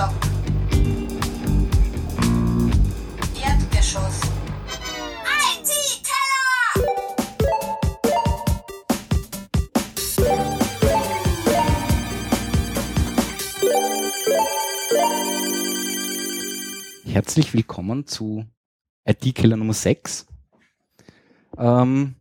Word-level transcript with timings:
Stock. 0.00 0.14
Erdgeschoss. 3.44 4.20
Herzlich 17.04 17.52
willkommen 17.52 18.06
zu 18.06 18.46
IT-Killer 19.04 19.58
Nummer 19.58 19.74
6. 19.74 20.26
Ähm, 21.58 22.14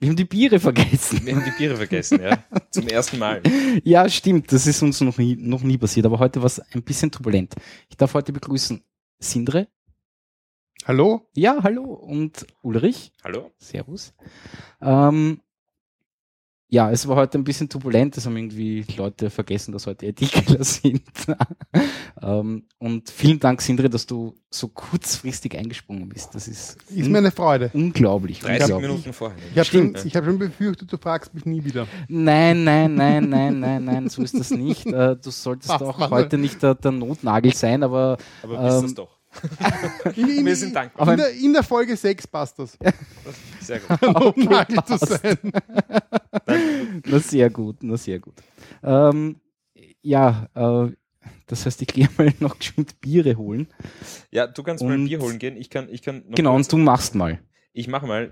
wir 0.00 0.08
haben 0.08 0.16
die 0.16 0.24
Biere 0.24 0.60
vergessen. 0.60 1.24
Wir 1.24 1.36
haben 1.36 1.44
die 1.44 1.56
Biere 1.56 1.76
vergessen, 1.76 2.20
ja. 2.20 2.44
Zum 2.70 2.88
ersten 2.88 3.18
Mal. 3.18 3.42
Ja, 3.84 4.08
stimmt, 4.08 4.52
das 4.52 4.66
ist 4.66 4.82
uns 4.82 5.00
noch 5.00 5.18
nie, 5.18 5.36
noch 5.36 5.62
nie 5.62 5.78
passiert, 5.78 6.06
aber 6.06 6.18
heute 6.18 6.40
war 6.40 6.46
es 6.46 6.60
ein 6.60 6.82
bisschen 6.82 7.10
turbulent. 7.10 7.54
Ich 7.88 7.96
darf 7.96 8.14
heute 8.14 8.32
begrüßen 8.32 8.82
Sindre. 9.18 9.68
Hallo? 10.86 11.30
Ja, 11.34 11.62
hallo. 11.62 11.84
Und 11.84 12.46
Ulrich. 12.62 13.12
Hallo? 13.24 13.52
Servus. 13.58 14.12
Ähm, 14.82 15.40
ja, 16.74 16.90
es 16.90 17.06
war 17.06 17.14
heute 17.14 17.38
ein 17.38 17.44
bisschen 17.44 17.68
turbulent, 17.68 18.16
es 18.16 18.26
haben 18.26 18.36
irgendwie 18.36 18.84
Leute 18.96 19.30
vergessen, 19.30 19.70
dass 19.70 19.86
heute 19.86 20.06
IT-Killer 20.06 20.64
sind. 20.64 21.02
ähm, 22.20 22.64
und 22.78 23.08
vielen 23.08 23.38
Dank, 23.38 23.62
Sindre, 23.62 23.88
dass 23.88 24.06
du 24.06 24.34
so 24.50 24.66
kurzfristig 24.66 25.56
eingesprungen 25.56 26.08
bist. 26.08 26.34
Das 26.34 26.48
ist, 26.48 26.76
Ist 26.90 27.08
mir 27.08 27.18
eine 27.18 27.30
Freude. 27.30 27.70
unglaublich. 27.74 28.40
30 28.40 28.62
unglaublich. 28.62 28.90
Minuten 28.90 29.12
vorher. 29.12 29.38
Ich 29.52 29.58
habe 29.58 29.66
schon, 29.68 29.94
ich 30.04 30.16
hab 30.16 30.24
schon 30.24 30.38
befürchtet, 30.38 30.92
du 30.92 30.98
fragst 30.98 31.32
mich 31.32 31.46
nie 31.46 31.64
wieder. 31.64 31.86
Nein, 32.08 32.64
nein, 32.64 32.96
nein, 32.96 33.28
nein, 33.28 33.60
nein, 33.60 33.84
nein, 33.84 34.08
so 34.08 34.20
ist 34.22 34.36
das 34.36 34.50
nicht. 34.50 34.86
Äh, 34.86 35.16
du 35.16 35.30
solltest 35.30 35.70
Fast 35.70 35.82
auch 35.84 36.10
heute 36.10 36.38
nicht 36.38 36.60
der, 36.60 36.74
der 36.74 36.90
Notnagel 36.90 37.54
sein, 37.54 37.84
aber 37.84 38.18
Aber 38.42 38.58
bist 38.58 38.76
ähm, 38.78 38.82
das 38.82 38.94
doch. 38.94 39.13
In, 40.16 40.28
in, 40.30 40.46
Wir 40.46 40.56
sind 40.56 40.74
dankbar. 40.74 41.10
in, 41.10 41.16
der, 41.16 41.30
in 41.32 41.52
der 41.52 41.62
Folge 41.62 41.96
6 41.96 42.26
passt 42.26 42.58
das. 42.58 42.78
Sehr 43.60 43.80
gut. 43.80 44.02
Notnagel 44.02 44.78
zu 44.84 44.96
sein. 44.98 45.38
na 47.06 47.18
sehr 47.18 47.50
gut, 47.50 47.76
na 47.82 47.96
sehr 47.96 48.18
gut. 48.18 48.34
Ähm, 48.82 49.36
ja, 50.02 50.48
äh, 50.54 50.92
das 51.46 51.66
heißt, 51.66 51.82
ich 51.82 51.88
gehe 51.88 52.08
mal 52.16 52.32
noch 52.40 52.58
geschwind 52.58 53.00
Biere 53.00 53.36
holen. 53.36 53.68
Ja, 54.30 54.46
du 54.46 54.62
kannst 54.62 54.82
mal 54.84 54.92
ein 54.92 55.00
Und- 55.00 55.08
Bier 55.08 55.20
holen 55.20 55.38
gehen. 55.38 55.56
Ich 55.56 55.70
kann, 55.70 55.88
ich 55.90 56.02
kann 56.02 56.22
noch 56.28 56.36
Genau, 56.36 56.54
und 56.54 56.70
du 56.70 56.76
machst 56.78 57.14
mal. 57.14 57.38
Ich 57.72 57.88
mache 57.88 58.06
mal, 58.06 58.30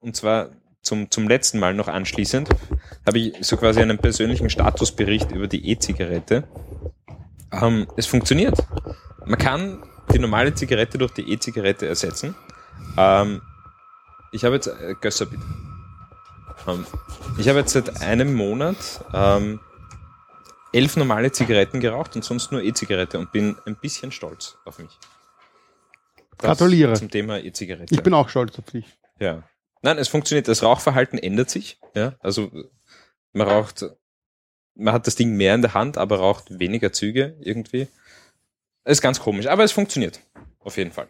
und 0.00 0.16
zwar 0.16 0.50
zum, 0.82 1.10
zum 1.10 1.28
letzten 1.28 1.58
Mal 1.58 1.74
noch 1.74 1.88
anschließend, 1.88 2.48
habe 3.06 3.18
ich 3.18 3.34
so 3.42 3.56
quasi 3.56 3.80
einen 3.80 3.98
persönlichen 3.98 4.48
Statusbericht 4.50 5.30
über 5.30 5.46
die 5.46 5.68
E-Zigarette. 5.70 6.44
Ähm, 7.52 7.86
es 7.96 8.06
funktioniert. 8.06 8.58
Man 9.26 9.38
kann 9.38 9.82
die 10.10 10.18
normale 10.18 10.54
Zigarette 10.54 10.98
durch 10.98 11.12
die 11.12 11.32
E-Zigarette 11.32 11.86
ersetzen. 11.86 12.34
Ähm, 12.96 13.42
ich 14.32 14.44
habe 14.44 14.54
jetzt, 14.56 14.68
äh, 14.68 14.94
Gösser 15.00 15.26
bitte. 15.26 15.42
Ähm, 16.66 16.86
ich 17.38 17.48
habe 17.48 17.60
jetzt 17.60 17.72
seit 17.72 18.02
einem 18.02 18.34
Monat 18.34 18.76
ähm, 19.12 19.60
elf 20.72 20.96
normale 20.96 21.32
Zigaretten 21.32 21.80
geraucht 21.80 22.14
und 22.16 22.24
sonst 22.24 22.52
nur 22.52 22.62
E-Zigarette 22.62 23.18
und 23.18 23.32
bin 23.32 23.56
ein 23.66 23.76
bisschen 23.76 24.12
stolz 24.12 24.56
auf 24.64 24.78
mich. 24.78 24.98
Das 26.38 26.58
Gratuliere. 26.58 26.94
Zum 26.94 27.10
Thema 27.10 27.38
E-Zigarette. 27.38 27.94
Ich 27.94 28.02
bin 28.02 28.14
auch 28.14 28.28
stolz 28.28 28.58
auf 28.58 28.66
dich. 28.66 28.86
Ja. 29.18 29.42
Nein, 29.82 29.98
es 29.98 30.08
funktioniert. 30.08 30.48
Das 30.48 30.62
Rauchverhalten 30.62 31.18
ändert 31.18 31.50
sich. 31.50 31.80
Ja, 31.94 32.14
also 32.20 32.50
man 33.32 33.48
raucht, 33.48 33.84
man 34.74 34.94
hat 34.94 35.06
das 35.06 35.16
Ding 35.16 35.36
mehr 35.36 35.54
in 35.54 35.62
der 35.62 35.74
Hand, 35.74 35.98
aber 35.98 36.18
raucht 36.18 36.58
weniger 36.58 36.92
Züge 36.92 37.36
irgendwie. 37.40 37.88
Ist 38.84 39.02
ganz 39.02 39.20
komisch, 39.20 39.46
aber 39.46 39.64
es 39.64 39.72
funktioniert. 39.72 40.20
Auf 40.60 40.76
jeden 40.76 40.92
Fall. 40.92 41.08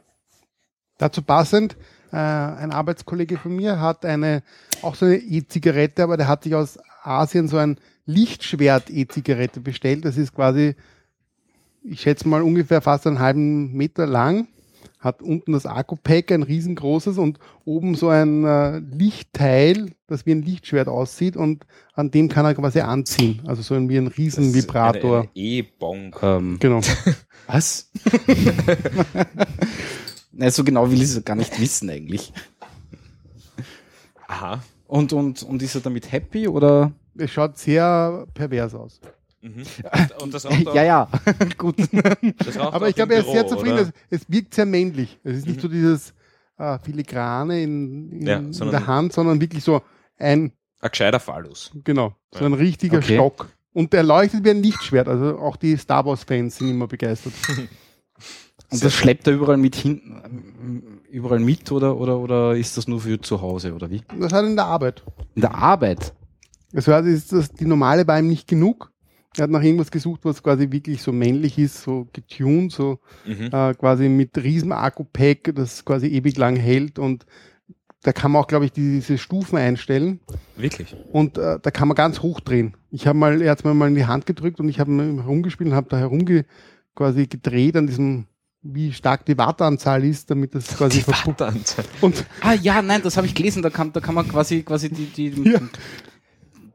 Dazu 0.98 1.22
passend, 1.22 1.76
äh, 2.12 2.16
ein 2.16 2.72
Arbeitskollege 2.72 3.38
von 3.38 3.54
mir 3.54 3.80
hat 3.80 4.04
eine, 4.04 4.42
auch 4.82 4.94
so 4.94 5.06
eine 5.06 5.16
E-Zigarette, 5.16 6.02
aber 6.02 6.16
der 6.16 6.28
hat 6.28 6.44
sich 6.44 6.54
aus 6.54 6.78
Asien 7.02 7.48
so 7.48 7.56
ein 7.56 7.78
Lichtschwert-E-Zigarette 8.06 9.60
bestellt. 9.60 10.04
Das 10.04 10.16
ist 10.16 10.34
quasi, 10.34 10.74
ich 11.82 12.00
schätze 12.00 12.28
mal 12.28 12.42
ungefähr 12.42 12.80
fast 12.80 13.06
einen 13.06 13.20
halben 13.20 13.72
Meter 13.72 14.06
lang, 14.06 14.48
hat 15.00 15.22
unten 15.22 15.52
das 15.52 15.64
Akku-Pack, 15.64 16.30
ein 16.30 16.42
riesengroßes 16.42 17.16
und 17.16 17.38
oben 17.64 17.94
so 17.94 18.10
ein 18.10 18.44
äh, 18.44 18.78
Lichtteil, 18.78 19.92
das 20.06 20.26
wie 20.26 20.32
ein 20.32 20.42
Lichtschwert 20.42 20.88
aussieht 20.88 21.36
und 21.36 21.66
an 21.94 22.10
dem 22.10 22.28
kann 22.28 22.44
er 22.44 22.54
quasi 22.54 22.80
anziehen. 22.80 23.40
Also 23.46 23.62
so 23.62 23.74
ein, 23.74 23.88
wie 23.88 23.96
ein 23.96 24.08
Riesenvibrator. 24.08 25.26
E-Bong. 25.34 26.14
Ähm, 26.22 26.58
Genau. 26.60 26.80
was? 27.46 27.90
Na, 30.32 30.50
so 30.50 30.62
genau 30.64 30.90
will 30.90 30.98
ich 30.98 31.08
es 31.08 31.24
gar 31.24 31.36
nicht 31.36 31.58
wissen 31.58 31.88
eigentlich. 31.88 32.32
Aha. 34.28 34.62
Und, 34.86 35.12
und, 35.12 35.42
und 35.42 35.62
ist 35.62 35.74
er 35.74 35.80
damit 35.80 36.12
happy 36.12 36.46
oder? 36.46 36.92
Es 37.16 37.30
schaut 37.30 37.56
sehr 37.58 38.26
pervers 38.34 38.74
aus. 38.74 39.00
Mhm. 39.42 39.62
Und, 39.92 40.22
und 40.22 40.34
das 40.34 40.44
raucht 40.46 40.66
auch, 40.68 40.74
Ja, 40.74 40.82
ja, 40.84 41.08
gut. 41.58 41.76
Das 42.44 42.56
Aber 42.58 42.88
ich 42.88 42.94
glaube, 42.94 43.14
er 43.14 43.20
ist 43.20 43.30
sehr 43.32 43.46
zufrieden. 43.46 43.78
oder? 43.80 43.92
Es, 44.10 44.28
wirkt 44.28 44.54
sehr 44.54 44.66
männlich. 44.66 45.18
Es 45.24 45.38
ist 45.38 45.46
nicht 45.46 45.60
so 45.60 45.68
dieses 45.68 46.12
äh, 46.58 46.78
filigrane 46.78 47.62
in, 47.62 48.10
in, 48.12 48.26
Ja, 48.26 48.36
in 48.38 48.52
der 48.70 48.86
Hand, 48.86 49.12
sondern 49.14 49.40
wirklich 49.40 49.64
so 49.64 49.80
ein, 50.18 50.52
Ein 50.80 50.90
gescheiter 50.90 51.20
Phallus. 51.20 51.70
genau, 51.84 52.14
so 52.32 52.40
Ja. 52.40 52.46
ein 52.46 52.52
richtiger 52.54 52.98
Okay. 52.98 53.14
Stock. 53.14 53.48
Und 53.72 53.92
der 53.92 54.02
leuchtet 54.02 54.44
wie 54.44 54.50
ein 54.50 54.62
Lichtschwert. 54.62 55.08
Also 55.08 55.38
auch 55.38 55.56
die 55.56 55.76
Star 55.76 56.04
Wars-Fans 56.04 56.56
sind 56.56 56.68
immer 56.68 56.86
begeistert. 56.88 57.32
Und 58.72 58.84
das 58.84 58.94
schleppt 58.94 59.26
er 59.26 59.32
überall 59.34 59.56
mit 59.56 59.74
hin, 59.74 61.00
überall 61.10 61.40
mit 61.40 61.72
oder, 61.72 61.96
oder, 61.96 62.18
oder 62.18 62.54
ist 62.56 62.76
das 62.76 62.86
nur 62.86 63.00
für 63.00 63.20
zu 63.20 63.40
Hause 63.40 63.74
oder 63.74 63.90
wie? 63.90 64.02
Das 64.18 64.32
hat 64.32 64.44
er 64.44 64.48
in 64.50 64.54
der 64.54 64.66
Arbeit. 64.66 65.02
In 65.34 65.40
der 65.42 65.54
Arbeit. 65.56 66.12
Also 66.72 66.92
also 66.92 67.08
ist 67.08 67.32
das, 67.32 67.50
die 67.50 67.64
normale 67.64 68.06
war 68.06 68.18
ihm 68.20 68.28
nicht 68.28 68.46
genug. 68.46 68.92
Er 69.36 69.44
hat 69.44 69.50
nach 69.50 69.62
irgendwas 69.62 69.90
gesucht, 69.92 70.20
was 70.24 70.42
quasi 70.42 70.70
wirklich 70.72 71.00
so 71.02 71.12
männlich 71.12 71.56
ist, 71.58 71.82
so 71.82 72.08
getuned, 72.12 72.72
so 72.72 72.98
Mhm. 73.26 73.50
äh, 73.52 73.74
quasi 73.74 74.08
mit 74.08 74.36
riesen 74.36 74.72
Akku-Pack, 74.72 75.52
das 75.54 75.84
quasi 75.84 76.08
ewig 76.08 76.36
lang 76.36 76.56
hält 76.56 76.98
und 76.98 77.26
da 78.02 78.12
kann 78.12 78.32
man 78.32 78.42
auch, 78.42 78.46
glaube 78.46 78.64
ich, 78.64 78.72
diese 78.72 79.18
Stufen 79.18 79.58
einstellen. 79.58 80.20
Wirklich. 80.56 80.96
Und 81.12 81.36
äh, 81.36 81.58
da 81.60 81.70
kann 81.70 81.86
man 81.86 81.94
ganz 81.94 82.22
hoch 82.22 82.40
drehen. 82.40 82.74
Ich 82.90 83.06
habe 83.06 83.18
mal, 83.18 83.42
er 83.42 83.50
hat 83.50 83.62
mir 83.64 83.74
mal 83.74 83.88
in 83.88 83.94
die 83.94 84.06
Hand 84.06 84.24
gedrückt 84.24 84.58
und 84.58 84.68
ich 84.70 84.80
habe 84.80 84.90
herumgespielt 85.22 85.68
und 85.70 85.76
habe 85.76 85.88
da 85.90 85.98
herumge 85.98 86.46
quasi 86.96 87.26
gedreht 87.26 87.76
an 87.76 87.86
diesem, 87.86 88.24
wie 88.62 88.92
stark 88.94 89.26
die 89.26 89.36
Wattanzahl 89.36 90.02
ist, 90.04 90.30
damit 90.30 90.54
das 90.54 90.76
quasi 90.76 91.02
verpuppt. 91.02 91.40
Wattanzahl. 91.40 91.84
Und 92.00 92.24
Ah 92.40 92.54
ja, 92.54 92.80
nein, 92.80 93.02
das 93.04 93.18
habe 93.18 93.26
ich 93.26 93.34
gelesen. 93.34 93.62
Da 93.62 93.68
kann, 93.70 93.92
da 93.92 94.00
kann 94.00 94.14
man 94.14 94.26
quasi, 94.26 94.62
quasi 94.62 94.88
die, 94.88 95.04
die 95.30 95.50
Ja. 95.50 95.60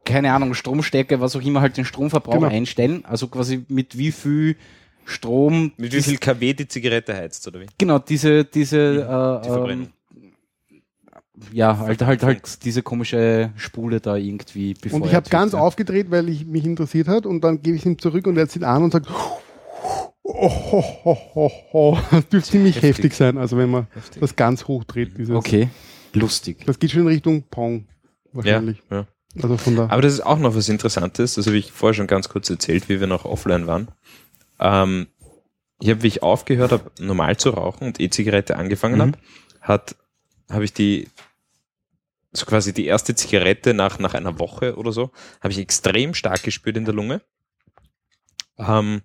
Keine 0.06 0.32
Ahnung, 0.32 0.54
Stromstärke, 0.54 1.20
was 1.20 1.36
auch 1.36 1.42
immer 1.42 1.60
halt 1.60 1.76
den 1.76 1.84
Stromverbrauch 1.84 2.34
Genau. 2.34 2.46
einstellen. 2.48 3.04
Also 3.04 3.28
quasi 3.28 3.64
mit 3.68 3.98
wie 3.98 4.12
viel 4.12 4.56
Strom. 5.04 5.72
Mit 5.76 5.92
wie 5.92 6.00
viel 6.02 6.16
kW 6.18 6.54
die 6.54 6.66
Zigarette 6.68 7.14
heizt, 7.14 7.46
oder 7.46 7.60
wie? 7.60 7.66
Genau, 7.76 7.98
diese, 7.98 8.44
diese, 8.44 8.94
Die 8.94 9.00
äh, 9.00 9.52
Verbrennung. 9.52 9.88
ähm, 9.88 10.32
ja, 11.52 11.76
halt, 11.78 12.00
halt, 12.02 12.22
halt 12.22 12.64
diese 12.64 12.82
komische 12.82 13.52
Spule 13.56 14.00
da 14.00 14.16
irgendwie 14.16 14.72
befeuert 14.72 15.02
Und 15.02 15.08
ich 15.08 15.14
habe 15.14 15.28
ganz 15.28 15.52
ja. 15.52 15.58
aufgedreht, 15.58 16.10
weil 16.10 16.28
ich 16.30 16.46
mich 16.46 16.64
interessiert 16.64 17.08
hat 17.08 17.26
und 17.26 17.42
dann 17.42 17.60
gebe 17.62 17.76
ich 17.76 17.84
ihm 17.84 17.98
zurück 17.98 18.26
und 18.26 18.38
er 18.38 18.48
zieht 18.48 18.64
an 18.64 18.84
und 18.84 18.92
sagt, 18.92 19.06
oh, 20.22 20.24
ho, 20.24 20.82
ho, 21.04 21.18
ho, 21.34 21.50
ho. 21.72 21.98
das 22.10 22.28
dürfte 22.28 22.50
ziemlich 22.52 22.76
Heftig. 22.76 22.90
heftig 22.90 23.14
sein, 23.14 23.36
also 23.38 23.58
wenn 23.58 23.70
man 23.70 23.86
Heftig. 23.94 24.20
das 24.20 24.34
ganz 24.34 24.66
hoch 24.66 24.84
dreht. 24.84 25.18
Dieses, 25.18 25.34
Okay, 25.36 25.68
lustig. 26.14 26.64
Das 26.66 26.78
geht 26.78 26.90
schon 26.90 27.02
in 27.02 27.08
Richtung 27.08 27.42
Pong 27.50 27.84
Ja, 28.32 28.32
wahrscheinlich. 28.32 28.82
ja. 28.90 29.06
Also 29.42 29.56
von 29.56 29.76
der 29.76 29.90
Aber 29.90 30.02
das 30.02 30.12
ist 30.14 30.20
auch 30.20 30.38
noch 30.38 30.54
was 30.54 30.68
Interessantes, 30.68 31.34
das 31.34 31.46
habe 31.46 31.56
ich 31.56 31.72
vorher 31.72 31.94
schon 31.94 32.06
ganz 32.06 32.28
kurz 32.28 32.48
erzählt, 32.50 32.88
wie 32.88 33.00
wir 33.00 33.06
noch 33.06 33.24
offline 33.24 33.66
waren. 33.66 33.88
Ähm, 34.58 35.08
ich 35.80 35.90
habe, 35.90 36.02
wie 36.02 36.06
ich 36.08 36.22
aufgehört 36.22 36.72
habe, 36.72 36.90
normal 36.98 37.36
zu 37.36 37.50
rauchen 37.50 37.86
und 37.86 38.00
E-Zigarette 38.00 38.56
angefangen 38.56 38.96
Mhm. 38.96 39.00
habe, 39.02 39.18
hat, 39.60 39.96
habe 40.50 40.64
ich 40.64 40.72
die, 40.72 41.08
so 42.32 42.46
quasi 42.46 42.72
die 42.72 42.86
erste 42.86 43.14
Zigarette 43.14 43.74
nach, 43.74 43.98
nach 43.98 44.14
einer 44.14 44.38
Woche 44.38 44.76
oder 44.76 44.92
so, 44.92 45.10
habe 45.42 45.52
ich 45.52 45.58
extrem 45.58 46.14
stark 46.14 46.42
gespürt 46.42 46.76
in 46.76 46.84
der 46.86 46.94
Lunge. 46.94 47.20
Ähm, 48.58 49.02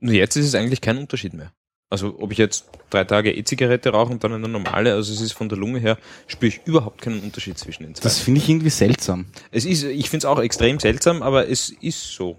nur 0.00 0.14
jetzt 0.14 0.36
ist 0.36 0.46
es 0.46 0.54
eigentlich 0.54 0.80
kein 0.80 0.96
Unterschied 0.98 1.34
mehr. 1.34 1.52
Also 1.90 2.16
ob 2.18 2.32
ich 2.32 2.38
jetzt 2.38 2.66
drei 2.90 3.04
Tage 3.04 3.32
E-Zigarette 3.34 3.90
rauche 3.90 4.12
und 4.12 4.22
dann 4.22 4.34
eine 4.34 4.46
normale, 4.48 4.92
also 4.92 5.10
es 5.12 5.22
ist 5.22 5.32
von 5.32 5.48
der 5.48 5.56
Lunge 5.56 5.78
her, 5.78 5.96
spüre 6.26 6.48
ich 6.48 6.60
überhaupt 6.66 7.00
keinen 7.00 7.20
Unterschied 7.20 7.56
zwischen 7.58 7.84
den 7.84 7.94
zwei. 7.94 8.02
Das 8.02 8.18
finde 8.18 8.40
ich 8.40 8.48
irgendwie 8.48 8.68
seltsam. 8.70 9.26
Es 9.50 9.64
ist, 9.64 9.84
ich 9.84 10.10
finde 10.10 10.18
es 10.18 10.24
auch 10.26 10.38
extrem 10.38 10.78
seltsam, 10.80 11.22
aber 11.22 11.48
es 11.48 11.70
ist 11.70 12.12
so. 12.14 12.38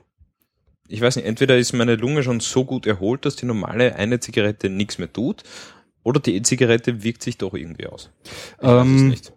Ich 0.87 1.01
weiß 1.01 1.15
nicht, 1.15 1.25
entweder 1.25 1.57
ist 1.57 1.73
meine 1.73 1.95
Lunge 1.95 2.21
schon 2.23 2.39
so 2.39 2.63
gut 2.63 2.85
erholt, 2.85 3.25
dass 3.25 3.35
die 3.35 3.45
normale 3.45 3.95
eine 3.95 4.19
Zigarette 4.19 4.69
nichts 4.69 4.97
mehr 4.99 5.11
tut, 5.11 5.43
oder 6.03 6.19
die 6.19 6.35
E-Zigarette 6.35 7.03
wirkt 7.03 7.23
sich 7.23 7.37
doch 7.37 7.53
irgendwie 7.55 7.87
aus. 7.87 8.09
Ich 8.25 8.63
weiß 8.63 8.85
es 8.87 9.01
Ähm, 9.01 9.07
nicht. 9.09 9.33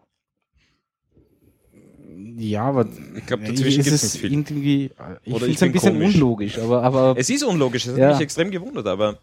Ja, 2.36 2.64
aber 2.64 2.86
Ich 3.16 3.26
glaube, 3.26 3.44
dazwischen 3.44 3.82
gibt 3.82 3.94
es 3.94 4.02
nicht 4.02 4.20
viel. 4.20 4.32
irgendwie, 4.32 4.90
ich 5.24 5.38
finde 5.38 5.52
es 5.54 5.62
ein 5.62 5.72
bisschen 5.72 6.02
unlogisch, 6.02 6.58
aber, 6.58 6.82
aber 6.82 7.14
Es 7.16 7.30
ist 7.30 7.42
unlogisch, 7.44 7.84
das 7.84 7.92
hat 7.94 7.98
Ja. 8.00 8.12
mich 8.12 8.20
extrem 8.20 8.50
gewundert, 8.50 8.86
aber 8.86 9.18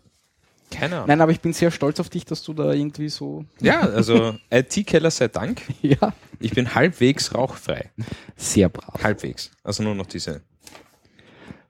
keine 0.71 0.95
Ahnung. 0.97 1.07
nein, 1.07 1.21
aber 1.21 1.31
ich 1.31 1.39
bin 1.41 1.53
sehr 1.53 1.71
stolz 1.71 1.99
auf 1.99 2.09
dich, 2.09 2.25
dass 2.25 2.43
du 2.43 2.53
da 2.53 2.71
irgendwie 2.73 3.09
so, 3.09 3.45
Ja, 3.59 3.81
also 3.81 4.37
IT-Keller 4.51 5.11
sei 5.11 5.27
Dank. 5.27 5.61
ja, 5.81 6.13
Ich 6.39 6.51
bin 6.51 6.73
halbwegs 6.75 7.33
rauchfrei. 7.33 7.91
sehr 8.35 8.69
brav. 8.69 9.01
Halbwegs. 9.03 9.51
Also 9.63 9.83
nur 9.83 9.95
noch 9.95 10.05
diese 10.07 10.41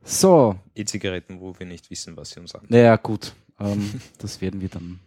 So, 0.03 0.55
E-Zigaretten, 0.75 1.39
wo 1.39 1.57
wir 1.57 1.65
nicht 1.65 1.89
wissen, 1.89 2.15
was 2.17 2.31
sie 2.31 2.39
uns 2.39 2.55
an. 2.55 2.65
naja, 2.69 2.95
gut, 2.97 3.33
ähm, 3.59 4.01
das 4.17 4.41
werden 4.41 4.61
wir 4.61 4.69
dann 4.69 4.99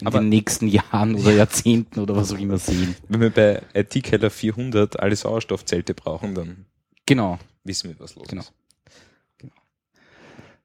in 0.00 0.06
Aber- 0.08 0.18
den 0.20 0.28
nächsten 0.28 0.68
Jahren 0.68 1.14
oder 1.14 1.32
Jahrzehnten 1.32 2.00
oder 2.00 2.14
was 2.16 2.30
auch 2.32 2.38
immer 2.38 2.58
sehen. 2.58 2.94
Wenn 3.08 3.20
wir 3.22 3.30
bei 3.30 3.62
IT-Keller 3.74 4.28
400 4.30 5.00
alle 5.00 5.16
Sauerstoffzelte 5.16 5.94
brauchen, 5.94 6.34
dann 6.34 6.66
Genau. 7.06 7.38
wissen 7.64 7.88
wir, 7.90 7.98
was 8.00 8.14
los 8.14 8.28
Genau. 8.28 8.42
ist. 8.42 8.52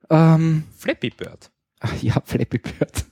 Ähm, 0.10 0.64
Flappy 0.78 1.10
Bird. 1.12 1.50
ach 1.96 2.02
ja, 2.02 2.16
Flappy 2.24 2.60
Bird. 2.60 3.06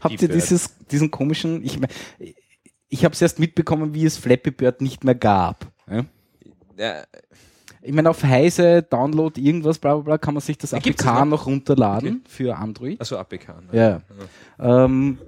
Habt 0.00 0.12
ihr 0.22 0.28
Bird. 0.28 0.34
dieses, 0.34 0.76
diesen 0.90 1.10
komischen, 1.10 1.64
ich 1.64 1.78
mein, 1.78 1.90
ich 2.88 3.04
habe 3.04 3.12
es 3.14 3.22
erst 3.22 3.38
mitbekommen, 3.38 3.94
wie 3.94 4.04
es 4.04 4.16
Flappy 4.18 4.50
Bird 4.50 4.80
nicht 4.80 5.02
mehr 5.04 5.14
gab. 5.14 5.66
Ja? 5.90 6.04
Ja, 6.76 7.04
Ich 7.82 7.92
meine, 7.92 8.10
auf 8.10 8.22
Heise, 8.22 8.82
Download, 8.82 9.40
irgendwas, 9.40 9.78
bla 9.78 9.94
bla 9.94 10.02
bla, 10.02 10.18
kann 10.18 10.34
man 10.34 10.40
sich 10.42 10.58
das 10.58 10.72
Ja, 10.72 10.78
APK 10.78 10.96
das 10.96 11.24
noch 11.26 11.46
runterladen 11.46 12.22
für 12.28 12.56
Android. 12.56 13.00
also 13.00 13.16
APK. 13.18 13.48
Ne? 13.72 14.02
Ja. 14.58 14.84
Ähm, 14.84 15.18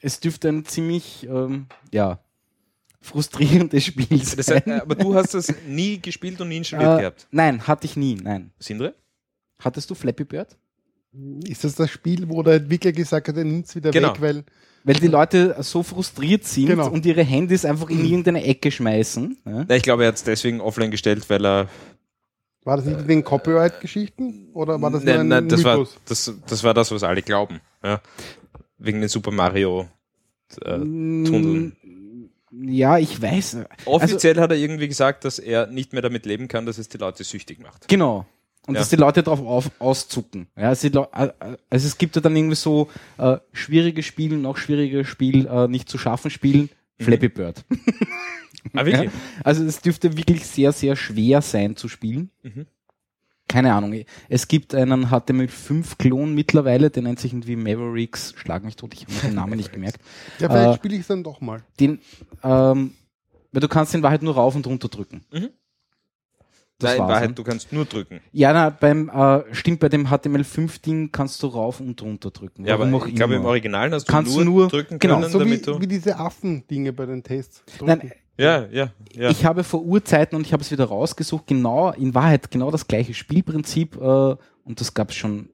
es 0.00 0.20
dürfte 0.20 0.48
ein 0.48 0.64
ziemlich, 0.64 1.26
ähm, 1.28 1.66
ja, 1.92 2.18
frustrierendes 3.00 3.84
Spiel 3.84 4.22
sein. 4.24 4.36
Das 4.36 4.48
heißt, 4.50 4.66
äh, 4.66 4.72
aber 4.80 4.94
du 4.96 5.14
hast 5.14 5.34
das 5.34 5.52
nie 5.66 6.00
gespielt 6.00 6.40
und 6.40 6.48
nie 6.48 6.56
installiert 6.58 6.98
Äh, 6.98 7.00
gehabt. 7.00 7.26
nein, 7.30 7.66
hatte 7.66 7.86
ich 7.86 7.96
nie, 7.96 8.14
nein. 8.16 8.50
Sindre? 8.58 8.94
Hattest 9.60 9.88
du 9.90 9.94
Flappy 9.94 10.24
Bird? 10.24 10.56
Ist 11.44 11.64
das 11.64 11.74
das 11.74 11.90
Spiel, 11.90 12.28
wo 12.28 12.42
der 12.42 12.54
Entwickler 12.54 12.92
gesagt 12.92 13.28
hat, 13.28 13.36
er 13.36 13.44
nimmt 13.44 13.66
es 13.66 13.74
wieder 13.74 13.90
Genau. 13.90 14.12
weg, 14.12 14.20
weil 14.20 14.44
Weil 14.84 14.94
die 14.96 15.08
Leute 15.08 15.56
so 15.60 15.82
frustriert 15.82 16.44
sind 16.44 16.66
Genau. 16.66 16.88
und 16.90 17.04
ihre 17.04 17.22
Handys 17.24 17.64
einfach 17.64 17.90
in 17.90 18.04
irgendeine 18.04 18.44
Ecke 18.44 18.70
schmeißen. 18.70 19.36
Ja? 19.44 19.66
Ich 19.74 19.82
glaube, 19.82 20.04
er 20.04 20.08
hat 20.08 20.14
es 20.14 20.24
deswegen 20.24 20.60
offline 20.60 20.90
gestellt, 20.90 21.28
weil 21.28 21.44
er. 21.44 21.68
war 22.64 22.76
das 22.76 22.86
nicht 22.86 22.98
mit 23.00 23.08
den 23.10 23.24
Copyright-Geschichten 23.24 24.50
oder 24.54 24.80
war 24.80 24.90
das 24.90 25.02
nein, 25.02 25.20
ein 25.20 25.28
nein, 25.28 25.48
das, 25.48 25.64
war, 25.64 25.78
Mythos? 25.78 25.96
das, 26.06 26.32
das 26.46 26.62
war 26.64 26.74
das, 26.74 26.90
was 26.92 27.02
alle 27.02 27.22
glauben. 27.22 27.60
Ja? 27.82 28.00
Wegen 28.78 29.00
den 29.00 29.08
Super 29.08 29.30
Mario. 29.32 29.88
Äh, 30.62 30.78
Tunneln. 30.78 31.76
Mm, 31.82 32.68
Ja, 32.68 32.96
ich 32.98 33.20
weiß. 33.20 33.56
Also, 33.56 33.66
Offiziell 33.86 34.38
hat 34.40 34.50
er 34.52 34.56
irgendwie 34.56 34.88
gesagt, 34.88 35.24
dass 35.24 35.38
er 35.38 35.66
nicht 35.66 35.92
mehr 35.92 36.02
damit 36.02 36.24
leben 36.24 36.48
kann, 36.48 36.64
dass 36.66 36.78
es 36.78 36.88
die 36.88 36.98
Leute 36.98 37.24
süchtig 37.24 37.58
macht. 37.60 37.88
genau. 37.88 38.24
Und 38.68 38.74
Ja. 38.74 38.80
dass 38.80 38.90
die 38.90 38.96
Leute 38.96 39.22
drauf 39.22 39.40
auf, 39.40 39.70
auszucken. 39.80 40.46
Ja, 40.56 40.68
also, 40.68 41.06
also 41.10 41.26
es 41.70 41.98
gibt 41.98 42.14
ja 42.16 42.22
dann 42.22 42.36
irgendwie 42.36 42.54
so 42.54 42.88
äh, 43.16 43.38
schwierige 43.52 44.02
Spiele, 44.02 44.36
noch 44.36 44.58
schwierige 44.58 45.04
Spiel, 45.04 45.46
äh, 45.46 45.66
nicht 45.68 45.88
zu 45.88 45.96
schaffen 45.98 46.30
Spielen. 46.30 46.68
Mhm. 46.98 47.04
Flappy 47.04 47.28
Bird. 47.30 47.64
Ah, 48.74 48.84
wirklich? 48.84 49.10
Ja? 49.10 49.18
Also 49.44 49.64
es 49.64 49.80
dürfte 49.80 50.16
wirklich 50.16 50.44
sehr, 50.46 50.72
sehr 50.72 50.96
schwer 50.96 51.40
sein 51.42 51.76
zu 51.76 51.88
spielen. 51.88 52.30
Mhm. 52.42 52.66
Keine 53.48 53.72
Ahnung. 53.72 54.04
Es 54.28 54.46
gibt 54.48 54.74
einen 54.74 55.06
HTML5-Klon 55.06 56.34
mittlerweile, 56.34 56.90
der 56.90 57.02
nennt 57.02 57.18
sich 57.20 57.32
irgendwie 57.32 57.56
Mavericks. 57.56 58.34
Schlag 58.36 58.62
mich 58.64 58.76
tot, 58.76 58.92
ich 58.92 59.04
habe 59.06 59.14
den 59.28 59.34
Namen 59.34 59.56
nicht 59.56 59.72
gemerkt. 59.72 59.98
Ja, 60.38 60.48
vielleicht 60.50 60.74
Äh, 60.74 60.76
spiele 60.76 60.94
ich 60.96 61.00
es 61.00 61.06
dann 61.06 61.24
doch 61.24 61.40
mal. 61.40 61.62
Den, 61.80 62.00
ähm, 62.44 62.92
weil 63.52 63.60
du 63.60 63.68
kannst 63.68 63.94
in 63.94 64.02
Wahrheit 64.02 64.22
nur 64.22 64.34
rauf 64.34 64.54
und 64.54 64.66
runter 64.66 64.88
drücken. 64.88 65.24
Mhm. 65.32 65.48
Das 66.80 66.90
Nein, 66.90 66.96
in 66.96 67.02
war's, 67.02 67.10
Wahrheit, 67.10 67.28
ne? 67.30 67.34
du 67.34 67.42
kannst 67.42 67.72
nur 67.72 67.84
drücken. 67.86 68.20
Ja, 68.30 68.52
na, 68.52 68.70
beim, 68.70 69.08
äh, 69.08 69.42
stimmt, 69.52 69.80
bei 69.80 69.88
dem 69.88 70.06
HTML5-Ding 70.06 71.10
kannst 71.10 71.42
du 71.42 71.48
rauf 71.48 71.80
und 71.80 72.00
runter 72.00 72.30
drücken. 72.30 72.64
Ja, 72.64 72.78
Warum 72.78 72.94
aber 72.94 73.06
ich 73.08 73.16
glaube, 73.16 73.34
im. 73.34 73.44
Original 73.44 73.90
hast 73.90 74.08
du 74.08 74.12
Kannst 74.12 74.32
nur, 74.36 74.44
du 74.44 74.50
nur- 74.50 74.68
drücken 74.68 74.98
genau, 75.00 75.18
können, 75.18 75.30
So 75.32 75.40
wie, 75.40 75.44
damit 75.44 75.66
du. 75.66 75.80
wie 75.80 75.86
diese 75.88 76.16
Affen-Dinge 76.16 76.92
bei 76.92 77.06
den 77.06 77.24
Tests. 77.24 77.64
Nein, 77.80 78.12
ja, 78.38 78.66
ja, 78.66 78.92
ja. 79.12 79.30
Ich 79.30 79.44
habe 79.44 79.64
vor 79.64 79.82
Urzeiten 79.82 80.36
und 80.36 80.46
ich 80.46 80.52
habe 80.52 80.62
es 80.62 80.70
wieder 80.70 80.84
rausgesucht, 80.84 81.48
genau, 81.48 81.90
in 81.90 82.14
Wahrheit 82.14 82.48
genau 82.52 82.70
das 82.70 82.86
gleiche 82.86 83.12
Spielprinzip 83.12 83.96
äh, 83.96 84.00
und 84.62 84.80
das 84.80 84.94
gab 84.94 85.10
es 85.10 85.16
schon 85.16 85.48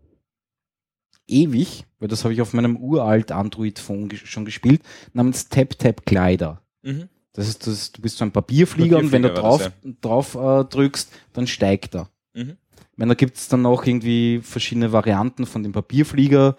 ewig, 1.27 1.85
weil 2.01 2.09
das 2.09 2.25
habe 2.25 2.35
ich 2.35 2.43
auf 2.43 2.53
meinem 2.53 2.77
uralt 2.77 3.33
Android-Phone 3.33 4.11
ges 4.11 4.21
schon 4.21 4.45
gespielt, 4.45 4.83
namens 5.15 5.49
Tap 5.49 5.79
Tap 5.79 6.05
Glider. 6.05 6.61
Mhm. 6.83 7.09
Das 7.35 7.49
ist 7.49 7.67
das, 7.67 7.93
du 7.93 8.01
bist 8.01 8.17
so 8.17 8.25
ein 8.25 8.31
Papierflieger, 8.33 8.97
und 8.97 9.13
wenn 9.13 9.23
du 9.23 9.29
Papierflieger 9.29 9.71
drauf, 10.01 10.35
drauf 10.35 10.61
äh, 10.63 10.65
drückst, 10.65 11.11
dann 11.33 11.47
steigt 11.47 11.95
er. 11.95 12.09
Mhm. 12.33 12.57
Ich 12.93 12.99
meine, 12.99 13.11
da 13.11 13.15
gibt 13.15 13.37
es 13.37 13.49
dann 13.49 13.63
noch 13.63 13.85
irgendwie 13.87 14.41
verschiedene 14.43 14.93
Varianten 14.93 15.47
von 15.47 15.63
dem 15.65 15.73
Papierflieger. 15.73 16.57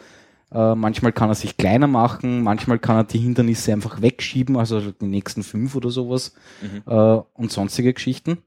Äh, 0.52 0.76
manchmal 0.76 1.14
kann 1.14 1.30
er 1.30 1.36
sich 1.36 1.58
kleiner 1.58 1.88
machen, 1.88 2.44
manchmal 2.44 2.78
kann 2.78 2.98
er 2.98 3.04
die 3.06 3.20
Hindernisse 3.20 3.72
einfach 3.74 4.02
wegschieben, 4.02 4.58
also 4.58 4.92
die 4.92 5.06
nächsten 5.06 5.44
fünf 5.44 5.76
oder 5.76 5.90
sowas 5.90 6.34
Mhm. 6.62 6.84
äh, 6.86 7.22
und 7.34 7.52
sonstige 7.52 7.94
Geschichten. 7.94 8.40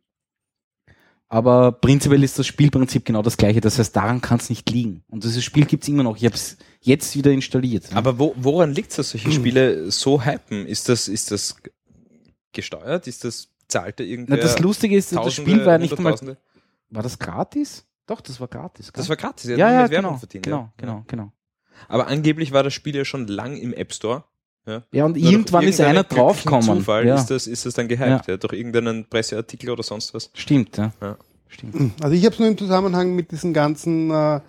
Aber 1.31 1.73
prinzipiell 1.73 2.25
ist 2.25 2.39
das 2.39 2.47
Spielprinzip 2.47 3.05
genau 3.05 3.21
das 3.21 3.37
gleiche. 3.37 3.61
Das 3.61 3.79
heißt, 3.79 3.95
daran 3.95 4.23
kann 4.23 4.39
es 4.39 4.49
nicht 4.49 4.71
liegen. 4.71 5.03
Und 5.09 5.25
dieses 5.25 5.45
Spiel 5.45 5.67
gibt 5.67 5.83
es 5.83 5.89
immer 5.89 6.03
noch. 6.03 6.17
Ich 6.17 6.25
habe 6.25 6.35
es 6.35 6.57
jetzt 6.81 7.15
wieder 7.17 7.31
installiert. 7.33 7.95
Aber 7.95 8.19
wo, 8.19 8.35
woran 8.37 8.73
liegt 8.73 8.91
es, 8.91 8.97
dass 8.97 9.11
solche 9.11 9.31
Spiele 9.33 9.91
so 9.91 10.25
hypen? 10.25 10.67
Ist 10.67 10.89
das, 10.89 11.07
ist 11.09 11.31
das 11.31 11.57
gesteuert? 12.59 13.07
Ist 13.07 13.25
das, 13.25 13.49
zahlt 13.69 13.97
Na, 13.99 14.05
irgendwer? 14.05 14.37
das 14.37 14.59
Lustige 14.59 14.97
ist, 14.97 15.15
das 15.15 15.35
Spiel 15.35 15.65
war 15.65 15.73
ja 15.75 15.79
nicht. 15.79 15.97
Hunderttausende? 15.97 16.37
War 16.91 17.03
das 17.03 17.19
gratis? 17.19 17.85
Doch, 18.07 18.21
das 18.21 18.41
war 18.41 18.49
gratis. 18.49 18.93
gell? 18.93 19.01
Das 19.01 19.09
war 19.09 19.17
gratis, 19.17 19.51
er 19.51 19.59
ja, 19.59 19.73
ja, 19.73 19.83
mit 19.83 19.91
Werbung 19.91 20.11
genau, 20.11 20.19
verdient. 20.19 20.45
genau, 20.45 20.57
ja. 20.57 20.73
genau, 20.77 21.05
genau. 21.07 21.33
Aber 21.89 22.09
angeblich 22.09 22.53
war 22.53 22.63
das 22.63 22.75
Spiel 22.75 22.97
ja 22.97 23.05
schon 23.05 23.29
lang 23.29 23.57
im 23.57 23.73
App 23.73 23.93
Store. 23.93 24.25
Ja, 24.67 24.83
Ja, 24.91 25.05
und 25.05 25.17
Nur 25.17 25.31
irgendwann 25.31 25.65
ist 25.65 25.81
einer 25.81 26.05
draufgekommen. 26.05 26.79
Zufall 26.79 27.07
Ja, 27.07 27.15
ist, 27.15 27.27
das, 27.27 27.47
ist 27.47 27.67
das 27.67 27.75
dann 27.75 27.87
gehypt. 27.89 28.27
Ja. 28.27 28.37
Durch 28.37 28.53
irgendeinen 28.53 29.09
Presseartikel 29.09 29.71
oder 29.71 29.83
sonst 29.83 30.13
was. 30.15 30.31
stimmt, 30.35 30.77
ja. 30.77 30.93
Ja. 31.01 31.17
Stimmt. 31.49 32.03
Also 32.03 32.15
ich 32.15 32.25
habe 32.25 32.35
es 32.35 32.39
nur 32.39 32.49
im 32.49 32.59
Zusammenhang 32.59 33.15
mit 33.15 33.31
diesem 33.31 33.53
ganzen, 33.55 34.11
äh, 34.11 34.41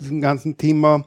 diesem 0.00 0.20
ganzen 0.20 0.56
Thema 0.56 1.04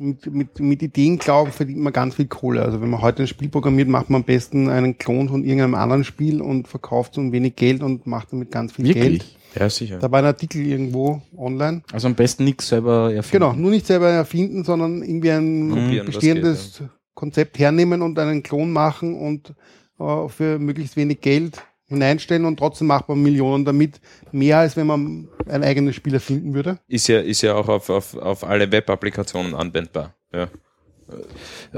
mit, 0.00 0.26
mit, 0.32 0.58
mit 0.58 0.82
Ideen 0.82 1.18
glauben, 1.18 1.52
verdient 1.52 1.78
man 1.78 1.92
ganz 1.92 2.14
viel 2.14 2.26
Kohle. 2.26 2.62
Also 2.62 2.80
wenn 2.80 2.88
man 2.90 3.02
heute 3.02 3.22
ein 3.22 3.28
Spiel 3.28 3.48
programmiert, 3.48 3.88
macht 3.88 4.08
man 4.08 4.22
am 4.22 4.24
besten 4.24 4.68
einen 4.68 4.96
Klon 4.98 5.28
von 5.28 5.44
irgendeinem 5.44 5.74
anderen 5.74 6.04
Spiel 6.04 6.40
und 6.40 6.68
verkauft 6.68 7.14
so 7.14 7.20
ein 7.20 7.32
wenig 7.32 7.56
Geld 7.56 7.82
und 7.82 8.06
macht 8.06 8.32
damit 8.32 8.50
ganz 8.50 8.72
viel 8.72 8.86
Geld. 8.86 8.96
Wirklich? 8.96 9.36
Ja, 9.54 9.68
sicher. 9.68 9.98
Da 9.98 10.10
war 10.10 10.20
ein 10.20 10.24
Artikel 10.24 10.64
irgendwo 10.64 11.22
online. 11.36 11.82
Also 11.92 12.06
am 12.08 12.14
besten 12.14 12.44
nichts 12.44 12.68
selber 12.68 13.12
erfinden. 13.12 13.44
Genau, 13.44 13.60
nur 13.60 13.70
nicht 13.70 13.86
selber 13.86 14.08
erfinden, 14.08 14.64
sondern 14.64 15.02
irgendwie 15.02 15.32
ein 15.32 15.70
Kopieren, 15.70 16.06
was 16.06 16.14
bestehendes 16.14 16.82
Konzept 17.14 17.58
hernehmen 17.58 18.00
und 18.00 18.18
einen 18.18 18.42
Klon 18.42 18.72
machen 18.72 19.14
und 19.14 19.54
äh, 19.98 20.28
für 20.28 20.58
möglichst 20.58 20.96
wenig 20.96 21.20
Geld 21.20 21.62
hineinstellen 21.90 22.44
und 22.46 22.56
trotzdem 22.58 22.86
macht 22.86 23.08
man 23.08 23.22
Millionen 23.22 23.64
damit. 23.64 24.00
Mehr 24.32 24.58
als 24.58 24.76
wenn 24.76 24.86
man 24.86 25.28
ein 25.46 25.62
eigenes 25.62 25.94
Spiel 25.96 26.14
erfinden 26.14 26.54
würde. 26.54 26.78
Ist 26.88 27.08
ja, 27.08 27.20
ist 27.20 27.42
ja 27.42 27.54
auch 27.54 27.68
auf, 27.68 27.90
auf, 27.90 28.16
auf 28.16 28.44
alle 28.44 28.72
Web-Applikationen 28.72 29.54
anwendbar. 29.54 30.14
Ja. 30.32 30.48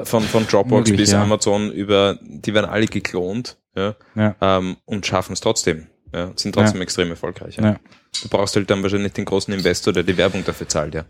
Von, 0.05 0.23
von 0.25 0.47
Dropbox 0.47 0.91
Möglich, 0.91 0.97
bis 0.99 1.13
ja. 1.13 1.23
Amazon 1.23 1.73
über, 1.73 2.19
die 2.23 2.53
werden 2.55 2.69
alle 2.71 2.87
geklont 2.87 3.57
ja, 3.75 3.97
Ja. 4.15 4.37
ähm, 4.41 4.77
und 4.85 5.07
schaffen 5.07 5.33
es 5.33 5.41
trotzdem. 5.41 5.87
Ja, 6.15 6.31
sind 6.37 6.55
trotzdem 6.55 6.83
extrem 6.83 7.09
erfolgreich. 7.09 7.57
Ja. 7.57 7.65
Ja. 7.65 7.81
Du 8.23 8.29
brauchst 8.29 8.55
halt 8.55 8.69
dann 8.69 8.83
wahrscheinlich 8.83 9.15
den 9.15 9.25
großen 9.25 9.53
Investor, 9.55 9.95
der 9.95 10.03
die 10.03 10.17
Werbung 10.19 10.45
dafür 10.45 10.69
zahlt, 10.69 10.95
ja. 10.95 11.05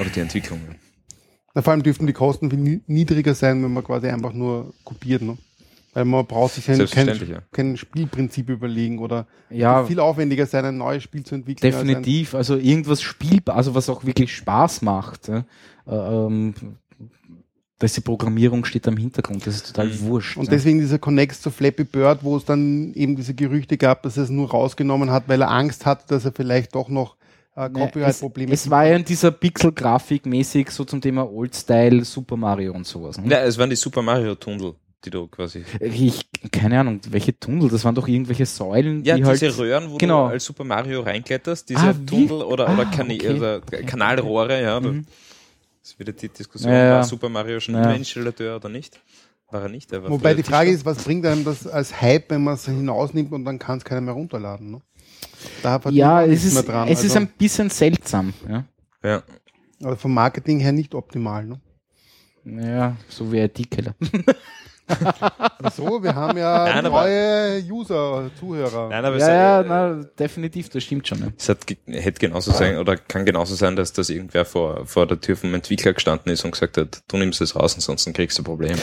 Oder 0.00 0.08
die 0.08 0.20
Entwicklung. 0.20 0.58
Na, 1.54 1.60
vor 1.60 1.72
allem 1.74 1.82
dürften 1.82 2.06
die 2.06 2.14
Kosten 2.14 2.48
viel 2.48 2.58
ni- 2.58 2.80
niedriger 2.86 3.34
sein, 3.34 3.62
wenn 3.62 3.74
man 3.74 3.84
quasi 3.84 4.06
einfach 4.08 4.32
nur 4.32 4.72
kopiert. 4.84 5.20
Ne? 5.20 5.36
Weil 5.94 6.06
man 6.06 6.26
braucht 6.26 6.54
sich 6.54 6.70
ein, 6.70 6.86
kein, 6.86 7.08
ja. 7.28 7.42
kein 7.52 7.76
Spielprinzip 7.76 8.48
überlegen 8.48 8.98
oder 8.98 9.26
Ja, 9.50 9.84
viel 9.84 10.00
aufwendiger 10.00 10.46
sein, 10.46 10.64
ein 10.64 10.78
neues 10.78 11.02
Spiel 11.02 11.22
zu 11.24 11.34
entwickeln. 11.34 11.72
als 11.72 11.82
definitiv. 11.82 12.34
Also 12.34 12.56
irgendwas 12.56 13.02
spielbar, 13.02 13.56
also 13.56 13.74
was 13.74 13.90
auch 13.90 14.04
wirklich 14.04 14.34
Spaß 14.34 14.82
macht. 14.82 15.28
Ja. 15.28 15.44
Äh, 15.86 15.94
Ähm, 16.26 16.54
dass 17.78 17.94
die 17.94 18.00
Programmierung 18.00 18.64
steht 18.64 18.86
am 18.86 18.96
Hintergrund, 18.96 19.44
das 19.44 19.56
ist 19.56 19.66
total 19.66 19.88
Mhm. 19.88 20.00
wurscht. 20.02 20.36
Und 20.36 20.44
ja. 20.44 20.50
deswegen 20.52 20.78
dieser 20.78 21.00
Connect 21.00 21.34
zu 21.34 21.50
Flappy 21.50 21.82
Bird, 21.82 22.22
wo 22.22 22.36
es 22.36 22.44
dann 22.44 22.92
eben 22.94 23.16
diese 23.16 23.34
Gerüchte 23.34 23.76
gab, 23.76 24.04
dass 24.04 24.16
er 24.16 24.22
es 24.22 24.30
nur 24.30 24.50
rausgenommen 24.50 25.10
hat, 25.10 25.24
weil 25.26 25.40
er 25.42 25.50
Angst 25.50 25.84
hatte, 25.84 26.04
dass 26.06 26.24
er 26.24 26.30
vielleicht 26.32 26.76
doch 26.76 26.88
noch 26.88 27.16
äh, 27.56 27.68
Ne, 27.68 27.80
Copyright-Probleme 27.80 28.52
es, 28.52 28.66
es 28.66 28.70
war 28.70 28.86
ja 28.86 28.94
in 28.96 29.04
dieser 29.04 29.32
Pixel-Grafik 29.32 30.24
mäßig 30.26 30.70
so 30.70 30.84
zum 30.84 31.00
Thema 31.00 31.28
Old-Style 31.28 32.04
Super 32.04 32.36
Mario 32.36 32.72
und 32.72 32.86
sowas. 32.86 33.18
Ne? 33.18 33.28
Ja, 33.30 33.40
es 33.42 33.58
waren 33.58 33.68
die 33.68 33.76
Super 33.76 34.00
Mario 34.00 34.36
Tunnel, 34.36 34.74
die 35.04 35.10
du 35.10 35.26
quasi. 35.28 35.64
Ich, 35.80 36.28
keine 36.50 36.80
Ahnung, 36.80 37.00
welche 37.10 37.38
Tunnel, 37.38 37.68
das 37.68 37.84
waren 37.84 37.94
doch 37.94 38.06
irgendwelche 38.08 38.46
Säulen, 38.46 39.04
Ja, 39.04 39.16
die 39.16 39.22
diese 39.22 39.46
halt. 39.48 39.58
Röhren, 39.58 39.90
wo 39.90 39.96
genau. 39.98 40.26
du 40.26 40.32
als 40.34 40.44
Super 40.44 40.64
Mario 40.64 41.00
reinkletterst, 41.00 41.68
diese 41.68 41.80
Ah? 41.88 41.92
Tunnel 42.06 42.30
oder, 42.42 42.72
oder, 42.72 42.78
Ah, 42.78 42.84
Kana 42.84 43.14
okay. 43.14 43.30
oder 43.36 43.60
Kanalrohre, 43.60 44.62
ja. 44.62 44.78
Mhm. 44.80 45.04
Das 45.80 45.90
ist 45.90 45.98
wieder 45.98 46.12
die 46.12 46.28
Diskussion, 46.28 46.72
Ja, 46.72 46.84
ja. 46.84 46.94
war 46.96 47.04
Super 47.04 47.28
Mario 47.28 47.58
schon 47.60 47.74
Ja. 47.74 47.82
immer 47.82 47.94
Installateur 47.96 48.56
oder 48.56 48.68
nicht? 48.68 49.00
War 49.50 49.62
er 49.62 49.68
nicht? 49.68 49.92
Er 49.92 50.02
war 50.02 50.10
Wobei 50.10 50.34
die 50.34 50.42
Frage 50.44 50.70
ist, 50.70 50.84
was 50.86 51.02
bringt 51.04 51.26
einem 51.26 51.44
das 51.44 51.66
als 51.66 52.00
Hype, 52.00 52.30
wenn 52.30 52.44
man 52.44 52.54
es 52.54 52.64
hinausnimmt 52.66 53.32
und 53.32 53.44
dann 53.44 53.58
kann 53.58 53.78
es 53.78 53.84
keiner 53.84 54.00
mehr 54.00 54.14
runterladen? 54.14 54.70
Ne? 54.70 54.80
Da 55.62 55.78
verdient 55.80 55.98
Ja, 56.00 56.14
man 56.22 56.30
es 56.30 56.44
ist, 56.44 56.54
mehr 56.54 56.62
dran. 56.62 56.88
es 56.88 57.00
ist 57.00 57.16
also, 57.16 57.18
ein 57.18 57.26
bisschen 57.36 57.68
seltsam. 57.68 58.32
Ja, 58.48 58.64
Ja. 59.04 59.22
also 59.82 59.96
vom 59.96 60.14
Marketing 60.14 60.60
her 60.60 60.72
nicht 60.72 60.94
optimal. 60.94 61.44
Ne? 61.46 61.60
ja 62.44 62.96
so 63.08 63.30
wie 63.32 63.38
IT-Keller. 63.40 63.94
So, 65.76 66.02
wir 66.02 66.14
haben 66.14 66.36
ja 66.36 66.64
Nein, 66.64 66.84
neue 66.84 67.62
User, 67.70 68.30
Zuhörer. 68.38 68.88
Nein, 68.88 69.04
aber 69.04 69.16
Ja, 69.18 69.22
es, 69.22 69.28
ja, 69.28 69.60
äh, 69.60 69.64
na, 69.98 70.04
definitiv, 70.18 70.68
das 70.70 70.82
stimmt 70.82 71.06
schon. 71.06 71.18
Ja. 71.20 71.26
es 71.36 71.48
hat, 71.48 71.58
hätte 71.86 72.18
genauso 72.20 72.50
sein 72.52 72.78
oder 72.78 72.96
kann 72.96 73.24
genauso 73.24 73.54
sein, 73.54 73.76
dass 73.76 73.92
das 73.92 74.10
irgendwer 74.10 74.44
vor, 74.44 74.86
vor 74.86 75.06
der 75.06 75.20
Tür 75.20 75.36
vom 75.36 75.54
Entwickler 75.54 75.92
gestanden 75.92 76.32
ist 76.32 76.44
und 76.44 76.50
gesagt 76.52 76.76
hat, 76.76 77.02
du 77.08 77.16
nimmst 77.16 77.40
es 77.40 77.54
raus, 77.54 77.74
ansonsten 77.74 78.12
kriegst 78.12 78.38
du 78.38 78.42
Probleme. 78.42 78.78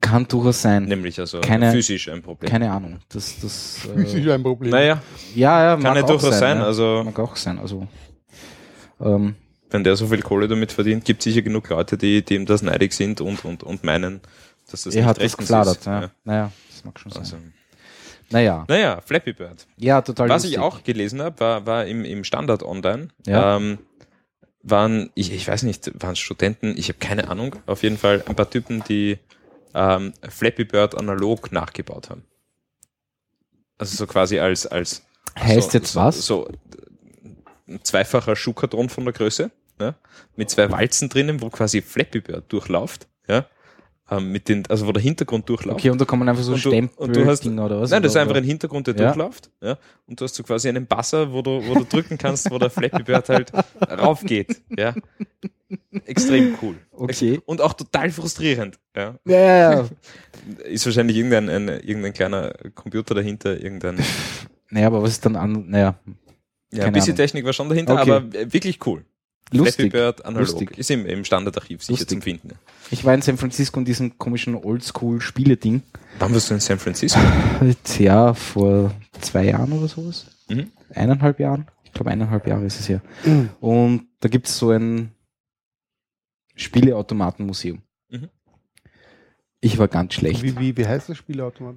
Kann 0.00 0.26
durchaus 0.26 0.62
sein. 0.62 0.84
Nämlich 0.86 1.18
also 1.20 1.40
Keine- 1.40 1.70
physisch 1.72 2.08
ein 2.08 2.22
Problem. 2.22 2.50
Keine 2.50 2.70
Ahnung. 2.70 2.98
Das, 3.10 3.38
das, 3.40 3.78
Physisch 3.94 4.26
äh, 4.26 4.32
ein 4.32 4.42
Problem. 4.42 4.70
Naja, 4.72 5.00
ja, 5.34 5.62
ja, 5.64 5.70
kann 5.74 5.82
mag 5.82 5.96
ja 5.96 6.02
auch 6.02 6.06
durchaus 6.08 6.38
sein. 6.38 6.58
ja. 6.58 6.64
Also 6.64 7.02
Mag 7.04 7.18
auch 7.18 7.36
sein. 7.36 7.58
Also, 7.58 7.86
ähm, 9.00 9.34
wenn 9.70 9.84
der 9.84 9.96
so 9.96 10.06
viel 10.06 10.22
Kohle 10.22 10.48
damit 10.48 10.72
verdient, 10.72 11.04
gibt 11.04 11.22
sicher 11.22 11.42
genug 11.42 11.68
Leute, 11.68 11.98
die, 11.98 12.24
die 12.24 12.34
ihm 12.36 12.46
das 12.46 12.62
neidig 12.62 12.92
sind 12.94 13.20
und, 13.20 13.44
und, 13.44 13.62
und 13.62 13.84
meinen, 13.84 14.20
dass 14.70 14.82
das 14.84 14.94
er 14.94 15.02
nicht 15.02 15.08
hat 15.08 15.22
das 15.22 15.36
gefladert. 15.36 15.78
ist. 15.78 15.86
Ja. 15.86 16.10
Naja, 16.24 16.52
das 16.70 16.84
mag 16.84 16.98
schon 16.98 17.12
sein. 17.12 17.22
Also, 17.22 17.36
naja, 18.30 18.64
naja, 18.68 19.00
Flappy 19.04 19.32
Bird. 19.32 19.66
ja, 19.76 20.02
total 20.02 20.28
Was 20.28 20.42
lustig. 20.42 20.52
ich 20.52 20.58
auch 20.58 20.82
gelesen 20.84 21.22
habe, 21.22 21.40
war, 21.40 21.66
war 21.66 21.86
im, 21.86 22.04
im 22.04 22.24
Standard 22.24 22.62
online. 22.62 23.08
Ja. 23.26 23.56
Ähm, 23.56 23.78
waren, 24.62 25.10
ich, 25.14 25.32
ich 25.32 25.48
weiß 25.48 25.62
nicht, 25.62 25.90
waren 26.02 26.16
Studenten, 26.16 26.74
ich 26.76 26.88
habe 26.88 26.98
keine 26.98 27.28
Ahnung, 27.28 27.56
auf 27.66 27.82
jeden 27.82 27.96
Fall 27.96 28.22
ein 28.26 28.34
paar 28.36 28.50
Typen, 28.50 28.84
die 28.84 29.18
ähm, 29.74 30.12
Flappy 30.28 30.64
Bird 30.64 30.94
analog 30.96 31.52
nachgebaut 31.52 32.10
haben. 32.10 32.24
Also 33.78 33.96
so 33.96 34.06
quasi 34.06 34.38
als, 34.40 34.66
als 34.66 35.02
Heißt 35.38 35.70
so, 35.70 35.78
jetzt 35.78 35.92
so, 35.92 36.00
was? 36.00 36.26
So 36.26 36.48
ein 37.68 37.80
zweifacher 37.82 38.34
Schuhkarton 38.34 38.88
von 38.88 39.04
der 39.04 39.14
Größe, 39.14 39.50
ja, 39.80 39.94
mit 40.36 40.50
zwei 40.50 40.70
Walzen 40.70 41.08
drinnen, 41.08 41.40
wo 41.40 41.48
quasi 41.50 41.80
Flappy 41.80 42.20
Bird 42.20 42.52
durchläuft, 42.52 43.06
ja, 43.28 43.46
ähm, 44.10 44.32
mit 44.32 44.48
den, 44.48 44.64
also 44.68 44.86
wo 44.86 44.92
der 44.92 45.02
Hintergrund 45.02 45.48
durchläuft. 45.48 45.78
Okay, 45.80 45.90
und 45.90 46.00
da 46.00 46.04
kommen 46.04 46.28
einfach 46.28 46.42
so 46.42 46.52
Und 46.52 46.64
du- 46.64 46.68
Stempel 46.70 46.96
und 46.98 47.14
du 47.16 47.26
hast- 47.26 47.46
oder 47.46 47.80
was? 47.80 47.90
Nein, 47.90 48.02
das 48.02 48.12
ist 48.12 48.16
einfach 48.16 48.36
ein 48.36 48.44
Hintergrund, 48.44 48.86
der 48.86 48.94
Ja. 48.96 49.04
durchläuft. 49.06 49.50
Ja? 49.60 49.76
Und 50.06 50.20
du 50.20 50.24
hast 50.24 50.34
so 50.34 50.42
quasi 50.42 50.68
einen 50.68 50.86
Buzzer, 50.86 51.32
wo 51.32 51.42
du, 51.42 51.62
wo 51.66 51.74
du 51.74 51.84
drücken 51.84 52.16
kannst, 52.18 52.50
wo 52.50 52.58
der 52.58 52.70
Flappy 52.70 53.02
Bird 53.02 53.28
halt 53.28 53.52
raufgeht. 53.90 54.62
Ja? 54.76 54.94
Extrem 56.06 56.54
cool. 56.62 56.76
Okay. 56.92 57.40
Und 57.44 57.60
auch 57.60 57.74
total 57.74 58.10
frustrierend. 58.10 58.78
Ja? 58.96 59.14
Ja, 59.26 59.38
ja, 59.38 59.72
ja. 59.72 59.88
Ist 60.64 60.86
wahrscheinlich 60.86 61.16
irgendein, 61.16 61.48
ein, 61.50 61.68
irgendein 61.68 62.12
kleiner 62.14 62.52
Computer 62.74 63.14
dahinter, 63.14 63.60
irgendein. 63.62 63.98
Naja, 64.70 64.86
aber 64.86 65.02
was 65.02 65.10
ist 65.12 65.26
dann 65.26 65.36
an, 65.36 65.66
naja, 65.68 65.98
Ja, 66.72 66.84
ein 66.84 66.92
bisschen 66.92 67.10
Ahnung. 67.12 67.16
Technik 67.16 67.44
war 67.44 67.52
schon 67.52 67.68
dahinter, 67.68 68.00
Okay. 68.00 68.10
aber 68.10 68.32
wirklich 68.52 68.78
cool. 68.86 69.04
Flappy 69.50 69.64
lustig. 69.64 69.92
Bird 69.92 70.24
analog. 70.24 70.46
Lustig. 70.48 70.78
Ist 70.78 70.90
im, 70.90 71.06
im 71.06 71.24
Standardarchiv 71.24 71.82
sicher 71.82 71.92
Lustig. 71.92 72.08
zum 72.08 72.22
Finden. 72.22 72.50
Ich 72.90 73.04
war 73.04 73.14
in 73.14 73.22
San 73.22 73.36
Francisco 73.38 73.78
in 73.78 73.84
diesem 73.86 74.18
komischen 74.18 74.54
Oldschool-Spiele-Ding. 74.54 75.82
Wann 76.18 76.32
warst 76.34 76.50
du 76.50 76.54
in 76.54 76.60
San 76.60 76.78
Francisco? 76.78 77.20
Ja, 77.98 78.34
vor 78.34 78.92
zwei 79.20 79.44
Jahren 79.46 79.72
oder 79.72 79.88
sowas. 79.88 80.26
Mhm. 80.48 80.70
Eineinhalb 80.94 81.40
Jahren. 81.40 81.66
Ich 81.84 81.92
glaube, 81.92 82.10
eineinhalb 82.10 82.46
Jahre 82.46 82.64
ist 82.66 82.78
es 82.80 82.88
her. 82.88 83.00
Mhm. 83.24 83.50
Und 83.60 84.06
da 84.20 84.28
gibt 84.28 84.48
es 84.48 84.58
so 84.58 84.70
ein 84.70 85.12
Spieleautomatenmuseum. 86.54 87.82
Mhm. 88.10 88.28
Ich 89.60 89.78
war 89.78 89.88
ganz 89.88 90.14
schlecht. 90.14 90.42
Wie, 90.42 90.58
wie, 90.58 90.76
wie 90.76 90.86
heißt 90.86 91.08
das 91.08 91.16
Spielautomat? 91.18 91.74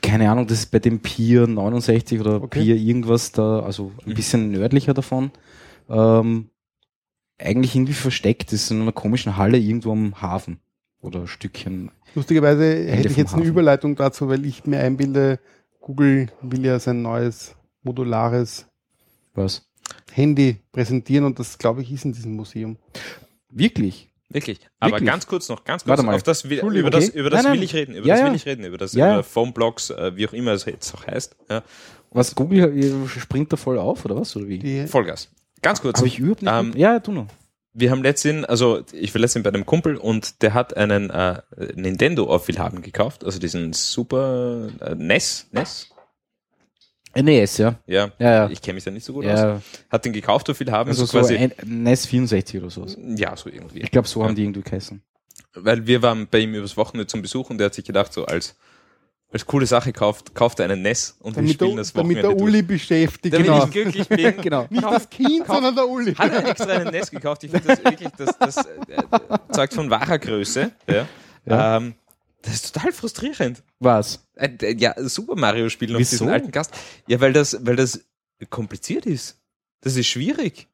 Keine 0.00 0.30
Ahnung, 0.30 0.46
das 0.48 0.58
ist 0.60 0.70
bei 0.72 0.80
dem 0.80 1.00
Pier 1.00 1.46
69 1.46 2.18
oder 2.20 2.42
Okay. 2.42 2.62
Pier 2.62 2.76
irgendwas 2.76 3.30
da, 3.32 3.60
also 3.60 3.92
ein 4.04 4.10
Mhm. 4.10 4.14
bisschen 4.14 4.50
nördlicher 4.50 4.92
davon. 4.94 5.30
Ähm, 5.88 6.48
eigentlich 7.42 7.74
irgendwie 7.74 7.92
versteckt, 7.92 8.52
das 8.52 8.62
ist 8.64 8.70
in 8.70 8.80
einer 8.82 8.92
komischen 8.92 9.36
Halle 9.36 9.58
irgendwo 9.58 9.92
am 9.92 10.20
Hafen. 10.20 10.58
Oder 11.00 11.20
ein 11.20 11.26
Stückchen. 11.26 11.90
Lustigerweise 12.14 12.64
hätte 12.88 13.08
ich 13.08 13.16
jetzt 13.16 13.32
eine 13.32 13.42
Hafen. 13.42 13.50
Überleitung 13.50 13.96
dazu, 13.96 14.28
weil 14.28 14.46
ich 14.46 14.64
mir 14.66 14.78
einbilde, 14.78 15.40
Google 15.80 16.28
will 16.42 16.64
ja 16.64 16.78
sein 16.78 17.02
neues 17.02 17.56
modulares 17.82 18.66
Was? 19.34 19.68
Handy 20.12 20.58
präsentieren 20.70 21.24
und 21.24 21.38
das, 21.38 21.58
glaube 21.58 21.82
ich, 21.82 21.90
ist 21.90 22.04
in 22.04 22.12
diesem 22.12 22.36
Museum. 22.36 22.76
Wirklich? 23.50 24.10
Wirklich. 24.28 24.60
Aber 24.78 24.92
Wirklich? 24.92 25.08
ganz 25.08 25.26
kurz 25.26 25.48
noch, 25.48 25.64
ganz 25.64 25.82
kurz, 25.82 25.90
Warte 25.90 26.02
mal. 26.04 26.14
auf 26.14 26.22
das, 26.22 26.48
will, 26.48 26.60
über 26.76 26.90
das, 26.90 27.08
okay. 27.08 27.18
über 27.18 27.30
das 27.30 27.42
Nein, 27.42 27.52
nein. 27.52 27.58
will 27.58 27.64
ich 27.64 27.74
reden, 27.74 27.94
über 27.96 28.06
Ja, 28.06 28.14
das 28.14 28.20
ja. 28.20 28.28
will 28.28 28.36
ich 28.36 28.46
reden, 28.46 28.64
über 28.64 28.78
das 28.78 28.92
Ja, 28.94 29.14
über 29.14 29.22
Phoneblocks, 29.24 29.90
äh, 29.90 30.16
wie 30.16 30.26
auch 30.28 30.32
immer 30.32 30.52
es 30.52 30.64
jetzt 30.64 30.94
auch 30.94 31.06
heißt. 31.06 31.36
Ja. 31.50 31.62
Was, 32.10 32.34
Google 32.34 32.78
äh, 32.78 33.08
springt 33.08 33.52
da 33.52 33.56
voll 33.56 33.78
auf, 33.78 34.04
oder 34.04 34.16
was? 34.16 34.34
Oder 34.36 34.46
wie? 34.48 34.58
Die, 34.58 34.86
Vollgas. 34.86 35.28
Ganz 35.62 35.80
kurz. 35.80 35.98
Habe 35.98 36.08
ich 36.08 36.18
überhaupt 36.18 36.42
nicht. 36.42 36.52
Ähm, 36.52 36.72
ja, 36.76 37.00
tu 37.00 37.12
noch. 37.12 37.26
Wir 37.74 37.90
haben 37.90 38.02
letztens, 38.02 38.44
also 38.44 38.82
ich 38.92 39.14
war 39.14 39.20
letztens 39.20 39.44
bei 39.44 39.48
einem 39.48 39.64
Kumpel 39.64 39.96
und 39.96 40.42
der 40.42 40.52
hat 40.52 40.76
einen 40.76 41.08
äh, 41.08 41.40
Nintendo 41.74 42.28
auf 42.28 42.46
Willhaben 42.48 42.82
gekauft, 42.82 43.24
also 43.24 43.38
diesen 43.38 43.72
Super 43.72 44.68
äh, 44.80 44.94
NES, 44.94 45.46
NES, 45.52 45.88
NES, 47.14 47.58
ja. 47.58 47.78
ja, 47.86 48.10
Ja, 48.18 48.30
ja. 48.30 48.50
ich 48.50 48.60
kenne 48.62 48.74
mich 48.74 48.84
da 48.84 48.90
nicht 48.90 49.04
so 49.04 49.12
gut 49.12 49.26
aus. 49.26 49.38
ja 49.38 49.62
Hat 49.90 50.04
den 50.04 50.12
gekauft 50.12 50.48
auf 50.50 50.60
Willhaben, 50.60 50.90
also 50.90 51.04
so 51.04 51.18
quasi, 51.18 51.50
NES 51.64 52.06
64 52.06 52.60
oder 52.60 52.70
sowas. 52.70 52.96
ja, 52.98 53.36
so 53.36 53.50
irgendwie. 53.50 53.80
Ich 53.80 53.90
glaube, 53.90 54.08
so 54.08 54.24
haben 54.24 54.34
die 54.34 54.42
irgendwie 54.44 54.62
geheißen. 54.62 55.02
Weil 55.54 55.86
wir 55.86 56.02
waren 56.02 56.26
bei 56.30 56.38
ihm 56.38 56.54
übers 56.54 56.76
Wochenende 56.76 57.06
zum 57.06 57.20
Besuch 57.20 57.50
und 57.50 57.58
der 57.58 57.66
hat 57.66 57.74
sich 57.74 57.84
gedacht, 57.84 58.12
so 58.12 58.24
als, 58.24 58.56
als 59.32 59.46
coole 59.46 59.66
Sache 59.66 59.92
kauft, 59.92 60.34
kauft 60.34 60.60
er 60.60 60.66
einen 60.66 60.82
NES 60.82 61.16
und 61.20 61.32
wir 61.34 61.42
damit, 61.42 61.54
spielen 61.54 61.70
der, 61.70 61.76
das 61.78 61.92
damit 61.92 62.16
Wochenende 62.18 62.36
der 62.36 62.44
Uli 62.44 62.62
beschäftigt. 62.62 63.34
Damit 63.34 63.46
Genau. 63.46 63.64
ich 63.64 63.70
glücklich 63.70 64.08
bin. 64.08 64.36
Genau. 64.42 64.66
Nicht 64.68 64.84
das 64.84 65.08
Kind, 65.08 65.46
sondern 65.46 65.74
der 65.74 65.88
Uli. 65.88 66.14
Hat 66.14 66.32
er 66.32 66.46
extra 66.48 66.70
einen 66.72 66.90
NES 66.90 67.10
gekauft. 67.10 67.44
Ich 67.44 67.50
finde 67.50 67.66
das 67.68 67.84
wirklich, 67.84 68.08
das, 68.18 68.36
das 68.38 68.56
äh, 68.58 69.02
zeugt 69.52 69.74
von 69.74 69.88
wahrer 69.90 70.18
Größe. 70.18 70.70
Ja. 70.88 71.06
Ja. 71.46 71.76
Ähm, 71.78 71.94
das 72.42 72.54
ist 72.54 72.74
total 72.74 72.92
frustrierend. 72.92 73.62
Was? 73.78 74.26
Äh, 74.34 74.50
äh, 74.62 74.74
Ja, 74.76 74.94
Super 74.98 75.36
Mario 75.36 75.68
spielen 75.68 75.94
auf 75.94 76.00
Wieso? 76.00 76.10
diesen 76.10 76.28
alten 76.28 76.50
Gast. 76.50 76.72
Ja, 77.06 77.20
weil 77.20 77.32
das, 77.32 77.56
weil 77.64 77.76
das 77.76 78.04
kompliziert 78.50 79.06
ist. 79.06 79.38
Das 79.80 79.96
ist 79.96 80.06
schwierig. 80.08 80.68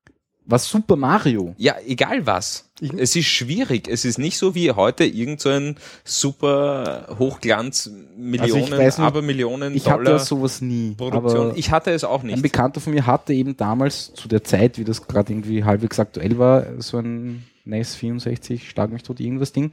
Was 0.50 0.66
Super 0.68 0.96
Mario? 0.96 1.54
Ja, 1.58 1.76
egal 1.86 2.26
was. 2.26 2.70
Ich- 2.80 2.94
es 2.94 3.14
ist 3.14 3.26
schwierig. 3.26 3.86
Es 3.86 4.04
ist 4.06 4.18
nicht 4.18 4.38
so 4.38 4.54
wie 4.54 4.70
heute 4.72 5.04
irgend 5.04 5.40
so 5.40 5.50
ein 5.50 5.76
super 6.04 7.06
Hochglanz 7.18 7.90
Millionen, 8.16 8.42
Also 8.42 8.56
ich 8.56 8.70
weiß 8.78 8.98
nicht, 8.98 9.06
aber 9.06 9.20
Millionen 9.22 9.74
Ich 9.74 9.84
hatte 9.90 9.98
ja 9.98 10.04
Dollar 10.04 10.18
sowas 10.20 10.60
nie. 10.62 10.94
Produktion. 10.94 11.52
Ich 11.54 11.70
hatte 11.70 11.90
es 11.90 12.02
auch 12.02 12.20
ein 12.22 12.28
nicht. 12.28 12.42
Bekannter 12.42 12.80
von 12.80 12.94
mir 12.94 13.04
hatte 13.06 13.34
eben 13.34 13.56
damals 13.58 14.14
zu 14.14 14.26
der 14.26 14.42
Zeit, 14.42 14.78
wie 14.78 14.84
das 14.84 15.06
gerade 15.06 15.32
irgendwie 15.32 15.64
halbwegs 15.64 16.00
aktuell 16.00 16.38
war, 16.38 16.80
so 16.80 16.98
ein 16.98 17.44
NES 17.66 17.94
64, 17.96 18.70
schlag 18.70 18.90
mich 18.90 19.02
tot, 19.02 19.20
irgendwas 19.20 19.52
Ding. 19.52 19.72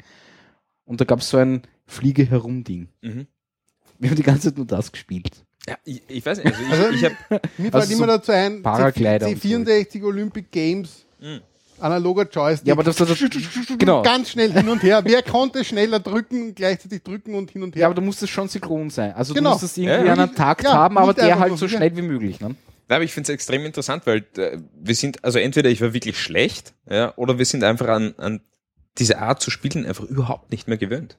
Und 0.84 1.00
da 1.00 1.06
gab 1.06 1.20
es 1.20 1.30
so 1.30 1.38
ein 1.38 1.62
Fliege 1.86 2.26
herum 2.26 2.64
Ding. 2.66 2.90
Mhm. 3.02 3.28
Wir 3.98 4.10
haben 4.10 4.18
die 4.18 4.24
ganze 4.24 4.50
Zeit 4.50 4.58
nur 4.58 4.66
das 4.68 4.92
gespielt. 4.92 5.32
Ja, 5.68 5.78
ich, 5.84 6.02
ich 6.08 6.26
weiß 6.26 6.44
nicht. 6.44 6.48
Also 6.48 6.62
ich, 6.64 6.72
Also- 6.72 6.90
ich 6.94 7.04
habe 7.06 7.16
Mir 7.58 7.74
Also 7.74 7.88
fällt 7.88 7.92
immer 7.92 8.06
so 8.12 8.18
dazu 8.18 8.32
ein, 8.32 8.62
so. 8.64 8.70
C64 8.70 10.04
Olympic 10.04 10.52
Games, 10.52 11.06
Mhm. 11.20 11.42
analoger 11.80 12.28
Joystick. 12.30 12.68
Ja, 12.68 12.74
aber 12.74 12.84
das, 12.84 12.98
das, 12.98 13.08
das 13.10 13.20
genau. 13.80 14.04
Ganz 14.04 14.30
schnell 14.30 14.52
hin 14.52 14.70
und 14.70 14.84
her. 14.84 15.02
Wer 15.06 15.24
konnte 15.24 15.64
schneller 15.64 16.00
drücken, 16.00 16.54
gleichzeitig 16.54 17.02
drücken 17.04 17.34
und 17.36 17.50
hin 17.52 17.64
und 17.64 17.76
her? 17.76 17.82
Ja, 17.82 17.88
aber 17.88 17.96
da 17.96 18.02
muss 18.02 18.20
das 18.20 18.30
schon 18.30 18.48
synchron 18.48 18.90
sein. 18.90 19.14
Also 19.14 19.34
Genau. 19.34 19.52
du 19.52 19.54
musst 19.56 19.64
das 19.64 19.78
irgendwie 19.78 20.06
Ja, 20.08 20.14
an 20.14 20.20
einen 20.20 20.36
Takt 20.36 20.64
ja, 20.64 20.74
haben, 20.74 20.98
aber 20.98 21.14
der 21.14 21.40
halt 21.40 21.58
so 21.58 21.68
schnell 21.68 21.96
wie 21.98 22.02
möglich. 22.04 22.40
Ne? 22.40 22.50
Nein, 22.50 22.96
aber 22.98 23.04
ich 23.04 23.14
finde 23.14 23.32
es 23.32 23.34
extrem 23.34 23.66
interessant, 23.66 24.06
weil 24.06 24.24
äh, 24.38 24.60
wir 24.80 24.94
sind, 24.94 25.24
also 25.24 25.40
entweder 25.40 25.70
ich 25.72 25.82
war 25.82 25.94
wirklich 25.94 26.20
schlecht, 26.22 26.74
ja, 26.88 27.14
oder 27.16 27.40
wir 27.40 27.46
sind 27.46 27.64
einfach 27.64 27.88
an, 27.88 28.14
an 28.18 28.42
diese 29.00 29.18
Art 29.18 29.42
zu 29.42 29.50
spielen 29.50 29.86
einfach 29.88 30.04
überhaupt 30.04 30.52
nicht 30.52 30.68
mehr 30.68 30.78
gewöhnt. 30.78 31.18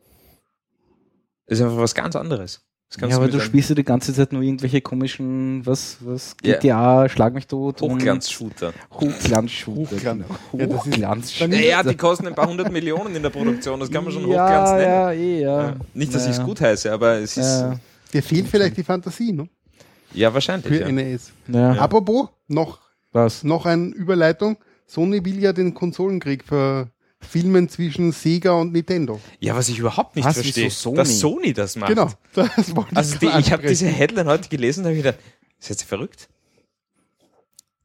Das 1.47 1.59
ist 1.59 1.65
einfach 1.65 1.79
was 1.79 1.95
ganz 1.97 2.15
anderes. 2.17 2.63
Das 2.89 2.99
kannst 2.99 3.11
Ja, 3.17 3.17
aber 3.23 3.29
du 3.29 3.41
spielst 3.41 3.69
ja 3.69 3.75
die 3.75 3.83
ganze 3.83 4.15
Zeit 4.15 4.33
nur 4.33 4.43
irgendwelche 4.43 4.81
komischen, 4.81 5.67
was, 5.67 5.97
was, 6.01 6.37
Ja. 6.45 6.55
GTA, 6.55 7.09
Schlag 7.09 7.35
mich 7.35 7.47
tot. 7.49 7.81
Hochglanz-Shooter. 7.83 8.73
Hochglanzshooter. 8.93 9.97
Hochglanz. 9.97 10.25
Genau. 10.53 10.63
Ja, 10.63 10.67
das 10.67 10.77
ist- 10.87 10.87
Hochglanzshooter. 10.87 11.51
dann- 11.51 11.63
Ja, 11.63 11.83
die 11.83 11.97
kosten 11.97 12.27
ein 12.29 12.35
paar 12.35 12.49
hundert 12.49 12.71
Millionen 12.71 13.17
in 13.17 13.23
der 13.23 13.31
Produktion, 13.31 13.81
das 13.81 13.91
kann 13.91 14.05
man 14.05 14.13
schon 14.13 14.29
ja, 14.31 14.45
Hochglanz 14.45 14.71
nennen. 14.71 14.83
Ja, 14.83 15.13
eh, 15.13 15.41
ja. 15.43 15.63
Ja. 15.69 15.77
Nicht, 15.95 16.15
dass 16.15 16.25
ja. 16.25 16.31
ich 16.31 16.39
es 16.39 16.45
gut 16.45 16.61
heiße, 16.61 16.93
aber 16.93 17.15
es 17.19 17.37
ist, 17.37 17.61
Ja, 17.61 17.79
Dir 18.13 18.23
fehlt 18.23 18.47
vielleicht 18.47 18.77
die 18.77 18.85
Fantasie, 18.85 19.33
ne? 19.33 19.49
ja, 20.15 20.33
wahrscheinlich. 20.33 20.69
Für 20.69 20.81
Ja. 20.81 20.89
NES. 20.93 21.33
ja. 21.49 21.73
Apropos, 21.73 22.29
noch, 22.47 22.79
Was? 23.13 23.43
noch 23.43 23.67
eine 23.67 23.87
Überleitung. 23.89 24.57
Sony 24.87 25.25
will 25.25 25.41
ja 25.41 25.53
den 25.53 25.75
Konsolenkrieg 25.75 26.45
verfilmen 27.19 27.69
zwischen 27.69 28.13
Sega 28.13 28.53
und 28.53 28.73
Nintendo. 28.73 29.21
ja, 29.41 29.57
was 29.57 29.69
ich 29.69 29.79
überhaupt 29.79 30.17
nicht 30.17 30.25
Was, 30.27 30.35
verstehe, 30.35 30.67
wieso 30.67 30.77
Sony? 30.91 30.97
dass 30.97 31.19
Sony 31.19 31.53
das 31.53 31.77
macht. 31.77 31.89
Genau, 31.91 32.11
das 32.35 32.75
wollte 32.77 32.95
Also 32.97 33.15
ich 33.15 33.19
die, 33.21 33.39
ich 33.41 33.53
habe 33.53 33.67
diese 33.67 33.87
Headline 33.89 34.27
heute 34.29 34.49
gelesen 34.49 34.81
und 34.81 34.87
habe 34.87 34.97
gedacht, 34.97 35.19
ist 35.59 35.71
jetzt 35.71 35.83
verrückt? 35.85 36.29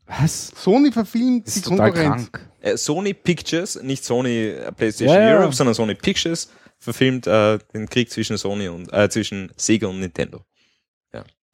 Was? 0.05 0.51
Sony 0.55 0.91
verfilmt 0.91 1.47
Das 1.47 1.53
die 1.53 1.59
ist 1.61 1.65
total 1.67 1.91
Konkurrenz. 1.93 2.31
krank. 2.31 2.49
Äh, 2.59 2.77
Sony 2.77 3.13
Pictures, 3.13 3.81
nicht 3.81 4.03
Sony 4.03 4.47
äh, 4.49 4.71
PlayStation 4.73 5.15
Ja, 5.15 5.29
ja. 5.29 5.37
Europe, 5.39 5.53
sondern 5.55 5.73
Sony 5.73 5.95
Pictures 5.95 6.49
verfilmt 6.79 7.27
äh, 7.27 7.59
den 7.73 7.87
Krieg 7.87 8.09
zwischen 8.11 8.37
Sony 8.37 8.67
und 8.67 8.91
äh, 8.91 9.09
zwischen 9.09 9.51
Sega 9.55 9.87
und 9.87 9.99
Nintendo. 9.99 10.41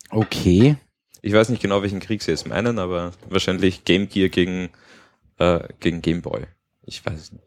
Okay. 0.10 0.77
Ich 1.22 1.34
weiß 1.34 1.50
nicht 1.50 1.62
genau, 1.62 1.81
welchen 1.81 2.00
Krieg 2.00 2.22
sie 2.24 2.31
jetzt 2.31 2.48
meinen, 2.48 2.79
aber 2.79 3.12
wahrscheinlich 3.27 3.84
Game 3.84 4.07
Gear 4.07 4.29
gegen, 4.29 4.69
äh, 5.38 5.60
gegen 5.81 6.01
Game 6.01 6.22
Boy. 6.22 6.43
Ich 6.84 7.05
weiß 7.05 7.19
es 7.19 7.31
nicht. 7.34 7.43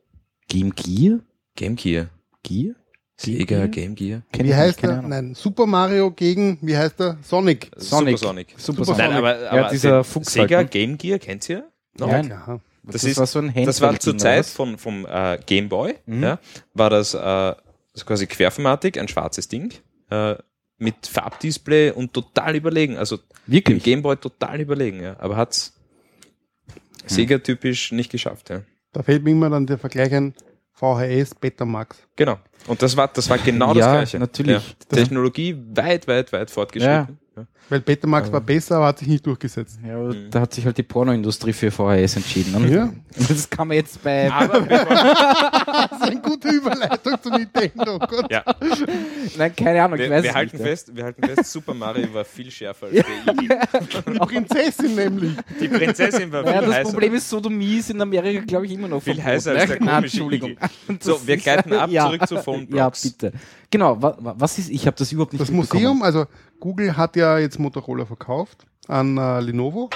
Game 0.50 0.74
Gear? 0.74 1.20
Game 1.56 1.76
Gear. 1.76 2.08
Gear? 2.42 2.74
Sega, 3.16 3.44
Gear? 3.44 3.68
Game 3.68 3.94
Gear. 3.94 4.22
Kenn 4.32 4.46
wie 4.46 4.54
heißt 4.54 4.82
er? 4.82 5.00
Nein, 5.02 5.34
Super 5.34 5.66
Mario 5.66 6.10
gegen, 6.10 6.58
wie 6.62 6.76
heißt 6.76 7.00
er? 7.00 7.18
Sonic. 7.22 7.70
Sonic. 7.76 8.18
Super 8.18 8.28
Sonic. 8.28 8.54
Super 8.56 8.84
Super 8.84 8.98
Nein, 8.98 9.10
Sonic. 9.12 9.18
aber, 9.18 9.42
Ja, 9.42 9.50
aber 9.50 9.68
dieser 9.70 10.04
Fuchs 10.04 10.32
Sega 10.32 10.56
halt, 10.58 10.66
ne? 10.66 10.70
Game 10.80 10.98
Gear, 10.98 11.18
kennt 11.18 11.48
ihr? 11.48 11.68
noch? 11.98 12.08
Nein. 12.08 12.28
Ja. 12.28 12.60
Das, 12.82 12.92
Das 13.02 13.04
ist, 13.04 13.18
war 13.18 13.26
so 13.26 13.38
ein 13.40 13.52
das 13.66 13.80
war 13.82 13.98
zur 14.00 14.16
Zeit 14.16 14.46
von, 14.46 14.78
vom 14.78 15.06
äh, 15.06 15.38
Game 15.46 15.68
Boy, 15.68 15.94
Mhm. 16.06 16.22
ja, 16.22 16.38
war 16.74 16.88
das, 16.90 17.12
äh, 17.14 17.18
das 17.92 18.06
quasi 18.06 18.26
Querformatik, 18.26 18.98
ein 18.98 19.06
schwarzes 19.08 19.48
Ding, 19.48 19.72
äh, 20.10 20.34
mit 20.78 21.06
Farbdisplay 21.06 21.90
und 21.90 22.14
total 22.14 22.56
überlegen. 22.56 22.96
Also 22.96 23.16
im 23.16 23.22
Wirklich? 23.52 23.82
Game 23.82 24.00
Boy 24.02 24.16
total 24.16 24.60
überlegen, 24.62 25.02
ja. 25.02 25.16
Aber 25.20 25.36
hat's 25.36 25.74
Sega-typisch 27.06 27.92
nicht 27.92 28.10
geschafft, 28.10 28.50
ja. 28.50 28.62
Da 28.92 29.02
fällt 29.02 29.22
mir 29.24 29.30
immer 29.30 29.50
dann 29.50 29.66
der 29.66 29.78
Vergleich 29.78 30.12
ein 30.14 30.34
VHS 30.72 31.34
Betamax. 31.34 31.98
Genau. 32.16 32.38
Und 32.66 32.82
das 32.82 32.96
war, 32.96 33.08
das 33.08 33.28
war 33.30 33.38
genau 33.38 33.68
das 33.74 33.78
Ja, 33.84 33.92
Gleiche. 33.92 34.18
natürlich. 34.18 34.76
Ja. 34.90 34.96
Technologie 34.96 35.56
weit, 35.74 36.08
weit, 36.08 36.32
weit 36.32 36.50
fortgeschritten. 36.50 37.18
Ja. 37.36 37.46
Weil 37.68 37.80
Betamax 37.80 38.32
war 38.32 38.40
besser, 38.40 38.76
aber 38.78 38.86
hat 38.86 38.98
sich 38.98 39.06
nicht 39.06 39.24
durchgesetzt. 39.24 39.78
Ja, 39.86 39.94
aber 39.96 40.08
Mhm. 40.14 40.30
da 40.30 40.40
hat 40.40 40.52
sich 40.54 40.64
halt 40.66 40.76
die 40.76 40.82
Pornoindustrie 40.82 41.52
für 41.52 41.70
VHS 41.70 42.16
entschieden. 42.16 42.60
ne? 42.62 42.68
Ja. 42.74 42.92
Das 43.28 43.48
kann 43.50 43.68
man 43.68 43.76
jetzt 43.76 44.02
bei. 44.02 44.30
Aber 44.30 44.60
Das 44.60 45.92
ist 45.92 46.02
eine 46.02 46.20
gute 46.20 46.48
Überleitung 46.48 47.14
zu 47.22 47.30
Nintendo. 47.30 47.98
Gut. 47.98 48.26
ja, 48.30 48.42
Nein, 49.36 49.54
keine 49.56 49.82
Ahnung. 49.84 49.98
ich 49.98 50.04
wir, 50.04 50.10
weiß 50.16 50.22
wir 50.24 50.34
halten 50.34 50.56
nicht, 50.56 50.64
ja. 50.64 50.70
fest, 50.70 50.96
wir 50.96 51.04
halten 51.04 51.22
fest, 51.24 51.50
Super 51.52 51.74
Mario 51.74 52.12
war 52.14 52.24
viel 52.24 52.50
schärfer 52.50 52.86
als 52.86 52.94
der 52.94 53.34
Igel. 53.34 53.58
Die 54.14 54.18
Prinzessin 54.18 54.94
nämlich. 54.94 55.32
Die 55.60 55.68
Prinzessin 55.68 56.30
war 56.32 56.44
viel 56.44 56.52
Ja, 56.54 56.60
das 56.62 56.74
heißer. 56.74 56.90
Problem 56.92 57.14
ist, 57.14 57.28
Sodomie 57.28 57.78
ist 57.78 57.90
in 57.90 58.00
Amerika, 58.00 58.44
glaube 58.44 58.66
ich, 58.66 58.72
immer 58.72 58.88
noch 58.88 59.02
Viel 59.02 59.22
heißer 59.22 59.52
als 59.52 59.66
der 59.66 59.78
komische 59.78 59.96
Entschuldigung. 59.96 60.50
Igel. 60.50 60.68
Das 60.98 61.04
So, 61.06 61.26
wir 61.26 61.36
gleiten 61.36 61.72
ab, 61.72 61.90
ja. 61.90 62.06
zurück 62.06 62.28
zu 62.28 62.38
Phone 62.38 62.68
Ja, 62.72 62.90
bitte. 62.90 63.32
Genau, 63.72 64.00
wa, 64.02 64.16
wa, 64.20 64.34
was 64.38 64.58
ist, 64.58 64.68
ich 64.70 64.86
habe 64.86 64.96
das 64.96 65.12
überhaupt 65.12 65.32
nicht 65.32 65.42
Das. 65.42 65.50
Museum, 65.50 66.02
also 66.02 66.26
Google 66.58 66.96
hat 66.96 67.16
ja 67.16 67.38
jetzt 67.38 67.49
Motorola 67.58 68.06
verkauft 68.06 68.66
an 68.88 69.16
äh, 69.18 69.40
Lenovo. 69.40 69.90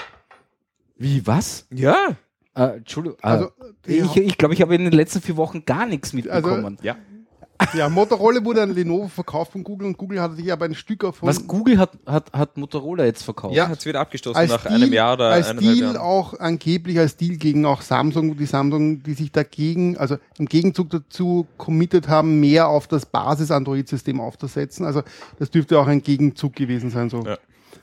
Wie, 0.97 1.27
was? 1.27 1.67
Ja, 1.73 2.17
Äh, 2.57 2.77
Entschuldigung. 2.77 3.19
Äh, 3.23 3.27
Also, 3.27 3.51
die 3.87 3.99
ich 3.99 4.17
ich 4.17 4.39
glaube, 4.39 4.55
ich 4.55 4.63
habe 4.63 4.75
in 4.77 4.85
den 4.85 4.93
letzten 4.93 5.21
vier 5.21 5.37
Wochen 5.37 5.65
gar 5.65 5.87
nichts 5.87 6.15
Also, 6.15 6.17
mitbekommen. 6.17 6.79
ja. 6.83 6.97
Ja, 7.75 7.89
Motorola 7.89 8.45
wurde 8.45 8.63
an 8.63 8.75
Lenovo 8.75 9.09
verkauft 9.09 9.53
von 9.53 9.65
Google 9.65 9.89
und 9.89 9.99
Google 9.99 10.21
hat 10.21 10.37
sich 10.37 10.53
aber 10.53 10.65
ein 10.67 10.75
Stück 10.75 11.01
davon 11.01 11.29
was 11.29 11.47
Google 11.47 11.79
hat, 11.79 11.91
hat, 12.07 12.33
hat 12.33 12.57
Motorola 12.57 13.05
jetzt 13.05 13.23
verkauft. 13.23 13.55
Ja, 13.55 13.69
hat's 13.69 13.87
wieder 13.87 14.01
abgestoßen 14.01 14.37
als 14.37 14.51
nach 14.51 14.63
Deal, 14.63 14.75
einem 14.75 14.93
Jahr 14.93 15.15
oder 15.15 15.29
als 15.29 15.55
Deal 15.57 15.77
Jahren. 15.77 15.97
auch 15.97 16.39
angeblich 16.39 16.99
als 16.99 17.17
Deal 17.17 17.37
gegen 17.37 17.65
auch 17.67 17.83
Samsung, 17.83 18.37
die 18.37 18.47
Samsung, 18.47 19.03
die 19.03 19.15
sich 19.15 19.33
dagegen, 19.33 19.97
also 19.97 20.17
im 20.39 20.47
Gegenzug 20.47 20.91
dazu 20.91 21.47
committed 21.57 22.09
haben, 22.09 22.41
mehr 22.41 22.69
auf 22.69 22.87
das 22.87 23.07
Basis-Android-System 23.07 24.21
aufzusetzen. 24.21 24.85
Also 24.85 25.03
das 25.39 25.51
dürfte 25.51 25.79
auch 25.79 25.87
ein 25.87 26.03
Gegenzug 26.03 26.55
gewesen 26.55 26.91
sein, 26.91 27.11
so 27.11 27.25
Ja. 27.25 27.39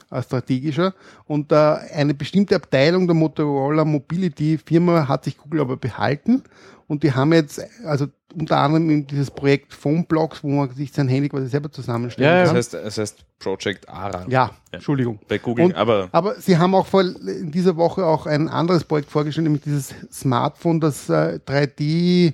Als 0.10 0.26
strategischer. 0.26 0.94
Und 1.26 1.52
äh, 1.52 1.56
eine 1.56 2.14
bestimmte 2.14 2.56
Abteilung 2.56 3.08
der 3.08 3.16
Motorola 3.16 3.86
Mobility 3.86 4.58
Firma 4.58 5.08
hat 5.08 5.24
sich 5.26 5.38
Google 5.38 5.62
aber 5.62 5.78
behalten. 5.78 6.44
Und 6.88 7.04
die 7.04 7.14
haben 7.14 7.32
jetzt, 7.32 7.62
also 7.86 8.08
unter 8.36 8.58
anderem 8.58 8.90
in 8.90 9.08
dieses 9.08 9.32
Projekt 9.32 9.74
PhoneBlocks, 9.74 10.44
wo 10.44 10.50
man 10.50 10.70
sich 10.72 10.92
sein 10.92 11.08
Handy 11.08 11.30
quasi 11.30 11.48
selber 11.48 11.72
zusammenstellen 11.72 12.30
Ja, 12.30 12.36
ja. 12.38 12.42
Das 12.42 12.50
kann. 12.50 12.58
heißt, 12.58 12.74
das 12.74 12.98
heißt 12.98 13.26
Project 13.40 13.88
ARA. 13.88 14.26
Ja, 14.28 14.52
Entschuldigung. 14.72 15.20
Bei 15.30 15.38
Google, 15.38 15.66
Und- 15.66 15.76
aber 15.76 16.10
Aber 16.12 16.36
Sie 16.36 16.58
haben 16.58 16.76
auch 16.76 16.86
vor 16.88 17.02
in 17.04 17.50
dieser 17.52 17.78
Woche 17.78 18.06
auch 18.06 18.26
ein 18.26 18.50
anderes 18.50 18.84
Projekt 18.84 19.10
vorgestellt, 19.10 19.46
nämlich 19.46 19.64
dieses 19.64 19.96
Smartphone, 20.12 20.82
das 20.82 21.10
äh, 21.10 21.40
3D, 21.46 22.34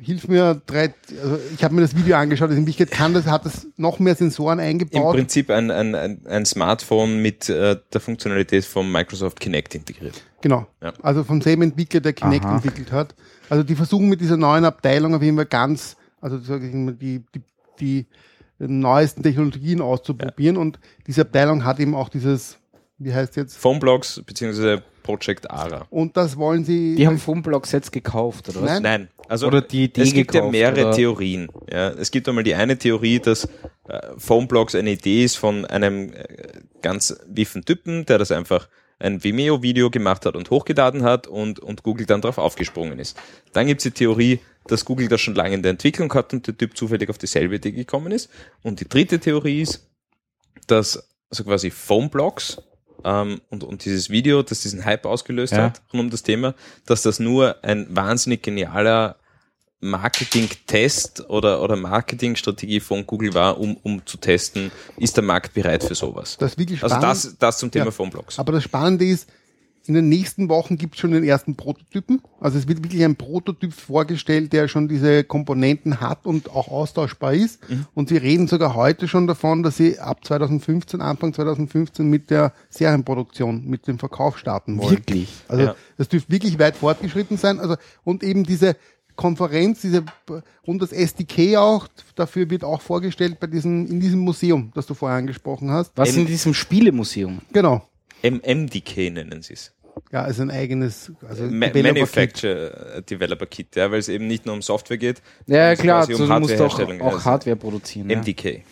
hilf 0.00 0.28
mir, 0.28 0.60
3, 0.66 0.94
also 1.22 1.38
ich 1.54 1.64
habe 1.64 1.74
mir 1.74 1.80
das 1.80 1.96
Video 1.96 2.16
angeschaut, 2.16 2.50
in 2.50 2.58
Wirklichkeit 2.58 2.90
kann 2.90 3.14
das, 3.14 3.26
hat 3.26 3.44
das 3.44 3.66
noch 3.76 3.98
mehr 3.98 4.14
Sensoren 4.14 4.58
im 4.58 4.64
eingebaut. 4.64 5.16
Prinzip 5.16 5.50
ein, 5.50 5.70
ein, 5.70 6.24
ein, 6.26 6.46
Smartphone 6.46 7.20
mit 7.20 7.48
äh, 7.48 7.76
der 7.92 8.00
Funktionalität 8.00 8.64
vom 8.64 8.90
Microsoft 8.90 9.40
Kinect 9.40 9.74
integriert. 9.74 10.22
Genau. 10.40 10.66
Ja. 10.80 10.92
Also 11.02 11.24
vom 11.24 11.40
selben 11.40 11.62
Entwickler, 11.62 12.00
der 12.00 12.12
Kinect 12.12 12.44
Aha. 12.44 12.56
entwickelt 12.56 12.92
hat. 12.92 13.14
Also 13.48 13.64
die 13.64 13.74
versuchen 13.74 14.08
mit 14.08 14.20
dieser 14.20 14.36
neuen 14.36 14.64
Abteilung 14.64 15.14
auf 15.14 15.22
jeden 15.22 15.36
Fall 15.36 15.46
ganz, 15.46 15.96
also 16.20 16.38
sage 16.38 16.68
ich 16.68 16.74
mal, 16.74 16.94
die, 16.94 17.24
die, 17.34 17.42
die 17.80 18.06
neuesten 18.58 19.22
Technologien 19.22 19.80
auszuprobieren 19.80 20.56
und 20.56 20.78
diese 21.06 21.22
Abteilung 21.22 21.64
hat 21.64 21.80
eben 21.80 21.94
auch 21.94 22.08
dieses, 22.08 22.58
wie 22.98 23.12
heißt 23.12 23.36
jetzt? 23.36 23.56
Phoneblocks 23.56 24.22
beziehungsweise 24.24 24.82
Project 25.02 25.50
ARA. 25.50 25.86
Und 25.90 26.16
das 26.16 26.36
wollen 26.36 26.64
sie. 26.64 26.94
Die 26.94 27.06
haben 27.06 27.18
Phoneblocks 27.18 27.72
jetzt 27.72 27.92
gekauft, 27.92 28.48
oder 28.48 28.62
was? 28.62 28.70
Nein. 28.70 28.82
Nein, 28.82 29.08
also 29.32 29.46
Oder 29.46 29.62
die 29.62 29.84
Idee 29.84 30.02
es 30.02 30.12
gibt 30.12 30.34
ja 30.34 30.40
gekauft, 30.40 30.52
mehrere 30.52 30.86
oder? 30.88 30.94
Theorien. 30.94 31.48
Ja, 31.72 31.88
es 31.88 32.10
gibt 32.10 32.28
einmal 32.28 32.44
die 32.44 32.54
eine 32.54 32.76
Theorie, 32.76 33.18
dass 33.18 33.46
äh, 33.88 34.00
Phoneblocks 34.18 34.74
eine 34.74 34.90
Idee 34.90 35.24
ist 35.24 35.36
von 35.36 35.64
einem 35.64 36.12
äh, 36.12 36.26
ganz 36.82 37.16
wiffen 37.26 37.64
Typen, 37.64 38.04
der 38.04 38.18
das 38.18 38.30
einfach 38.30 38.68
ein 38.98 39.24
Vimeo-Video 39.24 39.88
gemacht 39.88 40.26
hat 40.26 40.36
und 40.36 40.50
hochgeladen 40.50 41.02
hat 41.02 41.28
und, 41.28 41.60
und 41.60 41.82
Google 41.82 42.04
dann 42.04 42.20
darauf 42.20 42.36
aufgesprungen 42.36 42.98
ist. 42.98 43.16
Dann 43.54 43.66
gibt 43.66 43.80
es 43.80 43.84
die 43.84 43.90
Theorie, 43.92 44.40
dass 44.66 44.84
Google 44.84 45.08
das 45.08 45.22
schon 45.22 45.34
lange 45.34 45.54
in 45.54 45.62
der 45.62 45.70
Entwicklung 45.70 46.12
hat 46.12 46.34
und 46.34 46.46
der 46.46 46.56
Typ 46.58 46.76
zufällig 46.76 47.08
auf 47.08 47.16
dieselbe 47.16 47.54
Idee 47.54 47.72
gekommen 47.72 48.12
ist. 48.12 48.28
Und 48.62 48.80
die 48.80 48.88
dritte 48.88 49.18
Theorie 49.18 49.62
ist, 49.62 49.88
dass 50.66 51.08
also 51.30 51.44
quasi 51.44 51.70
Phoneblocks 51.70 52.60
ähm, 53.02 53.40
und, 53.48 53.64
und 53.64 53.84
dieses 53.86 54.10
Video, 54.10 54.42
das 54.42 54.60
diesen 54.60 54.84
Hype 54.84 55.06
ausgelöst 55.06 55.54
Ja. 55.54 55.62
hat 55.64 55.82
rund 55.92 56.02
um 56.02 56.10
das 56.10 56.22
Thema, 56.22 56.54
dass 56.84 57.00
das 57.00 57.18
nur 57.18 57.64
ein 57.64 57.86
wahnsinnig 57.90 58.42
genialer 58.42 59.16
Marketing-Test 59.82 61.28
oder, 61.28 61.62
oder 61.62 61.76
Marketingstrategie 61.76 62.80
von 62.80 63.06
Google 63.06 63.34
war, 63.34 63.58
um, 63.58 63.76
um 63.82 64.04
zu 64.06 64.16
testen, 64.16 64.70
ist 64.96 65.16
der 65.16 65.24
Markt 65.24 65.54
bereit 65.54 65.84
für 65.84 65.94
sowas. 65.94 66.36
Das 66.38 66.52
ist 66.52 66.58
wirklich 66.58 66.82
Also 66.82 66.96
spannend. 66.96 67.24
das, 67.24 67.36
das 67.38 67.58
zum 67.58 67.70
Thema 67.70 67.86
Ja. 67.86 67.90
Phoneblocks. 67.90 68.38
Aber 68.38 68.52
das 68.52 68.62
Spannende 68.64 69.04
ist, 69.04 69.28
in 69.84 69.94
den 69.94 70.08
nächsten 70.08 70.48
Wochen 70.48 70.76
gibt 70.78 70.94
es 70.94 71.00
schon 71.00 71.10
den 71.10 71.24
ersten 71.24 71.56
Prototypen. 71.56 72.22
Also 72.38 72.56
es 72.56 72.68
wird 72.68 72.84
wirklich 72.84 73.02
ein 73.04 73.16
Prototyp 73.16 73.72
vorgestellt, 73.72 74.52
der 74.52 74.68
schon 74.68 74.86
diese 74.86 75.24
Komponenten 75.24 76.00
hat 76.00 76.24
und 76.24 76.50
auch 76.50 76.68
austauschbar 76.68 77.34
ist. 77.34 77.68
Mhm. 77.68 77.86
Und 77.92 78.08
sie 78.08 78.16
reden 78.16 78.46
sogar 78.46 78.76
heute 78.76 79.08
schon 79.08 79.26
davon, 79.26 79.64
dass 79.64 79.76
sie 79.78 79.98
ab 79.98 80.24
2015, 80.24 81.00
Anfang 81.00 81.34
2015 81.34 82.06
mit 82.08 82.30
der 82.30 82.52
Serienproduktion, 82.70 83.64
mit 83.66 83.88
dem 83.88 83.98
Verkauf 83.98 84.38
starten 84.38 84.78
wollen. 84.78 84.92
Wirklich? 84.98 85.28
Also 85.48 85.64
Ja. 85.64 85.74
das 85.98 86.08
dürfte 86.08 86.30
wirklich 86.30 86.60
weit 86.60 86.76
fortgeschritten 86.76 87.36
sein. 87.36 87.58
Also 87.58 87.74
und 88.04 88.22
eben 88.22 88.44
diese 88.44 88.76
Konferenz, 89.22 89.82
diese 89.82 90.04
und 90.62 90.82
das 90.82 90.90
SDK 90.90 91.56
auch, 91.56 91.86
dafür 92.16 92.50
wird 92.50 92.64
auch 92.64 92.80
vorgestellt 92.80 93.38
bei 93.38 93.46
diesem 93.46 93.86
in 93.86 94.00
diesem 94.00 94.18
Museum, 94.18 94.72
das 94.74 94.86
du 94.86 94.94
vorher 94.94 95.16
angesprochen 95.16 95.70
hast. 95.70 95.92
Was 95.94 96.16
in 96.16 96.26
diesem 96.26 96.54
Spielemuseum? 96.54 97.40
Genau. 97.52 97.88
M 98.22 98.40
MDK 98.44 99.12
nennen 99.12 99.40
sie 99.42 99.54
es. 99.54 99.72
Ja, 100.10 100.24
ist 100.24 100.40
ein 100.40 100.50
eigenes 100.50 101.12
also 101.28 101.44
Ma 101.44 101.66
Developer-Kit. 101.68 101.94
Manufacture 101.94 102.94
äh, 102.96 103.02
Developer 103.02 103.46
Kit, 103.46 103.76
ja, 103.76 103.92
weil 103.92 104.00
es 104.00 104.08
eben 104.08 104.26
nicht 104.26 104.44
nur 104.44 104.56
um 104.56 104.62
Software 104.62 104.96
geht. 104.96 105.22
Ja, 105.46 105.76
klar, 105.76 106.04
quasi 106.06 106.14
so, 106.14 106.26
du 106.26 106.40
musst 106.40 106.60
auch, 106.60 106.80
auch 106.80 106.88
Also 106.88 107.24
Hardware 107.24 107.56
produzieren. 107.56 108.10
Ja. 108.10 108.18
MDK. 108.18 108.64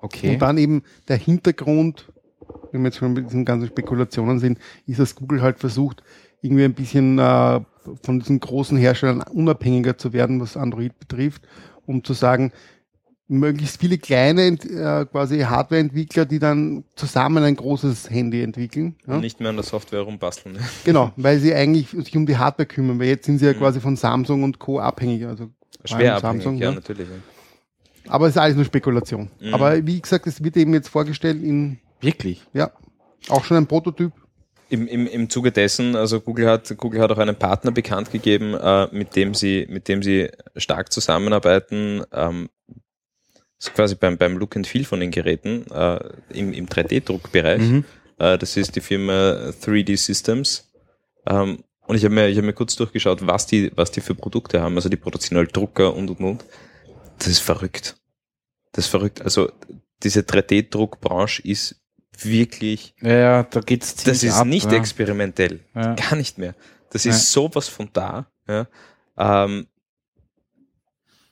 Okay. 0.00 0.30
Und 0.30 0.38
dann 0.38 0.56
eben 0.56 0.84
der 1.08 1.18
Hintergrund, 1.18 2.10
wenn 2.72 2.80
wir 2.80 2.88
jetzt 2.88 2.96
schon 2.96 3.12
mit 3.12 3.26
diesen 3.26 3.44
ganzen 3.44 3.68
Spekulationen 3.68 4.38
sind, 4.38 4.58
ist, 4.86 5.00
dass 5.00 5.14
Google 5.14 5.42
halt 5.42 5.58
versucht, 5.58 6.02
irgendwie 6.40 6.64
ein 6.64 6.74
bisschen 6.74 7.18
äh, 7.18 7.60
von 8.02 8.20
diesen 8.20 8.40
großen 8.40 8.76
Herstellern 8.76 9.22
unabhängiger 9.22 9.98
zu 9.98 10.12
werden, 10.12 10.40
was 10.40 10.56
Android 10.56 10.98
betrifft, 10.98 11.42
um 11.86 12.04
zu 12.04 12.12
sagen, 12.12 12.52
möglichst 13.28 13.80
viele 13.80 13.98
kleine 13.98 14.48
äh, 14.48 15.04
quasi 15.06 15.40
Hardwareentwickler, 15.40 16.26
die 16.26 16.38
dann 16.38 16.84
zusammen 16.94 17.42
ein 17.42 17.56
großes 17.56 18.10
Handy 18.10 18.42
entwickeln. 18.42 18.96
Ja? 19.06 19.14
Und 19.14 19.20
nicht 19.20 19.40
mehr 19.40 19.50
an 19.50 19.56
der 19.56 19.64
Software 19.64 20.02
rumbasteln. 20.02 20.58
Genau, 20.84 21.12
weil 21.16 21.38
sie 21.40 21.54
eigentlich 21.54 21.90
sich 21.90 22.16
um 22.16 22.26
die 22.26 22.36
Hardware 22.36 22.66
kümmern, 22.66 22.98
weil 23.00 23.08
jetzt 23.08 23.26
sind 23.26 23.38
sie 23.38 23.46
ja 23.46 23.54
quasi 23.54 23.80
von 23.80 23.96
Samsung 23.96 24.42
und 24.44 24.58
Co. 24.58 24.78
abhängig. 24.78 25.26
Also 25.26 25.50
Schwer 25.84 26.16
abhängig, 26.16 26.44
Samsung, 26.44 26.58
ja, 26.58 26.68
ja. 26.68 26.74
natürlich. 26.74 27.08
Ja. 27.08 28.12
Aber 28.12 28.26
es 28.26 28.36
ist 28.36 28.38
alles 28.38 28.56
nur 28.56 28.64
Spekulation. 28.64 29.30
Mhm. 29.40 29.54
Aber 29.54 29.84
wie 29.84 30.00
gesagt, 30.00 30.26
es 30.26 30.42
wird 30.42 30.56
eben 30.56 30.72
jetzt 30.74 30.88
vorgestellt 30.88 31.42
in, 31.42 31.78
Wirklich? 32.00 32.42
ja, 32.52 32.70
auch 33.28 33.44
schon 33.44 33.56
ein 33.56 33.66
Prototyp. 33.66 34.12
Im, 34.68 34.88
im, 34.88 35.06
Im 35.06 35.30
Zuge 35.30 35.52
dessen, 35.52 35.94
also 35.94 36.20
Google 36.20 36.48
hat, 36.48 36.76
Google 36.76 37.00
hat 37.00 37.12
auch 37.12 37.18
einen 37.18 37.36
Partner 37.36 37.70
bekannt 37.70 38.10
gegeben, 38.10 38.54
äh, 38.54 38.88
mit 38.90 39.14
dem 39.14 39.32
sie, 39.32 39.66
mit 39.70 39.86
dem 39.86 40.02
sie 40.02 40.28
stark 40.56 40.92
zusammenarbeiten, 40.92 42.02
ähm, 42.12 42.48
so 43.58 43.70
quasi 43.70 43.94
beim, 43.94 44.18
beim 44.18 44.36
Look 44.36 44.56
and 44.56 44.66
Feel 44.66 44.84
von 44.84 45.00
den 45.00 45.12
Geräten, 45.12 45.70
äh, 45.70 46.00
im, 46.30 46.52
im 46.52 46.66
3D-Druckbereich. 46.66 47.62
Mhm. 47.62 47.84
Äh, 48.18 48.38
das 48.38 48.56
ist 48.56 48.74
die 48.76 48.80
Firma 48.80 49.52
3D 49.62 49.96
Systems. 49.96 50.70
Ähm, 51.26 51.62
und 51.86 51.96
ich 51.96 52.04
habe 52.04 52.14
mir, 52.14 52.28
ich 52.28 52.36
hab 52.36 52.44
mir 52.44 52.52
kurz 52.52 52.74
durchgeschaut, 52.74 53.26
was 53.26 53.46
die, 53.46 53.70
was 53.76 53.92
die 53.92 54.00
für 54.00 54.14
Produkte 54.14 54.60
haben. 54.60 54.74
Also 54.74 54.88
die 54.88 54.96
produzieren 54.96 55.38
halt 55.38 55.56
Drucker 55.56 55.94
und 55.94 56.10
und 56.10 56.20
und. 56.20 56.44
Das 57.18 57.28
ist 57.28 57.38
verrückt. 57.38 57.96
Das 58.72 58.86
ist 58.86 58.90
verrückt. 58.90 59.22
Also 59.22 59.50
diese 60.02 60.20
3D-Druckbranche 60.20 61.42
ist 61.42 61.80
wirklich, 62.24 62.94
Ja, 63.00 63.12
ja, 63.16 63.42
da 63.42 63.60
geht's 63.60 63.94
das 64.04 64.22
ist 64.22 64.34
ab, 64.34 64.46
nicht 64.46 64.70
ja. 64.70 64.78
experimentell. 64.78 65.60
Ja. 65.74 65.94
Gar 65.94 66.16
nicht 66.16 66.38
mehr. 66.38 66.54
Das 66.90 67.04
ist 67.04 67.32
sowas 67.32 67.68
von 67.68 67.90
da. 67.92 68.30
Ja. 68.48 68.66
Ähm, 69.18 69.66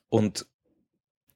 und 0.08 0.46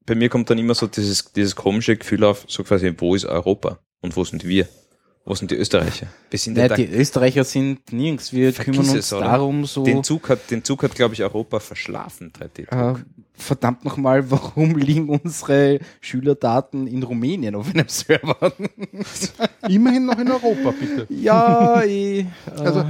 bei 0.04 0.14
mir 0.14 0.28
kommt 0.28 0.50
dann 0.50 0.58
immer 0.58 0.74
so 0.74 0.86
dieses, 0.86 1.32
dieses 1.32 1.54
komische 1.56 1.96
Gefühl 1.96 2.24
auf, 2.24 2.44
so 2.48 2.64
quasi, 2.64 2.92
wo 2.98 3.14
ist 3.14 3.24
Europa 3.24 3.78
und 4.00 4.16
wo 4.16 4.24
sind 4.24 4.46
wir? 4.46 4.68
Wo 5.28 5.34
sind 5.34 5.50
die 5.50 5.56
Österreicher? 5.56 6.06
Wir 6.30 6.38
sind 6.38 6.56
Ja, 6.56 6.68
da, 6.68 6.74
die 6.74 6.86
Österreicher 6.86 7.44
sind 7.44 7.92
nirgends. 7.92 8.32
Wir 8.32 8.50
Vergiss 8.50 8.74
kümmern 8.74 8.90
uns 8.96 8.98
es, 8.98 9.10
darum, 9.10 9.66
so 9.66 9.84
den 9.84 10.02
Zug 10.02 10.30
hat, 10.30 10.50
den 10.50 10.64
Zug 10.64 10.82
hat, 10.82 10.94
glaube 10.94 11.12
ich, 11.12 11.22
Europa 11.22 11.60
verschlafen, 11.60 12.32
3D. 12.32 12.62
äh, 12.70 12.94
verdammt 13.34 13.84
nochmal, 13.84 14.30
warum 14.30 14.78
liegen 14.78 15.10
unsere 15.10 15.80
Schülerdaten 16.00 16.86
in 16.86 17.02
Rumänien 17.02 17.56
auf 17.56 17.68
einem 17.68 17.88
Server? 17.88 18.54
Immerhin 19.68 20.06
noch 20.06 20.18
in 20.18 20.30
Europa, 20.30 20.72
bitte. 20.80 21.06
ja, 21.12 21.82
ich, 21.82 22.20
äh, 22.20 22.26
Also, 22.56 22.86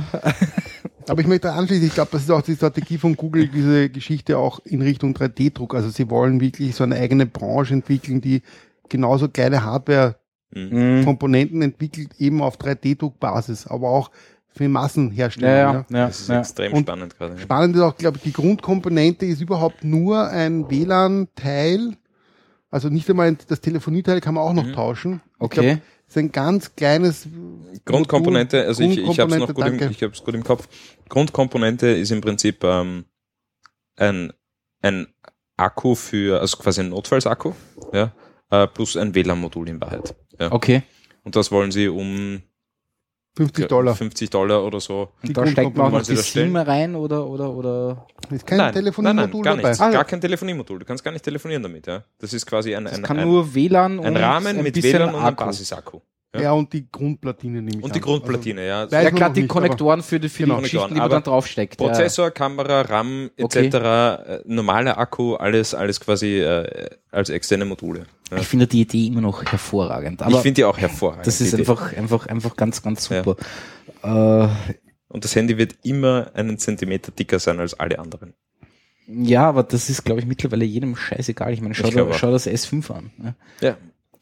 aber 1.08 1.20
ich 1.20 1.26
möchte 1.26 1.50
anschließen, 1.50 1.88
ich 1.88 1.94
glaube, 1.94 2.10
das 2.12 2.22
ist 2.22 2.30
auch 2.30 2.42
die 2.42 2.54
Strategie 2.54 2.98
von 2.98 3.16
Google, 3.16 3.48
diese 3.48 3.90
Geschichte 3.90 4.38
auch 4.38 4.60
in 4.64 4.80
Richtung 4.80 5.12
3D-Druck. 5.12 5.74
Also 5.74 5.90
sie 5.90 6.08
wollen 6.08 6.40
wirklich 6.40 6.76
so 6.76 6.84
eine 6.84 6.94
eigene 6.94 7.26
Branche 7.26 7.74
entwickeln, 7.74 8.20
die 8.20 8.42
genauso 8.88 9.28
geile 9.28 9.64
Hardware-Komponenten 10.54 11.58
mh, 11.58 11.64
entwickelt, 11.64 12.10
eben 12.18 12.42
auf 12.42 12.58
3D-Druck-Basis, 12.58 13.66
aber 13.66 13.88
auch 13.90 14.10
für 14.48 14.68
Massenherstellung. 14.68 15.50
ja, 15.50 15.72
ja. 15.72 15.86
ja, 15.90 16.06
Das 16.06 16.20
ist 16.20 16.28
ja. 16.28 16.40
extrem 16.40 16.72
Und 16.72 16.82
spannend 16.82 17.16
gerade. 17.18 17.34
ja. 17.34 17.40
Spannend 17.40 17.76
ist 17.76 17.82
auch, 17.82 17.96
glaube 17.96 18.16
ich, 18.16 18.22
die 18.24 18.32
Grundkomponente 18.32 19.26
ist 19.26 19.40
überhaupt 19.40 19.84
nur 19.84 20.28
ein 20.28 20.68
WLAN-Teil. 20.70 21.96
Also 22.70 22.88
nicht 22.88 23.08
einmal 23.08 23.34
das 23.46 23.60
Telefonieteil 23.60 24.20
kann 24.20 24.34
man 24.34 24.44
auch 24.44 24.52
noch 24.52 24.66
Mhm. 24.66 24.72
tauschen. 24.72 25.20
Ich 25.36 25.40
Okay. 25.40 25.60
glaub, 25.60 25.78
es 26.06 26.14
ist 26.14 26.18
ein 26.18 26.32
ganz 26.32 26.74
kleines 26.74 27.28
Grundkomponente, 27.84 28.64
also 28.66 28.82
ich, 28.82 28.98
ich 28.98 29.20
habe 29.20 29.32
es 29.32 29.38
noch 29.38 29.46
Grundkomponente, 29.46 29.52
gut 29.54 29.66
im, 29.66 29.78
danke. 29.78 29.94
ich 29.94 30.02
hab's 30.02 30.24
gut 30.24 30.34
im 30.34 30.42
Kopf. 30.44 30.68
Grundkomponente 31.08 31.86
ist 31.88 32.10
im 32.10 32.20
Prinzip 32.20 32.64
ähm, 32.64 33.04
ein, 33.96 34.32
ein 34.82 35.06
Akku 35.56 35.94
für, 35.94 36.40
also 36.40 36.56
quasi 36.56 36.80
ein 36.80 36.88
Notfallsakku, 36.90 37.52
ja, 37.92 38.12
äh, 38.50 38.66
plus 38.66 38.96
ein 38.96 39.14
WLAN-Modul 39.14 39.68
in 39.68 39.80
Wahrheit. 39.80 40.14
Ja. 40.38 40.52
Okay. 40.52 40.82
Und 41.24 41.36
das 41.36 41.50
wollen 41.50 41.70
sie 41.72 41.88
um 41.88 42.42
50 43.36 43.68
Dollar. 43.68 43.94
50 43.94 44.30
Dollar 44.30 44.64
oder 44.64 44.80
so. 44.80 45.10
Und 45.22 45.36
da 45.36 45.46
steckt 45.46 45.76
man 45.76 45.86
auch 45.86 45.98
noch 45.98 46.02
die? 46.02 46.16
SIM 46.16 46.56
rein 46.56 46.96
oder, 46.96 47.24
oder, 47.24 47.50
oder, 47.50 48.06
Ist 48.30 48.46
kein 48.46 48.58
nein, 48.58 48.72
Telefoniemodul 48.72 49.14
nein, 49.24 49.30
nein, 49.30 49.42
gar 49.42 49.56
dabei. 49.56 49.68
nichts. 49.68 49.80
Ah, 49.80 49.90
gar 49.90 50.04
kein 50.04 50.20
Telefoniemodul. 50.20 50.80
Du 50.80 50.84
kannst 50.84 51.04
gar 51.04 51.12
nicht 51.12 51.24
telefonieren 51.24 51.62
damit, 51.62 51.86
ja. 51.86 52.02
Das 52.18 52.32
ist 52.32 52.46
quasi 52.46 52.74
ein, 52.74 52.84
das 52.84 52.94
ein, 52.94 53.02
kann 53.02 53.18
ein, 53.18 53.28
nur 53.28 53.54
WLAN 53.54 54.00
ein 54.00 54.16
Rahmen 54.16 54.58
ein 54.58 54.62
mit 54.64 54.82
WLAN 54.82 55.02
und 55.02 55.14
einem 55.14 55.24
Akku. 55.24 55.44
Basisakku. 55.44 56.00
Ja. 56.34 56.42
Ja. 56.42 56.52
und 56.52 56.70
die 56.74 56.86
Grundplatine 56.90 57.62
nehme 57.62 57.78
ich 57.78 57.82
Und 57.82 57.94
die 57.94 58.00
an. 58.00 58.04
Grundplatine, 58.04 58.66
ja. 58.66 58.84
Weiß 58.84 58.92
Ja 58.92 59.02
man 59.04 59.14
klar, 59.14 59.32
die 59.32 59.40
nicht, 59.40 59.48
Konnektoren 59.50 60.02
für 60.02 60.20
die, 60.20 60.28
für 60.28 60.42
Genau. 60.42 60.56
die 60.56 60.62
Geschichten, 60.64 60.92
die 60.94 61.00
man 61.00 61.08
dann 61.10 61.22
draufsteckt. 61.22 61.78
Prozessor, 61.78 62.30
Kamera, 62.30 62.82
RAM 62.82 63.30
etc., 63.36 63.56
Okay. 63.56 63.66
äh, 63.76 64.40
normaler 64.44 64.98
Akku, 64.98 65.36
alles, 65.36 65.74
alles 65.74 65.98
quasi 66.00 66.40
äh, 66.40 66.90
als 67.10 67.30
externe 67.30 67.64
Module. 67.64 68.00
Ja. 68.30 68.36
Ja. 68.36 68.42
Ich 68.42 68.46
finde 68.48 68.66
die 68.66 68.82
Idee 68.82 69.06
immer 69.06 69.22
noch 69.22 69.42
hervorragend. 69.42 70.20
Aber 70.20 70.32
ich 70.32 70.36
finde 70.40 70.56
die 70.56 70.64
auch 70.66 70.76
hervorragend. 70.76 71.26
das 71.26 71.40
ist 71.40 71.54
Idee. 71.54 71.62
einfach, 71.62 71.94
einfach, 71.96 72.26
einfach 72.26 72.56
ganz, 72.56 72.82
ganz 72.82 73.04
super. 73.04 73.36
Äh, 74.02 74.48
Und 75.08 75.24
das 75.24 75.34
Handy 75.34 75.56
wird 75.56 75.76
immer 75.82 76.30
einen 76.34 76.58
Zentimeter 76.58 77.10
dicker 77.10 77.38
sein 77.38 77.58
als 77.58 77.72
alle 77.80 77.98
anderen. 77.98 78.34
ja, 79.06 79.48
aber 79.48 79.62
das 79.62 79.88
ist, 79.88 80.04
glaube 80.04 80.20
ich, 80.20 80.26
mittlerweile 80.26 80.66
jedem 80.66 80.94
scheißegal. 80.94 81.54
Ich 81.54 81.62
meine, 81.62 81.74
schau, 81.74 81.88
Ich 81.88 81.94
da, 81.94 82.12
schau 82.12 82.30
das 82.30 82.46
S5 82.46 82.92
an. 82.92 83.10
Ne? 83.16 83.34
Ja. 83.62 83.78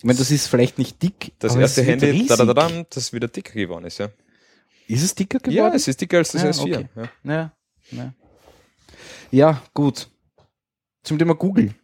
Ich 0.07 0.09
meine, 0.09 0.21
das 0.21 0.31
ist 0.31 0.47
vielleicht 0.47 0.79
nicht 0.79 1.03
dick. 1.03 1.33
Das 1.41 1.57
erste 1.57 1.83
Handy, 1.83 2.29
da, 2.29 2.37
da, 2.37 2.55
da, 2.55 2.85
das 2.89 3.13
wieder 3.13 3.27
dicker 3.27 3.55
geworden 3.55 3.87
ist, 3.87 3.99
ja. 3.99 4.09
Ist 4.87 5.03
es 5.03 5.17
dicker 5.17 5.41
geworden? 5.41 5.57
Ja, 5.57 5.75
es 5.75 5.89
ist 5.89 6.01
dicker 6.01 6.19
als 6.19 6.31
das 6.31 6.45
Ja, 6.45 6.51
S4. 6.51 6.61
okay. 6.63 6.89
Ja. 6.95 7.11
Ja, 7.25 7.53
ja. 7.91 8.15
ja, 9.33 9.63
gut. 9.75 10.09
Zum 11.03 11.19
Thema 11.19 11.35
Google. 11.35 11.75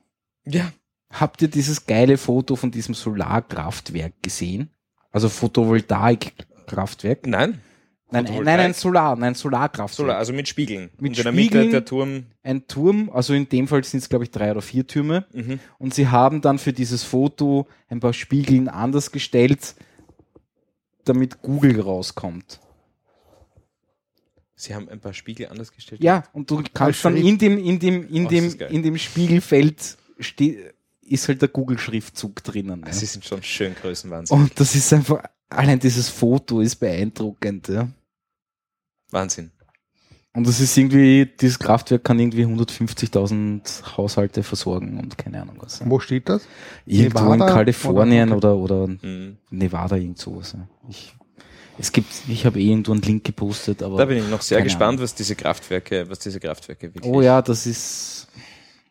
ja. 0.45 0.73
Habt 1.11 1.43
ihr 1.43 1.49
dieses 1.49 1.85
geile 1.85 2.17
Foto 2.17 2.55
von 2.55 2.71
diesem 2.71 2.95
Solarkraftwerk 2.95 4.23
gesehen? 4.23 4.71
Also 5.11 5.29
Photovoltaikkraftwerk? 5.29 7.27
Nein. 7.27 7.61
Nein, 8.13 8.27
Photovoltaik? 8.27 8.57
nein, 8.57 8.61
ein 8.67 8.75
Solar, 8.75 9.17
nein, 9.17 9.35
Solarkraftwerk. 9.35 9.97
Solar, 9.97 10.19
also 10.19 10.33
mit 10.33 10.47
Spiegeln. 10.49 10.91
Mit 10.99 11.13
Und 11.13 11.19
in 11.19 11.25
der 11.25 11.33
Spiegeln. 11.33 11.61
Mitte 11.65 11.71
der 11.73 11.85
Turm. 11.85 12.25
Ein 12.43 12.67
Turm, 12.67 13.11
also 13.13 13.33
in 13.35 13.49
dem 13.49 13.67
Fall 13.69 13.83
sind 13.85 14.01
es, 14.01 14.09
glaube 14.09 14.25
ich, 14.25 14.31
drei 14.31 14.51
oder 14.51 14.63
vier 14.63 14.87
Türme. 14.87 15.27
Mhm. 15.33 15.59
Und 15.79 15.95
sie 15.95 16.09
haben 16.09 16.41
dann 16.41 16.59
für 16.59 16.73
dieses 16.73 17.03
Foto 17.05 17.67
ein 17.89 18.01
paar 18.01 18.13
Spiegeln 18.13 18.69
anders 18.69 19.11
gestellt, 19.13 19.75
damit 21.05 21.43
Google 21.43 21.81
rauskommt. 21.81 22.61
Sie 24.55 24.75
haben 24.75 24.89
ein 24.89 25.01
paar 25.01 25.13
Spiegel 25.15 25.49
anders 25.49 25.73
gestellt. 25.73 26.03
Ja, 26.05 26.23
und 26.33 26.51
du 26.51 26.63
kannst 26.73 27.05
dann 27.05 27.17
in 27.17 27.39
dem, 27.39 27.59
in 27.59 27.79
dem, 27.81 28.09
in 28.09 28.27
Oh, 28.27 28.29
dem, 28.29 28.55
in 28.71 28.83
dem 28.85 28.97
Spiegelfeld 28.99 29.97
ist 31.01 31.29
halt 31.29 31.43
der 31.43 31.49
Google-Schriftzug 31.49 32.45
drinnen. 32.45 32.85
Sie 32.91 33.01
Ja. 33.01 33.07
sind 33.11 33.25
schon 33.25 33.43
schön 33.43 33.75
Größenwahnsinn. 33.75 34.37
Und 34.39 34.61
das 34.61 34.77
ist 34.77 34.93
einfach, 34.93 35.25
allein 35.49 35.81
dieses 35.81 36.09
Foto 36.09 36.61
ist 36.61 36.77
beeindruckend, 36.77 37.69
ja. 37.69 37.89
Wahnsinn. 39.13 39.51
Und 40.35 40.47
das 40.47 40.61
ist 40.61 40.75
irgendwie, 40.79 41.27
dieses 41.41 41.59
Kraftwerk 41.59 42.05
kann 42.05 42.19
irgendwie 42.19 42.47
150.000 42.47 43.97
Haushalte 43.99 44.43
versorgen 44.43 44.99
und 44.99 45.19
keine 45.19 45.43
Ahnung 45.43 45.57
was. 45.61 45.83
Wo 45.85 46.01
steht 46.01 46.29
das? 46.29 46.47
Irgendwo 46.87 47.33
in 47.33 47.39
Nevada 47.39 47.53
Kalifornien 47.53 48.33
oder- 48.33 48.57
oder, 48.57 48.87
oder 48.87 48.93
Mhm. 49.03 49.37
Nevada, 49.51 49.97
irgend 49.97 50.19
sowas. 50.19 50.57
Ich, 50.89 51.15
es 51.79 51.93
gibt, 51.93 52.09
ich 52.29 52.47
habe 52.47 52.59
eh 52.61 52.69
irgendwo 52.71 52.93
einen 52.93 53.03
Link 53.03 53.25
gepostet, 53.25 53.83
aber. 53.83 53.99
Da 53.99 54.07
bin 54.07 54.19
ich 54.19 54.29
noch 54.31 54.41
sehr 54.43 54.63
gespannt, 54.63 55.01
was 55.01 55.15
diese 55.15 55.35
Kraftwerke, 55.35 56.09
was 56.09 56.19
diese 56.21 56.41
Kraftwerke 56.41 56.95
wirklich, 56.95 57.13
oh 57.13 57.21
ja, 57.21 57.43
das 57.43 57.67
ist. 57.67 58.29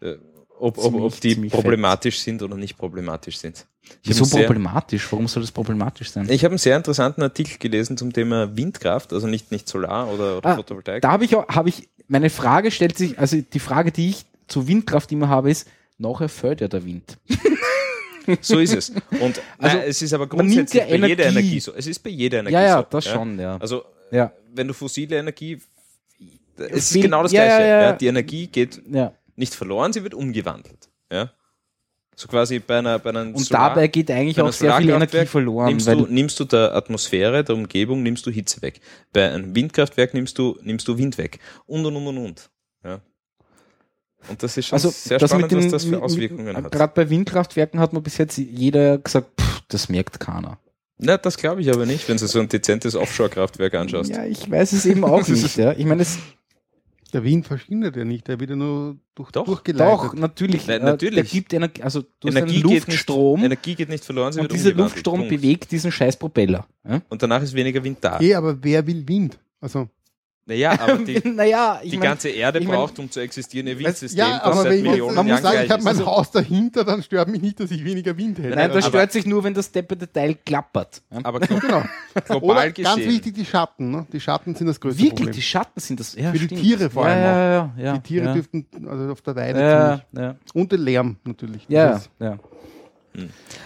äh, 0.02 0.16
ob, 0.62 0.78
ob, 0.78 0.94
ob 0.96 1.20
die 1.22 1.36
problematisch 1.36 2.20
sind 2.20 2.42
oder 2.44 2.56
nicht 2.56 2.78
problematisch 2.78 3.38
sind. 3.38 3.66
Ich 4.04 4.10
Wieso 4.10 4.24
sehr- 4.26 4.46
problematisch? 4.46 5.12
Warum 5.12 5.28
soll 5.28 5.42
das 5.44 5.52
problematisch 5.52 6.12
sein? 6.12 6.28
ich 6.30 6.44
habe 6.44 6.52
einen 6.54 6.58
sehr 6.60 6.78
interessanten 6.78 7.22
Artikel 7.24 7.58
gelesen 7.58 7.98
zum 7.98 8.14
Thema 8.14 8.56
Windkraft, 8.56 9.12
also 9.12 9.28
nicht, 9.28 9.52
nicht 9.52 9.68
Solar 9.68 10.08
oder, 10.14 10.38
oder 10.38 10.50
Ah, 10.50 10.56
Photovoltaik. 10.56 11.02
Da 11.02 11.12
habe 11.12 11.26
ich 11.26 11.36
auch, 11.36 11.48
habe 11.48 11.70
ich, 11.70 11.90
meine 12.08 12.30
Frage 12.30 12.72
stellt 12.72 12.98
sich, 12.98 13.18
also 13.20 13.38
die 13.42 13.60
Frage, 13.60 13.92
die 13.92 14.10
ich 14.10 14.26
zu 14.48 14.68
Windkraft 14.68 15.12
immer 15.12 15.30
habe, 15.30 15.50
ist, 15.52 15.68
fällt 16.28 16.62
ja 16.62 16.68
der 16.68 16.86
Wind. 16.86 17.18
So 18.42 18.60
ist 18.60 18.74
es. 18.76 18.90
Und 18.92 19.42
Also, 19.58 19.78
nein, 19.78 19.82
es 19.88 20.02
ist 20.02 20.14
aber 20.14 20.28
grundsätzlich 20.28 20.84
ja 20.84 20.88
bei 20.98 21.08
jeder 21.08 21.24
Energie. 21.26 21.40
Energie 21.40 21.60
so. 21.60 21.74
Es 21.76 21.88
ist 21.88 22.00
bei 22.00 22.12
jeder 22.12 22.40
Energie 22.40 22.54
Ja, 22.54 22.62
ja, 22.62 22.78
so. 22.78 22.86
das 22.90 23.06
schon, 23.06 23.40
ja. 23.40 23.58
Also 23.58 23.84
Ja, 24.12 24.32
wenn 24.54 24.68
du 24.68 24.74
fossile 24.76 25.18
Energie, 25.18 25.60
es 26.58 26.92
ist 26.96 27.02
genau 27.02 27.24
das 27.24 27.32
ja, 27.32 27.44
Gleiche. 27.46 27.62
ja, 27.62 27.68
ja. 27.68 27.82
Ja, 27.82 27.94
Die 27.94 28.08
Energie 28.08 28.48
geht 28.48 28.80
ja. 28.92 29.12
Nicht 29.36 29.54
verloren, 29.56 29.94
sie 29.94 30.04
wird 30.04 30.14
umgewandelt. 30.14 30.90
Ja. 31.12 31.32
So 32.16 32.28
quasi 32.28 32.60
bei 32.60 32.80
einer, 32.80 33.00
bei 33.00 33.10
einem 33.12 33.34
Und 33.34 33.44
Solar- 33.46 33.70
dabei 33.70 33.88
geht 33.88 34.12
eigentlich 34.12 34.40
auch 34.40 34.52
sehr 34.52 34.76
viel 34.78 34.90
Energie 34.90 35.26
verloren, 35.26 35.68
Nimmst 35.70 35.88
du, 35.88 36.06
nimmst 36.08 36.40
du 36.40 36.44
der 36.46 36.76
Atmosphäre, 36.76 37.44
der 37.44 37.56
Umgebung, 37.56 38.04
nimmst 38.04 38.26
du 38.26 38.32
Hitze 38.32 38.62
weg. 38.62 38.82
Bei 39.14 39.32
einem 39.32 39.56
Windkraftwerk 39.56 40.14
nimmst 40.14 40.38
du, 40.38 40.58
nimmst 40.62 40.88
du 40.88 40.98
Wind 40.98 41.18
weg. 41.18 41.40
Und 41.66 41.86
und 41.86 41.96
und 41.96 42.08
und 42.08 42.18
und. 42.18 42.50
Ja. 42.84 43.00
Und 44.30 44.44
das 44.44 44.56
ist 44.58 44.68
schon 44.68 44.76
also 44.76 44.90
sehr 44.90 45.18
das 45.18 45.32
spannend, 45.32 45.52
den, 45.52 45.64
was 45.64 45.72
das 45.72 45.86
für 45.86 46.02
Auswirkungen 46.02 46.46
mit, 46.46 46.56
hat. 46.56 46.72
Gerade 46.72 46.94
bei 46.94 47.10
Windkraftwerken 47.10 47.80
hat 47.80 47.94
man 47.94 48.04
bis 48.04 48.18
jetzt 48.18 48.38
jeder 48.38 48.98
gesagt, 49.00 49.30
pff, 49.40 49.62
das 49.70 49.90
merkt 49.90 50.20
keiner. 50.20 50.60
Na, 51.00 51.18
das 51.18 51.38
glaube 51.38 51.62
ich 51.62 51.70
aber 51.74 51.88
nicht, 51.88 52.08
wenn 52.08 52.18
du 52.18 52.28
so 52.28 52.40
ein 52.40 52.48
dezentes 52.48 52.96
Offshore-Kraftwerk 52.96 53.74
anschaust. 53.74 54.12
Ja, 54.12 54.26
ich 54.26 54.52
weiß 54.52 54.74
es 54.74 54.86
eben 54.86 55.04
auch 55.04 55.28
nicht. 55.28 55.58
Ja. 55.58 55.72
Ich 55.72 55.86
meine, 55.86 56.04
es 56.04 56.20
Der 57.14 57.24
Wind 57.24 57.46
verschwindet 57.46 57.96
ja 57.98 58.06
nicht, 58.06 58.28
der 58.28 58.40
wird 58.40 58.52
ja 58.52 58.56
nur 58.56 58.98
durch, 59.16 59.32
Doch, 59.32 59.46
durchgeleitet. 59.46 59.94
doch 59.94 60.14
natürlich, 60.14 60.66
Nein, 60.68 60.82
äh, 60.82 60.86
natürlich. 60.86 61.16
der 61.16 61.24
gibt 61.24 61.54
Energie, 61.54 61.84
also 61.84 62.02
du 62.02 62.28
hast 62.28 62.36
Energie, 62.36 62.56
einen 62.56 62.70
geht 62.70 62.86
Luftstrom 62.88 63.40
nicht, 63.40 63.46
Energie 63.46 63.76
geht 63.76 63.90
nicht 63.90 64.06
verloren, 64.06 64.32
sie 64.32 64.40
und 64.40 64.44
wird 64.46 64.54
dieser. 64.54 64.72
Luftstrom 64.74 65.20
Punkt. 65.20 65.30
bewegt 65.30 65.72
diesen 65.72 65.92
scheiß 65.92 66.18
Propeller. 66.18 66.66
Ja? 66.88 67.02
Und 67.10 67.22
danach 67.22 67.42
ist 67.42 67.54
weniger 67.54 67.84
Wind 67.84 67.98
da. 68.02 68.20
Eh, 68.22 68.34
aber 68.34 68.58
wer 68.64 68.86
will 68.88 69.06
Wind? 69.08 69.38
Also, 69.60 69.90
Naja, 70.48 70.72
aber 70.80 70.98
die, 70.98 71.22
naja, 71.30 71.80
ich 71.84 71.92
die 71.92 71.98
mein, 71.98 72.04
ganze 72.10 72.30
Erde 72.30 72.60
ich 72.60 72.68
mein- 72.68 72.76
braucht, 72.76 72.98
um 72.98 73.10
zu 73.12 73.20
existieren, 73.20 73.68
ihr 73.68 73.78
Windsystem, 73.78 74.18
ja, 74.20 74.40
das 74.40 74.42
aber 74.44 74.56
seit 74.56 74.66
wenn 74.66 74.72
ich 74.72 74.78
jetzt, 74.80 74.90
Millionen 74.92 75.16
man 75.16 75.26
muss 75.28 75.32
Jahren 75.34 75.44
sagen, 75.44 75.66
ich 75.66 75.72
habe 75.72 75.84
mein 75.84 75.94
Also, 75.96 76.06
Haus 76.08 76.32
dahinter, 76.32 76.84
dann 76.84 77.04
stört 77.04 77.28
mich 77.30 77.42
nicht, 77.44 77.60
dass 77.60 77.70
ich 77.70 77.86
weniger 77.86 78.18
Wind 78.18 78.40
hätte. 78.40 78.50
Nein, 78.56 78.70
das 78.70 78.86
aber- 78.86 78.88
stört 78.98 79.12
sich 79.12 79.26
nur, 79.28 79.44
wenn 79.44 79.54
das 79.54 79.72
depperte 79.72 80.12
Teil 80.12 80.36
klappert. 80.44 81.02
Ja? 81.12 81.20
aber 81.24 81.40
Genau. 81.42 81.84
global 82.26 82.42
Oder 82.42 82.72
ganz 82.72 82.96
gesehen, 82.98 83.12
wichtig, 83.12 83.36
die 83.36 83.46
Schatten. 83.46 83.92
Ne? 83.92 84.08
Die 84.12 84.20
Schatten 84.20 84.56
sind 84.56 84.66
das 84.68 84.80
größte 84.80 85.00
Wirklich, 85.00 85.16
Problem. 85.16 85.34
die 85.36 85.42
Schatten 85.44 85.80
sind 85.80 86.00
das. 86.00 86.16
Ja, 86.16 86.32
Für 86.32 86.40
die 86.40 86.46
stimmt. 86.46 86.62
Tiere 86.62 86.90
vor 86.90 87.06
allem 87.06 87.20
ja, 87.24 87.52
ja, 87.54 87.74
ja, 87.78 87.94
die 87.94 88.00
Tiere 88.02 88.26
ja. 88.26 88.34
dürften 88.34 88.66
also 88.90 89.12
auf 89.12 89.22
der 89.22 89.36
Weide 89.36 89.60
Ja, 89.62 90.02
ziemlich. 90.12 90.26
ja, 90.26 90.36
Und 90.60 90.72
der 90.72 90.80
Lärm 90.80 91.18
natürlich. 91.24 91.66
ja, 91.70 92.02
ja. 92.20 92.38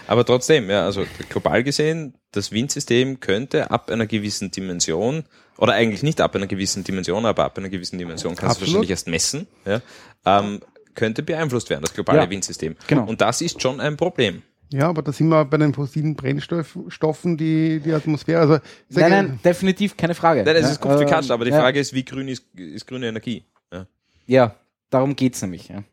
aber 0.08 0.24
trotzdem, 0.24 0.68
ja, 0.70 0.84
also 0.84 1.04
global 1.28 1.62
gesehen, 1.62 2.14
das 2.32 2.50
Windsystem 2.52 3.20
könnte 3.20 3.70
ab 3.70 3.90
einer 3.90 4.06
gewissen 4.06 4.50
Dimension, 4.50 5.24
oder 5.58 5.72
eigentlich 5.74 6.02
nicht 6.02 6.20
ab 6.20 6.34
einer 6.34 6.46
gewissen 6.46 6.84
Dimension, 6.84 7.24
aber 7.26 7.44
ab 7.44 7.58
einer 7.58 7.68
gewissen 7.68 7.98
Dimension 7.98 8.34
kannst 8.34 8.42
du 8.42 8.64
Absolut. 8.64 8.68
wahrscheinlich 8.68 8.90
erst 8.90 9.08
messen, 9.08 9.46
ja, 9.64 9.80
ähm, 10.24 10.60
könnte 10.94 11.22
beeinflusst 11.22 11.70
werden, 11.70 11.82
das 11.82 11.94
globale 11.94 12.20
Ja. 12.20 12.30
Windsystem. 12.30 12.76
Genau. 12.86 13.04
Und 13.06 13.20
das 13.20 13.40
ist 13.40 13.60
schon 13.60 13.80
ein 13.80 13.96
Problem. 13.96 14.42
Ja, 14.72 14.88
aber 14.88 15.02
da 15.02 15.12
sind 15.12 15.28
wir 15.28 15.44
bei 15.44 15.58
den 15.58 15.72
fossilen 15.74 16.16
Brennstoffen, 16.16 17.36
die, 17.36 17.80
die 17.80 17.92
Atmosphäre, 17.92 18.40
also, 18.40 18.58
Nein, 18.88 19.10
nein, 19.10 19.38
definitiv 19.44 19.96
keine 19.96 20.14
Frage. 20.14 20.42
Nein, 20.42 20.54
das 20.54 20.64
Ja, 20.64 20.70
ist 20.70 20.80
gekatscht, 20.80 21.30
ähm, 21.30 21.34
aber 21.34 21.44
die 21.44 21.52
ja, 21.52 21.60
Frage 21.60 21.78
ist, 21.78 21.92
wie 21.92 22.04
grün 22.04 22.26
ist, 22.28 22.44
ist 22.54 22.86
grüne 22.86 23.06
Energie? 23.06 23.44
Ja. 23.72 23.86
Ja, 24.26 24.56
darum 24.90 25.14
geht's 25.14 25.40
nämlich. 25.42 25.68
Ja. 25.68 25.84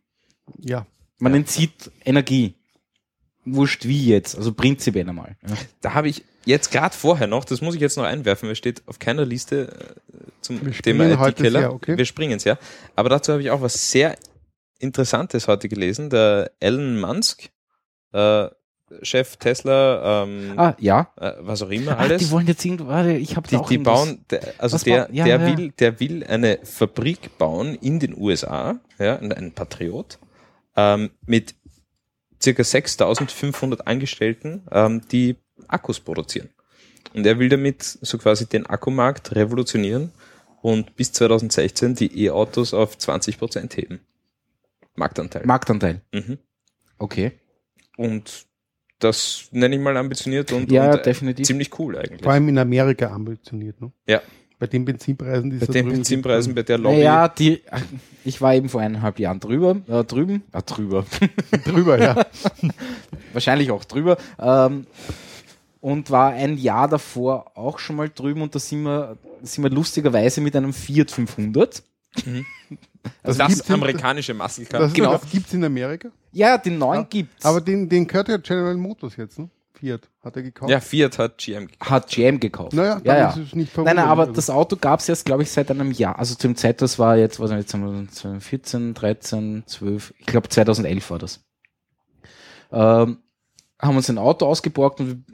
ja. 0.59 0.87
Man 1.19 1.35
entzieht 1.35 1.91
Energie. 2.03 2.55
Wurscht 3.45 3.85
wie 3.85 4.05
jetzt, 4.07 4.37
also 4.37 4.53
prinzipiell 4.53 5.07
einmal. 5.07 5.35
Ja. 5.47 5.55
Da 5.81 5.93
habe 5.93 6.07
ich 6.07 6.23
jetzt 6.45 6.71
gerade 6.71 6.95
vorher 6.95 7.27
noch, 7.27 7.45
das 7.45 7.61
muss 7.61 7.75
ich 7.75 7.81
jetzt 7.81 7.97
noch 7.97 8.03
einwerfen, 8.03 8.47
weil 8.47 8.55
steht 8.55 8.83
auf 8.87 8.99
keiner 8.99 9.25
Liste 9.25 9.95
äh, 10.13 10.17
zum 10.41 10.63
Wir 10.65 10.71
Thema 10.73 11.27
IT-Keller. 11.27 11.59
sehr, 11.59 11.73
okay. 11.73 11.97
Wir 11.97 12.05
springen 12.05 12.37
es, 12.37 12.43
ja. 12.43 12.57
Aber 12.95 13.09
dazu 13.09 13.31
habe 13.33 13.41
ich 13.41 13.51
auch 13.51 13.61
was 13.61 13.91
sehr 13.91 14.15
Interessantes 14.79 15.47
heute 15.47 15.69
gelesen. 15.69 16.09
Der 16.09 16.51
Elon 16.59 16.99
Musk, 16.99 17.49
äh, 18.11 18.47
Chef 19.01 19.37
Tesla, 19.37 20.23
ähm, 20.23 20.53
Ah, 20.57 20.75
ja. 20.79 21.11
äh, 21.17 21.33
was 21.39 21.61
auch 21.63 21.69
immer 21.69 21.93
Ach, 21.93 22.01
alles. 22.01 22.21
die 22.21 22.29
wollen 22.31 22.45
jetzt 22.47 22.63
irgendwo, 22.63 22.87
warte, 22.87 23.13
ich 23.13 23.35
habe 23.35 23.47
Die, 23.47 23.55
auch 23.55 23.67
die 23.67 23.77
bauen, 23.79 24.23
der, 24.29 24.53
also 24.59 24.77
der, 24.77 25.09
ja, 25.11 25.25
der 25.25 25.39
ja. 25.39 25.57
will, 25.57 25.71
der 25.71 25.99
will 25.99 26.23
eine 26.25 26.59
Fabrik 26.63 27.37
bauen 27.39 27.75
in 27.75 27.99
den 27.99 28.15
USA, 28.15 28.79
ja, 28.99 29.17
ein 29.17 29.31
ein 29.31 29.51
Patriot, 29.53 30.19
ähm, 30.75 31.09
mit 31.25 31.55
circa 32.41 32.63
6500 32.63 33.87
Angestellten, 33.87 34.63
ähm, 34.71 35.01
die 35.11 35.37
Akkus 35.67 35.99
produzieren. 35.99 36.49
Und 37.13 37.25
er 37.25 37.37
will 37.39 37.49
damit 37.49 37.83
so 37.83 38.17
quasi 38.17 38.47
den 38.47 38.65
Akkumarkt 38.65 39.35
revolutionieren 39.35 40.11
und 40.61 40.95
bis 40.95 41.11
2016 41.11 41.95
die 41.95 42.25
E-Autos 42.25 42.73
auf 42.73 42.97
20 42.97 43.37
Prozent 43.37 43.77
heben. 43.77 43.99
Marktanteil. 44.95 45.45
Marktanteil. 45.45 46.01
mhm. 46.13 46.37
Okay. 46.97 47.33
Und 47.97 48.45
das 48.99 49.49
nenne 49.51 49.75
ich 49.75 49.81
mal 49.81 49.97
ambitioniert 49.97 50.51
und, 50.53 50.71
Ja, 50.71 50.91
und 50.91 50.99
äh, 50.99 51.03
definitiv. 51.03 51.45
ziemlich 51.45 51.77
cool 51.77 51.97
eigentlich. 51.97 52.21
Vor 52.23 52.31
allem 52.31 52.47
in 52.47 52.57
Amerika 52.57 53.07
ambitioniert, 53.07 53.81
ne? 53.81 53.91
Ja. 54.07 54.21
Bei 54.59 54.67
den 54.67 54.85
Benzinpreisen, 54.85 55.49
die 55.49 55.57
es 55.57 55.67
Bei 55.67 55.73
den 55.73 55.89
Benzinpreisen, 55.89 56.55
bei 56.55 56.63
der 56.63 56.77
Lobby. 56.77 56.97
Naja, 56.97 57.27
die, 57.27 57.61
ich 58.23 58.39
war 58.39 58.55
eben 58.55 58.69
vor 58.69 58.79
eineinhalb 58.79 59.19
Jahren 59.19 59.41
drüber, 59.41 59.81
äh, 59.89 60.03
drüben, 60.05 60.43
ah, 60.53 60.61
drüber, 60.61 61.05
drüber, 61.65 61.99
ja. 62.01 62.25
wahrscheinlich 63.33 63.71
auch 63.71 63.83
drüber, 63.83 64.17
ähm, 64.39 64.87
und 65.83 66.09
war 66.11 66.31
ein 66.31 66.57
Jahr 66.57 66.87
davor 66.87 67.51
auch 67.57 67.77
schon 67.77 67.97
mal 67.97 68.09
drüben 68.09 68.41
und 68.41 68.55
da 68.55 68.59
sind 68.59 68.83
wir, 68.83 69.17
sind 69.41 69.63
wir 69.65 69.69
lustigerweise 69.69 70.39
mit 70.39 70.55
einem 70.55 70.71
Fiat 70.71 71.11
500. 71.11 71.83
Also 73.21 73.37
das 73.37 73.59
in- 73.67 73.73
amerikanische 73.73 74.33
Muscle 74.33 74.65
Car. 74.65 74.79
Das, 74.79 74.93
Genau. 74.93 75.11
das 75.17 75.29
gibt's 75.29 75.53
in 75.53 75.61
Amerika. 75.65 76.09
Ja, 76.31 76.57
den 76.57 76.77
neuen 76.77 77.01
Ja, 77.01 77.07
gibt's. 77.09 77.43
Aber 77.43 77.59
den, 77.59 77.89
den 77.89 78.07
gehört 78.07 78.29
ja 78.29 78.37
General 78.37 78.75
Motors 78.77 79.17
jetzt, 79.17 79.37
ne? 79.39 79.49
Fiat 79.73 80.07
hat 80.23 80.37
er 80.37 80.43
gekauft. 80.43 80.71
Ja, 80.71 80.79
Fiat 80.79 81.17
hat 81.19 81.37
GM 81.37 81.67
gekauft. 81.67 81.91
hat 81.91 82.07
GM 82.09 82.39
gekauft. 82.39 82.73
Naja, 82.73 82.95
dann 82.95 83.03
ja, 83.05 83.17
ja. 83.17 83.29
ist 83.31 83.37
es 83.47 83.53
nicht 83.55 83.75
Nein, 83.75 83.85
nein, 83.85 83.97
aber 83.99 84.05
verwunderlich. 84.23 84.35
das 84.37 84.49
Auto 84.49 84.77
gab's 84.77 85.07
jetzt, 85.07 85.25
glaube 85.25 85.43
ich, 85.43 85.51
seit 85.51 85.69
einem 85.69 85.91
Jahr. 85.91 86.17
Also 86.17 86.35
zum 86.35 86.55
Zeit, 86.55 86.81
das 86.81 86.97
war 86.97 87.17
jetzt, 87.17 87.41
was 87.41 87.51
jetzt 87.51 87.73
haben 87.73 87.83
wir 88.05 88.09
2014, 88.09 88.93
13, 88.93 89.63
12, 89.65 90.13
ich 90.17 90.25
glaube 90.27 90.47
2011 90.47 91.09
war 91.09 91.19
das. 91.19 91.41
Ähm, 92.71 93.17
haben 93.81 93.97
uns 93.97 94.09
ein 94.09 94.17
Auto 94.17 94.45
ausgeborgt 94.45 95.01
und 95.01 95.07
wir 95.29 95.32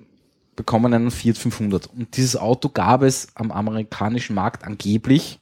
bekommen 0.60 0.94
einen 0.94 1.10
Fiat 1.10 1.38
500. 1.38 1.88
Und 1.88 2.18
dieses 2.18 2.36
Auto 2.36 2.68
gab 2.68 3.02
es 3.02 3.30
am 3.34 3.50
amerikanischen 3.50 4.36
Markt 4.36 4.66
angeblich. 4.66 5.40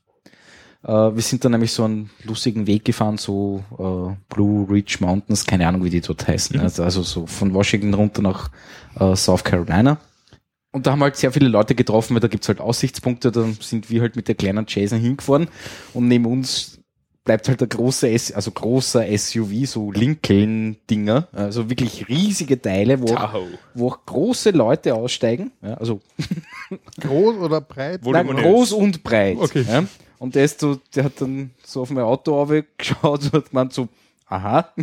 Äh, 0.84 0.92
wir 0.92 1.24
sind 1.24 1.44
dann 1.44 1.54
nämlich 1.54 1.72
so 1.72 1.86
einen 1.86 2.12
lustigen 2.24 2.68
Weg 2.68 2.86
gefahren, 2.86 3.18
so 3.18 3.64
äh, 3.80 4.16
Blue 4.32 4.70
Ridge 4.70 4.98
Mountains, 5.00 5.48
keine 5.48 5.68
Ahnung, 5.68 5.84
wie 5.84 5.90
die 5.90 6.02
dort 6.02 6.28
heißen. 6.28 6.60
Also, 6.60 6.84
also 6.84 7.02
so 7.02 7.26
von 7.26 7.52
Washington 7.56 7.96
runter 7.96 8.22
nach 8.22 8.52
äh, 9.00 9.16
South 9.16 9.44
Carolina. 9.44 9.98
Und 10.72 10.86
da 10.86 10.92
haben 10.92 11.00
wir 11.00 11.06
halt 11.06 11.16
sehr 11.16 11.32
viele 11.32 11.48
Leute 11.48 11.74
getroffen, 11.74 12.14
weil 12.14 12.22
da 12.22 12.28
gibt's 12.28 12.48
halt 12.48 12.62
Aussichtspunkte, 12.62 13.32
da 13.32 13.48
sind 13.60 13.90
wir 13.90 14.02
halt 14.02 14.16
mit 14.16 14.28
der 14.28 14.36
kleinen 14.36 14.66
Jason 14.68 15.00
hingefahren 15.00 15.48
und 15.96 16.08
neben 16.08 16.28
uns 16.28 16.77
bleibt 17.28 17.50
halt 17.50 17.60
der 17.60 17.68
große, 17.68 18.10
S 18.10 18.32
also 18.32 18.52
großer 18.52 19.06
SUV, 19.18 19.66
so 19.68 19.92
Lincoln-Dinger, 19.92 21.28
also 21.34 21.70
wirklich 21.70 22.08
riesige 22.08 22.60
Teile, 22.62 23.02
wo, 23.02 23.14
auch, 23.16 23.36
wo 23.74 23.90
auch 23.90 24.06
große 24.06 24.52
Leute 24.52 24.96
aussteigen, 24.96 25.52
ja, 25.62 25.74
also 25.76 26.00
Groß 27.02 27.36
oder 27.36 27.60
breit? 27.60 28.00
Wo- 28.04 28.12
nein, 28.14 28.28
groß 28.28 28.72
und 28.72 29.04
breit. 29.04 29.38
Okay. 29.40 29.66
Ja. 29.68 29.84
Und 30.20 30.36
der 30.36 30.46
ist 30.46 30.62
so, 30.62 30.76
der 30.96 31.04
hat 31.04 31.20
dann 31.22 31.52
so 31.66 31.82
auf 31.82 31.90
mein 31.90 32.04
Auto 32.06 32.46
geschaut 32.78 33.24
und 33.26 33.34
hat 33.34 33.50
gemeint 33.50 33.74
so, 33.74 33.90
aha. 34.26 34.74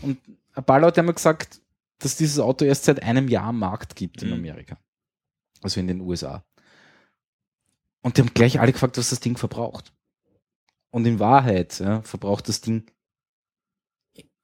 Und 0.00 0.18
ein 0.54 0.64
paar 0.64 0.80
Leute 0.80 1.00
haben 1.00 1.06
mir 1.06 1.14
gesagt, 1.14 1.60
dass 1.98 2.16
dieses 2.16 2.38
Auto 2.38 2.64
erst 2.64 2.84
seit 2.84 3.02
einem 3.02 3.28
Jahr 3.28 3.46
am 3.48 3.58
Markt 3.58 3.96
gibt 3.96 4.22
in 4.22 4.28
Mhm. 4.28 4.34
Amerika. 4.34 4.78
Also 5.60 5.80
in 5.80 5.88
den 5.88 6.00
USA. 6.00 6.44
Und 8.02 8.16
die 8.16 8.22
haben 8.22 8.32
gleich 8.32 8.60
alle 8.60 8.72
gefragt, 8.72 8.96
was 8.96 9.10
das 9.10 9.20
Ding 9.20 9.36
verbraucht. 9.36 9.92
Und 10.90 11.06
in 11.06 11.18
Wahrheit 11.18 11.78
ja, 11.78 12.02
verbraucht 12.02 12.48
das 12.48 12.60
Ding 12.60 12.84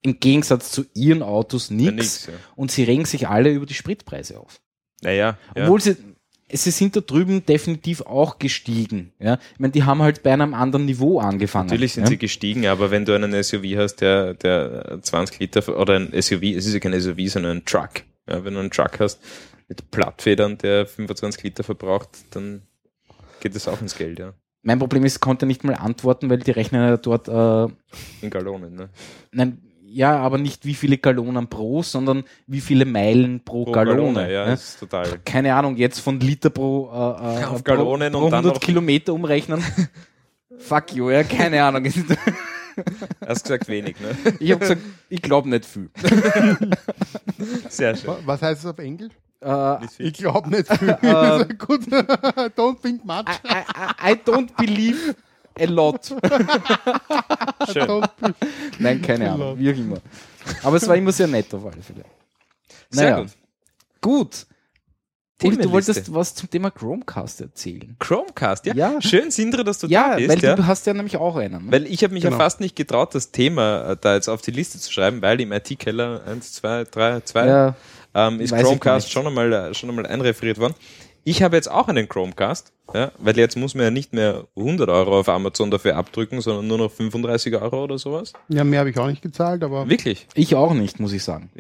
im 0.02 0.20
Gegensatz 0.20 0.70
zu 0.70 0.86
ihren 0.94 1.22
Autos 1.22 1.70
nichts. 1.70 2.26
ja. 2.26 2.34
Und 2.54 2.70
sie 2.70 2.84
regen 2.84 3.04
sich 3.04 3.28
alle 3.28 3.50
über 3.50 3.66
die 3.66 3.74
Spritpreise 3.74 4.38
auf. 4.38 4.60
Naja, 5.02 5.36
ja. 5.54 5.64
Obwohl 5.64 5.80
sie, 5.80 5.96
sie 6.50 6.70
sind 6.70 6.96
da 6.96 7.00
drüben 7.00 7.44
definitiv 7.44 8.02
auch 8.02 8.38
gestiegen. 8.38 9.12
Ja? 9.18 9.38
Ich 9.54 9.58
meine, 9.58 9.72
die 9.72 9.82
haben 9.82 10.02
halt 10.02 10.22
bei 10.22 10.32
einem 10.32 10.54
anderen 10.54 10.86
Niveau 10.86 11.18
angefangen. 11.18 11.66
Natürlich 11.66 11.94
sind 11.94 12.04
ja? 12.04 12.10
sie 12.10 12.18
gestiegen, 12.18 12.66
aber 12.66 12.90
wenn 12.90 13.04
du 13.04 13.14
einen 13.14 13.42
SUV 13.42 13.64
hast, 13.76 13.96
der, 13.96 14.34
der 14.34 15.00
20 15.02 15.40
Liter 15.40 15.76
oder 15.76 15.96
ein 15.96 16.10
SUV, 16.22 16.42
es 16.42 16.66
ist 16.66 16.74
ja 16.74 16.80
kein 16.80 16.98
SUV, 16.98 17.28
sondern 17.28 17.58
ein 17.58 17.64
Truck. 17.64 18.04
Ja, 18.28 18.44
wenn 18.44 18.54
du 18.54 18.60
einen 18.60 18.70
Truck 18.70 19.00
hast 19.00 19.20
mit 19.68 19.90
Plattfedern, 19.90 20.56
der 20.58 20.86
25 20.86 21.42
Liter 21.42 21.64
verbraucht, 21.64 22.10
dann 22.30 22.62
geht 23.40 23.54
das 23.56 23.66
auch 23.66 23.80
ins 23.80 23.96
Geld, 23.96 24.20
ja. 24.20 24.34
Mein 24.66 24.80
Problem 24.80 25.04
ist, 25.04 25.14
ich 25.14 25.20
konnte 25.20 25.46
nicht 25.46 25.62
mal 25.62 25.74
antworten, 25.76 26.28
weil 26.28 26.38
die 26.38 26.50
rechnen 26.50 26.82
ja 26.82 26.96
dort, 26.96 27.28
äh, 27.28 27.72
In 28.20 28.30
Gallonen, 28.30 28.74
ne? 28.74 28.88
nein, 29.30 29.62
ja, 29.84 30.16
aber 30.18 30.38
nicht 30.38 30.66
wie 30.66 30.74
viele 30.74 30.98
Gallonen 30.98 31.46
pro, 31.46 31.84
sondern 31.84 32.24
wie 32.48 32.60
viele 32.60 32.84
Meilen 32.84 33.44
pro, 33.44 33.64
Pro 33.64 33.70
Gallone. 33.72 33.96
Gallone, 33.96 34.22
ja, 34.32 34.44
ja? 34.44 34.46
das 34.46 34.70
ist 34.70 34.80
total. 34.80 35.20
Keine 35.24 35.54
Ahnung, 35.54 35.76
jetzt 35.76 36.00
von 36.00 36.18
Liter 36.18 36.50
pro, 36.50 36.88
äh, 36.92 36.96
äh, 36.96 37.44
Auf 37.44 37.58
pro, 37.58 37.62
Gallonen 37.62 38.12
pro 38.12 38.24
und 38.24 38.30
dann 38.32 38.38
100 38.44 38.54
noch- 38.56 38.60
Kilometer 38.60 39.14
umrechnen. 39.14 39.62
Fuck 40.58 40.94
you, 40.94 41.10
ja, 41.10 41.22
keine 41.22 41.62
Ahnung. 41.62 41.84
Hast 43.24 43.44
gesagt 43.44 43.68
wenig, 43.68 43.94
ne? 44.00 44.34
Ich 44.40 44.50
habe 44.50 44.60
gesagt, 44.60 44.82
ich 45.08 45.22
glaube 45.22 45.48
nicht 45.48 45.64
viel. 45.64 45.90
Sehr 47.68 47.94
schön. 47.96 48.08
Wa- 48.08 48.18
Was 48.24 48.42
heißt 48.42 48.60
es 48.64 48.66
auf 48.66 48.78
Englisch? 48.78 49.12
Äh, 49.46 49.86
Ich 49.98 50.14
glaube 50.14 50.50
nicht 50.50 50.66
viel. 50.78 50.88
Ist 50.90 51.58
gut. 51.58 51.82
Don't 52.56 52.80
think 52.82 53.04
much. 53.04 53.24
I, 53.44 54.08
I, 54.08 54.12
I 54.12 54.14
don't 54.14 54.48
believe 54.56 55.14
a 55.58 55.64
lot. 55.66 56.10
Nein, 58.78 59.02
keine 59.02 59.32
Ahnung, 59.32 59.58
wie 59.58 59.70
auch 59.72 59.76
immer. 59.76 59.98
Aber 60.62 60.76
es 60.76 60.86
war 60.88 60.96
immer 60.96 61.12
sehr 61.12 61.26
nett 61.26 61.52
auf 61.54 61.64
alle 61.64 61.82
Fälle. 61.82 62.04
Sehr 62.90 63.10
Naja, 63.10 63.20
gut. 63.22 63.30
gut. 64.00 64.46
Uli, 65.42 65.58
du 65.58 65.70
wolltest 65.70 66.14
was 66.14 66.34
zum 66.34 66.48
Thema 66.48 66.70
Chromecast 66.70 67.42
erzählen. 67.42 67.94
Chromecast, 67.98 68.64
ja. 68.66 68.74
Ja. 68.74 69.02
Schön, 69.02 69.30
Sindre, 69.30 69.64
dass 69.64 69.78
du 69.80 69.86
Ja, 69.86 70.10
da 70.10 70.16
bist. 70.16 70.28
weil 70.30 70.38
ja. 70.42 70.56
du 70.56 70.66
hast 70.66 70.86
ja 70.86 70.94
nämlich 70.94 71.18
auch 71.18 71.36
einen. 71.36 71.66
Ne? 71.66 71.72
Weil 71.72 71.86
ich 71.86 72.02
habe 72.02 72.14
mich 72.14 72.22
Genau. 72.22 72.36
ja 72.36 72.42
fast 72.42 72.60
nicht 72.60 72.74
getraut, 72.74 73.14
das 73.14 73.32
Thema 73.32 73.90
äh, 73.90 73.96
da 74.00 74.14
jetzt 74.14 74.28
auf 74.28 74.40
die 74.40 74.50
Liste 74.50 74.78
zu 74.78 74.90
schreiben, 74.90 75.20
weil 75.20 75.38
im 75.42 75.52
IT-Keller 75.52 76.22
1, 76.26 76.54
2, 76.54 76.84
3, 76.84 77.20
2 77.20 77.46
ja, 77.46 77.74
ähm, 78.16 78.40
ist 78.40 78.50
Weiß 78.52 78.62
Chromecast 78.62 79.10
schon 79.12 79.26
einmal, 79.26 79.52
äh, 79.52 79.74
schon 79.74 79.90
einmal 79.90 80.06
einreferiert 80.06 80.58
worden. 80.58 80.74
Ich 81.28 81.42
habe 81.42 81.56
jetzt 81.56 81.68
auch 81.68 81.88
einen 81.88 82.08
Chromecast, 82.08 82.72
ja, 82.94 83.10
weil 83.18 83.36
jetzt 83.36 83.56
muss 83.56 83.74
man 83.74 83.82
ja 83.84 83.90
nicht 83.90 84.12
mehr 84.12 84.46
100 84.56 84.88
Euro 84.88 85.18
auf 85.18 85.28
Amazon 85.28 85.72
dafür 85.72 85.96
abdrücken, 85.96 86.40
sondern 86.40 86.68
nur 86.68 86.78
noch 86.78 86.90
35 86.92 87.52
Euro 87.56 87.82
oder 87.82 87.98
sowas. 87.98 88.32
Ja, 88.48 88.62
mehr 88.62 88.78
habe 88.78 88.90
ich 88.90 88.98
auch 88.98 89.08
nicht 89.08 89.22
gezahlt, 89.22 89.64
aber 89.64 89.88
Wirklich? 89.88 90.28
ich 90.34 90.54
auch 90.54 90.72
nicht, 90.72 91.00
muss 91.00 91.12
ich 91.12 91.24
sagen. 91.24 91.50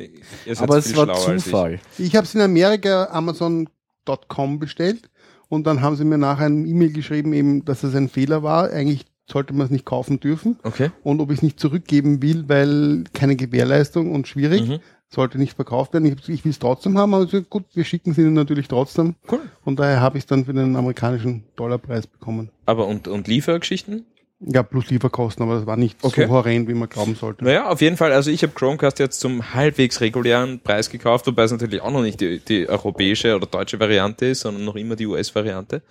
Aber 0.58 0.76
es 0.78 0.96
war 0.96 1.08
als 1.08 1.28
ich. 1.28 1.44
Zufall. 1.44 1.80
ich 1.98 2.14
habe 2.14 2.24
es 2.26 2.34
in 2.36 2.40
Amerika 2.42 3.08
Amazon.com 3.10 4.58
bestellt 4.60 5.10
und 5.48 5.66
dann 5.66 5.80
haben 5.80 5.96
sie 5.96 6.04
mir 6.04 6.18
nachher 6.18 6.46
ein 6.46 6.66
E-Mail 6.66 6.92
geschrieben, 6.92 7.32
eben, 7.32 7.64
dass 7.64 7.82
es 7.82 7.94
ein 7.96 8.08
Fehler 8.08 8.42
war. 8.44 8.70
Eigentlich 8.70 9.04
sollte 9.28 9.52
man 9.52 9.66
es 9.66 9.72
nicht 9.72 9.84
kaufen 9.84 10.20
dürfen 10.20 10.60
Okay. 10.62 10.90
und 11.02 11.20
ob 11.20 11.30
ich 11.32 11.38
es 11.38 11.42
nicht 11.42 11.58
zurückgeben 11.58 12.22
will, 12.22 12.44
weil 12.46 13.02
keine 13.12 13.34
Gewährleistung 13.34 14.12
und 14.12 14.28
schwierig. 14.28 14.68
Mhm. 14.68 14.78
Sollte 15.08 15.38
nicht 15.38 15.54
verkauft 15.54 15.92
werden. 15.92 16.04
Ich, 16.06 16.28
ich 16.28 16.44
will 16.44 16.50
es 16.50 16.58
trotzdem 16.58 16.98
haben, 16.98 17.12
gesagt, 17.12 17.48
gut, 17.48 17.64
wir 17.74 17.84
schicken 17.84 18.10
es 18.10 18.18
ihnen 18.18 18.34
natürlich 18.34 18.66
trotzdem. 18.66 19.14
Cool. 19.30 19.40
Und 19.64 19.78
daher 19.78 20.00
habe 20.00 20.18
ich 20.18 20.24
es 20.24 20.26
dann 20.26 20.44
für 20.44 20.52
den 20.52 20.74
amerikanischen 20.74 21.44
Dollarpreis 21.54 22.06
bekommen. 22.06 22.50
Aber 22.66 22.86
und, 22.86 23.06
und 23.06 23.28
Liefergeschichten? 23.28 24.04
Ja, 24.40 24.62
plus 24.62 24.90
Lieferkosten, 24.90 25.44
aber 25.44 25.54
das 25.54 25.66
war 25.66 25.76
nicht 25.76 26.04
Okay. 26.04 26.26
so 26.26 26.28
horrend, 26.30 26.68
wie 26.68 26.74
man 26.74 26.88
glauben 26.90 27.14
sollte. 27.14 27.42
Naja, 27.44 27.68
auf 27.68 27.80
jeden 27.80 27.96
Fall. 27.96 28.12
Also 28.12 28.30
ich 28.30 28.42
habe 28.42 28.52
Chromecast 28.52 28.98
jetzt 28.98 29.20
zum 29.20 29.54
halbwegs 29.54 30.00
regulären 30.02 30.60
Preis 30.60 30.90
gekauft, 30.90 31.26
wobei 31.26 31.44
es 31.44 31.52
natürlich 31.52 31.80
auch 31.80 31.90
noch 31.90 32.02
nicht 32.02 32.20
die, 32.20 32.40
die 32.40 32.68
europäische 32.68 33.34
oder 33.34 33.46
deutsche 33.46 33.80
Variante 33.80 34.26
ist, 34.26 34.40
sondern 34.40 34.64
noch 34.64 34.76
immer 34.76 34.94
die 34.96 35.06
US-Variante. 35.06 35.82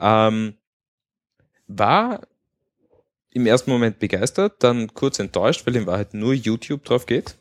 Ähm, 0.00 0.54
war 1.66 2.20
im 3.32 3.46
ersten 3.46 3.70
Moment 3.70 3.98
begeistert, 3.98 4.54
dann 4.64 4.94
kurz 4.94 5.18
enttäuscht, 5.18 5.66
weil 5.66 5.76
in 5.76 5.86
Wahrheit 5.86 6.14
nur 6.14 6.32
YouTube 6.32 6.84
drauf 6.84 7.04
geht. 7.04 7.36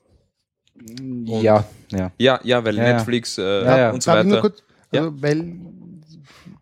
Ja, 1.25 1.65
ja. 1.91 2.11
Ja, 2.17 2.39
ja, 2.43 2.65
weil 2.65 2.77
Ja, 2.77 2.83
ja. 2.87 2.93
Netflix 2.93 3.37
äh, 3.37 3.41
Ja, 3.63 3.77
ja. 3.77 3.91
und 3.91 4.03
so 4.03 4.11
ich 4.11 4.23
nur 4.23 4.37
weiter. 4.37 4.41
kurz, 4.41 4.63
also, 4.91 5.21
weil 5.21 5.55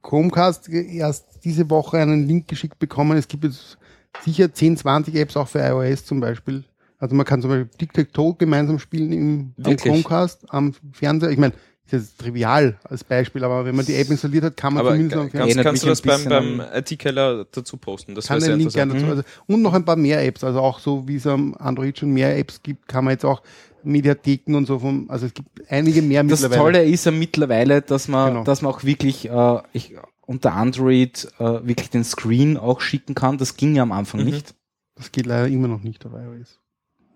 Chromecast 0.01 0.69
erst 0.69 1.25
diese 1.43 1.69
Woche 1.69 1.97
einen 1.97 2.27
Link 2.27 2.47
geschickt 2.47 2.80
bekommen. 2.80 3.17
Es 3.17 3.27
gibt 3.27 3.43
jetzt 3.43 3.77
sicher 4.23 4.53
10, 4.53 4.77
20 4.77 5.15
Apps 5.15 5.38
auch 5.38 5.47
für 5.47 5.60
iOS 5.60 6.06
zum 6.06 6.19
Beispiel. 6.19 6.63
Also 6.99 7.15
man 7.15 7.25
kann 7.25 7.41
zum 7.41 7.51
Beispiel 7.51 7.69
Tic-Tac-Toe 7.77 8.36
gemeinsam 8.38 8.80
spielen 8.80 9.12
im 9.12 9.53
am? 9.63 9.75
Chromecast, 9.75 10.45
am 10.49 10.73
Fernseher. 10.93 11.30
Ich 11.30 11.38
meine, 11.38 11.53
ist 11.88 12.10
jetzt 12.10 12.19
trivial 12.19 12.78
als 12.84 13.04
Beispiel, 13.04 13.43
aber 13.43 13.65
wenn 13.65 13.76
man 13.76 13.86
die 13.86 13.95
App 13.95 14.10
installiert 14.10 14.43
hat, 14.43 14.58
kann 14.58 14.73
man 14.73 14.82
Aber 14.82 14.91
zumindest 14.91 15.32
Fernseher 15.32 15.63
kannst, 15.63 15.63
kannst 15.63 15.84
du 15.84 15.88
das 15.88 16.02
beim, 16.02 16.58
beim 16.58 16.62
IT-Keller 16.76 17.45
dazu 17.52 17.78
posten? 17.78 18.13
Das 18.15 18.28
kann 18.28 18.39
den 18.39 18.58
Link 18.60 18.73
gerne 18.73 18.93
dazu. 18.93 19.06
Also, 19.06 19.23
und 19.47 19.62
noch 19.62 19.73
ein 19.73 19.86
paar 19.86 19.95
mehr 19.95 20.23
Apps. 20.26 20.43
Also 20.43 20.60
auch 20.60 20.80
so, 20.80 21.08
wie 21.08 21.15
es 21.15 21.26
am 21.28 21.54
Android 21.56 21.97
schon 21.97 22.12
mehr 22.12 22.38
Apps 22.38 22.62
gibt, 22.62 22.88
kann 22.88 23.06
man 23.06 23.13
jetzt 23.13 23.26
auch 23.26 23.41
Mediatheken 23.84 24.56
und 24.56 24.65
so 24.65 24.80
vom, 24.80 25.10
also 25.10 25.26
es 25.28 25.34
gibt 25.34 25.50
einige 25.69 26.02
mehr 26.02 26.23
Das 26.23 26.41
mittlerweile. 26.41 26.62
Tolle 26.62 26.84
ist 26.86 27.06
ja 27.06 27.12
mittlerweile, 27.12 27.82
dass 27.82 28.08
man, 28.08 28.30
Genau. 28.34 28.43
dass 28.43 28.62
man 28.62 28.71
auch 28.73 28.84
wirklich 28.84 29.30
äh, 29.30 29.60
ich, 29.73 29.95
unter 30.26 30.54
Android 30.54 31.28
äh, 31.39 31.43
wirklich 31.65 31.89
den 31.89 32.04
Screen 32.04 32.58
auch 32.58 32.82
schicken 32.82 33.15
kann. 33.15 33.38
Das 33.38 33.56
ging 33.56 33.76
ja 33.76 33.84
am 33.84 33.91
Anfang 33.93 34.21
Mhm. 34.21 34.26
nicht. 34.28 34.56
Das 34.95 35.12
geht 35.12 35.26
leider 35.26 35.47
immer 35.47 35.67
noch 35.69 35.84
nicht 35.84 36.06
auf 36.06 36.12
iOS. 36.12 36.60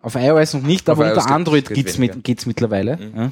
Auf 0.02 0.16
iOS 0.16 0.54
noch 0.54 0.62
nicht, 0.64 0.88
aber 0.90 1.08
iOS 1.08 1.14
unter 1.18 1.26
geht- 1.26 1.36
Android 1.36 1.68
geht 1.68 1.76
geht's, 1.76 1.98
mit, 1.98 2.24
geht's 2.24 2.46
mittlerweile. 2.46 2.98
Mhm. 2.98 3.18
Ja. 3.18 3.32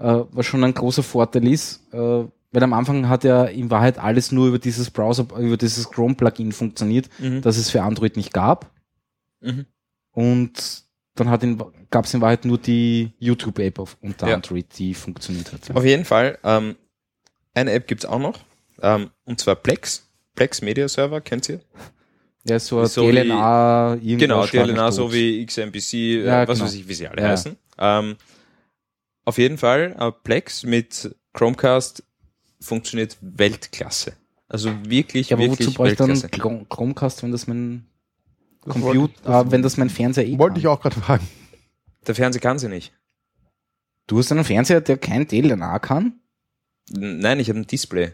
Äh, 0.00 0.24
was 0.32 0.46
schon 0.46 0.64
ein 0.64 0.74
großer 0.74 1.02
Vorteil 1.02 1.46
ist, 1.46 1.82
äh, 1.92 1.98
weil 1.98 2.62
am 2.62 2.72
Anfang 2.72 3.08
hat 3.08 3.22
ja 3.22 3.44
in 3.44 3.70
Wahrheit 3.70 3.98
alles 3.98 4.32
nur 4.32 4.48
über 4.48 4.58
dieses 4.58 4.90
Browser, 4.90 5.26
über 5.38 5.56
dieses 5.56 5.88
Chrome-Plugin 5.90 6.52
funktioniert, 6.52 7.08
Mhm. 7.18 7.42
das 7.42 7.56
es 7.58 7.70
für 7.70 7.82
Android 7.82 8.16
nicht 8.16 8.32
gab. 8.32 8.70
Mhm. 9.40 9.66
Und 10.12 10.82
dann 11.14 11.28
in, 11.40 11.62
gab's 11.90 12.14
in 12.14 12.20
Wahrheit 12.20 12.44
nur 12.44 12.58
die 12.58 13.12
YouTube-App 13.18 13.78
unter 14.00 14.28
Ja. 14.28 14.34
Android, 14.34 14.66
die 14.78 14.94
funktioniert 14.94 15.52
hat. 15.52 15.70
Auf 15.76 15.84
jeden 15.84 16.04
Fall, 16.04 16.38
ähm, 16.44 16.76
eine 17.54 17.72
App 17.72 17.86
gibt's 17.86 18.06
auch 18.06 18.18
noch, 18.18 18.38
ähm, 18.82 19.10
und 19.24 19.38
zwar 19.40 19.56
Plex. 19.56 20.06
Plex 20.34 20.62
Media 20.62 20.88
Server, 20.88 21.20
kennt 21.20 21.48
ihr? 21.48 21.60
Ja, 22.44 22.58
so 22.58 22.82
So 22.86 23.02
wie- 23.08 23.12
DLNA, 23.12 23.94
irgendwas. 24.00 24.18
Genau, 24.18 24.46
DLNA 24.46 24.92
so 24.92 25.12
wie 25.12 25.44
XMPC, 25.44 26.24
Ja, 26.24 26.42
äh, 26.44 26.48
was 26.48 26.58
genau. 26.58 26.68
weiß 26.68 26.74
ich, 26.76 26.88
wie 26.88 26.94
sie 26.94 27.06
alle 27.06 27.20
Ja. 27.22 27.28
heißen. 27.28 27.56
Ähm, 27.78 28.16
auf 29.24 29.38
jeden 29.38 29.58
Fall, 29.58 29.96
äh, 29.98 30.10
Plex 30.24 30.62
mit 30.64 31.14
Chromecast 31.32 32.02
funktioniert 32.60 33.16
Weltklasse. 33.20 34.14
Also 34.48 34.72
wirklich, 34.84 35.30
Ja, 35.30 35.36
aber 35.36 35.46
wozu 35.46 35.58
wirklich 35.60 35.74
brauche 35.76 35.90
ich 35.90 35.96
dann 35.96 36.08
Weltklasse. 36.08 36.66
Chromecast, 36.68 37.22
wenn 37.22 37.32
das 37.32 37.46
mein 37.46 37.86
Das 38.64 38.72
Computer, 38.72 39.14
das 39.22 39.46
äh, 39.46 39.50
wenn 39.52 39.62
das 39.62 39.76
mein 39.76 39.90
Fernseher 39.90 40.26
eh 40.26 40.38
Wollte 40.38 40.54
kann? 40.54 40.60
ich 40.60 40.66
auch 40.66 40.80
gerade 40.80 41.00
fragen. 41.00 41.28
Der 42.06 42.14
Fernseher 42.14 42.40
kann 42.40 42.58
sie 42.58 42.68
nicht. 42.68 42.92
Du 44.06 44.18
hast 44.18 44.32
einen 44.32 44.44
Fernseher, 44.44 44.80
der 44.80 44.98
kein 44.98 45.26
DLNA 45.28 45.78
kann? 45.78 46.20
Nein, 46.90 47.38
ich 47.38 47.48
habe 47.48 47.60
ein 47.60 47.66
Display. 47.66 48.12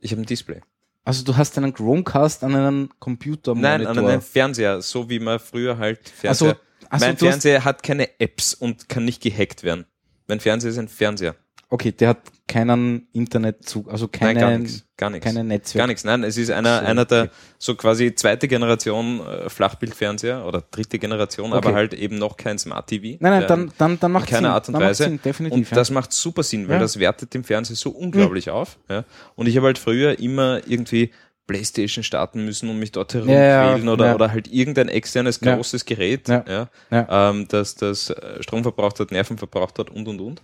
Ich 0.00 0.10
habe 0.12 0.22
ein 0.22 0.26
Display. 0.26 0.60
Also 1.04 1.22
du 1.22 1.36
hast 1.36 1.56
einen 1.56 1.72
Chromecast 1.72 2.42
an 2.42 2.54
einen 2.56 2.88
Computer 2.98 3.54
Nein, 3.54 3.86
an 3.86 3.98
einen 3.98 4.20
Fernseher, 4.20 4.82
so 4.82 5.08
wie 5.08 5.20
man 5.20 5.38
früher 5.38 5.78
halt 5.78 6.00
Also, 6.00 6.46
Fernseher. 6.46 6.48
also 6.48 6.60
mein 6.90 7.00
du 7.16 7.26
hast, 7.26 7.32
Fernseher 7.42 7.64
hat 7.64 7.82
keine 7.82 8.20
Apps 8.20 8.54
und 8.54 8.88
kann 8.88 9.04
nicht 9.04 9.22
gehackt 9.22 9.62
werden. 9.62 9.86
Mein 10.28 10.40
Fernseher 10.40 10.70
ist 10.70 10.78
ein 10.78 10.88
Fernseher. 10.88 11.34
okay, 11.68 11.92
der 11.92 12.10
hat 12.10 12.18
keinen 12.48 13.08
Internetzug, 13.12 13.90
also 13.90 14.06
keine, 14.06 14.34
Nein, 14.34 14.40
gar 14.40 14.58
nichts. 14.58 14.84
Gar 14.96 15.10
nichts. 15.10 15.26
keine 15.26 15.42
Netzwerk. 15.44 15.80
Gar 15.80 15.86
nichts. 15.88 16.04
Nein, 16.04 16.22
es 16.22 16.36
ist 16.38 16.50
einer, 16.50 16.78
So, 16.80 16.86
einer 16.86 17.04
der 17.04 17.22
okay. 17.24 17.30
so 17.58 17.74
quasi 17.74 18.14
zweite 18.14 18.46
Generation 18.48 19.20
äh, 19.20 19.48
Flachbildfernseher 19.50 20.46
oder 20.46 20.62
dritte 20.70 20.98
Generation, 21.00 21.52
aber 21.52 21.68
Okay. 21.70 21.74
halt 21.76 21.94
eben 21.94 22.18
noch 22.18 22.36
kein 22.36 22.56
Smart 22.58 22.86
TV. 22.88 23.18
Nein, 23.20 23.40
nein, 23.40 23.44
dann, 23.48 23.72
dann, 23.78 23.98
dann 24.00 24.12
macht 24.12 24.28
in 24.28 24.34
keiner 24.36 24.48
Sinn. 24.48 24.54
Art 24.54 24.68
und 24.68 24.74
dann 24.74 24.82
Weise. 24.82 25.04
Sinn, 25.04 25.20
definitiv. 25.24 25.58
Und 25.58 25.68
ja. 25.70 25.74
das 25.74 25.90
macht 25.90 26.12
super 26.12 26.42
Sinn, 26.44 26.68
weil 26.68 26.74
Ja. 26.76 26.80
das 26.80 26.98
wertet 27.00 27.34
den 27.34 27.42
Fernseher 27.44 27.76
so 27.76 27.90
unglaublich 27.90 28.48
auf. 28.50 28.78
Ja. 28.88 29.04
Und 29.34 29.46
ich 29.48 29.56
habe 29.56 29.66
halt 29.66 29.78
früher 29.78 30.18
immer 30.20 30.60
irgendwie 30.66 31.10
Playstation 31.46 32.02
starten 32.02 32.44
müssen 32.44 32.68
und 32.68 32.78
mich 32.78 32.92
dort 32.92 33.14
Ja, 33.14 33.20
ja, 33.20 33.26
herumquälen 33.26 33.88
oder, 33.88 34.06
ja. 34.06 34.14
oder 34.14 34.30
halt 34.32 34.48
irgendein 34.48 34.88
externes 34.88 35.40
Ja. 35.42 35.54
großes 35.56 35.84
Gerät, 35.84 36.28
Ja. 36.28 36.44
ja, 36.48 36.68
Ja. 36.90 37.30
Ähm, 37.30 37.46
das, 37.48 37.74
das 37.76 38.10
äh, 38.10 38.42
Strom 38.42 38.62
verbraucht 38.62 38.98
hat, 39.00 39.10
Nerven 39.12 39.38
verbraucht 39.38 39.78
hat 39.78 39.90
und 39.90 40.08
und 40.08 40.20
und. 40.20 40.42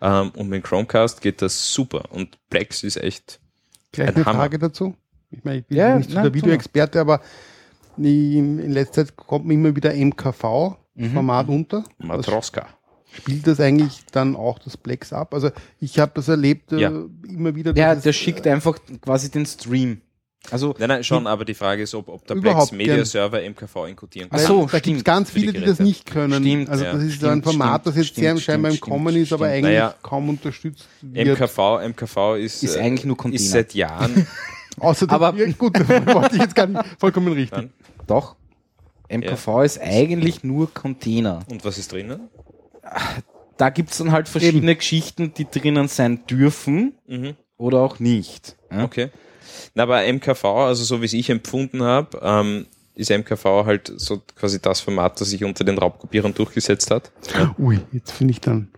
Ähm, 0.00 0.30
und 0.36 0.48
mit 0.48 0.64
Chromecast 0.64 1.20
geht 1.20 1.42
das 1.42 1.72
super. 1.72 2.04
Und 2.10 2.38
Plex 2.50 2.82
ist 2.82 2.96
echt 2.96 3.40
Gleich 3.92 4.08
Ein 4.08 4.16
eine 4.16 4.24
Hammer. 4.26 4.38
Frage 4.38 4.58
dazu. 4.58 4.94
Ich 5.30 5.44
meine, 5.44 5.58
ich 5.58 5.66
bin 5.66 5.76
Ja, 5.76 5.96
nicht 5.98 6.10
so 6.10 6.20
der. 6.22 6.32
Videoexperte, 6.32 7.00
aber 7.00 7.20
in 7.96 8.58
in 8.58 8.72
letzter 8.72 9.06
Zeit 9.06 9.16
kommt 9.16 9.44
mir 9.46 9.54
immer 9.54 9.74
wieder 9.74 9.92
MKV-Format 9.94 11.48
Mhm. 11.48 11.54
unter. 11.54 11.84
Matroska. 11.98 12.66
spielt 13.10 13.46
das 13.46 13.58
eigentlich 13.58 14.04
dann 14.12 14.36
auch 14.36 14.58
das 14.58 14.76
Plex 14.76 15.12
ab? 15.12 15.32
Also 15.34 15.50
ich 15.80 15.98
habe 15.98 16.12
das 16.14 16.28
erlebt 16.28 16.72
äh, 16.72 16.78
Ja. 16.80 16.88
immer 17.26 17.54
wieder. 17.54 17.74
ja, 17.74 17.94
der 17.94 18.12
schickt 18.12 18.46
äh, 18.46 18.50
einfach 18.50 18.78
quasi 19.00 19.30
den 19.30 19.46
Stream. 19.46 20.02
Also, 20.50 20.74
Nein, 20.78 20.88
nein, 20.88 21.04
schon, 21.04 21.26
aber 21.26 21.44
die 21.44 21.54
Frage 21.54 21.82
ist, 21.82 21.94
ob, 21.94 22.08
ob 22.08 22.26
der 22.26 22.36
Plex 22.36 22.72
Media 22.72 22.94
gern. 22.96 23.04
Server 23.04 23.40
MKV 23.42 23.76
inkodieren 23.88 24.28
Ach 24.32 24.38
kann. 24.38 24.46
so, 24.46 24.60
da 24.66 24.66
gibt 24.72 24.78
stimmt. 24.84 24.96
es 24.98 25.04
ganz 25.04 25.30
Für 25.30 25.38
die 25.38 25.46
viele, 25.48 25.60
die 25.60 25.64
das 25.66 25.78
nicht 25.78 26.06
können. 26.06 26.42
Stimmt, 26.42 26.70
also 26.70 26.84
ja. 26.84 26.92
das 26.92 27.02
ist 27.02 27.20
so 27.20 27.26
ein 27.28 27.40
Stimmt, 27.40 27.44
Format, 27.44 27.86
das 27.86 27.96
jetzt 27.96 28.06
stimmt, 28.06 28.22
sehr 28.22 28.30
stimmt, 28.32 28.42
scheinbar 28.44 28.70
im 28.70 28.76
stimmt, 28.76 28.90
Kommen 28.92 29.16
ist, 29.16 29.32
aber 29.32 29.44
stimmt. 29.46 29.54
eigentlich 29.56 29.74
Naja. 29.78 29.94
kaum 30.02 30.28
unterstützt 30.28 30.86
wird. 31.02 31.28
MKV, 31.38 31.58
MKV 31.88 32.16
ist, 32.38 32.62
Ist 32.62 32.76
äh, 32.76 32.80
eigentlich 32.80 33.04
nur 33.04 33.16
Container. 33.16 33.42
Ist 33.42 33.50
seit 33.50 33.74
Jahren, 33.74 34.26
Außerdem, 34.80 35.14
aber- 35.14 35.34
ja, 35.36 35.52
gut, 35.52 35.76
das 35.78 35.88
wollte 35.88 36.36
ich 36.36 36.42
jetzt 36.42 36.54
gar 36.54 36.66
nicht 36.66 36.82
vollkommen 36.98 37.32
richtig. 37.32 37.52
Nein. 37.58 37.72
doch. 38.06 38.36
MKV 39.10 39.62
ist 39.64 39.80
eigentlich 39.80 40.44
nur 40.44 40.72
Container. 40.72 41.40
und 41.50 41.64
was 41.64 41.78
ist 41.78 41.92
drinnen? 41.92 42.28
Da 43.56 43.70
gibt's 43.70 43.98
dann 43.98 44.12
halt 44.12 44.28
verschiedene 44.28 44.76
Geschichten, 44.76 45.32
die 45.34 45.46
drinnen 45.50 45.88
sein 45.88 46.20
dürfen 46.26 46.92
Mhm. 47.06 47.34
oder 47.56 47.78
auch 47.80 47.98
nicht. 47.98 48.56
Ja? 48.70 48.84
Okay. 48.84 49.08
Na, 49.74 49.84
aber 49.84 50.02
MKV, 50.12 50.44
also 50.44 50.84
so 50.84 51.00
wie 51.00 51.06
es 51.06 51.12
ich 51.12 51.30
empfunden 51.30 51.82
habe, 51.82 52.18
ähm, 52.22 52.66
ist 52.94 53.10
MKV 53.10 53.44
halt 53.64 53.92
so 53.96 54.22
quasi 54.34 54.60
das 54.60 54.80
Format, 54.80 55.20
das 55.20 55.30
sich 55.30 55.44
unter 55.44 55.64
den 55.64 55.78
Raubkopierern 55.78 56.34
durchgesetzt 56.34 56.90
hat. 56.90 57.12
Ui, 57.58 57.78
jetzt 57.92 58.10
finde 58.12 58.32
ich 58.32 58.40
dann. 58.40 58.68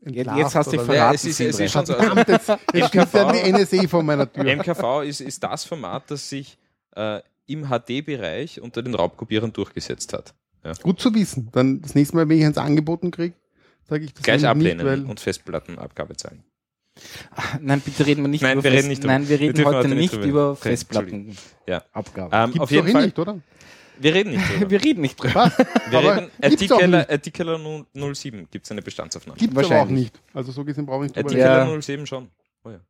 Jetzt, 0.00 0.30
jetzt 0.36 0.54
hast 0.54 0.72
du 0.72 0.78
verraten, 0.78 0.92
Ja, 0.94 1.12
es 1.12 1.24
ist- 1.24 1.40
es 1.40 1.58
ist 1.58 1.72
schon 1.72 1.84
so. 1.84 1.94
Verdammt, 1.94 2.28
jetzt, 2.28 2.48
jetzt 2.72 2.88
steht 2.88 3.08
dann 3.12 3.32
die 3.34 3.50
NSA 3.52 3.88
vor 3.88 4.02
meiner 4.04 4.32
Tür. 4.32 4.44
MKV 4.44 5.02
ist, 5.04 5.20
ist 5.20 5.42
das 5.42 5.64
Format, 5.64 6.04
das 6.10 6.28
sich 6.28 6.56
äh, 6.94 7.20
im 7.46 7.66
HD-Bereich 7.68 8.60
unter 8.60 8.82
den 8.82 8.94
Raubkopierern 8.94 9.52
durchgesetzt 9.52 10.12
hat. 10.12 10.32
Gut 10.82 11.00
zu 11.00 11.14
wissen. 11.14 11.48
Dann 11.52 11.80
das 11.82 11.94
nächste 11.94 12.16
Mal, 12.16 12.28
wenn 12.28 12.38
ich 12.38 12.44
eins 12.44 12.56
angeboten 12.58 13.10
kriege, 13.10 13.34
sage 13.88 14.04
ich 14.04 14.14
das 14.14 14.22
Gleich 14.24 14.46
ablehnen 14.46 14.78
Nicht, 14.78 14.86
weil 14.86 15.04
und 15.04 15.20
Festplattenabgabe 15.20 16.16
zahlen. 16.16 16.42
Nein, 17.60 17.80
bitte 17.80 18.06
reden 18.06 18.22
wir 18.22 18.28
nicht 18.28 18.42
Nein, 18.42 18.54
über 18.58 18.64
wir 18.64 18.72
reden 18.72 18.88
nicht 18.88 19.02
drüber. 19.02 19.12
Nein, 19.12 19.22
wir 19.28 19.30
Wir 19.30 19.40
reden 19.40 19.54
dürfen 19.54 19.68
heute 19.68 19.78
heute 19.78 19.88
nicht 19.88 19.98
nicht 20.00 20.14
drüber 20.14 20.28
über 20.28 20.48
reden. 20.50 20.56
Festplattenabgabe. 20.56 21.36
Ja. 21.66 21.82
Abgabe. 21.92 22.36
Ähm, 22.36 22.42
auf 22.44 22.52
gibt's 22.52 22.70
jeden 22.70 22.88
Fall, 22.92 23.04
nicht, 23.06 23.18
oder? 23.18 23.38
wir 23.98 24.14
reden 24.14 24.30
nicht 24.30 24.44
drüber. 24.50 24.70
Wir 24.70 24.84
reden 24.84 25.00
nicht 25.02 25.16
drüber. 25.22 25.52
Wir 25.90 25.98
Aber 25.98 26.16
reden, 26.16 26.30
nicht. 26.90 27.10
Artikeller 27.10 27.58
07 28.14 28.48
gibt 28.50 28.64
es 28.66 28.70
eine 28.70 28.82
Bestandsaufnahme. 28.82 29.38
Gibt's 29.38 29.56
aber 29.56 29.66
auch 29.66 29.70
Wahrscheinlich. 29.70 30.04
nicht. 30.04 30.20
Also 30.34 30.52
so 30.52 30.64
gesehen 30.64 30.86
brauche 30.86 31.06
ich 31.06 31.14
nicht 31.14 31.16
drüber 31.16 31.28
Artikeller 31.28 31.62
reden. 31.66 31.74
Ja. 31.74 31.82
07 31.82 32.06
schon. 32.06 32.28
Oh 32.64 32.70
ja. 32.70 32.80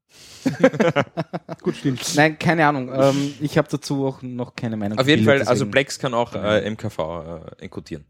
Gut, 1.62 1.76
stimmt. 1.76 2.14
Nein, 2.14 2.38
keine 2.38 2.66
Ahnung. 2.66 2.90
Ähm, 2.94 3.34
ich 3.40 3.58
habe 3.58 3.68
dazu 3.70 4.06
auch 4.06 4.22
noch 4.22 4.54
keine 4.56 4.76
Meinung. 4.76 4.98
Auf 4.98 5.06
jeden 5.06 5.24
Fall, 5.24 5.40
also 5.40 5.52
deswegen- 5.52 5.70
Plex 5.70 5.98
kann 5.98 6.14
auch 6.14 6.34
äh, 6.34 6.70
MKV 6.70 6.98
äh, 6.98 7.62
enkodieren. 7.64 8.04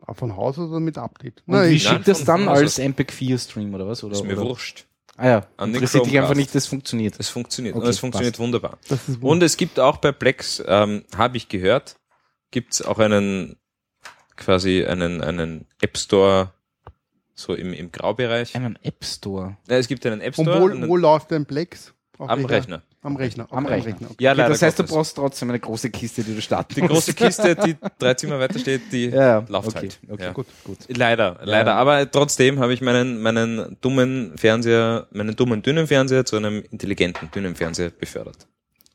Aber 0.00 0.14
von 0.14 0.34
Haus 0.36 0.58
aus 0.58 0.70
oder 0.70 0.80
mit 0.80 0.98
Update? 0.98 1.42
Und 1.46 1.54
Nein, 1.54 1.70
wie 1.70 1.78
schickt 1.78 2.08
das 2.08 2.24
dann 2.24 2.48
als 2.48 2.62
Haus 2.62 2.78
MPEG-4-Stream 2.78 3.72
oder 3.74 3.86
was? 3.86 4.02
Oder, 4.02 4.14
Ist 4.14 4.24
mir 4.24 4.32
oder? 4.32 4.48
wurscht. 4.48 4.86
Ah 5.22 5.26
ja, 5.28 5.46
An 5.58 5.72
den 5.74 5.80
dich 5.82 5.94
einfach 5.94 6.04
Chromecast. 6.12 6.36
nicht, 6.36 6.54
das 6.54 6.66
funktioniert. 6.66 7.14
Es 7.18 7.28
funktioniert. 7.28 7.74
Okay, 7.76 7.84
und 7.84 7.90
es 7.90 7.98
funktioniert 7.98 8.32
passt. 8.34 8.40
wunderbar. 8.40 8.78
Und 9.20 9.42
es 9.42 9.58
gibt 9.58 9.78
auch 9.78 9.98
bei 9.98 10.12
Plex, 10.12 10.62
ähm, 10.66 11.04
habe 11.14 11.36
ich 11.36 11.48
gehört, 11.50 11.96
gibt 12.50 12.72
es 12.72 12.80
auch 12.82 12.98
einen 12.98 13.56
quasi 14.36 14.84
einen, 14.86 15.20
einen 15.20 15.66
App 15.82 15.98
Store 15.98 16.54
so 17.34 17.54
im, 17.54 17.74
im 17.74 17.92
Graubereich. 17.92 18.54
Einen 18.56 18.78
App 18.82 19.04
Store. 19.04 19.58
Ja, 19.68 19.76
es 19.76 19.88
gibt 19.88 20.06
einen 20.06 20.22
App 20.22 20.38
Und 20.38 20.46
Store 20.46 20.60
wo, 20.62 20.68
einen- 20.68 20.88
wo 20.88 20.96
läuft 20.96 21.30
dein 21.32 21.44
Plex? 21.44 21.92
Auf 22.16 22.30
am 22.30 22.38
welcher- 22.38 22.50
Rechner. 22.54 22.82
Am 23.02 23.16
Rechner. 23.16 23.46
Am 23.50 23.64
Okay, 23.64 23.74
Rechner. 23.76 23.92
okay. 24.10 24.16
Ja, 24.20 24.32
Okay, 24.32 24.38
leider 24.42 24.48
das 24.50 24.60
heißt, 24.62 24.78
du 24.78 24.82
Gottes. 24.82 24.94
brauchst 24.94 25.16
trotzdem 25.16 25.48
eine 25.48 25.58
große 25.58 25.88
Kiste, 25.88 26.22
die 26.22 26.34
du 26.34 26.42
starten 26.42 26.74
Die 26.74 26.82
große 26.82 27.14
Kiste, 27.14 27.56
die 27.56 27.74
drei 27.98 28.12
Zimmer 28.14 28.38
weiter 28.38 28.58
steht, 28.58 28.92
die 28.92 29.06
Ja, 29.06 29.38
läuft 29.48 29.68
okay, 29.68 29.78
halt. 29.78 29.98
okay. 30.10 30.22
Ja. 30.24 30.32
Gut. 30.32 30.46
Gut. 30.64 30.78
Leider, 30.88 31.38
leider. 31.42 31.74
Aber 31.76 32.10
trotzdem 32.10 32.58
habe 32.58 32.74
ich 32.74 32.82
meinen, 32.82 33.22
meinen 33.22 33.78
dummen 33.80 34.36
Fernseher, 34.36 35.06
meinen 35.12 35.34
dummen 35.34 35.62
dünnen 35.62 35.86
Fernseher 35.86 36.26
zu 36.26 36.36
einem 36.36 36.62
intelligenten 36.70 37.30
dünnen 37.34 37.54
Fernseher 37.54 37.88
befördert. 37.90 38.46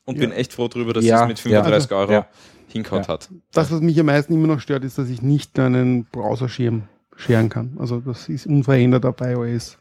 Und 0.04 0.14
Ja. 0.16 0.20
bin 0.20 0.30
echt 0.32 0.52
froh 0.52 0.68
darüber, 0.68 0.92
dass 0.92 1.04
Ja, 1.04 1.22
es 1.22 1.28
mit 1.28 1.38
35 1.40 1.90
ja. 1.90 1.96
Euro 1.96 2.12
Ja. 2.12 2.26
hinkaut 2.68 3.08
Ja. 3.08 3.14
hat. 3.14 3.28
Das, 3.52 3.72
was 3.72 3.80
mich 3.80 3.98
am 3.98 4.06
meisten 4.06 4.32
immer 4.34 4.46
noch 4.46 4.60
stört, 4.60 4.84
ist, 4.84 4.98
dass 4.98 5.08
ich 5.08 5.20
nicht 5.20 5.58
einen 5.58 6.04
Browserschirm 6.04 6.84
scheren 7.16 7.48
kann. 7.48 7.76
Also 7.80 7.98
das 7.98 8.28
ist 8.28 8.46
unverändert 8.46 9.04
auf 9.04 9.16
iOS. 9.20 9.78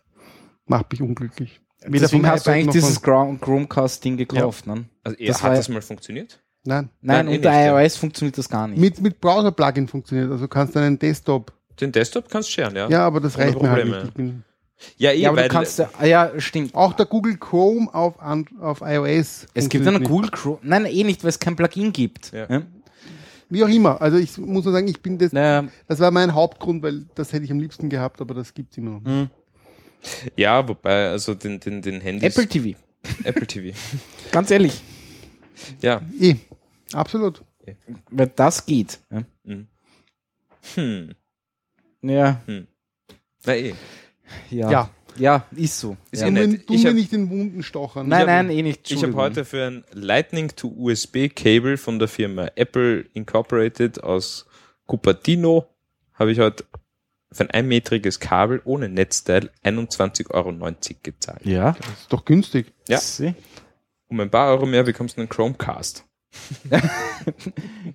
Macht 0.66 0.92
mich 0.92 1.04
unglücklich. 1.04 1.62
Weder 1.88 2.00
Deswegen 2.02 2.24
vom 2.24 2.32
hast 2.32 2.48
du 2.48 2.52
eigentlich 2.52 2.74
dieses 2.74 3.02
Chromecast-Ding 3.02 4.18
gekauft, 4.18 4.68
ne? 4.68 4.86
Also 5.04 5.18
Das 5.26 5.44
hat 5.44 5.58
das 5.58 5.70
mal 5.70 5.82
funktioniert? 5.82 6.40
Nein. 6.64 6.90
Nein, 7.02 7.26
Nein, 7.26 7.34
eh 7.34 7.38
unter 7.38 7.52
nicht, 7.52 7.60
ja. 7.66 7.82
iOS 7.82 7.98
funktioniert 7.98 8.38
das 8.38 8.50
gar 8.50 8.68
nicht. 8.68 8.80
Mit, 8.80 9.00
mit 9.02 9.22
Browser-Plugin 9.22 9.88
funktioniert. 9.88 10.32
Also 10.32 10.48
kannst 10.48 10.76
du 10.76 10.80
einen 10.80 10.98
Desktop. 10.98 11.54
Den 11.80 11.92
Desktop 11.92 12.30
kannst 12.30 12.50
du 12.50 12.54
scheren, 12.54 12.76
ja. 12.76 12.90
Ja, 12.90 13.06
aber 13.06 13.20
das 13.20 13.36
Ohne 13.36 13.46
reicht 13.46 13.62
mir 13.62 13.70
halt 13.70 13.86
nicht. 13.86 14.04
Ich 14.06 14.14
bin, 14.14 14.44
Ja, 14.98 15.12
eh, 15.12 15.20
ja, 15.20 15.30
aber 15.30 15.38
weil, 15.38 15.48
du 15.50 15.54
kannst 15.54 15.78
ja, 15.78 15.90
ah, 16.00 16.06
ja, 16.06 16.32
stimmt. 16.40 16.74
auch 16.74 16.94
der 16.94 17.06
Google 17.06 17.38
Chrome 17.38 17.94
auf, 17.94 18.16
auf 18.60 18.82
iOS. 18.82 19.46
Es 19.54 19.70
gibt 19.70 19.86
einen. 19.88 20.04
Google 20.04 20.32
Chrome. 20.32 20.60
Nein, 20.64 20.86
eh 20.86 21.04
nicht, 21.04 21.24
weil 21.24 21.30
es 21.30 21.40
kein 21.40 21.56
Plugin 21.56 21.94
gibt. 21.94 22.32
Ja. 22.32 22.64
Wie 23.50 23.64
auch 23.64 23.70
immer. 23.70 24.02
Also 24.02 24.18
ich 24.18 24.36
muss 24.38 24.64
nur 24.64 24.74
sagen, 24.74 24.88
ich 24.88 25.02
bin 25.02 25.20
das, 25.20 25.32
Naja, 25.32 25.68
das 25.88 26.00
war 26.00 26.10
mein 26.10 26.34
Hauptgrund, 26.34 26.82
weil 26.82 27.06
das 27.14 27.32
hätte 27.32 27.46
ich 27.46 27.52
am 27.52 27.60
liebsten 27.60 27.90
gehabt, 27.90 28.20
aber 28.22 28.34
das 28.34 28.54
gibt's 28.54 28.76
immer 28.78 28.92
noch. 28.92 29.02
nicht. 29.02 29.30
Hm. 30.24 30.32
ja, 30.36 30.68
wobei, 30.68 31.10
also 31.10 31.34
den, 31.36 31.60
den, 31.60 31.82
den 31.82 32.01
Handys. 32.01 32.36
Apple 32.36 32.47
TV. 32.47 32.78
Apple 33.24 33.47
TV. 33.47 33.76
Ganz 34.32 34.51
ehrlich. 34.51 34.82
Ja. 35.82 36.01
Eh, 36.20 36.36
absolut. 36.93 37.41
Weil 38.12 38.28
das 38.36 38.66
geht. 38.66 38.99
Ja. 39.12 39.24
Mhm. 39.43 39.68
Hm. 40.76 41.10
Ja, 42.01 42.41
Na 43.45 43.56
eh. 43.56 43.74
ja. 44.49 44.72
Ja. 44.72 44.89
Ja, 45.18 45.45
ist 45.56 45.80
so. 45.80 45.95
Ist 46.12 46.22
ja. 46.22 46.28
eh 46.28 46.32
Du, 46.32 46.47
mir- 46.47 46.58
du 46.58 46.74
Ich 46.74 46.84
mir 46.84 46.93
nicht 46.93 47.12
den 47.14 47.30
Wunden 47.30 47.64
stochern. 47.64 48.10
Nein, 48.10 48.26
nein, 48.26 48.49
eh 48.49 48.62
nicht. 48.62 48.91
Ich 48.91 49.01
habe 49.01 49.14
heute 49.16 49.45
für 49.45 49.66
ein 49.66 49.86
Lightning 49.93 50.49
to 50.56 50.68
USB 50.68 51.30
Cable 51.34 51.78
von 51.78 51.99
der 51.99 52.10
Firma 52.10 52.49
Apple 52.56 53.06
Incorporated 53.14 54.03
aus 54.03 54.45
Cupertino 54.88 55.68
habe 56.16 56.32
ich 56.34 56.39
heute 56.39 56.66
für 57.36 57.44
ein 57.44 57.52
einmetriges 57.52 58.20
Kabel 58.20 58.62
ohne 58.66 58.88
Netzteil 58.90 59.52
21,90 59.64 60.32
Euro 60.32 60.54
gezahlt. 61.04 61.46
Ja. 61.46 61.74
Das 61.74 61.88
ist 62.02 62.14
doch 62.14 62.24
günstig. 62.26 62.74
Ja. 62.88 62.98
Sie? 63.00 63.36
Um 64.08 64.20
ein 64.22 64.30
paar 64.30 64.50
Euro 64.52 64.66
mehr 64.66 64.84
bekommst 64.84 65.18
du 65.18 65.22
einen 65.22 65.30
Chromecast. 65.30 66.06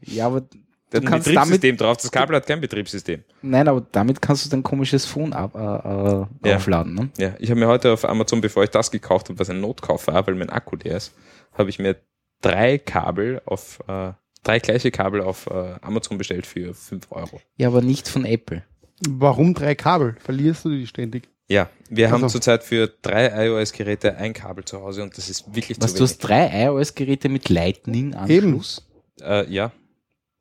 Ja, 0.03 0.27
aber 0.27 0.41
Der 0.43 0.49
hat 0.49 0.55
Du 0.93 0.99
ein 0.99 1.05
kannst 1.05 1.29
Betriebssystem 1.29 1.77
drauf. 1.77 1.97
Das 1.99 2.11
Kabel 2.11 2.37
hat 2.37 2.47
kein 2.47 2.61
Betriebssystem. 2.61 3.23
nein, 3.43 3.69
aber 3.69 3.81
damit 3.93 4.21
kannst 4.21 4.45
du 4.45 4.51
dein 4.51 4.63
komisches 4.63 5.05
Phone 5.07 5.33
ab, 5.33 5.55
äh, 5.55 5.59
äh, 5.59 6.49
Ja. 6.51 6.57
aufladen. 6.57 6.95
Ne? 6.95 7.11
Ja, 7.19 7.35
ich 7.39 7.51
habe 7.51 7.61
mir 7.61 7.69
heute 7.69 7.93
auf 7.93 8.05
Amazon, 8.05 8.41
bevor 8.41 8.65
ich 8.65 8.71
das 8.71 8.91
gekauft 8.91 9.29
habe, 9.29 9.39
was 9.39 9.51
ein 9.51 9.61
Notkauf 9.61 10.07
war, 10.09 10.27
weil 10.27 10.35
mein 10.35 10.51
Akku 10.51 10.77
leer 10.77 10.97
ist, 10.97 11.15
habe 11.55 11.71
ich 11.71 11.79
mir 11.79 11.97
drei 12.43 12.79
Kabel 12.79 13.41
auf, 13.47 13.81
äh, 13.87 14.13
drei 14.43 14.59
gleiche 14.59 14.91
Kabel 14.91 15.21
auf 15.21 15.47
äh, 15.47 15.75
Amazon 15.83 16.19
bestellt 16.19 16.47
für 16.47 16.75
5 16.75 17.07
Euro. 17.11 17.41
Ja, 17.57 17.69
aber 17.69 17.83
nicht 17.83 18.09
von 18.09 18.25
Apple. 18.25 18.65
Warum 19.09 19.55
drei 19.55 19.75
Kabel? 19.75 20.17
Verlierst 20.21 20.65
du 20.65 20.71
die 20.71 20.87
ständig? 20.87 21.29
Ja, 21.49 21.69
wir 21.89 22.11
haben 22.11 22.23
Also- 22.23 22.35
zurzeit 22.35 22.63
für 22.63 22.87
drei 23.03 23.47
iOS-Geräte 23.47 24.17
ein 24.17 24.33
Kabel 24.35 24.65
zu 24.65 24.81
Hause 24.83 25.03
und 25.03 25.17
das 25.17 25.29
ist 25.29 25.55
wirklich 25.55 25.81
Was, 25.81 25.93
zu 25.93 25.99
du 25.99 26.05
hast 26.05 26.23
wenig. 26.23 26.51
drei 26.51 26.65
iOS-Geräte 26.67 27.29
mit 27.29 27.49
Lightning-Anschluss? 27.49 28.87
Äh, 29.21 29.51
ja, 29.53 29.73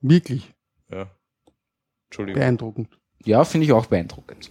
Wirklich 0.01 0.53
ja. 0.91 1.07
Entschuldigung. 2.09 2.39
beeindruckend. 2.39 2.89
Ja, 3.25 3.43
finde 3.43 3.65
ich 3.65 3.73
auch 3.73 3.87
beeindruckend. 3.87 4.47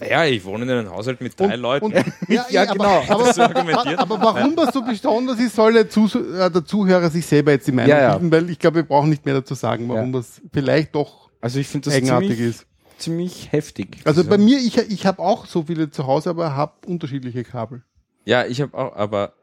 Ja, 0.00 0.24
ich 0.24 0.44
wohne 0.44 0.64
in 0.64 0.70
einem 0.70 0.90
Haushalt 0.90 1.20
mit 1.20 1.38
drei 1.38 1.54
Und- 1.54 1.60
Leuten. 1.60 1.84
Und, 1.86 1.94
ja, 1.94 2.04
Ja, 2.28 2.46
ja, 2.50 2.64
genau. 2.72 3.02
Aber, 3.08 3.28
aber, 3.38 3.98
aber 3.98 4.20
warum 4.20 4.56
das 4.56 4.74
so 4.74 4.82
besonders 4.82 5.38
ist, 5.40 5.54
soll 5.56 5.72
der, 5.72 5.88
Zus 5.88 6.14
äh, 6.16 6.50
der 6.50 6.64
Zuhörer 6.64 7.10
sich 7.10 7.24
selber 7.26 7.52
jetzt 7.52 7.66
die 7.66 7.72
Meinung 7.72 7.90
Ja, 7.90 8.00
ja. 8.00 8.18
bilden, 8.18 8.30
weil 8.32 8.50
ich 8.50 8.58
glaube, 8.58 8.76
wir 8.76 8.82
brauchen 8.84 9.08
nicht 9.10 9.24
mehr 9.24 9.34
dazu 9.34 9.54
sagen, 9.54 9.88
warum 9.88 10.12
das 10.12 10.40
vielleicht 10.52 10.94
doch 10.94 11.30
Also 11.40 11.58
ich 11.60 11.66
finde 11.68 11.86
das 11.86 11.94
eigenartig 11.94 12.38
ist. 12.40 12.66
Ziemlich 12.98 13.52
heftig. 13.52 13.98
Also 14.04 14.24
bei 14.24 14.38
mir, 14.38 14.58
ich, 14.58 14.76
ich 14.78 15.06
habe 15.06 15.20
auch 15.20 15.46
so 15.46 15.64
viele 15.64 15.90
zu 15.90 16.06
Hause, 16.06 16.30
aber 16.30 16.54
habe 16.54 16.72
unterschiedliche 16.86 17.44
Kabel. 17.44 17.82
Ja, 18.24 18.46
ich 18.46 18.60
habe 18.60 18.76
auch, 18.76 18.96
aber 18.96 19.34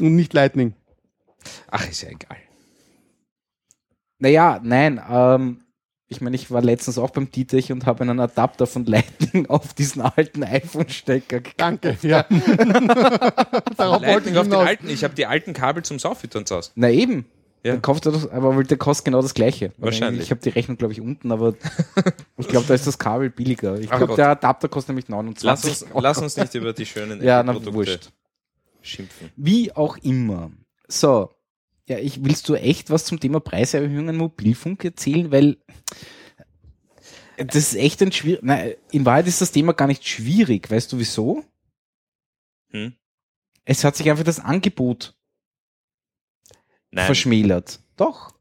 Und 0.00 0.16
nicht 0.16 0.32
Lightning. 0.34 0.74
ach, 1.70 1.88
ist 1.88 2.02
ja 2.02 2.10
egal. 2.10 2.36
Naja, 4.18 4.60
nein, 4.62 5.00
ähm, 5.08 5.60
ich 6.08 6.20
meine, 6.20 6.36
ich 6.36 6.50
war 6.50 6.62
letztens 6.62 6.98
auch 6.98 7.10
beim 7.10 7.30
Titech 7.30 7.70
und 7.70 7.84
habe 7.86 8.02
einen 8.02 8.18
Adapter 8.18 8.66
von 8.66 8.84
Lightning 8.86 9.46
auf 9.48 9.74
diesen 9.74 10.02
alten 10.02 10.42
iPhone-Stecker 10.42 11.40
gekauft. 11.40 11.60
Danke. 11.60 11.98
Ja. 12.02 12.24
Darauf 13.76 14.02
Lightning 14.02 14.34
ich 14.34 14.40
auf 14.40 14.48
den 14.48 14.54
alten. 14.54 14.88
Ich 14.88 15.04
habe 15.04 15.14
die 15.14 15.26
alten 15.26 15.52
Kabel 15.52 15.84
zum 15.84 15.98
Sauffüttern 15.98 16.46
zu 16.46 16.56
Hause. 16.56 16.70
Na 16.74 16.90
eben. 16.90 17.26
Ja. 17.64 17.72
Dann 17.72 17.82
kauft 17.82 18.06
er 18.06 18.12
das, 18.12 18.28
aber 18.28 18.56
weil 18.56 18.64
der 18.64 18.76
kostet 18.76 19.06
genau 19.06 19.20
das 19.20 19.34
gleiche. 19.34 19.72
Wahrscheinlich. 19.78 20.22
Ich 20.22 20.30
habe 20.30 20.40
die 20.40 20.50
Rechnung, 20.50 20.76
glaube 20.78 20.92
ich, 20.92 21.00
unten, 21.00 21.32
aber 21.32 21.54
ich 22.36 22.46
glaube, 22.48 22.66
da 22.66 22.74
ist 22.74 22.86
das 22.86 22.98
Kabel 22.98 23.30
billiger. 23.30 23.78
Ich 23.80 23.90
glaube, 23.90 24.14
der 24.14 24.30
Adapter 24.30 24.68
kostet 24.68 24.90
nämlich 24.90 25.08
29 25.08 25.44
Lass 25.44 25.82
uns, 25.82 25.92
lass 26.02 26.18
uns 26.18 26.36
nicht 26.36 26.54
über 26.54 26.72
die 26.72 26.86
schönen 26.86 27.22
Ja, 27.22 27.42
na, 27.42 27.52
Apple-Produkte 27.52 27.74
wurscht. 27.74 28.10
schimpfen. 28.80 29.30
Wie 29.36 29.72
auch 29.72 29.96
immer. 29.98 30.52
So. 30.86 31.30
Ja, 31.88 31.98
ich, 31.98 32.22
willst 32.22 32.48
du 32.48 32.54
echt 32.54 32.90
was 32.90 33.06
zum 33.06 33.18
Thema 33.18 33.40
Preiserhöhungen 33.40 34.16
Mobilfunk 34.16 34.84
erzählen? 34.84 35.32
Weil 35.32 35.56
das 37.38 37.56
ist 37.56 37.74
echt 37.74 38.02
ein 38.02 38.12
schwierig. 38.12 38.42
Nein, 38.42 38.74
in 38.90 39.04
Wahrheit 39.04 39.26
ist 39.26 39.40
das 39.40 39.52
Thema 39.52 39.72
gar 39.72 39.86
nicht 39.86 40.06
schwierig. 40.06 40.70
Weißt 40.70 40.92
du 40.92 40.98
wieso? 40.98 41.44
Hm? 42.70 42.94
Es 43.64 43.84
hat 43.84 43.96
sich 43.96 44.10
einfach 44.10 44.24
das 44.24 44.38
Angebot 44.40 45.14
Nein. 46.90 47.06
verschmälert. 47.06 47.80
Doch. 47.96 48.34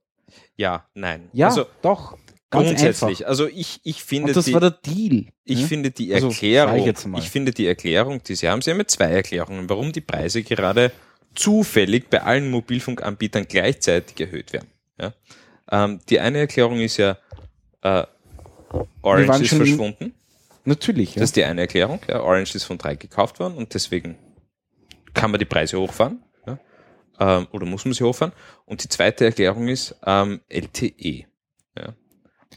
Ja, 0.56 0.86
nein. 0.94 1.30
Ja, 1.34 1.48
Also 1.48 1.66
doch. 1.82 2.18
Ganz 2.50 2.68
grundsätzlich. 2.70 3.20
einfach. 3.20 3.30
Also 3.30 3.48
ich, 3.48 3.82
ich 3.84 4.04
finde 4.04 4.30
Und 4.30 4.38
das 4.38 4.46
die, 4.46 4.54
war 4.54 4.62
der 4.62 4.72
Deal. 4.72 5.26
ich 5.44 5.60
Hm? 5.62 5.68
finde 5.68 5.92
die 5.92 6.14
Also, 6.14 6.30
Erklärung, 6.30 6.94
sag 6.96 7.14
ich 7.18 7.24
ich, 7.26 7.30
finde 7.30 7.52
die 7.52 7.68
Erklärung, 7.68 8.24
die 8.24 8.36
sie 8.36 8.48
haben, 8.48 8.62
sie 8.62 8.72
haben 8.72 8.78
ja 8.80 8.88
zwei 8.88 9.08
Erklärungen, 9.08 9.70
warum 9.70 9.92
die 9.92 10.00
Preise 10.02 10.44
gerade 10.44 10.92
zufällig 11.36 12.10
bei 12.10 12.22
allen 12.24 12.50
Mobilfunkanbietern 12.50 13.48
gleichzeitig 13.50 14.20
erhöht 14.22 14.54
werden. 14.54 14.70
Ja? 15.00 15.14
Ähm, 15.70 16.00
die 16.10 16.22
eine 16.22 16.38
Erklärung 16.40 16.80
ist 16.80 16.98
ja, 16.98 17.18
äh, 17.82 18.04
Orange 19.02 19.42
ist 19.44 19.54
verschwunden. 19.54 20.14
Natürlich. 20.64 21.16
Ja. 21.16 21.20
Das 21.22 21.30
ist 21.30 21.36
die 21.36 21.44
eine 21.44 21.62
Erklärung. 21.62 22.00
Ja, 22.08 22.22
Orange 22.22 22.56
ist 22.56 22.64
von 22.64 22.78
drei 22.78 22.96
gekauft 22.96 23.40
worden 23.40 23.56
und 23.56 23.74
deswegen 23.74 24.18
kann 25.14 25.32
man 25.32 25.40
die 25.40 25.46
Preise 25.46 25.80
hochfahren. 25.80 26.24
Ähm, 27.20 27.48
oder 27.52 27.66
muss 27.66 27.86
man 27.86 27.94
sie 27.94 28.04
hochfahren. 28.04 28.34
Und 28.66 28.84
die 28.84 28.90
zweite 28.90 29.26
Erklärung 29.26 29.68
ist 29.68 29.96
ähm, 30.06 30.42
LTE. 30.50 31.26
Ja? 31.78 31.96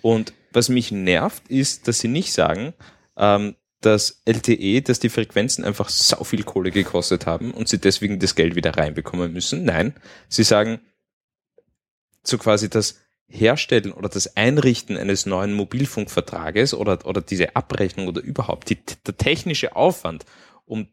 Und 0.02 0.32
was 0.52 0.68
mich 0.68 0.90
nervt, 0.92 1.48
ist, 1.48 1.88
dass 1.88 2.00
sie 2.00 2.08
nicht 2.08 2.32
sagen, 2.32 2.74
ähm, 3.16 3.56
dass 3.80 4.22
LTE, 4.26 4.82
dass 4.82 5.00
die 5.00 5.08
Frequenzen 5.08 5.64
einfach 5.64 5.88
sau 5.88 6.22
viel 6.24 6.42
Kohle 6.42 6.70
gekostet 6.70 7.26
haben 7.26 7.52
und 7.52 7.68
sie 7.68 7.78
deswegen 7.78 8.18
das 8.18 8.34
Geld 8.34 8.54
wieder 8.54 8.76
reinbekommen 8.76 9.32
müssen. 9.32 9.64
Nein, 9.64 9.94
sie 10.28 10.42
sagen 10.42 10.80
so 12.22 12.36
quasi 12.36 12.68
das 12.68 13.00
Herstellen 13.28 13.92
oder 13.92 14.08
das 14.08 14.36
Einrichten 14.36 14.96
eines 14.96 15.24
neuen 15.24 15.54
Mobilfunkvertrages 15.54 16.74
oder, 16.74 17.06
oder 17.06 17.20
diese 17.22 17.56
Abrechnung 17.56 18.08
oder 18.08 18.20
überhaupt 18.20 18.68
die, 18.70 18.78
der 19.06 19.16
technische 19.16 19.76
Aufwand, 19.76 20.26
um 20.64 20.88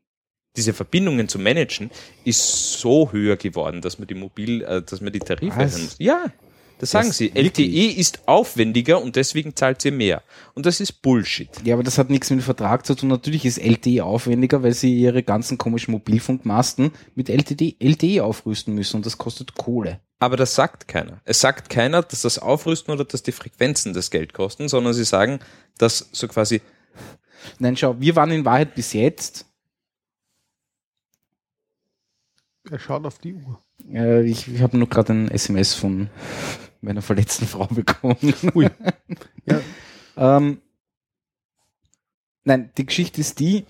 diese 0.57 0.73
Verbindungen 0.73 1.29
zu 1.29 1.39
managen, 1.39 1.91
ist 2.25 2.73
so 2.79 3.11
höher 3.11 3.37
geworden, 3.37 3.81
dass 3.81 3.99
man 3.99 4.07
die 4.07 4.15
Mobil, 4.15 4.63
äh, 4.63 4.81
dass 4.81 4.99
man 4.99 5.13
die 5.13 5.19
Tarife 5.19 5.59
erhöhen 5.59 5.83
muss. 5.83 5.95
Ja, 5.99 6.25
das 6.79 6.91
sagen 6.91 7.07
Das 7.07 7.17
sie. 7.17 7.31
LTE 7.33 7.99
ist 7.99 8.27
aufwendiger 8.27 9.01
und 9.01 9.15
deswegen 9.15 9.55
zahlt 9.55 9.81
sie 9.81 9.91
mehr. 9.91 10.21
Und 10.53 10.65
das 10.65 10.79
ist 10.79 11.01
Bullshit. 11.01 11.49
Ja, 11.63 11.73
aber 11.73 11.83
das 11.83 11.97
hat 11.97 12.09
nichts 12.09 12.29
mit 12.29 12.39
dem 12.39 12.43
Vertrag 12.43 12.85
zu 12.85 12.93
tun. 12.95 13.09
Natürlich 13.09 13.45
ist 13.45 13.57
LTE 13.57 14.03
aufwendiger, 14.03 14.61
weil 14.61 14.73
sie 14.73 14.95
ihre 14.95 15.23
ganzen 15.23 15.57
komischen 15.57 15.91
Mobilfunkmasten 15.93 16.91
mit 17.15 17.29
LTE, 17.29 17.75
LTE 17.79 18.23
aufrüsten 18.23 18.75
müssen 18.75 18.97
und 18.97 19.05
das 19.05 19.17
kostet 19.17 19.55
Kohle. 19.55 19.99
Aber 20.19 20.37
das 20.37 20.55
sagt 20.55 20.87
keiner. 20.87 21.21
Es 21.25 21.39
sagt 21.39 21.69
keiner, 21.69 22.01
dass 22.01 22.21
das 22.21 22.39
Aufrüsten 22.39 22.93
oder 22.93 23.05
dass 23.05 23.23
die 23.23 23.31
Frequenzen 23.31 23.93
das 23.93 24.11
Geld 24.11 24.33
kosten, 24.33 24.67
sondern 24.67 24.93
sie 24.93 25.05
sagen, 25.05 25.39
dass 25.77 26.09
so 26.11 26.27
quasi, 26.27 26.61
Nein, 27.59 27.77
schau, 27.77 27.95
wir 27.99 28.15
waren 28.15 28.31
in 28.31 28.45
Wahrheit 28.45 28.75
bis 28.75 28.93
jetzt, 28.93 29.45
Er 32.69 32.79
schaut 32.79 33.05
auf 33.05 33.19
die 33.19 33.33
Uhr. 33.33 33.63
äh, 33.91 34.23
ich, 34.23 34.47
ich 34.47 34.61
habe 34.61 34.77
nur 34.77 34.89
gerade 34.89 35.13
ein 35.13 35.31
SMS 35.31 35.73
von 35.73 36.09
meiner 36.81 37.01
verletzten 37.01 37.45
Frau 37.47 37.65
bekommen. 37.65 38.17
Ui. 38.53 38.69
Ja. 39.45 39.61
ähm, 40.37 40.61
nein, 42.43 42.71
die 42.77 42.85
Geschichte 42.85 43.21
ist 43.21 43.39
die, 43.39 43.65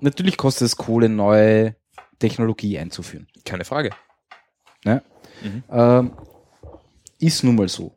natürlich 0.00 0.36
kostet 0.36 0.66
es 0.66 0.76
Kohle, 0.76 1.08
neue 1.08 1.74
Technologie 2.18 2.78
einzuführen. 2.78 3.26
keine 3.44 3.64
Frage. 3.64 3.90
Ne? 4.84 5.02
Mhm. 5.42 5.62
Ähm, 5.70 6.12
ist 7.18 7.42
nun 7.44 7.56
mal 7.56 7.68
so. 7.68 7.96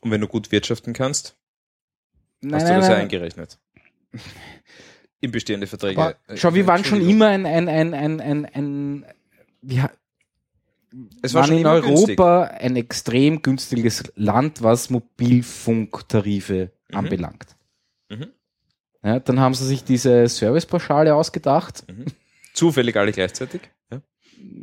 Und 0.00 0.10
wenn 0.10 0.20
du 0.20 0.28
gut 0.28 0.52
wirtschaften 0.52 0.92
kannst, 0.92 1.36
Nein, 2.40 2.54
hast 2.54 2.64
du 2.66 2.72
nein, 2.72 2.80
das 2.80 2.88
ja 2.88 2.94
nein. 2.94 3.02
eingerechnet. 3.02 3.58
In 5.24 5.30
bestehende 5.32 5.66
Verträge. 5.66 6.00
Aber 6.00 6.14
Äh, 6.26 6.36
Schau, 6.36 6.52
wir 6.54 6.66
waren 6.66 6.84
schon 6.84 7.00
immer 7.08 7.28
ein, 7.28 7.46
ein, 7.46 7.68
ein, 7.68 7.94
ein, 7.94 8.20
ein, 8.20 8.44
ein 8.46 9.04
wir 9.62 9.90
es 11.22 11.34
war 11.34 11.40
waren 11.40 11.48
schon 11.48 11.56
in 11.56 11.62
immer 11.62 11.80
günstig. 11.80 12.20
Europa 12.20 12.42
ein 12.44 12.76
extrem 12.76 13.42
günstiges 13.42 14.12
Land, 14.16 14.62
was 14.62 14.90
Mobilfunktarife 14.90 16.70
Mhm. 16.90 16.96
anbelangt. 16.96 17.56
Mhm. 18.10 18.26
Ja, 19.02 19.18
dann 19.20 19.40
haben 19.40 19.54
sie 19.54 19.66
sich 19.66 19.82
diese 19.84 20.28
Servicepauschale 20.28 21.14
ausgedacht. 21.14 21.84
Zufällig 22.52 22.96
alle 22.96 23.12
gleichzeitig. 23.12 23.62
Ja. 23.90 24.00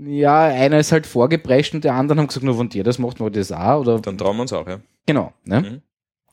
ja, 0.08 0.40
einer 0.46 0.80
ist 0.80 0.92
halt 0.92 1.06
vorgeprescht 1.06 1.74
und 1.74 1.84
die 1.84 1.90
anderen 1.90 2.20
haben 2.20 2.28
gesagt, 2.28 2.46
nur 2.46 2.56
von 2.56 2.70
dir, 2.70 2.84
das 2.84 2.98
macht 2.98 3.20
man 3.20 3.32
das 3.34 3.52
auch. 3.52 3.82
Oder 3.82 4.00
Dann 4.00 4.18
trauen 4.18 4.38
wir 4.38 4.44
uns 4.44 4.54
auch, 4.54 4.68
ja. 4.68 4.80
genau. 5.06 5.34
Ne? 5.44 5.62
Mhm. 5.62 5.82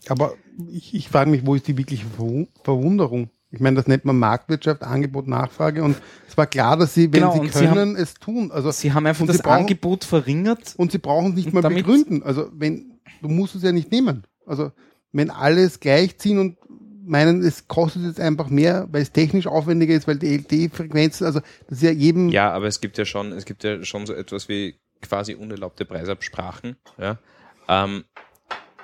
Aber 0.09 0.35
ich, 0.71 0.95
ich 0.95 1.09
frage 1.09 1.29
mich, 1.31 1.45
wo 1.45 1.55
ist 1.57 1.67
die 1.67 1.77
wirkliche 1.77 2.07
Verwu- 2.07 2.47
Verwunderung? 2.63 3.31
Ich 3.51 3.61
meine, 3.61 3.77
das 3.77 3.87
nennt 3.87 4.05
man 4.05 4.19
Marktwirtschaft, 4.19 4.83
Angebot, 4.83 5.27
Nachfrage 5.27 5.83
und 5.83 5.97
es 6.29 6.37
war 6.37 6.47
klar, 6.47 6.77
dass 6.77 6.93
sie, 6.95 7.05
wenn 7.13 7.21
Genau, 7.21 7.33
sie 7.33 7.41
und 7.41 7.53
sie 7.55 7.67
können, 7.67 7.97
es 7.97 8.15
tun. 8.15 8.51
Also 8.53 8.71
Sie 8.71 8.93
haben 8.93 9.07
einfach 9.07 9.27
das 9.27 9.39
brauchen- 9.39 9.61
Angebot 9.61 10.05
verringert. 10.05 10.75
und 10.77 10.93
sie 10.93 10.99
brauchen 10.99 11.31
es 11.31 11.35
nicht 11.37 11.53
mal 11.55 11.63
begründen. 11.63 12.23
Also 12.23 12.51
wenn 12.53 12.99
du 13.23 13.29
musst 13.29 13.55
es 13.55 13.63
ja 13.63 13.73
nicht 13.73 13.91
nehmen. 13.91 14.25
Also 14.47 14.71
wenn 15.13 15.31
alles 15.31 15.81
gleichziehen 15.81 16.39
und 16.39 16.57
meinen, 17.07 17.43
es 17.43 17.67
kostet 17.69 18.03
jetzt 18.03 18.21
einfach 18.21 18.51
mehr, 18.51 18.87
weil 18.93 19.01
es 19.01 19.13
technisch 19.13 19.47
aufwendiger 19.47 19.95
ist, 19.95 20.07
weil 20.07 20.19
die 20.19 20.35
LTE-Frequenzen, 20.35 21.25
also 21.27 21.41
das 21.69 21.79
ist 21.79 21.83
ja 21.83 21.91
jedem 21.91 22.29
Ja, 22.29 22.51
aber 22.53 22.67
es 22.67 22.83
gibt 22.83 22.99
ja 22.99 23.07
schon, 23.07 23.33
es 23.33 23.47
gibt 23.47 23.65
ja 23.65 23.83
schon 23.83 24.05
so 24.05 24.13
etwas 24.13 24.51
wie 24.51 24.75
quasi 25.01 25.35
unerlaubte 25.35 25.87
Preisabsprachen, 25.87 26.77
ja. 26.99 27.17
Ähm, 27.67 28.05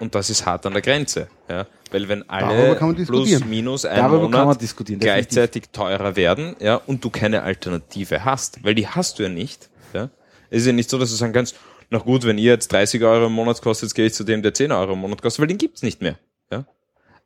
und 0.00 0.14
das 0.14 0.30
ist 0.30 0.44
hart 0.46 0.66
an 0.66 0.72
der 0.72 0.82
Grenze, 0.82 1.28
ja. 1.48 1.66
Weil 1.90 2.08
wenn 2.08 2.28
alle 2.28 2.74
plus 3.06 3.44
minus 3.44 3.84
ein 3.84 3.96
Darüber 3.96 4.22
Monat 4.28 4.60
definitiv. 4.60 4.98
gleichzeitig 4.98 5.64
teurer 5.72 6.16
werden, 6.16 6.56
ja, 6.58 6.76
und 6.76 7.04
du 7.04 7.10
keine 7.10 7.42
Alternative 7.42 8.24
hast, 8.24 8.64
weil 8.64 8.74
die 8.74 8.88
hast 8.88 9.18
du 9.18 9.22
ja 9.24 9.28
nicht, 9.28 9.70
ja. 9.92 10.10
Es 10.50 10.62
ist 10.62 10.66
ja 10.66 10.72
nicht 10.72 10.90
so, 10.90 10.98
dass 10.98 11.10
du 11.10 11.16
sagen 11.16 11.32
kannst, 11.32 11.56
na 11.90 11.98
gut, 11.98 12.24
wenn 12.24 12.38
ihr 12.38 12.52
jetzt 12.52 12.72
30 12.72 13.02
Euro 13.04 13.26
im 13.26 13.32
Monat 13.32 13.60
kostet, 13.62 13.88
jetzt 13.88 13.94
gehe 13.94 14.06
ich 14.06 14.14
zu 14.14 14.24
dem, 14.24 14.42
der 14.42 14.54
10 14.54 14.72
Euro 14.72 14.94
im 14.94 15.00
Monat 15.00 15.22
kostet, 15.22 15.40
weil 15.40 15.48
den 15.48 15.58
gibt's 15.58 15.82
nicht 15.82 16.02
mehr, 16.02 16.18
ja. 16.50 16.66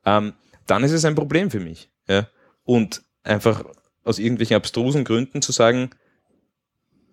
Ähm, 0.05 0.35
dann 0.67 0.85
ist 0.85 0.93
es 0.93 1.05
ein 1.05 1.15
Problem 1.15 1.51
für 1.51 1.61
mich, 1.61 1.91
ja. 2.09 2.29
Und 2.65 3.03
einfach 3.23 3.65
aus 4.05 4.19
irgendwelchen 4.19 4.57
abstrusen 4.57 5.05
Gründen 5.05 5.41
zu 5.41 5.53
sagen, 5.53 5.91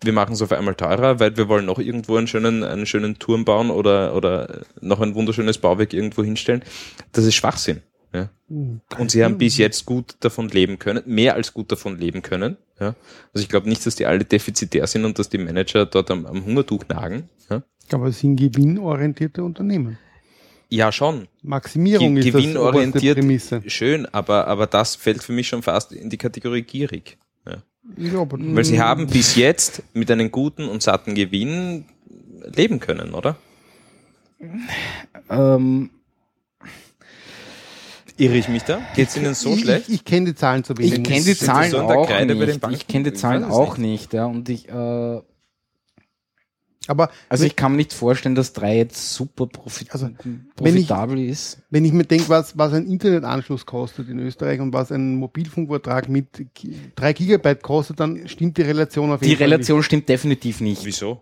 wir 0.04 0.14
machen 0.14 0.34
es 0.34 0.42
auf 0.42 0.52
einmal 0.52 0.76
teurer, 0.76 1.20
weil 1.20 1.36
wir 1.38 1.48
wollen 1.48 1.66
noch 1.66 1.80
irgendwo 1.80 2.16
einen 2.18 2.28
schönen, 2.28 2.64
einen 2.64 2.86
schönen 2.86 3.18
Turm 3.20 3.46
bauen 3.46 3.70
oder, 3.72 4.16
oder 4.16 4.62
noch 4.82 5.00
ein 5.02 5.16
wunderschönes 5.16 5.58
Bauwerk 5.58 5.94
irgendwo 5.94 6.24
hinstellen. 6.24 6.64
Das 7.12 7.26
ist 7.26 7.36
Schwachsinn. 7.36 7.82
Ja. 8.14 8.30
Und 8.48 9.12
sie 9.12 9.24
haben 9.26 9.38
bis 9.38 9.58
jetzt 9.58 9.86
gut 9.86 10.16
davon 10.22 10.48
leben 10.50 10.80
können, 10.80 11.04
mehr 11.06 11.34
als 11.36 11.54
gut 11.54 11.72
davon 11.72 11.98
leben 11.98 12.22
können. 12.22 12.56
Ja. 12.80 12.96
Also 13.34 13.44
ich 13.44 13.50
glaube 13.50 13.68
nicht, 13.68 13.86
dass 13.86 13.96
die 13.96 14.06
alle 14.06 14.24
defizitär 14.24 14.88
sind 14.88 15.04
und 15.06 15.20
dass 15.20 15.28
die 15.30 15.38
Manager 15.38 15.86
dort 15.86 16.12
am, 16.12 16.26
am 16.26 16.46
Hungertuch 16.46 16.86
nagen. 16.88 17.30
Ja, 17.50 17.64
aber 17.92 18.08
es 18.08 18.20
sind 18.20 18.38
gewinnorientierte 18.38 19.44
Unternehmen. 19.44 19.98
ja 20.70 20.92
schon. 20.92 21.28
Maximierung 21.42 22.16
Ge- 22.16 22.26
ist 22.26 22.34
das 22.34 22.42
gewinnorientiert. 22.42 23.18
Prämisse. 23.18 23.62
Schön, 23.68 24.06
aber, 24.14 24.48
aber 24.48 24.68
das 24.68 24.96
fällt 24.96 25.22
für 25.24 25.34
mich 25.34 25.48
schon 25.50 25.62
fast 25.62 25.92
in 25.92 26.10
die 26.10 26.18
Kategorie 26.18 26.62
gierig. 26.62 27.18
Ja. 27.46 27.58
Ja, 27.98 28.22
aber 28.22 28.38
Weil 28.40 28.66
sie 28.66 28.80
haben 28.80 29.08
bis 29.08 29.36
jetzt 29.36 29.84
mit 29.94 30.10
einem 30.10 30.32
guten 30.32 30.68
und 30.68 30.82
satten 30.82 31.16
Gewinn 31.16 31.86
leben 32.56 32.80
können, 32.80 33.14
oder? 33.14 33.38
Ähm, 35.30 35.90
Irre 38.18 38.38
ich 38.38 38.48
mich 38.48 38.64
da? 38.64 38.80
Geht's 38.96 39.18
Ihnen 39.18 39.34
so 39.34 39.54
ich, 39.54 39.62
schlecht? 39.62 39.90
Ich, 39.90 39.96
ich 39.96 40.06
kenne 40.06 40.28
die 40.28 40.36
Zahlen 40.36 40.64
zu 40.64 40.78
wenig. 40.78 40.94
ich 41.00 41.04
kenne 41.04 41.26
die 41.26 41.36
Zahlen 41.36 41.72
so 41.72 41.80
in 41.82 41.88
der 41.88 41.98
auch 41.98 42.08
Kreide 42.08 42.36
bei 42.36 42.46
den 42.46 42.60
nicht. 42.70 42.72
Ich 42.72 42.88
kenne 42.88 43.12
die 43.12 43.14
Zahlen 43.14 43.44
es 43.44 43.50
auch 43.50 43.78
nicht. 43.78 44.14
ja. 44.14 44.26
Und 44.26 44.48
ich, 44.48 44.70
äh, 44.70 45.22
aber 46.88 47.10
also 47.30 47.46
ich 47.46 47.56
kann 47.56 47.72
mir 47.72 47.78
nicht 47.78 47.94
vorstellen, 47.94 48.36
dass 48.36 48.54
drei 48.54 48.78
jetzt 48.78 49.14
super 49.14 49.48
profit 49.48 49.92
Also, 49.92 50.10
wenn 50.24 50.76
ich- 50.78 50.88
profitabel 50.88 51.20
ist. 51.20 51.60
wenn 51.70 51.86
ich 51.86 51.92
mir 51.92 52.04
denke, 52.06 52.30
was, 52.30 52.58
was 52.58 52.74
ein 52.74 52.86
Internetanschluss 52.88 53.66
kostet 53.66 54.10
in 54.10 54.20
Österreich 54.20 54.60
und 54.60 54.74
was 54.74 54.92
ein 54.92 55.16
Mobilfunkvertrag 55.16 56.10
mit 56.10 56.48
Ki- 56.54 56.76
drei 56.96 57.14
Gigabyte 57.14 57.62
kostet, 57.64 58.00
dann 58.00 58.28
stimmt 58.28 58.58
die 58.58 58.62
Relation 58.64 59.12
auf 59.12 59.20
Die 59.22 59.28
jeden 59.30 59.40
Fall 59.40 59.50
Relation 59.50 59.82
stimmt 59.84 60.08
definitiv 60.10 60.62
nicht. 60.62 60.86
Wieso? 60.86 61.22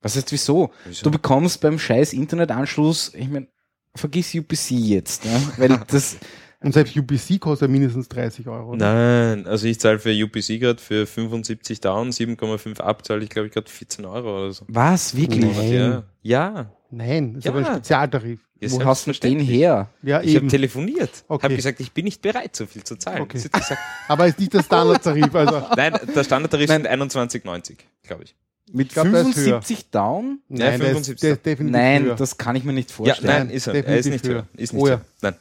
Was 0.00 0.16
heißt 0.16 0.30
wieso? 0.32 0.70
Wieso? 0.84 1.02
Du 1.04 1.10
bekommst 1.10 1.60
beim 1.60 1.78
scheiß 1.78 2.12
Internetanschluss, 2.12 3.12
ich 3.14 3.28
meine, 3.28 3.48
vergiss 3.94 4.34
UPC 4.34 4.70
jetzt, 4.70 5.24
ja? 5.24 5.40
weil 5.56 5.68
das, 5.88 6.12
nicht. 6.14 6.24
Und 6.60 6.72
selbst 6.74 6.96
UPC 6.96 7.38
kostet 7.40 7.70
mindestens 7.70 8.08
30 8.08 8.48
Euro. 8.48 8.70
oder? 8.72 8.92
Nein, 8.92 9.46
also 9.46 9.66
ich 9.68 9.78
zahle 9.78 9.98
für 10.00 10.10
UPC 10.10 10.58
gerade 10.58 10.80
für 10.82 11.06
75 11.06 11.80
down, 11.80 12.10
7,5 12.10 12.80
ab, 12.80 13.04
zahle 13.06 13.22
ich 13.22 13.30
glaube 13.30 13.46
ich 13.48 13.54
gerade 13.54 13.70
14 13.70 14.04
Euro 14.04 14.38
oder 14.44 14.52
so. 14.52 14.64
was, 14.68 15.16
wirklich? 15.16 15.56
Nein. 15.56 15.72
Ja, 15.72 16.02
ja. 16.22 16.72
Nein, 16.90 17.34
das 17.34 17.38
ist 17.40 17.44
Ja. 17.44 17.50
aber 17.52 17.60
ein 17.60 17.66
Spezialtarif. 17.76 18.40
ja 18.60 18.70
Wo 18.72 18.84
hast 18.84 19.06
du 19.06 19.12
den 19.12 19.38
her? 19.38 19.88
Ja, 20.02 20.20
Ich 20.22 20.34
habe 20.34 20.48
telefoniert, 20.48 21.10
Okay. 21.28 21.44
habe 21.44 21.54
gesagt, 21.56 21.78
ich 21.80 21.92
bin 21.92 22.06
nicht 22.06 22.22
bereit, 22.22 22.56
so 22.56 22.66
viel 22.66 22.82
zu 22.82 22.96
zahlen. 22.96 23.22
Okay. 23.22 23.38
Gesagt, 23.40 23.76
Aber 24.08 24.26
ist 24.26 24.38
nicht 24.40 24.52
der 24.52 24.62
Standardtarif. 24.64 25.32
Also, 25.34 25.62
Nein, 25.76 25.94
der 26.14 26.24
Standardtarif 26.24 26.68
sind 26.70 26.88
21,90, 26.88 27.76
glaube 28.02 28.24
ich. 28.24 28.34
Mit 28.72 28.90
glaub, 28.90 29.04
der 29.10 29.20
ist 29.20 29.34
75 29.34 29.90
down? 29.90 30.40
nein, 30.48 30.58
der 30.58 30.72
ist, 30.74 30.80
75. 31.06 31.20
der 31.20 31.32
ist 31.32 31.46
definitiv 31.46 31.72
Nein, 31.80 32.02
höher. 32.04 32.16
das 32.16 32.36
kann 32.36 32.56
ich 32.56 32.64
mir 32.64 32.72
nicht 32.72 32.90
Ja, 32.90 32.96
vorstellen. 32.96 33.26
nein, 33.28 33.46
Nein, 33.46 33.56
ist 33.56 33.66
er. 33.68 33.74
Er 33.74 33.78
ist 33.80 33.86
definitiv 34.06 34.12
nicht 34.12 34.24
höher. 34.26 34.34
höher. 34.42 34.46
Ist 34.62 34.72
nicht 34.72 34.82
Oh 34.82 34.86
ja. 34.88 34.92
höher. 34.94 35.04
Nein, 35.22 35.34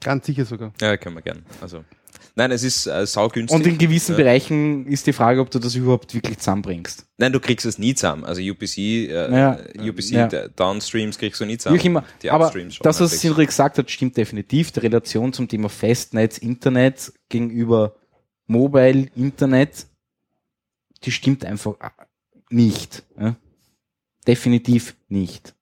Ganz 0.00 0.26
sicher 0.26 0.44
sogar. 0.44 0.72
ja, 0.80 0.96
können 0.96 1.16
wir 1.16 1.22
gern. 1.22 1.44
Also, 1.60 1.84
nein, 2.34 2.50
es 2.52 2.62
ist 2.62 2.86
äh, 2.86 3.06
saugünstig. 3.06 3.54
Und 3.54 3.66
in 3.66 3.76
gewissen 3.76 4.12
Ja. 4.12 4.18
Bereichen 4.18 4.86
ist 4.86 5.06
die 5.06 5.12
Frage, 5.12 5.40
ob 5.40 5.50
du 5.50 5.58
das 5.58 5.74
überhaupt 5.74 6.14
wirklich 6.14 6.38
zusammenbringst. 6.38 7.04
Nein, 7.18 7.32
du 7.32 7.40
kriegst 7.40 7.66
es 7.66 7.78
nie 7.78 7.94
zusammen. 7.94 8.24
Also 8.24 8.40
UPC, 8.40 8.78
äh, 8.78 9.30
Ja. 9.30 9.58
UPC 9.78 10.10
Ja. 10.12 10.26
der 10.26 10.48
Downstreams 10.48 11.18
kriegst 11.18 11.40
du 11.40 11.44
nie 11.44 11.58
zusammen. 11.58 11.80
immer. 11.80 12.04
Die 12.22 12.30
Aber 12.30 12.46
das, 12.46 12.54
was 12.82 13.00
halbwegs. 13.00 13.20
Sindri 13.20 13.46
gesagt 13.46 13.76
hat, 13.78 13.90
stimmt 13.90 14.16
definitiv. 14.16 14.72
Die 14.72 14.80
Relation 14.80 15.32
zum 15.34 15.48
Thema 15.48 15.68
Festnetz, 15.68 16.38
Internet 16.38 17.12
gegenüber 17.28 17.94
Mobile, 18.46 19.08
Internet, 19.14 19.86
die 21.04 21.12
stimmt 21.12 21.44
einfach 21.44 21.74
nicht. 22.48 23.02
Ja? 23.18 23.36
Definitiv 24.26 24.96
nicht. 25.08 25.54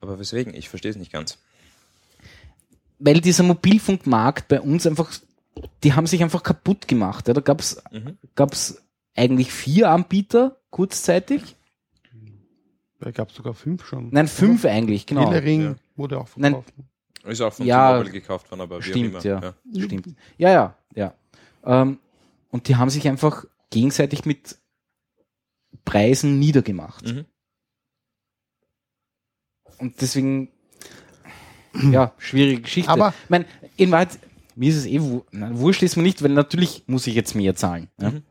Aber 0.00 0.18
weswegen? 0.18 0.54
Ich 0.54 0.68
verstehe 0.68 0.90
es 0.90 0.96
nicht 0.96 1.12
ganz. 1.12 1.38
Weil 2.98 3.20
dieser 3.20 3.42
Mobilfunkmarkt 3.42 4.48
bei 4.48 4.60
uns 4.60 4.86
einfach, 4.86 5.12
die 5.82 5.92
haben 5.92 6.06
sich 6.06 6.22
einfach 6.22 6.42
kaputt 6.42 6.88
gemacht. 6.88 7.28
Ja? 7.28 7.34
Da 7.34 7.40
gab's 7.40 7.82
Mhm. 7.92 8.18
gab's 8.34 8.82
eigentlich 9.14 9.52
vier 9.52 9.90
Anbieter 9.90 10.60
kurzzeitig. 10.70 11.56
Da 13.00 13.10
gab 13.10 13.28
es 13.30 13.36
sogar 13.36 13.54
fünf 13.54 13.84
schon. 13.84 14.08
Nein, 14.10 14.26
fünf 14.28 14.64
eigentlich, 14.64 15.04
genau. 15.06 15.30
Elering 15.30 15.62
Ja. 15.62 15.76
wurde 15.96 16.18
auch 16.18 16.28
Nein. 16.36 16.52
verkauft. 16.52 16.74
Ist 17.24 17.40
auch 17.40 17.52
von 17.52 17.66
Ja, 17.66 17.92
T-Mobile 17.92 18.12
gekauft 18.12 18.50
worden, 18.50 18.60
aber 18.62 18.78
wie 18.78 18.82
Stimmt, 18.82 19.24
ja. 19.24 19.38
immer. 19.38 19.54
Stimmt. 19.84 20.14
Ja, 20.38 20.50
ja, 20.50 20.76
ja. 20.94 21.14
Ähm, 21.64 21.98
und 22.50 22.68
die 22.68 22.76
haben 22.76 22.88
sich 22.88 23.06
einfach 23.08 23.44
gegenseitig 23.70 24.24
mit 24.24 24.56
Preisen 25.84 26.38
niedergemacht. 26.38 27.04
Mhm. 27.06 27.24
Und 29.78 30.00
deswegen, 30.00 30.50
ja, 31.92 32.12
schwierige 32.18 32.62
Geschichte. 32.62 32.90
Aber- 32.90 33.14
ich 33.24 33.30
meine, 33.30 33.46
in 33.76 33.90
Wahrheit, 33.90 34.18
mir 34.54 34.70
ist 34.70 34.76
es 34.76 34.86
eh 34.86 35.00
wurscht 35.30 35.82
ist 35.82 35.96
mir 35.96 36.02
nicht, 36.02 36.22
weil 36.22 36.30
natürlich 36.30 36.84
muss 36.86 37.06
ich 37.06 37.14
jetzt 37.14 37.34
mehr 37.34 37.54
zahlen. 37.54 37.88
Ja? 38.00 38.10
Mhm. 38.10 38.22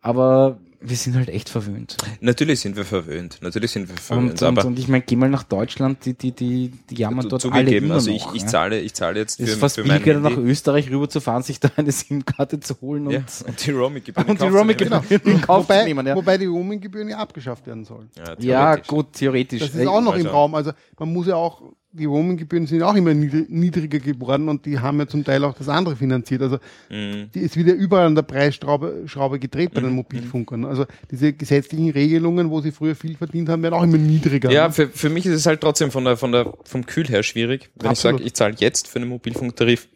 Aber 0.00 0.58
wir 0.86 0.96
sind 0.96 1.16
halt 1.16 1.30
echt 1.30 1.48
verwöhnt. 1.48 1.96
Natürlich 2.20 2.60
sind 2.60 2.76
wir 2.76 2.84
verwöhnt. 2.84 3.38
Natürlich 3.40 3.70
sind 3.70 3.88
wir 3.88 3.96
verwöhnt. 3.96 4.32
Und, 4.32 4.42
und, 4.42 4.58
aber 4.58 4.66
und 4.66 4.78
ich 4.78 4.86
meine, 4.86 5.02
geh 5.06 5.16
mal 5.16 5.30
nach 5.30 5.42
Deutschland, 5.44 6.04
die, 6.04 6.12
die, 6.12 6.32
die, 6.32 6.68
die 6.90 6.94
jammern 6.94 7.26
dort 7.26 7.42
alle 7.46 7.54
zugegeben, 7.64 7.86
immer 7.86 7.94
also 7.94 8.10
noch. 8.10 8.16
ich, 8.34 8.36
ich 8.36 8.42
ja? 8.42 8.48
zahle, 8.48 8.80
ich 8.80 8.92
zahle 8.92 9.18
jetzt 9.18 9.40
Es 9.40 9.46
für, 9.46 9.52
ist 9.52 9.60
fast 9.60 9.76
billiger, 9.76 10.20
nach. 10.20 10.36
Österreich 10.36 10.90
rüber 10.90 11.08
zu 11.08 11.20
fahren, 11.20 11.42
sich 11.42 11.58
da 11.58 11.70
eine 11.76 11.90
SIM-Karte 11.90 12.60
zu 12.60 12.78
holen 12.82 13.06
und, 13.06 13.14
Ja, 13.14 13.20
und 13.46 13.66
die 13.66 13.70
Roaming-Gebühren 13.70 14.28
und 14.28 14.42
die 14.42 14.46
Roaming 14.46 14.76
nehmen. 14.76 15.02
in 15.08 15.40
Kauf 15.40 15.62
zu 15.66 15.70
Wobei, 15.70 15.84
nehmen. 15.84 16.06
Ja, 16.06 16.16
wobei 16.16 16.36
die 16.36 16.46
Roaminggebühren 16.46 17.08
ja 17.08 17.16
abgeschafft 17.16 17.66
werden 17.66 17.84
sollen. 17.86 18.10
Ja, 18.16 18.36
ja 18.38 18.76
gut, 18.76 19.14
theoretisch. 19.14 19.60
Das 19.60 19.74
ist 19.74 19.86
auch 19.86 20.02
noch 20.02 20.12
im 20.14 20.26
also- 20.26 20.28
Raum. 20.28 20.54
Also 20.54 20.72
man 20.98 21.10
muss 21.10 21.26
ja 21.28 21.36
auch, 21.36 21.62
die 21.96 22.06
Roaminggebühren 22.06 22.66
sind 22.66 22.82
auch 22.82 22.94
immer 22.94 23.10
niedri- 23.12 23.46
niedriger 23.48 24.00
geworden 24.00 24.48
und 24.48 24.66
die 24.66 24.78
haben 24.80 24.98
ja 24.98 25.06
zum 25.06 25.24
Teil 25.24 25.44
auch 25.44 25.54
das 25.54 25.68
andere 25.68 25.94
finanziert. 25.96 26.42
Also 26.42 26.58
Mhm. 26.90 27.30
die 27.34 27.38
ist 27.40 27.56
wieder 27.56 27.72
überall 27.72 28.06
an 28.06 28.14
der 28.16 28.22
Preisschraube 28.22 29.04
Schraube 29.06 29.38
gedreht 29.38 29.72
bei 29.74 29.80
den 29.80 29.90
Mhm. 29.90 29.96
Mobilfunkern. 29.96 30.64
Also 30.64 30.86
diese 31.10 31.32
gesetzlichen 31.32 31.90
Regelungen, 31.90 32.50
wo 32.50 32.60
sie 32.60 32.72
früher 32.72 32.96
viel 32.96 33.16
verdient 33.16 33.48
haben, 33.48 33.62
werden 33.62 33.74
auch 33.74 33.82
immer 33.84 33.96
niedriger. 33.98 34.50
Ja, 34.50 34.66
ne? 34.68 34.72
für, 34.74 34.88
für 34.88 35.08
mich 35.08 35.24
ist 35.24 35.34
es 35.34 35.46
halt 35.46 35.60
trotzdem 35.60 35.90
von 35.92 36.04
der, 36.04 36.16
von 36.16 36.32
der, 36.32 36.52
vom 36.64 36.84
Kühl 36.84 37.06
her 37.06 37.22
schwierig. 37.22 37.70
Wenn 37.76 37.90
Absolut. 37.90 38.20
ich 38.20 38.24
sage, 38.26 38.26
ich 38.28 38.34
zahle 38.34 38.54
jetzt 38.58 38.88
für 38.88 38.98
einen 38.98 39.08
Mobilfunktarif 39.08 39.86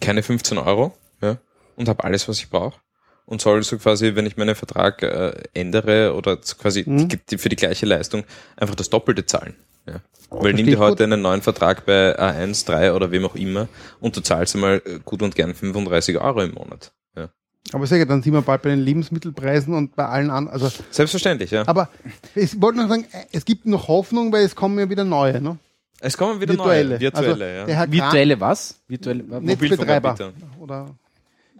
keine 0.00 0.22
15 0.22 0.58
Euro 0.58 0.94
ja, 1.22 1.38
und 1.76 1.88
habe 1.88 2.04
alles, 2.04 2.28
was 2.28 2.38
ich 2.38 2.50
brauche. 2.50 2.78
Und 3.26 3.40
soll 3.40 3.62
so 3.62 3.78
quasi, 3.78 4.16
wenn 4.16 4.26
ich 4.26 4.36
meinen 4.36 4.54
Vertrag 4.54 5.02
äh, 5.02 5.32
ändere 5.54 6.14
oder 6.14 6.38
so 6.42 6.56
quasi 6.56 6.84
Mhm. 6.86 7.08
die, 7.08 7.16
die, 7.30 7.38
für 7.38 7.48
die 7.48 7.56
gleiche 7.56 7.86
Leistung 7.86 8.24
einfach 8.54 8.74
das 8.74 8.90
Doppelte 8.90 9.24
zahlen. 9.24 9.54
Ja. 9.86 10.00
Weil 10.30 10.54
nimm 10.54 10.66
dir 10.66 10.78
heute 10.78 11.04
gut. 11.04 11.12
einen 11.12 11.22
neuen 11.22 11.42
Vertrag 11.42 11.86
bei 11.86 12.18
A1, 12.18 12.66
3 12.66 12.92
oder 12.92 13.10
wem 13.10 13.24
auch 13.24 13.34
immer 13.34 13.68
und 14.00 14.16
du 14.16 14.20
zahlst 14.20 14.54
einmal 14.54 14.82
äh, 14.84 14.98
gut 15.04 15.22
und 15.22 15.34
gern 15.34 15.54
35 15.54 16.18
Euro 16.18 16.42
im 16.42 16.54
Monat. 16.54 16.92
Ja. 17.16 17.28
Aber 17.72 17.86
sehr 17.86 17.98
gut, 17.98 18.10
dann 18.10 18.22
sind 18.22 18.32
wir 18.32 18.42
bald 18.42 18.62
bei 18.62 18.70
den 18.70 18.80
Lebensmittelpreisen 18.80 19.74
und 19.74 19.94
bei 19.94 20.06
allen 20.06 20.30
anderen. 20.30 20.60
Also, 20.60 20.70
Selbstverständlich, 20.90 21.50
ja. 21.50 21.66
aber 21.66 21.88
ich 22.34 22.60
wollte 22.60 22.80
noch 22.80 22.88
sagen, 22.88 23.06
es 23.32 23.44
gibt 23.44 23.66
noch 23.66 23.88
Hoffnung, 23.88 24.32
weil 24.32 24.44
es 24.44 24.56
kommen 24.56 24.78
ja 24.78 24.88
wieder 24.88 25.04
neue, 25.04 25.40
ne? 25.40 25.58
Es 26.00 26.16
kommen 26.16 26.40
wieder 26.40 26.54
virtuelle. 26.54 26.90
neue, 26.90 27.00
virtuelle, 27.00 27.60
also, 27.60 27.72
ja. 27.72 27.90
Virtuelle 27.90 28.40
was? 28.40 28.80
Virtuelle, 28.88 29.22
Netzbetreiber. 29.40 30.16
Oder 30.58 30.94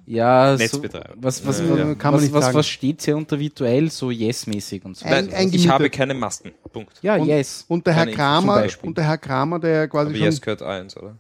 Ja, 0.07 0.57
so, 0.57 0.63
Netzbetreiber. 0.63 1.15
was, 1.17 1.47
was, 1.47 1.63
was, 1.67 1.79
ja. 1.79 1.95
Kann 1.95 2.13
man 2.15 2.23
was, 2.23 2.33
was, 2.33 2.55
was 2.55 2.67
steht 2.67 3.03
hier 3.03 3.17
unter 3.17 3.39
virtuell? 3.39 3.91
So 3.91 4.11
Yes-mäßig 4.11 4.85
und 4.85 4.97
so. 4.97 5.07
Ein- 5.07 5.13
Nein, 5.13 5.29
ich 5.29 5.35
eingemietet. 5.35 5.71
habe 5.71 5.91
keine 5.91 6.13
Masten. 6.15 6.53
Punkt. 6.73 6.93
ja, 7.03 7.17
und- 7.17 7.27
Yes. 7.27 7.65
Und 7.69 7.87
der 7.87 7.95
Herr 7.95 8.05
Keine 8.05 8.17
Kramer, 8.17 8.67
und 8.83 8.99
der 8.99 9.05
Herr 9.07 9.19
Kramer, 9.19 9.59
der 9.61 9.89
quasi 9.89 10.09
Aber 10.11 10.17
schon 10.17 10.25
Yes 10.27 10.41
gehört 10.41 10.63
eins, 10.63 10.97
oder? 10.97 11.17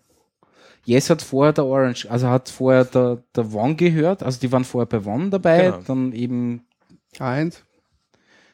Yes 0.85 1.09
hat 1.09 1.23
vorher 1.23 1.55
der 1.55 1.65
Orange, 1.65 2.07
also 2.11 2.29
hat 2.29 2.51
vorher 2.51 2.85
der, 2.85 3.23
der 3.35 3.55
One 3.55 3.75
gehört, 3.75 4.23
also 4.23 4.39
die 4.39 4.53
waren 4.53 4.65
vorher 4.65 4.87
bei 4.87 5.03
One 5.11 5.31
dabei, 5.31 5.63
Genau. 5.71 5.79
dann 5.87 6.13
eben, 6.13 6.67
eins, 7.19 7.63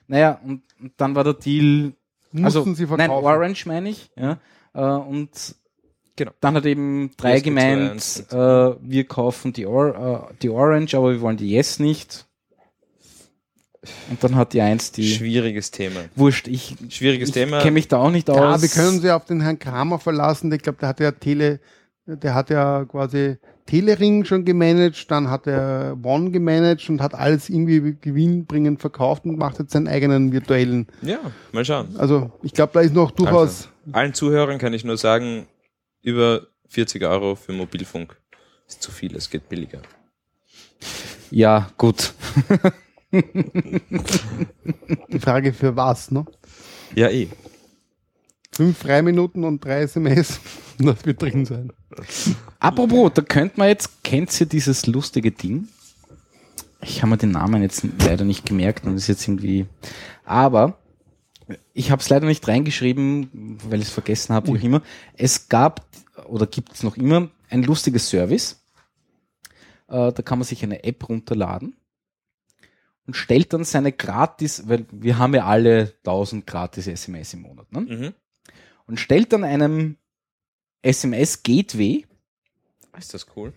naja, 0.07 0.39
und, 0.45 0.63
und 0.81 0.93
dann 0.97 1.17
war 1.17 1.25
der 1.25 1.35
Deal, 1.35 1.93
mussten 2.31 2.45
also, 2.45 2.63
sie 2.75 2.85
nein, 2.85 2.99
verkaufen. 2.99 3.25
Orange 3.25 3.67
meine 3.67 3.89
ich, 3.89 4.11
ja, 4.17 4.39
äh, 4.75 4.81
und 4.81 5.31
Genau. 6.21 6.33
dann 6.41 6.55
hat 6.55 6.67
eben 6.67 7.13
drei 7.17 7.37
Yes, 7.37 7.43
gemeint, 7.43 8.25
äh, 8.31 8.35
wir 8.35 9.05
kaufen 9.05 9.55
die, 9.55 9.65
Or 9.65 10.29
äh, 10.31 10.35
die 10.43 10.51
Orange, 10.51 10.95
aber 10.95 11.13
wir 11.13 11.21
wollen 11.23 11.39
die 11.39 11.51
Yes 11.51 11.79
nicht. 11.79 12.27
Und 14.11 14.23
dann 14.23 14.37
hat 14.37 14.53
die 14.53 14.61
eins 14.61 14.93
die, 14.93 15.09
Schwieriges 15.09 15.71
Thema. 15.71 16.01
wurscht, 16.17 16.47
ich, 16.47 16.77
Schwieriges 16.91 17.31
ich 17.31 17.35
Thema. 17.35 17.61
kenne 17.61 17.71
mich 17.71 17.89
da 17.89 17.97
auch 17.97 18.11
nicht 18.11 18.29
aus. 18.29 18.37
Ja, 18.37 18.61
wir 18.61 18.69
können 18.69 19.01
sie 19.01 19.11
auf 19.11 19.25
den 19.25 19.41
Herrn 19.41 19.59
Kramer 19.59 19.99
verlassen. 19.99 20.53
Ich 20.53 20.61
glaube, 20.61 20.77
der 20.79 20.91
hat 20.91 21.01
ja 21.01 21.11
Tele, 21.13 21.59
der 22.05 22.35
hat 22.35 22.51
ja 22.51 22.85
quasi 22.85 23.39
Telering 23.65 24.27
schon 24.27 24.45
gemanagt, 24.45 25.11
dann 25.11 25.31
hat 25.31 25.47
er 25.47 25.97
One 26.03 26.33
gemanagt 26.33 26.87
und 26.91 27.01
hat 27.01 27.15
alles 27.15 27.49
irgendwie 27.49 27.97
gewinnbringend 27.99 28.83
verkauft 28.83 29.25
und 29.25 29.39
macht 29.39 29.59
jetzt 29.59 29.73
seinen 29.73 29.89
eigenen 29.89 30.33
virtuellen. 30.33 30.87
Ja, 31.01 31.21
mal 31.53 31.65
schauen. 31.65 31.97
Also 31.97 32.31
ich 32.43 32.53
glaube, 32.53 32.73
da 32.75 32.81
ist 32.81 32.93
noch 32.93 33.11
durchaus. 33.11 33.71
Allen 33.93 34.13
Zuhörern 34.13 34.59
kann 34.59 34.75
ich 34.75 34.85
nur 34.85 34.99
sagen, 34.99 35.47
über 36.03 36.47
40 36.69 37.03
Euro 37.05 37.35
für 37.35 37.53
Mobilfunk 37.53 38.17
ist 38.67 38.83
zu 38.83 38.91
viel, 38.91 39.17
es 39.17 39.31
geht 39.31 39.49
billiger. 39.49 39.83
Ja, 41.31 41.71
gut. 41.77 42.13
Die 43.13 45.19
Frage 45.19 45.53
für 45.53 45.77
was, 45.77 46.11
ne? 46.11 46.25
Ja, 46.95 47.09
eh. 47.09 47.29
Fünf 48.53 48.79
Freiminuten 48.79 49.45
und 49.45 49.65
drei 49.65 49.83
SMS. 49.83 50.41
Das 50.79 50.97
wird 51.05 51.23
drin 51.23 51.45
sein. 51.45 51.73
Apropos, 52.59 53.13
da 53.15 53.23
könnte 53.23 53.59
man 53.59 53.69
jetzt, 53.69 54.03
kennt 54.05 54.39
ihr 54.41 54.47
dieses 54.47 54.87
lustige 54.87 55.31
Ding? 55.31 55.69
Ich 56.83 57.03
habe 57.03 57.11
mir 57.11 57.19
den 57.19 57.33
Namen 57.33 57.63
jetzt 57.63 57.87
leider 58.05 58.25
nicht 58.25 58.47
gemerkt 58.47 58.87
und 58.87 58.97
ist 58.97 59.09
jetzt 59.09 59.27
irgendwie, 59.27 59.67
aber 60.25 60.79
ich 61.73 61.91
habe 61.91 62.01
es 62.01 62.09
leider 62.09 62.27
nicht 62.27 62.47
reingeschrieben, 62.47 63.59
weil 63.69 63.81
ich 63.81 63.87
es 63.89 63.93
vergessen 63.93 64.35
habe, 64.35 64.49
wie 64.53 64.59
auch 64.59 64.63
immer. 64.63 64.83
Es 65.17 65.49
gab 65.49 65.87
oder 66.27 66.47
gibt 66.47 66.73
es 66.75 66.83
noch 66.83 66.97
immer 66.97 67.31
ein 67.49 67.63
lustiges 67.63 68.09
Service. 68.09 68.63
Äh, 69.89 70.13
da 70.13 70.23
kann 70.23 70.39
man 70.39 70.45
sich 70.47 70.63
eine 70.63 70.85
App 70.85 71.09
runterladen 71.09 71.77
und 73.07 73.15
stellt 73.15 73.53
dann 73.53 73.65
seine 73.65 73.93
gratis, 73.93 74.69
weil 74.69 74.87
wir 74.93 75.19
haben 75.19 75.35
ja 75.35 75.47
alle 75.47 75.95
1000 76.05 76.47
gratis 76.47 76.87
SMS 76.87 77.35
im 77.35 77.43
Monat, 77.43 77.73
ne? 77.73 77.81
Mhm. 77.81 78.15
und 78.87 79.01
stellt 79.01 79.33
dann 79.33 79.43
einem 79.45 79.97
SMS-Gateway 80.83 82.07
Ist 82.99 83.15
das 83.15 83.27
cool? 83.37 83.53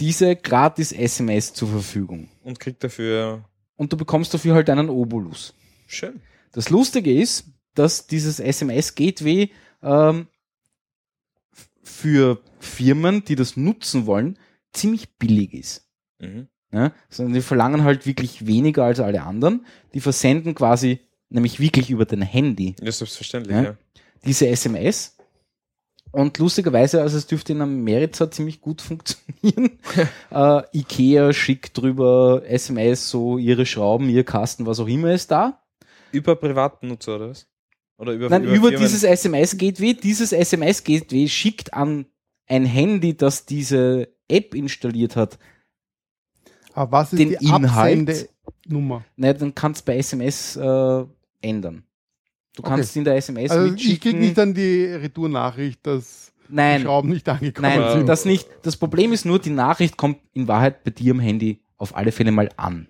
diese 0.00 0.34
gratis 0.36 0.92
SMS 0.92 1.52
zur 1.54 1.68
Verfügung. 1.68 2.28
Und 2.42 2.58
kriegt 2.60 2.82
dafür 2.84 3.44
Und 3.76 3.92
du 3.92 3.96
bekommst 3.96 4.34
dafür 4.34 4.54
halt 4.54 4.68
einen 4.70 4.88
Obolus. 4.90 5.54
schön. 5.86 6.20
Das 6.54 6.70
Lustige 6.70 7.12
ist, 7.12 7.48
dass 7.74 8.06
dieses 8.06 8.40
SMS-Gateway 8.40 9.50
ähm, 9.82 10.28
für 11.82 12.40
Firmen, 12.60 13.24
die 13.24 13.34
das 13.34 13.56
nutzen 13.56 14.06
wollen, 14.06 14.38
ziemlich 14.72 15.16
billig 15.18 15.52
ist. 15.52 15.88
Mhm. 16.20 16.48
Ja? 16.72 16.92
Sondern 17.10 17.34
die 17.34 17.40
verlangen 17.40 17.84
halt 17.84 18.06
wirklich 18.06 18.46
weniger 18.46 18.84
als 18.84 19.00
alle 19.00 19.22
anderen. 19.22 19.66
Die 19.92 20.00
versenden 20.00 20.54
quasi 20.54 21.00
nämlich 21.28 21.58
wirklich 21.60 21.90
über 21.90 22.04
dein 22.04 22.22
Handy 22.22 22.76
Ja, 22.80 22.92
selbstverständlich, 22.92 23.56
Ja. 23.56 23.62
ja. 23.62 23.76
diese 24.24 24.48
SMS. 24.48 25.16
Und 26.12 26.38
lustigerweise, 26.38 27.02
also 27.02 27.18
es 27.18 27.26
dürfte 27.26 27.52
in 27.52 27.60
Amerika 27.60 28.30
ziemlich 28.30 28.60
gut 28.60 28.80
funktionieren. 28.82 29.78
äh, 30.30 30.62
Ikea 30.72 31.32
schickt 31.32 31.76
drüber 31.76 32.42
SMS, 32.46 33.10
so 33.10 33.38
ihre 33.38 33.66
Schrauben, 33.66 34.08
ihr 34.08 34.22
Kasten, 34.24 34.66
was 34.66 34.78
auch 34.78 34.86
immer 34.86 35.12
ist 35.12 35.32
da. 35.32 35.63
Über 36.14 36.36
privaten 36.36 36.88
Nutzer, 36.88 37.16
oder 37.16 37.30
was? 37.30 37.46
Oder 37.96 38.12
über, 38.12 38.28
Nein, 38.28 38.44
über, 38.44 38.68
Firmen? 38.68 38.80
dieses 38.80 39.02
SMS-Gateway. 39.04 39.94
Dieses 39.94 40.32
SMS-Gateway 40.32 41.28
schickt 41.28 41.74
an 41.74 42.06
ein 42.46 42.64
Handy, 42.66 43.16
das 43.16 43.46
diese 43.46 44.08
App 44.28 44.54
installiert 44.54 45.16
hat. 45.16 45.38
Aber 46.72 46.92
was 46.92 47.12
ist 47.12 47.18
Den 47.18 47.28
die 47.30 47.46
Inhalt? 47.46 48.08
Absendenummer? 48.08 49.04
Na, 49.16 49.32
dann 49.32 49.54
kannst 49.54 49.82
du 49.82 49.84
bei 49.92 49.98
SMS 49.98 50.56
äh, 50.56 51.04
ändern. 51.40 51.84
Du 52.56 52.62
Okay. 52.62 52.68
kannst 52.70 52.96
in 52.96 53.04
der 53.04 53.16
SMS 53.16 53.50
Also 53.50 53.64
ich 53.66 53.72
mitschicken. 53.72 54.00
kriege 54.00 54.18
nicht 54.18 54.38
dann 54.38 54.54
die 54.54 54.84
Retournachricht, 54.86 55.84
dass 55.86 56.32
die 56.48 56.54
Nein, 56.54 56.82
Schrauben 56.82 57.08
nicht 57.10 57.28
angekommen 57.28 57.68
Nein, 57.68 57.98
sind. 57.98 58.06
das 58.08 58.24
nicht. 58.24 58.48
Das 58.62 58.76
Problem 58.76 59.12
ist 59.12 59.24
nur, 59.24 59.38
die 59.40 59.50
Nachricht 59.50 59.96
kommt 59.96 60.18
in 60.34 60.46
Wahrheit 60.46 60.84
bei 60.84 60.90
dir 60.90 61.12
am 61.12 61.20
Handy 61.20 61.60
auf 61.78 61.96
alle 61.96 62.12
Fälle 62.12 62.30
mal 62.32 62.50
an. 62.56 62.88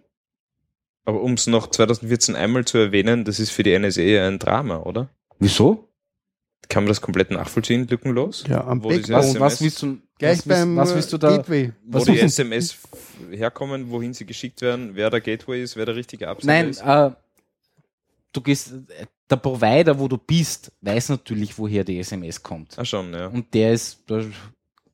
Aber 1.05 1.21
um 1.21 1.35
es 1.35 1.47
noch 1.47 1.69
2014 1.69 2.35
einmal 2.35 2.65
zu 2.65 2.79
erwähnen, 2.79 3.25
das 3.25 3.39
ist 3.39 3.51
für 3.51 3.63
die 3.63 3.79
NSA 3.79 4.03
ja 4.03 4.27
ein 4.27 4.39
Drama, 4.39 4.79
oder? 4.81 5.09
Wieso? 5.39 5.89
Kann 6.69 6.85
man 6.85 6.89
das 6.89 7.03
komplett 7.03 7.31
nachvollziehen, 7.31 7.87
lückenlos? 7.87 8.45
Ja, 8.49 8.65
am 8.65 8.83
Wo. 8.83 8.89
Was, 8.89 8.97
SMS 9.01 9.41
was 9.41 9.61
willst 9.61 9.83
du, 9.83 9.99
Gleich 10.19 10.39
was, 10.39 10.47
willst, 10.47 10.61
beim 10.61 10.77
was 10.77 10.95
willst 10.95 11.13
du 11.13 11.19
da? 11.19 11.37
Gateway. 11.37 11.73
Wo 11.85 11.99
Was 11.99 12.05
die 12.05 12.13
willst 12.13 12.25
SMS 12.39 12.79
herkommen, 13.31 13.91
wohin 13.91 14.15
sie 14.15 14.25
geschickt 14.25 14.63
werden, 14.63 14.93
wer 14.95 15.11
der 15.11 15.21
Gateway 15.21 15.63
ist, 15.63 15.77
wer 15.77 15.85
der 15.85 15.97
richtige 15.97 16.29
Absender 16.29 16.55
Nein, 16.55 16.71
ist. 16.71 16.81
äh, 16.81 17.11
du 18.33 18.41
gehst, 18.41 18.73
äh, 18.73 19.07
der 19.29 19.37
Provider, 19.37 19.99
wo 19.99 20.09
du 20.09 20.17
bist, 20.19 20.73
weiß 20.81 21.11
natürlich, 21.11 21.59
woher 21.59 21.85
die 21.85 21.99
SMS 21.99 22.43
kommt. 22.43 22.79
Ah, 22.79 22.85
schon, 22.85 23.13
ja. 23.13 23.27
Und 23.27 23.53
der 23.53 23.73
ist, 23.73 24.03
da 24.07 24.23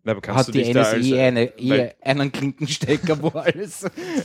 Na, 0.03 0.13
aber 0.13 0.21
kannst 0.23 0.39
hat 0.41 0.49
du 0.49 0.53
die 0.53 0.65
NSA 0.73 0.81
als, 0.81 1.13
eine, 1.13 1.53
weil- 1.59 1.79
eher 1.79 1.95
einen 2.01 2.33
Klinkenstecker, 2.33 3.23
wo 3.23 3.29
alles. 3.29 3.85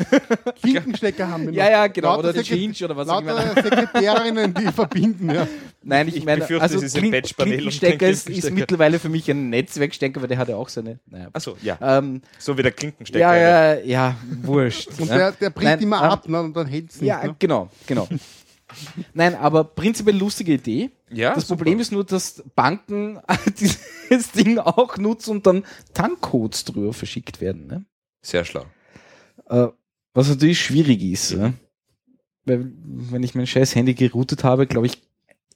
Klinkenstecker 0.61 1.27
haben 1.29 1.43
wir 1.43 1.51
noch. 1.51 1.57
ja, 1.57 1.69
ja, 1.69 1.87
genau. 1.87 2.15
Lauter 2.15 2.19
Oder 2.29 2.33
die 2.33 2.39
Sekret- 2.39 2.59
Change 2.73 2.85
oder 2.85 2.95
was 2.97 3.09
auch 3.09 3.19
immer. 3.21 3.33
Lauter 3.33 3.61
Sekretärinnen, 3.61 4.53
die 4.53 4.71
verbinden, 4.71 5.29
ja. 5.31 5.47
Nein, 5.83 6.07
ich, 6.07 6.15
Ich 6.17 6.25
meine, 6.25 6.41
befürchte, 6.41 6.63
also 6.63 6.77
es 6.77 6.83
ist 6.83 6.95
ein 6.95 7.01
Klin 7.01 7.11
Patchpanel 7.11 7.53
und 7.53 7.57
kein 7.59 7.69
Klinkenstecker 7.69 8.07
ist, 8.07 8.29
ist 8.29 8.51
mittlerweile 8.51 8.99
für 8.99 9.09
mich 9.09 9.29
ein 9.29 9.49
Netzwerkstecker, 9.49 10.21
weil 10.21 10.27
der 10.29 10.37
hat 10.37 10.47
ja 10.49 10.55
auch 10.55 10.69
seine. 10.69 10.99
Naja. 11.07 11.27
Achso, 11.33 11.57
ja. 11.61 11.77
Ähm, 11.81 12.21
So 12.39 12.57
wie 12.57 12.63
der 12.63 12.71
Klinkenstecker. 12.71 13.19
ja, 13.19 13.35
ja, 13.75 13.79
ja, 13.81 14.15
wurscht. 14.43 14.89
Und 14.97 15.09
ja. 15.09 15.17
der, 15.17 15.31
der 15.33 15.49
bricht 15.49 15.65
Nein, 15.71 15.79
immer 15.81 15.97
ähm, 15.97 16.03
ab 16.03 16.27
ne, 16.29 16.41
und 16.41 16.55
dann 16.55 16.67
hält 16.67 16.89
es 16.89 17.01
nicht. 17.01 17.07
Ja, 17.09 17.23
ne? 17.23 17.35
genau, 17.37 17.69
genau. 17.85 18.07
Nein, 19.13 19.35
aber 19.35 19.63
prinzipiell 19.63 20.17
lustige 20.17 20.53
Idee. 20.53 20.91
ja 21.11 21.33
das 21.33 21.47
super. 21.47 21.57
Problem 21.57 21.79
ist 21.79 21.91
nur, 21.91 22.03
dass 22.03 22.43
Banken 22.55 23.19
dieses 23.59 24.31
Ding 24.31 24.59
auch 24.59 24.97
nutzen 24.97 25.31
und 25.31 25.47
dann 25.47 25.63
Tankcodes 25.93 26.65
drüber 26.65 26.93
verschickt 26.93 27.41
werden. 27.41 27.67
Ne? 27.67 27.85
Sehr 28.21 28.45
schlau. 28.45 28.65
Äh, 29.49 29.67
was 30.13 30.29
natürlich 30.29 30.61
schwierig 30.61 31.01
ist. 31.01 31.33
Ne? 31.33 31.53
Weil, 32.45 32.71
wenn 32.75 33.23
ich 33.23 33.35
mein 33.35 33.47
scheiß 33.47 33.75
Handy 33.75 33.93
geroutet 33.93 34.43
habe, 34.43 34.67
glaube 34.67 34.87
ich, 34.87 35.01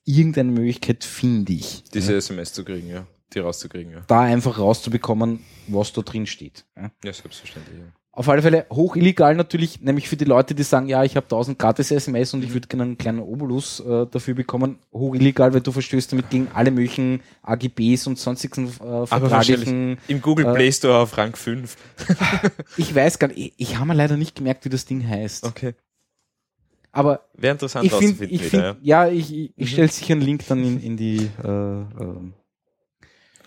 irgendeine 0.06 0.52
Möglichkeit 0.52 1.04
finde 1.04 1.54
ich. 1.54 1.84
Diese 1.94 2.12
ne? 2.12 2.18
SMS 2.18 2.54
zu 2.54 2.66
kriegen, 2.66 2.90
ja. 2.90 3.08
Die 3.34 3.40
rauszukriegen, 3.40 3.94
ja. 3.94 4.02
Da 4.08 4.22
einfach 4.22 4.58
rauszubekommen, 4.58 5.46
was 5.68 5.94
da 5.94 6.02
drin 6.02 6.26
steht. 6.26 6.66
Ja? 6.76 6.92
Ja, 7.04 7.14
selbstverständlich. 7.14 7.78
Ja. 7.80 7.94
Auf 8.20 8.28
alle 8.28 8.42
Fälle 8.42 8.66
hoch 8.70 8.98
illegal 8.98 9.34
natürlich, 9.34 9.80
nämlich 9.80 10.10
für 10.10 10.18
die 10.18 10.26
Leute, 10.26 10.54
die 10.54 10.64
sagen, 10.64 10.90
ja, 10.90 11.06
ich 11.06 11.16
habe 11.16 11.24
1000 11.28 11.58
gratis 11.58 11.90
SMS 11.90 12.34
und 12.34 12.44
ich 12.44 12.54
würde 12.54 12.68
gerne 12.68 12.84
einen 12.84 12.98
kleinen 12.98 13.20
Obolus 13.20 13.80
äh, 13.80 14.08
dafür 14.12 14.34
bekommen. 14.34 14.78
Hoch 14.92 15.16
illegal, 15.16 15.54
weil 15.54 15.62
du 15.62 15.72
verstößt 15.72 16.12
damit 16.12 16.30
gegen 16.30 16.50
alle 16.54 16.70
möglichen 16.72 17.22
AGBs 17.44 18.08
und 18.08 18.20
sonstigen 18.20 18.68
äh, 18.68 19.06
vertraglichen. 19.08 20.00
Im 20.10 20.22
Google 20.22 20.48
Äh, 20.48 20.54
Play 20.54 20.70
Store 20.74 20.98
auf 20.98 21.18
Rang 21.18 21.34
5. 21.34 21.78
Ich 22.76 22.94
weiß 22.94 23.20
gar 23.20 23.30
nicht, 23.30 23.38
ich, 23.40 23.54
ich 23.56 23.78
habe 23.78 23.88
mir 23.88 23.94
leider 23.94 24.18
nicht 24.18 24.36
gemerkt, 24.36 24.66
wie 24.66 24.70
das 24.70 24.84
Ding 24.84 25.08
heißt. 25.08 25.46
Okay. 25.46 25.76
Aber 26.92 27.22
Wäre 27.36 27.54
interessant 27.54 27.86
ich 27.86 27.94
rauszufinden 27.94 28.36
ich 28.36 28.52
wieder, 28.52 28.74
find, 28.74 28.86
ja, 28.86 29.08
ich, 29.08 29.32
ich, 29.34 29.54
ich 29.56 29.66
Mhm. 29.70 29.72
stelle 29.72 29.88
sicher 29.88 30.14
einen 30.16 30.22
Link 30.24 30.46
dann 30.48 30.62
in, 30.62 30.82
in 30.82 30.98
die 30.98 31.30
äh, 31.42 31.48
ähm, 31.48 32.34
ja. 32.34 32.39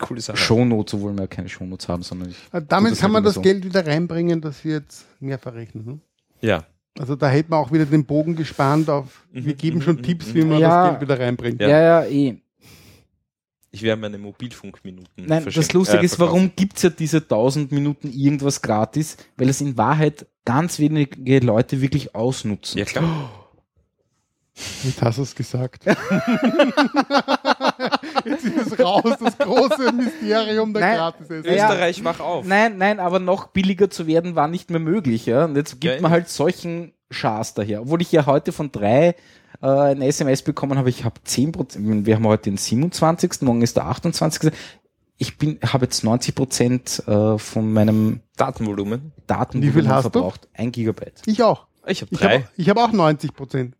Coole 0.03 0.21
Sache. 0.21 0.37
Shownotes, 0.37 0.95
obwohl 0.95 1.13
wir 1.15 1.23
ja 1.23 1.27
keine 1.27 1.49
Shownotes 1.49 1.89
haben, 1.89 2.03
sondern 2.03 2.31
ich. 2.31 2.37
Äh, 2.53 2.61
Damit 2.69 2.95
kann 2.95 3.03
halt 3.05 3.13
man 3.13 3.25
das 3.25 3.35
so. 3.35 3.41
Geld 3.41 3.65
wieder 3.65 3.87
reinbringen, 3.87 4.41
das 4.41 4.63
wir 4.65 4.75
jetzt 4.75 5.07
mehr 5.21 5.39
verrechnen. 5.39 5.85
Ne? 5.87 5.99
Ja. 6.41 6.65
Also 6.99 7.17
da 7.17 7.29
hätte 7.31 7.51
man 7.51 7.61
auch 7.61 7.73
wieder 7.73 7.87
den 7.87 8.05
Bogen 8.05 8.37
gespannt 8.37 8.91
auf, 8.91 9.27
wir 9.33 9.55
Mhm, 9.55 9.57
geben 9.57 9.79
mhm, 9.79 9.83
schon 9.83 9.97
mhm, 9.97 10.03
Tipps, 10.03 10.35
wie 10.35 10.43
man 10.45 10.59
Ja. 10.59 10.83
das 10.83 10.91
Geld 10.91 11.09
wieder 11.09 11.19
reinbringt. 11.25 11.61
Ja. 11.61 11.69
Ja, 11.69 11.81
ja, 11.81 12.05
eh. 12.05 12.37
Ich 13.75 13.83
werde 13.83 14.03
meine 14.03 14.19
Mobilfunkminuten 14.19 15.25
Nein, 15.25 15.47
das 15.47 15.73
Lustige 15.73 16.03
äh, 16.03 16.05
ist, 16.05 16.19
warum 16.21 16.53
gibt's 16.55 16.83
ja 16.83 16.91
diese 16.91 17.19
1000 17.19 17.73
Minuten 17.73 18.11
irgendwas 18.13 18.61
gratis? 18.61 19.17
Weil 19.39 19.49
es 19.49 19.63
in 19.63 19.79
Wahrheit 19.79 20.27
ganz 20.45 20.79
wenige 20.79 21.39
Leute 21.39 21.81
wirklich 21.81 22.15
ausnutzen. 22.15 22.79
Ja, 22.79 22.85
klar. 22.85 23.31
Jetzt 24.85 25.01
hast 25.01 25.17
du 25.17 25.23
es 25.23 25.35
gesagt. 25.35 25.85
Jetzt 28.25 28.45
ist 28.45 28.73
es 28.73 28.79
raus, 28.79 29.15
das 29.21 29.39
große 29.39 29.93
Mysterium 29.93 30.73
der 30.73 30.83
Nein. 30.83 30.97
gratis 30.97 31.29
-SL. 31.29 31.47
Ja. 31.47 31.53
Österreich, 31.71 32.05
wach 32.05 32.21
auf. 32.21 32.47
Nein, 32.47 32.79
nein, 32.79 33.01
aber 33.01 33.19
noch 33.19 33.49
billiger 33.49 33.91
zu 33.91 34.07
werden 34.07 34.37
war 34.37 34.49
nicht 34.49 34.71
mehr 34.71 34.81
möglich. 34.81 35.27
Ja? 35.27 35.45
Und 35.47 35.57
jetzt 35.57 35.81
gibt 35.81 35.95
Ja, 35.95 36.01
man 36.01 36.11
halt 36.11 36.29
solchen 36.29 36.93
Schars 37.11 37.55
daher. 37.55 37.83
Obwohl 37.83 38.01
ich 38.03 38.11
ja 38.13 38.27
heute 38.27 38.53
von 38.53 38.73
drei 38.73 39.15
äh, 39.61 39.67
ein 39.67 40.03
SMS 40.03 40.43
bekommen 40.43 40.79
habe, 40.79 40.89
ich 40.91 41.05
habe 41.05 41.21
10%, 41.27 41.77
ich 41.77 41.79
meine, 41.85 42.07
wir 42.07 42.17
haben 42.17 42.27
heute 42.27 42.45
den 42.51 42.57
27., 42.57 43.43
morgen 43.43 43.63
ist 43.63 43.77
der 43.77 43.87
28. 43.87 44.53
Ich 45.19 45.39
bin, 45.39 45.59
habe 45.65 45.85
jetzt 45.85 46.03
90 46.03 46.35
Prozent 46.35 47.03
äh, 47.07 47.39
von 47.39 47.73
meinem 47.73 48.21
Datenvolumen. 48.37 49.13
Datenvolumen 49.27 49.75
Wie 49.77 49.81
viel 49.83 49.89
hast 49.91 50.07
du? 50.07 50.11
verbraucht. 50.11 50.49
Ein 50.55 50.73
Gigabyte. 50.73 51.23
Ich 51.27 51.43
auch. 51.43 51.67
Ich 51.87 52.01
habe 52.01 52.09
Ich 52.13 52.19
drei. 52.19 52.35
habe 52.35 52.45
ich 52.57 52.69
hab 52.71 52.77
auch 52.79 52.93
90 52.93 53.35
Prozent. 53.35 53.77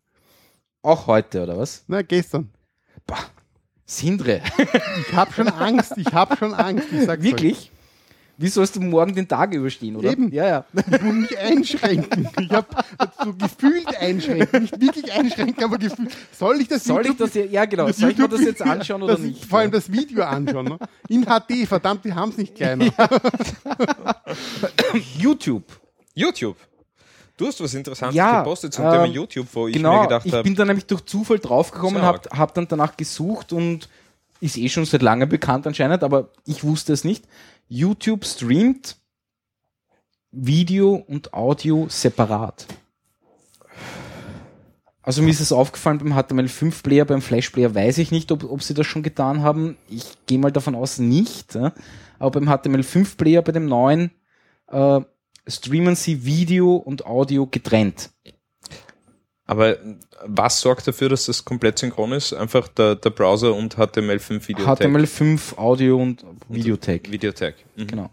Auch 0.83 1.07
heute, 1.07 1.43
oder 1.43 1.57
was? 1.57 1.83
Na, 1.87 2.01
gestern. 2.01 2.49
Boah. 3.07 3.17
Sindre. 3.85 4.41
Ich 5.07 5.13
habe 5.13 5.33
schon 5.33 5.47
Angst. 5.47 5.93
Ich 5.97 6.13
habe 6.13 6.37
schon 6.37 6.53
Angst. 6.53 6.87
Ich 6.91 7.05
sag's 7.05 7.23
Wirklich? 7.23 7.71
Wie 8.35 8.47
sollst 8.47 8.75
du 8.75 8.81
morgen 8.81 9.13
den 9.13 9.27
Tag 9.27 9.53
überstehen, 9.53 9.95
oder? 9.95 10.11
Eben. 10.11 10.31
Ja, 10.31 10.47
ja. 10.47 10.65
euch. 10.75 10.83
Ich 10.91 11.01
muss 11.01 11.13
mich 11.13 11.37
einschränken. 11.37 12.27
Ich 12.41 12.51
habe 12.51 12.67
so 13.23 13.33
gefühlt 13.33 13.95
einschränken. 13.95 14.63
Nicht 14.63 14.81
wirklich 14.81 15.13
einschränken, 15.13 15.63
aber 15.63 15.77
gefühlt. 15.77 16.09
Soll 16.31 16.59
ich 16.59 16.67
das 16.67 16.83
Soll 16.83 17.01
ich 17.01 17.07
YouTube 17.09 17.27
das, 17.27 17.33
ja, 17.35 17.45
ja 17.45 17.65
genau, 17.65 17.87
das 17.87 17.97
soll 17.97 18.09
ich 18.09 18.17
mir 18.17 18.27
das 18.27 18.41
jetzt 18.41 18.61
anschauen 18.63 19.03
oder 19.03 19.13
das, 19.13 19.21
nicht? 19.21 19.45
Vor 19.45 19.59
allem 19.59 19.71
das 19.71 19.91
Video 19.91 20.23
anschauen. 20.23 20.65
Ne? 20.65 20.79
In 21.09 21.25
HD, 21.25 21.67
verdammt, 21.67 22.05
die 22.05 22.13
haben 22.13 22.31
es 22.31 22.37
nicht 22.37 22.55
kleiner. 22.55 22.85
YouTube. 25.19 25.65
YouTube. 26.15 26.57
Du 27.37 27.47
hast 27.47 27.61
was 27.61 27.73
Interessantes 27.73 28.15
Ja, 28.15 28.39
gepostet 28.39 28.73
zum 28.73 28.85
ähm, 28.85 28.91
Thema 28.91 29.05
YouTube, 29.05 29.47
wo 29.53 29.67
ich 29.67 29.73
genau, 29.73 29.97
mir 29.97 30.03
gedacht 30.03 30.25
ich 30.25 30.33
habe, 30.33 30.43
bin 30.43 30.55
da 30.55 30.65
nämlich 30.65 30.85
durch 30.85 31.03
Zufall 31.05 31.39
draufgekommen, 31.39 32.01
habe 32.01 32.29
hab 32.29 32.53
dann 32.53 32.67
danach 32.67 32.95
gesucht 32.95 33.53
und 33.53 33.89
ist 34.39 34.57
eh 34.57 34.69
schon 34.69 34.85
seit 34.85 35.01
langem 35.01 35.29
bekannt 35.29 35.65
anscheinend, 35.65 36.03
aber 36.03 36.29
ich 36.45 36.63
wusste 36.63 36.93
es 36.93 37.03
nicht. 37.03 37.25
YouTube 37.69 38.25
streamt 38.25 38.97
Video 40.31 40.95
und 40.95 41.33
Audio 41.33 41.87
separat. 41.89 42.67
Also 45.01 45.21
mir 45.21 45.31
ist 45.31 45.41
es 45.41 45.51
aufgefallen 45.51 45.97
beim 45.97 46.13
HTML5 46.13 46.81
Player, 46.81 47.05
beim 47.05 47.21
Flash 47.21 47.49
Player 47.49 47.73
weiß 47.73 47.97
ich 47.97 48.11
nicht, 48.11 48.31
ob, 48.31 48.43
ob 48.43 48.63
sie 48.63 48.73
das 48.73 48.87
schon 48.87 49.03
getan 49.03 49.43
haben. 49.43 49.77
Ich 49.89 50.17
gehe 50.27 50.39
mal 50.39 50.51
davon 50.51 50.75
aus 50.75 50.97
nicht. 50.97 51.57
Aber 52.19 52.31
beim 52.31 52.47
HTML5 52.47 53.17
Player, 53.17 53.41
bei 53.41 53.51
dem 53.51 53.65
neuen, 53.65 54.11
äh, 54.69 55.01
streamen 55.47 55.95
sie 55.95 56.25
Video 56.25 56.75
und 56.75 57.05
Audio 57.05 57.47
getrennt. 57.47 58.09
aber 59.45 59.77
was 60.25 60.61
sorgt 60.61 60.87
dafür, 60.87 61.09
dass 61.09 61.25
das 61.25 61.43
komplett 61.43 61.77
synchron 61.79 62.13
ist? 62.13 62.33
Einfach 62.33 62.67
der, 62.69 62.95
der 62.95 63.09
Browser 63.09 63.53
und 63.53 63.75
HTML5 63.77 64.47
Videotag. 64.47 64.79
HTML5 64.81 65.57
Audio 65.57 66.01
und 66.01 66.25
Videotag. 66.47 67.11
Videotag. 67.11 67.55
Mhm. 67.75 67.87
Genau. 67.87 68.09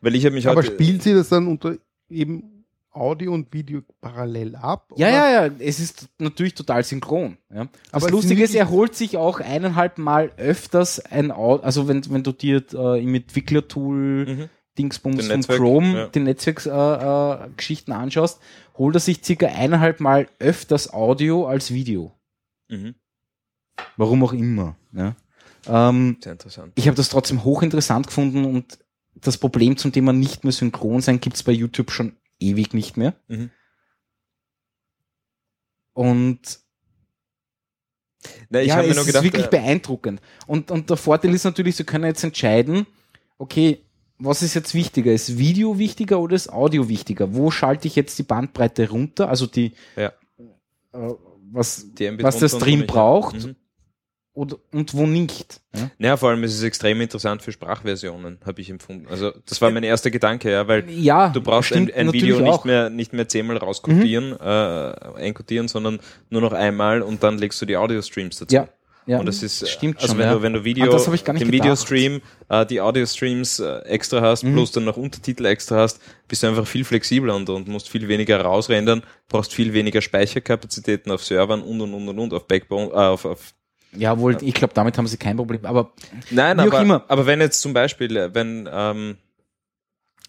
Weil 0.00 0.14
ich 0.14 0.24
habe 0.24 0.34
mich 0.34 0.48
Aber 0.48 0.62
spielen 0.62 1.00
Sie 1.00 1.12
das 1.12 1.28
dann 1.28 1.46
unter 1.46 1.76
eben 2.08 2.64
Audio 2.90 3.32
und 3.34 3.52
Video 3.52 3.82
parallel 4.00 4.56
ab? 4.56 4.90
Ja, 4.96 5.08
oder? 5.08 5.16
ja, 5.16 5.46
ja, 5.46 5.52
es 5.60 5.78
ist 5.78 6.08
natürlich 6.18 6.54
total 6.54 6.82
synchron. 6.82 7.36
Ja. 7.54 7.68
Das 7.92 8.02
Aber 8.02 8.10
Lustige 8.10 8.42
ist, 8.42 8.54
er 8.54 8.70
holt 8.70 8.96
sich 8.96 9.16
auch 9.18 9.38
eineinhalb 9.40 9.98
Mal 9.98 10.32
öfters 10.38 10.98
ein 10.98 11.30
Audio, 11.30 11.62
also 11.64 11.86
wenn, 11.86 12.10
wenn 12.10 12.22
du 12.24 12.32
dir 12.32 12.64
äh, 12.72 13.02
im 13.02 13.14
Entwicklertool 13.14 14.24
Mhm. 14.26 14.48
Dingsbums 14.78 15.16
Den 15.16 15.26
von 15.26 15.36
Netzwerk, 15.36 15.58
Chrome 15.58 15.94
ja. 15.94 16.06
die 16.08 16.20
Netzwerksgeschichten 16.20 17.50
äh, 17.50 17.50
Geschichten 17.56 17.92
anschaust, 17.92 18.40
holt 18.76 18.96
er 18.96 19.00
sich 19.00 19.24
circa 19.24 19.46
eineinhalb 19.46 20.00
Mal 20.00 20.28
öfters 20.38 20.92
Audio 20.92 21.46
als 21.46 21.72
Video. 21.72 22.12
Mhm. 22.68 22.94
Warum 23.96 24.22
auch 24.24 24.32
immer. 24.32 24.76
Ja. 24.92 25.16
Ähm, 25.66 26.18
Sehr 26.20 26.32
interessant. 26.32 26.72
ich 26.76 26.86
habe 26.86 26.96
das 26.96 27.08
trotzdem 27.08 27.44
hochinteressant 27.44 28.06
gefunden 28.06 28.44
und 28.44 28.78
das 29.14 29.38
Problem 29.38 29.76
zum 29.76 29.92
Thema 29.92 30.12
nicht 30.12 30.44
mehr 30.44 30.52
synchron 30.52 31.00
sein 31.00 31.20
gibt's 31.20 31.42
bei 31.42 31.52
YouTube 31.52 31.90
schon 31.90 32.16
ewig 32.38 32.72
nicht 32.72 32.96
mehr. 32.96 33.14
Mhm. 33.26 33.50
Und 35.92 36.60
Na, 38.48 38.60
ich 38.60 38.68
ja, 38.68 38.82
es 38.82 38.96
ist 38.96 39.06
gedacht, 39.06 39.24
wirklich 39.24 39.46
äh, 39.46 39.50
beeindruckend. 39.50 40.20
Und, 40.46 40.70
und 40.70 40.88
der 40.88 40.96
Vorteil 40.96 41.34
ist 41.34 41.44
natürlich, 41.44 41.74
Sie 41.76 41.84
können 41.84 42.04
jetzt 42.04 42.22
entscheiden, 42.22 42.86
okay, 43.38 43.84
was 44.18 44.42
ist 44.42 44.54
jetzt 44.54 44.74
wichtiger? 44.74 45.12
Ist 45.12 45.38
Video 45.38 45.78
wichtiger 45.78 46.18
oder 46.20 46.34
ist 46.34 46.52
Audio 46.52 46.88
wichtiger? 46.88 47.34
Wo 47.34 47.50
schalte 47.50 47.86
ich 47.88 47.96
jetzt 47.96 48.18
die 48.18 48.24
Bandbreite 48.24 48.88
runter? 48.90 49.28
Also 49.28 49.46
die, 49.46 49.72
Ja. 49.96 50.12
äh, 50.92 51.14
was, 51.50 51.86
die 51.94 52.22
was 52.22 52.38
der 52.38 52.52
und 52.52 52.60
Stream 52.60 52.86
braucht 52.86 53.46
Mhm. 53.46 53.56
oder, 54.34 54.56
und 54.72 54.92
wo 54.94 55.06
nicht. 55.06 55.60
Ja? 55.74 55.90
Naja, 55.98 56.16
vor 56.16 56.30
allem 56.30 56.44
ist 56.44 56.54
es 56.54 56.62
extrem 56.62 57.00
interessant 57.00 57.42
für 57.42 57.52
Sprachversionen, 57.52 58.38
habe 58.44 58.60
ich 58.60 58.68
empfunden. 58.70 59.06
Also 59.08 59.32
das 59.46 59.60
war 59.62 59.70
mein 59.70 59.82
erster 59.84 60.10
Gedanke, 60.10 60.50
ja, 60.50 60.68
weil 60.68 60.88
Ja, 60.90 61.28
du 61.30 61.40
brauchst 61.40 61.72
ein, 61.72 61.84
stimmt 61.84 61.94
ein 61.94 62.06
natürlich 62.06 62.24
Video 62.24 62.40
nicht 62.40 62.50
auch. 62.52 62.64
Mhm. 62.64 62.70
mehr, 62.70 62.90
nicht 62.90 63.12
mehr 63.12 63.28
zehnmal 63.28 63.56
rauskopieren, 63.56 64.32
äh, 64.38 64.94
einkodieren, 65.16 65.68
sondern 65.68 66.00
nur 66.30 66.40
noch 66.42 66.52
einmal 66.52 67.02
und 67.02 67.22
dann 67.22 67.38
legst 67.38 67.60
du 67.62 67.66
die 67.66 67.76
Audio-Streams 67.76 68.38
dazu. 68.40 68.54
Ja, 68.54 68.68
ja. 69.08 69.18
Und 69.18 69.26
das 69.26 69.42
ist, 69.42 69.62
äh, 69.62 69.66
Stimmt 69.66 69.96
also 69.96 70.08
schon, 70.08 70.18
wenn 70.18 70.26
ja. 70.28 70.34
du, 70.34 70.42
wenn 70.42 70.52
du 70.52 70.64
Video, 70.64 70.84
Ah, 70.94 71.10
nicht 71.10 71.26
den. 71.26 71.50
Videostream, 71.52 72.20
äh, 72.48 72.64
die 72.66 72.80
Audio-Streams 72.80 73.58
äh, 73.60 73.78
extra 73.86 74.20
hast, 74.20 74.44
Mhm. 74.44 74.52
plus 74.52 74.70
dann 74.72 74.84
noch 74.84 74.96
Untertitel 74.96 75.44
extra 75.46 75.76
hast, 75.78 76.00
bist 76.28 76.42
du 76.42 76.46
einfach 76.46 76.66
viel 76.66 76.84
flexibler 76.84 77.34
und, 77.34 77.48
und 77.50 77.66
musst 77.68 77.88
viel 77.88 78.06
weniger 78.06 78.40
rausrendern, 78.40 79.02
brauchst 79.28 79.52
viel 79.54 79.72
weniger 79.72 80.00
Speicherkapazitäten 80.02 81.10
auf 81.10 81.24
Servern 81.24 81.62
und 81.62 81.80
und 81.80 81.92
und 81.94 82.08
und 82.08 82.18
und 82.18 82.34
auf 82.34 82.46
Backbone, 82.46 82.90
äh, 82.92 82.94
auf, 82.96 83.24
auf 83.24 83.54
Ja, 83.96 84.18
wohl, 84.18 84.36
ich 84.42 84.54
glaube, 84.54 84.74
damit 84.74 84.98
haben 84.98 85.06
sie 85.06 85.16
kein 85.16 85.36
Problem. 85.36 85.64
Aber 85.64 85.92
Nein, 86.30 86.58
Wie 86.58 86.62
auch 86.62 86.66
aber, 86.66 86.80
immer. 86.82 87.04
aber 87.08 87.26
wenn 87.26 87.40
jetzt 87.40 87.60
zum 87.60 87.72
Beispiel, 87.72 88.16
äh, 88.16 88.34
wenn, 88.34 88.68
ähm, 88.70 89.16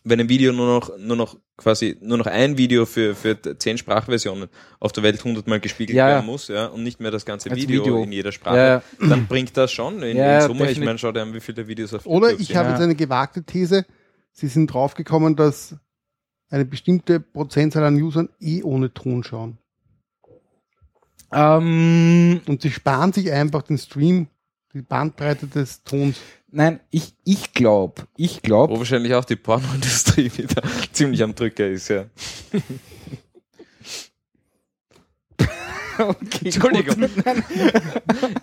wenn 0.04 0.20
ein 0.20 0.30
Video 0.30 0.54
nur 0.54 0.68
noch, 0.68 0.97
nur 0.97 1.16
noch 1.18 1.38
quasi, 1.58 1.97
nur 2.02 2.18
noch 2.18 2.26
ein 2.26 2.58
Video 2.58 2.86
für, 2.86 3.16
für 3.16 3.38
zehn 3.58 3.78
Sprachversionen 3.78 4.47
auf 4.80 4.91
der 4.93 5.04
Welt 5.04 5.24
hundertmal 5.24 5.60
gespiegelt 5.60 5.97
Ja, 5.97 6.08
werden 6.08 6.26
muss, 6.26 6.47
ja, 6.47 6.68
und 6.68 6.84
nicht 6.84 7.00
mehr 7.00 7.12
das 7.12 7.26
ganze 7.26 7.52
Video, 7.54 7.84
Video. 7.84 8.04
in 8.04 8.12
jeder 8.12 8.32
Sprache, 8.32 8.58
Ja, 8.58 8.84
dann 9.08 9.28
bringt 9.28 9.56
das 9.58 9.72
schon 9.72 10.02
in, 10.02 10.18
Ja, 10.18 10.41
in 10.41 10.47
Summe. 10.47 10.72
Ich 10.72 10.80
meine, 10.80 10.97
schau 10.97 11.12
dir 11.12 11.22
an, 11.22 11.34
wie 11.34 11.41
viele 11.41 11.68
Videos 11.68 11.93
auf 11.93 12.06
Oder 12.06 12.30
YouTube 12.30 12.41
ich 12.50 12.56
habe 12.56 12.70
Ja. 12.70 12.76
jetzt 12.76 12.82
eine 12.84 12.95
gewagte 12.95 13.43
These. 13.43 13.86
Sie 14.32 14.47
sind 14.47 14.68
draufgekommen, 14.74 15.36
dass 15.36 15.76
eine 16.50 16.66
bestimmte 16.66 17.20
Prozentzahl 17.20 17.84
an 17.84 18.02
Usern 18.02 18.30
eh 18.39 18.64
ohne 18.64 18.93
Ton 18.93 19.24
schauen. 19.24 19.58
ähm, 21.32 22.41
Und 22.47 22.62
sie 22.62 22.72
sparen 22.72 23.14
sich 23.14 23.32
einfach 23.32 23.62
den 23.64 23.78
Stream, 23.78 24.28
die 24.74 24.82
Bandbreite 24.82 25.47
des 25.47 25.84
Tons. 25.84 26.18
Nein, 26.52 26.80
ich, 26.91 27.14
ich 27.24 27.54
glaube, 27.54 28.04
ich 28.16 28.41
glaube, 28.41 28.74
Wo 28.74 28.80
wahrscheinlich 28.80 29.14
auch 29.14 29.26
die 29.26 29.36
Pornoindustrie 29.36 30.32
wieder 30.38 30.62
ziemlich 30.91 31.22
am 31.24 31.36
Drücker 31.36 31.68
ist, 31.68 31.89
ja. 31.89 32.06
okay, 36.00 36.45
Entschuldigung. 36.45 36.95
Gut. 37.02 37.10
Nein, 37.26 37.43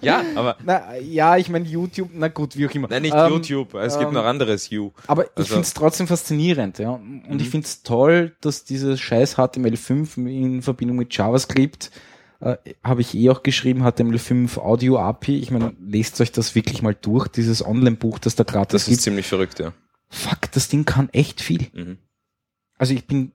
Ja, 0.03 0.23
aber, 0.35 0.57
na, 0.65 0.97
ja, 0.97 1.37
ich 1.37 1.49
meine 1.49 1.67
YouTube, 1.67 2.11
na 2.13 2.29
gut, 2.29 2.57
wie 2.57 2.67
auch 2.67 2.71
immer. 2.75 2.89
nein, 2.89 3.03
nicht 3.03 3.15
Ähm, 3.15 3.33
YouTube, 3.33 3.75
es 3.75 3.95
gibt 3.99 4.09
ähm, 4.09 4.15
noch 4.15 4.25
anderes 4.25 4.69
You. 4.71 4.91
Aber 5.07 5.25
ich 5.25 5.31
Also- 5.37 5.49
finde 5.49 5.63
es 5.63 5.75
trotzdem 5.75 6.07
faszinierend, 6.07 6.79
ja. 6.79 6.91
Und 6.91 7.25
Mhm. 7.29 7.39
ich 7.41 7.49
finde 7.49 7.67
es 7.67 7.83
toll, 7.83 8.37
dass 8.41 8.65
dieses 8.65 9.01
scheiß 9.01 9.37
HTML5 9.39 10.17
in 10.29 10.63
Verbindung 10.63 10.99
mit 10.99 11.17
JavaScript, 11.17 11.91
äh, 12.41 12.57
habe 12.83 13.01
ich 13.01 13.15
eh 13.15 13.31
auch 13.31 13.43
geschrieben, 13.43 13.83
HTML5 13.83 14.59
Audio 14.59 14.99
API. 14.99 15.39
Ich 15.39 15.51
meine, 15.51 15.75
lest 15.81 16.21
euch 16.21 16.33
das 16.33 16.55
wirklich 16.55 16.83
mal 16.83 16.95
durch, 16.95 17.29
dieses 17.29 17.65
Online-Buch, 17.65 18.19
das 18.19 18.37
da 18.37 18.45
gratis 18.45 18.73
Das 18.73 18.83
ist 18.83 18.89
gibt. 18.89 19.01
ziemlich 19.03 19.27
verrückt, 19.27 19.59
ja. 19.59 19.73
Fuck, 20.09 20.53
das 20.53 20.69
Ding 20.69 20.85
kann 20.85 21.09
echt 21.11 21.41
viel. 21.41 21.67
Mhm. 21.73 21.99
Also 22.79 22.95
ich 22.95 23.07
bin, 23.07 23.33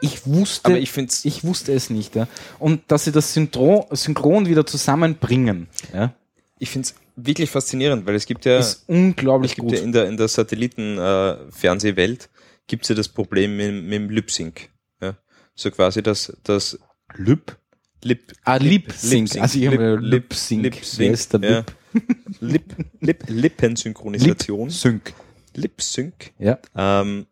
ich 0.00 0.26
wusste, 0.26 0.70
Aber 0.70 0.78
ich, 0.78 0.90
finde 0.90 1.10
es 1.10 1.24
ich 1.24 1.44
wusste 1.44 1.72
es 1.72 1.88
nicht, 1.88 2.16
ja. 2.16 2.26
Und 2.58 2.82
dass 2.88 3.04
sie 3.04 3.12
das 3.12 3.32
Synchron, 3.32 3.84
Synchron 3.92 4.46
wieder 4.46 4.66
zusammenbringen, 4.66 5.68
ja, 5.94 6.14
ich 6.58 6.70
find's 6.70 6.94
wirklich 7.16 7.50
faszinierend, 7.50 8.06
weil 8.06 8.14
es 8.14 8.26
gibt 8.26 8.44
ja, 8.44 8.58
ist 8.58 8.84
unglaublich 8.88 9.52
es 9.52 9.56
gibt 9.56 9.68
gut. 9.68 9.78
ja 9.78 9.84
in 9.84 9.92
der, 9.92 10.08
in 10.08 10.16
der 10.16 10.28
Satelliten-Fernsehwelt 10.28 12.28
gibt 12.66 12.84
es 12.84 12.88
ja 12.90 12.94
das 12.94 13.08
Problem 13.08 13.56
mit, 13.56 13.84
mit 13.84 13.92
dem 13.92 14.10
Lip-Sync. 14.10 14.68
Ja? 15.00 15.16
So 15.54 15.70
quasi 15.70 16.02
das, 16.02 16.36
das 16.42 16.78
Lip? 17.14 17.56
Lip, 18.02 18.32
Ah, 18.44 18.56
Lip-Sync. 18.56 19.32
Lip-Sync. 19.32 19.42
Also 19.42 19.58
ich 19.58 19.66
habe 19.66 19.96
Lip- 19.96 20.00
Lip-Sync. 20.30 20.62
Lip-Sync, 20.62 20.98
Wer 20.98 21.10
ist 21.12 21.32
der 21.32 21.40
ja. 21.40 21.58
Lip? 21.58 21.72
Lip, 22.40 22.74
Lip, 23.00 23.22
Lippensynchronisation. 23.28 24.68
Lip-Sync. 24.68 25.14
Lip-Sync. 25.54 26.32
Ja. 26.38 26.58
Ähm, 26.76 27.26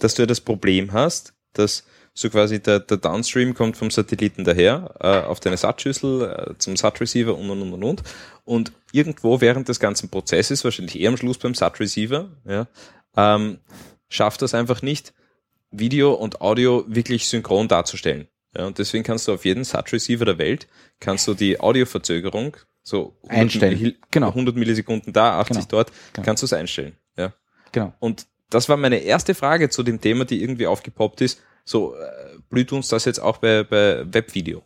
dass 0.00 0.14
du 0.14 0.22
ja 0.22 0.26
das 0.26 0.40
Problem 0.40 0.92
hast, 0.92 1.34
dass 1.52 1.84
so 2.12 2.28
quasi 2.28 2.60
der, 2.60 2.80
der 2.80 2.96
Downstream 2.96 3.54
kommt 3.54 3.76
vom 3.76 3.90
Satelliten 3.90 4.44
daher, 4.44 4.94
äh, 5.00 5.26
auf 5.26 5.38
deine 5.40 5.56
SAT-Schüssel, 5.56 6.22
äh, 6.50 6.58
zum 6.58 6.76
SAT-Receiver 6.76 7.36
und 7.36 7.48
und 7.50 7.62
und 7.62 7.72
und 7.72 7.84
und. 7.84 8.02
Und 8.44 8.72
irgendwo 8.92 9.40
während 9.40 9.68
des 9.68 9.78
ganzen 9.78 10.08
Prozesses, 10.08 10.64
wahrscheinlich 10.64 10.98
eher 10.98 11.10
am 11.10 11.16
Schluss 11.16 11.38
beim 11.38 11.54
SAT-Receiver, 11.54 12.28
ja, 12.48 12.66
ähm, 13.16 13.58
schafft 14.08 14.42
das 14.42 14.54
einfach 14.54 14.82
nicht, 14.82 15.14
Video 15.70 16.12
und 16.14 16.40
Audio 16.40 16.84
wirklich 16.88 17.28
synchron 17.28 17.68
darzustellen. 17.68 18.26
Ja, 18.56 18.66
und 18.66 18.78
deswegen 18.78 19.04
kannst 19.04 19.28
du 19.28 19.32
auf 19.32 19.44
jeden 19.44 19.64
SAT-Receiver 19.64 20.24
der 20.24 20.38
Welt, 20.38 20.66
kannst 20.98 21.28
du 21.28 21.34
die 21.34 21.60
Audioverzögerung 21.60 22.56
so 22.82 23.16
100 23.28 23.40
Einstellen. 23.40 23.94
Genau. 24.10 24.28
100 24.28 24.56
Millisekunden 24.56 25.12
da, 25.12 25.38
80 25.40 25.56
Genau. 25.56 25.66
dort, 25.68 25.92
Genau. 26.14 26.24
kannst 26.24 26.42
du 26.42 26.46
es 26.46 26.52
einstellen. 26.52 26.96
Ja. 27.16 27.32
Genau. 27.72 27.92
Und 28.00 28.26
das 28.48 28.68
war 28.68 28.76
meine 28.76 28.98
erste 28.98 29.34
Frage 29.34 29.68
zu 29.68 29.82
dem 29.84 30.00
Thema, 30.00 30.24
die 30.24 30.42
irgendwie 30.42 30.66
aufgepoppt 30.66 31.20
ist. 31.20 31.40
So, 31.64 31.94
äh, 31.94 32.38
blüht 32.48 32.72
uns 32.72 32.88
das 32.88 33.04
jetzt 33.04 33.20
auch 33.20 33.36
bei, 33.38 33.62
bei 33.62 34.04
Webvideo? 34.12 34.62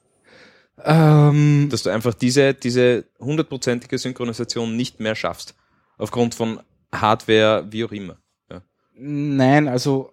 Ähm, 0.82 1.68
Dass 1.70 1.82
du 1.82 1.90
einfach 1.90 2.14
diese, 2.14 2.54
diese 2.54 3.04
hundertprozentige 3.20 3.98
Synchronisation 3.98 4.74
nicht 4.76 5.00
mehr 5.00 5.14
schaffst. 5.14 5.54
Aufgrund 5.98 6.34
von 6.34 6.60
Hardware, 6.92 7.66
wie 7.70 7.84
auch 7.84 7.92
immer. 7.92 8.16
Ja. 8.50 8.62
nein, 8.94 9.68
also 9.68 10.12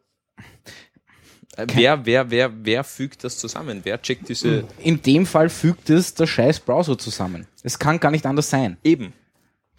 Wer, 1.58 2.06
wer, 2.06 2.32
wer, 2.32 2.52
wer 2.64 2.84
fügt 2.84 3.24
das 3.24 3.38
zusammen? 3.38 3.82
Wer 3.84 4.02
checkt 4.02 4.30
diese 4.30 4.64
in 4.80 5.02
dem 5.02 5.26
Fall 5.26 5.49
fügt 5.49 5.89
es 5.89 6.14
der 6.14 6.26
scheiß 6.26 6.62
Browser 6.62 6.97
zusammen. 6.97 7.45
Es 7.62 7.78
kann 7.78 7.99
gar 7.99 8.12
nicht 8.12 8.26
anders 8.26 8.49
sein. 8.49 8.78
eben? 8.84 9.14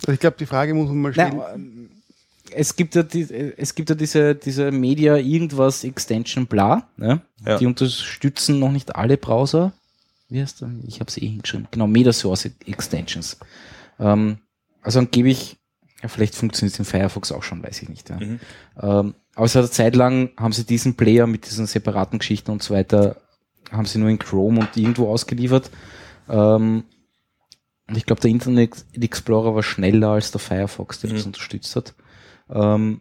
Also 0.00 0.12
ich 0.12 0.20
glaube, 0.20 0.36
die 0.38 0.46
Frage 0.46 0.74
muss 0.74 0.88
man 0.88 1.00
mal 1.00 1.12
stellen. 1.12 1.36
Nein, 1.36 1.54
ähm, 1.54 1.90
es 2.50 2.76
gibt 2.76 2.94
ja, 2.94 3.02
die, 3.02 3.22
es 3.56 3.74
gibt 3.74 3.88
ja 3.88 3.94
diese, 3.94 4.34
diese 4.34 4.70
Media 4.70 5.16
irgendwas 5.16 5.84
Extension 5.84 6.46
bla, 6.46 6.88
ne? 6.96 7.22
Ja. 7.46 7.58
die 7.58 7.66
unterstützen 7.66 8.58
noch 8.58 8.72
nicht 8.72 8.94
alle 8.94 9.16
Browser. 9.16 9.72
Wie 10.28 10.40
heißt 10.40 10.60
der? 10.60 10.70
Ich 10.86 11.00
habe 11.00 11.08
es 11.08 11.16
eh 11.16 11.26
hingeschrieben. 11.26 11.68
Genau, 11.70 11.86
Media 11.86 12.12
Source 12.12 12.50
Extensions. 12.66 13.38
Ähm, 13.98 14.38
also 14.82 14.98
angeblich, 14.98 15.56
ja, 16.02 16.08
vielleicht 16.08 16.34
funktioniert 16.34 16.74
es 16.74 16.78
in 16.78 16.84
Firefox 16.84 17.32
auch 17.32 17.42
schon, 17.42 17.62
weiß 17.62 17.82
ich 17.82 17.88
nicht. 17.88 18.10
Ja. 18.10 18.16
Mhm. 18.16 18.40
Ähm, 18.80 19.14
hat 19.36 19.56
eine 19.56 19.70
Zeit 19.70 19.96
lang 19.96 20.30
haben 20.36 20.52
sie 20.52 20.64
diesen 20.64 20.94
Player 20.94 21.26
mit 21.26 21.46
diesen 21.46 21.66
separaten 21.66 22.18
Geschichten 22.18 22.50
und 22.50 22.62
so 22.62 22.74
weiter, 22.74 23.16
haben 23.70 23.86
sie 23.86 23.98
nur 23.98 24.10
in 24.10 24.18
Chrome 24.18 24.60
und 24.60 24.76
irgendwo 24.76 25.08
ausgeliefert. 25.08 25.70
Ähm, 26.28 26.84
und 27.88 27.96
ich 27.96 28.06
glaube, 28.06 28.20
der 28.20 28.30
Internet 28.30 28.84
Explorer 28.92 29.54
war 29.54 29.62
schneller 29.62 30.10
als 30.10 30.30
der 30.30 30.40
Firefox, 30.40 31.00
der 31.00 31.10
das 31.10 31.20
Mhm. 31.20 31.26
unterstützt 31.28 31.74
hat. 31.76 31.94
Ähm, 32.50 33.00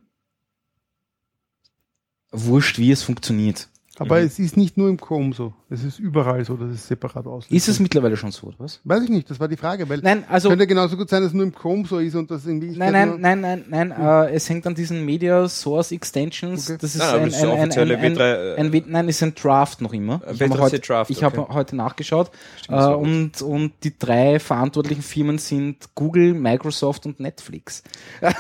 wurscht, 2.32 2.78
wie 2.80 2.92
es 2.92 3.04
funktioniert. 3.04 3.68
Aber 4.02 4.20
Mhm. 4.20 4.26
es 4.26 4.40
ist 4.40 4.58
nicht 4.58 4.78
nur 4.78 4.90
im 4.90 4.98
Chrome 5.00 5.34
so. 5.34 5.54
Es 5.70 5.84
ist 5.84 6.00
überall 6.00 6.44
so, 6.44 6.56
dass 6.58 6.72
es 6.72 6.88
separat 6.88 7.28
aussieht. 7.28 7.52
Ist 7.52 7.68
es 7.68 7.80
mittlerweile 7.80 8.18
schon 8.18 8.32
so, 8.32 8.48
oder 8.48 8.56
was? 8.60 8.80
Weiß 8.84 9.04
ich 9.04 9.10
nicht, 9.10 9.30
das 9.30 9.40
war 9.40 9.48
die 9.48 9.58
Frage, 9.58 9.88
weil 9.88 10.00
Nein, 10.00 10.24
also 10.28 10.50
könnte 10.50 10.66
genauso 10.66 10.98
gut 10.98 11.10
sein, 11.10 11.22
dass 11.22 11.30
es 11.30 11.34
nur 11.36 11.44
im 11.46 11.54
Chrome 11.54 11.86
so 11.88 12.00
ist 12.00 12.16
und 12.16 12.32
das 12.32 12.46
in 12.46 12.60
Wirklichkeit 12.62 12.92
Nein, 12.92 13.20
nein, 13.22 13.42
nein, 13.42 13.66
nein, 13.70 13.88
nein. 13.90 14.26
Äh, 14.28 14.32
es 14.34 14.50
hängt 14.50 14.66
an 14.66 14.74
diesen 14.76 15.06
Media 15.06 15.48
Source 15.48 15.92
Extensions. 15.92 16.70
Okay. 16.70 16.78
Das 16.82 16.96
ist 16.96 17.00
Nein, 17.00 17.10
aber 17.10 17.24
ein, 17.24 17.34
ein, 17.34 17.50
ein, 17.50 17.72
ein, 17.72 17.92
ein, 17.92 18.18
W3, 18.18 18.56
ein, 18.56 18.74
W- 18.74 18.84
nein, 18.88 19.08
ist 19.10 19.22
ein 19.24 19.36
Draft 19.36 19.82
noch 19.82 19.94
immer. 19.94 20.22
Äh, 20.26 20.34
Ich 20.34 20.42
habe 20.42 20.54
W3C 20.56 20.60
heute, 20.62 20.80
Draft, 20.80 21.12
ich 21.12 21.24
okay. 21.26 21.46
heute 21.50 21.76
nachgeschaut. 21.76 22.32
Stimmt, 22.64 22.80
Äh, 22.82 22.86
und, 22.96 23.42
und 23.44 23.72
die 23.84 23.98
drei 23.98 24.40
verantwortlichen 24.40 25.04
Firmen 25.04 25.38
sind 25.38 25.78
Google, 25.96 26.34
Microsoft 26.34 27.06
und 27.06 27.20
Netflix. 27.20 27.84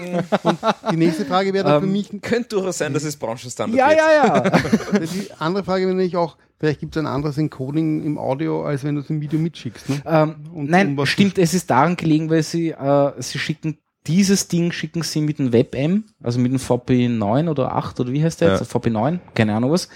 Die 0.92 0.96
nächste 0.96 1.24
Frage 1.24 1.52
wäre 1.52 1.64
dann 1.68 1.80
für 1.80 1.86
Ähm, 1.86 1.92
mich, 1.92 2.10
Könnte 2.22 2.50
durchaus 2.56 2.78
sein, 2.78 2.92
dass 2.94 3.04
es 3.04 3.16
Branchenstandard 3.16 3.78
Ja, 3.78 3.88
wird. 3.88 3.98
ja, 3.98 4.98
ja. 4.98 4.98
die 5.06 5.30
andere 5.38 5.64
Frage 5.64 5.86
wäre 5.86 5.94
nämlich 5.94 6.16
auch, 6.16 6.36
vielleicht 6.58 6.80
gibt 6.80 6.96
es 6.96 7.00
ein 7.00 7.06
anderes 7.06 7.38
Encoding 7.38 8.04
im 8.04 8.18
Audio, 8.18 8.64
als 8.64 8.84
wenn 8.84 8.94
du 8.96 9.00
es 9.02 9.10
im 9.10 9.20
Video 9.20 9.38
mitschickst. 9.38 9.88
Ne? 9.88 10.02
ähm, 10.06 10.36
Und 10.52 10.70
nein, 10.70 10.88
um 10.88 10.96
was 10.98 11.08
stimmt, 11.08 11.38
es 11.38 11.54
ist 11.54 11.70
daran 11.70 11.96
gelegen, 11.96 12.30
weil 12.30 12.42
sie, 12.42 12.70
äh, 12.70 13.12
sie 13.18 13.38
schicken 13.38 13.78
dieses 14.06 14.48
Ding 14.48 14.72
schicken 14.72 15.02
sie 15.02 15.20
mit 15.20 15.38
dem 15.38 15.52
WebM, 15.52 16.04
also 16.22 16.38
mit 16.40 16.50
dem 16.52 16.58
VP9 16.58 17.50
oder 17.50 17.74
8 17.76 18.00
oder 18.00 18.10
wie 18.12 18.24
heißt 18.24 18.40
der 18.40 18.48
Ja. 18.48 18.56
jetzt? 18.56 18.74
VP9, 18.74 19.18
keine 19.34 19.54
Ahnung 19.54 19.72
was. 19.72 19.90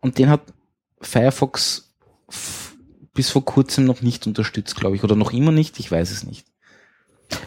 Und 0.00 0.18
den 0.18 0.30
hat 0.30 0.40
Firefox 1.00 1.90
bis 3.12 3.30
vor 3.30 3.44
kurzem 3.44 3.86
noch 3.86 4.02
nicht 4.02 4.26
unterstützt, 4.26 4.76
glaube 4.76 4.94
ich, 4.96 5.02
oder 5.04 5.16
noch 5.16 5.32
immer 5.32 5.50
nicht, 5.52 5.80
ich 5.80 5.90
weiß 5.90 6.10
es 6.12 6.24
nicht. 6.24 6.46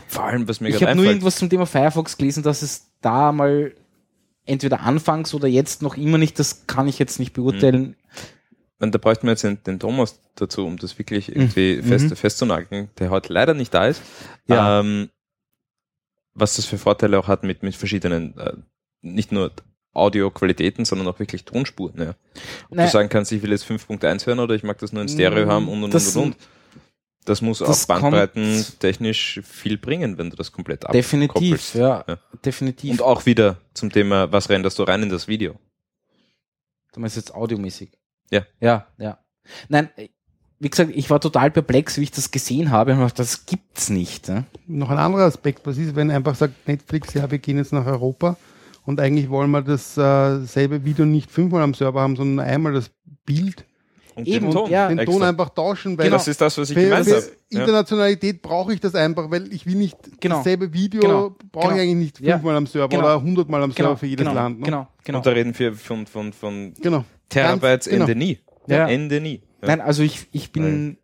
Vor 0.07 0.23
allem, 0.25 0.47
was 0.47 0.61
mir 0.61 0.69
Ich 0.69 0.81
habe 0.83 0.95
nur 0.95 1.05
irgendwas 1.05 1.35
zum 1.37 1.49
Thema 1.49 1.65
Firefox 1.65 2.17
gelesen, 2.17 2.43
dass 2.43 2.61
es 2.61 2.87
da 3.01 3.31
mal 3.31 3.73
entweder 4.45 4.81
anfangs 4.81 5.33
oder 5.33 5.47
jetzt 5.47 5.81
noch 5.81 5.95
immer 5.97 6.17
nicht, 6.17 6.37
das 6.39 6.67
kann 6.67 6.87
ich 6.87 6.99
jetzt 6.99 7.19
nicht 7.19 7.33
beurteilen. 7.33 7.95
Und 8.79 8.93
da 8.93 8.97
bräuchten 8.99 9.27
wir 9.27 9.31
jetzt 9.31 9.43
den, 9.43 9.63
den 9.63 9.79
Thomas 9.79 10.19
dazu, 10.35 10.65
um 10.65 10.77
das 10.77 10.97
wirklich 10.99 11.29
irgendwie 11.29 11.81
fest, 11.81 12.09
Mhm. 12.09 12.15
festzunageln, 12.15 12.89
der 12.99 13.09
heute 13.09 13.31
leider 13.31 13.53
nicht 13.53 13.73
da 13.73 13.87
ist. 13.87 14.01
Ja. 14.47 14.81
Ähm, 14.81 15.09
was 16.33 16.55
das 16.55 16.65
für 16.65 16.77
Vorteile 16.77 17.17
auch 17.19 17.27
hat 17.27 17.43
mit, 17.43 17.63
mit 17.63 17.75
verschiedenen, 17.75 18.37
äh, 18.37 18.53
nicht 19.01 19.31
nur 19.31 19.51
Audioqualitäten, 19.93 20.85
sondern 20.85 21.07
auch 21.07 21.19
wirklich 21.19 21.45
Tonspuren. 21.45 22.01
Ja. 22.01 22.09
Ob 22.69 22.75
Naja. 22.77 22.87
du 22.87 22.91
sagen 22.91 23.09
kannst, 23.09 23.31
ich 23.31 23.41
will 23.43 23.51
jetzt 23.51 23.65
5.1 23.65 24.25
hören 24.25 24.39
oder 24.39 24.55
ich 24.55 24.63
mag 24.63 24.79
das 24.79 24.91
nur 24.91 25.03
in 25.03 25.07
Stereo 25.09 25.45
Mm, 25.45 25.49
haben 25.49 25.67
und 25.69 25.83
und 25.83 25.93
das 25.93 26.15
und 26.15 26.23
und. 26.23 26.37
Das 27.25 27.41
muss 27.41 27.59
das 27.59 27.83
auch 27.83 27.87
Bandbreiten 27.87 28.65
technisch 28.79 29.39
viel 29.43 29.77
bringen, 29.77 30.17
wenn 30.17 30.29
du 30.29 30.35
das 30.35 30.51
komplett 30.51 30.83
Definitiv, 30.93 31.35
abkoppelst. 31.35 31.75
ja, 31.75 32.03
Ja. 32.07 32.17
definitiv. 32.45 32.91
Und 32.91 33.01
auch 33.01 33.25
wieder 33.25 33.57
zum 33.73 33.91
Thema, 33.91 34.31
was 34.31 34.49
renderst 34.49 34.77
du 34.79 34.83
rein 34.83 35.03
in 35.03 35.09
das 35.09 35.27
Video? 35.27 35.55
Du 36.93 36.99
meinst 36.99 37.15
jetzt 37.15 37.33
audiomäßig? 37.33 37.91
Ja. 38.31 38.45
Ja, 38.59 38.87
ja. 38.97 39.19
Nein, 39.69 39.89
wie 40.59 40.69
gesagt, 40.69 40.91
ich 40.93 41.09
war 41.09 41.19
total 41.19 41.51
perplex, 41.51 41.97
wie 41.97 42.03
ich 42.03 42.11
das 42.11 42.31
gesehen 42.31 42.71
habe. 42.71 42.91
Und 42.93 42.99
gedacht, 42.99 43.19
das 43.19 43.45
gibt's 43.45 43.89
nicht. 43.89 44.29
Ne? 44.29 44.45
Noch 44.67 44.89
ein 44.89 44.97
anderer 44.97 45.23
Aspekt, 45.23 45.65
was 45.65 45.77
ist, 45.77 45.95
wenn 45.95 46.11
einfach 46.11 46.35
sagt 46.35 46.67
Netflix, 46.67 47.13
ja, 47.13 47.29
wir 47.29 47.39
gehen 47.39 47.57
jetzt 47.57 47.73
nach 47.73 47.85
Europa 47.85 48.37
und 48.85 48.99
eigentlich 48.99 49.29
wollen 49.29 49.51
wir 49.51 49.61
das 49.61 49.97
äh, 49.97 50.39
selbe 50.45 50.85
Video 50.85 51.05
nicht 51.05 51.31
fünfmal 51.31 51.63
am 51.63 51.73
Server 51.73 52.01
haben, 52.01 52.15
sondern 52.15 52.45
einmal 52.45 52.73
das 52.73 52.91
Bild, 53.25 53.65
Und 54.15 54.27
Eben, 54.27 54.45
den 54.47 54.51
Ton. 54.53 54.69
ja. 54.69 54.87
den. 54.87 55.05
Ton 55.05 55.23
einfach 55.23 55.49
tauschen, 55.49 55.97
weil 55.97 56.05
Genau. 56.05 56.17
Das 56.17 56.27
ist 56.27 56.39
das, 56.39 56.57
was 56.57 56.69
ich 56.69 56.75
für, 56.75 56.83
gemeint 56.83 57.07
habe. 57.07 57.23
Ja. 57.51 57.59
Internationalität 57.61 58.41
brauche 58.41 58.73
ich 58.73 58.79
das 58.79 58.93
einfach, 58.95 59.29
weil 59.31 59.51
ich 59.51 59.65
will 59.65 59.75
nicht 59.75 59.97
Genau. 60.21 60.37
dasselbe 60.37 60.71
Video, 60.73 61.01
Genau. 61.01 61.35
brauche 61.51 61.69
Genau. 61.69 61.75
ich 61.75 61.81
eigentlich 61.81 61.95
nicht 61.95 62.19
Ja. 62.19 62.35
fünfmal 62.35 62.55
am 62.57 62.67
Server 62.67 62.89
Genau. 62.89 63.03
oder 63.03 63.21
hundertmal 63.21 63.63
am 63.63 63.71
Server 63.71 63.97
für 63.97 64.05
jedes 64.05 64.25
genau, 64.25 64.35
Land. 64.35 64.59
Ne? 64.59 64.65
genau, 64.65 64.87
genau. 65.03 65.17
Und 65.19 65.25
da 65.25 65.31
reden 65.31 65.57
wir 65.57 65.73
von, 65.73 66.05
von, 66.05 66.31
von 66.33 66.73
genau. 66.81 67.05
Terabytes 67.29 67.85
Ganz- 67.85 67.89
genau. 67.89 68.03
Ende 68.05 68.15
nie. 68.15 68.39
Ja. 68.67 68.87
Ende 68.87 69.19
nie. 69.21 69.41
Ja. 69.61 69.67
Nein, 69.69 69.81
also 69.81 70.03
ich, 70.03 70.27
ich 70.31 70.51
bin 70.51 70.97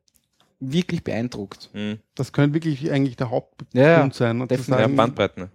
wirklich 0.60 1.04
beeindruckt. 1.04 1.70
Mhm. 1.74 2.00
Das 2.16 2.32
könnte 2.34 2.54
wirklich 2.54 2.92
eigentlich 2.92 3.16
der 3.18 3.32
Hauptpunkt 3.32 3.74
Ja, 3.74 3.84
ja. 4.06 4.10
sein. 4.12 4.38
ne, 4.38 4.44
zu 4.44 4.48
definitiv. 4.56 4.88
ja, 4.90 4.96
Bandbreiten. 4.96 5.44
Ja, 5.44 5.50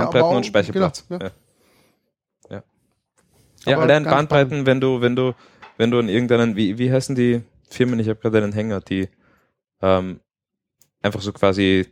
Bandbreiten 0.00 0.22
auch- 0.28 0.36
und 0.36 0.46
Speicherplatz. 0.46 1.04
genau, 1.08 1.20
ja. 1.24 1.30
ja. 2.50 2.56
Ja, 2.56 2.62
ja 3.66 3.76
Aber 3.76 3.82
allein 3.84 4.04
Bandbreiten, 4.04 4.64
wenn 4.66 4.80
du, 4.80 5.00
wenn 5.00 5.14
du, 5.16 5.34
wenn 5.80 5.90
du 5.90 5.98
an 5.98 6.08
irgendeinen, 6.10 6.56
wie, 6.56 6.78
wie 6.78 6.92
heißen 6.92 7.14
die 7.16 7.42
Firmen? 7.70 7.98
Ich 8.00 8.08
habe 8.08 8.20
gerade 8.20 8.42
einen 8.42 8.52
Hänger, 8.52 8.80
die 8.80 9.08
ähm, 9.80 10.20
einfach 11.02 11.20
so 11.22 11.32
quasi 11.32 11.86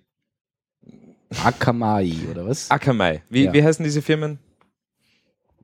Akamai, 1.44 2.12
oder 2.30 2.46
was? 2.46 2.70
Akamai. 2.70 3.22
Wie, 3.28 3.44
Ja. 3.44 3.52
wie 3.52 3.62
heißen 3.62 3.82
diese 3.84 4.02
Firmen? 4.02 4.38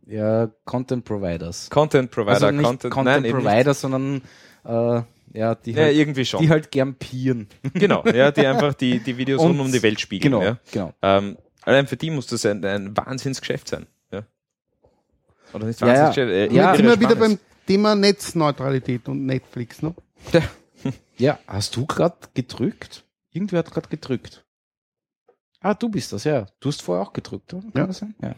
Ja, 0.07 0.51
Content 0.64 1.05
Providers. 1.05 1.70
Content 1.70 2.11
Provider, 2.11 2.33
also 2.33 2.51
nicht 2.51 2.62
Content, 2.64 2.93
Content, 2.93 3.16
nein, 3.16 3.25
eben 3.25 3.39
nicht. 3.39 3.47
Provider, 3.47 3.75
sondern 3.75 4.22
äh, 4.64 5.03
ja, 5.39 5.55
die, 5.55 5.72
Ja, 5.72 5.83
halt, 5.85 5.97
irgendwie 5.97 6.25
schon. 6.25 6.43
die 6.43 6.51
halt 6.51 6.70
gern 6.70 6.95
pieren. 6.95 7.49
genau, 7.75 8.05
ja, 8.07 8.31
die 8.31 8.47
einfach 8.47 8.75
die, 8.75 8.99
die 9.01 9.16
Videos 9.16 9.41
Und- 9.43 9.53
rund 9.53 9.61
um 9.61 9.72
die 9.72 9.83
Welt 9.83 10.01
spiegeln. 10.01 10.33
Genau, 10.33 10.45
Ja. 10.45 10.59
genau. 10.70 10.93
Ähm, 11.03 11.39
allein 11.62 11.87
für 11.87 11.97
die 11.97 12.11
muss 12.11 12.27
das 12.27 12.45
ein, 12.45 12.64
ein 12.64 12.95
Wahnsinnsgeschäft 12.97 13.68
sein. 13.68 13.87
Ja. 14.12 14.25
Oder 15.55 15.66
nicht 15.66 15.81
Ja, 15.81 15.87
ja. 15.87 15.93
Wahnsinnsgeschäft? 16.07 16.53
Äh, 16.53 16.55
Ja, 16.55 16.79
wir 16.79 17.01
wieder 17.01 17.16
beim 17.16 17.39
Thema 17.66 17.94
Netzneutralität 17.94 19.08
und 19.08 19.24
Netflix. 19.26 19.82
Ne? 19.82 19.94
Ja, 21.18 21.38
hast 21.46 21.76
du 21.76 21.86
gerade 21.86 22.16
gedrückt? 22.34 23.04
Irgendwer 23.32 23.60
hat 23.60 23.70
gerade 23.70 23.88
gedrückt. 23.88 24.44
Ah, 25.60 25.72
du 25.74 25.88
bist 25.88 26.12
das, 26.12 26.24
ja. 26.24 26.46
Du 26.60 26.68
hast 26.68 26.82
vorher 26.82 27.02
auch 27.06 27.12
gedrückt, 27.12 27.54
oder? 27.54 27.62
Kann 27.62 27.72
Ja. 27.74 27.86
das 27.86 27.98
sein? 27.98 28.14
Ja. 28.20 28.34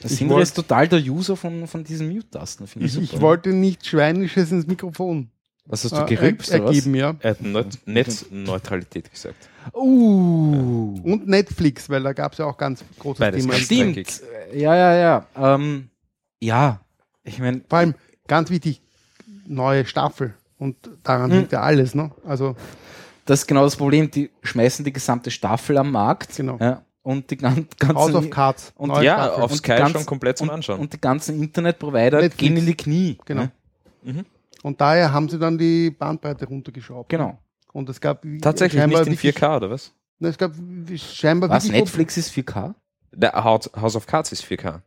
Das 0.00 0.12
Ich 0.12 0.18
sind 0.18 0.28
wollt- 0.28 0.40
jetzt 0.44 0.54
total 0.54 0.88
der 0.88 0.98
User 1.00 1.36
von, 1.36 1.66
von 1.68 1.84
diesen 1.84 2.08
Mute-Tasten. 2.12 2.66
finde 2.66 2.86
Ich, 2.88 2.98
ich 2.98 3.10
super. 3.10 3.22
wollte 3.22 3.50
nicht 3.50 3.86
Schweinisches 3.86 4.50
ins 4.50 4.66
Mikrofon 4.66 5.30
Was 5.66 5.84
hast 5.84 5.92
du 5.92 6.02
äh, 6.02 6.04
gerübst, 6.16 6.50
oder 6.52 6.64
was? 6.64 6.76
ergeben, 6.76 6.94
ja. 6.96 7.14
Er 7.20 7.30
hat 7.30 7.42
Net 7.42 7.78
Netzneutralität 7.86 9.08
gesagt. 9.10 9.48
Uh, 9.72 11.00
Und 11.04 11.28
Netflix, 11.28 11.88
weil 11.88 12.02
da 12.02 12.12
gab 12.12 12.32
es 12.32 12.38
ja 12.38 12.46
auch 12.46 12.56
ganz 12.58 12.82
großes 12.98 13.20
Beides 13.20 13.40
Thema. 13.42 13.52
ganz 13.54 13.64
stimmt. 13.64 14.22
Ja, 14.52 14.74
ja, 14.76 14.94
ja. 14.96 15.54
Ähm, 15.54 15.90
ja, 16.40 16.80
ich 17.22 17.38
meine, 17.38 17.62
Vor 17.68 17.78
allem, 17.78 17.94
ganz 18.26 18.50
wichtig, 18.50 18.80
neue 19.46 19.84
Staffel. 19.86 20.34
Und 20.58 20.76
daran 21.02 21.30
Hm. 21.30 21.38
hängt 21.38 21.52
ja 21.52 21.60
alles. 21.62 21.94
Ne? 21.94 22.10
Also, 22.26 22.56
das 23.24 23.40
ist 23.40 23.46
genau 23.46 23.64
das 23.64 23.76
Problem. 23.76 24.10
Die 24.10 24.30
schmeißen 24.42 24.84
die 24.84 24.92
gesamte 24.92 25.30
Staffel 25.30 25.76
am 25.78 25.90
Markt. 25.90 26.36
Genau. 26.36 26.56
Ja, 26.60 26.82
und 27.02 27.30
die 27.30 27.36
gan- 27.36 27.66
ganzen, 27.78 27.96
House 27.96 28.14
of 28.14 28.30
Cards. 28.30 28.72
und 28.76 28.88
neue 28.88 29.04
ja, 29.04 29.14
Staffel. 29.24 29.42
auf 29.42 29.50
Und 29.50 29.56
Sky 29.58 29.68
ganz- 29.76 29.92
schon 29.92 30.06
komplett 30.06 30.38
zum 30.38 30.50
Anschauen. 30.50 30.80
und 30.80 30.92
die 30.92 31.00
ganzen 31.00 31.42
Internetprovider 31.42 32.20
Netflix. 32.20 32.36
gehen 32.36 32.56
in 32.56 32.66
die 32.66 32.74
Knie. 32.76 33.18
Genau. 33.24 33.48
Ja, 34.04 34.12
Und 34.62 34.80
daher 34.80 35.12
haben 35.12 35.28
sie 35.28 35.38
dann 35.38 35.58
die 35.58 35.90
Bandbreite 35.90 36.46
runtergeschraubt. 36.46 37.08
genau. 37.08 37.38
Und 37.72 37.88
es 37.88 38.00
gab 38.00 38.22
Tatsächlich 38.40 38.80
scheinbar 38.80 39.00
nicht 39.00 39.08
in 39.08 39.12
wirklich- 39.14 39.34
4K, 39.34 39.56
oder 39.56 39.70
was? 39.70 39.92
Ne, 40.20 40.28
Es 40.28 40.38
gab 40.38 40.52
scheinbar 40.96 41.50
Was, 41.50 41.68
Netflix 41.68 42.16
ist 42.16 42.30
4K? 42.30 42.74
Der 43.12 43.32
House 43.44 43.68
House 43.76 43.96
of 43.96 44.06
Cards 44.06 44.30
ist 44.32 44.44
4K. 44.44 44.80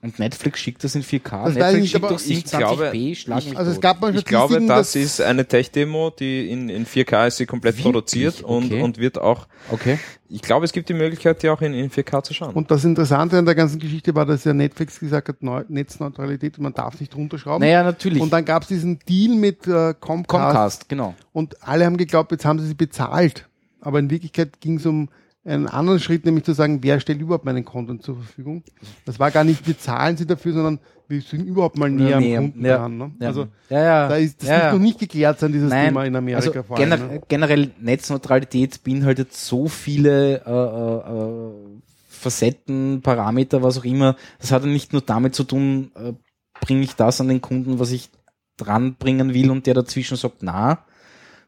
Und 0.00 0.18
Netflix 0.18 0.58
schickt 0.60 0.82
das 0.82 0.94
in 0.94 1.02
4K. 1.02 1.44
Das 1.44 1.54
weiß 1.54 1.54
ich 1.54 1.54
Netflix 1.54 1.80
nicht, 1.80 1.90
schickt 1.92 2.04
aber 2.04 2.14
doch 2.14 2.92
ich 2.92 2.94
27p, 3.12 3.14
schlag 3.16 3.44
mich 3.44 3.56
Also 3.56 3.70
es 3.70 3.80
gab 3.80 4.00
mal 4.00 4.14
Ich 4.16 4.24
glaube, 4.24 4.58
das 4.60 4.66
dass- 4.66 4.96
ist 4.96 5.20
eine 5.20 5.46
Tech-Demo, 5.46 6.10
die 6.10 6.50
in, 6.50 6.68
in 6.68 6.86
4K 6.86 7.26
ist 7.28 7.36
sie 7.36 7.46
komplett 7.46 7.74
Wirklich? 7.74 7.84
produziert 7.84 8.42
und, 8.42 8.66
Okay. 8.72 8.82
und 8.82 8.98
wird 8.98 9.18
auch, 9.18 9.46
Okay. 9.70 9.98
ich 10.28 10.42
glaube, 10.42 10.64
es 10.64 10.72
gibt 10.72 10.88
die 10.88 10.94
Möglichkeit, 10.94 11.42
die 11.42 11.48
auch 11.50 11.60
in, 11.60 11.72
in 11.74 11.90
4K 11.90 12.22
zu 12.24 12.34
schauen. 12.34 12.54
Und 12.54 12.70
das 12.70 12.84
Interessante 12.84 13.38
an 13.38 13.44
der 13.44 13.54
ganzen 13.54 13.78
Geschichte 13.78 14.14
war, 14.14 14.26
dass 14.26 14.44
ja 14.44 14.52
Netflix 14.52 14.98
gesagt 14.98 15.28
hat, 15.28 15.42
Neu 15.42 15.62
Netzneutralität, 15.68 16.58
man 16.58 16.72
darf 16.74 16.98
nicht 16.98 17.14
runterschrauben. 17.14 17.60
Naja, 17.66 17.84
natürlich. 17.84 18.20
Und 18.20 18.32
dann 18.32 18.44
gab 18.44 18.62
es 18.62 18.68
diesen 18.68 18.98
Deal 19.08 19.34
mit 19.36 19.66
äh, 19.68 19.94
Comcast, 20.00 20.28
Comcast, 20.28 20.88
genau. 20.88 21.14
und 21.32 21.62
alle 21.62 21.84
haben 21.86 21.96
geglaubt, 21.96 22.32
jetzt 22.32 22.44
haben 22.44 22.58
sie 22.58 22.66
sie 22.66 22.74
bezahlt. 22.74 23.46
Aber 23.80 23.98
in 23.98 24.10
Wirklichkeit 24.10 24.60
ging 24.60 24.76
es 24.78 24.86
um 24.86 25.08
einen 25.44 25.66
anderen 25.66 25.98
Schritt, 25.98 26.24
nämlich 26.24 26.44
zu 26.44 26.52
sagen, 26.52 26.82
wer 26.82 27.00
stellt 27.00 27.20
überhaupt 27.20 27.44
meinen 27.44 27.64
Content 27.64 28.02
zur 28.02 28.16
Verfügung. 28.16 28.62
Das 29.04 29.18
war 29.18 29.30
gar 29.30 29.42
nicht, 29.42 29.66
wir 29.66 29.76
zahlen 29.76 30.16
sie 30.16 30.26
dafür, 30.26 30.52
sondern 30.52 30.78
wir 31.08 31.20
sind 31.20 31.46
überhaupt 31.46 31.76
mal 31.76 31.90
näher 31.90 32.16
am 32.18 32.22
näher, 32.22 32.40
Kunden 32.40 32.64
ja. 32.64 32.78
dran. 32.78 32.96
Ne? 32.96 33.12
Ja. 33.20 33.26
Also 33.26 33.48
ja, 33.68 33.82
ja. 33.82 34.08
da 34.08 34.16
ist 34.16 34.40
das 34.40 34.48
ja, 34.48 34.58
ja. 34.58 34.72
noch 34.72 34.78
nicht 34.78 35.00
geklärt 35.00 35.40
sein, 35.40 35.52
dieses 35.52 35.70
Nein, 35.70 35.86
Thema 35.86 36.04
in 36.04 36.14
Amerika 36.14 36.46
also 36.46 36.62
vor 36.62 36.78
allem. 36.78 36.90
gener 36.90 37.06
ne? 37.06 37.20
generell 37.28 37.70
Netzneutralität 37.80 38.84
beinhaltet 38.84 39.32
so 39.32 39.66
viele 39.68 40.42
äh, 40.46 40.50
äh, 40.50 41.16
äh, 41.16 41.80
Facetten, 42.08 43.02
Parameter, 43.02 43.62
was 43.64 43.78
auch 43.78 43.84
immer. 43.84 44.16
Das 44.38 44.52
hat 44.52 44.62
ja 44.64 44.70
nicht 44.70 44.92
nur 44.92 45.02
damit 45.02 45.34
zu 45.34 45.42
tun, 45.42 45.90
äh, 45.96 46.12
bringe 46.60 46.82
ich 46.82 46.94
das 46.94 47.20
an 47.20 47.28
den 47.28 47.40
Kunden, 47.40 47.80
was 47.80 47.90
ich 47.90 48.10
dran 48.56 48.94
bringen 48.94 49.34
will 49.34 49.50
und 49.50 49.66
der 49.66 49.74
dazwischen 49.74 50.16
sagt, 50.16 50.36
na, 50.42 50.84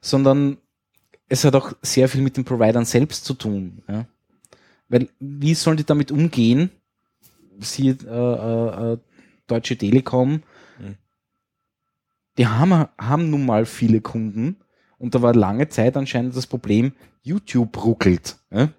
sondern 0.00 0.58
es 1.28 1.44
hat 1.44 1.54
auch 1.54 1.72
sehr 1.82 2.08
viel 2.08 2.20
mit 2.22 2.36
den 2.36 2.44
Providern 2.44 2.84
selbst 2.84 3.24
zu 3.24 3.34
tun. 3.34 3.82
Ja? 3.88 4.06
Weil 4.88 5.08
wie 5.18 5.54
sollen 5.54 5.76
die 5.76 5.84
damit 5.84 6.10
umgehen? 6.12 6.70
Sie, 7.60 7.88
äh, 7.88 7.94
äh, 8.06 8.92
äh, 8.92 8.98
Deutsche 9.46 9.76
Telekom, 9.76 10.42
Mhm. 10.78 10.96
die 12.38 12.46
haben, 12.46 12.86
haben 12.98 13.30
nun 13.30 13.46
mal 13.46 13.64
viele 13.66 14.00
Kunden 14.00 14.56
und 14.98 15.14
da 15.14 15.22
war 15.22 15.34
lange 15.34 15.68
Zeit 15.68 15.96
anscheinend 15.96 16.34
das 16.36 16.46
Problem, 16.46 16.92
YouTube 17.22 17.82
ruckelt 17.84 18.36
ja? 18.50 18.70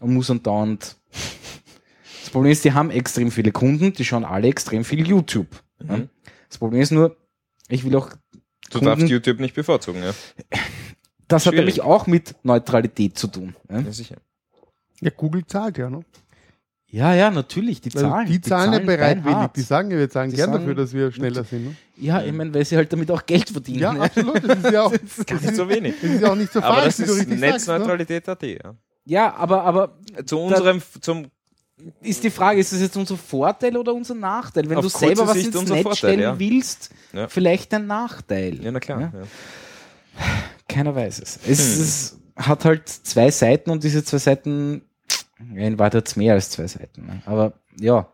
und 0.00 0.14
muss 0.14 0.30
andauernd. 0.30 0.96
Das 2.22 2.30
Problem 2.30 2.52
ist, 2.52 2.64
die 2.64 2.72
haben 2.72 2.90
extrem 2.90 3.30
viele 3.32 3.50
Kunden, 3.50 3.92
die 3.92 4.04
schauen 4.04 4.24
alle 4.24 4.46
extrem 4.46 4.84
viel 4.84 5.04
YouTube. 5.08 5.48
Ja? 5.82 5.96
Mhm. 5.96 6.08
Das 6.48 6.58
Problem 6.58 6.80
ist 6.82 6.92
nur, 6.92 7.16
ich 7.68 7.82
will 7.84 7.96
auch 7.96 8.10
Du 8.70 8.78
Kunden- 8.78 8.84
darfst 8.86 9.08
YouTube 9.08 9.40
nicht 9.40 9.54
bevorzugen, 9.54 10.02
ja. 10.02 10.12
Das 11.30 11.46
hat 11.46 11.52
Schwierig. 11.54 11.76
nämlich 11.76 11.80
auch 11.82 12.06
mit 12.06 12.34
Neutralität 12.42 13.16
zu 13.18 13.28
tun. 13.28 13.54
Ja, 13.70 13.80
ja 13.80 13.92
sicher. 13.92 14.16
Ja, 15.00 15.10
Google 15.16 15.46
zahlt 15.46 15.78
ja, 15.78 15.88
ne? 15.88 16.00
ja, 16.88 17.14
ja 17.14 17.30
natürlich, 17.30 17.80
die 17.80 17.94
Weil 17.94 18.02
zahlen. 18.02 18.26
die 18.26 18.40
zahlen 18.40 18.72
ja 18.72 18.78
bereitwillig. 18.80 19.46
Die 19.56 19.60
sagen 19.62 19.90
ja, 19.90 19.96
wir 19.98 20.10
zahlen 20.10 20.30
Die 20.30 20.36
gern 20.36 20.50
sagen- 20.50 20.64
dafür, 20.64 20.74
dass 20.74 20.92
wir 20.92 21.10
schneller 21.12 21.44
sind. 21.44 21.64
Ne? 21.68 21.74
Ja, 21.96 22.22
ich 22.22 22.32
meine, 22.32 22.52
weil 22.52 22.64
sie 22.64 22.76
halt 22.76 22.92
damit 22.92 23.10
auch 23.10 23.24
Geld 23.24 23.48
verdienen. 23.48 23.78
Ja, 23.78 23.92
ne? 23.94 24.00
absolut. 24.02 24.42
Das 24.46 24.58
ist 24.58 24.72
ja 24.72 24.82
auch, 24.82 24.92
Das 25.26 25.42
ist 25.42 25.56
so 25.56 25.68
wenig. 25.68 25.94
das 26.02 26.10
ist 26.10 26.20
ja 26.20 26.30
auch 26.32 26.34
nicht 26.34 26.52
so 26.52 26.60
Aber 26.60 26.74
falsch, 26.82 26.96
das 26.96 27.00
wie 27.00 27.04
du 27.06 27.12
ist. 27.14 27.28
Ne? 27.28 27.36
Netzneutralität.at, 27.36 28.42
ja. 28.42 28.74
ja 29.06 29.34
aber, 29.36 29.62
aber 29.64 29.96
Zu 30.26 30.38
unserem, 30.38 30.82
zum, 31.00 31.26
ist 32.02 32.24
die 32.24 32.30
Frage, 32.30 32.58
ist 32.60 32.72
das 32.72 32.80
jetzt 32.80 32.96
unser 32.96 33.16
Vorteil 33.16 33.76
oder 33.76 33.94
unser 33.94 34.14
Nachteil? 34.14 34.68
Wenn 34.68 34.76
Auf 34.78 34.84
du 34.84 34.88
selber 34.90 35.26
was 35.28 35.34
Sicht 35.34 35.54
ins 35.54 35.68
Netz 35.70 35.82
Vorteil, 35.82 35.96
stellen 35.96 36.20
ja. 36.20 36.38
willst, 36.38 36.90
Ja. 37.12 37.28
vielleicht 37.28 37.72
ein 37.72 37.86
Nachteil. 37.86 38.62
ja, 38.62 38.70
na 38.72 38.80
klar. 38.80 39.00
Ja? 39.00 39.12
Keiner 40.70 40.94
weiß 40.94 41.20
es. 41.20 41.36
Es, 41.46 41.58
Hm. 41.76 41.82
es 41.82 42.18
hat 42.36 42.64
halt 42.64 42.88
zwei 42.88 43.30
Seiten 43.30 43.70
und 43.70 43.82
diese 43.84 44.04
zwei 44.04 44.18
Seiten, 44.18 44.82
in 45.54 45.78
Wahrheit 45.78 45.94
hat's 45.96 46.16
mehr 46.16 46.34
als 46.34 46.50
zwei 46.50 46.66
Seiten. 46.66 47.06
Ne? 47.06 47.22
Aber 47.26 47.52
ja, 47.78 48.08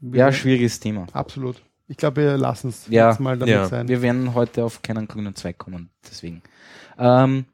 ja, 0.00 0.32
schwieriges 0.32 0.80
Thema. 0.80 1.06
Absolut. 1.12 1.62
Ich 1.88 1.96
glaube, 1.96 2.22
wir 2.22 2.36
lassen 2.36 2.68
es 2.70 2.86
Ja. 2.88 3.10
jetzt 3.10 3.20
mal 3.20 3.38
damit 3.38 3.54
Ja. 3.54 3.66
sein. 3.68 3.88
Wir 3.88 4.02
werden 4.02 4.34
heute 4.34 4.64
auf 4.64 4.82
keinen 4.82 5.06
grünen 5.06 5.34
Zweig 5.34 5.58
kommen, 5.58 5.90
deswegen. 6.08 6.42
Ähm, 6.98 7.44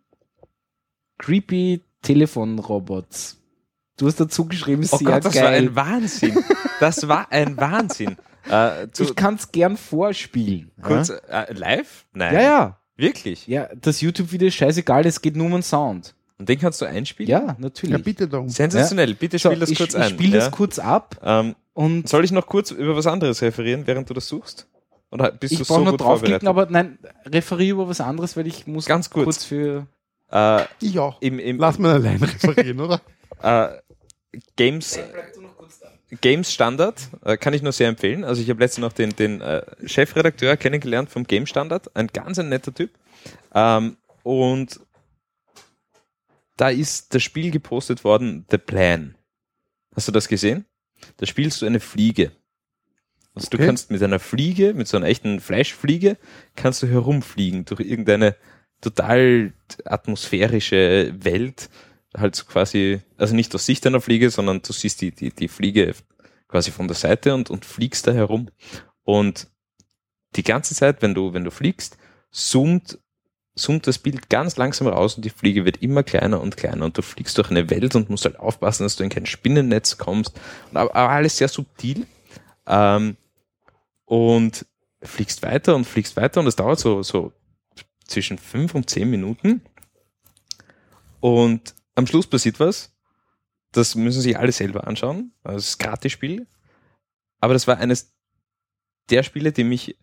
creepy 1.18 1.82
Telefonrobots. 2.02 3.36
Du 3.96 4.06
hast 4.06 4.20
dazu 4.20 4.46
geschrieben, 4.46 4.86
Oh 4.90 4.96
sehr 4.96 5.06
Gott, 5.06 5.24
das 5.24 5.34
war 5.34 5.42
geil. 5.42 5.62
ein 5.68 5.76
Wahnsinn. 5.76 6.38
Das 6.80 7.06
war 7.08 7.30
ein 7.32 7.56
Wahnsinn. 7.56 8.16
Äh, 8.50 8.86
ich 8.98 9.14
kann 9.14 9.34
es 9.34 9.52
gern 9.52 9.76
vorspielen. 9.76 10.70
kurz, 10.80 11.10
äh, 11.10 11.52
live? 11.52 12.06
Nein. 12.14 12.32
ja, 12.32 12.40
ja. 12.40 12.77
Wirklich? 12.98 13.46
Ja, 13.46 13.68
das 13.80 14.00
YouTube-Video 14.02 14.48
ist 14.48 14.54
scheißegal, 14.56 15.06
es 15.06 15.22
geht 15.22 15.36
nur 15.36 15.46
um 15.46 15.52
den 15.52 15.62
Sound. 15.62 16.14
Und 16.38 16.48
den 16.48 16.58
kannst 16.58 16.80
du 16.80 16.84
einspielen? 16.84 17.30
Ja, 17.30 17.56
natürlich. 17.58 17.92
Ja, 17.96 17.98
bitte 17.98 18.28
darum. 18.28 18.48
Sensationell. 18.48 19.14
Bitte 19.14 19.38
So, 19.38 19.48
spiel 19.48 19.60
das 19.60 19.70
ich, 19.70 19.78
kurz 19.78 19.94
ich 19.94 20.00
ein. 20.00 20.10
spiele 20.10 20.36
ja? 20.38 20.44
das 20.44 20.50
kurz 20.52 20.78
ab 20.78 21.16
Ähm, 21.24 21.54
und 21.74 22.08
soll 22.08 22.24
ich 22.24 22.32
noch 22.32 22.46
kurz 22.46 22.70
über 22.72 22.94
was 22.96 23.06
anderes 23.06 23.40
referieren, 23.42 23.86
während 23.86 24.10
du 24.10 24.14
das 24.14 24.28
suchst? 24.28 24.66
Oder 25.10 25.32
bist 25.32 25.52
ich 25.52 25.58
du 25.60 25.64
so 25.64 25.78
nur 25.78 25.92
gut 25.92 26.00
draufklicken, 26.02 26.40
vorbereitet? 26.46 26.48
aber 26.48 26.70
nein, 26.70 26.98
referiere 27.24 27.72
über 27.74 27.88
was 27.88 28.00
anderes, 28.00 28.36
weil 28.36 28.46
ich 28.46 28.66
muss 28.66 28.84
Ganz 28.86 29.08
kurz. 29.10 29.24
kurz 29.24 29.44
für 29.44 29.86
Äh, 30.30 30.64
Ich 30.80 30.98
auch. 30.98 31.20
im, 31.22 31.38
im, 31.38 31.58
Lass 31.58 31.78
mal 31.78 31.92
allein 31.94 32.22
referieren, 32.22 32.80
oder? 32.80 33.00
äh, 33.42 33.68
Games, 34.56 34.98
Games 36.20 36.52
Standard 36.52 37.08
äh, 37.24 37.36
kann 37.36 37.52
ich 37.52 37.62
nur 37.62 37.72
sehr 37.72 37.88
empfehlen. 37.88 38.24
Also 38.24 38.40
ich 38.40 38.48
habe 38.50 38.60
letztens 38.60 38.82
noch 38.82 38.92
den, 38.92 39.14
den 39.14 39.40
äh, 39.40 39.62
Chefredakteur 39.86 40.56
kennengelernt 40.56 41.10
vom 41.10 41.24
Game 41.24 41.46
Standard, 41.46 41.94
ein 41.96 42.08
ganz 42.08 42.38
ein 42.38 42.48
netter 42.48 42.72
Typ. 42.72 42.90
Ähm, 43.54 43.96
und 44.22 44.80
da 46.56 46.70
ist 46.70 47.14
das 47.14 47.22
Spiel 47.22 47.50
gepostet 47.50 48.04
worden, 48.04 48.46
The 48.50 48.58
Plan. 48.58 49.16
Hast 49.94 50.08
du 50.08 50.12
das 50.12 50.28
gesehen? 50.28 50.64
Da 51.18 51.26
spielst 51.26 51.62
du 51.62 51.66
eine 51.66 51.80
Fliege. 51.80 52.32
Also 53.34 53.48
du 53.50 53.56
Okay. 53.56 53.66
kannst 53.66 53.90
mit 53.90 54.02
einer 54.02 54.18
Fliege, 54.18 54.74
mit 54.74 54.88
so 54.88 54.96
einer 54.96 55.06
echten 55.06 55.40
Fleischfliege, 55.40 56.16
kannst 56.56 56.82
du 56.82 56.88
herumfliegen 56.88 57.64
durch 57.66 57.80
irgendeine 57.80 58.34
total 58.80 59.52
atmosphärische 59.84 61.14
Welt. 61.20 61.68
Halt 62.18 62.46
quasi, 62.48 63.00
also 63.16 63.34
nicht 63.34 63.54
aus 63.54 63.66
Sicht 63.66 63.86
einer 63.86 64.00
Fliege, 64.00 64.30
sondern 64.30 64.62
du 64.62 64.72
siehst 64.72 65.00
die, 65.00 65.10
die, 65.10 65.30
die 65.30 65.48
Fliege 65.48 65.94
quasi 66.48 66.70
von 66.70 66.88
der 66.88 66.96
Seite 66.96 67.34
und, 67.34 67.50
und 67.50 67.64
fliegst 67.64 68.06
da 68.06 68.12
herum. 68.12 68.48
Und 69.04 69.48
die 70.36 70.42
ganze 70.42 70.74
Zeit, 70.74 71.02
wenn 71.02 71.14
du, 71.14 71.32
wenn 71.32 71.44
du 71.44 71.50
fliegst, 71.50 71.96
zoomt, 72.30 72.98
zoomt 73.54 73.86
das 73.86 73.98
Bild 73.98 74.28
ganz 74.30 74.56
langsam 74.56 74.88
raus 74.88 75.16
und 75.16 75.24
die 75.24 75.30
Fliege 75.30 75.64
wird 75.64 75.82
immer 75.82 76.02
kleiner 76.02 76.40
und 76.40 76.56
kleiner 76.56 76.84
und 76.84 76.96
du 76.96 77.02
fliegst 77.02 77.36
durch 77.38 77.50
eine 77.50 77.70
Welt 77.70 77.94
und 77.96 78.10
musst 78.10 78.24
halt 78.24 78.38
aufpassen, 78.38 78.84
dass 78.84 78.96
du 78.96 79.04
in 79.04 79.10
kein 79.10 79.26
Spinnennetz 79.26 79.98
kommst. 79.98 80.38
Aber, 80.72 80.94
alles 80.94 81.38
sehr 81.38 81.48
subtil. 81.48 82.06
Ähm, 82.66 83.16
und 84.04 84.66
fliegst 85.02 85.42
weiter 85.42 85.76
und 85.76 85.84
fliegst 85.84 86.16
weiter 86.16 86.40
und 86.40 86.46
es 86.46 86.56
dauert 86.56 86.78
so, 86.78 87.02
so 87.02 87.32
zwischen 88.06 88.38
fünf 88.38 88.74
und 88.74 88.90
zehn 88.90 89.08
Minuten. 89.10 89.62
Und 91.20 91.74
am 91.98 92.06
Schluss 92.06 92.26
passiert 92.26 92.60
was. 92.60 92.94
Das 93.72 93.94
müssen 93.94 94.22
sich 94.22 94.38
alle 94.38 94.52
selber 94.52 94.86
anschauen. 94.86 95.32
Also 95.42 95.58
es 95.58 95.68
ist 95.70 95.80
ein 95.80 95.86
Gratis-Spiel. 95.86 96.46
Aber 97.40 97.52
das 97.52 97.66
war 97.66 97.78
eines 97.78 98.14
der 99.10 99.22
Spiele, 99.22 99.52
die 99.52 99.64
mich, 99.64 99.98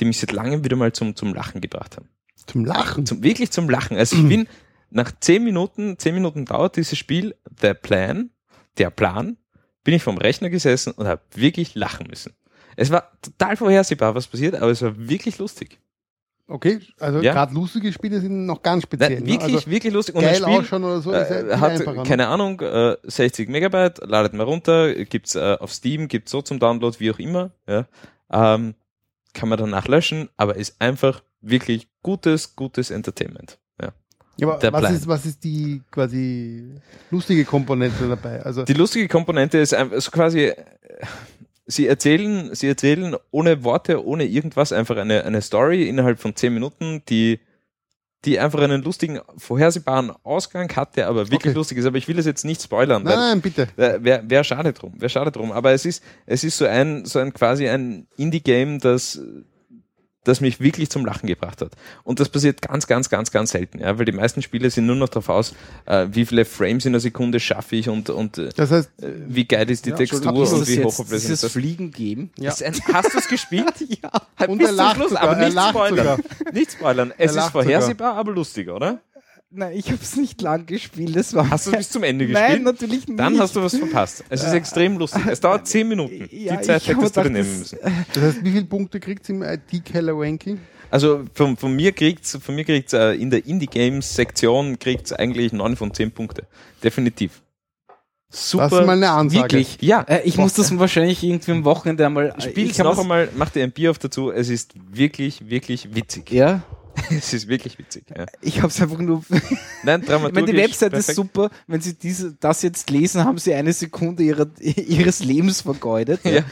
die 0.00 0.04
mich 0.04 0.18
seit 0.18 0.32
langem 0.32 0.64
wieder 0.64 0.76
mal 0.76 0.92
zum, 0.92 1.16
zum 1.16 1.32
Lachen 1.32 1.60
gebracht 1.60 1.96
haben. 1.96 2.08
Zum 2.46 2.64
Lachen. 2.64 3.06
Zum, 3.06 3.22
wirklich 3.22 3.50
zum 3.50 3.70
Lachen. 3.70 3.96
Also 3.96 4.16
ich 4.16 4.28
bin 4.28 4.48
nach 4.90 5.12
zehn 5.20 5.44
Minuten, 5.44 5.98
zehn 5.98 6.14
Minuten 6.14 6.44
dauert 6.44 6.76
dieses 6.76 6.98
Spiel, 6.98 7.36
der 7.62 7.74
Plan, 7.74 8.30
der 8.76 8.90
Plan, 8.90 9.36
bin 9.84 9.94
ich 9.94 10.02
vom 10.02 10.18
Rechner 10.18 10.50
gesessen 10.50 10.92
und 10.92 11.06
habe 11.06 11.22
wirklich 11.34 11.74
lachen 11.74 12.06
müssen. 12.08 12.34
Es 12.76 12.90
war 12.90 13.18
total 13.22 13.56
vorhersehbar, 13.56 14.14
was 14.14 14.26
passiert, 14.26 14.54
aber 14.54 14.70
es 14.70 14.82
war 14.82 15.08
wirklich 15.08 15.38
lustig. 15.38 15.78
Okay, 16.50 16.80
also 16.98 17.20
Ja. 17.20 17.34
gerade 17.34 17.52
lustige 17.54 17.92
Spiele 17.92 18.20
sind 18.20 18.46
noch 18.46 18.62
ganz 18.62 18.84
speziell. 18.84 19.16
Nein, 19.16 19.22
ne? 19.22 19.28
wirklich, 19.32 19.54
also 19.56 19.70
wirklich 19.70 19.92
lustig. 19.92 20.14
Und 20.14 20.22
geil 20.22 20.36
Spiel, 20.36 20.46
ausschauen 20.46 20.82
oder 20.82 21.00
so 21.02 21.12
äh, 21.12 21.56
hat, 21.56 21.78
ne? 21.86 22.02
keine 22.04 22.28
Ahnung, 22.28 22.58
äh, 22.60 22.96
60 23.02 23.50
Megabyte, 23.50 23.98
ladet 24.06 24.32
mal 24.32 24.44
runter, 24.44 24.94
gibt's 25.04 25.34
äh, 25.34 25.58
auf 25.60 25.72
Steam, 25.74 26.08
gibt's 26.08 26.30
so 26.30 26.40
zum 26.40 26.58
Download, 26.58 26.98
wie 27.00 27.10
auch 27.10 27.18
immer, 27.18 27.50
ja. 27.68 27.86
Ähm, 28.30 28.74
kann 29.34 29.50
man 29.50 29.58
danach 29.58 29.88
löschen, 29.88 30.30
aber 30.38 30.56
ist 30.56 30.80
einfach 30.80 31.22
wirklich 31.42 31.86
gutes, 32.02 32.56
gutes 32.56 32.90
Entertainment. 32.90 33.58
Ja. 33.80 33.92
Ja, 34.38 34.48
aber 34.48 34.72
was 34.72 34.80
Plan. 34.80 34.94
ist, 34.94 35.06
was 35.06 35.26
ist 35.26 35.44
die 35.44 35.82
quasi 35.90 36.80
lustige 37.10 37.44
Komponente 37.44 38.08
dabei? 38.08 38.42
Also 38.42 38.64
Die 38.64 38.72
lustige 38.72 39.06
Komponente 39.06 39.58
ist 39.58 39.74
einfach 39.74 40.00
so 40.00 40.10
quasi, 40.10 40.46
äh, 40.46 40.54
sie 41.68 41.86
erzählen, 41.86 42.52
sie 42.54 42.66
erzählen 42.66 43.14
ohne 43.30 43.62
Worte, 43.62 44.04
ohne 44.04 44.24
irgendwas 44.24 44.72
einfach 44.72 44.96
eine, 44.96 45.24
eine 45.24 45.40
Story 45.42 45.88
innerhalb 45.88 46.18
von 46.18 46.34
10 46.34 46.52
Minuten, 46.52 47.02
die, 47.08 47.38
die 48.24 48.40
einfach 48.40 48.60
einen 48.62 48.82
lustigen, 48.82 49.20
vorhersehbaren 49.36 50.10
Ausgang 50.24 50.74
hatte, 50.74 51.06
aber 51.06 51.30
wirklich 51.30 51.50
Okay. 51.52 51.58
lustig 51.58 51.78
ist. 51.78 51.84
Aber 51.86 51.98
ich 51.98 52.08
will 52.08 52.18
es 52.18 52.26
jetzt 52.26 52.44
nicht 52.44 52.60
spoilern, 52.62 53.04
nein, 53.04 53.12
weil 53.12 53.18
nein, 53.18 53.40
bitte. 53.42 53.68
Wäre 53.76 54.02
wär, 54.02 54.28
wär 54.28 54.42
schade 54.44 54.72
drum, 54.72 54.94
wäre 54.98 55.10
schade 55.10 55.30
drum. 55.30 55.52
Aber 55.52 55.72
es 55.72 55.84
ist, 55.84 56.02
es 56.26 56.42
ist 56.42 56.56
so 56.58 56.64
ein, 56.66 57.04
so 57.04 57.18
ein 57.20 57.32
quasi 57.32 57.68
ein 57.68 58.08
Indie-Game, 58.16 58.80
das, 58.80 59.20
das 60.28 60.40
mich 60.40 60.60
wirklich 60.60 60.90
zum 60.90 61.04
Lachen 61.04 61.26
gebracht 61.26 61.60
hat. 61.62 61.72
Und 62.04 62.20
das 62.20 62.28
passiert 62.28 62.62
ganz, 62.62 62.86
ganz, 62.86 63.08
ganz, 63.08 63.30
ganz 63.30 63.50
selten, 63.50 63.80
ja, 63.80 63.98
weil 63.98 64.04
die 64.04 64.12
meisten 64.12 64.42
Spiele 64.42 64.70
sind 64.70 64.86
nur 64.86 64.96
noch 64.96 65.08
darauf 65.08 65.28
aus, 65.28 65.54
äh, 65.86 66.06
wie 66.10 66.24
viele 66.26 66.44
Frames 66.44 66.84
in 66.84 66.92
der 66.92 67.00
Sekunde 67.00 67.40
schaffe 67.40 67.76
ich 67.76 67.88
und, 67.88 68.10
und 68.10 68.38
äh, 68.38 68.50
Das 68.54 68.70
heißt, 68.70 68.90
wie 68.98 69.44
geil 69.46 69.68
ist 69.70 69.86
die 69.86 69.90
Ja, 69.90 69.96
Textur 69.96 70.26
und 70.26 70.38
das 70.40 70.68
wie 70.68 70.84
hochauflösend 70.84 71.32
ist 71.32 71.42
das. 71.42 71.52
Fliegen 71.52 71.90
geben? 71.90 72.30
Ja. 72.38 72.50
Ist 72.50 72.62
ein, 72.62 72.74
hast 72.92 73.14
du 73.14 73.18
es 73.18 73.28
gespielt? 73.28 73.74
ja. 74.02 74.10
Halt 74.38 74.50
Und 74.50 74.58
bis 74.58 74.66
er 74.68 74.70
zum 74.70 74.76
lacht 74.76 74.96
Schluss, 74.96 75.08
sogar, 75.10 75.22
aber 75.22 75.36
er 75.38 75.48
nicht 75.48 75.68
spoilern. 75.68 76.22
Nicht 76.52 76.72
spoilern. 76.72 77.12
Es 77.18 77.34
ist 77.34 77.50
vorhersehbar, 77.50 78.14
aber 78.14 78.32
lustig, 78.32 78.68
oder? 78.68 79.00
Nein, 79.50 79.72
ich 79.78 79.86
habe 79.86 79.98
es 80.02 80.14
nicht 80.16 80.42
lang 80.42 80.66
gespielt. 80.66 81.16
Das 81.16 81.32
war 81.32 81.48
Hast 81.48 81.68
du 81.68 81.72
bis 81.72 81.88
zum 81.88 82.02
Ende 82.02 82.26
Nein, 82.26 82.34
gespielt? 82.34 82.64
natürlich 82.64 83.08
nicht. 83.08 83.18
Dann 83.18 83.38
hast 83.38 83.56
du 83.56 83.62
was 83.62 83.74
verpasst. 83.76 84.22
Es 84.28 84.42
ist 84.44 84.52
extrem 84.52 84.98
lustig. 84.98 85.22
Es 85.26 85.40
dauert 85.40 85.66
zehn 85.66 85.88
Minuten. 85.88 86.28
Ja, 86.30 86.56
Die 86.56 86.62
Zeit 86.66 86.86
hättest 86.86 87.16
du 87.16 87.22
dir 87.22 87.30
nehmen 87.30 87.58
müssen. 87.58 87.78
das 88.12 88.22
heißt, 88.22 88.44
wie 88.44 88.50
viele 88.50 88.66
Punkte 88.66 89.00
kriegt 89.00 89.26
im 89.30 89.42
IT-Keller-Ranking? 89.42 90.60
Also 90.90 91.24
von, 91.32 91.56
von 91.56 91.74
mir 91.74 91.92
kriegt's, 91.92 92.38
von 92.42 92.54
mir 92.54 92.64
kriegt's 92.64 92.92
äh, 92.92 93.12
in 93.12 93.30
der 93.30 93.46
Indie 93.46 93.66
Games 93.66 94.14
Sektion 94.14 94.78
kriegt's 94.78 95.12
eigentlich 95.14 95.52
neun 95.52 95.76
von 95.76 95.94
zehn 95.94 96.10
Punkte. 96.10 96.46
Definitiv. 96.82 97.42
Super. 98.30 98.68
Das 98.68 98.80
ist 98.80 98.86
mal 98.86 98.92
eine 98.92 99.10
Ansage. 99.10 99.42
Wirklich. 99.44 99.78
Ja. 99.80 100.02
Äh, 100.02 100.22
ich 100.24 100.36
muss 100.36 100.52
das 100.52 100.78
wahrscheinlich 100.78 101.22
irgendwie 101.22 101.52
am 101.52 101.64
Wochenende 101.64 102.04
einmal. 102.04 102.34
Spiel's 102.38 102.72
ich 102.72 102.80
hab 102.80 102.86
noch 102.86 102.98
einmal, 102.98 103.30
mach 103.34 103.48
dir 103.48 103.64
ein 103.64 103.72
Bier 103.72 103.90
auf 103.90 103.98
dazu. 103.98 104.30
Es 104.30 104.50
ist 104.50 104.74
wirklich, 104.90 105.48
wirklich 105.48 105.94
witzig. 105.94 106.30
Ja, 106.30 106.62
Es 107.10 107.32
ist 107.32 107.48
wirklich 107.48 107.78
witzig. 107.78 108.04
Ja. 108.16 108.26
ich 108.40 108.58
habe 108.58 108.68
es 108.68 108.80
einfach 108.80 108.98
nur. 108.98 109.22
Nein, 109.30 109.40
Ich 109.42 109.84
meine, 109.84 110.02
dramaturgisch 110.04 110.50
die 110.50 110.56
Website 110.56 110.92
ist 110.94 111.06
perfekt. 111.06 111.16
super. 111.16 111.50
Wenn 111.66 111.80
Sie 111.80 111.94
diese, 111.94 112.34
das 112.34 112.62
jetzt 112.62 112.90
lesen, 112.90 113.24
haben 113.24 113.38
Sie 113.38 113.54
eine 113.54 113.72
Sekunde 113.72 114.22
ihrer, 114.22 114.46
Ihres 114.60 115.20
Lebens 115.24 115.62
vergeudet. 115.62 116.20
Ja. 116.24 116.42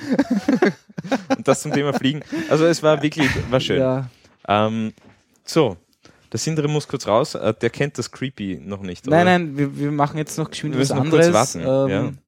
Und 1.36 1.46
das 1.46 1.62
zum 1.62 1.72
Thema 1.72 1.92
Fliegen. 1.92 2.22
Also 2.48 2.64
es 2.66 2.82
war 2.82 3.02
wirklich, 3.02 3.28
war 3.50 3.60
schön. 3.60 3.80
Ja. 3.80 4.08
Ähm, 4.48 4.92
so, 5.44 5.76
der 6.32 6.38
Sindre 6.40 6.68
muss 6.68 6.88
kurz 6.88 7.06
raus. 7.06 7.34
Äh, 7.34 7.54
der 7.54 7.70
kennt 7.70 7.98
das 7.98 8.10
Creepy 8.10 8.60
noch 8.64 8.82
nicht. 8.82 9.06
Nein, 9.06 9.14
oder? 9.22 9.24
nein, 9.38 9.56
wir, 9.58 9.78
wir 9.78 9.92
machen 9.92 10.18
jetzt 10.18 10.38
noch 10.38 10.50
geschwind 10.50 10.74
Wir 10.74 10.80
was 10.82 10.90
noch 10.90 11.08
kurz 11.08 11.26
anderes. 11.26 11.32
warten, 11.56 11.90
ähm, 11.92 12.18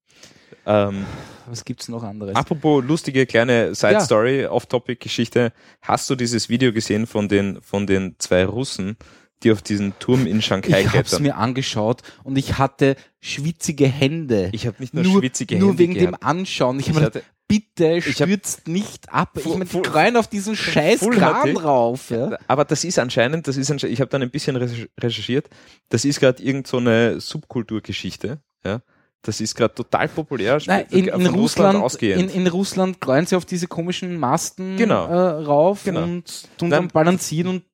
Ähm, 0.66 1.06
Was 1.48 1.64
gibt's 1.64 1.88
noch 1.88 2.02
anderes? 2.02 2.34
apropos 2.36 2.84
lustige 2.84 3.26
kleine 3.26 3.74
Side 3.74 4.00
Story, 4.00 4.46
Off-Topic-Geschichte. 4.46 5.52
Hast 5.82 6.08
du 6.10 6.14
dieses 6.14 6.48
Video 6.48 6.72
gesehen 6.72 7.06
von 7.06 7.28
den 7.28 7.60
von 7.62 7.86
den 7.86 8.14
zwei 8.18 8.44
Russen, 8.44 8.96
die 9.42 9.52
auf 9.52 9.62
diesen 9.62 9.98
Turm 9.98 10.26
in 10.26 10.42
Shanghai 10.42 10.80
ich 10.80 10.88
habe 10.88 10.98
es 10.98 11.08
klettern? 11.10 11.22
mir 11.22 11.36
angeschaut 11.36 12.02
und 12.24 12.36
ich 12.36 12.58
hatte 12.58 12.96
schwitzige 13.20 13.86
Hände. 13.86 14.50
Ich 14.52 14.66
habe 14.66 14.76
nicht 14.80 14.94
nur, 14.94 15.04
nur, 15.04 15.20
schwitzige 15.20 15.56
nur 15.58 15.70
Hände 15.70 15.78
wegen 15.78 15.94
gehabt. 15.94 16.22
dem 16.22 16.26
Anschauen. 16.28 16.80
Ich 16.80 16.88
Ich 16.88 16.94
habe 16.96 17.04
hatte- 17.06 17.22
bitte 17.46 17.94
Ich 17.96 18.12
stürzt 18.16 18.68
nicht 18.68 19.10
ab. 19.10 19.30
Ich 19.38 19.46
meine, 19.46 19.64
die 19.64 19.80
kreuen 19.80 20.16
auf 20.18 20.26
diesen 20.28 20.54
scheiß 20.54 21.00
Kran 21.00 21.54
HD. 21.54 21.62
rauf. 21.64 22.10
Ja. 22.10 22.36
Aber 22.46 22.66
das 22.66 22.84
ist 22.84 22.98
anscheinend, 22.98 23.48
das 23.48 23.56
ist 23.56 23.70
anscheinend, 23.70 23.94
ich 23.94 24.00
habe 24.02 24.10
dann 24.10 24.20
ein 24.22 24.30
bisschen 24.30 24.54
recherch- 24.58 24.88
recherchiert, 25.00 25.48
das 25.88 26.04
ist 26.04 26.20
gerade 26.20 26.42
irgend 26.42 26.66
so 26.66 26.76
eine 26.76 27.20
Subkulturgeschichte, 27.20 28.40
ja. 28.66 28.82
Das 29.28 29.42
ist 29.42 29.54
gerade 29.54 29.74
total 29.74 30.08
populär, 30.08 30.58
Nein, 30.64 30.86
in, 30.88 31.06
in 31.08 31.26
Russland, 31.26 31.78
ausgehend. 31.82 32.22
in, 32.22 32.30
in 32.30 32.46
Russland 32.46 32.98
kreuen 32.98 33.26
sie 33.26 33.36
auf 33.36 33.44
diese 33.44 33.66
komischen 33.66 34.18
Masten 34.18 34.78
Genau. 34.78 35.04
äh, 35.06 35.44
rauf 35.44 35.84
Genau. 35.84 36.02
und 36.02 36.24
tun 36.56 36.70
Nein. 36.70 36.84
dann 36.84 36.88
balancieren 36.88 37.48
und, 37.48 37.64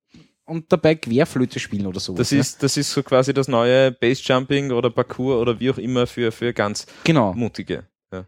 und 0.47 0.73
dabei 0.73 0.97
Querflöte 0.97 1.61
spielen 1.61 1.87
oder 1.87 2.01
sowas. 2.01 2.19
das 2.19 2.33
ist, 2.33 2.61
das 2.65 2.77
ist 2.77 2.91
so 2.91 3.05
quasi 3.05 3.33
das 3.33 3.47
neue 3.47 3.93
Basejumping 3.93 4.73
oder 4.73 4.91
Parkour 4.91 5.41
oder 5.41 5.61
wie 5.61 5.71
auch 5.71 5.79
immer 5.79 6.09
für, 6.09 6.33
für 6.33 6.53
ganz 6.53 6.87
genau. 7.05 7.33
mutige. 7.35 7.85
Ja. 8.13 8.27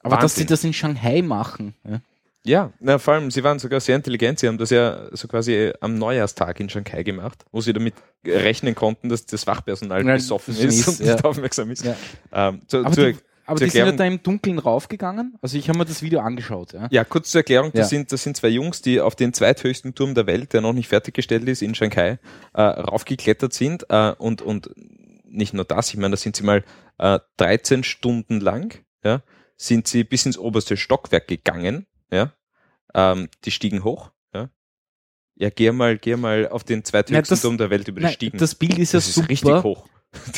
Aber 0.00 0.16
dass 0.16 0.34
sie 0.36 0.40
Wahnsinn. 0.40 0.46
das 0.46 0.64
in 0.64 0.72
Shanghai 0.72 1.20
machen. 1.20 1.74
Ja. 1.86 2.00
Ja, 2.46 2.72
na, 2.78 2.98
vor 2.98 3.14
allem, 3.14 3.30
sie 3.30 3.42
waren 3.42 3.58
sogar 3.58 3.80
sehr 3.80 3.96
intelligent. 3.96 4.38
Sie 4.38 4.48
haben 4.48 4.58
das 4.58 4.68
ja 4.68 5.08
so 5.12 5.28
quasi 5.28 5.72
am 5.80 5.98
Neujahrstag 5.98 6.60
in 6.60 6.68
Shanghai 6.68 7.02
gemacht, 7.02 7.44
wo 7.52 7.62
sie 7.62 7.72
damit 7.72 7.94
rechnen 8.26 8.74
konnten, 8.74 9.08
dass 9.08 9.24
das 9.24 9.46
Wachpersonal 9.46 10.06
Ja, 10.06 10.14
besoffen 10.14 10.54
ist 10.54 10.62
ist, 10.62 10.88
und 10.88 11.06
ja. 11.06 11.14
nicht 11.14 11.24
aufmerksam 11.24 11.70
ist. 11.70 11.84
Ja. 11.84 11.96
Ähm, 12.32 12.60
zu, 12.66 12.84
Aber, 12.84 12.94
die, 12.94 13.16
aber 13.46 13.60
die 13.60 13.70
sind 13.70 13.86
ja 13.86 13.92
da 13.92 14.04
im 14.04 14.22
Dunkeln 14.22 14.58
raufgegangen. 14.58 15.38
Also 15.40 15.56
ich 15.56 15.70
habe 15.70 15.78
mir 15.78 15.86
das 15.86 16.02
Video 16.02 16.20
angeschaut. 16.20 16.74
Ja. 16.74 16.88
ja, 16.90 17.04
kurz 17.04 17.30
zur 17.30 17.40
Erklärung, 17.40 17.72
das, 17.72 17.88
sind, 17.88 18.12
das 18.12 18.22
sind 18.22 18.36
zwei 18.36 18.48
Jungs, 18.48 18.82
die 18.82 19.00
auf 19.00 19.16
den 19.16 19.32
zweithöchsten 19.32 19.94
Turm 19.94 20.14
der 20.14 20.26
Welt, 20.26 20.52
der 20.52 20.60
noch 20.60 20.74
nicht 20.74 20.88
fertiggestellt 20.88 21.48
ist, 21.48 21.62
in 21.62 21.74
Shanghai, 21.74 22.18
äh, 22.52 22.60
raufgeklettert 22.60 23.54
sind. 23.54 23.86
Äh, 23.88 24.12
und, 24.18 24.42
und 24.42 24.70
nicht 25.24 25.54
nur 25.54 25.64
das, 25.64 25.88
ich 25.88 25.96
meine, 25.96 26.10
da 26.10 26.16
sind 26.18 26.36
sie 26.36 26.44
mal 26.44 26.62
äh, 26.98 27.18
13 27.38 27.84
Stunden 27.84 28.38
lang, 28.38 28.84
ja, 29.02 29.22
sind 29.56 29.88
sie 29.88 30.04
bis 30.04 30.26
ins 30.26 30.36
oberste 30.36 30.76
Stockwerk 30.76 31.26
gegangen, 31.26 31.86
ja. 32.14 32.32
Ähm, 32.94 33.28
die 33.44 33.50
stiegen 33.50 33.82
hoch, 33.84 34.10
ja. 34.34 34.48
Ja, 35.36 35.50
geh 35.50 35.72
mal, 35.72 35.98
geh 35.98 36.16
mal 36.16 36.48
auf 36.48 36.62
den 36.64 36.84
zweithöchsten 36.84 37.34
das- 37.34 37.42
Turm 37.42 37.58
der 37.58 37.70
Welt 37.70 37.88
über 37.88 38.00
die 38.00 38.04
Nein, 38.06 38.12
Stiegen. 38.14 38.38
das 38.38 38.54
Bild 38.54 38.78
ist 38.78 38.92
ja 38.92 38.98
das 38.98 39.08
ist 39.08 39.14
super. 39.16 39.28
richtig 39.28 39.62
hoch. 39.64 39.86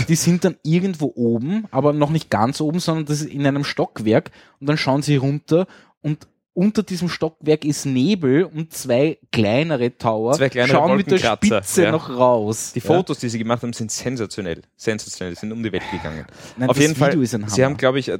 Die 0.08 0.14
sind 0.14 0.42
dann 0.42 0.56
irgendwo 0.62 1.12
oben, 1.16 1.66
aber 1.70 1.92
noch 1.92 2.08
nicht 2.08 2.30
ganz 2.30 2.62
oben, 2.62 2.80
sondern 2.80 3.04
das 3.04 3.20
ist 3.20 3.28
in 3.30 3.46
einem 3.46 3.62
Stockwerk 3.62 4.30
und 4.58 4.66
dann 4.68 4.78
schauen 4.78 5.02
sie 5.02 5.16
runter 5.16 5.66
und 6.00 6.26
unter 6.54 6.82
diesem 6.82 7.10
Stockwerk 7.10 7.66
ist 7.66 7.84
Nebel 7.84 8.44
und 8.44 8.72
zwei 8.72 9.18
kleinere 9.30 9.94
Tower 9.98 10.32
Zwei 10.32 10.48
kleinere 10.48 10.72
schauen 10.78 10.96
mit 10.96 11.10
der 11.10 11.18
Spitze 11.18 11.82
ja. 11.82 11.90
noch 11.92 12.08
raus. 12.08 12.72
Die 12.74 12.78
Ja. 12.78 12.86
Fotos, 12.86 13.18
die 13.18 13.28
sie 13.28 13.38
gemacht 13.38 13.62
haben, 13.62 13.74
sind 13.74 13.90
sensationell. 13.92 14.62
Sensationell, 14.76 15.36
sind 15.36 15.52
um 15.52 15.62
die 15.62 15.70
Welt 15.70 15.82
gegangen. 15.92 16.24
Nein, 16.56 16.70
auf 16.70 16.78
jeden 16.78 16.94
Fall, 16.96 17.08
Video 17.10 17.20
ist 17.20 17.34
ein 17.34 17.46
sie 17.46 17.62
haben, 17.62 17.76
glaube 17.76 17.98
ich, 17.98 18.10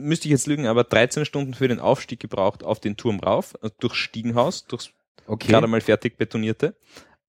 müsste 0.00 0.28
ich 0.28 0.32
jetzt 0.32 0.46
lügen, 0.46 0.66
aber 0.66 0.84
13 0.84 1.24
Stunden 1.24 1.54
für 1.54 1.68
den 1.68 1.80
Aufstieg 1.80 2.20
gebraucht 2.20 2.62
auf 2.62 2.80
den 2.80 2.96
Turm 2.96 3.20
rauf, 3.20 3.54
also 3.60 3.74
durchs 3.80 3.98
Stiegenhaus, 3.98 4.66
durchs 4.66 4.90
okay. 5.26 5.48
gerade 5.48 5.66
mal 5.66 5.80
fertig 5.80 6.16
betonierte. 6.16 6.76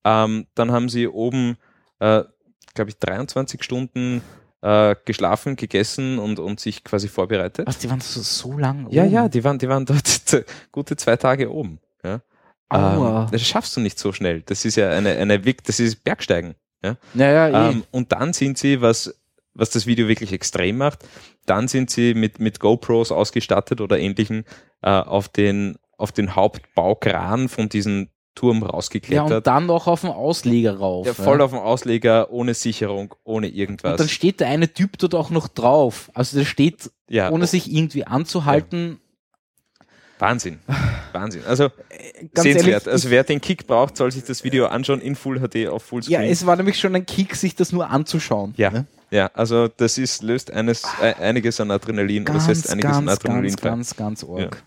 Ähm, 0.04 0.48
dann 0.56 0.72
haben 0.72 0.90
sie 0.90 1.08
oben, 1.08 1.58
äh, 2.00 2.24
glaube 2.74 2.90
ich, 2.90 2.98
23 3.00 3.64
Stunden 3.64 4.22
äh, 4.62 4.96
geschlafen, 5.06 5.56
gegessen 5.56 6.20
und, 6.20 6.40
und 6.40 6.60
sich 6.60 6.84
quasi 6.84 7.08
vorbereitet. 7.08 7.68
Was, 7.68 7.80
die 7.80 7.90
waren 7.90 8.02
so, 8.02 8.22
so 8.22 8.58
lang 8.58 8.88
Ja, 8.90 9.04
oben? 9.04 9.14
ja, 9.14 9.30
die 9.30 9.44
waren, 9.44 9.60
die 9.60 9.70
waren 9.70 9.86
dort 9.86 10.46
gute 10.72 10.96
zwei 10.96 11.18
Tage 11.18 11.52
oben. 11.52 11.80
Ja. 12.04 12.22
Ähm, 12.72 13.28
das 13.32 13.42
schaffst 13.42 13.76
du 13.78 13.82
nicht 13.82 14.00
so 14.00 14.12
schnell. 14.12 14.42
Das 14.42 14.66
ist 14.66 14.76
ja 14.76 14.90
eine, 14.90 15.12
eine 15.12 15.46
Weg, 15.46 15.64
das 15.64 15.80
ist 15.80 16.04
Bergsteigen. 16.04 16.56
Ja. 16.84 16.98
Ja, 17.14 17.32
ja, 17.32 17.48
eh. 17.48 17.72
Ähm, 17.72 17.84
und 17.92 18.12
dann 18.12 18.34
sind 18.34 18.58
sie, 18.58 18.82
was, 18.82 19.16
was 19.56 19.70
das 19.72 19.88
Video 19.88 20.08
wirklich 20.08 20.32
extrem 20.34 20.78
macht, 20.78 21.00
dann 21.46 21.68
sind 21.68 21.90
sie 21.90 22.14
mit, 22.14 22.40
mit 22.40 22.60
GoPros 22.60 23.12
ausgestattet 23.12 23.82
oder 23.82 23.98
ähnlichen 23.98 24.46
äh, 24.82 24.90
auf 24.90 25.30
den, 25.30 25.78
auf 25.98 26.12
den 26.12 26.36
Hauptbaukran 26.36 27.50
von 27.50 27.70
diesem 27.70 28.10
Turm 28.36 28.62
ja, 28.62 28.68
rausgeklettert. 28.68 29.32
und 29.32 29.48
dann 29.48 29.66
noch 29.66 29.88
auf 29.88 30.02
den 30.02 30.10
Ausleger 30.10 30.78
rauf. 30.78 31.08
Ja, 31.08 31.14
voll 31.14 31.42
auf 31.42 31.52
dem 31.52 31.60
Ausleger, 31.60 32.32
ohne 32.32 32.54
Sicherung, 32.54 33.16
ohne 33.24 33.48
irgendwas. 33.48 33.94
Und 33.94 34.00
dann 34.02 34.10
steht 34.10 34.42
der 34.42 34.50
eine 34.50 34.72
Typ 34.74 34.98
dort 34.98 35.16
auch 35.16 35.30
noch 35.30 35.48
drauf. 35.48 36.12
Also 36.14 36.38
der 36.38 36.46
steht, 36.46 36.92
ja, 37.10 37.32
ohne 37.32 37.48
sich 37.48 37.72
irgendwie 37.72 38.04
anzuhalten. 38.04 39.00
Wahnsinn. 40.20 40.60
Wahnsinn. 41.14 41.44
Also 41.46 41.70
Ganz 42.34 42.44
sehenswert. 42.44 42.68
ehrlich, 42.68 42.88
also 42.88 43.10
wer 43.10 43.24
den 43.24 43.42
Kick 43.42 43.68
braucht, 43.68 43.98
soll 43.98 44.12
sich 44.12 44.24
das 44.24 44.44
Video 44.44 44.68
anschauen 44.68 45.02
in 45.02 45.16
Full 45.16 45.40
HD 45.40 45.68
auf 45.68 45.84
Fullscreen. 45.84 46.22
Ja, 46.22 46.28
es 46.28 46.46
war 46.46 46.56
nämlich 46.56 46.80
schon 46.80 46.96
ein 46.96 47.06
Kick, 47.06 47.36
sich 47.36 47.56
das 47.56 47.72
nur 47.72 47.90
anzuschauen. 47.90 48.54
Ja, 48.58 48.70
ne? 48.70 48.86
Ja, 49.12 49.28
also 49.34 49.68
das 49.68 49.98
ist, 49.98 50.24
löst 50.24 50.52
eines, 50.52 50.84
äh, 51.02 51.14
einiges 51.16 51.60
an 51.60 51.72
Adrenalin, 51.72 52.24
oder 52.24 52.34
das 52.34 52.48
Ganz, 52.48 52.58
heißt 52.60 52.70
einiges 52.72 52.92
an 52.92 53.06
ganz, 53.06 53.20
Adrenalin 53.20 53.56
ganz, 53.56 53.60
frei. 53.62 53.70
ganz, 53.70 53.96
ganz 53.96 54.24
arg. 54.24 54.64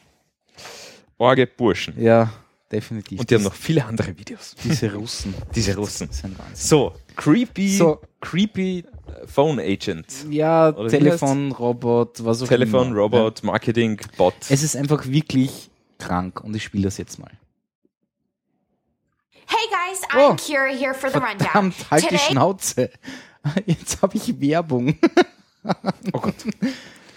Orge 1.19 1.47
Burschen. 1.47 2.01
Ja, 2.01 2.31
definitiv. 2.71 3.19
Und 3.21 3.29
die 3.31 3.35
haben 3.35 3.43
Das- 3.45 3.53
noch 3.53 3.59
viele 3.59 3.85
andere 3.85 4.17
Videos. 4.17 4.55
diese 4.63 4.93
Russen. 4.95 5.35
Diese 5.55 5.75
Russen. 5.77 6.07
Das 6.09 6.17
ist 6.19 6.25
ein 6.25 6.39
Wahnsinn. 6.39 6.55
So, 6.57 6.95
creepy 7.17 7.77
So, 7.77 8.01
creepy, 8.21 8.85
Phone 9.27 9.59
Agent. 9.59 10.07
ja, 10.31 10.69
Oder 10.71 10.85
wie 10.85 10.99
Telefon, 10.99 11.51
Robot, 11.53 12.25
was 12.25 12.43
auch 12.43 12.47
Telefon, 12.49 12.89
immer. 12.89 12.97
Robot, 13.01 13.43
Marketing, 13.43 13.99
Bot. 14.17 14.35
Ja. 14.49 14.55
Es 14.55 14.63
ist 14.63 14.77
einfach 14.77 15.07
wirklich 15.07 15.71
krank 15.99 16.41
und 16.45 16.55
ich 16.55 16.63
spiele 16.63 16.85
das 16.85 16.99
jetzt 16.99 17.19
mal. 17.19 17.31
Hey 19.47 19.67
guys, 19.71 20.03
Oh. 20.15 20.33
I'm 20.33 20.37
Kira 20.37 20.67
here 20.67 20.95
for 20.95 21.11
the 21.11 21.17
rundown. 21.19 21.39
Verdammt, 21.73 21.91
halt 21.91 22.03
die 22.03 22.07
Today, 22.09 22.19
Schnauze. 22.31 22.91
Jetzt 23.67 24.03
habe 24.03 24.17
ich 24.17 24.41
Werbung. 24.41 24.97
oh 26.13 26.21
Gott. 26.21 26.35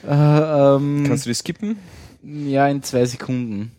Äh, 0.04 0.08
ähm, 0.10 1.04
Kannst 1.08 1.28
du 1.28 1.30
die 1.30 1.36
skippen? 1.36 1.78
ja, 2.24 2.68
in 2.68 2.82
zwei 2.82 3.06
Sekunden. 3.06 3.72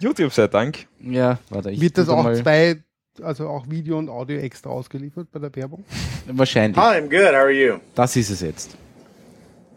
YouTube 0.00 0.32
sei 0.32 0.46
Dank. 0.46 0.86
Ja, 1.00 1.38
warte, 1.50 1.70
ich 1.70 1.78
Wird 1.78 1.98
das 1.98 2.08
auch 2.08 2.32
zwei, 2.32 2.82
also 3.20 3.48
auch 3.48 3.68
Video 3.68 3.98
und 3.98 4.08
Audio 4.08 4.38
extra 4.38 4.70
ausgeliefert 4.70 5.28
bei 5.30 5.40
der 5.40 5.54
Werbung? 5.54 5.84
Wahrscheinlich. 6.26 6.78
Hi, 6.78 6.98
I'm 6.98 7.10
good. 7.10 7.34
How 7.34 7.34
are 7.34 7.50
you? 7.50 7.80
Das 7.94 8.16
ist 8.16 8.30
es 8.30 8.40
jetzt. 8.40 8.78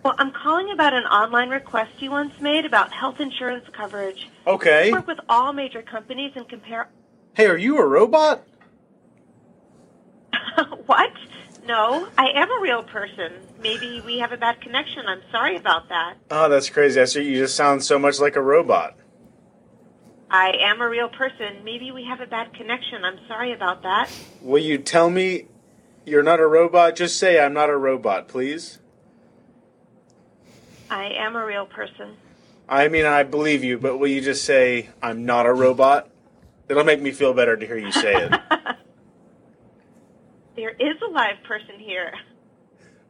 Well, 0.04 0.14
I'm 0.18 0.32
calling 0.32 0.72
about 0.72 0.96
an 0.96 1.06
online 1.06 1.52
request 1.52 1.92
you 2.00 2.10
once 2.12 2.32
made 2.40 2.66
about 2.66 2.92
health 2.92 3.20
insurance 3.20 3.66
coverage. 3.72 4.30
Okay. 4.46 4.90
I 4.90 4.94
work 4.94 5.08
with 5.08 5.20
all 5.30 5.54
major 5.54 5.84
companies 5.84 6.32
and 6.36 6.48
compare. 6.50 6.88
Hey, 7.34 7.48
are 7.48 7.58
you 7.58 7.78
a 7.78 7.86
robot? 7.86 8.42
what? 10.86 11.12
No, 11.66 12.08
I 12.18 12.30
am 12.36 12.49
a 12.52 12.62
real 12.62 12.84
person. 12.84 13.34
Maybe 13.62 14.02
we 14.06 14.20
have 14.20 14.32
a 14.32 14.38
bad 14.38 14.62
connection. 14.62 15.06
I'm 15.08 15.22
sorry 15.32 15.56
about 15.56 15.90
that. 15.90 16.16
Oh, 16.32 16.49
that's 16.49 16.70
crazy. 16.70 16.99
I 16.99 17.06
see 17.06 17.24
you 17.24 17.38
just 17.38 17.56
sound 17.56 17.84
so 17.84 17.99
much 17.99 18.20
like 18.20 18.36
a 18.36 18.41
robot. 18.41 18.98
I 20.30 20.53
am 20.62 20.82
a 20.82 20.90
real 20.90 21.10
person. 21.10 21.64
Maybe 21.64 21.91
we 21.91 22.06
have 22.06 22.22
a 22.22 22.26
bad 22.26 22.53
connection. 22.53 23.03
I'm 23.03 23.20
sorry 23.28 23.52
about 23.52 23.84
that. 23.84 24.10
Will 24.41 24.64
you 24.64 24.78
tell 24.78 25.10
me 25.10 25.48
you're 26.06 26.24
not 26.24 26.40
a 26.40 26.48
robot? 26.48 26.95
Just 26.95 27.18
say 27.18 27.40
I'm 27.40 27.53
not 27.53 27.70
a 27.70 27.78
robot, 27.78 28.28
please. 28.28 28.80
I 30.90 31.10
am 31.10 31.36
a 31.36 31.45
real 31.45 31.66
person. 31.66 32.16
I 32.68 32.88
mean, 32.88 33.06
I 33.06 33.24
believe 33.24 33.64
you, 33.64 33.78
but 33.78 33.98
will 33.98 34.08
you 34.08 34.22
just 34.22 34.45
say 34.45 34.90
I'm 35.02 35.26
not 35.26 35.45
a 35.45 35.53
robot? 35.53 36.10
It'll 36.70 36.86
make 36.86 37.02
me 37.02 37.12
feel 37.12 37.34
better 37.34 37.58
to 37.58 37.66
hear 37.66 37.78
you 37.78 37.91
say 37.91 38.14
it. 38.14 38.41
There 40.62 40.76
is 40.80 40.96
a 41.02 41.12
live 41.12 41.42
person 41.48 41.80
here. 41.80 42.14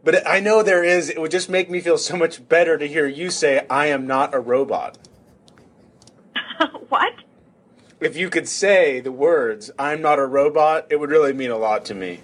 but 0.05 0.25
I 0.25 0.39
know 0.39 0.63
there 0.63 0.85
is. 0.85 1.09
It 1.09 1.19
would 1.19 1.31
just 1.31 1.49
make 1.49 1.69
me 1.69 1.81
feel 1.81 1.97
so 1.97 2.15
much 2.15 2.47
better 2.47 2.77
to 2.77 2.87
hear 2.87 3.05
you 3.05 3.29
say 3.29 3.65
I 3.69 3.87
am 3.87 4.07
not 4.07 4.33
a 4.33 4.39
robot. 4.39 4.97
what? 6.87 7.11
If 7.99 8.15
you 8.15 8.29
could 8.29 8.47
say 8.47 9.01
the 9.01 9.11
words 9.11 9.69
I'm 9.77 10.01
not 10.01 10.17
a 10.17 10.25
robot, 10.25 10.87
it 10.89 10.97
would 11.01 11.09
really 11.09 11.33
mean 11.33 11.51
a 11.51 11.57
lot 11.57 11.83
to 11.87 11.93
me. 11.93 12.21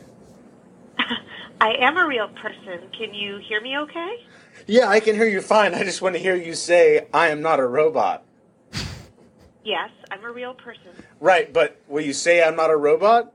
I 1.60 1.74
am 1.74 1.98
a 1.98 2.08
real 2.08 2.30
person. 2.30 2.88
Can 2.98 3.14
you 3.14 3.40
hear 3.50 3.60
me 3.60 3.78
okay? 3.80 4.24
Yeah, 4.66 4.88
I 4.88 5.02
can 5.02 5.14
hear 5.16 5.28
you 5.28 5.42
fine. 5.42 5.76
I 5.76 5.84
just 5.84 6.02
want 6.02 6.16
to 6.16 6.22
hear 6.22 6.38
you 6.38 6.56
say 6.56 7.08
I 7.14 7.28
am 7.28 7.42
not 7.42 7.60
a 7.60 7.68
robot. 7.68 8.24
Yes, 9.66 9.90
I'm 10.10 10.24
a 10.24 10.32
real 10.32 10.54
person. 10.54 11.04
Right, 11.20 11.52
but 11.52 11.82
will 11.90 12.00
you 12.00 12.14
say 12.14 12.42
I'm 12.42 12.56
not 12.56 12.70
a 12.70 12.78
robot? 12.78 13.34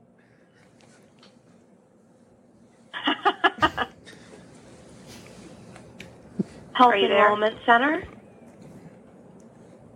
Health 6.73 6.95
Enrollment 6.95 7.55
Center? 7.65 8.03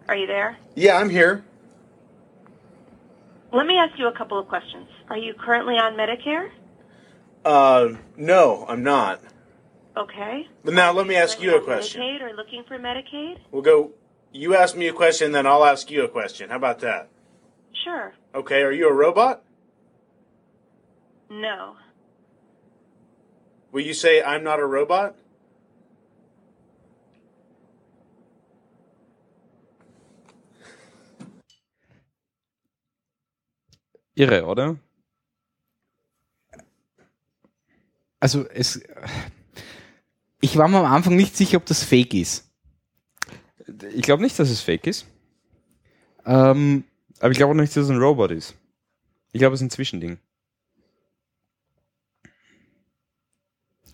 Are 0.08 0.16
you 0.16 0.28
there? 0.28 0.58
Yeah, 0.76 0.98
I'm 0.98 1.10
here. 1.10 1.44
Let 3.52 3.66
me 3.66 3.78
ask 3.78 3.98
you 3.98 4.08
a 4.08 4.12
couple 4.12 4.40
of 4.40 4.48
questions. 4.48 4.88
Are 5.10 5.18
you 5.18 5.34
currently 5.34 5.76
on 5.76 5.94
Medicare? 5.94 6.50
Uh, 7.44 7.90
no, 8.16 8.66
I'm 8.68 8.84
not. 8.84 9.22
Okay. 9.96 10.48
But 10.64 10.74
now 10.74 10.92
let 10.92 11.08
me 11.08 11.16
ask 11.16 11.42
you 11.42 11.56
a 11.56 11.62
question. 11.62 12.02
Medicaid 12.02 12.22
or 12.22 12.36
looking 12.36 12.64
for 12.68 12.78
Medicaid? 12.78 13.38
We'll 13.52 13.64
go. 13.64 13.92
You 14.32 14.56
ask 14.56 14.76
me 14.76 14.88
a 14.88 14.94
question, 14.94 15.32
then 15.32 15.48
I'll 15.48 15.66
ask 15.66 15.90
you 15.90 16.04
a 16.04 16.10
question. 16.10 16.50
How 16.50 16.58
about 16.58 16.80
that? 16.80 17.10
Sure. 17.84 18.14
Okay, 18.36 18.62
are 18.62 18.72
you 18.72 18.90
a 18.90 18.94
robot? 18.94 19.44
No. 21.30 21.76
Will 23.78 23.86
you 23.86 23.94
say 23.94 24.24
I'm 24.24 24.42
not 24.42 24.60
a 24.60 24.66
robot? 24.66 25.14
Irre, 34.16 34.48
oder? 34.48 34.78
Also 38.20 38.48
es, 38.50 38.82
ich 40.42 40.58
war 40.58 40.68
mir 40.68 40.80
am 40.80 40.92
Anfang 40.92 41.16
nicht 41.16 41.38
sicher, 41.38 41.58
ob 41.58 41.68
das 41.68 41.84
fake 41.84 42.16
ist. 42.16 42.50
Ich 43.94 44.02
glaube 44.02 44.24
nicht, 44.24 44.40
dass 44.40 44.50
es 44.50 44.62
fake 44.62 44.88
ist. 44.88 45.06
Ähm, 46.26 46.84
Aber 47.20 47.30
ich 47.30 47.38
glaube 47.38 47.52
auch 47.52 47.56
nicht, 47.56 47.76
dass 47.76 47.84
es 47.84 47.92
ein 47.92 48.02
Robot 48.02 48.32
ist. 48.32 48.56
Ich 49.34 49.40
glaube, 49.40 49.54
es 49.54 49.62
ist 49.62 49.68
ein 49.68 49.70
Zwischending. 49.70 50.18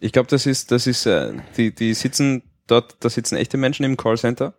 Ich 0.04 0.12
glaube, 0.12 0.28
das 0.28 0.46
ist, 0.46 0.72
das 0.72 0.86
ist, 0.86 1.06
äh, 1.06 1.34
die, 1.56 1.74
die 1.74 1.94
sitzen 1.94 2.44
dort, 2.68 2.98
da 3.00 3.10
sitzen 3.10 3.38
echte 3.38 3.56
Menschen 3.56 3.86
im 3.86 3.96
Callcenter, 3.96 4.54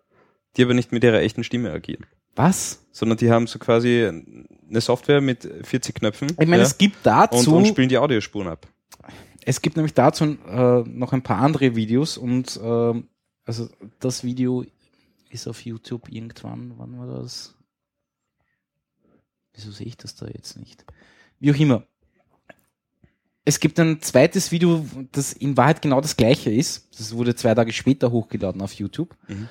die 0.56 0.64
aber 0.64 0.72
nicht 0.72 0.90
mit 0.90 1.04
ihrer 1.04 1.20
echten 1.20 1.44
Stimme 1.44 1.70
agieren. 1.70 2.06
was? 2.34 2.82
Sondern 2.92 3.18
die 3.18 3.30
haben 3.30 3.46
so 3.46 3.58
quasi 3.58 4.06
eine 4.06 4.80
Software 4.80 5.20
mit 5.20 5.46
40 5.62 5.96
Knöpfen. 5.96 6.30
Ich 6.30 6.48
meine, 6.48 6.58
ja, 6.58 6.62
es 6.62 6.78
gibt 6.78 6.96
und, 6.96 7.06
dazu, 7.06 7.56
und 7.56 7.66
spielen 7.66 7.90
die 7.90 7.98
Audiospuren 7.98 8.48
ab. 8.48 8.66
es 9.44 9.60
gibt 9.60 9.76
nämlich 9.76 9.92
dazu 9.92 10.24
äh, 10.24 10.80
noch 10.88 11.12
ein 11.12 11.22
paar 11.22 11.40
andere 11.40 11.76
Videos 11.76 12.16
und 12.16 12.58
ähm, 12.62 13.08
also 13.44 13.68
das 14.00 14.24
Video 14.24 14.64
ist 15.28 15.46
auf 15.46 15.60
YouTube 15.66 16.08
irgendwann, 16.08 16.72
wann 16.78 16.98
war 16.98 17.20
das? 17.20 17.54
Wieso 19.52 19.72
sehe 19.72 19.88
ich 19.88 19.98
das 19.98 20.16
da 20.16 20.26
jetzt 20.26 20.56
nicht? 20.56 20.86
Wie 21.38 21.52
auch 21.52 21.58
immer. 21.58 21.86
Es 23.44 23.60
gibt 23.60 23.78
ein 23.78 24.00
zweites 24.00 24.52
Video, 24.52 24.86
das 25.12 25.32
in 25.34 25.56
Wahrheit 25.56 25.82
genau 25.82 26.00
das 26.00 26.16
gleiche 26.16 26.50
ist. 26.50 26.88
Das 26.98 27.14
wurde 27.14 27.34
zwei 27.34 27.54
Tage 27.54 27.72
später 27.72 28.10
hochgeladen 28.10 28.62
auf 28.62 28.72
YouTube. 28.72 29.14
Mhm. 29.28 29.48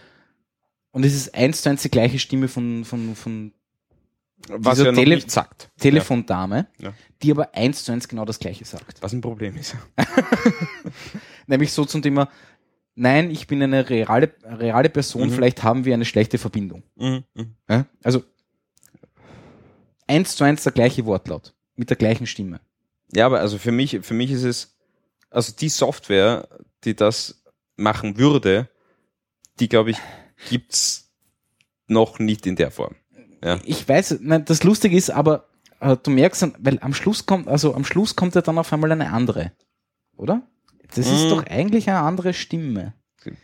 Und 0.91 1.03
es 1.05 1.13
ist 1.13 1.33
eins 1.35 1.61
zu 1.61 1.69
eins 1.69 1.81
die 1.83 1.89
gleiche 1.91 2.17
Stimme 2.19 2.47
von, 2.47 2.85
von, 2.85 3.15
von 3.15 3.53
Was 4.47 4.77
Dieser 4.77 4.89
ja 4.91 4.93
Tele- 4.93 5.15
nicht 5.15 5.29
sagt. 5.31 5.69
Telefondame, 5.79 6.67
Ja. 6.79 6.93
die 7.21 7.31
aber 7.31 7.53
eins 7.55 7.83
zu 7.83 7.91
eins 7.91 8.07
genau 8.07 8.25
das 8.25 8.39
gleiche 8.39 8.65
sagt. 8.65 9.01
Was 9.01 9.13
ein 9.13 9.21
Problem 9.21 9.55
ist. 9.57 9.75
Nämlich 11.47 11.71
so 11.71 11.85
zum 11.85 12.01
Thema, 12.01 12.29
nein, 12.95 13.29
ich 13.31 13.45
bin 13.47 13.61
eine 13.61 13.89
reale, 13.89 14.33
reale 14.43 14.89
Person, 14.89 15.29
Mhm. 15.29 15.33
vielleicht 15.33 15.61
haben 15.63 15.85
wir 15.85 15.93
eine 15.93 16.05
schlechte 16.05 16.37
Verbindung. 16.39 16.83
Mhm, 16.95 17.23
mhm. 17.35 17.55
Ja? 17.69 17.85
Also 18.03 18.23
eins 20.07 20.35
zu 20.35 20.43
eins 20.43 20.63
der 20.63 20.71
gleiche 20.71 21.05
Wortlaut, 21.05 21.53
mit 21.75 21.89
der 21.89 21.97
gleichen 21.97 22.27
Stimme. 22.27 22.59
Ja, 23.15 23.25
aber 23.27 23.39
also 23.39 23.57
für 23.57 23.71
mich, 23.71 23.99
für 24.01 24.13
mich 24.13 24.31
ist 24.31 24.43
es, 24.43 24.75
also 25.29 25.53
die 25.53 25.69
Software, 25.69 26.47
die 26.83 26.95
das 26.95 27.43
machen 27.75 28.17
würde, 28.17 28.69
die 29.59 29.69
glaube 29.69 29.91
ich, 29.91 29.97
gibt's 30.49 31.11
noch 31.87 32.19
nicht 32.19 32.45
in 32.47 32.55
der 32.55 32.71
Form. 32.71 32.95
Ja. 33.43 33.59
Ich 33.65 33.87
weiß, 33.87 34.19
nein, 34.21 34.45
das 34.45 34.63
Lustige 34.63 34.95
ist 34.95 35.09
aber, 35.09 35.49
äh, 35.79 35.97
du 36.01 36.11
merkst, 36.11 36.41
dann, 36.41 36.55
weil 36.59 36.79
am 36.81 36.93
Schluss 36.93 37.25
kommt, 37.25 37.47
also 37.47 37.75
am 37.75 37.85
Schluss 37.85 38.15
kommt 38.15 38.35
ja 38.35 38.41
dann 38.41 38.57
auf 38.57 38.71
einmal 38.73 38.91
eine 38.91 39.11
andere, 39.11 39.51
oder? 40.15 40.41
Das 40.95 41.07
ist 41.07 41.25
Mhm. 41.25 41.29
doch 41.29 41.45
eigentlich 41.47 41.89
eine 41.89 41.99
andere 41.99 42.33
Stimme. 42.33 42.93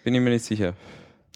Bin 0.04 0.14
ich 0.14 0.22
mir 0.22 0.30
nicht 0.30 0.46
sicher. 0.46 0.74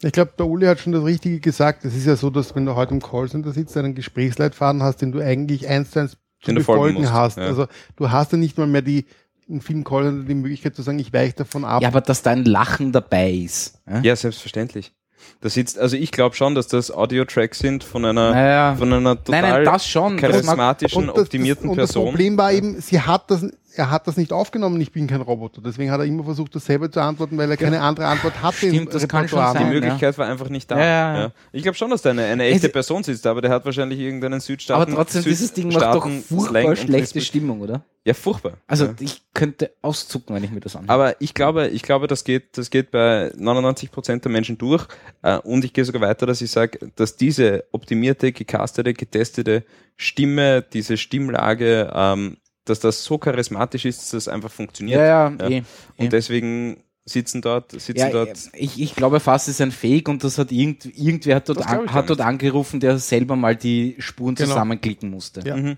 Ich 0.02 0.12
glaube, 0.12 0.34
der 0.38 0.46
Uli 0.48 0.66
hat 0.66 0.80
schon 0.80 0.92
das 0.94 1.04
Richtige 1.06 1.40
gesagt. 1.40 1.86
Es 1.86 1.96
ist 1.96 2.06
ja 2.06 2.16
so, 2.16 2.30
dass 2.30 2.54
wenn 2.56 2.66
du 2.66 2.76
heute 2.76 2.94
im 2.94 3.02
Callcenter 3.02 3.52
sitzt, 3.54 3.78
einen 3.78 3.96
Gesprächsleitfaden 3.96 4.84
hast, 4.84 4.98
den 5.02 5.12
du 5.14 5.20
eigentlich 5.22 5.68
eins 5.68 5.92
zu 5.92 6.00
eins 6.00 6.18
zu 6.44 6.52
Den 6.52 6.56
du 6.58 6.64
folgen 6.64 6.96
befolgen 6.98 7.12
hast. 7.14 7.38
ja. 7.38 7.46
Also 7.46 7.66
du 7.96 8.12
hast 8.12 8.32
ja 8.32 8.38
nicht 8.38 8.58
mal 8.58 8.68
mehr 8.68 8.82
die 8.84 9.06
in 9.48 9.60
vielen 9.62 9.84
Callcenter 9.84 10.26
die 10.26 10.36
Möglichkeit 10.36 10.76
zu 10.76 10.82
sagen, 10.84 11.00
ich 11.00 11.12
weiche 11.12 11.34
davon 11.34 11.66
ab. 11.66 11.82
Ja, 11.82 11.90
aber 11.90 12.00
dass 12.02 12.22
da 12.22 12.32
ein 12.32 12.46
Lachen 12.46 12.92
dabei 12.94 13.32
ist. 13.32 13.80
Ja? 13.90 14.00
Ja, 14.02 14.16
selbstverständlich. 14.16 14.94
Da 15.42 15.50
sitzt, 15.50 15.78
also 15.80 15.96
ich 15.98 16.12
glaube 16.12 16.36
schon, 16.36 16.56
dass 16.56 16.68
das 16.68 16.92
Audio-Tracks 16.92 17.60
sind 17.60 17.84
von 17.84 18.04
einer, 18.06 18.32
Naja. 18.32 18.76
von 18.76 18.92
einer 18.92 19.22
total 19.22 19.42
Nein, 19.42 19.52
nein, 19.52 19.66
das 19.66 19.88
schon. 19.88 20.14
Das 20.18 20.22
charismatischen, 20.32 21.10
Und 21.10 21.16
das, 21.18 21.24
optimierten 21.26 21.64
das, 21.68 21.72
und 21.72 21.78
das 21.78 21.90
Person. 21.92 22.06
Problem 22.10 22.38
war 22.38 22.52
eben, 22.54 22.80
sie 22.82 23.00
hat 23.02 23.30
das, 23.32 23.46
er 23.76 23.90
hat 23.92 24.08
das 24.08 24.18
nicht 24.18 24.32
aufgenommen, 24.32 24.80
ich 24.82 24.92
bin 24.92 25.08
kein 25.08 25.22
Roboter. 25.22 25.62
Deswegen 25.64 25.92
hat 25.92 26.00
er 26.00 26.06
immer 26.06 26.24
versucht, 26.24 26.56
das 26.56 26.66
selber 26.66 26.92
zu 26.92 27.02
antworten, 27.02 27.38
weil 27.38 27.50
er 27.50 27.58
keine 27.58 27.82
andere 27.82 28.08
Antwort 28.08 28.42
hatte. 28.42 28.68
im 28.68 28.74
Stimmt, 28.74 28.94
das 28.94 29.08
kann 29.08 29.28
schon 29.28 29.40
Repertoire. 29.40 29.54
Die 29.70 29.74
sein. 29.74 29.82
Möglichkeit 29.82 30.18
war 30.18 30.28
einfach 30.28 30.50
nicht 30.50 30.70
da. 30.70 30.78
Ja, 30.78 30.86
ja, 30.86 31.20
ja. 31.24 31.32
Ich 31.52 31.64
glaube 31.64 31.78
schon, 31.78 31.90
dass 31.90 32.02
da 32.02 32.12
eine, 32.12 32.24
eine 32.26 32.44
echte 32.46 32.68
Es- 32.68 32.74
Person 32.74 33.04
sitzt, 33.04 33.26
aber 33.28 33.42
der 33.42 33.52
hat 33.52 33.66
wahrscheinlich 33.66 34.00
irgendeinen 34.00 34.40
Südstaaten. 34.40 34.94
aber 34.94 35.04
trotzdem, 35.04 35.24
dieses 35.24 35.54
Ding 35.54 35.68
macht 35.74 35.82
doch 35.82 36.06
Südstaaten- 36.06 36.22
furchtbar 36.24 36.62
Slang 36.62 36.76
schlechte. 36.76 37.22
Stimmung, 37.22 37.62
oder? 37.62 37.84
Ja, 38.06 38.14
furchtbar. 38.14 38.54
Also 38.68 38.86
ja. 38.88 38.94
ich 39.00 39.22
könnte 39.34 39.72
auszucken, 39.82 40.36
wenn 40.36 40.44
ich 40.44 40.52
mir 40.52 40.60
das 40.60 40.76
anhöre. 40.76 40.92
Aber 40.94 41.22
ich 41.22 41.34
glaube, 41.34 41.70
ich 41.70 41.84
glaube, 41.84 42.08
das 42.08 42.26
geht, 42.26 42.58
das 42.58 42.70
geht 42.70 42.92
bei 42.92 43.32
99 43.38 43.92
Prozent 43.92 44.26
der 44.26 44.32
Menschen 44.32 44.58
durch. 44.58 44.86
Äh, 45.22 45.38
und 45.38 45.64
ich 45.64 45.72
gehe 45.72 45.86
sogar 45.86 46.02
weiter, 46.02 46.26
dass 46.26 46.42
ich 46.42 46.52
sage, 46.52 46.80
dass 46.98 47.16
diese 47.16 47.64
optimierte, 47.72 48.34
gecastete, 48.34 48.94
getestete 48.94 49.64
Stimme, 49.96 50.62
diese 50.74 50.98
Stimmlage, 50.98 51.92
ähm, 51.96 52.38
dass 52.66 52.80
das 52.80 53.04
so 53.04 53.18
charismatisch 53.18 53.86
ist, 53.86 54.00
dass 54.02 54.10
das 54.12 54.28
einfach 54.28 54.52
funktioniert. 54.52 55.00
ja, 55.00 55.06
ja, 55.30 55.36
Ja. 55.40 55.48
eh, 55.50 55.58
eh. 55.58 55.64
Und 55.98 56.14
deswegen 56.14 56.84
sitzen 57.06 57.42
dort, 57.42 57.72
sitzen 57.72 57.98
Ja, 57.98 58.10
dort. 58.10 58.38
ich, 58.54 58.80
ich 58.82 58.96
glaube 58.96 59.20
fast, 59.20 59.48
es 59.50 59.56
ist 59.56 59.62
ein 59.62 59.72
Fake 59.72 60.08
und 60.08 60.24
das 60.24 60.38
hat 60.38 60.52
irgend, 60.52 60.86
irgendwer 60.86 61.36
hat 61.36 61.50
dort, 61.50 61.66
an, 61.68 61.86
ich 61.86 61.92
hat 61.92 62.10
dort 62.10 62.22
angerufen, 62.22 62.80
der 62.80 62.98
selber 62.98 63.36
mal 63.36 63.56
die 63.56 63.96
Spuren 64.00 64.36
Genau. 64.36 64.50
zusammenklicken 64.50 65.10
musste. 65.10 65.42
Ja. 65.46 65.58
Mhm. 65.58 65.78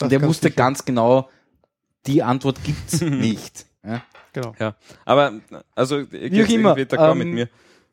Und 0.00 0.10
der 0.12 0.22
wusste 0.22 0.50
ganz 0.50 0.84
genau, 0.84 1.28
die 2.06 2.22
Antwort 2.22 2.58
gibt's 2.64 3.00
nicht. 3.02 3.66
Ja? 3.84 4.02
Genau. 4.32 4.54
Ja, 4.58 4.74
aber 5.04 5.34
also 5.74 5.96
auch 5.96 6.00
immer, 6.12 6.76
irgendwie 6.76 6.82
d'accord 6.82 7.12
ähm, 7.12 7.18
mit 7.18 7.28
mir. 7.28 7.48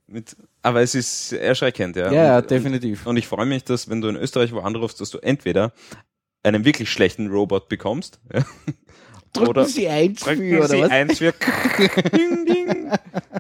Mit, 0.08 0.36
aber 0.62 0.82
es 0.82 0.96
ist 0.96 1.34
erschreckend, 1.34 1.96
ja. 1.96 2.12
Ja, 2.12 2.24
ja, 2.24 2.38
und, 2.40 2.50
definitiv. 2.50 3.06
Und 3.06 3.18
ich 3.18 3.28
freue 3.28 3.46
mich, 3.46 3.64
dass 3.64 3.90
wenn 3.90 4.02
du 4.02 4.08
in 4.10 4.16
Österreich 4.16 4.52
wo 4.54 4.60
anrufst, 4.60 5.00
dass 5.02 5.10
du 5.10 5.20
entweder 5.20 5.72
einen 6.44 6.66
wirklich 6.66 6.90
schlechten 6.90 7.28
Robot 7.28 7.70
bekommst, 7.70 8.20
ja, 8.34 8.44
oder 9.48 9.66
Sie 9.66 9.88
eins 9.88 10.20
drücken 10.22 10.68
sie 10.68 10.84
eins 10.84 11.20
für 11.20 11.34
ding, 12.14 12.46
ding, 12.46 12.92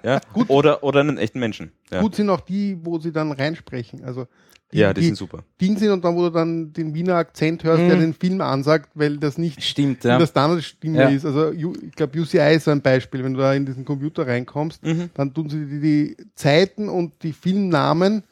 ja, 0.03 0.21
oder 0.47 0.83
oder 0.83 1.01
einen 1.01 1.17
echten 1.17 1.39
Menschen. 1.39 1.71
Ja, 1.91 2.01
Gut 2.01 2.15
sind 2.15 2.29
auch 2.29 2.41
die, 2.41 2.77
wo 2.81 2.99
sie 2.99 3.11
dann 3.11 3.31
reinsprechen. 3.31 4.03
Also 4.05 4.27
die, 4.71 4.77
ja 4.77 4.93
die, 4.93 5.01
die, 5.01 5.07
sind 5.07 5.17
super. 5.17 5.43
die 5.59 5.75
sind 5.75 5.89
und 5.89 6.05
dann, 6.05 6.15
wo 6.15 6.21
du 6.21 6.29
dann 6.29 6.71
den 6.71 6.93
Wiener 6.93 7.15
Akzent 7.15 7.65
hörst, 7.65 7.81
der 7.81 7.97
Mhm. 7.97 8.01
den 8.01 8.13
Film 8.13 8.39
ansagt, 8.39 8.89
weil 8.93 9.17
das 9.17 9.37
nicht 9.37 9.61
Stimmt, 9.61 10.05
in 10.05 10.11
ja. 10.11 10.17
der 10.17 10.27
Standardstimme 10.27 10.97
Ja. 10.97 11.09
ist. 11.09 11.25
Also 11.25 11.51
ich 11.51 11.91
glaube, 11.93 12.17
UCI 12.17 12.55
ist 12.55 12.63
so 12.63 12.71
ein 12.71 12.81
Beispiel. 12.81 13.21
Wenn 13.23 13.33
du 13.33 13.39
da 13.41 13.53
in 13.53 13.65
diesen 13.65 13.83
Computer 13.83 14.25
reinkommst, 14.25 14.81
Mhm. 14.83 15.09
dann 15.13 15.33
tun 15.33 15.49
sie 15.49 15.65
die, 15.65 15.79
die 15.81 16.17
Zeiten 16.35 16.87
und 16.87 17.21
die 17.23 17.33
Filmnamen 17.33 18.23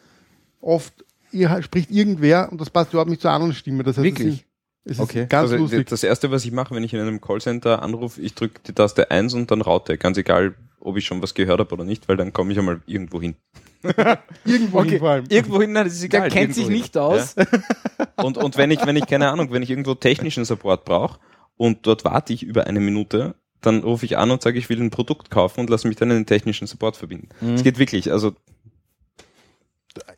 oft 0.62 0.94
ihr 1.32 1.62
spricht 1.62 1.92
irgendwer 1.92 2.50
und 2.52 2.60
das 2.62 2.70
passt 2.70 2.92
überhaupt 2.94 3.10
nicht 3.10 3.22
zur 3.22 3.32
anderen 3.32 3.54
Stimme. 3.54 3.84
Das 3.84 3.98
heißt, 3.98 4.04
Wirklich? 4.06 4.46
Es 4.90 4.98
es 4.98 5.04
ist 5.04 5.10
Okay. 5.10 5.26
ganz 5.30 5.52
also 5.52 5.58
lustig. 5.64 5.88
das 5.88 6.04
erste, 6.04 6.32
was 6.32 6.44
ich 6.46 6.52
mache, 6.52 6.74
wenn 6.76 6.84
ich 6.84 6.94
in 6.94 7.00
einem 7.00 7.22
Callcenter 7.22 7.82
anrufe, 7.84 8.20
ich 8.22 8.34
drücke 8.36 8.60
die 8.68 8.74
Taste 8.74 9.12
1 9.12 9.34
und 9.36 9.52
dann 9.52 9.62
Raute. 9.62 9.98
Ganz 9.98 10.18
egal, 10.18 10.56
ob 10.80 10.98
ich 10.98 11.06
schon 11.06 11.22
was 11.22 11.34
gehört 11.34 11.60
habe 11.60 11.74
oder 11.74 11.84
nicht, 11.84 12.08
weil 12.10 12.18
dann 12.18 12.34
komme 12.34 12.52
ich 12.52 12.60
einmal 12.60 12.82
irgendwo 12.86 13.22
hin. 13.22 13.36
Irgendwo 14.46 14.80
Okay. 14.80 15.00
vor 15.00 15.10
allem. 15.12 15.26
Irgendwo 15.30 15.62
hin, 15.62 15.72
nein, 15.72 15.86
das 15.86 15.94
ist 15.94 16.04
egal. 16.04 16.22
Der 16.24 16.30
kennt 16.32 16.54
sich 16.54 16.64
irgendwo 16.66 16.74
hin. 16.76 16.82
nicht 16.82 16.98
aus. 16.98 17.36
Ja. 17.38 17.46
Und, 18.24 18.38
und 18.38 18.58
wenn 18.58 18.72
ich, 18.72 18.86
wenn 18.86 18.96
ich, 18.98 19.06
keine 19.08 19.30
Ahnung, 19.30 19.52
wenn 19.52 19.64
ich 19.64 19.70
irgendwo 19.70 19.94
technischen 19.96 20.44
Support 20.44 20.84
brauche 20.86 21.20
und 21.56 21.86
dort 21.88 22.04
warte 22.04 22.34
ich 22.34 22.44
über 22.44 22.68
eine 22.68 22.80
Minute, 22.82 23.36
dann 23.62 23.82
rufe 23.84 24.06
ich 24.06 24.18
an 24.18 24.32
und 24.32 24.42
sage, 24.42 24.58
ich 24.60 24.70
will 24.70 24.82
ein 24.82 24.90
Produkt 24.90 25.30
kaufen 25.32 25.62
und 25.62 25.70
lasse 25.70 25.88
mich 25.88 25.98
dann 25.98 26.10
in 26.12 26.18
den 26.18 26.26
technischen 26.26 26.68
Support 26.68 26.98
verbinden. 26.98 27.30
Mhm. 27.42 27.54
Es 27.56 27.64
geht 27.64 27.80
wirklich, 27.80 28.12
also 28.12 28.34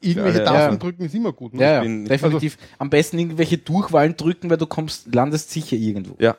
Irgendwelche 0.02 0.40
Ja, 0.40 0.46
Tasten 0.46 0.74
ja. 0.74 0.78
drücken 0.80 1.04
ist 1.06 1.16
immer 1.16 1.32
gut. 1.32 1.54
Ne? 1.54 1.62
Ja, 1.62 1.72
ja, 1.76 1.82
bin- 1.82 2.06
definitiv. 2.06 2.58
Am 2.80 2.90
besten 2.90 3.20
irgendwelche 3.20 3.58
Durchwahlen 3.60 4.18
drücken, 4.18 4.50
weil 4.50 4.58
du 4.58 4.66
kommst, 4.68 5.14
landest 5.14 5.52
sicher 5.52 5.76
irgendwo. 5.78 6.16
ja. 6.20 6.36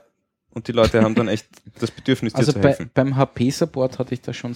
Und 0.55 0.69
die 0.69 0.73
Leute 0.73 1.01
haben 1.01 1.15
dann 1.15 1.29
echt 1.29 1.47
das 1.81 1.91
Bedürfnis, 1.91 2.35
dir 2.35 2.41
Also 2.41 2.53
zu 2.53 2.59
bei, 2.59 2.69
helfen. 2.69 2.91
beim 2.93 3.17
HP-Support 3.17 3.99
hatte 3.99 4.13
ich 4.13 4.21
da 4.21 4.35
schon, 4.35 4.55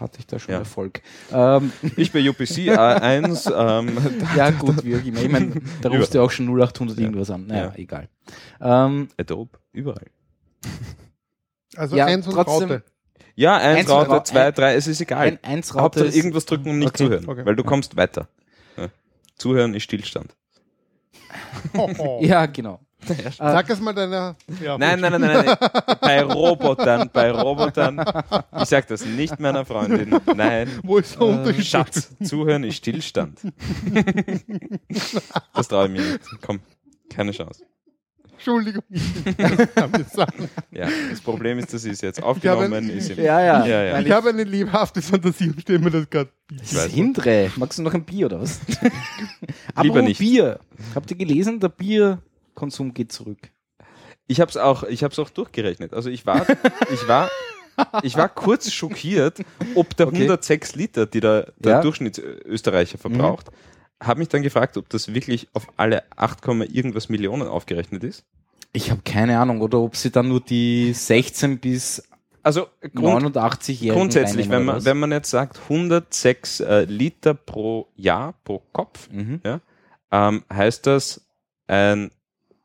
hatte 0.00 0.18
ich 0.20 0.26
da 0.26 0.38
schon 0.38 0.52
Ja. 0.52 0.60
Erfolg. 0.60 1.02
Ähm, 1.30 1.70
Ich 1.98 2.12
bei 2.12 2.26
UPC 2.26 2.70
A1, 2.74 3.52
ähm, 3.54 3.90
ja, 4.38 4.48
gut, 4.52 4.82
wie 4.86 4.96
auch 4.96 5.04
immer. 5.04 5.20
Ich 5.20 5.28
meine, 5.28 5.52
da 5.82 5.90
rufst 5.90 6.14
du 6.14 6.22
auch 6.22 6.30
schon 6.30 6.46
0800 6.48 6.96
Ja. 6.96 7.02
irgendwas 7.04 7.28
an. 7.28 7.46
Naja, 7.46 7.64
Ja. 7.64 7.72
egal. 7.76 8.08
Ähm, 8.58 9.08
Adobe, 9.18 9.50
überall. 9.74 10.06
Also 11.76 11.94
Ja, 11.96 12.06
eins 12.06 12.26
und 12.26 12.34
trotzdem- 12.34 12.70
Raute. 12.70 12.82
Ja, 13.36 13.56
eins, 13.56 13.80
Eins 13.80 13.90
Raute, 13.90 14.10
Ra- 14.10 14.24
zwei, 14.24 14.50
drei, 14.52 14.74
es 14.76 14.86
ist 14.86 15.00
egal. 15.00 15.26
ein, 15.26 15.38
eins 15.42 15.74
Raute 15.74 15.82
Hauptsache 15.82 16.06
ist, 16.06 16.16
irgendwas 16.16 16.46
drücken 16.46 16.70
und 16.70 16.78
nicht 16.78 16.88
Okay, 16.88 17.04
zuhören, 17.04 17.28
okay. 17.28 17.44
weil 17.44 17.56
du 17.56 17.64
kommst 17.64 17.96
weiter. 17.96 18.28
Zuhören 19.36 19.74
ist 19.74 19.84
Stillstand. 19.84 20.34
Ja, 22.20 22.46
genau. 22.46 22.80
Sag 23.36 23.68
es 23.68 23.80
mal 23.80 23.92
deiner. 23.92 24.36
Ja, 24.62 24.78
Nein, 24.78 25.00
nein, 25.00 25.12
nein, 25.12 25.20
nein, 25.20 25.44
nein. 25.46 25.56
bei 26.00 26.22
Robotern, 26.22 27.10
bei 27.12 27.30
Robotern. 27.32 28.02
Ich 28.60 28.68
sag 28.68 28.86
das 28.86 29.04
nicht 29.04 29.38
meiner 29.40 29.66
Freundin. 29.66 30.18
Nein. 30.34 30.70
Wo 30.82 30.98
ist 30.98 31.14
der 31.16 31.22
Unterschied? 31.22 31.66
Schatz, 31.66 32.14
zuhören 32.22 32.64
ist 32.64 32.76
Stillstand. 32.76 33.40
Das 35.54 35.68
traue 35.68 35.86
ich 35.86 35.92
mir 35.92 36.00
nicht. 36.00 36.20
Komm, 36.40 36.60
keine 37.10 37.32
Chance. 37.32 37.64
Entschuldigung. 38.44 38.82
Ja, 40.70 40.88
das 41.10 41.20
Problem 41.20 41.58
ist, 41.58 41.72
das 41.72 41.84
ist 41.84 42.02
jetzt 42.02 42.22
aufgenommen. 42.22 42.90
Ist 42.90 43.10
im, 43.10 43.18
Ja, 43.18 43.40
ja. 43.40 43.66
Ja, 43.66 43.82
ja. 43.84 44.00
Ich 44.00 44.10
habe 44.10 44.30
eine 44.30 44.44
lebhafte 44.44 45.00
Fantasie 45.00 45.48
und 45.50 45.60
stelle 45.62 45.78
mir 45.78 45.90
das 45.90 46.10
gerade. 46.10 46.30
Ich 46.50 46.74
weiß. 46.74 46.92
Sindre, 46.92 47.50
magst 47.56 47.78
du 47.78 47.82
noch 47.82 47.94
ein 47.94 48.04
Bier 48.04 48.26
oder 48.26 48.40
was? 48.42 48.60
Aber 49.74 49.84
Lieber 49.84 50.02
nicht. 50.02 50.18
Bier. 50.18 50.58
Habt 50.94 51.10
ihr 51.10 51.16
gelesen, 51.16 51.60
der 51.60 51.68
Bierkonsum 51.70 52.92
geht 52.92 53.12
zurück. 53.12 53.38
Ich 54.26 54.40
habe 54.40 54.50
es 54.50 54.56
auch, 54.56 54.82
ich 54.84 55.02
habe 55.04 55.12
es 55.12 55.18
auch 55.18 55.30
durchgerechnet. 55.30 55.94
Also 55.94 56.10
ich 56.10 56.26
war, 56.26 56.46
ich 56.92 57.08
war, 57.08 57.30
ich 58.02 58.16
war 58.16 58.28
kurz 58.28 58.70
schockiert, 58.72 59.38
ob 59.74 59.96
der 59.96 60.08
Okay. 60.08 60.16
106 60.16 60.74
Liter, 60.76 61.06
die 61.06 61.20
der, 61.20 61.52
der 61.58 61.72
Ja. 61.72 61.78
Mhm. 61.78 61.82
Durchschnittsösterreicher 61.82 62.98
verbraucht, 62.98 63.48
habe 64.06 64.18
mich 64.18 64.28
dann 64.28 64.42
gefragt, 64.42 64.76
ob 64.76 64.88
das 64.88 65.12
wirklich 65.12 65.48
auf 65.52 65.66
alle 65.76 66.04
8, 66.16 66.42
Komma 66.42 66.64
irgendwas 66.64 67.08
Millionen 67.08 67.48
aufgerechnet 67.48 68.04
ist. 68.04 68.24
Ich 68.72 68.90
habe 68.90 69.02
keine 69.04 69.38
Ahnung, 69.38 69.60
oder 69.60 69.78
ob 69.80 69.96
sie 69.96 70.10
dann 70.10 70.28
nur 70.28 70.40
die 70.40 70.92
16 70.92 71.58
bis 71.58 72.02
Also 72.42 72.66
Grund, 72.94 73.36
89-Jährigen 73.36 73.94
grundsätzlich, 73.94 74.48
wenn 74.50 74.64
man, 74.64 74.84
wenn 74.84 74.98
man 74.98 75.12
jetzt 75.12 75.30
sagt 75.30 75.60
106 75.62 76.60
äh, 76.60 76.84
Liter 76.84 77.34
pro 77.34 77.88
Jahr, 77.94 78.34
pro 78.44 78.62
Kopf? 78.72 79.08
Mhm. 79.10 79.40
ähm, 80.10 80.44
heißt 80.52 80.86
das 80.86 81.24
ein 81.66 82.10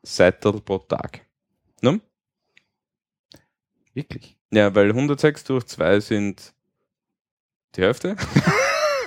Seitel 0.02 0.60
pro 0.60 0.78
Tag. 0.78 1.20
Ne? 1.80 2.00
Wirklich. 3.94 4.36
Ja, 4.50 4.74
weil 4.74 4.88
106 4.88 5.44
durch 5.44 5.66
2 5.66 6.00
sind 6.00 6.52
die 7.76 7.82
Hälfte. 7.82 8.16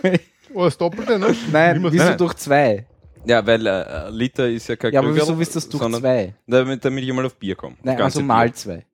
Oder 0.54 0.66
das 0.66 0.78
Doppelte, 0.78 1.20
ne? 1.20 1.36
Nein, 1.52 1.84
wieso 1.92 2.04
Nein. 2.06 2.18
durch 2.18 2.36
zwei? 2.36 2.86
Ja, 3.26 3.46
weil 3.46 3.66
äh, 3.66 4.10
Liter 4.10 4.50
ist 4.50 4.68
ja 4.68 4.76
kein 4.76 4.94
Ja, 4.94 5.00
aber 5.00 5.16
wieso 5.16 5.34
ist 5.40 5.56
das 5.56 5.70
durch 5.70 5.82
sondern 5.82 6.02
zwei? 6.02 6.34
Damit, 6.46 6.84
damit 6.84 7.04
ich 7.04 7.14
mal 7.14 7.26
auf 7.26 7.36
Bier 7.36 7.56
komme. 7.56 7.76
Nein, 7.82 8.02
also 8.02 8.22
mal 8.22 8.48
Bier. 8.48 8.54
zwei. 8.56 8.86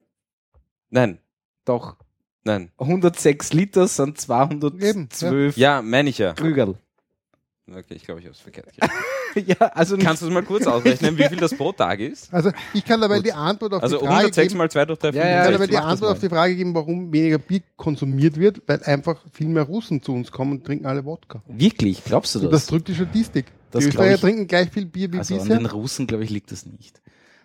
Nein, 0.92 1.20
Doch. 1.66 1.98
nein. 2.44 2.72
106 2.78 3.54
Liter 3.54 3.88
sind 3.88 4.20
212 4.20 5.58
Ja, 5.58 5.82
meine 5.82 6.10
ich 6.10 6.20
ja. 6.20 6.34
Krügerl. 6.34 6.76
Okay, 7.72 7.94
ich 7.96 8.04
glaube, 8.04 8.20
ich 8.20 8.26
habe 8.26 8.34
es 8.36 8.40
verkehrt 8.42 8.68
ja, 9.36 9.56
also 9.74 9.98
Kannst 9.98 10.22
du 10.24 10.28
es 10.28 10.34
mal 10.34 10.44
kurz 10.44 10.66
ausrechnen, 10.66 11.18
wie 11.18 11.24
viel 11.26 11.38
das 11.38 11.56
pro 11.56 11.72
Tag 11.72 12.00
ist? 12.00 12.34
Also 12.34 12.52
ich 12.74 12.84
kann 12.84 13.00
dabei 13.02 13.18
Gut. 13.18 13.28
die 13.28 13.34
Antwort 13.34 13.74
auf 13.74 13.84
Also 13.84 13.98
die 13.98 14.06
Frage 14.06 14.16
106 14.18 14.48
geben. 14.48 14.58
mal 14.58 14.72
2 14.72 14.86
durch 14.86 15.00
3, 15.00 15.10
Ja, 15.10 15.14
ja, 15.14 15.22
Ich 15.22 15.26
kann 15.46 15.54
aber 15.56 15.64
65. 15.66 15.70
die 15.70 15.78
Antwort 15.78 16.12
auf 16.14 16.20
die 16.20 16.30
Frage 16.30 16.56
geben, 16.56 16.74
warum 16.76 17.14
weniger 17.14 17.38
Bier 17.38 17.62
konsumiert 17.78 18.38
wird, 18.38 18.62
weil 18.68 18.82
einfach 18.84 19.24
viel 19.32 19.48
mehr 19.48 19.64
Russen 19.64 20.02
zu 20.02 20.14
uns 20.14 20.32
kommen 20.32 20.54
und 20.54 20.66
trinken 20.66 20.86
alle 20.88 21.06
Wodka. 21.06 21.44
wirklich, 21.48 22.04
glaubst 22.04 22.34
du 22.36 22.40
Und 22.40 22.46
das? 22.46 22.62
das 22.62 22.68
drückt 22.68 22.88
die 22.88 22.96
Statistik. 22.96 23.46
Das 23.72 23.84
die 23.84 23.90
Österreicher 23.90 24.16
ich. 24.16 24.22
trinken 24.22 24.48
gleich 24.48 24.70
viel 24.72 24.86
Bier 24.88 25.14
wie 25.14 25.20
also 25.20 25.36
an 25.36 25.42
bisher. 25.42 25.58
den 25.58 25.66
Russen, 25.68 26.08
glaube 26.08 26.24
ich, 26.24 26.32
liegt 26.32 26.52
das 26.52 26.66
nicht. 26.66 27.02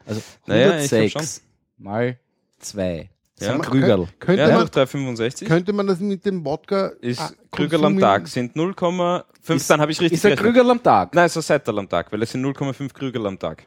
Also 0.06 0.22
Naja, 0.46 0.78
ich 0.80 0.88
glaub 0.90 1.00
106 1.00 1.42
mal 1.76 2.18
2 2.60 3.10
Ja. 3.40 3.58
Krügerl. 3.58 4.06
Könnte, 4.20 4.42
Ja, 4.42 4.48
man, 4.48 4.58
durch 4.58 4.70
365 4.70 5.48
könnte 5.48 5.72
man 5.72 5.86
das 5.88 5.98
mit 5.98 6.24
dem 6.24 6.44
Wodka 6.44 6.92
ist 7.00 7.20
ah, 7.20 7.30
Krügerl 7.50 7.84
am 7.84 7.98
Tag 7.98 8.28
sind 8.28 8.54
0,5, 8.56 9.24
Ist- 9.56 9.68
dann 9.70 9.80
habe 9.80 9.90
ich 9.90 10.00
richtig 10.00 10.18
Ist 10.18 10.26
ein. 10.26 10.36
Krügerl 10.36 10.70
am 10.70 10.82
Tag? 10.82 11.14
Nein, 11.14 11.28
so 11.28 11.40
Seitel 11.40 11.76
am 11.78 11.88
Tag, 11.88 12.12
weil 12.12 12.22
es 12.22 12.30
sind 12.30 12.42
0,5 12.44 12.92
Krügerl 12.92 13.26
am 13.26 13.38
Tag. 13.38 13.66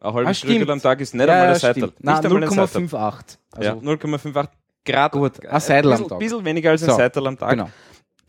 Ein 0.00 0.12
halbes 0.14 0.42
Ah. 0.42 0.46
Krügerl 0.46 0.70
am 0.70 0.80
Tag 0.82 1.00
ist 1.00 1.14
nicht 1.14 1.26
ja, 1.26 1.32
einmal 1.32 1.46
ja, 1.48 1.52
ein 1.54 1.58
Seitel. 1.58 1.92
Nein, 2.00 2.24
einmal 2.24 2.42
ein 2.44 2.50
Seitel. 2.50 2.82
0,58. 2.86 3.38
ja, 3.62 3.72
Also, 3.74 3.86
0,58 3.86 4.48
Grad. 4.84 5.12
Gut, 5.12 5.46
ein 5.46 5.60
Seitel 5.60 5.86
am 5.86 5.90
bisschen, 5.98 6.08
Tag. 6.08 6.18
bisschen 6.18 6.44
weniger 6.44 6.70
als 6.70 6.82
ein 6.82 6.90
So, 6.90 6.96
Seitel 6.96 7.26
am 7.26 7.38
Tag. 7.38 7.50
genau. 7.50 7.70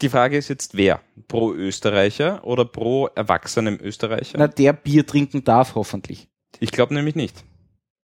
Die 0.02 0.08
Frage 0.10 0.38
ist 0.38 0.48
jetzt, 0.48 0.78
wer? 0.78 1.02
Pro 1.28 1.54
Österreicher 1.54 2.42
oder 2.46 2.64
pro 2.64 3.08
erwachsenem 3.16 3.78
Österreicher? 3.82 4.38
Na, 4.38 4.48
der 4.48 4.72
Bier 4.72 5.06
trinken 5.06 5.44
darf, 5.44 5.76
hoffentlich. 5.76 6.30
Ich 6.62 6.72
glaube 6.72 6.94
nämlich 6.94 7.16
nicht. 7.16 7.44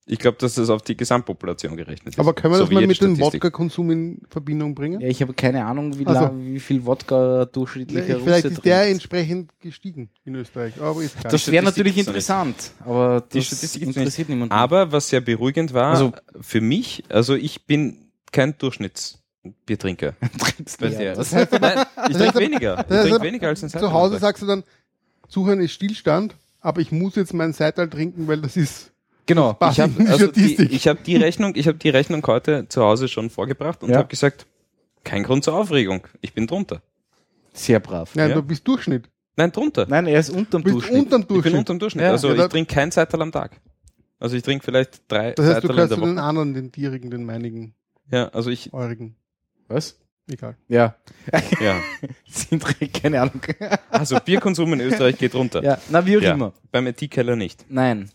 Ich 0.08 0.20
glaube, 0.20 0.38
dass 0.40 0.54
das 0.54 0.70
auf 0.70 0.84
die 0.84 0.96
Gesamtpopulation 0.96 1.76
gerechnet 1.76 2.14
ist. 2.14 2.20
Aber 2.20 2.34
können 2.36 2.54
wir 2.54 2.58
So 2.60 2.66
das 2.66 2.74
mal 2.74 2.86
mit 2.86 3.02
dem. 3.02 3.20
Wodka-Konsum 3.20 3.90
in 3.90 4.22
Verbindung 4.30 4.76
bringen? 4.76 5.02
Ja, 5.02 5.08
ich 5.08 5.20
habe 5.22 5.34
keine 5.34 5.66
Ahnung, 5.66 5.98
wie, 5.98 6.06
Also- 6.06 6.22
lang, 6.26 6.46
wie 6.46 6.60
viel 6.60 6.86
Wodka 6.86 7.46
durchschnittlicher 7.46 8.20
Vielleicht 8.20 8.46
Russe 8.46 8.48
ist 8.56 8.64
der 8.66 8.78
trinkt. 8.82 8.92
entsprechend 8.94 9.52
gestiegen 9.60 10.10
in 10.24 10.36
Österreich. 10.36 10.80
Aber 10.80 11.02
ist 11.02 11.18
klar. 11.20 11.32
Das 11.32 11.52
wäre 11.52 11.64
natürlich 11.66 11.98
interessant, 11.98 12.56
aber 12.82 13.24
Die 13.34 13.40
das 13.40 13.48
Statistik 13.48 13.82
interessiert 13.82 14.30
niemanden. 14.30 14.54
Aber 14.54 14.92
was 14.92 15.10
sehr 15.10 15.22
beruhigend 15.22 15.74
war, 15.74 15.92
Also- 15.96 16.14
für 16.40 16.62
mich, 16.62 17.04
also 17.10 17.34
ich 17.34 17.66
bin 17.66 17.98
kein 18.32 18.56
Durchschnittsbiertrinker. 18.60 20.14
trinkst 20.40 20.80
Bei 20.80 20.90
der- 20.90 21.18
was? 21.18 21.32
Nein, 21.32 21.48
ich 21.48 21.50
Das 21.60 21.60
trinke 22.18 22.24
heißt- 22.30 22.40
weniger. 22.40 22.80
Ich 22.80 22.86
das 22.86 22.98
heißt 23.00 23.10
trinke 23.10 23.24
weniger 23.24 23.48
als 23.48 23.64
ein 23.64 23.70
Seital 23.70 23.88
Zu 23.90 23.94
Hause 23.94 24.20
sagst 24.20 24.44
du 24.44 24.46
dann, 24.48 24.64
Zuhören 25.30 25.60
ist 25.62 25.72
Stillstand, 25.72 26.36
aber 26.62 26.82
ich 26.82 26.92
muss 26.92 27.16
jetzt 27.16 27.34
meinen 27.34 27.54
Seital 27.54 27.90
trinken, 27.90 28.28
weil 28.28 28.42
das 28.42 28.56
ist 28.56 28.92
Genau. 29.26 29.58
Ich 29.72 29.80
habe 29.80 29.92
die 29.94 30.08
also 30.08 30.28
die, 30.28 30.56
ich 30.72 30.88
hab 30.88 31.04
die 31.04 31.16
Rechnung, 31.16 31.54
ich 31.56 31.68
habe 31.68 31.78
die 31.78 31.90
Rechnung 31.90 32.26
heute 32.28 32.68
zu 32.68 32.82
Hause 32.84 33.08
schon 33.08 33.30
vorgebracht 33.30 33.82
und 33.84 33.90
Ja. 33.90 33.98
habe 33.98 34.08
gesagt, 34.08 34.46
kein 35.04 35.24
Grund 35.24 35.44
zur 35.44 35.56
Aufregung. 35.56 36.08
Ich 36.22 36.34
bin 36.34 36.48
drunter. 36.48 36.82
Sehr 37.54 37.80
brav. 37.80 38.16
Nein, 38.16 38.30
Ja. 38.30 38.36
du 38.36 38.44
bist 38.44 38.68
Durchschnitt. 38.68 39.10
Nein, 39.38 39.52
drunter. 39.52 39.86
Nein, 39.90 40.08
er 40.08 40.20
ist 40.20 40.30
unterm 40.30 40.64
Du 40.64 40.74
bist 40.74 40.76
Durchschnitt. 40.88 41.04
unterm 41.06 41.22
Ich 41.22 41.28
bin 41.28 41.36
Durchschnitt. 41.36 41.60
unterm 41.60 41.80
Durchschnitt. 41.80 42.04
Ja. 42.06 42.12
Also 42.12 42.34
Ja, 42.34 42.44
ich 42.46 42.50
trinke 42.52 42.74
kein 42.74 42.92
Seital 42.92 43.22
am 43.22 43.32
Tag. 43.32 43.60
Also 44.20 44.36
ich 44.38 44.44
trinke 44.44 44.64
vielleicht 44.64 45.04
drei 45.12 45.32
Das 45.32 45.46
heißt, 45.46 45.64
du 45.64 45.68
Seital 45.68 45.70
in 45.72 45.76
kannst 45.90 45.92
den 46.04 46.16
Woche. 46.18 46.22
anderen, 46.24 46.54
den 46.54 46.72
dierigen, 46.72 47.10
den 47.12 47.26
meinigen, 47.26 47.74
Ja, 48.12 48.28
also 48.30 48.50
ich, 48.50 48.74
eurigen. 48.74 49.16
Was? 49.68 50.00
Egal. 50.28 50.56
Ja. 50.68 50.96
ja. 51.62 51.76
Sind 52.28 52.64
keine 52.94 53.22
Ahnung. 53.22 53.42
Also 53.90 54.18
Bierkonsum 54.20 54.74
in 54.74 54.82
Österreich 54.82 55.18
geht 55.18 55.36
runter. 55.36 55.64
ja, 55.64 55.78
na 55.90 56.04
wie 56.06 56.18
auch 56.18 56.22
Ja. 56.22 56.34
immer. 56.34 56.54
Beim 56.72 56.88
IT-Keller 56.88 57.36
nicht. 57.36 57.66
Nein. 57.70 58.10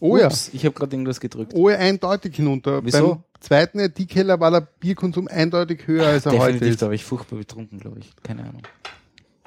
Oh 0.00 0.16
ja. 0.16 0.26
Ups, 0.26 0.50
ich 0.54 0.64
habe 0.64 0.74
gerade 0.74 0.94
irgendwas 0.96 1.20
gedrückt. 1.20 1.52
Oh 1.54 1.68
ja, 1.68 1.76
eindeutig 1.76 2.36
hinunter. 2.36 2.82
Wieso? 2.82 3.16
Beim 3.16 3.24
zweiten 3.40 3.78
IT-Keller 3.80 4.40
war 4.40 4.50
der 4.50 4.62
Bierkonsum 4.62 5.28
eindeutig 5.28 5.86
höher, 5.86 6.06
als 6.06 6.24
er 6.24 6.32
heute 6.32 6.52
Definitiv, 6.54 6.68
ist. 6.70 6.82
da 6.82 6.86
war 6.86 6.94
ich 6.94 7.04
furchtbar 7.04 7.36
betrunken, 7.38 7.78
glaube 7.80 7.98
ich. 7.98 8.10
Keine 8.22 8.42
Ahnung. 8.44 8.62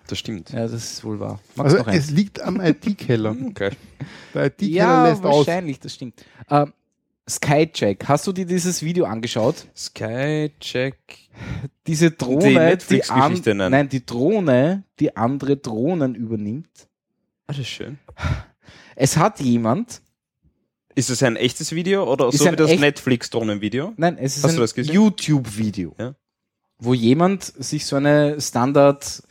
Das 0.05 0.19
stimmt. 0.19 0.51
Ja, 0.51 0.61
das 0.61 0.73
ist 0.73 1.03
wohl 1.03 1.19
wahr. 1.19 1.39
Magst 1.55 1.75
Also 1.77 1.89
es 1.89 2.11
liegt 2.11 2.41
am 2.41 2.61
IT-Keller. 2.61 3.35
Okay. 3.47 3.71
Der 4.35 4.45
IT-Keller 4.45 4.71
Ja, 4.71 5.07
lässt 5.09 5.23
aus. 5.25 5.47
wahrscheinlich, 5.47 5.79
das 5.79 5.93
stimmt. 5.95 6.23
Ähm, 6.49 6.73
Skycheck, 7.29 8.05
hast 8.07 8.25
du 8.27 8.31
dir 8.33 8.45
dieses 8.45 8.81
Video 8.83 9.05
angeschaut? 9.05 9.67
Skycheck. 9.75 10.97
Diese 11.87 12.11
Drohne, 12.11 12.77
Die 12.77 12.95
die, 12.95 13.03
an, 13.09 13.41
nein. 13.45 13.71
nein, 13.71 13.89
die 13.89 14.05
Drohne, 14.05 14.83
die 14.99 15.15
andere 15.15 15.57
Drohnen 15.57 16.15
übernimmt. 16.15 16.67
Ah, 17.47 17.53
das 17.53 17.59
ist 17.59 17.67
schön. 17.69 17.99
Es 18.95 19.15
hat 19.17 19.39
jemand, 19.39 20.01
Ist 20.95 21.09
es 21.09 21.23
ein 21.23 21.35
echtes 21.35 21.73
Video 21.73 22.11
oder 22.11 22.27
Ist 22.29 22.39
so 22.39 22.51
wie 22.51 22.55
das 22.55 22.77
Netflix-Drohnenvideo? 22.77 23.93
nein, 23.95 24.17
es 24.19 24.37
ist 24.37 24.43
Hast 24.59 24.77
ein? 24.77 24.83
YouTube-Video, 24.85 25.93
Ja. 25.97 26.15
wo 26.79 26.93
jemand 26.93 27.43
sich 27.43 27.85
so 27.85 27.95
eine 27.95 28.41
Standard 28.41 29.23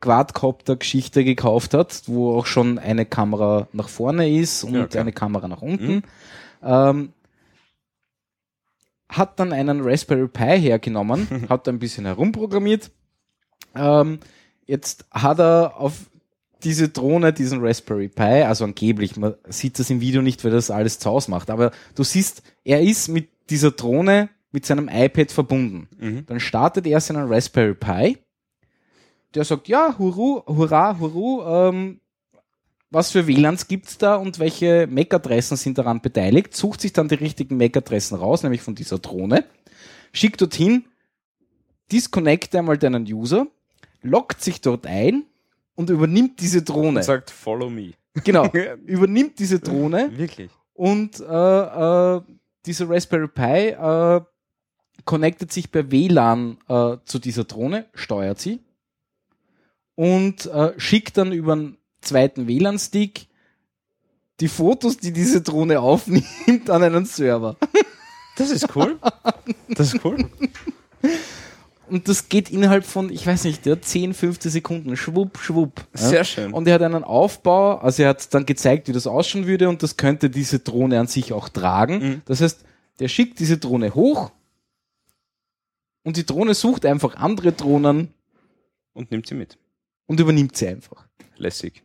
Quadcopter-Geschichte 0.00 1.24
gekauft 1.24 1.74
hat, 1.74 2.02
wo 2.06 2.36
auch 2.36 2.46
schon 2.46 2.78
eine 2.78 3.04
Kamera 3.04 3.68
nach 3.72 3.88
vorne 3.88 4.30
ist 4.30 4.64
und 4.64 4.74
Ja, 4.74 4.86
klar. 4.86 5.02
eine 5.02 5.12
Kamera 5.12 5.48
nach 5.48 5.62
unten. 5.62 5.94
Mhm. 5.96 6.02
Ähm, 6.62 7.12
hat 9.12 9.38
dann 9.38 9.52
einen 9.52 9.80
Raspberry 9.82 10.28
Pi 10.28 10.60
hergenommen, 10.60 11.46
hat 11.48 11.68
ein 11.68 11.78
bisschen 11.78 12.04
herumprogrammiert. 12.04 12.90
Ähm, 13.74 14.18
jetzt 14.66 15.06
hat 15.10 15.38
er 15.38 15.74
auf 15.76 16.10
diese 16.64 16.88
Drohne, 16.88 17.32
diesen 17.32 17.64
Raspberry 17.64 18.08
Pi, 18.08 18.42
also 18.42 18.64
angeblich, 18.64 19.16
man 19.16 19.34
sieht 19.48 19.78
das 19.78 19.90
im 19.90 20.00
Video 20.00 20.22
nicht, 20.22 20.44
weil 20.44 20.52
das 20.52 20.70
alles 20.70 20.98
zu 20.98 21.10
Hause 21.10 21.30
macht, 21.30 21.50
aber 21.50 21.72
du 21.94 22.04
siehst, 22.04 22.42
er 22.64 22.80
ist 22.80 23.08
mit 23.08 23.28
dieser 23.50 23.72
Drohne 23.72 24.28
mit 24.52 24.66
seinem 24.66 24.88
iPad 24.88 25.32
verbunden. 25.32 25.88
Mhm. 25.98 26.26
Dann 26.26 26.40
startet 26.40 26.86
er 26.86 27.00
seinen 27.00 27.32
Raspberry 27.32 27.74
Pi. 27.74 28.18
Der 29.34 29.44
sagt, 29.44 29.66
ja, 29.68 29.96
hurru, 29.98 30.42
hurra, 30.46 30.98
hurru, 30.98 31.42
ähm, 31.42 32.00
was 32.92 33.10
für 33.10 33.26
WLANs 33.26 33.68
gibt's 33.68 33.96
da 33.96 34.16
und 34.16 34.38
welche 34.38 34.86
MAC-Adressen 34.86 35.56
sind 35.56 35.78
daran 35.78 36.02
beteiligt, 36.02 36.54
sucht 36.54 36.82
sich 36.82 36.92
dann 36.92 37.08
die 37.08 37.14
richtigen 37.14 37.56
MAC-Adressen 37.56 38.18
raus, 38.18 38.42
nämlich 38.42 38.60
von 38.60 38.74
dieser 38.74 38.98
Drohne, 38.98 39.44
schickt 40.12 40.40
dorthin, 40.42 40.84
disconnecte 41.90 42.58
einmal 42.58 42.76
deinen 42.76 43.04
User, 43.04 43.46
loggt 44.02 44.42
sich 44.42 44.60
dort 44.60 44.86
ein 44.86 45.24
und 45.74 45.88
übernimmt 45.88 46.40
diese 46.40 46.62
Drohne. 46.62 46.98
Und 47.00 47.04
sagt, 47.04 47.30
follow 47.30 47.70
me. 47.70 47.92
Genau, 48.24 48.50
übernimmt 48.86 49.38
diese 49.38 49.58
Drohne 49.58 50.10
Wirklich. 50.14 50.50
und 50.74 51.18
äh, 51.18 51.24
äh, 51.24 52.20
dieser 52.66 52.90
Raspberry 52.90 53.28
Pi 53.28 53.68
äh, 53.70 54.20
connectet 55.06 55.50
sich 55.50 55.72
per 55.72 55.90
WLAN 55.90 56.58
äh, 56.68 56.96
zu 57.06 57.18
dieser 57.18 57.44
Drohne, 57.44 57.86
steuert 57.94 58.38
sie 58.38 58.60
und 59.94 60.46
äh, 60.46 60.78
schickt 60.78 61.16
dann 61.16 61.32
über 61.32 61.52
einen 61.54 61.78
zweiten 62.02 62.46
WLAN-Stick 62.46 63.26
die 64.40 64.48
Fotos, 64.48 64.96
die 64.98 65.12
diese 65.12 65.40
Drohne 65.40 65.80
aufnimmt, 65.80 66.68
an 66.68 66.82
einen 66.82 67.04
Server. 67.06 67.56
Das 68.36 68.50
ist 68.50 68.74
cool. 68.74 68.98
Das 69.68 69.94
ist 69.94 70.04
cool. 70.04 70.28
Und 71.88 72.08
das 72.08 72.28
geht 72.30 72.50
innerhalb 72.50 72.84
von, 72.86 73.10
ich 73.10 73.26
weiß 73.26 73.44
nicht, 73.44 73.66
ja, 73.66 73.80
10, 73.80 74.14
15 74.14 74.50
Sekunden. 74.50 74.96
Schwupp, 74.96 75.38
schwupp. 75.38 75.86
Ja. 75.94 76.00
Sehr 76.08 76.24
schön. 76.24 76.52
Und 76.52 76.66
er 76.66 76.74
hat 76.74 76.82
einen 76.82 77.04
Aufbau, 77.04 77.76
also 77.76 78.02
er 78.02 78.08
hat 78.10 78.32
dann 78.32 78.46
gezeigt, 78.46 78.88
wie 78.88 78.92
das 78.92 79.06
ausschauen 79.06 79.46
würde 79.46 79.68
und 79.68 79.82
das 79.82 79.96
könnte 79.98 80.30
diese 80.30 80.60
Drohne 80.60 80.98
an 80.98 81.06
sich 81.06 81.32
auch 81.32 81.48
tragen. 81.50 81.98
Mhm. 81.98 82.22
Das 82.24 82.40
heißt, 82.40 82.64
der 82.98 83.08
schickt 83.08 83.38
diese 83.40 83.58
Drohne 83.58 83.94
hoch 83.94 84.30
und 86.02 86.16
die 86.16 86.24
Drohne 86.24 86.54
sucht 86.54 86.86
einfach 86.86 87.16
andere 87.16 87.52
Drohnen 87.52 88.14
Und 88.94 89.10
nimmt 89.10 89.26
sie 89.26 89.34
mit. 89.34 89.58
und 90.06 90.18
übernimmt 90.18 90.56
sie 90.56 90.68
einfach. 90.68 91.06
Lässig. 91.36 91.82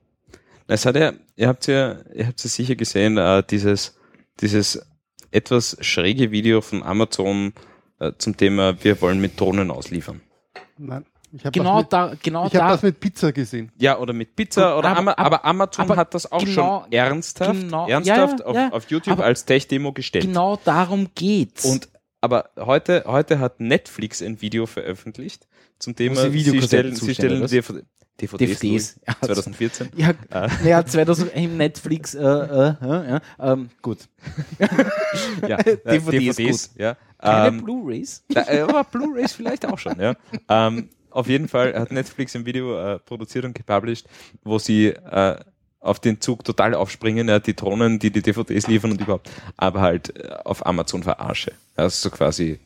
Es 0.68 0.86
hat 0.86 0.96
ja, 0.96 1.14
ihr 1.36 1.48
habt 1.48 1.68
ja, 1.68 1.98
ihr 2.14 2.28
habt 2.28 2.44
ja 2.44 2.50
sicher 2.50 2.76
gesehen, 2.76 3.18
äh, 3.18 3.44
dieses, 3.50 3.98
dieses 4.42 4.86
etwas 5.32 5.78
schräge 5.82 6.32
Video 6.32 6.62
von 6.62 6.84
Amazon 6.84 7.54
äh, 8.00 8.12
zum 8.18 8.36
Thema, 8.38 8.76
wir 8.84 9.02
wollen 9.02 9.20
mit 9.20 9.40
Drohnen 9.40 9.72
ausliefern. 9.72 10.22
Nein. 10.78 11.06
Ich 11.34 11.44
habe 11.46 11.52
Genau 11.52 11.82
das, 11.82 11.84
mit- 11.84 11.94
da, 11.94 12.14
genau 12.24 12.48
ich 12.48 12.54
hab 12.56 12.62
da. 12.62 12.70
das 12.70 12.84
mit 12.84 13.00
Pizza 13.02 13.34
gesehen. 13.34 13.70
Ja, 13.78 13.98
oder 14.00 14.14
mit 14.14 14.36
Pizza, 14.36 14.78
oder 14.78 14.90
Aber- 14.90 14.98
Ama 15.00 15.14
aber- 15.18 15.46
Amazon 15.46 15.84
aber 15.86 15.98
hat 15.98 16.14
das 16.14 16.32
auch 16.32 16.40
genau- 16.40 16.84
schon 16.84 16.92
ernsthaft, 16.94 17.60
genau- 17.62 17.88
ernsthaft 17.88 18.40
ja, 18.40 18.46
auf, 18.46 18.56
ja. 18.56 18.72
auf 18.72 18.90
YouTube 18.90 19.12
Aber 19.14 19.26
als 19.26 19.44
Tech-Demo 19.44 19.92
gestellt. 19.92 20.24
genau 20.26 20.58
darum 20.64 21.10
geht's. 21.16 21.66
Und 21.66 21.90
aber 22.22 22.50
heute, 22.58 23.04
heute 23.08 23.40
hat 23.40 23.60
Netflix 23.60 24.22
ein 24.22 24.42
Video 24.42 24.66
veröffentlicht 24.68 25.48
zum 25.80 25.96
Thema, 25.96 26.16
sie 26.30 26.40
sie 26.40 26.62
stellen, 26.62 26.96
sie 26.96 27.14
stellen 27.14 27.46
DVD, 27.46 27.84
DVDs, 28.20 28.60
DVDs. 28.60 29.00
Ja, 29.08 29.16
2014. 29.22 29.90
ja, 29.96 30.14
Äh. 30.32 30.70
ja, 30.70 30.86
2000 30.86 31.36
im 31.36 31.58
Netflix, 31.58 32.16
äh, 32.16 32.22
äh, 32.22 32.76
ja, 32.82 33.22
ähm, 33.40 33.70
gut. 33.82 34.00
Ja, 35.48 35.58
äh, 35.60 35.78
DVD 35.78 36.28
ist 36.28 36.40
DVDs, 36.40 36.72
ja. 36.76 36.98
Keine 37.20 37.48
Ähm, 37.58 37.64
Blu-Rays? 37.64 38.24
Äh, 38.34 38.62
aber 38.62 38.84
Blu-rays 38.84 39.34
vielleicht 39.34 39.66
auch 39.66 39.78
schon, 39.78 40.00
ja. 40.00 40.16
Ähm, 40.50 40.90
auf 41.10 41.28
jeden 41.28 41.48
Fall 41.48 41.74
hat 41.74 41.92
Netflix 41.92 42.36
ein 42.36 42.46
Video 42.46 42.78
äh, 42.80 43.00
produziert 43.00 43.46
und 43.46 43.56
gepublished, 43.56 44.08
wo 44.44 44.60
sie 44.60 44.88
äh, 44.88 45.38
auf 45.80 46.00
den 46.00 46.20
Zug 46.22 46.44
total 46.44 46.74
aufspringen, 46.76 47.28
ja, 47.30 47.40
die 47.40 47.56
Drohnen, 47.56 48.00
die 48.00 48.12
die 48.12 48.22
DVDs 48.22 48.68
liefern 48.68 48.92
und 48.92 49.02
überhaupt, 49.02 49.30
aber 49.56 49.82
halt 49.82 50.16
äh, 50.18 50.30
auf 50.44 50.66
Amazon 50.66 51.04
verarsche. 51.04 51.54
Also 51.76 52.10
so 52.10 52.16
quasi 52.16 52.60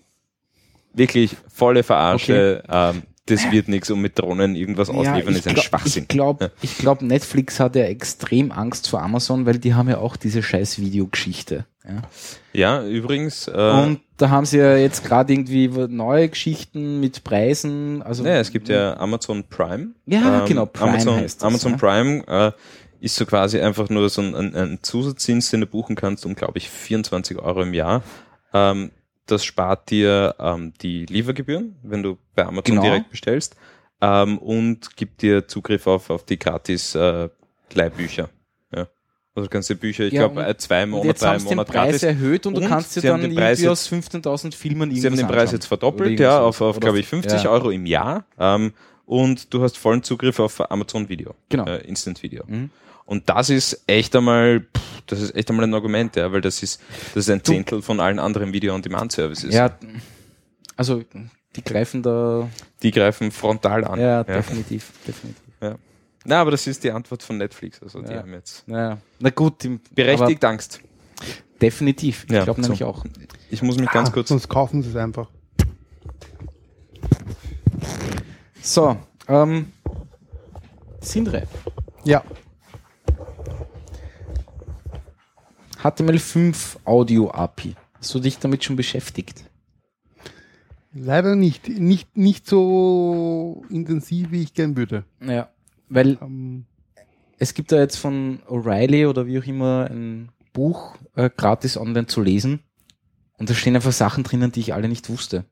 wirklich 0.94 1.36
volle 1.48 1.84
Verarsche, 1.84 2.64
ähm, 2.70 3.04
das 3.28 3.52
wird 3.52 3.68
nichts 3.68 3.90
und 3.92 4.02
mit 4.02 4.18
Drohnen 4.20 4.56
irgendwas 4.56 4.90
ausliefern, 4.90 5.36
ist 5.36 5.48
ein 5.48 5.54
glaub- 5.54 5.66
Schwachsinn. 5.66 6.04
Ich 6.04 6.08
glaube, 6.08 6.46
Ja. 6.46 6.50
ich 6.62 6.78
glaub, 6.78 7.02
Netflix 7.02 7.60
hat 7.60 7.76
ja 7.76 7.84
extrem 7.84 8.52
Angst 8.52 8.90
vor 8.90 9.02
Amazon, 9.02 9.46
weil 9.46 9.60
die 9.60 9.74
haben 9.74 9.90
ja 9.90 10.00
auch 10.00 10.16
diese 10.18 10.42
scheiß 10.44 10.80
Videogeschichte. 10.80 11.66
Ja. 11.88 12.02
Ja, 12.54 12.84
übrigens, 12.88 13.48
äh, 13.48 13.52
Und 13.52 14.02
da 14.18 14.30
haben 14.30 14.46
sie 14.46 14.58
ja 14.60 14.76
jetzt 14.76 15.04
gerade 15.04 15.34
irgendwie 15.34 15.68
neue 15.68 16.30
Geschichten 16.30 17.00
mit 17.00 17.24
Preisen. 17.24 18.02
Also 18.04 18.24
Ja, 18.26 18.40
es 18.40 18.52
gibt 18.52 18.70
ja 18.70 18.98
Amazon 18.98 19.44
Prime. 19.46 19.84
Ähm, 19.84 19.96
Ja, 20.06 20.46
genau, 20.46 20.66
Prime 20.66 20.92
Amazon, 20.92 21.16
heißt 21.18 21.42
das, 21.42 21.48
Amazon 21.48 21.72
ja. 21.74 21.78
Prime 21.78 22.24
äh, 22.28 22.52
ist 23.00 23.16
so 23.16 23.26
quasi 23.26 23.60
einfach 23.60 23.90
nur 23.90 24.10
so 24.10 24.22
ein, 24.22 24.36
ein, 24.36 24.56
ein 24.56 24.80
Zusatzdienst, 24.82 25.54
den 25.54 25.62
du 25.62 25.66
buchen 25.68 25.96
kannst, 25.96 26.26
um, 26.26 26.36
glaube 26.36 26.58
ich, 26.58 26.70
24 26.70 27.40
Euro 27.40 27.62
im 27.64 27.74
Jahr. 27.74 28.04
Ähm, 28.54 28.92
das 29.26 29.46
spart 29.46 29.90
dir 29.90 30.36
ähm, 30.40 30.74
die 30.82 31.06
Liefergebühren, 31.06 31.76
wenn 31.84 32.04
du 32.04 32.18
bei 32.36 32.44
Amazon 32.46 32.64
Genau. 32.76 32.82
direkt 32.84 33.10
bestellst, 33.10 33.56
ähm, 34.02 34.38
und 34.40 34.96
gibt 34.98 35.22
dir 35.22 35.48
Zugriff 35.48 35.88
auf, 35.88 36.10
auf 36.10 36.26
die 36.26 36.40
gratis 36.40 36.96
äh, 36.96 37.30
Leihbücher. 37.74 38.30
Ja. 38.76 38.88
Also 39.36 39.48
du 39.48 39.50
kannst 39.50 39.70
dir 39.70 39.76
Bücher, 39.76 40.06
ich 40.06 40.14
Ja, 40.14 40.28
glaube, 40.28 40.46
äh, 40.46 40.58
zwei 40.58 40.86
Monate, 40.86 41.08
jetzt 41.10 41.22
haben 41.24 41.30
einen 41.32 41.40
sie 41.40 41.48
den 41.50 41.56
Monat 41.58 41.68
Preis 41.68 41.84
gratis. 41.86 42.04
erhöht 42.04 42.46
und, 42.46 42.56
du 42.56 42.62
Und 42.62 42.68
kannst 42.68 42.96
dir 42.96 43.02
dann 43.02 43.22
den 43.22 43.36
Preis 43.36 43.66
aus 43.66 43.88
15.000 43.90 44.54
Filmen 44.54 44.94
Sie 44.94 45.06
haben 45.08 45.16
den 45.16 45.28
Preis 45.28 45.52
jetzt 45.52 45.68
verdoppelt, 45.68 46.20
ja, 46.20 46.42
auf, 46.42 46.60
auf 46.62 46.80
glaube 46.80 47.00
ich, 47.00 47.08
50 47.08 47.44
ja. 47.44 47.50
Euro 47.50 47.70
im 47.72 47.86
Jahr. 47.86 48.26
Ähm, 48.40 48.74
und 49.06 49.54
du 49.54 49.62
hast 49.62 49.78
vollen 49.78 50.04
Zugriff 50.04 50.40
auf 50.40 50.70
Amazon 50.72 51.08
Video. 51.10 51.36
Genau. 51.50 51.66
Äh, 51.66 51.86
Instant 51.88 52.22
Video. 52.24 52.44
Mhm. 52.48 52.70
Und 53.12 53.28
das 53.28 53.50
ist 53.50 53.84
echt 53.88 54.16
einmal, 54.16 54.62
pff, 54.62 55.02
das 55.08 55.20
ist 55.20 55.36
echt 55.36 55.50
einmal 55.50 55.66
ein 55.66 55.74
Argument, 55.74 56.16
ja, 56.16 56.32
weil 56.32 56.40
das 56.40 56.64
ist, 56.64 56.80
das 57.14 57.26
ist 57.26 57.30
ein 57.30 57.44
Zehntel 57.44 57.82
von 57.82 58.00
allen 58.00 58.20
anderen 58.20 58.54
Video-on-Demand-Services. 58.54 59.54
Ja, 59.54 59.78
also 60.78 61.04
die 61.58 61.62
greifen 61.62 62.02
da, 62.04 62.48
Die 62.82 62.90
greifen 62.92 63.32
frontal 63.32 63.84
an. 63.84 64.00
ja, 64.00 64.24
definitiv, 64.24 64.94
definitiv. 65.06 65.44
Na, 66.24 66.40
aber 66.40 66.52
das 66.52 66.66
ist 66.68 66.86
die 66.86 66.92
Antwort 66.92 67.22
von 67.22 67.38
Netflix. 67.38 67.84
Also 67.84 68.02
die 68.02 68.14
Ja. 68.14 68.20
haben 68.20 68.32
jetzt 68.32 68.64
Ja, 68.68 68.98
na 69.20 69.30
gut, 69.32 69.66
im, 69.66 69.82
berechtigt 69.94 70.46
Angst. 70.46 70.80
definitiv. 71.62 72.24
Ich 72.28 72.32
Ja, 72.32 72.46
glaube 72.46 72.62
so. 72.62 72.68
nämlich 72.70 72.86
auch. 72.86 73.04
Ich 73.50 73.62
muss 73.62 73.76
mich 73.78 73.90
ganz 73.92 74.08
Ah, 74.08 74.14
kurz. 74.14 74.30
Sonst 74.30 74.48
kaufen 74.48 74.82
sie 74.84 74.90
es 74.92 74.96
einfach. 74.96 75.28
So, 78.62 78.96
ähm, 79.28 79.74
Sindre, 81.02 81.48
Ja. 82.06 82.24
HTML5 85.82 86.78
Audio 86.86 87.32
API. 87.32 87.76
Hast 87.98 88.14
du 88.14 88.20
dich 88.20 88.38
damit 88.38 88.64
schon 88.64 88.76
beschäftigt? 88.76 89.44
Leider 90.94 91.36
nicht. 91.36 91.68
Nicht, 91.68 92.18
nicht 92.18 92.48
so 92.48 93.64
intensiv, 93.70 94.32
wie 94.32 94.44
ich 94.44 94.54
gern 94.54 94.76
würde. 94.78 95.06
Ja. 95.22 95.50
Weil 95.90 96.18
Ähm, 96.22 96.66
es 97.38 97.56
gibt 97.56 97.72
da 97.72 97.80
jetzt 97.80 97.98
von 97.98 98.40
O'Reilly 98.48 99.08
oder 99.08 99.26
wie 99.26 99.40
auch 99.40 99.46
immer 99.46 99.90
ein 99.90 100.30
Buch 100.54 100.96
äh, 101.16 101.30
gratis 101.36 101.76
online 101.78 102.06
zu 102.06 102.22
lesen. 102.22 102.60
Und 103.38 103.50
da 103.50 103.56
stehen 103.56 103.76
einfach 103.76 103.92
Sachen 103.92 104.24
drinnen, 104.24 104.52
die 104.52 104.60
ich 104.60 104.76
alle 104.76 104.88
nicht 104.88 105.10
wusste. 105.10 105.46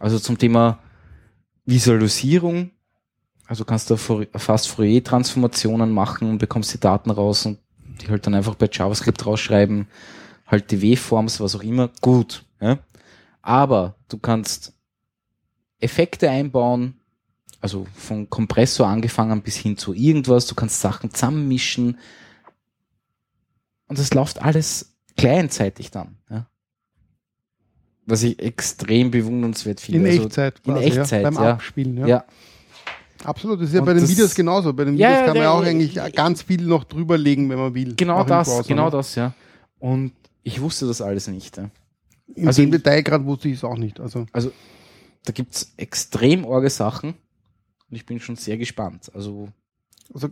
Also 0.00 0.18
zum 0.18 0.38
Thema 0.38 0.80
Visualisierung. 1.66 2.72
Also 3.50 3.64
kannst 3.64 3.90
du 3.90 3.96
fast 3.96 4.68
Fourier-Transformationen 4.68 5.90
machen 5.90 6.30
und 6.30 6.38
bekommst 6.38 6.72
die 6.72 6.78
Daten 6.78 7.10
raus 7.10 7.46
und 7.46 7.58
die 8.00 8.06
halt 8.06 8.24
dann 8.24 8.36
einfach 8.36 8.54
bei 8.54 8.68
JavaScript 8.70 9.26
rausschreiben. 9.26 9.88
Halt 10.46 10.70
die 10.70 10.80
W-Forms, 10.80 11.40
was 11.40 11.56
auch 11.56 11.62
immer. 11.64 11.90
Gut. 12.00 12.44
Ja? 12.60 12.78
Aber 13.42 13.96
du 14.08 14.18
kannst 14.18 14.72
Effekte 15.80 16.30
einbauen, 16.30 17.00
also 17.60 17.88
von 17.96 18.30
Kompressor 18.30 18.86
angefangen 18.86 19.42
bis 19.42 19.56
hin 19.56 19.76
zu 19.76 19.94
irgendwas. 19.94 20.46
Du 20.46 20.54
kannst 20.54 20.80
Sachen 20.80 21.10
zusammenmischen. 21.10 21.98
Und 23.88 23.98
das 23.98 24.14
läuft 24.14 24.40
alles 24.40 24.94
clientseitig 25.16 25.90
dann. 25.90 26.18
Ja? 26.30 26.46
Was 28.06 28.22
ich 28.22 28.38
extrem 28.38 29.10
bewundernswert 29.10 29.80
finde. 29.80 30.02
in 30.02 30.06
Also, 30.06 30.26
Echtzeit. 30.26 30.60
in 30.64 30.72
quasi, 30.72 30.84
Echtzeit, 30.86 31.22
ja, 31.24 31.30
beim 31.30 31.42
ja. 31.42 31.52
Abspielen. 31.52 31.96
Ja. 31.96 32.06
Ja. 32.06 32.24
Absolut. 33.24 33.60
Das 33.60 33.68
ist 33.68 33.74
ja 33.74 33.80
Und 33.80 33.86
bei 33.86 33.94
den 33.94 34.08
Videos 34.08 34.34
genauso. 34.34 34.72
Bei 34.72 34.84
den 34.84 34.94
Videos 34.94 35.10
ja, 35.10 35.18
kann 35.26 35.34
man 35.34 35.42
ja 35.42 35.50
auch 35.50 35.62
eigentlich 35.62 35.98
ganz 36.14 36.42
viel 36.42 36.62
noch 36.66 36.84
drüberlegen, 36.84 37.48
wenn 37.50 37.58
man 37.58 37.74
will. 37.74 37.94
genau 37.94 38.22
im 38.22 38.26
das, 38.26 38.66
genau 38.66 38.86
ne? 38.86 38.90
das, 38.90 39.14
ja. 39.14 39.32
Und 39.78 40.12
ich 40.42 40.60
wusste 40.60 40.86
das 40.86 41.00
alles 41.02 41.28
nicht. 41.28 41.56
Ja. 41.56 41.70
In 42.34 42.46
Also- 42.46 42.62
dem 42.62 42.70
Detail 42.70 43.02
gerade 43.02 43.24
wusste 43.26 43.48
ich 43.48 43.56
es 43.56 43.64
auch 43.64 43.76
nicht. 43.76 44.00
Also 44.00 44.26
Da 45.24 45.32
gibt's 45.32 45.72
extrem 45.76 46.44
orge 46.46 46.70
Sachen. 46.70 47.10
und 47.90 47.96
ich 47.96 48.06
bin 48.06 48.20
schon 48.20 48.36
sehr 48.36 48.56
gespannt. 48.56 49.10
Also 49.14 49.48
Also 50.12 50.28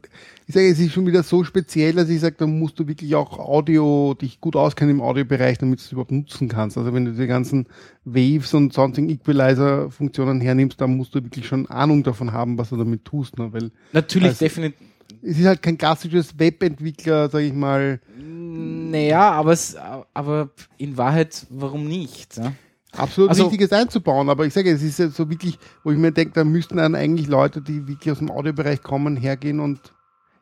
ich 0.46 0.55
sage, 0.55 0.68
es 0.68 0.78
ist 0.80 0.92
schon 0.92 1.06
wieder 1.06 1.22
so 1.22 1.44
speziell, 1.44 1.92
dass 1.94 2.09
ich 2.09 2.20
sage, 2.20 2.34
da 2.38 2.46
musst 2.46 2.78
du 2.80 2.88
wirklich 2.88 3.14
auch 3.14 3.38
Audio, 3.38 4.14
dich 4.20 4.40
gut 4.40 4.56
auskennen 4.56 4.96
im 4.96 5.00
Audiobereich, 5.00 5.59
damit 5.59 5.78
du 5.78 5.82
es 5.84 5.92
überhaupt 5.92 6.10
nutzen 6.10 6.48
kannst. 6.48 6.76
Also 6.76 6.92
wenn 6.92 7.05
du 7.05 7.12
die 7.12 7.26
ganzen 7.28 7.66
Waves 8.05 8.55
und 8.55 8.72
sonstigen 8.72 9.09
Equalizer-Funktionen 9.09 10.40
hernimmst, 10.40 10.80
dann 10.80 10.96
musst 10.96 11.14
du 11.14 11.22
wirklich 11.22 11.46
schon 11.46 11.66
Ahnung 11.66 12.02
davon 12.02 12.32
haben, 12.32 12.59
was 12.59 12.70
du 12.70 12.76
damit 12.76 13.05
tust. 13.05 13.38
Ne? 13.38 13.52
Weil 13.52 13.70
natürlich 13.92 14.28
Also- 14.30 14.44
definitiv. 14.44 14.86
es 15.22 15.38
ist 15.38 15.46
halt 15.46 15.62
kein 15.62 15.78
klassisches 15.78 16.38
Webentwickler, 16.38 17.28
sage 17.30 17.44
ich 17.46 17.52
mal, 17.52 18.00
Naja, 18.20 19.30
aber 19.32 19.52
es, 19.52 19.76
aber 20.14 20.50
in 20.78 20.96
Wahrheit, 20.96 21.46
warum 21.50 21.86
nicht? 21.86 22.36
Ja? 22.38 22.52
Absolut 22.98 23.30
Also- 23.30 23.44
Richtiges 23.44 23.72
einzubauen. 23.72 24.28
Aber 24.28 24.46
ich 24.46 24.52
sage, 24.54 24.70
es 24.70 24.82
ist 24.82 24.98
ja 24.98 25.08
so 25.08 25.28
wirklich, 25.30 25.58
wo 25.84 25.90
ich 25.90 25.98
mir 25.98 26.12
denke, 26.12 26.32
da 26.34 26.44
müssten 26.44 26.76
dann 26.76 26.94
eigentlich 26.94 27.26
Leute, 27.28 27.60
die 27.62 27.86
wirklich 27.88 28.10
aus 28.12 28.18
dem 28.18 28.30
Audiobereich 28.30 28.82
kommen, 28.82 29.16
hergehen 29.16 29.60
und 29.60 29.80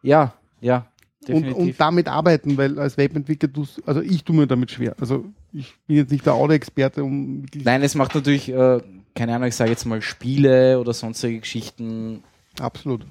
Ja, 0.02 0.34
ja, 0.60 0.86
und, 1.28 1.52
und 1.52 1.74
damit 1.80 2.06
arbeiten, 2.08 2.56
weil 2.56 2.78
als 2.78 2.96
Webentwickler 2.96 3.52
tust, 3.52 3.80
also 3.86 4.00
ich 4.00 4.22
tue 4.24 4.36
mir 4.36 4.46
damit 4.46 4.70
schwer. 4.70 4.94
Also 5.00 5.24
ich 5.52 5.74
bin 5.86 5.96
jetzt 5.96 6.12
nicht 6.12 6.24
der 6.24 6.34
Audio-Experte, 6.34 7.02
um 7.02 7.44
Nein, 7.54 7.82
es 7.82 7.94
macht 7.96 8.14
natürlich, 8.14 8.48
äh, 8.48 8.80
keine 9.14 9.34
Ahnung, 9.34 9.48
ich 9.48 9.56
sage 9.56 9.70
jetzt 9.70 9.84
mal 9.86 10.00
Spiele 10.02 10.78
oder 10.78 10.92
sonstige 10.92 11.40
Geschichten, 11.40 12.22
absolut. 12.60 13.04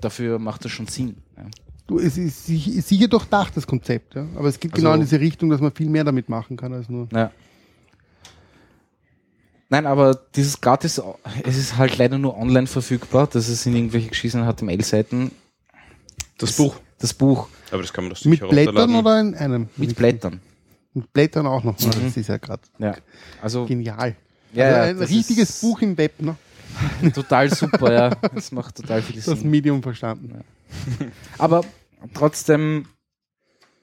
dafür 0.00 0.38
macht 0.38 0.64
das 0.64 0.70
schon 0.72 0.86
Sinn. 0.86 1.16
Ja. 1.36 1.44
Du, 1.88 1.98
es 1.98 2.18
ist, 2.18 2.46
sich- 2.46 2.76
ist 2.76 2.88
sicher 2.88 3.08
durchdacht, 3.08 3.56
das 3.56 3.66
Konzept, 3.66 4.14
ja. 4.14 4.26
Aber 4.36 4.48
es 4.48 4.58
geht 4.60 4.72
Also- 4.72 4.82
genau 4.82 4.94
in 4.94 5.00
diese 5.00 5.18
Richtung, 5.20 5.50
dass 5.50 5.60
man 5.60 5.72
viel 5.72 5.88
mehr 5.88 6.04
damit 6.04 6.28
machen 6.28 6.56
kann 6.56 6.72
als 6.72 6.88
nur. 6.88 7.08
Ja. 7.12 7.30
Nein, 9.68 9.86
aber 9.86 10.14
dieses 10.34 10.60
gratis, 10.60 11.02
es 11.44 11.56
ist 11.56 11.76
halt 11.76 11.98
leider 11.98 12.18
nur 12.18 12.36
online 12.38 12.66
verfügbar, 12.68 13.26
dass 13.26 13.48
es 13.48 13.66
in 13.66 13.74
irgendwelche 13.74 14.08
geschissenen 14.08 14.50
HTML-Seiten. 14.52 15.32
Das 16.38 16.52
Buch. 16.52 16.76
Das 16.98 17.12
Buch 17.12 17.48
Aber 17.70 17.82
das 17.82 17.92
kann 17.92 18.04
man 18.04 18.14
doch 18.14 18.24
Mit 18.24 18.34
sicher 18.40 18.48
Blättern 18.48 18.76
runterladen. 18.76 18.96
oder 18.96 19.20
in 19.20 19.34
einem? 19.34 19.68
mit 19.76 19.94
Blättern. 19.96 20.40
Mit 20.94 21.12
Blättern 21.12 21.46
auch 21.46 21.62
noch. 21.64 21.78
Mhm. 21.78 21.90
Das 22.04 22.16
ist 22.16 22.28
ja 22.28 22.36
gerade 22.38 22.62
Ja. 22.78 22.94
Also 23.42 23.66
genial. 23.66 24.16
Ja, 24.54 24.64
also 24.64 24.76
ja, 24.76 24.82
ein 24.84 24.98
das 24.98 25.10
richtiges 25.10 25.60
Buch 25.60 25.82
im 25.82 25.98
Web, 25.98 26.22
ne? 26.22 26.36
total 27.14 27.52
super, 27.54 27.92
ja. 27.92 28.10
Das 28.34 28.52
macht 28.52 28.76
total 28.76 29.02
viel 29.02 29.16
Das 29.16 29.24
Sinn. 29.24 29.50
Medium 29.50 29.82
verstanden. 29.82 30.42
Aber 31.38 31.62
trotzdem 32.14 32.86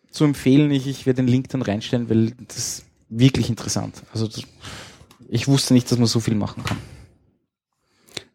zu 0.09 0.23
empfehlen, 0.23 0.71
ich, 0.71 0.87
ich 0.87 1.05
werde 1.05 1.17
den 1.23 1.27
Link 1.27 1.49
dann 1.49 1.61
reinstellen, 1.61 2.09
weil 2.09 2.31
das 2.47 2.57
ist 2.57 2.85
wirklich 3.09 3.49
interessant. 3.49 4.01
Also 4.13 4.27
das, 4.27 4.43
ich 5.29 5.47
wusste 5.47 5.73
nicht, 5.73 5.91
dass 5.91 5.97
man 5.97 6.07
so 6.07 6.19
viel 6.19 6.35
machen 6.35 6.63
kann. 6.63 6.77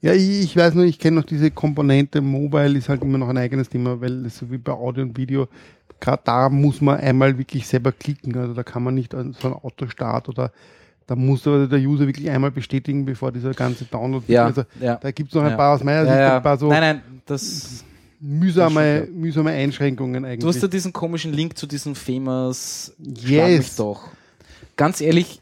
Ja, 0.00 0.12
ich, 0.12 0.28
ich 0.42 0.56
weiß 0.56 0.74
nur, 0.74 0.84
ich 0.84 0.98
kenne 0.98 1.16
noch 1.20 1.26
diese 1.26 1.50
Komponente 1.50 2.20
Mobile, 2.20 2.78
ist 2.78 2.88
halt 2.88 3.02
immer 3.02 3.18
noch 3.18 3.28
ein 3.28 3.38
eigenes 3.38 3.68
Thema, 3.68 4.00
weil 4.00 4.22
das 4.22 4.38
so 4.38 4.50
wie 4.50 4.58
bei 4.58 4.72
Audio 4.72 5.02
und 5.02 5.16
Video, 5.16 5.48
gerade 6.00 6.22
da 6.24 6.48
muss 6.48 6.80
man 6.80 6.98
einmal 7.00 7.36
wirklich 7.36 7.66
selber 7.66 7.90
klicken. 7.90 8.36
Also 8.36 8.54
da 8.54 8.62
kann 8.62 8.84
man 8.84 8.94
nicht 8.94 9.14
an 9.14 9.32
so 9.32 9.48
einen 9.48 9.56
Autostart 9.56 10.28
oder 10.28 10.52
da 11.08 11.16
muss 11.16 11.42
der 11.42 11.68
User 11.72 12.06
wirklich 12.06 12.30
einmal 12.30 12.50
bestätigen, 12.52 13.04
bevor 13.06 13.32
dieser 13.32 13.54
ganze 13.54 13.86
Download 13.86 14.24
Ja, 14.32 14.44
Also 14.44 14.64
ja. 14.80 14.96
da 14.96 15.10
gibt 15.10 15.30
es 15.30 15.34
noch 15.34 15.42
ein 15.42 15.50
Ja. 15.50 15.56
paar 15.56 15.74
aus 15.74 15.82
meiner 15.82 16.02
Sicht 16.04 16.14
ja, 16.16 16.36
ein 16.36 16.42
paar 16.42 16.58
so 16.58 16.68
Nein, 16.68 16.80
nein, 16.80 17.02
das. 17.26 17.82
mühsame, 18.20 19.00
das 19.00 19.08
mühsame 19.10 19.50
Einschränkungen 19.50 20.24
eigentlich. 20.24 20.40
Du 20.40 20.48
hast 20.48 20.60
ja 20.62 20.68
diesen 20.68 20.92
komischen 20.92 21.32
Link 21.32 21.56
zu 21.58 21.66
diesem 21.66 21.94
famous 21.96 22.92
Schlag 23.02 23.48
Yes. 23.48 23.58
mich 23.58 23.76
doch. 23.76 24.08
Ganz 24.76 25.00
ehrlich, 25.00 25.40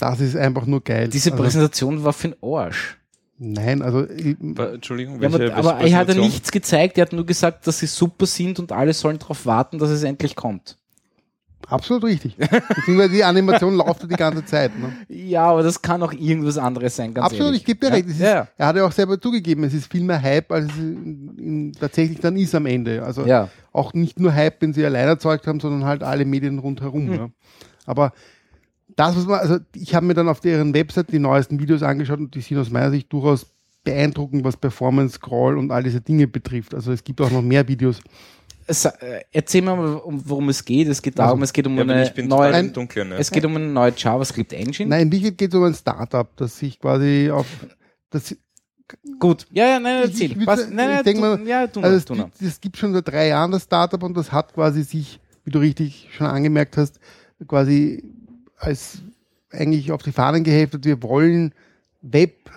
das 0.00 0.20
ist 0.20 0.36
einfach 0.36 0.66
nur 0.66 0.82
geil. 0.82 1.08
diese 1.08 1.30
also, 1.32 1.42
Präsentation 1.42 2.02
war 2.04 2.12
für 2.12 2.28
den 2.28 2.36
Arsch. 2.42 2.96
Nein, 3.42 3.80
also 3.80 4.06
ich- 4.10 4.36
Entschuldigung, 4.40 5.14
Ja, 5.20 5.32
welche 5.32 5.54
aber 5.54 5.76
aber 5.76 5.86
er 5.86 5.96
hat 5.96 6.08
ja 6.08 6.14
nichts 6.14 6.50
gezeigt, 6.52 6.98
er 6.98 7.02
hat 7.06 7.12
nur 7.14 7.24
gesagt, 7.24 7.66
dass 7.66 7.78
sie 7.78 7.86
super 7.86 8.26
sind 8.26 8.58
und 8.58 8.70
alle 8.70 8.92
sollen 8.92 9.18
darauf 9.18 9.46
warten, 9.46 9.78
dass 9.78 9.88
es 9.90 10.02
endlich 10.02 10.36
kommt. 10.36 10.76
absolut 11.68 12.04
richtig. 12.04 12.36
Beziehungsweise 12.36 13.10
die 13.12 13.24
Animation 13.24 13.76
läuft 13.76 14.02
ja 14.02 14.08
die 14.08 14.16
ganze 14.16 14.44
Zeit. 14.44 14.72
Ne? 14.78 14.92
Ja, 15.08 15.44
aber 15.44 15.62
das 15.62 15.80
kann 15.80 16.02
auch 16.02 16.12
irgendwas 16.12 16.58
anderes 16.58 16.96
sein, 16.96 17.14
ganz 17.14 17.26
Absolut, 17.26 17.46
ehrlich. 17.46 17.60
ich 17.60 17.66
gebe 17.66 17.80
dir 17.80 17.86
ja? 17.88 17.94
recht. 17.94 18.08
Ist, 18.08 18.20
ja, 18.20 18.48
Er 18.58 18.66
hat 18.66 18.76
ja 18.76 18.84
auch 18.84 18.92
selber 18.92 19.20
zugegeben, 19.20 19.64
es 19.64 19.72
ist 19.72 19.90
viel 19.90 20.02
mehr 20.02 20.20
Hype, 20.20 20.50
als 20.52 20.66
es 20.66 20.78
in, 20.78 21.38
in, 21.38 21.72
tatsächlich 21.72 22.18
dann 22.20 22.36
ist 22.36 22.54
am 22.54 22.66
Ende. 22.66 23.02
Also 23.04 23.24
ja. 23.24 23.48
auch 23.72 23.94
nicht 23.94 24.18
nur 24.18 24.34
Hype, 24.34 24.58
den 24.60 24.72
sie 24.74 24.84
allein 24.84 25.06
erzeugt 25.08 25.46
haben, 25.46 25.60
sondern 25.60 25.84
halt 25.84 26.02
alle 26.02 26.24
Medien 26.24 26.58
rundherum. 26.58 27.06
Hm. 27.08 27.14
Ja. 27.14 27.30
Aber 27.86 28.12
das, 29.00 29.16
was 29.16 29.26
man, 29.26 29.40
also 29.40 29.58
ich 29.74 29.94
habe 29.94 30.04
mir 30.04 30.12
dann 30.14 30.28
auf 30.28 30.40
deren 30.40 30.74
Website 30.74 31.10
die 31.10 31.18
neuesten 31.18 31.58
Videos 31.58 31.82
angeschaut 31.82 32.18
und 32.18 32.34
die 32.34 32.42
sind 32.42 32.58
aus 32.58 32.70
meiner 32.70 32.90
Sicht 32.90 33.10
durchaus 33.10 33.46
beeindruckend, 33.82 34.44
was 34.44 34.58
Performance, 34.58 35.14
Scroll 35.14 35.56
und 35.56 35.70
all 35.70 35.82
diese 35.82 36.02
Dinge 36.02 36.26
betrifft. 36.26 36.74
Also 36.74 36.92
es 36.92 37.02
gibt 37.02 37.18
auch 37.22 37.30
noch 37.30 37.40
mehr 37.40 37.66
Videos. 37.66 38.00
Es, 38.66 38.84
äh, 38.84 39.22
erzähl 39.32 39.62
mir 39.62 39.74
mal, 39.74 39.94
um, 39.94 40.22
worum 40.28 40.50
es 40.50 40.62
geht. 40.62 40.86
Es 40.86 41.00
geht 41.00 41.18
darum, 41.18 41.40
Also, 41.40 41.44
es 41.44 41.52
geht 41.54 41.66
um 41.66 41.76
Ja, 41.76 41.82
eine 41.82 42.02
ich 42.02 42.12
bin 42.12 42.28
neue, 42.28 42.48
total 42.48 42.64
im 42.66 42.72
Dunkeln. 42.74 43.08
Ne? 43.08 43.16
es 43.16 43.30
geht 43.30 43.44
um 43.46 43.56
eine 43.56 43.66
neue 43.66 43.92
JavaScript 43.96 44.52
Engine. 44.52 44.90
Nein, 44.90 45.02
in 45.02 45.12
Wirklichkeit 45.12 45.38
geht 45.38 45.54
es 45.54 45.56
um 45.56 45.64
ein 45.64 45.74
Startup, 45.74 46.28
das 46.36 46.58
sich 46.58 46.78
quasi 46.78 47.30
auf 47.32 47.46
das, 48.10 48.36
Gut. 49.18 49.46
Ja, 49.50 49.66
ja, 49.66 49.80
nein, 49.80 50.02
erzähl. 50.02 50.32
ich 50.32 50.36
würd 50.36 50.46
Was, 50.46 50.60
sagen, 50.60 50.74
nein, 50.74 50.88
ich 50.90 50.94
nein, 50.96 51.04
denk 51.04 51.16
tu, 51.16 51.22
mal, 51.22 51.48
ja, 51.48 51.60
Also 51.82 52.14
noch, 52.14 52.28
es 52.38 52.46
es 52.46 52.60
gibt 52.60 52.76
schon 52.76 52.92
seit 52.92 53.08
drei 53.08 53.28
Jahren 53.28 53.50
das 53.50 53.62
Startup 53.62 54.02
und 54.02 54.16
das 54.16 54.30
hat 54.32 54.52
quasi 54.52 54.82
sich, 54.82 55.20
wie 55.44 55.50
du 55.50 55.58
richtig 55.58 56.08
schon 56.12 56.26
angemerkt 56.26 56.76
hast, 56.76 56.98
quasi 57.46 58.02
als 58.60 59.02
eigentlich 59.50 59.90
auf 59.92 60.02
die 60.02 60.12
Fahnen 60.12 60.44
geheftet, 60.44 60.84
wir 60.84 61.02
wollen 61.02 61.52
Web 62.02 62.50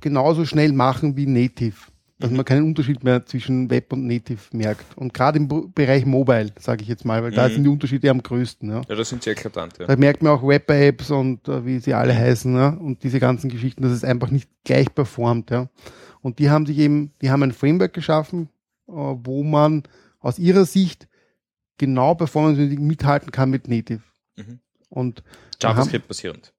genauso 0.00 0.44
schnell 0.44 0.72
machen 0.72 1.16
wie 1.16 1.26
Native. 1.26 1.74
Dass 2.18 2.30
man 2.30 2.46
keinen 2.46 2.64
Unterschied 2.64 3.04
mehr 3.04 3.26
zwischen 3.26 3.68
Web 3.68 3.92
und 3.92 4.06
Native 4.06 4.40
merkt. 4.52 4.96
Und 4.96 5.12
gerade 5.12 5.36
im 5.38 5.48
Bo- 5.48 5.68
Bereich 5.74 6.06
Mobile, 6.06 6.50
sage 6.58 6.80
ich 6.80 6.88
jetzt 6.88 7.04
mal, 7.04 7.22
weil 7.22 7.30
da 7.32 7.46
Mhm. 7.46 7.52
sind 7.52 7.64
die 7.64 7.68
Unterschiede 7.68 8.10
am 8.10 8.22
größten. 8.22 8.70
Ja. 8.70 8.80
Ja, 8.88 8.94
das 8.94 9.10
sind 9.10 9.22
sehr 9.22 9.34
eklatant. 9.34 9.76
Ja. 9.78 9.86
Da 9.86 9.96
merkt 9.96 10.22
man 10.22 10.32
auch 10.32 10.42
Web-Apps 10.42 11.10
und 11.10 11.46
äh, 11.46 11.66
wie 11.66 11.78
sie 11.78 11.92
alle 11.92 12.14
heißen, 12.16 12.54
ja, 12.54 12.68
und 12.70 13.02
diese 13.02 13.20
ganzen 13.20 13.50
Geschichten, 13.50 13.82
dass 13.82 13.92
es 13.92 14.02
einfach 14.02 14.30
nicht 14.30 14.48
gleich 14.64 14.94
performt, 14.94 15.50
ja. 15.50 15.68
Und 16.22 16.38
die 16.38 16.48
haben 16.48 16.64
sich 16.64 16.78
eben, 16.78 17.12
die 17.20 17.30
haben 17.30 17.42
ein 17.42 17.52
Framework 17.52 17.92
geschaffen, 17.92 18.48
äh, 18.88 18.92
wo 18.92 19.42
man 19.42 19.82
aus 20.18 20.38
ihrer 20.38 20.64
Sicht 20.64 21.08
genau 21.76 22.14
performancemäßig 22.14 22.78
mithalten 22.78 23.30
kann 23.30 23.50
mit 23.50 23.68
Native. 23.68 24.00
Mhm. 24.36 24.60
Und 24.88 25.22
JavaScript 25.60 26.08
basierend. 26.08 26.52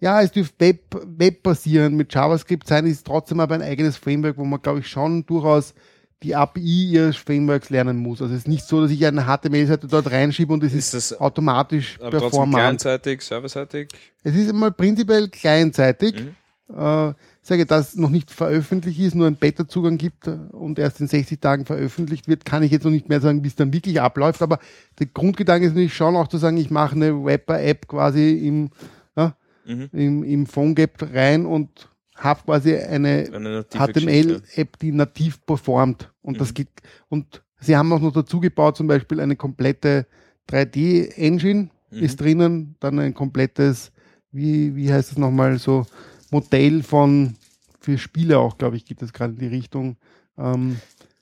ja, 0.00 0.20
es 0.22 0.32
dürfte 0.32 0.54
Web, 0.60 0.80
Web 1.04 1.42
basieren 1.42 1.96
mit 1.96 2.12
JavaScript 2.14 2.66
sein, 2.68 2.86
ist 2.86 3.06
trotzdem 3.06 3.40
aber 3.40 3.54
ein 3.54 3.62
eigenes 3.62 3.96
Framework, 3.96 4.36
wo 4.38 4.44
man, 4.44 4.60
glaube 4.62 4.80
ich, 4.80 4.88
schon 4.88 5.24
durchaus 5.26 5.74
die 6.22 6.34
API 6.34 6.90
ihres 6.90 7.16
Frameworks 7.16 7.68
lernen 7.68 7.98
muss. 7.98 8.22
Also 8.22 8.32
es 8.32 8.40
ist 8.40 8.48
nicht 8.48 8.64
so, 8.66 8.80
dass 8.80 8.90
ich 8.90 9.04
eine 9.04 9.24
HTML-Seite 9.26 9.88
dort 9.88 10.10
reinschiebe 10.10 10.52
und 10.52 10.62
es 10.64 10.72
ist, 10.72 10.94
Ist 10.94 11.10
das 11.10 11.20
automatisch 11.20 11.96
aber 12.00 12.12
trotzdem 12.12 12.30
performant. 12.30 12.64
clientseitig, 12.64 13.20
serverseitig? 13.22 13.88
Es 14.22 14.34
ist 14.34 14.48
einmal 14.48 14.72
prinzipiell 14.72 15.28
kleinseitig. 15.28 16.14
Mhm. 16.14 16.36
Äh, 16.76 17.10
ich 17.10 17.48
sage, 17.48 17.66
dass 17.66 17.96
noch 17.96 18.10
nicht 18.10 18.30
veröffentlicht 18.30 18.98
ist, 19.00 19.14
nur 19.14 19.26
ein 19.26 19.36
Beta-Zugang 19.36 19.98
gibt 19.98 20.26
und 20.28 20.78
erst 20.78 21.00
in 21.00 21.06
60 21.08 21.40
Tagen 21.40 21.64
veröffentlicht 21.66 22.26
wird, 22.28 22.44
kann 22.44 22.62
ich 22.62 22.70
jetzt 22.72 22.84
noch 22.84 22.90
nicht 22.90 23.08
mehr 23.08 23.20
sagen, 23.20 23.42
wie 23.44 23.48
es 23.48 23.54
dann 23.56 23.72
wirklich 23.72 24.00
abläuft. 24.00 24.42
Aber 24.42 24.58
der 24.98 25.06
Grundgedanke 25.06 25.66
ist 25.66 25.72
natürlich 25.72 25.94
schon 25.94 26.16
auch 26.16 26.28
zu 26.28 26.38
sagen, 26.38 26.56
ich 26.56 26.70
mache 26.70 26.96
eine 26.96 27.24
Webber-App 27.24 27.88
quasi 27.88 28.32
im, 28.46 28.70
ja, 29.16 29.36
Mhm. 29.66 29.88
im, 29.92 30.24
im 30.24 30.46
PhoneGap 30.46 31.08
rein 31.14 31.46
und 31.46 31.88
habe 32.16 32.40
quasi 32.44 32.76
eine 32.76 33.30
Eine. 33.32 33.64
HTML-App, 33.64 34.78
die 34.78 34.92
nativ 34.92 35.44
performt. 35.46 36.12
Und 36.22 36.40
das 36.40 36.50
Mhm. 36.50 36.54
geht, 36.54 36.68
und 37.08 37.42
sie 37.60 37.76
haben 37.76 37.92
auch 37.92 38.00
noch 38.00 38.12
dazu 38.12 38.40
gebaut, 38.40 38.76
zum 38.76 38.86
Beispiel 38.86 39.20
eine 39.20 39.36
komplette 39.36 40.06
3D-Engine 40.48 41.70
Mhm. 41.90 41.98
ist 42.02 42.20
drinnen, 42.20 42.76
dann 42.80 42.98
ein 42.98 43.14
komplettes, 43.14 43.92
wie, 44.32 44.74
wie 44.76 44.92
heißt 44.92 45.12
es 45.12 45.18
nochmal, 45.18 45.58
so 45.58 45.86
Modell 46.30 46.82
von, 46.82 47.36
für 47.80 47.98
Spiele 47.98 48.38
auch, 48.38 48.58
glaube 48.58 48.76
ich, 48.76 48.84
geht 48.84 49.02
das 49.02 49.12
gerade 49.12 49.34
in 49.34 49.38
die 49.38 49.46
Richtung. 49.46 49.96
Ähm, 50.38 50.78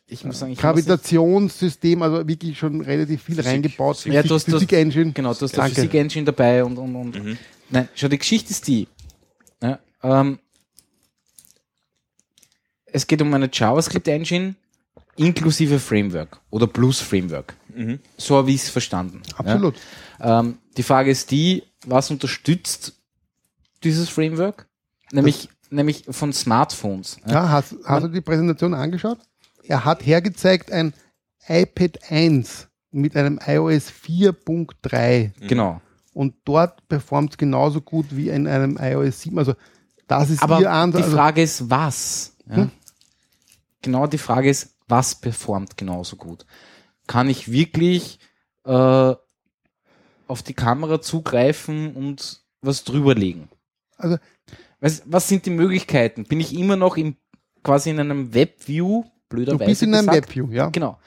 Ich 0.07 0.25
muss 0.25 0.39
sagen, 0.41 0.53
ich 0.53 0.59
Gravitationssystem, 0.59 2.03
also 2.03 2.27
wirklich 2.29 2.59
schon 2.59 2.81
relativ 2.83 3.23
viel 3.23 3.37
Physik- 3.37 3.51
reingebaut. 3.51 3.97
Physik. 3.97 4.13
Ja, 4.13 4.23
du 4.23 4.35
hast- 4.35 4.47
du 4.47 4.53
hast- 4.53 4.61
Physik-Engine. 4.61 5.13
genau, 5.13 5.33
du 5.35 5.41
hast 5.41 5.53
die 5.53 5.57
Danke. 5.57 5.75
Physik-Engine 5.77 6.25
dabei 6.27 6.63
und, 6.65 6.77
und, 6.79 6.95
und. 6.97 7.25
Mhm. 7.25 7.39
Nein, 7.71 7.89
schau, 7.95 8.09
die 8.09 8.19
Geschichte 8.19 8.51
ist 8.51 8.67
die. 8.69 8.87
Ja, 9.63 9.79
ähm, 10.03 10.39
es 12.87 13.07
geht 13.07 13.23
um 13.23 13.33
eine 13.33 13.49
JavaScript-Engine 13.53 14.55
inklusive 15.17 15.79
Framework 15.79 16.41
oder 16.51 16.67
plus 16.67 17.01
Framework. 17.01 17.55
Mhm. 17.75 17.99
So 18.17 18.37
habe 18.37 18.51
ich 18.51 18.63
es 18.63 18.71
verstanden. 18.71 19.23
Absolut. 19.37 19.75
Ja. 20.19 20.41
Ähm, 20.41 20.59
die 20.77 20.83
Frage 20.83 21.11
ist 21.11 21.31
die, 21.31 21.63
was 21.87 22.11
unterstützt 22.11 22.95
dieses 23.85 24.09
Framework? 24.09 24.67
Nämlich, 25.13 25.49
nämlich 25.71 26.05
von 26.11 26.33
Smartphones. 26.33 27.19
Ja. 27.27 27.33
Ja, 27.33 27.49
hast, 27.51 27.77
hast 27.85 28.03
du 28.05 28.09
die 28.09 28.21
Präsentation 28.21 28.75
angeschaut? 28.75 29.19
Er 29.65 29.85
hat 29.85 30.05
hergezeigt 30.05 30.73
ein 30.73 30.93
iPad 31.47 31.99
1 32.11 32.69
mit 32.91 33.17
einem 33.17 33.39
iOS 33.47 33.91
4.3 33.91 35.33
Genau. 35.49 35.81
und 36.15 36.35
dort 36.45 36.87
performt 36.89 37.33
es 37.33 37.39
genauso 37.39 37.81
gut 37.81 38.07
wie 38.11 38.29
in 38.29 38.47
einem 38.47 38.77
iOS 38.81 39.21
7. 39.23 39.39
Also 39.39 39.55
das 40.09 40.31
ist 40.31 40.43
Aber 40.43 40.61
ihr 40.61 40.71
Ansatz. 40.73 40.99
die 41.01 41.05
Also, 41.05 41.17
Frage 41.17 41.43
ist, 41.43 41.71
was? 41.71 42.37
Ja? 42.49 42.57
Hm? 42.57 42.71
genau 43.83 44.07
die 44.07 44.19
Frage 44.19 44.51
ist, 44.51 44.75
was 44.89 45.15
performt 45.15 45.77
genauso 45.77 46.17
gut? 46.17 46.45
Kann 47.07 47.29
ich 47.29 47.51
wirklich 47.51 48.19
äh, 48.65 49.15
auf 50.29 50.43
die 50.43 50.55
Kamera 50.55 51.01
zugreifen 51.01 51.95
und 51.95 52.43
was 52.61 52.85
drüberlegen? 52.85 53.49
Also- 53.97 54.19
was, 54.83 55.03
was 55.07 55.29
sind 55.29 55.47
die 55.47 55.51
Möglichkeiten? 55.51 56.25
Bin 56.25 56.41
ich 56.41 56.55
immer 56.55 56.77
noch 56.77 56.97
im, 56.97 57.17
quasi 57.63 57.91
in 57.91 58.01
einem 58.01 58.35
Webview, 58.35 59.05
Du 59.05 59.11
blöderweise 59.37 59.71
bist 59.71 59.83
in 59.83 59.95
einem 59.95 60.07
gesagt? 60.09 60.29
Webview, 60.29 60.51
ja. 60.51 60.69
Genau. 60.69 60.99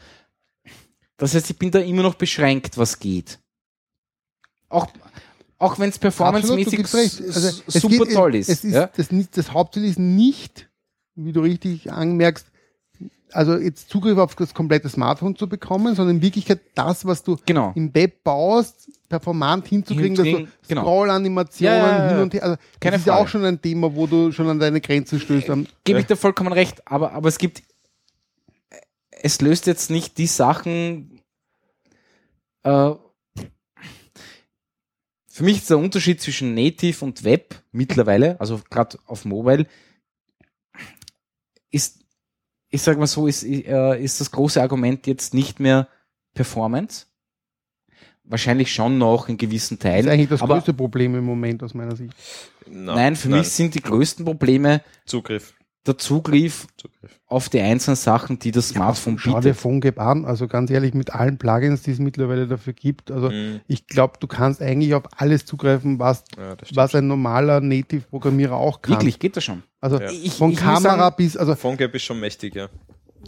Das 1.17 1.35
heißt, 1.35 1.49
ich 1.49 1.57
bin 1.59 1.69
da 1.71 1.79
immer 1.79 2.01
noch 2.01 2.15
beschränkt, 2.15 2.77
was 2.77 2.97
geht. 2.99 3.39
Auch, 4.69 4.87
auch 5.57 5.77
wenn 5.77 5.89
es 5.89 5.95
du 5.95 6.01
performancemäßig. 6.01 6.79
Also, 6.79 7.61
es 7.67 7.73
super 7.81 8.05
geht- 8.05 8.15
toll 8.15 8.35
ist. 8.35 8.49
Es 8.49 8.63
ist 8.63 8.73
ja? 8.73 8.87
das, 8.87 9.07
das 9.31 9.51
Hauptziel 9.51 9.85
ist 9.85 9.99
nicht, 9.99 10.69
wie 11.15 11.31
du 11.31 11.41
richtig 11.41 11.91
anmerkst, 11.91 12.47
also 13.31 13.57
jetzt 13.57 13.89
Zugriff 13.89 14.17
auf 14.17 14.35
das 14.35 14.53
komplette 14.53 14.87
Smartphone 14.89 15.35
zu 15.35 15.47
bekommen, 15.49 15.95
sondern 15.95 16.17
in 16.17 16.21
Wirklichkeit 16.21 16.61
das, 16.75 17.05
was 17.05 17.23
du 17.23 17.37
Genau. 17.45 17.71
im 17.75 17.93
Web 17.93 18.23
baust, 18.23 18.89
performant 19.09 19.67
hinzukriegen, 19.67 20.15
dass 20.15 20.25
du 20.25 20.47
genau. 20.67 20.81
Scroll-Animationen 20.83 21.73
Ja, 21.77 21.87
ja, 21.87 22.03
ja. 22.05 22.09
hin 22.11 22.19
und 22.21 22.33
her. 22.33 22.43
Also 22.43 22.57
Keine 22.79 22.93
das 22.93 23.01
ist 23.01 23.07
ja 23.07 23.13
Frage. 23.13 23.25
auch 23.25 23.29
schon 23.29 23.45
ein 23.45 23.61
Thema, 23.61 23.93
wo 23.95 24.07
du 24.07 24.31
schon 24.31 24.47
an 24.47 24.59
deine 24.59 24.79
Grenze 24.81 25.19
stößt. 25.19 25.49
Am- 25.49 25.67
Gebe 25.83 25.99
ich 25.99 26.05
dir 26.05 26.15
vollkommen 26.15 26.53
recht, 26.53 26.87
aber, 26.87 27.11
aber 27.13 27.27
es 27.29 27.37
gibt, 27.37 27.63
es 29.09 29.41
löst 29.41 29.65
jetzt 29.67 29.89
nicht 29.89 30.17
die 30.17 30.27
Sachen, 30.27 31.21
äh, 32.63 32.91
für 35.27 35.43
mich 35.43 35.57
ist 35.57 35.69
der 35.69 35.77
Unterschied 35.79 36.21
zwischen 36.21 36.53
Native 36.53 37.03
und 37.03 37.23
Web 37.25 37.61
mittlerweile, 37.73 38.39
also 38.39 38.61
gerade 38.69 38.97
auf 39.05 39.25
Mobile, 39.25 39.65
ist, 41.71 42.04
ich 42.75 42.83
sag 42.83 42.99
mal 42.99 43.07
so, 43.07 43.25
ist, 43.25 43.43
äh, 43.43 43.99
ist 43.99 44.21
das 44.21 44.29
große 44.29 44.61
Argument 44.61 45.07
jetzt 45.07 45.33
nicht 45.33 45.59
mehr 45.59 45.87
Performance. 46.35 47.07
Wahrscheinlich 48.23 48.71
schon 48.73 48.97
noch 48.97 49.29
in 49.29 49.37
gewissen 49.37 49.79
Das 49.79 49.85
ist 49.85 49.91
Teilen. 49.91 50.09
eigentlich 50.09 50.29
das 50.29 50.41
größte 50.41 50.73
Problem 50.73 51.15
im 51.15 51.23
Moment 51.23 51.63
aus 51.63 51.73
meiner 51.73 51.95
Sicht. 51.95 52.13
Na, 52.67 52.95
nein, 52.95 53.15
für 53.15 53.29
mich 53.29 53.49
sind 53.49 53.73
die 53.75 53.81
größten 53.81 54.25
Probleme 54.25 54.81
Zugriff. 55.05 55.54
Der 55.87 55.97
Zugriff 55.97 56.67
Zugriff. 56.77 57.19
auf 57.27 57.49
die 57.49 57.59
einzelnen 57.59 57.95
Sachen, 57.95 58.39
die 58.39 58.51
das 58.51 58.69
Smartphone 58.69 59.17
Schau 59.19 59.31
dir 59.35 59.49
bietet. 59.51 59.57
PhoneGap 59.57 59.99
an, 59.99 60.25
also 60.25 60.47
ganz 60.47 60.71
ehrlich, 60.71 60.93
mit 60.93 61.13
allen 61.13 61.37
Plugins, 61.37 61.83
die 61.83 61.91
es 61.91 61.99
mittlerweile 61.99 62.47
dafür 62.47 62.73
gibt. 62.73 63.11
Also 63.11 63.29
Mhm. 63.29 63.61
ich 63.67 63.87
glaube, 63.87 64.13
du 64.19 64.27
kannst 64.27 64.61
eigentlich 64.61 64.93
auf 64.95 65.03
alles 65.17 65.45
zugreifen, 65.45 65.99
was, 65.99 66.23
Ja, 66.37 66.55
was 66.73 66.95
ein 66.95 67.07
normaler 67.07 67.61
Native-Programmierer 67.61 68.55
auch 68.55 68.81
kann. 68.81 68.95
Wirklich, 68.95 69.19
geht 69.19 69.37
das 69.37 69.43
schon. 69.43 69.63
Also 69.81 69.99
Ja. 69.99 70.09
Ich- 70.09 70.33
von 70.33 70.51
ich 70.51 70.57
Kamera 70.57 70.97
sagen- 70.97 71.15
bis, 71.17 71.37
also, 71.37 71.55
PhoneGap 71.55 71.93
ist 71.95 72.03
schon 72.03 72.19
mächtig, 72.19 72.55
ja. 72.55 72.69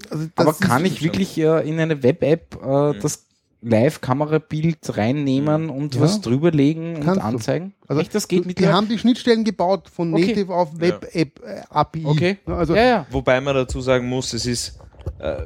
also 0.09 0.27
Aber 0.35 0.53
kann 0.53 0.85
ich 0.85 1.01
wirklich 1.03 1.37
äh, 1.37 1.67
in 1.67 1.79
eine 1.79 2.01
Web-App 2.03 2.59
äh, 2.63 2.93
Mhm. 2.93 2.99
das 3.01 3.26
Live-Kamerabild 3.61 4.97
reinnehmen 4.97 5.69
und 5.69 5.95
Ja. 5.95 6.01
was 6.01 6.21
drüberlegen 6.21 6.95
und 6.97 7.03
Kannst 7.03 7.21
du. 7.21 7.25
anzeigen? 7.25 7.73
Also 7.87 8.01
Echt, 8.01 8.13
das 8.15 8.27
geht 8.27 8.43
die 8.43 8.47
mittlerweile? 8.49 8.75
haben 8.75 8.89
die 8.89 8.99
Schnittstellen 8.99 9.43
gebaut 9.43 9.89
von 9.89 10.13
Okay. 10.13 10.27
Native 10.27 10.53
auf 10.53 10.79
Web-App 10.79 11.41
äh, 11.43 11.61
API. 11.69 12.05
Okay. 12.05 12.37
Also 12.45 12.75
ja, 12.75 12.83
ja. 12.83 13.07
Wobei 13.11 13.41
man 13.41 13.55
dazu 13.55 13.81
sagen 13.81 14.07
muss, 14.07 14.33
es 14.33 14.45
ist 14.45 14.79
äh, 15.19 15.43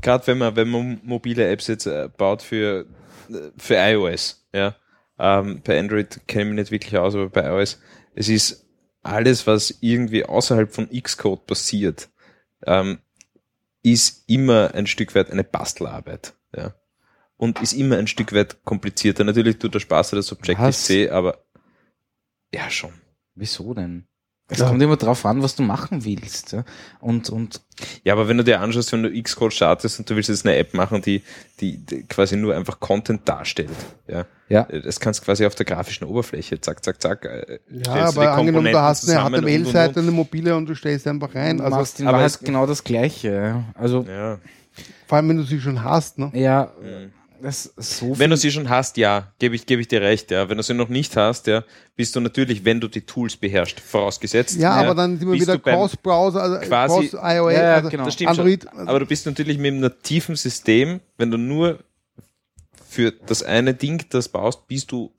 gerade 0.00 0.26
wenn 0.26 0.38
man 0.38 0.56
wenn 0.56 0.68
man 0.68 1.00
mobile 1.04 1.48
Apps 1.48 1.66
jetzt 1.68 1.86
äh, 1.86 2.08
baut 2.16 2.42
für 2.42 2.86
äh, 3.30 3.34
für 3.56 3.76
iOS, 3.76 4.46
ja, 4.54 4.76
ähm, 5.18 5.62
bei 5.64 5.78
Android 5.78 6.20
kenne 6.28 6.42
ich 6.44 6.48
mich 6.50 6.56
nicht 6.56 6.70
wirklich 6.70 6.96
aus, 6.98 7.14
aber 7.14 7.28
bei 7.30 7.46
iOS, 7.46 7.80
es 8.14 8.28
ist 8.28 8.66
alles, 9.02 9.46
was 9.46 9.78
irgendwie 9.80 10.24
außerhalb 10.24 10.72
von 10.72 10.88
Xcode 10.90 11.46
passiert, 11.46 12.08
ähm, 12.66 12.98
ist 13.82 14.24
immer 14.28 14.74
ein 14.74 14.86
Stück 14.86 15.14
weit 15.14 15.30
eine 15.30 15.44
Bastelarbeit, 15.44 16.34
ja. 16.54 16.74
Und 17.38 17.62
ist 17.62 17.72
immer 17.72 17.96
ein 17.96 18.06
Stück 18.08 18.34
weit 18.34 18.62
komplizierter. 18.64 19.24
Natürlich 19.24 19.58
tut 19.58 19.72
der 19.74 19.80
Spaß 19.80 20.10
das 20.10 20.30
Objective-C, 20.32 21.08
aber 21.10 21.38
ja 22.54 22.68
schon. 22.68 22.92
Wieso 23.34 23.72
denn? 23.74 24.04
Es 24.50 24.58
Ja. 24.60 24.68
kommt 24.68 24.82
immer 24.82 24.96
drauf 24.96 25.26
an, 25.26 25.42
was 25.42 25.54
du 25.56 25.62
machen 25.62 26.04
willst. 26.06 26.52
Ja? 26.52 26.64
Und, 27.00 27.28
und 27.28 27.60
Ja, 28.02 28.14
aber 28.14 28.28
wenn 28.28 28.38
du 28.38 28.44
dir 28.44 28.60
anschaust, 28.60 28.90
wenn 28.92 29.02
du 29.02 29.22
Xcode 29.22 29.52
startest 29.52 29.98
und 29.98 30.08
du 30.10 30.16
willst 30.16 30.30
jetzt 30.30 30.46
eine 30.46 30.56
App 30.56 30.72
machen, 30.74 31.02
die, 31.02 31.22
die, 31.60 31.76
die 31.76 32.04
quasi 32.04 32.34
nur 32.36 32.56
einfach 32.56 32.80
Content 32.80 33.28
darstellt, 33.28 33.68
ja, 34.08 34.24
ja, 34.48 34.62
das 34.64 34.98
kannst 35.00 35.20
du 35.20 35.24
quasi 35.26 35.44
auf 35.44 35.54
der 35.54 35.66
grafischen 35.66 36.06
Oberfläche, 36.08 36.58
zack, 36.62 36.82
zack, 36.82 37.00
zack. 37.02 37.24
äh, 37.26 37.58
ja, 37.70 38.06
aber 38.08 38.32
angenommen, 38.32 38.72
du 38.72 38.80
hast 38.80 39.06
eine 39.08 39.20
HTML-Seite, 39.38 40.00
eine 40.00 40.10
mobile 40.12 40.56
und 40.56 40.64
du 40.66 40.74
stellst 40.74 41.04
sie 41.04 41.10
einfach 41.10 41.34
rein. 41.34 41.58
du 41.58 41.64
Also 41.64 41.76
machst 41.76 42.00
in 42.00 42.06
aber 42.08 42.16
Wahrheit 42.16 42.30
es- 42.32 42.40
genau 42.40 42.66
das 42.66 42.82
Gleiche. 42.82 43.30
ja. 43.30 43.64
Also. 43.74 44.04
Ja. 44.08 44.38
vor 45.06 45.16
allem, 45.16 45.28
wenn 45.28 45.36
du 45.36 45.42
sie 45.42 45.60
schon 45.60 45.84
hast. 45.84 46.18
Ne? 46.18 46.30
ja, 46.34 46.72
Mhm. 46.80 47.12
Das 47.42 47.72
so 47.76 48.18
Wenn 48.18 48.30
du 48.30 48.36
sie 48.36 48.50
schon 48.50 48.68
hast, 48.68 48.96
ja, 48.96 49.32
gebe 49.38 49.54
ich, 49.54 49.66
gebe 49.66 49.80
ich 49.80 49.88
dir 49.88 50.00
recht, 50.00 50.30
ja. 50.30 50.48
Wenn 50.48 50.56
du 50.56 50.62
sie 50.62 50.74
noch 50.74 50.88
nicht 50.88 51.16
hast, 51.16 51.46
ja, 51.46 51.64
bist 51.96 52.14
du 52.16 52.20
natürlich, 52.20 52.64
wenn 52.64 52.80
du 52.80 52.88
die 52.88 53.02
Tools 53.02 53.36
beherrschst, 53.36 53.80
vorausgesetzt. 53.80 54.58
Ja, 54.58 54.72
aber 54.72 54.94
dann 54.94 55.18
sind 55.18 55.28
wir 55.30 55.40
wieder 55.40 55.58
Cross-Browser, 55.58 56.42
also 56.42 56.58
quasi- 56.68 57.08
Cross-iOS, 57.08 57.52
Ja, 57.52 57.62
ja, 57.62 57.74
also 57.76 57.88
genau. 57.90 58.04
Das 58.04 58.14
stimmt 58.14 58.30
Android. 58.30 58.66
schon. 58.70 58.88
Aber 58.88 59.00
du 59.00 59.06
bist 59.06 59.26
natürlich 59.26 59.58
mit 59.58 59.72
einem 59.72 59.80
nativen 59.80 60.36
System, 60.36 61.00
wenn 61.16 61.30
du 61.30 61.38
nur 61.38 61.78
für 62.88 63.12
das 63.12 63.42
eine 63.42 63.74
Ding 63.74 64.04
das 64.10 64.28
baust, 64.28 64.66
bist 64.66 64.90
du 64.92 65.12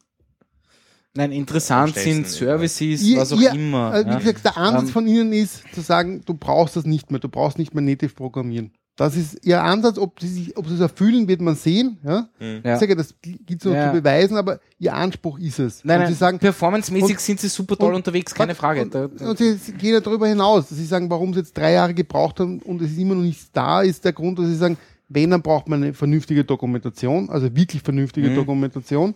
Nein, 1.16 1.32
interessant 1.32 1.96
sind 1.96 2.28
Services, 2.28 3.02
Ihr- 3.02 3.18
was 3.18 3.34
auch 3.34 3.40
ihr- 3.42 3.52
immer. 3.52 3.94
äh, 3.96 4.06
wie 4.06 4.10
ja. 4.12 4.20
gesagt, 4.20 4.46
der 4.46 4.58
Ansatz 4.58 4.84
Ähm, 4.84 4.88
von 4.90 5.08
Ihnen 5.08 5.34
ist 5.34 5.64
zu 5.74 5.82
sagen, 5.82 6.22
du 6.26 6.34
brauchst 6.36 6.76
das 6.76 6.86
nicht 6.86 7.10
mehr, 7.12 7.20
du 7.20 7.30
brauchst 7.30 7.58
nicht 7.58 7.74
mehr 7.74 7.82
native 7.84 8.14
programmieren. 8.14 8.72
Das 9.00 9.16
ist 9.16 9.46
Ihr 9.46 9.64
Ansatz, 9.64 9.98
ob 9.98 10.20
Sie 10.20 10.28
sich, 10.28 10.58
ob 10.58 10.68
Sie 10.68 10.74
es 10.74 10.82
erfüllen, 10.82 11.28
wird 11.30 11.40
man 11.40 11.56
sehen. 11.56 11.98
Ja? 12.04 12.28
Ja. 12.40 12.74
Ich 12.74 12.80
sage, 12.82 12.96
das 12.98 13.16
gibt 13.22 13.62
es 13.62 13.66
noch 13.66 13.74
Ja. 13.74 13.88
zu 13.94 14.02
beweisen, 14.02 14.36
aber 14.36 14.60
Ihr 14.78 14.94
Anspruch 14.94 15.40
ist 15.40 15.58
es. 15.58 15.86
Nein, 15.86 15.98
und 16.00 16.04
nein, 16.04 16.12
Sie 16.14 16.18
sagen, 16.20 16.38
performancemäßig 16.40 17.12
und- 17.12 17.20
sind 17.22 17.40
sie 17.40 17.48
super 17.48 17.78
toll 17.78 17.90
und- 17.92 17.96
unterwegs, 17.96 18.36
keine 18.36 18.56
Frage. 18.56 18.82
Und, 18.82 18.94
und 19.22 19.38
Sie 19.38 19.54
Sie 19.54 19.72
gehen 19.72 19.94
ja 19.94 20.02
darüber 20.02 20.28
hinaus, 20.28 20.68
dass 20.68 20.78
Sie 20.78 20.86
sagen, 20.86 21.10
warum 21.10 21.34
Sie 21.34 21.40
jetzt 21.40 21.58
drei 21.58 21.72
Jahre 21.72 21.94
gebraucht 21.94 22.42
haben 22.42 22.60
und 22.62 22.82
es 22.82 22.92
ist 22.92 22.98
immer 22.98 23.16
noch 23.16 23.22
nicht 23.24 23.56
da, 23.56 23.82
ist 23.82 24.04
der 24.04 24.12
Grund, 24.12 24.38
dass 24.38 24.48
Sie 24.48 24.56
sagen, 24.56 24.78
wenn, 25.08 25.30
dann 25.32 25.42
braucht 25.42 25.70
man 25.70 25.82
eine 25.82 25.94
vernünftige 25.94 26.44
Dokumentation, 26.44 27.30
also 27.30 27.56
wirklich 27.56 27.82
vernünftige 27.82 28.30
Mhm. 28.32 28.36
Dokumentation. 28.36 29.16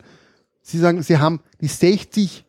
Sie 0.61 0.79
sagen, 0.79 1.03
Sie 1.03 1.17
haben 1.17 1.41
die 1.59 1.67
60 1.67 2.45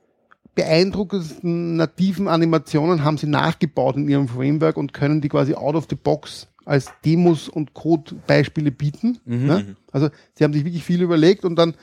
beeindruckendsten 0.54 1.76
nativen 1.76 2.28
Animationen 2.28 3.02
haben 3.04 3.18
Sie 3.18 3.26
nachgebaut 3.26 3.96
in 3.96 4.08
Ihrem 4.08 4.28
Framework 4.28 4.76
und 4.76 4.92
können 4.92 5.20
die 5.20 5.28
quasi 5.28 5.54
out 5.54 5.74
of 5.74 5.86
the 5.90 5.96
box 5.96 6.46
als 6.64 6.92
Demos 7.04 7.48
und 7.48 7.74
Code-Beispiele 7.74 8.70
bieten. 8.70 9.18
Mhm. 9.24 9.46
Ne? 9.46 9.76
Also 9.92 10.08
Sie 10.34 10.44
haben 10.44 10.52
sich 10.52 10.64
wirklich 10.64 10.84
viel 10.84 11.02
überlegt 11.02 11.44
und 11.44 11.56
dann 11.56 11.74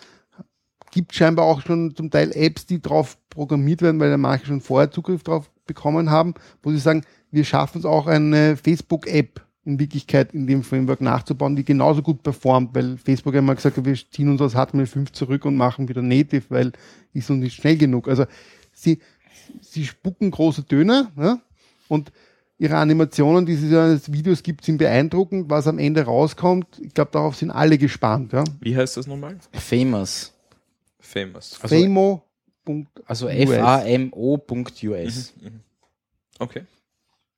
gibt 0.91 1.15
scheinbar 1.15 1.45
auch 1.45 1.61
schon 1.61 1.95
zum 1.95 2.11
Teil 2.11 2.31
Apps, 2.35 2.65
die 2.65 2.81
drauf 2.81 3.17
programmiert 3.29 3.81
werden, 3.81 3.99
weil 3.99 4.09
ja 4.09 4.17
manche 4.17 4.47
schon 4.47 4.61
vorher 4.61 4.91
Zugriff 4.91 5.23
drauf 5.23 5.49
bekommen 5.65 6.09
haben, 6.09 6.33
wo 6.61 6.71
sie 6.71 6.77
sagen, 6.77 7.03
wir 7.31 7.45
schaffen 7.45 7.79
es 7.79 7.85
auch 7.85 8.07
eine 8.07 8.57
Facebook-App 8.57 9.41
in 9.63 9.79
Wirklichkeit 9.79 10.33
in 10.33 10.47
dem 10.47 10.63
Framework 10.63 11.01
nachzubauen, 11.01 11.55
die 11.55 11.63
genauso 11.63 12.01
gut 12.01 12.23
performt, 12.23 12.73
weil 12.73 12.97
Facebook 12.97 13.35
einmal 13.35 13.55
gesagt 13.55 13.77
hat, 13.77 13.85
wir 13.85 13.95
ziehen 13.95 14.29
uns 14.29 14.41
aus 14.41 14.55
HTML5 14.55 15.13
zurück 15.13 15.45
und 15.45 15.55
machen 15.55 15.87
wieder 15.87 16.01
Native, 16.01 16.43
weil 16.49 16.71
ist 17.13 17.29
uns 17.29 17.43
nicht 17.43 17.55
schnell 17.55 17.77
genug. 17.77 18.07
Also 18.07 18.25
sie, 18.73 18.99
sie 19.61 19.85
spucken 19.85 20.31
große 20.31 20.65
Töne 20.65 21.11
ja? 21.15 21.39
und 21.87 22.11
ihre 22.61 22.77
Animationen, 22.77 23.47
die 23.47 23.53
es 23.53 23.63
ja 23.71 23.85
als 23.85 24.11
Videos 24.13 24.43
gibt, 24.43 24.63
sind 24.63 24.77
beeindruckend. 24.77 25.49
Was 25.49 25.65
am 25.65 25.79
Ende 25.79 26.03
rauskommt, 26.03 26.67
ich 26.79 26.93
glaube, 26.93 27.09
darauf 27.11 27.35
sind 27.35 27.49
alle 27.49 27.79
gespannt. 27.79 28.33
Ja? 28.33 28.43
Wie 28.59 28.77
heißt 28.77 28.97
das 28.97 29.07
nochmal? 29.07 29.37
Famous. 29.51 30.31
Famous. 30.99 31.57
Also- 31.59 31.75
Famo. 31.75 32.21
Also 33.07 33.25
US. 33.25 33.49
famo.us. 33.49 35.33
Okay. 36.37 36.61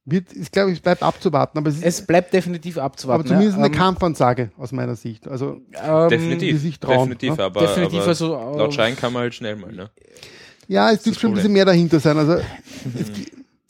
Wird, 0.05 0.33
ist, 0.33 0.51
glaube 0.51 0.71
ich, 0.71 0.77
es 0.79 0.81
bleibt 0.81 1.01
abzuwarten, 1.01 1.57
aber 1.57 1.69
es 1.69 1.77
ist 1.77 1.85
Es 1.85 2.05
bleibt 2.05 2.33
definitiv 2.33 2.75
aber 2.77 2.85
abzuwarten. 2.87 3.25
zumindest 3.25 3.57
ja. 3.57 3.63
eine 3.63 3.73
Ähm, 3.73 3.79
Kampfansage 3.79 4.51
aus 4.57 4.73
meiner 4.73 4.95
Sicht. 4.95 5.25
Also 5.29 5.61
ähm, 5.81 6.09
definitiv. 6.09 6.61
sich 6.61 6.77
trauen, 6.77 7.09
definitiv, 7.09 7.37
ne? 7.37 7.43
aber, 7.45 7.61
definitiv, 7.61 7.99
aber 7.99 8.07
also, 8.09 8.27
laut 8.35 8.71
äh, 8.71 8.73
Schein 8.73 8.97
kann 8.97 9.13
man 9.13 9.21
halt 9.21 9.33
schnell 9.33 9.55
mal, 9.55 9.71
ne? 9.71 9.89
ja, 10.67 10.91
es 10.91 11.03
dürfte 11.03 11.21
schon 11.21 11.31
ein 11.31 11.35
bisschen 11.35 11.53
mehr 11.53 11.63
dahinter 11.63 12.01
sein. 12.01 12.17
Also 12.17 12.37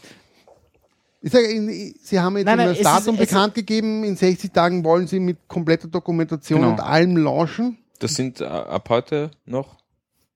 Ich 1.21 1.31
sage, 1.31 1.45
in- 1.47 1.95
Sie 2.03 2.19
haben 2.19 2.37
jetzt 2.37 2.45
Nein, 2.45 2.57
nein, 2.57 2.67
das 2.69 2.81
Datum 2.81 3.15
ist- 3.15 3.21
bekannt 3.29 3.55
gegeben. 3.55 4.03
In 4.03 4.15
60 4.15 4.51
Tagen 4.53 4.83
wollen 4.83 5.07
Sie 5.07 5.19
mit 5.19 5.37
kompletter 5.47 5.87
Dokumentation 5.87 6.61
Genau. 6.61 6.73
und 6.73 6.79
allem 6.79 7.17
launchen. 7.17 7.77
Das 7.99 8.13
sind 8.13 8.41
äh, 8.41 8.45
ab 8.45 8.89
heute 8.89 9.31
noch. 9.45 9.75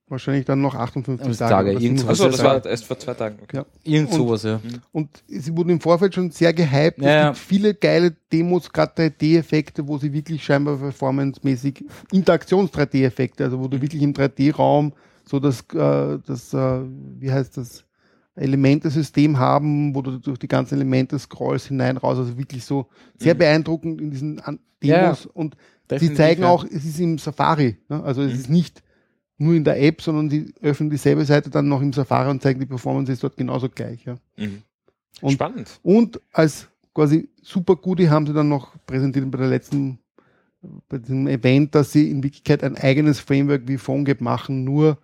Wahrscheinlich 0.08 0.44
dann 0.44 0.60
noch 0.60 0.74
58 0.74 1.24
Das 1.28 1.36
Tage. 1.38 1.50
Tage, 1.52 1.70
oder 1.76 1.80
irgend 1.80 1.98
57 2.00 2.10
Achso, 2.10 2.24
Also 2.24 2.36
das 2.36 2.64
war 2.64 2.66
erst 2.68 2.84
vor 2.84 2.98
zwei 2.98 3.14
Tagen. 3.14 3.38
Okay. 3.44 3.58
Ja. 3.58 3.64
Irgend 3.84 4.10
Und- 4.10 4.16
sowas, 4.16 4.42
ja. 4.42 4.60
Und 4.90 5.08
sie 5.28 5.56
wurden 5.56 5.70
im 5.70 5.80
Vorfeld 5.80 6.12
schon 6.12 6.32
sehr 6.32 6.52
gehypt. 6.52 6.98
Ja, 7.00 7.08
ja. 7.08 7.30
es 7.30 7.36
gibt 7.38 7.48
viele 7.48 7.74
geile 7.74 8.16
Demos, 8.32 8.72
gerade 8.72 8.92
3D-Effekte, 8.96 9.86
wo 9.86 9.98
sie 9.98 10.12
wirklich 10.12 10.42
scheinbar 10.42 10.78
performancemäßig 10.78 11.84
Interaktions-3D-Effekte, 12.10 13.44
also 13.44 13.60
wo 13.60 13.68
du 13.68 13.80
wirklich 13.80 14.02
im 14.02 14.12
3D-Raum 14.12 14.92
so 15.30 15.38
das, 15.38 15.60
äh, 15.72 16.18
das 16.26 16.52
äh, 16.52 16.80
wie 17.20 17.30
heißt 17.30 17.56
das, 17.56 17.84
Elementesystem 18.34 19.38
haben, 19.38 19.94
wo 19.94 20.02
du 20.02 20.18
durch 20.18 20.38
die 20.38 20.48
ganzen 20.48 20.74
Elemente 20.74 21.18
scrollst 21.18 21.68
hinein, 21.68 21.96
raus, 21.96 22.18
also 22.18 22.36
wirklich 22.38 22.64
so 22.64 22.86
sehr 23.18 23.34
beeindruckend 23.34 24.00
in 24.00 24.10
diesen 24.10 24.40
An 24.40 24.58
Ja, 24.82 25.02
Demos 25.02 25.26
und 25.26 25.56
sie 25.98 26.14
zeigen 26.14 26.42
ja. 26.42 26.48
auch, 26.48 26.64
es 26.64 26.84
ist 26.84 26.98
im 27.00 27.18
Safari, 27.18 27.76
ne? 27.88 28.02
also 28.02 28.22
es 28.22 28.32
ist 28.32 28.50
nicht 28.50 28.82
nur 29.36 29.54
in 29.54 29.64
der 29.64 29.80
App, 29.82 30.00
sondern 30.02 30.30
sie 30.30 30.52
öffnen 30.62 30.90
dieselbe 30.90 31.24
Seite 31.24 31.50
dann 31.50 31.68
noch 31.68 31.80
im 31.82 31.92
Safari 31.92 32.30
und 32.30 32.42
zeigen 32.42 32.60
die 32.60 32.66
Performance 32.66 33.12
ist 33.12 33.22
dort 33.22 33.36
genauso 33.36 33.68
gleich. 33.68 34.04
Ja. 34.04 34.16
Mhm. 34.36 34.62
Und- 35.20 35.32
Spannend. 35.32 35.78
Und 35.82 36.20
als 36.32 36.68
quasi 36.94 37.28
super 37.42 37.76
Goodie 37.76 38.08
haben 38.08 38.26
sie 38.26 38.32
dann 38.32 38.48
noch 38.48 38.74
präsentiert 38.86 39.30
bei 39.30 39.38
der 39.38 39.48
letzten, 39.48 39.98
bei 40.88 40.98
diesem 40.98 41.26
Event, 41.26 41.74
dass 41.74 41.92
sie 41.92 42.10
in 42.10 42.22
Wirklichkeit 42.22 42.62
ein 42.64 42.76
eigenes 42.76 43.20
Framework 43.20 43.62
wie 43.66 43.76
PhoneGap 43.78 44.20
machen, 44.20 44.64
nur 44.64 44.98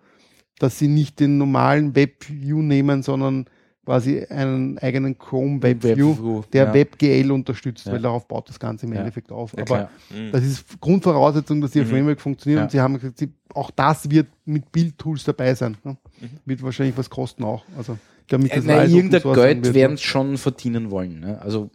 dass 0.59 0.79
sie 0.79 0.87
nicht 0.87 1.19
den 1.19 1.37
normalen 1.37 1.95
WebView 1.95 2.61
nehmen, 2.61 3.03
sondern 3.03 3.45
quasi 3.85 4.21
einen 4.25 4.77
eigenen 4.79 5.17
Chrome 5.17 5.63
WebView, 5.63 6.17
WebView, 6.17 6.41
der 6.51 6.65
ja. 6.65 6.73
WebGL 6.73 7.31
unterstützt, 7.31 7.85
Ja. 7.85 7.93
weil 7.93 8.01
darauf 8.01 8.27
baut 8.27 8.49
das 8.49 8.59
Ganze 8.59 8.85
im 8.85 8.91
Ja. 8.93 8.99
Endeffekt 8.99 9.31
auf. 9.31 9.53
Ja, 9.55 9.63
Aber. 9.63 9.89
Mhm. 10.09 10.31
das 10.33 10.43
ist 10.43 10.81
Grundvoraussetzung, 10.81 11.61
dass 11.61 11.73
ihr 11.73 11.83
Mhm. 11.83 11.87
Framework 11.89 12.19
funktioniert 12.19 12.57
Ja. 12.59 12.63
und 12.65 12.71
sie 12.71 12.81
haben 12.81 12.95
gesagt, 12.95 13.17
sie, 13.17 13.29
auch 13.53 13.71
das 13.71 14.09
wird 14.09 14.27
mit 14.45 14.71
Build-Tools 14.73 15.23
dabei 15.23 15.53
sein. 15.55 15.77
Ne? 15.85 15.95
Mhm. 16.19 16.29
Wird 16.45 16.63
wahrscheinlich 16.63 16.97
was 16.97 17.09
kosten 17.09 17.45
auch. 17.45 17.63
Also 17.77 17.97
ich 18.21 18.27
glaube 18.27 18.49
Äh, 18.49 18.57
Open 18.59 18.69
irgendein 18.93 19.21
Source 19.21 19.37
Geld 19.37 19.63
wird, 19.63 19.73
werden 19.75 19.91
ne? 19.93 19.97
sie 19.97 20.03
schon 20.03 20.37
verdienen 20.37 20.91
wollen. 20.91 21.21
Ne? 21.21 21.39
Also 21.41 21.69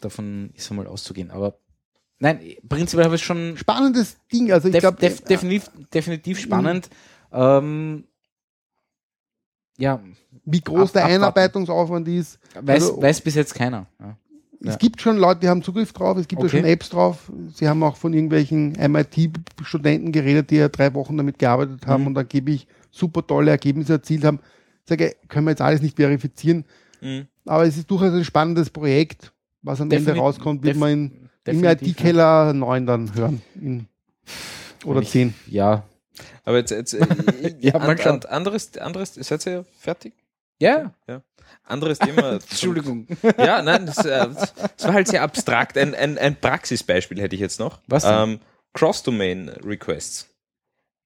davon 0.00 0.50
ist 0.54 0.70
einmal 0.70 0.86
auszugehen. 0.86 1.32
Aber 1.32 1.58
nein, 2.20 2.38
prinzipiell 2.68 3.06
habe 3.06 3.16
ich 3.16 3.24
schon 3.24 3.56
Spannendes 3.56 4.18
Ding. 4.32 4.52
Also 4.52 4.68
ich 4.68 4.72
def, 4.72 4.82
glaube, 4.82 4.98
def, 5.00 5.20
definitiv, 5.22 5.68
definitiv 5.92 6.38
spannend. 6.38 6.90
Ähm, 7.32 8.04
ja, 9.78 10.00
wie 10.44 10.60
groß 10.60 10.88
Ab- 10.90 10.92
der 10.92 11.02
abwarten. 11.04 11.22
Einarbeitungsaufwand 11.22 12.08
ist. 12.08 12.38
weiß, 12.60 12.82
Also- 12.90 13.02
weiß 13.02 13.20
bis 13.20 13.34
jetzt 13.34 13.54
keiner. 13.54 13.86
Ja. 14.00 14.16
Es 14.60 14.66
Ja. 14.72 14.76
gibt 14.76 15.02
schon 15.02 15.18
Leute, 15.18 15.40
die 15.40 15.48
haben 15.48 15.62
Zugriff 15.62 15.92
drauf, 15.92 16.16
es 16.16 16.26
gibt 16.28 16.42
Okay. 16.42 16.56
ja 16.56 16.60
schon 16.62 16.68
Apps 16.68 16.88
drauf. 16.88 17.30
Sie 17.54 17.68
haben 17.68 17.82
auch 17.82 17.96
von 17.96 18.14
irgendwelchen 18.14 18.74
MIT-Studenten 18.78 20.12
geredet, 20.12 20.50
die 20.50 20.56
ja 20.56 20.68
drei 20.68 20.94
Wochen 20.94 21.16
damit 21.16 21.38
gearbeitet 21.38 21.86
haben 21.86 22.02
Mhm. 22.02 22.06
und 22.08 22.18
angeblich 22.18 22.66
super 22.90 23.26
tolle 23.26 23.50
Ergebnisse 23.50 23.94
erzielt 23.94 24.24
haben. 24.24 24.38
Ich 24.84 24.88
sage, 24.88 25.14
können 25.28 25.46
wir 25.46 25.50
jetzt 25.50 25.60
alles 25.60 25.82
nicht 25.82 25.96
verifizieren, 25.96 26.64
Mhm. 27.02 27.26
aber 27.44 27.66
es 27.66 27.76
ist 27.76 27.90
durchaus 27.90 28.12
ein 28.14 28.24
spannendes 28.24 28.70
Projekt. 28.70 29.32
Was 29.62 29.80
am 29.80 29.90
Ende 29.90 30.14
rauskommt, 30.16 30.62
wird 30.62 30.76
man 30.76 30.90
in, 30.90 31.12
im 31.44 31.64
IT-Keller 31.64 32.52
9 32.52 32.86
dann 32.86 33.14
hören. 33.14 33.42
In, 33.60 33.86
oder 34.84 35.02
Ich- 35.02 35.10
10. 35.10 35.34
Ja, 35.48 35.82
Aber 36.44 36.58
jetzt, 36.58 36.70
jetzt 36.70 36.94
äh, 36.94 37.56
Ja, 37.60 37.78
mal 37.78 37.90
an, 37.90 37.98
schauen. 37.98 38.24
an, 38.24 38.30
anderes, 38.30 38.76
anderes, 38.78 39.14
seid 39.14 39.46
ihr 39.46 39.64
fertig? 39.78 40.14
ja. 40.58 40.92
Anderes 41.64 41.98
Thema. 41.98 42.32
Entschuldigung. 42.50 43.06
Ja, 43.38 43.60
nein, 43.62 43.86
das, 43.86 43.98
äh, 44.04 44.26
das 44.76 44.84
war 44.86 44.94
halt 44.94 45.08
sehr 45.08 45.22
abstrakt. 45.22 45.76
Ein, 45.76 45.94
ein, 45.94 46.16
ein 46.18 46.36
Praxisbeispiel 46.36 47.20
hätte 47.20 47.34
ich 47.34 47.40
jetzt 47.40 47.58
noch. 47.60 47.80
Was? 47.88 48.04
Ähm, 48.06 48.40
Cross-Domain-Requests. 48.74 50.28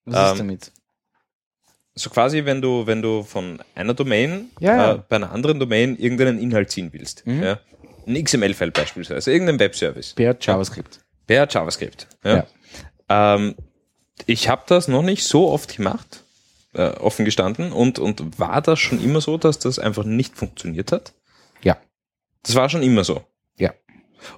Was 0.05 0.27
ist 0.27 0.32
Ähm, 0.32 0.39
damit? 0.47 0.73
So 1.95 2.09
quasi, 2.11 2.45
wenn 2.45 2.62
du, 2.62 2.87
wenn 2.87 3.03
du 3.03 3.23
von 3.23 3.61
einer 3.74 3.95
Domain 3.95 4.51
Ja, 4.61 4.77
ja. 4.77 4.93
Äh, 4.95 5.03
bei 5.09 5.16
einer 5.16 5.32
anderen 5.32 5.59
Domain 5.59 5.97
irgendeinen 5.97 6.39
Inhalt 6.39 6.70
ziehen 6.70 6.93
willst. 6.93 7.27
Mhm. 7.27 7.43
Ja? 7.43 7.59
Ein 8.07 8.23
XML-File 8.24 8.70
beispielsweise, 8.70 9.32
irgendein 9.32 9.59
Webservice. 9.59 10.15
Per 10.15 10.37
JavaScript. 10.41 11.01
Per 11.27 11.49
JavaScript. 11.49 12.07
Ja. 12.24 12.47
Ähm, 13.09 13.55
ich 14.26 14.48
habe 14.48 14.62
das 14.66 14.88
noch 14.88 15.02
nicht 15.02 15.24
so 15.24 15.48
oft 15.48 15.76
gemacht, 15.76 16.24
äh, 16.74 16.90
offen 16.90 17.24
gestanden, 17.24 17.72
und, 17.72 17.98
und 17.98 18.38
war 18.38 18.60
das 18.62 18.78
schon 18.78 19.02
immer 19.02 19.20
so, 19.20 19.38
dass 19.38 19.59
das 19.59 19.78
einfach 19.78 20.05
nicht 20.05 20.36
funktioniert 20.36 20.92
hat? 20.92 21.14
Ja. 21.62 21.76
Das 22.42 22.55
war 22.55 22.68
schon 22.68 22.82
immer 22.82 23.05
so. 23.05 23.22
Ja. 23.59 23.72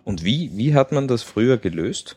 Und 0.04 0.24
wie, 0.24 0.50
wie 0.56 0.74
hat 0.74 0.92
man 0.92 1.08
das 1.08 1.22
früher 1.22 1.56
gelöst? 1.58 2.16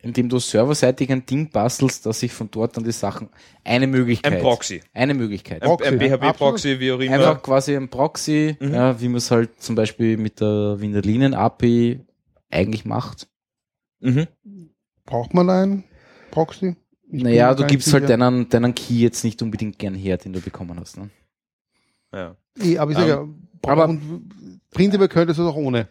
Indem 0.00 0.28
du 0.28 0.38
serverseitig 0.38 1.10
ein 1.10 1.26
Ding 1.26 1.50
bastelst, 1.50 2.06
dass 2.06 2.20
sich 2.20 2.32
von 2.32 2.48
dort 2.52 2.76
dann 2.76 2.84
die 2.84 2.92
Sachen. 2.92 3.30
Eine 3.64 3.88
Möglichkeit. 3.88 4.32
Ein 4.32 4.40
Proxy. 4.40 4.80
Eine 4.94 5.12
Möglichkeit. 5.12 5.60
Ein, 5.62 5.68
Proxy, 5.68 5.88
ein 5.88 6.00
ja, 6.00 6.16
PHP-Proxy, 6.16 6.78
wie 6.78 6.92
auch 6.92 7.00
immer. 7.00 7.14
Einfach 7.14 7.42
quasi 7.42 7.74
ein 7.76 7.88
Proxy, 7.88 8.56
Mhm. 8.60 8.74
ja, 8.74 9.00
wie 9.00 9.08
man 9.08 9.16
es 9.16 9.32
halt 9.32 9.60
zum 9.60 9.74
Beispiel 9.74 10.16
mit 10.16 10.40
der 10.40 10.80
Wiener 10.80 11.00
Linien 11.00 11.34
API 11.34 12.00
eigentlich 12.48 12.84
macht. 12.84 13.26
Mhm. 13.98 14.28
Braucht 15.04 15.34
man 15.34 15.50
einen 15.50 15.84
Proxy? 16.30 16.76
Ich 17.10 17.22
naja, 17.22 17.54
du 17.54 17.64
gibst 17.66 17.92
halt 17.92 18.08
deinen, 18.08 18.48
deinen 18.48 18.74
Key 18.74 18.94
jetzt 19.00 19.24
nicht 19.24 19.40
unbedingt 19.42 19.78
gern 19.78 19.94
her, 19.94 20.18
den 20.18 20.32
du 20.34 20.40
bekommen 20.40 20.78
hast. 20.78 20.98
Ne? 20.98 21.08
Ja. 22.12 22.36
Eh, 22.62 22.76
aber 22.78 22.90
ich 22.90 22.98
sage 22.98 23.08
ja, 23.10 23.26
aber- 23.66 23.88
und 23.88 24.30
prinzipiell 24.70 25.08
könntest 25.08 25.38
du 25.38 25.44
es 25.44 25.48
auch 25.48 25.56
ohne. 25.56 25.88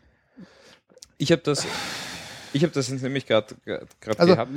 Ich 1.18 1.32
habe 1.32 1.42
das, 1.42 1.66
ich 2.54 2.62
habe 2.64 2.72
das 2.74 2.88
jetzt 2.90 3.02
nämlich 3.02 3.26
gerade 3.26 3.56
Also, 4.18 4.34
gehabt. 4.36 4.52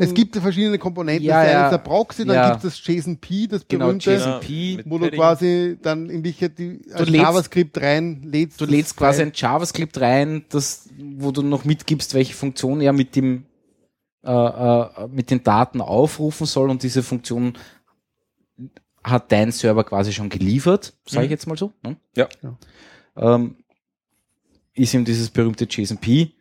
Es 0.00 0.12
gibt 0.12 0.36
verschiedene 0.36 0.78
Komponenten. 0.78 1.24
Ja, 1.24 1.44
das 1.44 1.52
ja. 1.52 1.64
ist 1.66 1.70
der 1.72 1.78
Proxy, 1.78 2.24
dann 2.24 2.34
Ja. 2.34 2.50
gibt 2.50 2.64
es 2.64 2.74
das 2.74 2.86
JSON-P, 2.86 3.46
das 3.46 3.68
Genau, 3.68 3.86
berühmte, 3.86 4.12
JSON 4.12 4.40
P, 4.40 4.82
wo 4.86 4.98
du 4.98 5.08
quasi 5.12 5.78
dann 5.80 6.10
in 6.10 6.24
Wirklichkeit 6.24 6.58
die 6.58 6.80
als 6.92 7.08
lädst- 7.08 7.22
JavaScript 7.22 7.80
reinlädst. 7.80 8.60
Du 8.60 8.64
das 8.66 8.74
lädst 8.74 8.96
quasi 8.96 9.22
ein 9.22 9.30
JavaScript 9.32 10.00
rein, 10.00 10.44
das, 10.48 10.88
wo 10.98 11.30
du 11.30 11.42
noch 11.42 11.64
mitgibst, 11.64 12.14
welche 12.14 12.34
Funktion 12.34 12.80
er 12.80 12.92
mit 12.92 13.14
dem 13.14 13.44
äh, 14.22 14.30
äh, 14.30 15.08
mit 15.08 15.30
den 15.30 15.42
Daten 15.42 15.80
aufrufen 15.80 16.46
soll 16.46 16.70
und 16.70 16.82
diese 16.82 17.02
Funktion 17.02 17.56
hat 19.02 19.32
dein 19.32 19.50
Server 19.50 19.84
quasi 19.84 20.12
schon 20.12 20.28
geliefert, 20.28 20.92
sage 21.06 21.24
ich 21.24 21.30
Mhm. 21.30 21.32
jetzt 21.32 21.46
mal 21.46 21.56
so. 21.56 21.72
Ne? 21.82 21.96
Ja. 22.16 22.28
Ja. 22.42 22.56
Ähm, 23.16 23.56
ist 24.74 24.92
ihm 24.94 25.04
dieses 25.04 25.30
berühmte 25.30 25.66
JSON-P. 25.68 26.32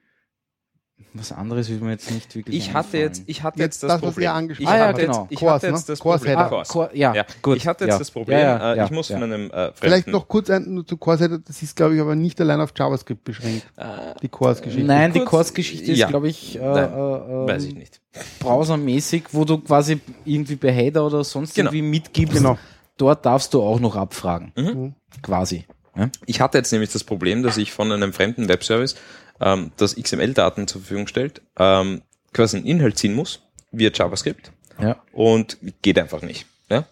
Was 1.13 1.31
anderes 1.31 1.69
will 1.69 1.79
mir 1.79 1.89
jetzt 1.91 2.11
nicht 2.11 2.35
wirklich 2.35 2.55
Ich 2.55 2.67
hatte 2.73 2.89
einfallen. 2.89 3.03
jetzt, 3.03 3.23
ich 3.25 3.41
hatte 3.41 3.57
Jetzt 3.59 3.81
jetzt 3.81 3.83
das, 3.83 3.91
das, 3.93 4.01
Problem. 4.01 4.49
ich 4.51 4.67
hatte 4.67 4.67
Ah, 4.69 4.77
ja, 4.77 4.87
jetzt, 4.91 4.99
genau. 4.99 5.27
ich 5.31 5.39
Course, 5.39 5.53
hatte 5.55 5.65
ne? 5.67 5.71
jetzt 5.73 5.89
das 5.89 5.99
Course 5.99 6.19
Problem. 6.19 6.37
Header. 6.37 6.45
Ah, 6.45 6.49
Course. 6.49 6.71
Core- 6.71 6.89
ja, 6.93 7.13
Ja, 7.15 7.25
gut. 7.41 7.57
ich 7.57 7.67
hatte 7.67 7.85
jetzt 7.85 7.93
ja. 7.93 7.97
das 7.99 8.11
Problem, 8.11 8.37
Ja, 8.37 8.43
ja, 8.45 8.73
äh, 8.73 8.77
ja, 8.77 8.85
ich 8.85 8.91
muss 8.91 9.09
ja. 9.09 9.17
von 9.17 9.23
einem 9.33 9.49
äh, 9.49 9.71
Vielleicht 9.73 10.07
noch 10.07 10.27
kurz 10.27 10.49
ein, 10.51 10.71
nur 10.73 10.85
zu 10.85 10.97
Core-Seite, 10.97 11.39
das 11.39 11.61
ist, 11.63 11.75
glaube 11.75 11.95
ich, 11.95 12.01
aber 12.01 12.13
nicht 12.15 12.39
allein 12.41 12.61
auf 12.61 12.71
JavaScript 12.77 13.23
beschränkt, 13.23 13.65
Äh, 13.77 13.85
die 14.21 14.29
Cores-Geschichte. 14.29 14.85
Nein, 14.85 15.11
die 15.11 15.19
Kurz- 15.19 15.29
Course-Geschichte 15.31 15.91
ist, 15.93 15.97
ja. 15.97 16.07
glaube 16.09 16.27
ich, 16.29 16.57
äh, 16.57 16.59
Nein, 16.61 16.93
äh, 16.93 17.47
weiß 17.47 17.63
ähm, 17.63 17.69
ich 17.69 17.75
nicht. 17.75 18.01
browsermäßig, 18.39 19.23
wo 19.31 19.45
du 19.45 19.57
quasi 19.59 19.99
irgendwie 20.25 20.55
bei 20.55 20.71
Header 20.71 21.05
oder 21.05 21.23
sonst 21.23 21.55
Genau. 21.55 21.69
irgendwie 21.71 21.81
mitgibst. 21.89 22.35
Genau. 22.35 22.57
Dort 22.97 23.25
darfst 23.25 23.53
du 23.53 23.61
auch 23.61 23.79
noch 23.79 23.95
abfragen. 23.95 24.51
Mhm. 24.55 24.93
Quasi. 25.21 25.65
Ja? 25.95 26.09
Ich 26.25 26.41
hatte 26.41 26.57
jetzt 26.57 26.71
nämlich 26.71 26.91
das 26.91 27.03
Problem, 27.03 27.43
dass 27.43 27.57
ich 27.57 27.71
von 27.71 27.91
einem 27.91 28.13
fremden 28.13 28.47
Webservice, 28.47 28.95
ähm, 29.41 29.71
das 29.77 29.95
XML-Daten 29.95 30.67
zur 30.67 30.81
Verfügung 30.81 31.07
stellt, 31.07 31.41
ähm, 31.57 32.01
quasi 32.33 32.57
einen 32.57 32.65
Inhalt 32.65 32.97
ziehen 32.97 33.13
muss, 33.15 33.41
via 33.71 33.91
JavaScript, 33.93 34.51
Ja. 34.79 35.01
und 35.13 35.57
geht 35.81 35.97
einfach 35.99 36.21
nicht. 36.21 36.45
Ja? 36.69 36.85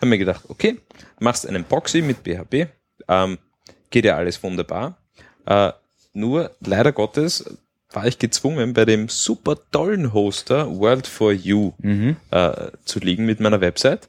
Haben 0.00 0.08
mir 0.10 0.18
gedacht, 0.18 0.44
okay, 0.48 0.78
machst 1.20 1.46
einen 1.46 1.64
Proxy 1.64 2.02
mit 2.02 2.18
PHP, 2.24 2.68
ähm, 3.08 3.38
geht 3.90 4.04
ja 4.04 4.16
alles 4.16 4.42
wunderbar. 4.42 4.98
Äh, 5.46 5.72
nur 6.12 6.50
leider 6.60 6.92
Gottes 6.92 7.58
war 7.90 8.06
ich 8.06 8.18
gezwungen, 8.18 8.72
bei 8.72 8.84
dem 8.84 9.08
super 9.08 9.56
tollen 9.70 10.12
Hoster 10.12 10.68
World 10.78 11.06
for 11.06 11.32
You 11.32 11.72
Mhm. 11.78 12.16
äh, 12.30 12.70
zu 12.84 12.98
liegen 12.98 13.24
mit 13.24 13.38
meiner 13.40 13.60
Website. 13.60 14.08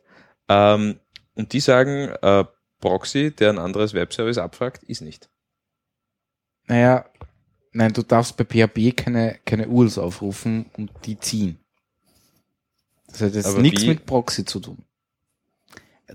Ähm, 0.50 1.00
und 1.36 1.54
die 1.54 1.60
sagen, 1.60 2.10
äh, 2.22 2.46
Proxy, 2.82 3.32
der 3.32 3.50
ein 3.52 3.60
anderes 3.60 3.94
Webservice 3.94 4.38
abfragt, 4.38 4.84
ist 4.84 5.02
nicht. 5.02 5.30
Naja, 6.68 7.06
nein, 7.76 7.94
du 7.94 8.02
darfst 8.04 8.36
bei 8.38 8.44
PHP 8.46 8.96
keine, 8.96 9.40
keine 9.46 9.68
URLs 9.68 9.98
aufrufen 9.98 10.66
und 10.78 10.92
die 11.06 11.20
ziehen. 11.20 11.60
Das 13.08 13.22
hat 13.22 13.34
jetzt 13.36 13.46
Aber 13.46 13.62
nichts 13.62 13.84
wie- 13.84 13.88
mit 13.90 14.06
Proxy 14.06 14.46
zu 14.46 14.60
tun. 14.60 14.80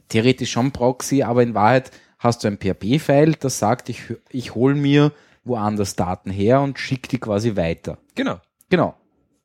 Theoretisch 0.09 0.51
schon 0.53 0.71
Proxy, 0.73 1.23
aber 1.23 1.43
in 1.43 1.55
Wahrheit 1.55 1.91
hast 2.19 2.45
du 2.45 2.49
ein 2.49 2.59
PHP-File, 2.59 3.35
das 3.41 3.59
sagt, 3.59 3.89
ich, 3.89 4.03
ich 4.31 4.55
hole 4.55 4.75
mir 4.75 5.13
woanders 5.45 5.97
Daten 5.97 6.31
her 6.31 6.61
und 6.61 6.79
schicke 6.79 7.09
die 7.09 7.19
quasi 7.19 7.57
weiter. 7.57 7.99
Genau. 8.15 8.41
Genau. 8.69 8.95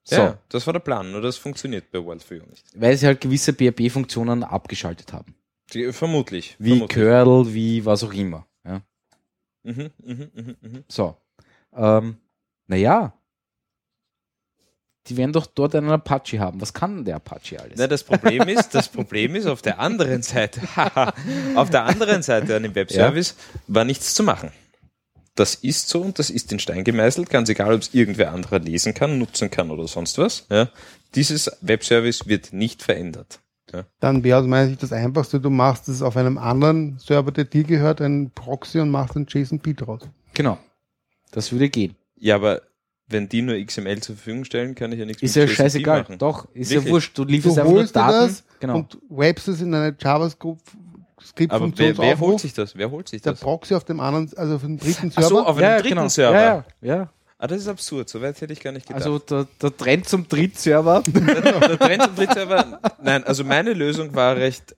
So, 0.04 0.16
Ja, 0.18 0.38
das 0.50 0.68
war 0.68 0.74
der 0.74 0.82
Plan, 0.82 1.12
nur 1.12 1.22
das 1.22 1.38
funktioniert 1.38 1.90
bei 1.92 2.04
World 2.04 2.22
for 2.22 2.38
You 2.38 2.44
nicht. 2.50 2.64
weil 2.76 2.96
sie 2.96 3.08
halt 3.08 3.22
gewisse 3.22 3.54
PHP-Funktionen 3.54 4.44
abgeschaltet 4.44 5.14
haben. 5.14 5.34
Die, 5.74 5.92
vermutlich. 5.94 6.56
Wie 6.60 6.70
vermutlich. 6.70 6.96
Curl, 6.96 7.54
wie 7.54 7.86
was 7.86 8.04
auch 8.04 8.14
immer. 8.14 8.46
Ja. 8.64 8.82
Mhm, 9.64 9.90
mhm, 10.04 10.32
mhm, 10.36 10.56
mhm. 10.62 10.84
So. 10.88 11.18
Ähm, 11.76 12.18
naja. 12.68 13.14
Die 15.08 15.18
werden 15.18 15.34
doch 15.34 15.46
dort 15.46 15.76
einen 15.76 15.90
Apache 15.90 16.40
haben. 16.40 16.60
Was 16.62 16.74
kann 16.74 16.96
denn 16.96 17.06
der 17.06 17.18
Apache 17.18 17.60
alles? 17.60 17.78
Na, 17.78 17.86
das 17.86 18.04
Problem 18.04 18.48
ist, 18.50 18.74
das 18.74 18.90
Problem 18.90 19.36
ist 19.36 19.46
auf 19.46 19.62
der 19.62 19.80
anderen 19.80 20.24
Seite, 20.24 20.62
auf 21.56 21.70
der 21.70 21.86
anderen 21.86 22.24
Seite 22.24 22.56
an 22.56 22.64
dem 22.64 22.74
Webservice 22.74 23.36
war 23.68 23.84
nichts 23.86 24.16
zu 24.16 24.24
machen. 24.24 24.52
Das 25.36 25.54
ist 25.54 25.90
so 25.90 26.02
und 26.02 26.18
das 26.18 26.30
ist 26.30 26.52
in 26.52 26.60
Stein 26.60 26.84
gemeißelt, 26.84 27.30
ganz 27.30 27.50
egal, 27.50 27.74
ob 27.74 27.82
es 27.82 27.94
irgendwer 27.94 28.32
anderer 28.32 28.60
lesen 28.60 28.94
kann, 28.94 29.20
nutzen 29.20 29.52
kann 29.52 29.70
oder 29.70 29.88
sonst 29.88 30.18
was. 30.18 30.48
Ja. 30.50 30.70
Dieses 31.14 31.52
Webservice 31.62 32.28
wird 32.28 32.54
nicht 32.54 32.82
verändert. 32.82 33.42
Ja. 33.74 33.86
Dann 34.00 34.24
wäre 34.24 34.40
aus 34.40 34.48
meiner 34.48 34.70
Sicht 34.70 34.82
das 34.82 34.94
Einfachste, 34.94 35.42
du 35.42 35.50
machst 35.50 35.90
es 35.90 36.02
auf 36.02 36.16
einem 36.16 36.38
anderen 36.38 36.98
Server, 37.00 37.32
der 37.32 37.44
dir 37.44 37.64
gehört, 37.64 38.00
einen 38.02 38.32
Proxy 38.32 38.80
und 38.80 38.90
machst 38.90 39.18
einen 39.18 39.28
JSON-P 39.28 39.74
draus. 39.74 40.02
Genau. 40.34 40.58
Das 41.36 41.52
würde 41.52 41.70
gehen. 41.70 41.96
ja, 42.18 42.36
aber 42.36 42.62
wenn 43.08 43.30
die 43.30 43.44
nur 43.44 43.56
XML 43.64 44.00
zur 44.00 44.16
Verfügung 44.16 44.46
stellen, 44.46 44.74
kann 44.74 44.92
ich 44.92 44.98
ja 44.98 45.06
nichts 45.06 45.22
Ist 45.22 45.36
ja 45.36 45.48
scheißegal. 45.48 46.02
machen. 46.02 46.18
Doch, 46.18 46.46
ist 46.56 46.72
Wirklich? 46.72 46.88
ja 46.88 46.92
wurscht. 46.92 47.16
Du 47.18 47.24
Du 47.26 47.32
lieferst 47.32 47.60
einfach 47.60 47.72
nur 47.72 47.84
Daten. 47.86 48.28
das 48.30 48.44
genau. 48.60 48.78
und 48.78 48.98
webst 49.10 49.48
es 49.48 49.62
in 49.62 49.72
eine 49.76 49.96
JavaScript 50.00 50.62
Aber 51.50 51.72
wer, 51.78 51.98
wer 52.00 52.20
holt 52.20 52.40
sich 52.40 52.54
das? 52.54 52.76
Wer 52.76 52.90
holt 52.90 53.08
sich 53.10 53.22
Der 53.22 53.34
das? 53.34 53.42
Proxy 53.42 53.76
auf 53.76 53.84
dem 53.84 54.00
anderen, 54.00 54.32
also 54.36 54.56
auf 54.56 54.62
dem 54.62 54.80
dritten 54.80 55.12
Ach 55.16 55.22
so, 55.22 55.28
Server. 55.36 55.48
auf 55.48 55.58
einem 55.58 55.64
ja, 55.66 55.70
ja, 55.72 55.78
dritten 55.82 55.90
genau. 55.96 56.08
Server. 56.08 56.34
Ja, 56.42 56.66
ja, 56.82 56.96
ja. 56.96 57.10
Ah, 57.38 57.46
das 57.48 57.60
ist 57.62 57.68
absurd. 57.68 58.10
So 58.10 58.22
weit 58.22 58.42
hätte 58.42 58.54
ich 58.54 58.62
gar 58.62 58.72
nicht 58.72 58.88
gedacht. 58.88 59.04
Also 59.04 59.20
der, 59.20 59.46
der 59.62 59.76
Trend 59.78 60.08
zum 60.10 60.28
Drittserver. 60.28 61.04
der 61.08 61.78
Trend 61.78 62.02
zum 62.02 62.16
Drittserver. 62.16 62.80
Nein, 63.04 63.24
also 63.26 63.44
meine 63.44 63.74
Lösung 63.74 64.16
war 64.16 64.36
recht 64.38 64.76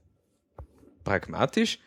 pragmatisch. 1.03 1.79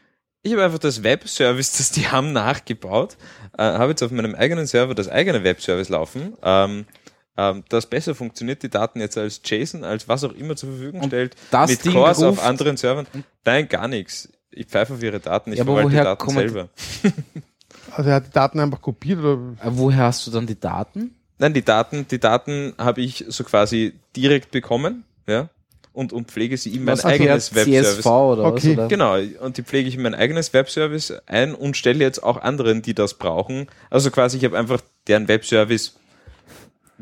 Ich 0.43 0.53
habe 0.53 0.65
einfach 0.65 0.79
das 0.79 1.03
Webservice, 1.03 1.77
das 1.77 1.91
die 1.91 2.09
haben, 2.09 2.33
nachgebaut. 2.33 3.17
Äh, 3.59 3.63
habe 3.63 3.91
jetzt 3.91 4.03
auf 4.03 4.11
meinem 4.11 4.35
eigenen 4.35 4.67
Server 4.67 4.95
das 4.95 5.09
eigene 5.09 5.45
Webservice 5.45 5.91
laufen, 5.91 6.35
ähm, 6.43 6.87
ähm, 7.37 7.65
das 7.69 7.87
besser 7.87 8.15
funktioniert, 8.15 8.63
die 8.63 8.71
Daten 8.71 9.01
jetzt 9.01 9.19
als 9.19 9.41
JSON, 9.45 9.85
als 9.85 10.09
was 10.09 10.25
auch 10.25 10.33
immer 10.33 10.57
zur 10.57 10.71
Verfügung 10.71 11.03
Und 11.03 11.09
stellt, 11.09 11.37
das 11.51 11.71
mit 11.71 11.85
Ding 11.85 11.93
Cores 11.93 12.23
auf 12.23 12.43
anderen 12.43 12.77
Servern. 12.77 13.07
Nein, 13.45 13.69
gar 13.69 13.87
nichts. 13.89 14.31
Ich 14.51 14.67
pfeife 14.67 14.95
auf 14.95 15.03
ihre 15.03 15.21
Daten, 15.21 15.53
ich 15.53 15.59
Ja, 15.59 15.65
verwalte 15.65 15.91
die 15.91 15.97
Daten 15.97 16.31
selber. 16.31 16.69
Also 17.93 18.11
er 18.11 18.17
hat 18.17 18.27
die 18.27 18.31
Daten 18.31 18.61
einfach 18.61 18.81
kopiert 18.81 19.19
oder 19.19 19.33
Äh, 19.63 19.71
Woher 19.71 20.05
hast 20.05 20.27
du 20.27 20.31
dann 20.31 20.47
die 20.47 20.59
Daten? 20.59 21.15
Nein, 21.39 21.55
die 21.55 21.65
Daten, 21.65 22.07
die 22.09 22.21
Daten 22.21 22.75
habe 22.79 23.01
ich 23.01 23.25
so 23.29 23.43
quasi 23.45 23.99
direkt 24.15 24.51
bekommen, 24.51 25.05
ja, 25.27 25.49
und, 26.01 26.13
und 26.13 26.31
pflege 26.31 26.57
sie 26.57 26.75
in 26.75 26.85
mein 26.85 26.95
Was 26.95 27.05
eigenes 27.05 27.51
per 27.51 27.67
Webservice. 27.67 27.97
CSV 27.97 28.07
oder 28.07 28.45
Okay. 28.45 28.71
was? 28.71 28.79
Oder? 28.79 28.89
Genau, 28.89 29.17
und 29.45 29.57
die 29.59 29.63
pflege 29.63 29.89
ich 29.89 29.95
in 29.97 30.03
mein 30.03 30.15
eigenes 30.15 30.53
Webservice 30.53 31.13
ein 31.27 31.55
und 31.55 31.77
stelle 31.77 32.03
jetzt 32.03 32.23
auch 32.23 32.41
anderen, 32.41 32.81
die 32.83 32.95
das 32.95 33.15
brauchen. 33.15 33.69
Also 33.91 34.11
quasi, 34.11 34.39
ich 34.39 34.45
habe 34.45 34.59
einfach 34.59 34.81
deren 35.07 35.29
Webservice, 35.29 35.95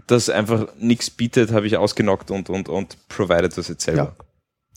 das 0.06 0.28
einfach 0.30 0.66
nichts 0.78 1.10
bietet, 1.10 1.52
habe 1.52 1.66
ich 1.66 1.76
ausgenockt 1.76 2.30
und, 2.30 2.50
und, 2.50 2.68
und 2.68 2.96
provided 3.08 3.56
das 3.56 3.68
jetzt 3.68 3.84
selber. 3.84 4.14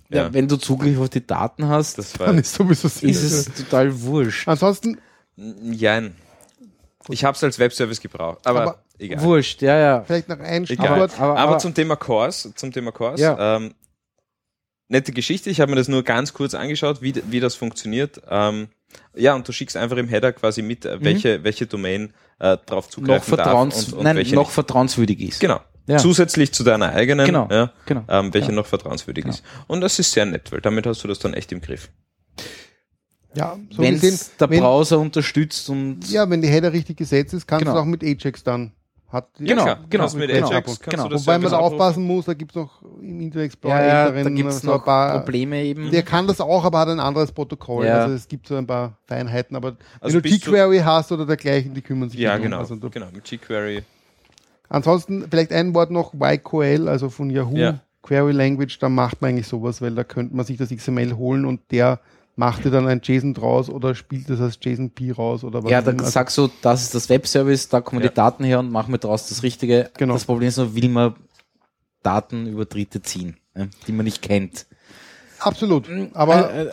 Ja. 0.09 0.23
Ja. 0.23 0.33
wenn 0.33 0.47
du 0.49 0.57
Zugriff 0.57 0.99
auf 0.99 1.07
die 1.09 1.25
Daten 1.25 1.67
hast, 1.69 1.97
Das 1.97 2.11
dann 2.13 2.37
ist 2.37 2.53
sowieso 2.53 2.87
ist 2.87 3.03
es 3.23 3.45
total 3.45 4.01
wurscht. 4.01 4.45
Ansonsten, 4.47 4.97
jein. 5.37 6.15
Ich 7.07 7.23
habe 7.23 7.35
es 7.35 7.43
als 7.43 7.57
Webservice 7.59 8.01
gebraucht, 8.01 8.39
aber, 8.45 8.61
Aber 8.61 8.79
egal. 8.99 9.21
Wurscht, 9.23 9.61
ja, 9.61 9.77
ja. 9.77 10.03
vielleicht 10.03 10.27
noch 10.29 10.39
ein. 10.39 10.65
Stichwort. 10.65 11.17
Aber- 11.19 11.37
Aber, 11.37 11.57
zum 11.59 11.73
Thema 11.73 11.95
Cores, 11.95 12.49
zum 12.55 12.71
Thema 12.73 12.91
Cores, 12.91 13.21
Ja. 13.21 13.55
ähm, 13.55 13.73
nette 14.91 15.11
Geschichte. 15.11 15.49
Ich 15.49 15.59
habe 15.59 15.71
mir 15.71 15.77
das 15.77 15.87
nur 15.87 16.03
ganz 16.03 16.33
kurz 16.33 16.53
angeschaut, 16.53 17.01
wie, 17.01 17.13
wie 17.29 17.39
das 17.39 17.55
funktioniert. 17.55 18.21
Ähm, 18.29 18.67
ja, 19.15 19.33
und 19.35 19.47
du 19.47 19.51
schickst 19.53 19.77
einfach 19.77 19.97
im 19.97 20.07
Header 20.07 20.33
quasi 20.33 20.61
mit, 20.61 20.85
äh, 20.85 21.01
welche, 21.01 21.43
welche 21.43 21.65
Domain 21.65 22.13
äh, 22.39 22.57
drauf 22.65 22.85
noch, 22.85 22.89
zugreifen 22.91 23.07
darf 23.37 23.45
vertrauens 23.45 23.87
und, 23.87 23.99
und 23.99 24.03
nein, 24.03 24.17
welche 24.17 24.35
noch 24.35 24.43
nicht. 24.43 24.53
vertrauenswürdig 24.53 25.19
ist. 25.21 25.39
Genau. 25.39 25.61
Ja. 25.87 25.97
Zusätzlich 25.97 26.51
zu 26.53 26.63
deiner 26.63 26.93
eigenen, 26.93 27.25
Genau, 27.25 27.47
ja, 27.49 27.71
genau, 27.85 28.03
ähm, 28.07 28.33
welche 28.33 28.49
genau. 28.49 28.61
noch 28.61 28.67
vertrauenswürdig 28.67 29.25
ist. 29.25 29.43
Und 29.67 29.81
das 29.81 29.97
ist 29.97 30.11
sehr 30.11 30.25
nett, 30.25 30.51
weil 30.51 30.61
damit 30.61 30.85
hast 30.85 31.03
du 31.03 31.07
das 31.07 31.17
dann 31.19 31.33
echt 31.33 31.51
im 31.51 31.59
Griff. 31.59 31.89
Ja, 33.33 33.57
so 33.71 33.81
Wenn 33.81 33.99
der 33.99 34.11
wenn, 34.49 34.59
Browser 34.59 34.99
unterstützt 34.99 35.69
und 35.69 36.07
ja, 36.09 36.29
wenn 36.29 36.41
die 36.41 36.49
Header 36.49 36.71
richtig 36.73 36.97
gesetzt 36.97 37.33
ist, 37.33 37.47
kannst 37.47 37.63
Genau. 37.65 37.75
du 37.75 37.81
auch 37.81 37.85
mit 37.85 38.03
Ajax 38.03 38.43
dann. 38.43 38.73
Hat, 39.11 39.27
Genau, 39.39 39.63
klar. 39.63 39.79
genau, 39.89 40.13
mit 40.13 40.29
genau. 40.29 40.47
Ajax 40.49 40.79
Genau. 40.79 41.03
du 41.03 41.09
das 41.09 41.21
Wobei 41.25 41.33
man 41.33 41.41
Service 41.41 41.51
da 41.51 41.57
aufpassen 41.57 42.03
muss, 42.07 42.25
da 42.25 42.33
gibt's 42.33 42.55
noch 42.55 42.81
im 43.01 43.19
Internet 43.19 43.45
Explorer 43.47 43.75
ja, 43.81 44.09
ja, 44.15 44.23
da 44.23 44.29
gibt's 44.29 44.61
so 44.61 44.67
noch 44.67 44.79
ein 44.79 44.85
paar. 44.85 45.19
Probleme 45.19 45.61
eben. 45.63 45.91
Der 45.91 46.03
kann 46.03 46.27
das 46.27 46.39
auch, 46.39 46.63
aber 46.63 46.79
hat 46.79 46.87
ein 46.87 46.99
anderes 47.01 47.31
Protokoll. 47.33 47.85
Ja. 47.85 48.03
Also 48.03 48.15
es 48.15 48.27
gibt 48.27 48.47
so 48.47 48.55
ein 48.55 48.65
paar 48.65 48.97
Feinheiten, 49.07 49.55
aber 49.57 49.75
Also 49.99 50.15
wenn 50.15 50.23
du 50.23 50.29
jQuery 50.29 50.79
hast 50.79 51.11
oder 51.11 51.25
dergleichen, 51.25 51.73
die 51.73 51.81
kümmern 51.81 52.09
sich 52.09 52.19
Ja, 52.21 52.29
darum. 52.31 52.43
genau. 52.43 52.59
Also 52.59 52.77
genau, 52.77 53.07
mit 53.13 53.29
jQuery. 53.29 53.83
Ansonsten 54.69 55.25
vielleicht 55.29 55.51
ein 55.51 55.73
Wort 55.75 55.91
noch, 55.91 56.13
YQL, 56.13 56.87
also 56.87 57.09
von 57.09 57.29
Yahoo 57.29 57.57
Ja. 57.57 57.79
Query 58.03 58.31
Language, 58.31 58.79
da 58.79 58.89
macht 58.89 59.21
man 59.21 59.31
eigentlich 59.31 59.47
sowas, 59.47 59.81
weil 59.81 59.93
da 59.93 60.03
könnte 60.03 60.35
man 60.35 60.45
sich 60.45 60.57
das 60.57 60.69
XML 60.69 61.13
holen 61.17 61.45
und 61.45 61.59
der 61.71 61.99
macht 62.41 62.65
dir 62.65 62.71
dann 62.71 62.87
ein 62.87 63.01
JSON 63.03 63.33
draus 63.35 63.69
oder 63.69 63.93
spielt 63.93 64.29
das 64.29 64.41
als 64.41 64.57
JSON-P 64.61 65.11
raus 65.11 65.43
oder 65.43 65.63
was. 65.63 65.69
ja, 65.71 65.81
dann 65.81 65.99
immer. 65.99 66.07
Sagst 66.07 66.37
du, 66.37 66.49
das 66.63 66.81
ist 66.81 66.95
das 66.95 67.07
Webservice, 67.07 67.69
da 67.69 67.81
kommen 67.81 68.01
Ja. 68.01 68.09
die 68.09 68.13
Daten 68.15 68.43
her 68.43 68.59
und 68.59 68.71
machen 68.71 68.91
wir 68.93 68.97
daraus 68.97 69.27
das 69.29 69.43
Richtige. 69.43 69.91
Genau. 69.97 70.13
Das 70.13 70.25
Problem 70.25 70.49
ist 70.49 70.57
nur, 70.57 70.73
will 70.75 70.89
man 70.89 71.15
Daten 72.03 72.47
über 72.47 72.65
Dritte 72.65 73.01
ziehen, 73.03 73.37
ja, 73.55 73.67
die 73.85 73.91
man 73.91 74.05
nicht 74.05 74.21
kennt. 74.23 74.65
Absolut. 75.39 75.87
Aber 76.13 76.51
äh, 76.53 76.65
äh, 76.65 76.71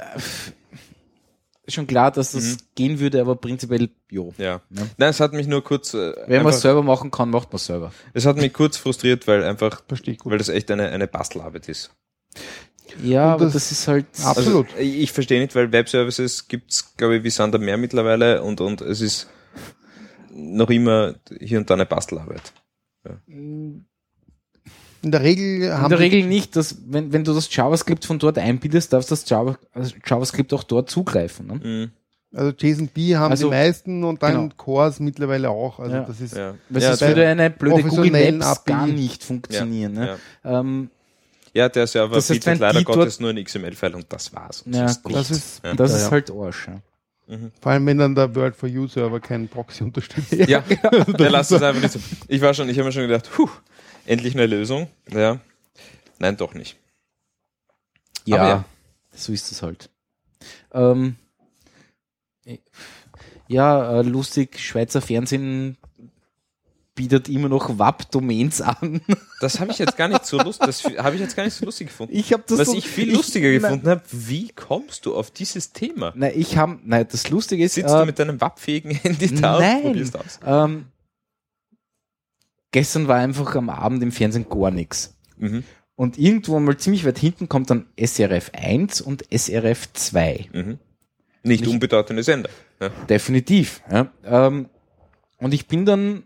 schon 1.70 1.86
klar, 1.86 2.10
dass 2.10 2.32
das 2.32 2.44
Mhm. 2.44 2.56
gehen 2.74 2.98
würde, 3.00 3.20
aber 3.20 3.36
prinzipiell, 3.36 3.90
jo. 4.10 4.32
Ja. 4.38 4.62
Ja. 4.70 4.82
Nein, 4.96 5.10
es 5.10 5.20
hat 5.20 5.32
mich 5.34 5.46
nur 5.46 5.62
kurz, 5.62 5.92
äh, 5.94 6.14
Wenn 6.26 6.42
man 6.42 6.52
es 6.54 6.62
selber 6.62 6.82
machen 6.82 7.10
kann, 7.10 7.28
macht 7.30 7.50
man 7.50 7.56
es 7.56 7.66
selber. 7.66 7.92
es 8.14 8.24
hat 8.26 8.36
mich 8.36 8.52
kurz 8.54 8.76
frustriert, 8.78 9.26
weil 9.26 9.42
einfach, 9.44 9.82
verstehe 9.86 10.14
ich 10.14 10.20
gut. 10.20 10.30
weil 10.32 10.38
das 10.38 10.48
echt 10.48 10.70
eine, 10.70 10.88
eine 10.88 11.06
Bastelarbeit 11.06 11.68
ist. 11.68 11.90
Ja, 13.02 13.26
Und 13.26 13.32
aber 13.34 13.44
das- 13.46 13.54
das, 13.54 13.72
ist 13.72 13.88
halt. 13.88 14.06
Absolut. 14.22 14.66
Also, 14.72 14.78
ich 14.82 15.12
verstehe 15.12 15.40
nicht, 15.40 15.54
weil 15.54 15.70
Webservices 15.72 16.48
gibt's, 16.48 16.96
glaube 16.96 17.16
ich, 17.16 17.24
wie 17.24 17.30
Sand 17.30 17.54
am 17.54 17.62
Meer 17.62 17.76
mittlerweile 17.76 18.42
und, 18.42 18.60
und 18.60 18.80
es 18.80 19.00
ist 19.00 19.28
noch 20.32 20.70
immer 20.70 21.14
hier 21.40 21.58
und 21.58 21.68
da 21.70 21.74
eine 21.74 21.86
Bastelarbeit. 21.86 22.52
In 25.00 25.12
der 25.12 25.22
Regel 25.22 25.72
haben 25.72 25.84
In 25.84 25.90
der 25.90 25.98
Regel 26.00 26.24
nicht, 26.24 26.56
dass 26.56 26.76
wenn, 26.86 27.12
wenn 27.12 27.24
du 27.24 27.32
das 27.32 27.54
JavaScript 27.54 28.04
von 28.04 28.18
dort 28.18 28.36
einbietest, 28.38 28.92
darfst 28.92 29.10
das 29.12 29.28
Java, 29.28 29.56
also 29.72 29.94
JavaScript 30.04 30.52
auch 30.52 30.64
dort 30.64 30.90
zugreifen. 30.90 31.46
Ne? 31.46 31.54
Mhm. 31.54 31.90
Also 32.36 32.52
JSON-B 32.58 33.16
haben 33.16 33.30
Also, 33.30 33.44
die 33.46 33.50
meisten 33.50 34.04
und 34.04 34.22
dann 34.22 34.32
genau. 34.34 34.54
Cores 34.56 35.00
mittlerweile 35.00 35.48
auch. 35.50 35.78
Also 35.78 35.96
Ja. 35.96 36.02
das 36.02 36.20
ist 36.20 36.36
Ja. 36.36 36.54
Ja, 36.70 36.96
der, 36.96 37.00
würde 37.08 37.26
eine 37.26 37.48
blöde 37.50 37.82
Google 37.84 38.10
Maps 38.32 38.46
API. 38.58 38.70
gar 38.72 38.86
nicht 38.86 39.24
funktionieren. 39.24 39.94
ja, 39.94 40.00
Ne? 40.00 40.18
ja. 40.44 40.60
Ähm, 40.60 40.90
ja, 41.58 41.68
der 41.68 41.86
Server 41.86 42.14
Das 42.14 42.30
heißt, 42.30 42.44
bietet 42.44 42.60
leider 42.60 42.82
Gottes 42.84 43.18
nur 43.20 43.30
ein 43.30 43.42
XML-File 43.42 43.94
und 43.96 44.06
das 44.12 44.32
war's. 44.32 44.62
Und 44.62 44.74
Ja, 44.74 44.84
das 44.86 45.02
nichts. 45.04 45.30
ist 45.30 45.64
Ja. 45.64 45.74
das 45.74 45.92
ist 45.94 46.10
halt 46.10 46.30
Arsch. 46.30 46.68
Ja. 46.68 47.38
Vor 47.60 47.72
allem, 47.72 47.84
wenn 47.86 47.98
dann 47.98 48.14
der 48.14 48.34
World 48.34 48.56
for 48.56 48.68
You 48.68 48.86
Server 48.86 49.20
keinen 49.20 49.48
Proxy 49.48 49.82
unterstützt. 49.84 50.32
Ja, 50.32 50.60
der 51.18 51.30
lasst 51.30 51.52
es 51.52 51.60
einfach 51.62 51.82
nicht 51.82 51.92
so. 51.92 52.00
Ich 52.28 52.40
war 52.40 52.54
schon, 52.54 52.68
ich 52.68 52.78
habe 52.78 52.86
mir 52.86 52.92
schon 52.92 53.06
gedacht, 53.08 53.28
puh, 53.30 53.50
endlich 54.06 54.34
eine 54.34 54.46
Lösung. 54.46 54.88
Ja. 55.10 55.38
Nein, 56.18 56.36
doch 56.36 56.54
nicht. 56.54 56.76
Ja, 58.24 58.48
ja. 58.48 58.64
so 59.14 59.32
ist 59.32 59.50
es 59.52 59.62
halt. 59.62 59.90
Ähm, 60.72 61.16
ja, 63.48 63.98
äh, 63.98 64.02
lustig, 64.02 64.58
Schweizer 64.60 65.00
Fernsehen 65.00 65.76
bietet 66.98 67.28
immer 67.28 67.48
noch 67.48 67.78
WAP-Domains 67.78 68.60
an. 68.60 69.00
Das 69.40 69.60
habe 69.60 69.70
ich 69.70 69.78
jetzt 69.78 69.96
gar 69.96 70.08
nicht 70.08 70.26
so 70.26 70.36
lustig, 70.36 70.66
das 70.66 70.82
habe 70.84 71.14
ich 71.14 71.20
jetzt 71.22 71.36
gar 71.36 71.44
nicht 71.44 71.54
so 71.54 71.64
lustig 71.64 71.86
gefunden. 71.86 72.12
Ich 72.14 72.32
habe 72.32 72.42
das 72.46 72.58
Was 72.58 72.66
so, 72.68 72.74
ich 72.74 72.88
viel 72.88 73.14
lustiger 73.14 73.48
ich, 73.48 73.62
gefunden 73.62 73.88
habe, 73.88 74.02
wie 74.10 74.48
kommst 74.48 75.06
du 75.06 75.14
auf 75.16 75.30
dieses 75.30 75.72
Thema? 75.72 76.12
Nein, 76.16 76.32
ich 76.34 76.56
habe, 76.58 76.76
nein, 76.84 77.06
das 77.08 77.30
Lustige 77.30 77.64
ist, 77.64 77.74
Sitzt 77.74 77.94
äh, 77.94 77.98
du 78.00 78.04
mit 78.04 78.18
deinem 78.18 78.40
wappfähigen 78.40 78.90
Handy 78.90 79.32
da 79.40 79.54
und 79.54 79.60
nein. 79.62 79.82
probierst 79.82 80.16
aus? 80.18 80.40
ähm, 80.44 80.86
gestern 82.72 83.06
war 83.08 83.16
einfach 83.18 83.54
am 83.54 83.70
Abend 83.70 84.02
im 84.02 84.10
Fernsehen 84.12 84.48
gar 84.48 84.70
nichts. 84.72 85.16
Mhm. 85.36 85.62
Und 85.94 86.18
irgendwo 86.18 86.58
mal 86.60 86.76
ziemlich 86.76 87.04
weit 87.04 87.18
hinten 87.18 87.48
kommt 87.48 87.70
dann 87.70 87.86
SRF 87.96 88.50
1 88.54 89.00
und 89.00 89.24
SRF 89.32 89.92
2. 89.92 90.48
Mhm. 90.52 90.78
Nicht, 91.44 91.60
Nicht- 91.60 91.70
unbedeutende 91.70 92.22
Sender. 92.22 92.50
Ja. 92.80 92.88
Definitiv. 93.08 93.82
Ja. 93.90 94.10
Ähm, 94.24 94.68
und 95.38 95.54
ich 95.54 95.66
bin 95.68 95.86
dann, 95.86 96.24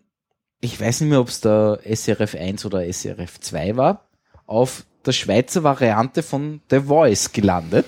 ich 0.63 0.81
weiß 0.81 1.03
nicht 1.03 1.11
mehr, 1.11 1.21
ob 1.21 1.29
es 1.29 1.41
der 1.43 1.81
SRF 1.85 2.35
1 2.35 2.65
oder 2.65 2.87
SRF 2.91 3.39
2 3.41 3.77
war, 3.77 4.09
auf 4.47 4.85
der 5.05 5.13
Schweizer 5.13 5.63
Variante 5.65 6.23
von 6.23 6.61
The 6.71 6.81
Voice 6.81 7.33
gelandet. 7.33 7.85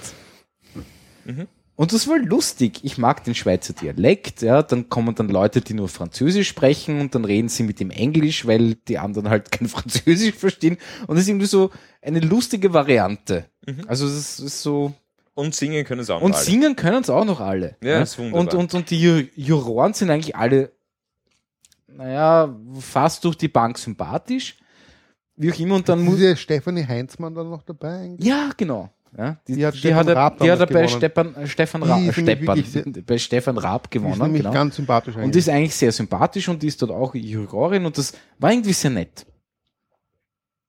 Mhm. 1.25 1.47
Und 1.77 1.93
das 1.93 2.07
war 2.07 2.19
lustig. 2.19 2.81
Ich 2.85 2.99
mag 2.99 3.25
den 3.25 3.35
Schweizer 3.35 3.73
Dialekt, 3.73 4.43
ja. 4.43 4.63
Dann 4.63 4.89
kommen 4.89 5.15
dann 5.15 5.29
Leute, 5.29 5.61
die 5.61 5.75
nur 5.75 5.89
Französisch 5.89 6.49
sprechen 6.49 7.01
und 7.01 7.15
dann 7.17 7.25
reden 7.25 7.49
sie 7.49 7.65
mit 7.65 7.81
dem 7.81 7.91
Englisch, 7.91 8.47
weil 8.47 8.75
die 8.89 8.99
anderen 8.99 9.29
halt 9.29 9.51
kein 9.51 9.69
Französisch 9.77 10.35
verstehen. 10.35 10.77
Und 11.07 11.17
das 11.17 11.25
ist 11.25 11.29
irgendwie 11.29 11.47
so 11.47 11.71
eine 12.03 12.21
lustige 12.21 12.73
Variante. 12.73 13.47
Mhm. 13.67 13.85
Also 13.89 14.07
es 14.07 14.39
ist, 14.39 14.63
so, 14.63 14.93
Und 15.35 15.55
singen 15.55 15.85
können 15.85 16.05
sie 16.05 16.15
auch 16.15 16.21
noch 16.21 16.27
Und 16.27 16.35
alle. 16.37 16.45
singen 16.45 16.77
können 16.77 17.03
es 17.03 17.11
auch 17.11 17.25
noch 17.25 17.41
alle. 17.41 17.77
Ja, 17.83 17.97
ne? 17.99 18.03
ist 18.03 18.19
wunderbar. 18.19 18.41
Und, 18.41 18.55
und, 18.55 18.75
und 18.75 18.91
die 18.91 19.05
Ju- 19.05 19.29
Juroren 19.35 19.95
sind 19.95 20.11
eigentlich 20.11 20.37
alle, 20.37 20.71
naja, 21.97 22.55
fast 22.81 23.25
durch 23.25 23.37
die 23.37 23.49
Bank 23.49 23.79
sympathisch. 23.79 24.57
Wie 25.37 25.53
auch 25.53 25.59
immer. 25.59 25.77
Und 25.77 25.89
dann 25.89 26.01
Ist 26.01 26.05
muss. 26.05 26.17
diese 26.17 26.37
Stefanie 26.37 26.87
Heinzmann 26.87 27.35
dann 27.35 27.51
noch 27.51 27.63
dabei? 27.63 28.01
eigentlich? 28.01 28.27
Ja, 28.29 28.51
genau. 28.57 28.91
Ja, 29.17 29.37
die, 29.47 29.55
Die 29.55 29.65
hat 29.67 29.75
die, 29.75 29.79
Stefan 29.79 29.99
hat 29.99 30.09
er, 30.09 30.17
Raab 30.17 30.39
die 30.41 30.51
hat 30.51 30.59
er 30.61 30.67
bei 30.67 30.73
gewonnen. 30.87 30.89
Stefan, 31.47 31.83
äh, 31.83 31.87
Raab, 31.87 32.01
sehr- 32.67 32.85
bei 33.07 33.19
Stefan 33.19 33.59
Raab 33.59 33.85
ist 33.87 33.91
gewonnen. 33.93 34.19
nämlich 34.21 34.43
Genau. 34.43 34.53
ganz 34.53 34.75
sympathisch 34.77 35.15
Und 35.15 35.21
die 35.21 35.25
eigentlich. 35.27 35.37
ist 35.37 35.49
eigentlich 35.49 35.75
sehr 35.77 35.93
sympathisch 35.93 36.49
und 36.49 36.61
die 36.63 36.67
ist 36.67 36.83
dort 36.83 36.91
auch 36.91 37.15
Jurorin 37.15 37.87
und 37.87 37.97
das 37.97 38.13
war 38.41 38.51
irgendwie 38.51 38.73
sehr 38.73 38.91
nett. 38.91 39.25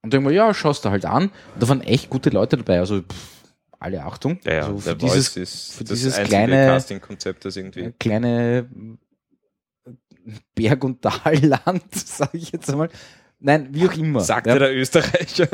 Und 0.03 0.13
dann 0.13 0.29
ja, 0.31 0.53
schaust 0.53 0.85
du 0.85 0.89
halt 0.89 1.05
an. 1.05 1.23
Und 1.23 1.31
da 1.63 1.67
waren 1.67 1.81
echt 1.81 2.11
gute 2.11 2.29
Leute 2.29 2.57
dabei. 2.57 2.77
Also 2.79 3.01
pff, 3.01 3.43
alle 3.79 4.03
Achtung. 4.03 4.37
Ja, 4.43 4.53
ja, 4.53 4.59
also 4.67 4.77
für 4.77 4.83
der 4.89 4.95
dieses 4.95 5.27
Voice 5.29 5.37
ist 5.37 5.73
für 5.73 5.83
das 5.83 5.97
dieses 5.99 6.15
kleine- 6.23 6.67
Casting-Konzept, 6.67 7.45
das 7.45 7.55
irgendwie. 7.57 7.93
kleine 7.99 8.69
Berg- 10.55 10.83
und 10.83 11.01
Talland, 11.01 11.83
sage 11.95 12.37
ich 12.37 12.51
jetzt 12.51 12.69
einmal. 12.69 12.89
Nein, 13.39 13.69
wie 13.71 13.87
auch 13.87 13.93
immer. 13.93 14.21
Sagte 14.21 14.49
ja, 14.51 14.59
der 14.59 14.75
Österreicher. 14.75 15.47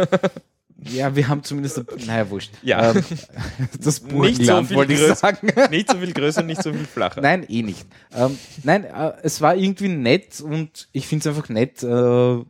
ja, 0.84 1.16
wir 1.16 1.28
haben 1.28 1.44
zumindest, 1.44 1.84
naja, 2.06 2.30
wurscht. 2.30 2.52
Ja. 2.62 2.92
Ähm, 2.92 3.04
das 3.82 4.02
Nicht 4.02 4.10
so 4.12 4.18
Burgenland, 4.18 4.68
viel 4.68 4.78
wollte 4.78 4.94
ich 4.94 5.00
größer. 5.00 5.16
sagen. 5.16 5.48
nicht 5.72 5.90
so 5.92 5.98
viel 5.98 6.14
größer, 6.14 6.44
nicht 6.44 6.62
so 6.64 6.72
viel 6.72 6.86
flacher. 6.86 7.22
Nein, 7.22 7.46
eh 7.50 7.64
nicht. 7.64 7.86
Ähm, 8.14 8.38
nein, 8.64 8.86
äh, 8.86 9.14
es 9.24 9.42
war 9.42 9.56
irgendwie 9.56 9.90
nett 9.90 10.40
und 10.42 10.88
ich 10.92 11.08
finde 11.08 11.28
es 11.30 11.36
einfach 11.36 11.50
nett, 11.50 11.84
äh, 11.84 12.46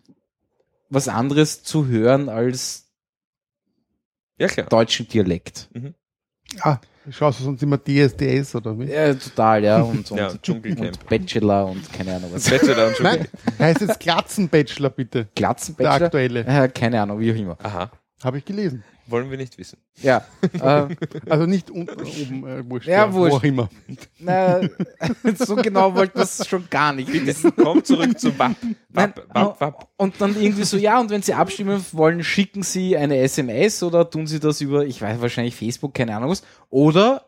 was 0.89 1.07
anderes 1.07 1.64
zu 1.64 1.88
hören 1.88 2.27
als 2.30 2.91
Ja, 4.38 4.48
klar. 4.48 4.68
deutschen 4.68 5.07
Dialekt. 5.07 5.69
Ah, 6.60 6.80
schaust 7.10 7.40
du 7.40 7.44
sonst 7.45 7.64
immer 7.64 7.78
DSDS 7.78 8.56
oder 8.56 8.78
wie? 8.78 8.86
Ja, 8.86 9.14
total, 9.14 9.64
ja. 9.64 9.82
Und, 9.82 10.10
und, 10.11 10.18
Ja, 10.18 10.32
Dschungelcamp. 10.41 10.88
und 10.88 11.07
Bachelor 11.10 11.65
und 11.68 11.91
keine 11.94 12.15
Ahnung 12.15 12.30
was. 12.34 12.49
Bachelor 12.49 12.88
und 12.88 12.99
Nein, 13.02 13.28
heißt 13.60 13.82
jetzt 13.82 13.99
Glatzenbachelor 13.99 14.90
bitte. 14.91 15.26
Der 15.26 15.32
Glatzenbachelor? 15.36 16.06
aktuelle. 16.06 16.40
Äh, 16.45 16.68
keine 16.69 17.02
Ahnung, 17.02 17.19
wie 17.19 17.32
auch 17.32 17.36
immer. 17.36 17.57
Aha, 17.64 17.91
Habe 18.23 18.38
ich 18.38 18.45
gelesen. 18.45 18.84
Wollen 19.11 19.29
wir 19.29 19.38
nicht 19.38 19.57
wissen. 19.57 19.77
Ja, 20.01 20.25
äh, 20.53 20.88
Also 21.29 21.45
nicht 21.45 21.69
unten, 21.69 22.01
oben, 22.01 22.47
äh, 22.47 22.69
wurscht. 22.69 22.88
Ja, 22.88 23.11
wurscht. 23.13 23.33
Wo 23.33 23.38
auch 23.38 23.43
immer. 23.43 23.69
na, 24.19 24.61
so 25.38 25.55
genau 25.57 25.93
wollte 25.95 26.17
man 26.17 26.23
es 26.23 26.47
schon 26.47 26.67
gar 26.69 26.93
nicht 26.93 27.11
wissen. 27.11 27.51
Komm 27.55 27.83
zurück 27.83 28.19
zu 28.19 28.38
WAP. 28.39 28.55
Nein, 28.89 29.13
WAP, 29.15 29.35
WAP, 29.35 29.61
WAP. 29.61 29.88
Und 29.97 30.19
dann 30.21 30.35
irgendwie 30.41 30.63
so, 30.63 30.77
ja, 30.77 30.99
und 30.99 31.09
wenn 31.09 31.21
Sie 31.21 31.33
abstimmen 31.33 31.83
wollen, 31.91 32.23
schicken 32.23 32.63
Sie 32.63 32.97
eine 32.97 33.17
SMS 33.17 33.83
oder 33.83 34.09
tun 34.09 34.25
Sie 34.27 34.39
das 34.39 34.61
über, 34.61 34.85
ich 34.85 35.01
weiß 35.01 35.21
wahrscheinlich 35.21 35.55
Facebook, 35.55 35.93
keine 35.93 36.15
Ahnung 36.15 36.29
was, 36.31 36.43
oder 36.69 37.25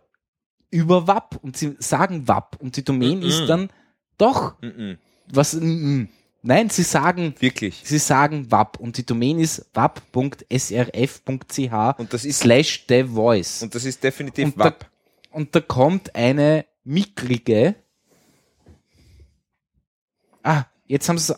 über 0.72 1.05
WAP 1.07 1.38
und 1.43 1.55
Sie 1.57 1.76
sagen 1.80 2.27
WAP 2.27 2.57
und 2.60 2.77
die 2.77 2.84
Domain 2.84 3.19
Mhm. 3.19 3.26
ist 3.26 3.45
dann 3.47 3.69
doch 4.18 4.60
Mhm. 4.61 4.97
was, 5.31 5.53
mm, 5.53 6.05
nein, 6.44 6.70
Sie 6.70 6.84
sagen, 6.84 7.34
Wirklich. 7.40 7.82
Sie 7.84 7.98
sagen 7.98 8.52
WAP 8.52 8.80
und 8.80 8.98
die 8.98 9.06
Domain 9.06 9.40
ist 9.40 9.65
wap.srf.ch 9.74 11.30
Und 11.99 12.14
das 12.14 12.26
ist, 12.26 12.40
slash 12.40 12.86
the 12.88 13.03
voice. 13.03 13.64
und 13.64 13.74
das 13.74 13.86
ist 13.86 14.03
definitiv 14.03 14.45
Und 14.45 14.60
da, 14.60 14.65
WAP. 14.65 14.86
und 15.32 15.56
da 15.56 15.60
kommt 15.61 16.14
eine 16.15 16.65
mickrige. 16.84 17.76
Ah, 20.44 20.65
jetzt 20.88 21.10
haben 21.10 21.18
sie 21.18 21.36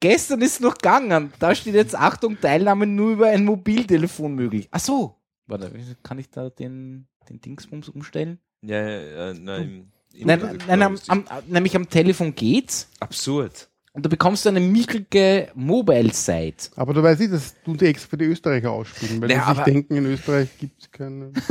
Gestern 0.00 0.40
ist 0.42 0.60
noch 0.60 0.74
gegangen. 0.74 1.32
Da 1.40 1.54
steht 1.56 1.74
jetzt 1.74 1.96
Achtung, 1.96 2.40
Teilnahme 2.40 2.86
nur 2.86 3.12
über 3.14 3.26
ein 3.30 3.44
Mobiltelefon 3.44 4.32
möglich. 4.34 4.68
Ach 4.70 4.78
so. 4.78 5.16
Warte, 5.48 5.72
kann 6.04 6.20
ich 6.20 6.30
da 6.30 6.50
den, 6.50 7.08
den 7.28 7.40
Dingsbums 7.40 7.88
umstellen? 7.88 8.38
Ja, 8.62 8.80
ja, 8.88 9.00
ja, 9.00 9.34
nein, 9.34 9.90
im 10.14 10.26
Nein, 10.26 10.38
Internet, 10.40 10.66
nein 10.68 10.82
am, 10.82 10.98
am, 11.08 11.24
nämlich 11.48 11.74
am 11.74 11.88
Telefon 11.88 12.34
geht's. 12.34 12.88
Absurd. 13.00 13.68
Und 13.98 14.04
da 14.04 14.08
bekommst 14.08 14.44
du 14.44 14.50
eine 14.50 14.60
mickrige 14.60 15.48
Mobile-Site. 15.56 16.70
Aber 16.76 16.94
da 16.94 17.02
weiß 17.02 17.18
ich, 17.18 17.30
das 17.32 17.52
tun 17.64 17.76
die 17.76 17.86
extra 17.86 18.10
für 18.10 18.16
die 18.16 18.26
Österreicher 18.26 18.70
ausspielen, 18.70 19.20
weil 19.20 19.28
Ja, 19.32 19.50
die 19.50 19.56
sich 19.56 19.64
denken, 19.64 19.96
in 19.96 20.06
Österreich 20.06 20.48
gibt 20.60 20.80
es 20.80 20.88
keine. 20.92 21.32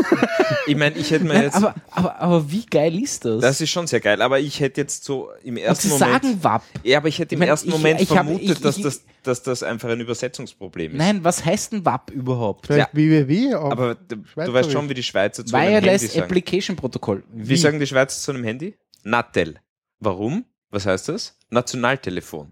Ich 0.66 0.76
meine, 0.78 0.96
ich 0.98 1.12
hätte 1.12 1.26
mir 1.26 1.34
Nein, 1.34 1.44
jetzt. 1.44 1.56
aber, 1.56 1.76
aber, 1.92 2.20
aber 2.22 2.52
wie 2.52 2.66
geil 2.66 3.02
ist 3.02 3.26
das? 3.26 3.42
das 3.42 3.60
ist 3.60 3.70
schon 3.70 3.86
sehr 3.88 4.00
geil, 4.00 4.22
aber 4.22 4.40
ich 4.40 4.60
hätte 4.62 4.80
jetzt 4.82 5.04
so 5.04 5.30
im 5.44 5.56
Und 5.56 5.62
ersten 5.62 5.90
sie 5.90 5.94
Moment. 6.00 6.24
sagen 6.24 6.44
WAP. 6.44 6.64
ja, 6.84 6.98
aber 7.00 7.08
ich 7.10 7.20
hätte 7.20 7.36
im 7.36 7.38
Ich 7.38 7.40
mein, 7.42 7.50
ersten 7.50 7.68
ich- 7.68 7.74
Moment 7.74 8.02
ich 8.02 8.10
hab- 8.12 8.16
vermutet, 8.26 8.50
ich- 8.50 8.60
dass, 8.62 8.80
das, 8.82 9.02
dass 9.24 9.44
das 9.44 9.64
einfach 9.64 9.90
ein 9.90 10.00
Übersetzungsproblem 10.00 10.94
ist. 10.94 10.98
Nein, 10.98 11.24
was 11.26 11.44
heißt 11.44 11.74
denn 11.74 11.84
WAP 11.86 12.12
überhaupt? 12.12 12.68
Vielleicht 12.68 12.96
WWW, 12.96 13.54
aber, 13.56 13.96
du, 13.96 14.16
du 14.18 14.54
weißt 14.54 14.72
schon, 14.72 14.88
wie 14.90 14.94
die 14.94 15.04
Schweizer 15.04 15.46
zu 15.46 15.54
einem 15.56 15.70
Handy 15.74 15.86
Wireless 15.86 16.14
sagen. 16.14 16.24
Application 16.24 16.76
Protocol. 16.78 17.24
Wie 17.34 17.58
sagen 17.58 17.80
die 17.80 17.88
Schweizer 17.88 18.20
zu 18.22 18.32
einem 18.32 18.44
Handy? 18.46 18.76
Natel. 19.04 19.56
Warum? 20.00 20.46
Was 20.72 20.86
heißt 20.86 21.10
das? 21.10 21.38
Nationaltelefon. 21.50 22.52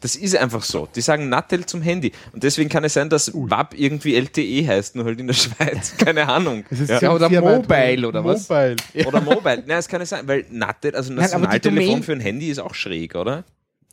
Das 0.00 0.16
ist 0.16 0.36
einfach 0.36 0.62
so. 0.62 0.88
Die 0.94 1.00
sagen 1.00 1.28
Natel 1.28 1.64
zum 1.66 1.80
Handy. 1.80 2.12
Und 2.32 2.42
deswegen 2.42 2.68
kann 2.68 2.84
es 2.84 2.94
sein, 2.94 3.08
dass 3.08 3.32
WAP 3.32 3.74
irgendwie 3.78 4.14
LTE 4.16 4.66
heißt, 4.66 4.96
nur 4.96 5.04
halt 5.06 5.18
in 5.20 5.26
der 5.28 5.34
Schweiz. 5.34 5.96
Keine 5.96 6.28
Ahnung. 6.28 6.64
ja. 6.70 7.00
Ja, 7.00 7.12
oder 7.14 7.28
Mobile 7.30 8.08
oder 8.08 8.24
was? 8.24 8.48
Mobile. 8.48 8.76
Oder 9.06 9.20
Mobile. 9.20 9.62
Nein, 9.66 9.78
es 9.78 9.88
kann 9.88 10.00
es 10.02 10.10
sein, 10.10 10.26
weil 10.28 10.44
Natel, 10.50 10.94
also 10.94 11.12
Nein, 11.12 11.24
aber 11.26 11.28
die 11.28 11.42
Nationaltelefon 11.42 11.86
Domain- 11.86 12.02
für 12.02 12.12
ein 12.12 12.20
Handy 12.20 12.50
ist 12.50 12.58
auch 12.58 12.74
schräg, 12.74 13.14
oder? 13.14 13.44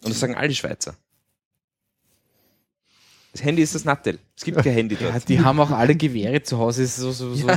Und 0.04 0.10
das 0.12 0.20
sagen 0.20 0.36
alle 0.36 0.54
Schweizer. 0.54 0.96
Das 3.34 3.44
Handy 3.44 3.62
ist 3.62 3.74
das 3.76 3.86
Natel. 3.86 4.20
Es 4.36 4.44
gibt 4.44 4.62
kein 4.62 4.74
Handy 4.74 4.98
Ja, 5.00 5.12
dort. 5.12 5.30
die 5.30 5.40
haben 5.40 5.60
auch 5.62 5.72
alle 5.72 5.96
Gewehre 5.96 6.44
zu 6.44 6.58
Hause. 6.58 6.86
So, 6.86 7.12
so, 7.12 7.34
so. 7.34 7.48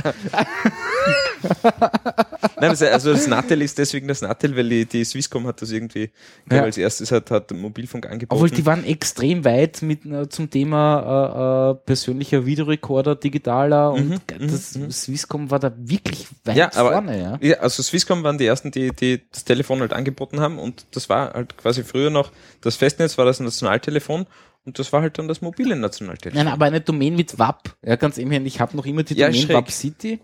Nein, 2.59 2.69
also- 2.69 3.11
das 3.13 3.27
Natel 3.27 3.61
ist 3.61 3.77
deswegen 3.77 4.07
das 4.07 4.21
Natel, 4.21 4.55
weil 4.55 4.69
die, 4.69 4.85
die 4.85 5.03
Swisscom 5.03 5.45
hat 5.47 5.61
das 5.61 5.71
irgendwie, 5.71 6.11
Ja. 6.49 6.63
als 6.63 6.77
erstes 6.77 7.11
hat, 7.11 7.29
hat 7.31 7.51
Mobilfunk 7.51 8.05
angeboten. 8.05 8.33
Obwohl, 8.33 8.49
die 8.49 8.65
waren 8.65 8.85
extrem 8.85 9.43
weit 9.45 9.81
mit 9.81 10.05
äh, 10.05 10.29
zum 10.29 10.49
Thema 10.49 11.71
äh, 11.71 11.71
äh, 11.71 11.75
persönlicher 11.85 12.45
Videorekorder, 12.45 13.15
digitaler 13.15 13.91
und 13.91 14.09
Mhm, 14.09 14.19
das 14.47 14.75
mhm, 14.75 14.83
mhm. 14.85 14.91
Swisscom 14.91 15.51
war 15.51 15.59
da 15.59 15.73
wirklich 15.77 16.27
weit 16.45 16.55
Ja, 16.55 16.71
aber- 16.75 16.93
vorne, 16.93 17.19
ja. 17.21 17.37
Ja, 17.41 17.57
also 17.57 17.83
Swisscom 17.83 18.23
waren 18.23 18.37
die 18.37 18.45
ersten, 18.45 18.71
die, 18.71 18.91
die 18.95 19.21
das 19.31 19.43
Telefon 19.43 19.81
halt 19.81 19.93
angeboten 19.93 20.39
haben 20.39 20.57
und 20.59 20.85
das 20.91 21.09
war 21.09 21.33
halt 21.33 21.57
quasi 21.57 21.83
früher 21.83 22.09
noch, 22.09 22.31
das 22.61 22.75
Festnetz 22.77 23.17
war 23.17 23.25
das 23.25 23.39
Nationaltelefon 23.39 24.25
und 24.65 24.79
das 24.79 24.91
war 24.93 25.01
halt 25.01 25.17
dann 25.19 25.27
das 25.27 25.41
mobile 25.41 25.75
Nationaltelefon. 25.75 26.43
Nein, 26.43 26.51
aber 26.53 26.65
eine 26.65 26.81
Domain 26.81 27.15
mit 27.15 27.37
WAP. 27.37 27.75
Ja, 27.83 27.95
ganz 27.95 28.17
im 28.17 28.31
ich 28.45 28.59
habe 28.59 28.75
noch 28.75 28.85
immer 28.85 29.03
die 29.03 29.15
Ja, 29.15 29.29
Domain. 29.29 29.49
WAP 29.49 29.71
City. 29.71 30.19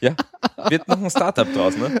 Ja, 0.00 0.16
wird 0.68 0.88
noch 0.88 1.00
ein 1.02 1.10
Startup 1.10 1.50
draus, 1.52 1.76
ne? 1.76 2.00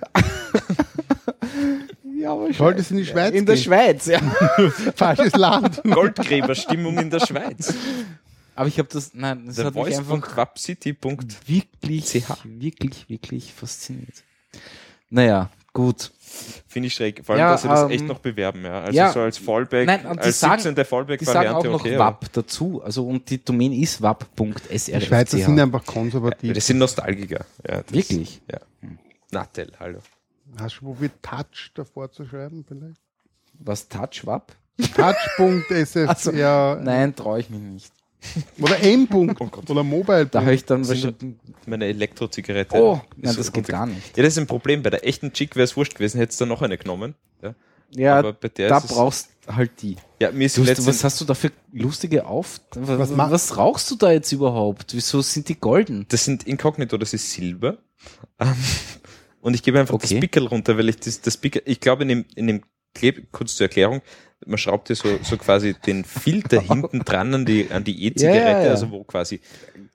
Ja, 2.16 2.32
aber 2.32 2.52
Sollte 2.52 2.80
es 2.80 2.90
in 2.90 2.96
die 2.98 3.06
Schweiz 3.06 3.34
In 3.34 3.44
der 3.46 3.54
gehen? 3.54 3.64
Schweiz, 3.64 4.06
ja. 4.06 4.18
Falsches 4.96 5.34
Land. 5.34 5.82
Goldgräberstimmung 5.84 6.98
in 6.98 7.10
der 7.10 7.20
Schweiz. 7.20 7.74
Aber 8.54 8.68
ich 8.68 8.78
habe 8.78 8.88
das, 8.90 9.12
nein, 9.14 9.44
das 9.46 9.58
hat 9.58 9.74
mich 9.74 9.96
einfach 9.96 10.20
TheVoice.wapcity. 10.20 10.96
wirklich, 11.46 12.04
CH. 12.06 12.44
wirklich, 12.44 13.08
wirklich 13.08 13.52
fasziniert. 13.52 14.22
Naja, 15.10 15.50
gut. 15.72 16.12
Finde 16.66 16.86
ich 16.88 16.94
schräg. 16.94 17.24
Vor 17.24 17.34
allem, 17.34 17.40
Ja, 17.40 17.52
dass 17.52 17.62
sie 17.62 17.68
das 17.68 17.82
ähm, 17.82 17.90
echt 17.90 18.04
noch 18.06 18.18
bewerben, 18.18 18.64
ja. 18.64 18.82
Also 18.82 18.96
ja. 18.96 19.12
so 19.12 19.20
als 19.20 19.38
Fallback, 19.38 19.86
Nein, 19.86 20.06
als 20.06 20.40
sagen- 20.40 20.60
17. 20.62 20.74
Die 20.74 20.80
sagen 20.80 20.88
Fallback-Variante 20.88 21.56
auch 21.56 21.64
noch 21.64 21.80
okay. 21.80 21.96
aber- 21.96 22.04
WAP 22.20 22.32
dazu. 22.32 22.82
Also, 22.84 23.06
und 23.06 23.28
die 23.30 23.44
Domain 23.44 23.72
ist 23.72 24.00
wap.srf. 24.02 24.84
Die 24.84 25.00
Schweizer 25.00 25.38
sind 25.38 25.58
einfach 25.60 25.84
konservativ. 25.84 26.52
Das 26.52 26.66
sind 26.66 26.78
Nostalgiker. 26.78 27.44
Ja, 27.68 27.82
das, 27.82 27.92
Wirklich? 27.92 28.40
Ja. 28.50 28.58
Natel, 29.30 29.72
hallo. 29.80 29.98
Hast 30.60 30.76
du 30.80 30.84
probiert, 30.86 31.12
Touch 31.22 31.70
davor 31.74 32.10
zu 32.12 32.24
schreiben 32.26 32.64
vielleicht? 32.66 33.00
Was 33.58 33.88
Touch 33.88 34.24
WAP? 34.24 34.52
Touch.sf, 34.94 35.96
Also, 36.08 36.32
ja, 36.32 36.78
Nein, 36.82 37.14
traue 37.14 37.40
ich 37.40 37.50
mich 37.50 37.60
nicht. 37.60 37.92
Oder 38.58 38.80
M. 38.82 39.06
-Punkt, 39.08 39.36
Oh 39.40 39.72
oder 39.72 39.82
Mobile. 39.84 40.26
Da 40.26 40.40
habe 40.42 40.54
ich 40.54 40.64
dann 40.64 40.86
wahrscheinlich. 40.86 41.34
Meine 41.66 41.86
Elektrozigarette. 41.86 42.76
Oh, 42.76 43.00
nein, 43.16 43.34
das 43.36 43.52
geht 43.52 43.68
gar 43.68 43.86
nicht. 43.86 44.16
Ja, 44.16 44.22
das 44.22 44.34
ist 44.34 44.38
ein 44.38 44.46
Problem. 44.46 44.82
Bei 44.82 44.90
der 44.90 45.06
echten 45.06 45.32
Chick 45.32 45.56
wäre 45.56 45.64
es 45.64 45.76
wurscht 45.76 45.94
gewesen, 45.94 46.18
hättest 46.18 46.40
du 46.40 46.46
noch 46.46 46.62
eine 46.62 46.76
genommen. 46.78 47.14
Ja, 47.42 47.54
Ja, 47.90 48.18
aber 48.18 48.32
bei 48.32 48.48
der 48.48 48.68
da 48.68 48.80
braust 48.80 49.28
halt 49.46 49.82
die. 49.82 49.96
ja 50.20 50.30
mir 50.32 50.46
ist 50.46 50.56
letztens, 50.56 50.86
was 50.86 51.04
hast 51.04 51.20
du 51.20 51.24
da 51.26 51.34
für 51.34 51.52
lustige 51.72 52.26
Auf... 52.26 52.60
Was, 52.74 53.10
Was 53.16 53.30
was 53.30 53.56
rauchst 53.58 53.90
du 53.90 53.96
da 53.96 54.10
jetzt 54.10 54.32
überhaupt? 54.32 54.94
Wieso 54.94 55.20
sind 55.22 55.48
die 55.48 55.54
golden? 55.60 56.06
das 56.08 56.24
sind 56.24 56.46
Inkognito, 56.46 56.96
das 56.96 57.12
ist 57.12 57.30
Silber. 57.30 57.78
Ähm, 58.40 58.54
Und 59.42 59.54
ich 59.54 59.62
gebe 59.62 59.78
einfach 59.78 59.94
Okay. 59.94 60.14
das 60.14 60.20
Pickel 60.20 60.46
runter, 60.46 60.76
weil 60.78 60.88
ich 60.88 60.96
das, 60.96 61.20
das 61.20 61.36
Pickel, 61.36 61.62
ich 61.66 61.80
glaube 61.80 62.02
in 62.04 62.08
dem, 62.08 62.24
in 62.34 62.46
dem 62.46 62.62
Kleb, 62.94 63.30
kurz 63.32 63.56
zur 63.56 63.66
Erklärung, 63.66 64.00
man 64.46 64.58
schraubt 64.58 64.88
ja 64.88 64.94
so, 64.94 65.18
so 65.22 65.36
quasi 65.36 65.74
den 65.86 66.04
Filter 66.04 66.60
hinten 66.62 67.00
dran 67.00 67.34
an 67.34 67.44
die, 67.44 67.68
an 67.70 67.84
die 67.84 68.06
E-Zigarette, 68.06 68.66
ja. 68.66 68.70
also 68.70 68.90
wo 68.90 69.04
quasi, 69.04 69.40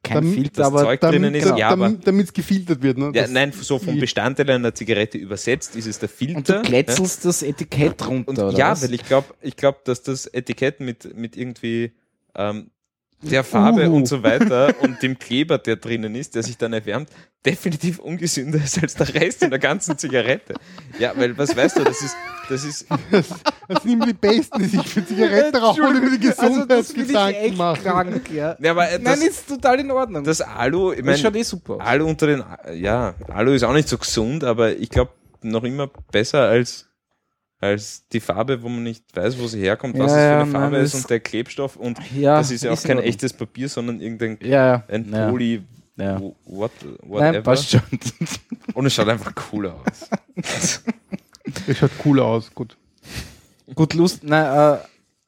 Kein 0.01 0.15
Damit 0.15 0.33
Filter, 0.33 0.51
das 0.55 0.67
aber 0.67 0.83
Zeug 0.83 1.01
drinnen 1.01 1.35
ist, 1.35 1.43
genau. 1.43 1.57
ja, 1.57 1.69
aber, 1.69 1.89
damit 1.89 2.27
es 2.27 2.33
gefiltert 2.33 2.81
wird. 2.81 2.97
Ne? 2.97 3.11
ja, 3.13 3.27
nein, 3.27 3.51
so 3.51 3.79
vom 3.79 3.99
Bestandteil 3.99 4.49
einer 4.49 4.73
Zigarette 4.73 5.17
übersetzt 5.17 5.75
ist 5.75 5.87
es 5.87 5.99
der 5.99 6.07
Filter. 6.07 6.37
und 6.37 6.49
du 6.49 6.53
ja. 6.53 6.61
kletzelst 6.61 7.25
das 7.25 7.43
Etikett 7.43 8.07
runter, 8.07 8.29
Und 8.29 8.39
oder 8.39 8.57
ja, 8.57 8.71
was? 8.71 8.81
weil 8.81 8.93
ich 8.93 9.05
glaube, 9.05 9.27
ich 9.41 9.57
glaube, 9.57 9.79
dass 9.83 10.01
das 10.01 10.25
Etikett 10.25 10.79
mit, 10.79 11.17
mit 11.17 11.35
irgendwie 11.35 11.91
ähm, 12.35 12.71
der 13.21 13.43
Farbe 13.43 13.89
Uh. 13.89 13.95
und 13.95 14.07
so 14.07 14.23
weiter 14.23 14.73
und 14.81 15.01
dem 15.01 15.17
Kleber, 15.19 15.57
der 15.57 15.75
drinnen 15.75 16.15
ist, 16.15 16.35
der 16.35 16.43
sich 16.43 16.57
dann 16.57 16.73
erwärmt, 16.73 17.09
definitiv 17.45 17.99
ungesünder 17.99 18.59
ist 18.63 18.81
als 18.81 18.95
der 18.95 19.13
Rest 19.13 19.43
in 19.43 19.49
der 19.49 19.59
ganzen 19.59 19.97
Zigarette. 19.97 20.53
Ja, 20.99 21.13
weil 21.15 21.37
was 21.37 21.55
weißt 21.55 21.77
du, 21.79 21.83
das 21.83 22.01
ist, 22.01 22.15
das 22.49 22.63
ist, 22.65 22.85
Das 23.69 23.83
sind 23.83 23.93
immer 23.93 24.07
die 24.07 24.13
Besten, 24.13 24.57
die 24.59 24.65
sich 24.65 24.87
für 24.87 25.05
Zigaretten 25.05 25.55
rauchen 25.55 25.83
und 25.83 25.95
über 25.97 26.17
die 26.17 26.27
Also 26.29 26.65
das 26.65 26.93
Gesundheitsgedanken 26.93 27.41
echt 27.43 27.57
machen. 27.57 27.83
krank, 27.83 28.29
ja. 28.33 28.57
ja, 28.59 28.71
aber 28.71 28.85
das, 28.85 28.99
Nein, 29.01 29.21
ist 29.21 29.47
total 29.47 29.79
in 29.79 29.91
Ordnung. 29.91 30.23
das 30.23 30.41
Alu, 30.41 30.91
ich 30.93 31.03
das 31.03 31.19
schaut 31.19 31.31
meine, 31.33 31.39
eh 31.39 31.43
super 31.43 31.73
aus. 31.75 31.81
Alu 31.81 32.07
unter 32.07 32.27
den, 32.27 32.43
ja, 32.73 33.13
Alu 33.27 33.51
ist 33.51 33.63
auch 33.63 33.73
nicht 33.73 33.87
so 33.87 33.97
gesund, 33.97 34.43
aber 34.43 34.75
ich 34.75 34.89
glaube 34.89 35.11
noch 35.43 35.63
immer 35.63 35.87
besser 36.11 36.41
als 36.49 36.88
als 37.59 38.07
die 38.07 38.19
Farbe, 38.19 38.61
wo 38.61 38.69
man 38.69 38.83
nicht 38.83 39.03
weiß, 39.15 39.37
wo 39.39 39.47
sie 39.47 39.59
herkommt, 39.61 39.97
was 39.99 40.11
Ja, 40.11 40.17
es 40.17 40.23
für 40.23 40.29
ja, 40.29 40.41
eine 40.41 40.51
Farbe 40.51 40.75
nein, 40.77 40.85
ist 40.85 40.93
und 40.95 41.09
der 41.09 41.19
Klebstoff 41.19 41.75
und 41.75 41.97
Ja, 42.15 42.37
das 42.37 42.51
ist 42.51 42.63
ja 42.63 42.71
auch 42.71 42.81
kein 42.81 42.99
echtes 42.99 43.33
Papier, 43.33 43.67
sondern 43.69 43.99
irgendein 43.99 44.37
Ja, 44.41 44.65
ja. 44.67 44.83
ein 44.87 45.11
ja. 45.11 45.29
Poly, 45.29 45.61
Ja. 45.97 46.19
what, 46.45 46.71
whatever. 47.01 47.31
Nein, 47.33 47.43
passt 47.43 47.69
schon. 47.71 47.81
Und 48.75 48.85
es 48.85 48.93
schaut 48.93 49.09
einfach 49.09 49.33
cool 49.51 49.67
aus. 49.67 50.09
Das 50.35 51.77
schaut 51.77 51.91
cool 52.05 52.19
aus, 52.19 52.53
gut. 52.53 52.77
Gut, 53.75 53.93
Lust. 53.95 54.19
Na, 54.23 54.75
äh, 54.75 54.79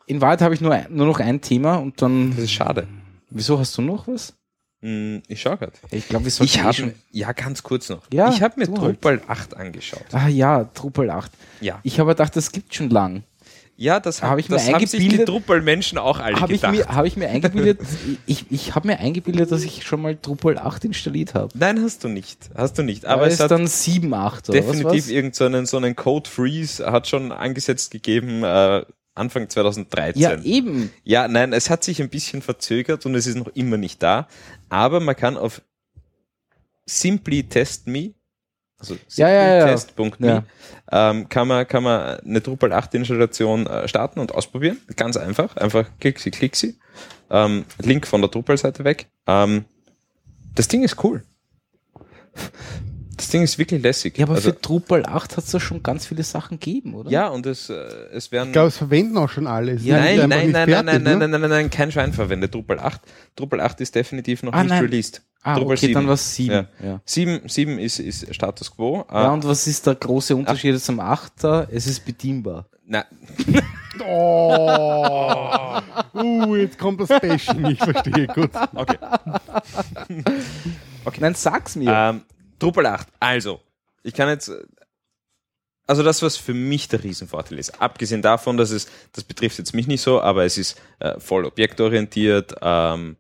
in 0.06 0.22
Wahrheit 0.22 0.42
habe 0.42 0.54
ich 0.54 0.62
nur, 0.62 0.74
ein- 0.74 0.88
nur 0.90 1.08
noch 1.08 1.20
ein 1.20 1.42
Thema 1.42 1.76
und 1.78 2.02
dann. 2.02 2.32
Das 2.32 2.40
ist 2.46 2.52
schade. 2.52 2.88
Wieso 3.30 3.58
hast 3.60 3.78
du 3.78 3.82
noch 3.82 4.08
was? 4.08 4.34
Hm, 4.82 5.22
Ich 5.28 5.42
schau 5.42 5.56
grad. 5.58 5.74
Ich 5.92 6.08
glaube, 6.08 6.26
wir 6.26 6.32
sollten 6.32 6.52
Ich 6.54 6.58
eh 6.60 6.64
habe 6.64 6.74
schon. 6.74 6.94
ja 7.12 7.32
ganz 7.34 7.62
kurz 7.64 7.90
noch. 7.90 8.02
Ja, 8.12 8.30
ich 8.30 8.42
habe 8.42 8.60
mir 8.60 8.66
du 8.68 8.74
halt. 8.82 8.96
Drupal 8.96 9.22
8 9.28 9.56
angeschaut. 9.56 10.06
Ah 10.12 10.28
ja, 10.28 10.64
Drupal 10.74 11.10
8. 11.12 11.32
Ja. 11.62 11.80
Ich 11.84 12.00
habe 12.00 12.10
gedacht, 12.12 12.36
das 12.36 12.52
gibt 12.52 12.74
schon 12.74 12.90
lang. 12.90 13.24
Ja, 13.78 14.00
das, 14.00 14.22
Hab 14.22 14.32
hab 14.32 14.38
ich 14.40 14.48
mir 14.48 14.58
das 14.58 14.72
haben 14.72 14.86
sich 14.86 15.00
die 15.00 15.10
eingebildet- 15.10 15.26
Drupal-Menschen 15.30 15.98
auch 15.98 16.20
alle 16.20 16.40
Habe 16.40 16.54
ich, 16.54 16.62
gedacht. 16.62 16.76
mir, 16.76 16.86
hab 16.96 17.06
ich 17.06 17.18
mir 17.18 17.30
eingebildet, 17.30 17.80
ich, 18.28 18.46
ich 18.52 18.76
habe 18.76 18.88
mir 18.88 19.00
eingebildet, 19.00 19.52
dass 19.52 19.64
ich 19.64 19.84
schon 19.86 20.02
mal 20.04 20.16
Drupal 20.22 20.60
8 20.60 20.86
installiert 20.86 21.34
habe. 21.34 21.50
Nein, 21.58 21.82
hast 21.82 22.04
du 22.04 22.08
nicht. 22.08 22.50
Hast 22.54 22.78
du 22.78 22.84
nicht. 22.84 23.06
Aber 23.06 23.24
Aber 23.24 23.28
es 23.32 23.40
ist 23.40 23.50
dann 23.50 23.66
7, 23.66 24.14
8 24.14 24.50
oder 24.50 24.60
definitiv 24.60 24.86
was? 24.86 24.94
war's? 24.94 25.08
irgend 25.10 25.36
so 25.36 25.46
einen, 25.46 25.66
so 25.66 25.78
einen 25.78 25.96
Code 25.96 26.30
Freeze 26.30 26.92
hat 26.92 27.08
schon 27.08 27.32
angesetzt 27.32 27.90
gegeben, 27.92 28.44
äh, 28.44 28.84
Anfang 29.14 29.50
2013. 29.50 30.22
Ja, 30.22 30.40
eben. 30.42 30.92
Ja, 31.04 31.28
nein, 31.28 31.54
es 31.54 31.70
hat 31.70 31.84
sich 31.84 32.02
ein 32.02 32.10
bisschen 32.10 32.42
verzögert 32.42 33.06
und 33.06 33.16
es 33.16 33.28
ist 33.28 33.36
noch 33.36 33.50
immer 33.56 33.78
nicht 33.78 34.02
da. 34.02 34.28
Aber 34.70 35.00
man 35.00 35.16
kann 35.16 35.38
auf 35.38 35.62
Simply 36.86 37.44
Test 37.44 37.88
Me, 37.88 38.14
also 38.80 38.98
Ja, 39.16 39.30
ja, 39.30 39.78
simplytest.me, 39.78 40.28
Ja. 40.28 40.44
ähm, 41.12 41.30
kann 41.30 41.48
man, 41.48 41.68
kann 41.68 41.84
man 41.84 42.20
eine 42.22 42.42
Drupal 42.42 42.72
8 42.74 42.96
Installation 42.96 43.68
äh, 43.68 43.88
starten 43.88 44.20
und 44.20 44.34
ausprobieren. 44.34 44.78
Ganz 44.96 45.18
einfach. 45.18 45.56
Einfach 45.58 45.88
klick 46.00 46.20
sie, 46.20 46.32
klick 46.32 46.56
sie. 46.56 46.80
Ähm, 47.30 47.66
Link 47.80 48.08
von 48.08 48.22
der 48.22 48.30
Drupal-Seite 48.30 48.84
weg. 48.84 49.08
Ähm, 49.28 49.66
das 50.56 50.68
Ding 50.68 50.84
ist 50.84 51.02
cool. 51.04 51.24
Das 53.18 53.30
Ding 53.30 53.44
ist 53.44 53.58
wirklich 53.60 53.82
lässig. 53.84 54.18
Ja, 54.18 54.26
aber 54.26 54.36
also, 54.36 54.50
für 54.52 54.56
Drupal 54.58 55.06
8 55.06 55.38
hat 55.38 55.44
es 55.44 55.52
da 55.52 55.60
schon 55.60 55.84
ganz 55.84 56.06
viele 56.08 56.24
Sachen 56.24 56.60
gegeben, 56.60 56.96
oder? 56.96 57.12
ja, 57.12 57.28
und 57.28 57.46
es, 57.46 57.70
äh, 57.70 57.74
es 58.14 58.32
werden 58.32 58.48
Ich 58.50 58.54
glaube, 58.54 58.70
es 58.70 58.78
verwenden 58.78 59.18
auch 59.18 59.30
schon 59.30 59.48
alle. 59.48 59.76
Ja, 59.76 59.98
nein, 60.00 60.18
nein, 60.18 60.30
nein, 60.30 60.52
fertig, 60.52 60.74
nein, 60.76 60.86
nein, 60.86 61.04
ne? 61.04 61.18
nein, 61.18 61.30
nein, 61.32 61.42
nein, 61.42 61.50
nein, 61.50 61.70
kein 61.70 61.92
Schwein 61.92 62.14
verwendet 62.14 62.54
Drupal 62.56 62.80
8. 62.80 63.00
Drupal 63.36 63.60
8 63.62 63.82
ist 63.82 63.94
definitiv 63.96 64.44
noch 64.44 64.54
Ah, 64.54 64.64
nicht 64.64 64.70
nein. 64.72 64.84
released. 64.84 65.22
Ah, 65.44 65.56
Drupal 65.56 65.74
okay, 65.78 65.88
7. 65.88 65.94
dann 65.94 66.08
war 66.08 66.14
es 66.16 66.36
7. 66.36 66.54
Ja. 66.54 66.68
Ja. 66.84 67.02
7, 67.06 67.48
7 67.48 67.80
ist, 67.80 68.00
ist 68.00 68.34
Status 68.34 68.72
Quo. 68.76 69.06
Ja, 69.12 69.28
Äh, 69.28 69.34
und 69.34 69.44
was 69.46 69.68
ist 69.68 69.86
der 69.88 69.96
große 69.96 70.36
Unterschied 70.36 70.80
zum 70.82 71.00
8er? 71.00 71.68
Es 71.72 71.88
ist 71.88 72.06
bedienbar. 72.06 72.66
na, 72.88 73.06
Oh, 74.04 75.80
uh, 76.16 76.56
jetzt 76.56 76.80
kommt 76.80 77.02
das 77.02 77.10
Bashing, 77.10 77.66
ich 77.66 77.78
verstehe, 77.78 78.26
gut. 78.28 78.50
okay. 78.74 78.98
Nein, 81.20 81.36
sag's 81.36 81.76
mir. 81.76 81.92
Ähm, 81.94 82.22
Drupal 82.62 82.86
8. 82.86 83.08
Also, 83.20 83.60
ich 84.04 84.14
kann 84.14 84.30
jetzt, 84.30 84.50
äh, 84.50 84.62
also 85.88 86.04
das, 86.04 86.22
was 86.22 86.38
für 86.38 86.54
mich 86.54 86.88
der 86.88 87.04
Riesenvorteil 87.04 87.60
ist, 87.60 87.82
abgesehen 87.82 88.22
davon, 88.22 88.58
dass 88.58 88.70
es, 88.72 88.88
das 89.14 89.24
betrifft 89.24 89.58
jetzt 89.58 89.74
mich 89.74 89.88
nicht 89.88 90.02
so, 90.02 90.22
aber 90.22 90.46
es 90.46 90.58
ist 90.58 90.80
äh, 91.00 91.20
voll 91.20 91.46
objektorientiert, 91.46 92.56
ähm, 92.62 93.18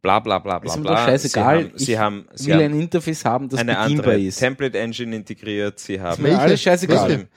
bla 0.00 0.20
bla 0.20 0.38
bla 0.38 0.58
bla 0.58 0.70
ist 0.72 0.76
mir 0.78 0.82
bla. 0.84 1.04
scheißegal. 1.04 1.72
Sie 1.74 1.98
haben, 1.98 2.26
sie 2.34 2.46
will 2.48 2.54
haben, 2.54 2.62
ein 2.74 2.80
Interface 2.80 3.24
haben, 3.24 3.48
das 3.48 3.60
eine 3.60 3.74
bedienbar 3.74 4.06
andere 4.06 4.20
ist. 4.22 4.38
Template 4.38 4.78
Engine 4.78 5.16
integriert, 5.16 5.78
sie 5.80 6.00
haben 6.00 6.22
mir 6.22 6.38
alles 6.38 6.60
sie 6.60 6.64
scheißegal. 6.64 7.12
haben- 7.12 7.28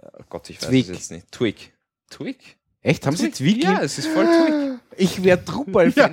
oh 0.00 0.22
Gott, 0.28 0.48
ich 0.50 0.60
weiß 0.62 0.68
Twig. 0.68 0.88
es 0.88 0.94
jetzt 0.96 1.10
nicht. 1.10 1.32
Twig. 1.32 1.72
Twig? 2.10 2.56
Echt? 2.82 3.06
Haben 3.06 3.16
sie 3.16 3.30
Twig? 3.30 3.62
Ja, 3.64 3.80
es 3.82 3.98
ist 3.98 4.06
voll 4.08 4.26
Twig. 4.26 4.73
Ich 4.96 5.22
wäre 5.22 5.38
Drupal-Fan. 5.38 6.12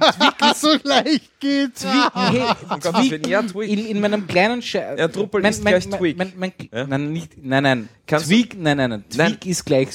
Ist 0.52 0.62
so 0.62 0.70
leicht 0.84 1.40
geht's. 1.40 1.86
Hey, 1.86 2.42
Um 2.70 2.80
Gottes 2.80 3.12
Willen, 3.12 3.24
ja, 3.28 3.42
Twig. 3.42 3.70
in, 3.70 3.86
in 3.88 4.00
meinem 4.02 4.28
kleinen 4.28 4.62
Sche 4.62 4.96
Ja, 4.98 5.08
Drupal 5.08 5.46
ist 5.46 5.62
gleich 5.66 5.88
Twig. 5.90 6.18
Mein, 6.18 6.34
mein, 6.38 6.54
Ja? 6.72 6.86
Nein, 6.88 7.12
nicht, 7.14 7.32
nein, 7.44 7.64
nein. 7.64 7.90
Kannst 8.08 8.28
Twig, 8.28 8.56
nein, 8.60 8.78
nein, 8.78 8.90
nein. 8.90 9.04
Twig 9.10 9.18
Nein. 9.18 9.38
ist 9.46 9.66
gleich 9.66 9.88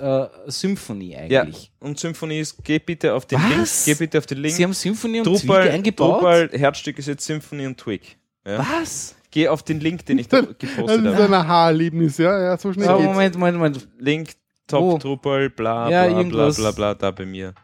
äh, 0.00 0.26
Symphony 0.46 1.16
Ja, 1.28 1.42
eigentlich. 1.42 1.70
und 1.80 1.98
Symphony 1.98 2.40
ist, 2.40 2.56
geh 2.64 2.78
bitte 2.78 3.14
auf 3.14 3.26
den 3.26 3.38
Was? 3.40 3.86
Link, 3.86 3.98
geh 3.98 4.04
bitte 4.04 4.18
auf 4.18 4.26
den 4.26 4.38
Link. 4.38 4.54
Sie 4.54 4.64
haben 4.64 4.72
Symphony 4.74 5.20
und 5.20 5.26
Drupal, 5.26 5.62
Twig 5.64 5.72
eingebaut? 5.72 6.16
Drupal, 6.22 6.50
Herzstück 6.52 6.98
ist 6.98 7.06
jetzt 7.08 7.24
Symphony 7.24 7.66
und 7.66 7.78
Twig. 7.78 8.16
Ja. 8.46 8.58
Was? 8.58 9.14
Geh 9.30 9.48
auf 9.48 9.62
den 9.62 9.80
Link, 9.80 10.04
den 10.06 10.18
ich 10.18 10.28
da 10.28 10.42
Das 10.42 10.58
gepostet 10.58 11.04
ist 11.04 11.12
habe. 11.14 11.24
ein 11.24 11.34
Aha-Erlebnis, 11.34 12.18
ja, 12.18 12.38
ja, 12.38 12.58
so 12.58 12.72
schnell 12.72 12.88
Oh, 12.90 12.96
geht's. 12.98 13.06
Moment, 13.08 13.34
Moment, 13.36 13.56
Moment. 13.58 13.88
Link, 13.98 14.30
Top 14.66 14.82
Wo? 14.82 14.98
Drupal, 14.98 15.50
bla, 15.50 15.90
Ja, 15.90 16.02
bla, 16.04 16.08
bla, 16.10 16.18
irgendwas. 16.18 16.56
bla, 16.56 16.70
bla, 16.70 16.94
da 16.94 17.10
bei 17.10 17.24
mir. 17.26 17.54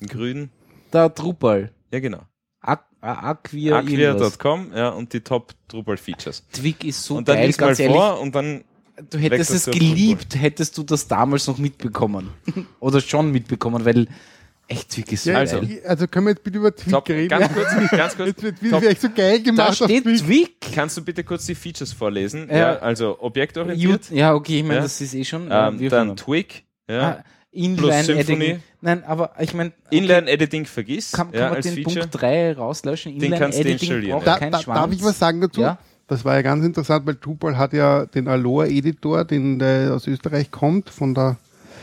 Grün. 0.00 0.50
Da 0.90 1.08
Drupal. 1.08 1.72
Ja, 1.92 2.00
genau. 2.00 2.22
Aqu 2.60 2.82
Aquia, 3.00 3.80
irgendwas. 3.82 4.34
Aquia.com, 4.34 4.72
ja, 4.74 4.88
und 4.88 5.12
die 5.12 5.20
Top 5.20 5.52
Drupal 5.68 5.96
Features. 5.96 6.44
Twig 6.52 6.84
ist 6.84 7.04
so 7.04 7.16
und 7.16 7.28
dann 7.28 7.36
geil, 7.36 7.46
liest 7.46 7.60
mal 7.60 7.68
ganz 7.68 7.78
ehrlich. 7.80 7.96
vor 7.96 8.20
und 8.20 8.34
dann, 8.34 8.64
Du 9.10 9.18
hättest 9.18 9.50
es 9.50 9.66
geliebt, 9.66 10.34
hättest 10.40 10.76
du 10.78 10.82
das 10.82 11.06
damals 11.06 11.46
noch 11.46 11.58
mitbekommen. 11.58 12.30
Oder 12.80 13.00
schon 13.02 13.30
mitbekommen, 13.30 13.84
weil 13.84 14.08
echt 14.68 14.88
Twig 14.90 15.12
ist 15.12 15.24
so 15.24 15.30
Ja, 15.30 15.38
Also. 15.38 15.60
geil. 15.60 15.82
also 15.86 16.08
können 16.08 16.26
wir 16.26 16.30
jetzt 16.30 16.42
bitte 16.42 16.58
über 16.58 16.74
Twig 16.74 16.92
Top, 16.92 17.08
reden? 17.10 17.28
ganz 17.28 17.52
kurz, 17.52 17.68
ganz 17.90 18.16
kurz. 18.16 18.28
Jetzt 18.28 18.42
wird 18.42 18.62
wieder 18.62 18.70
Top. 18.72 18.80
vielleicht 18.82 19.00
so 19.02 19.08
geil 19.14 19.38
Da 19.38 19.44
gemacht. 19.50 19.68
auf 19.68 19.74
steht 19.88 20.04
Twig. 20.04 20.22
Twig. 20.22 20.56
Kannst 20.74 20.96
du 20.96 21.04
bitte 21.04 21.22
kurz 21.24 21.44
die 21.46 21.54
Features 21.54 21.92
vorlesen? 21.92 22.48
Ja. 22.48 22.56
Ja, 22.56 22.78
also 22.78 23.20
objektorientiert, 23.20 24.10
Ja, 24.10 24.34
okay, 24.34 24.58
ich 24.58 24.62
meine, 24.64 24.76
Ja. 24.76 24.82
das 24.82 24.98
ist 25.00 25.14
eh 25.14 25.24
schon. 25.24 25.50
äh, 25.50 25.68
ähm, 25.68 25.78
wir 25.78 25.90
dann 25.90 26.16
Twig, 26.16 26.64
ja. 26.88 27.00
ah, 27.20 27.24
Inline 27.56 28.04
Symphony. 28.04 28.44
Editing. 28.44 28.62
Nein, 28.80 29.04
aber 29.04 29.32
ich 29.40 29.54
meine, 29.54 29.72
Inline-Editing 29.90 30.66
vergiss, 30.66 31.12
kann, 31.12 31.30
kann 31.32 31.40
ja, 31.40 31.46
man 31.48 31.56
als 31.56 31.66
den 31.66 31.74
Feature. 31.74 32.00
Punkt 32.00 32.20
3 32.22 32.52
rauslöschen? 32.52 33.18
Den 33.18 33.32
kannst 33.32 33.58
du 33.58 33.62
Editing 33.62 33.78
installieren, 33.88 34.12
braucht 34.18 34.26
ja. 34.26 34.32
Da, 34.34 34.38
keinen 34.38 34.52
da, 34.52 34.60
Schwanz. 34.60 34.80
darf 34.80 34.92
ich 34.92 35.02
was 35.04 35.18
sagen 35.18 35.40
dazu? 35.40 35.60
Ja? 35.62 35.78
Das 36.08 36.24
war 36.24 36.34
ja 36.36 36.42
ganz 36.42 36.64
interessant, 36.64 37.04
weil 37.06 37.16
Drupal 37.16 37.58
hat 37.58 37.72
ja 37.72 38.06
den 38.06 38.28
Aloha-Editor, 38.28 39.24
den 39.24 39.58
der 39.58 39.92
aus 39.94 40.06
Österreich 40.06 40.50
kommt, 40.52 40.88
von 40.90 41.14
der, 41.14 41.36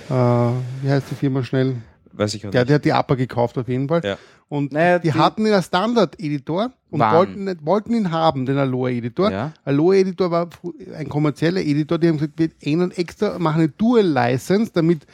äh, 0.09 0.13
wie 0.13 0.89
heißt 0.89 1.07
die 1.11 1.15
Firma 1.15 1.43
schnell? 1.43 1.75
Weiß 2.13 2.33
ich 2.35 2.47
auch 2.47 2.53
Ja, 2.53 2.61
nicht. 2.61 2.69
der 2.69 2.75
hat 2.75 2.85
die 2.85 2.93
APA 2.93 3.15
gekauft 3.15 3.57
auf 3.57 3.67
jeden 3.67 3.87
Fall. 3.89 4.01
Ja. 4.03 4.17
Und 4.47 4.71
Naja, 4.71 4.99
die, 4.99 5.09
die- 5.09 5.13
hatten 5.17 5.45
ihn 5.47 5.51
als 5.53 5.65
Standard-Editor 5.65 6.71
und 6.91 6.99
wollten, 6.99 7.57
wollten 7.65 7.93
ihn 7.95 8.11
haben, 8.11 8.45
den 8.45 8.57
Aloha-Editor. 8.57 9.31
Ja. 9.31 9.51
Aloha-Editor 9.65 10.29
war 10.29 10.47
ein 10.95 11.09
kommerzieller 11.09 11.59
Editor, 11.61 11.97
die 11.97 12.07
haben 12.07 12.17
gesagt, 12.17 12.33
wir 12.37 12.49
ändern 12.61 12.91
extra, 12.91 13.39
machen 13.39 13.61
eine 13.61 13.69
Dual-License, 13.69 14.71
damit 14.73 15.07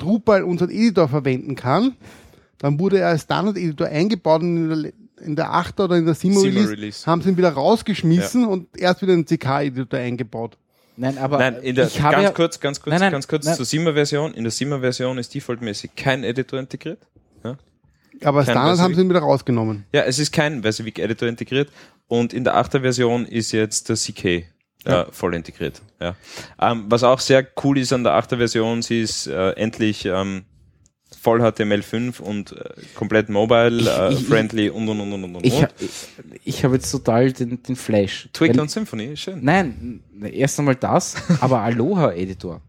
Drupal 0.00 0.42
unseren 0.44 0.70
Editor 0.70 1.08
verwenden 1.08 1.54
kann. 1.54 1.96
Dann 2.58 2.78
wurde 2.78 2.98
er 2.98 3.08
als 3.08 3.22
Standard-Editor 3.22 3.86
eingebaut 3.86 4.42
und 4.42 4.56
in 4.56 4.82
der, 4.82 4.92
in 5.26 5.36
der 5.36 5.50
8er 5.52 5.84
oder 5.84 5.96
in 5.96 6.06
der 6.06 6.14
7er 6.14 6.18
Siebener 6.20 6.42
Release, 6.44 6.70
Release. 6.70 7.06
haben 7.06 7.22
sie 7.22 7.30
ihn 7.30 7.36
wieder 7.36 7.52
rausgeschmissen 7.52 8.46
und 8.46 8.68
erst 8.76 9.02
wieder 9.02 9.12
einen 9.14 9.24
CK-Editor 9.24 9.98
eingebaut. 9.98 10.56
Nein, 10.96 11.16
aber 11.16 11.38
Nein, 11.38 11.56
in 11.62 11.74
der, 11.76 11.86
ich 11.86 12.02
habe 12.02 12.16
ganz 12.16 12.24
ja, 12.24 12.30
kurz, 12.32 12.60
ganz 12.60 12.80
kurz, 12.80 12.90
Nein, 12.92 13.00
nein, 13.00 13.12
ganz 13.12 13.26
kurz 13.28 13.46
nein. 13.46 13.56
zur 13.56 13.64
7er 13.64 13.94
Version. 13.94 14.34
In 14.34 14.44
der 14.44 14.52
7er 14.52 14.80
Version 14.80 15.16
ist 15.16 15.34
defaultmäßig 15.34 15.92
kein 15.96 16.24
Editor 16.24 16.58
integriert. 16.60 16.98
Ja, 17.42 17.56
Aber 18.22 18.44
Kein 18.44 18.52
Standard 18.54 18.78
haben 18.80 18.94
sie 18.94 19.00
ihn 19.00 19.08
wieder 19.08 19.20
rausgenommen. 19.20 19.84
ja 19.94 20.02
es 20.02 20.18
ist 20.18 20.30
kein 20.32 20.62
WYSIWYG 20.62 20.98
Editor 20.98 21.28
integriert. 21.28 21.70
Und 22.08 22.34
in 22.34 22.44
der 22.44 22.56
8er 22.56 22.80
Version 22.80 23.24
ist 23.24 23.52
jetzt 23.52 23.88
der 23.88 23.96
CK 23.96 24.44
äh, 24.84 25.04
voll 25.10 25.34
integriert. 25.34 25.82
Ja. 26.00 26.14
Ähm, 26.60 26.84
was 26.88 27.02
auch 27.02 27.20
sehr 27.20 27.46
cool 27.64 27.78
ist 27.78 27.92
an 27.92 28.04
der 28.04 28.12
8er 28.14 28.36
Version, 28.38 28.82
sie 28.82 29.02
ist 29.02 29.26
äh, 29.26 29.50
endlich 29.52 30.06
ähm, 30.06 30.44
voll 31.20 31.42
HTML5 31.42 32.20
und 32.20 32.52
äh, 32.52 32.64
komplett 32.94 33.28
mobile, 33.28 33.78
Ich- 34.10 34.30
äh, 34.30 34.70
und 34.70 34.88
und 34.88 35.00
und 35.00 35.12
und 35.12 35.24
und 35.24 35.36
und. 35.36 35.46
ich, 35.46 35.62
ich, 35.80 35.90
ich 36.44 36.64
habe 36.64 36.76
jetzt 36.76 36.90
total 36.90 37.32
den, 37.32 37.62
den 37.62 37.76
Flash. 37.76 38.28
Twig 38.32 38.50
Weil- 38.52 38.60
und 38.60 38.70
Symphony, 38.70 39.06
ist 39.12 39.20
schön. 39.20 39.40
Nein, 39.44 40.02
erst 40.22 40.58
einmal 40.58 40.76
das, 40.76 41.16
aber 41.40 41.60
Aloha-Editor. 41.60 42.62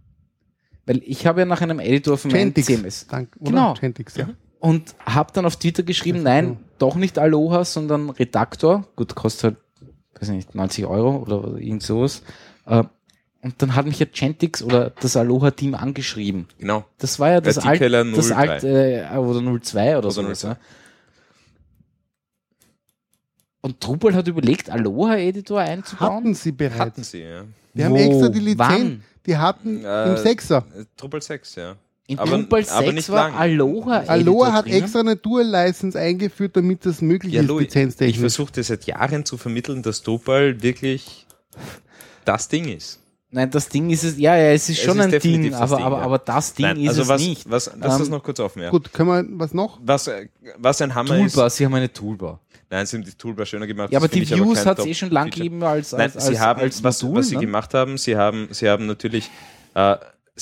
Weil 0.85 1.01
ich 1.05 1.25
habe 1.27 1.41
ja 1.41 1.45
nach 1.45 1.61
einem 1.61 1.79
Editor 1.79 2.17
für 2.17 2.27
mein 2.27 2.53
Gentix. 2.53 2.67
CMS. 2.67 3.07
Dank, 3.07 3.29
oder? 3.39 3.51
Genau. 3.51 3.73
Gentix, 3.75 4.17
ja. 4.17 4.29
Und 4.59 4.95
habe 5.05 5.31
dann 5.33 5.45
auf 5.45 5.55
Twitter 5.57 5.83
geschrieben, 5.83 6.21
nein, 6.23 6.59
doch 6.77 6.95
nicht 6.95 7.17
Aloha, 7.17 7.63
sondern 7.65 8.09
Redaktor. 8.09 8.87
Gut, 8.95 9.15
kostet 9.15 9.43
halt, 9.43 9.57
weiß 10.19 10.29
nicht, 10.29 10.53
90 10.55 10.85
Euro 10.85 11.17
oder 11.17 11.57
irgend 11.57 11.83
sowas. 11.83 12.21
Äh, 12.65 12.83
Und 13.43 13.59
dann 13.61 13.75
hat 13.75 13.85
mich 13.85 13.97
ja 13.99 14.05
Chantix 14.13 14.61
oder 14.61 14.91
das 15.01 15.15
Aloha-Team 15.17 15.73
angeschrieben. 15.73 16.47
Genau. 16.59 16.85
Das 16.99 17.19
war 17.19 17.29
ja 17.31 17.41
das 17.41 17.57
alte, 17.57 17.89
das 17.89 18.27
03. 18.27 18.35
alte, 18.35 19.07
äh, 19.11 19.17
oder 19.17 19.41
02 19.61 19.97
oder, 19.97 20.11
so. 20.11 20.21
02. 20.23 20.55
Und 23.61 23.83
Drupal 23.85 24.15
hat 24.15 24.27
überlegt, 24.27 24.69
Aloha-Editor 24.69 25.59
einzubauen. 25.59 26.17
Hatten 26.17 26.33
sie 26.33 26.51
bereits. 26.51 26.79
Hatten 26.79 27.03
sie, 27.03 27.21
ja. 27.21 27.43
Die 27.73 27.85
haben 27.85 27.93
Wo? 27.93 27.97
extra 27.97 28.29
die 28.29 28.39
Lizenz. 28.39 28.59
Wann? 28.59 29.03
Die 29.25 29.37
hatten 29.37 29.85
Äh, 29.85 30.09
im 30.09 30.17
Sechser. 30.17 30.65
Drupal 30.97 31.21
6, 31.21 31.55
ja. 31.55 31.75
In 32.11 32.19
aber- 32.19 32.37
Drupal 32.37 32.65
aber 32.69 32.81
6 32.83 32.93
nicht 32.93 33.09
war 33.09 33.29
lang. 33.29 33.37
Aloha 33.39 34.03
Aloha 34.07 34.51
hat 34.53 34.65
drinnen. 34.65 34.83
extra 34.83 34.99
eine 34.99 35.15
Dual-License 35.15 35.97
eingeführt, 35.99 36.55
damit 36.57 36.85
das 36.85 37.01
möglich 37.01 37.33
Ja, 37.33 37.41
ist, 37.41 37.47
Louis, 37.47 37.61
ich 37.67 37.67
lizenztechnisch. 37.73 38.19
versuchte 38.19 38.61
seit 38.63 38.85
Jahren 38.85 39.25
zu 39.25 39.37
vermitteln, 39.37 39.81
dass 39.81 40.03
Drupal 40.03 40.61
wirklich 40.61 41.25
das 42.25 42.47
Ding 42.47 42.65
ist. 42.67 42.99
Nein, 43.33 43.49
das 43.49 43.69
Ding 43.69 43.89
ist 43.89 44.03
es, 44.03 44.17
ja, 44.17 44.35
ja, 44.35 44.51
es 44.51 44.67
ist 44.67 44.79
Es 44.79 44.83
schon 44.83 44.99
ist 44.99 45.05
ein 45.05 45.19
Ding, 45.21 45.51
das 45.51 45.61
aber, 45.61 45.77
Ding, 45.77 45.85
aber, 45.85 45.97
ja. 45.99 46.03
aber 46.03 46.17
das 46.19 46.53
Ding 46.53 46.65
Nein, 46.65 46.81
ist 46.81 46.89
also 46.89 47.01
es 47.03 47.07
was, 47.07 47.21
nicht. 47.21 47.49
Was, 47.49 47.71
lass 47.79 47.97
das 47.97 48.07
Ähm, 48.07 48.11
noch 48.11 48.23
kurz 48.23 48.39
offen, 48.41 48.61
ja. 48.61 48.69
Gut, 48.71 48.91
können 48.91 49.07
wir 49.09 49.39
was 49.39 49.53
noch? 49.53 49.79
Was, 49.81 50.09
was 50.57 50.81
ein 50.81 50.93
Hammer 50.93 51.17
ist. 51.17 51.33
Toolbar, 51.33 51.49
sie 51.49 51.63
haben 51.65 51.73
eine 51.75 51.91
Toolbar. 51.93 52.41
Nein, 52.69 52.85
sie 52.85 52.97
haben 52.97 53.05
die 53.05 53.11
Toolbar 53.13 53.45
schöner 53.45 53.67
gemacht. 53.67 53.89
Ja, 53.91 53.99
aber 53.99 54.09
das 54.09 54.17
die 54.19 54.29
Views 54.29 54.65
hat 54.65 54.79
es 54.79 54.85
eh 54.85 54.93
schon 54.93 55.11
lang 55.11 55.29
gegeben 55.29 55.63
als, 55.63 55.93
Nein, 55.93 56.01
als, 56.01 56.17
als, 56.17 56.27
sie 56.27 56.39
haben, 56.41 56.59
als 56.59 56.83
was, 56.83 57.01
Modul, 57.03 57.19
was 57.19 57.27
sie 57.29 57.35
ne? 57.35 57.41
gemacht 57.41 57.73
haben, 57.73 57.97
sie 57.97 58.17
haben, 58.17 58.49
sie 58.51 58.69
haben 58.69 58.85
natürlich 58.85 59.29
äh, 59.75 59.95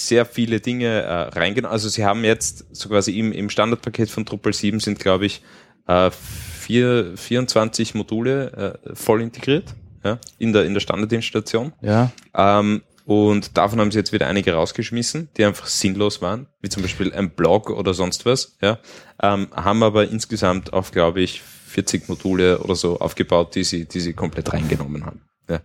sehr 0.07 0.25
viele 0.25 0.59
Dinge 0.59 0.87
äh, 0.87 1.13
reingenommen. 1.13 1.73
Also 1.73 1.89
sie 1.89 2.05
haben 2.05 2.23
jetzt 2.23 2.65
so 2.71 2.89
quasi 2.89 3.17
im, 3.17 3.31
im 3.31 3.49
Standardpaket 3.49 4.09
von 4.09 4.25
Drupal 4.25 4.53
7 4.53 4.79
sind, 4.79 4.99
glaube 4.99 5.25
ich, 5.25 5.41
äh, 5.87 6.11
vier, 6.11 7.13
24 7.15 7.95
Module 7.95 8.77
äh, 8.85 8.95
voll 8.95 9.21
integriert 9.21 9.75
ja, 10.03 10.19
in 10.37 10.53
der, 10.53 10.65
in 10.65 10.73
der 10.73 10.81
Standardinstallation. 10.81 11.73
Ja. 11.81 12.11
Ähm, 12.33 12.83
und 13.05 13.57
davon 13.57 13.79
haben 13.79 13.91
sie 13.91 13.97
jetzt 13.97 14.13
wieder 14.13 14.27
einige 14.27 14.53
rausgeschmissen, 14.53 15.29
die 15.35 15.43
einfach 15.43 15.65
sinnlos 15.65 16.21
waren, 16.21 16.47
wie 16.61 16.69
zum 16.69 16.83
Beispiel 16.83 17.11
ein 17.11 17.31
Blog 17.31 17.71
oder 17.71 17.95
sonst 17.95 18.25
was. 18.25 18.57
Ja, 18.61 18.77
ähm, 19.21 19.47
haben 19.51 19.81
aber 19.81 20.07
insgesamt 20.07 20.73
auf, 20.73 20.91
glaube 20.91 21.21
ich, 21.21 21.41
40 21.41 22.07
Module 22.07 22.59
oder 22.59 22.75
so 22.75 22.99
aufgebaut, 22.99 23.55
die 23.55 23.63
sie, 23.63 23.85
die 23.85 23.99
sie 23.99 24.13
komplett 24.13 24.53
reingenommen 24.53 25.05
haben. 25.05 25.21
Ja. 25.49 25.61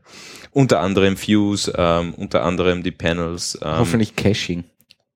Unter 0.52 0.80
anderem 0.80 1.16
Views, 1.20 1.70
ähm, 1.76 2.14
unter 2.14 2.42
anderem 2.44 2.82
die 2.82 2.90
Panels. 2.90 3.58
Ähm, 3.62 3.78
Hoffentlich 3.78 4.16
Caching. 4.16 4.64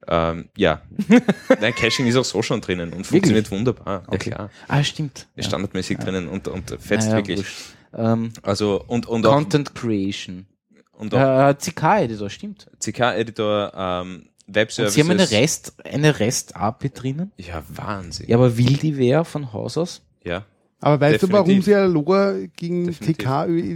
Ähm, 0.07 0.49
ja. 0.57 0.82
Nein, 1.61 1.74
Caching 1.74 2.07
ist 2.07 2.16
auch 2.16 2.24
so 2.24 2.43
schon 2.43 2.61
drinnen 2.61 2.93
und 2.93 3.07
funktioniert 3.07 3.51
wunderbar. 3.51 4.03
Ja 4.07 4.12
Okay. 4.12 4.31
klar. 4.31 4.51
Ah, 4.69 4.82
stimmt. 4.85 5.27
Ist 5.36 5.45
Ja. 5.47 5.51
standardmäßig 5.51 5.99
drinnen 5.99 6.28
und, 6.28 6.49
und 6.49 6.70
fetzt 6.81 7.09
Naja, 7.09 7.16
wirklich. 7.16 7.47
Ähm, 7.95 8.32
Also 8.43 8.82
und, 8.86 9.07
und 9.07 9.27
auch, 9.27 9.35
Content 9.35 9.74
Creation. 9.74 10.47
und 10.93 11.15
auch 11.15 11.49
Äh, 11.51 11.55
CK-Editor, 11.55 12.31
stimmt. 12.31 12.66
CK-Editor, 12.81 13.73
ähm, 13.77 14.28
Und 14.47 14.55
Webservices. 14.55 14.95
sie 14.95 15.01
haben 15.03 15.11
eine 15.11 15.31
REST, 15.31 15.73
eine 15.85 16.19
REST-API 16.20 16.90
drinnen. 16.90 17.32
Ja, 17.36 17.62
Wahnsinn. 17.69 18.28
Ja, 18.28 18.36
aber 18.36 18.57
will 18.57 18.77
die 18.78 18.97
wer 18.97 19.24
von 19.24 19.53
Haus 19.53 19.77
aus? 19.77 20.03
Ja. 20.24 20.45
Aber 20.81 21.01
weißt 21.01 21.23
du, 21.25 21.33
warum 21.33 21.47
Definitiv. 21.47 21.65
sie 21.65 21.75
Aloha 21.75 22.35
gegen 22.57 22.87
Definitiv. 22.87 23.17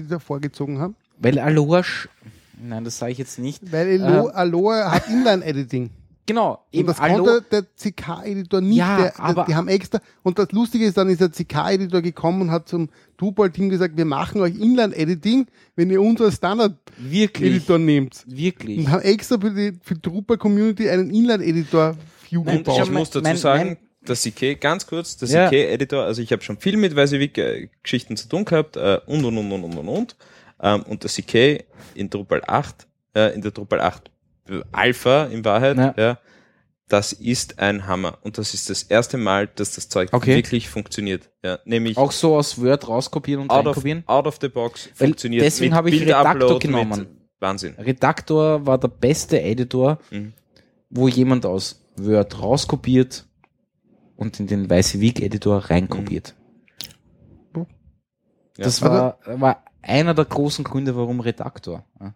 TK 0.09 0.21
vorgezogen 0.21 0.79
haben? 0.79 0.95
Weil 1.19 1.39
Aloha, 1.39 1.81
sch- 1.81 2.09
nein, 2.63 2.85
das 2.85 2.99
sage 2.99 3.13
ich 3.13 3.19
jetzt 3.19 3.39
nicht. 3.39 3.73
Weil 3.73 4.01
Alo 4.03 4.29
Aloha 4.29 4.93
hat 4.93 5.09
Inline-Editing. 5.09 5.91
Genau, 6.25 6.65
Und 6.73 6.87
das 6.87 7.01
Alo 7.01 7.25
konnte 7.25 7.45
der 7.51 7.63
CK-Editor 7.77 8.61
nicht. 8.61 8.77
Ja, 8.79 8.97
der, 8.97 9.19
aber- 9.21 9.45
die 9.49 9.57
haben 9.57 9.67
extra, 9.67 9.99
und 10.23 10.39
das 10.39 10.53
Lustige 10.53 10.85
ist, 10.87 10.97
dann 10.97 11.09
ist 11.09 11.21
der 11.21 11.31
CK-Editor 11.31 12.01
gekommen 12.01 12.43
und 12.43 12.51
hat 12.53 12.69
zum 12.69 12.91
Drupal-Team 13.17 13.69
gesagt, 13.71 13.97
wir 13.97 14.05
machen 14.05 14.41
euch 14.41 14.55
Inline-Editing, 14.57 15.47
wenn 15.75 15.91
ihr 15.91 16.01
unser 16.01 16.31
Standard-Editor 16.31 17.79
nehmt. 17.79 18.23
wirklich. 18.27 18.79
Und 18.79 18.91
haben 18.93 19.03
extra 19.03 19.39
für 19.41 19.51
die 19.51 19.73
für 19.83 19.95
die 19.97 20.03
Drupal-Community 20.03 20.89
einen 20.89 21.11
Inline-Editor-View 21.11 22.45
gebaut. 22.45 22.69
Ich 22.79 22.85
Schau, 22.87 22.93
muss 22.93 23.11
dazu 23.11 23.23
mein- 23.25 23.37
sagen, 23.37 23.65
mein- 23.71 23.77
der 24.07 24.17
CK, 24.17 24.61
ganz 24.61 24.87
kurz, 24.87 25.17
der 25.17 25.29
Ja. 25.29 25.49
CK-Editor, 25.49 26.03
also 26.05 26.23
ich 26.23 26.33
habe 26.33 26.43
schon 26.43 26.59
viel 26.59 26.77
mit 26.77 26.97
WYSIWYG-Geschichten 26.97 28.17
zu 28.17 28.29
tun 28.29 28.45
gehabt 28.45 28.77
äh, 28.77 29.01
und, 29.07 29.25
und, 29.25 29.39
und, 29.39 29.53
und, 29.53 29.65
und, 29.65 29.79
und, 29.79 29.89
und. 29.89 30.17
Ähm, 30.61 30.83
und 30.83 31.03
der 31.05 31.11
CK 31.11 31.65
in 31.95 32.11
Drupal 32.11 32.43
8, 32.47 32.87
äh, 33.15 33.35
in 33.35 33.43
der 33.43 33.51
Drupal 33.53 33.81
8 33.81 34.11
Alpha 34.73 35.25
in 35.27 35.45
Wahrheit, 35.45 35.77
Ja. 35.77 35.95
ja. 35.97 36.19
das 36.89 37.13
ist 37.13 37.59
ein 37.59 37.87
Hammer. 37.87 38.19
Und 38.23 38.39
das 38.39 38.55
ist 38.55 38.69
das 38.71 38.83
erste 38.83 39.17
Mal, 39.17 39.47
dass 39.47 39.75
das 39.77 39.89
Zeug 39.89 40.11
Okay. 40.13 40.37
wirklich 40.37 40.69
funktioniert. 40.69 41.31
Ja, 41.45 41.59
nämlich 41.65 41.97
Auch 41.97 42.13
so 42.13 42.37
aus 42.37 42.61
Word 42.61 42.87
rauskopieren 42.89 43.43
und 43.43 43.51
out, 43.51 43.61
of, 43.61 43.77
reinkopieren. 43.77 44.03
out 44.07 44.27
of 44.27 44.39
the 44.41 44.49
box 44.49 44.89
Weil 44.99 45.09
funktioniert. 45.09 45.45
deswegen 45.45 45.75
habe 45.75 45.91
ich 45.91 45.99
Bildupload, 46.01 46.29
Redactor 46.29 46.53
mit- 46.55 46.63
genommen. 46.63 47.07
Wahnsinn. 47.41 47.75
Redaktor 47.79 48.67
war 48.67 48.79
der 48.79 48.89
beste 48.89 49.41
Editor, 49.41 49.99
Mhm. 50.11 50.33
wo 50.91 51.09
jemand 51.09 51.47
aus 51.47 51.83
Word 51.97 52.41
rauskopiert 52.41 53.25
und 54.23 54.41
in 54.41 54.47
den 54.47 54.71
WYSIWYG-Editor 54.71 55.59
reinkopiert. 55.71 56.35
Ja. 57.55 58.65
Das 58.65 58.83
war, 58.83 59.19
war 59.27 59.65
einer 59.81 60.15
der 60.15 60.27
großen 60.27 60.63
Gründe, 60.65 60.95
warum 60.95 61.21
Redaktor. 61.21 61.85
Ja. 62.01 62.15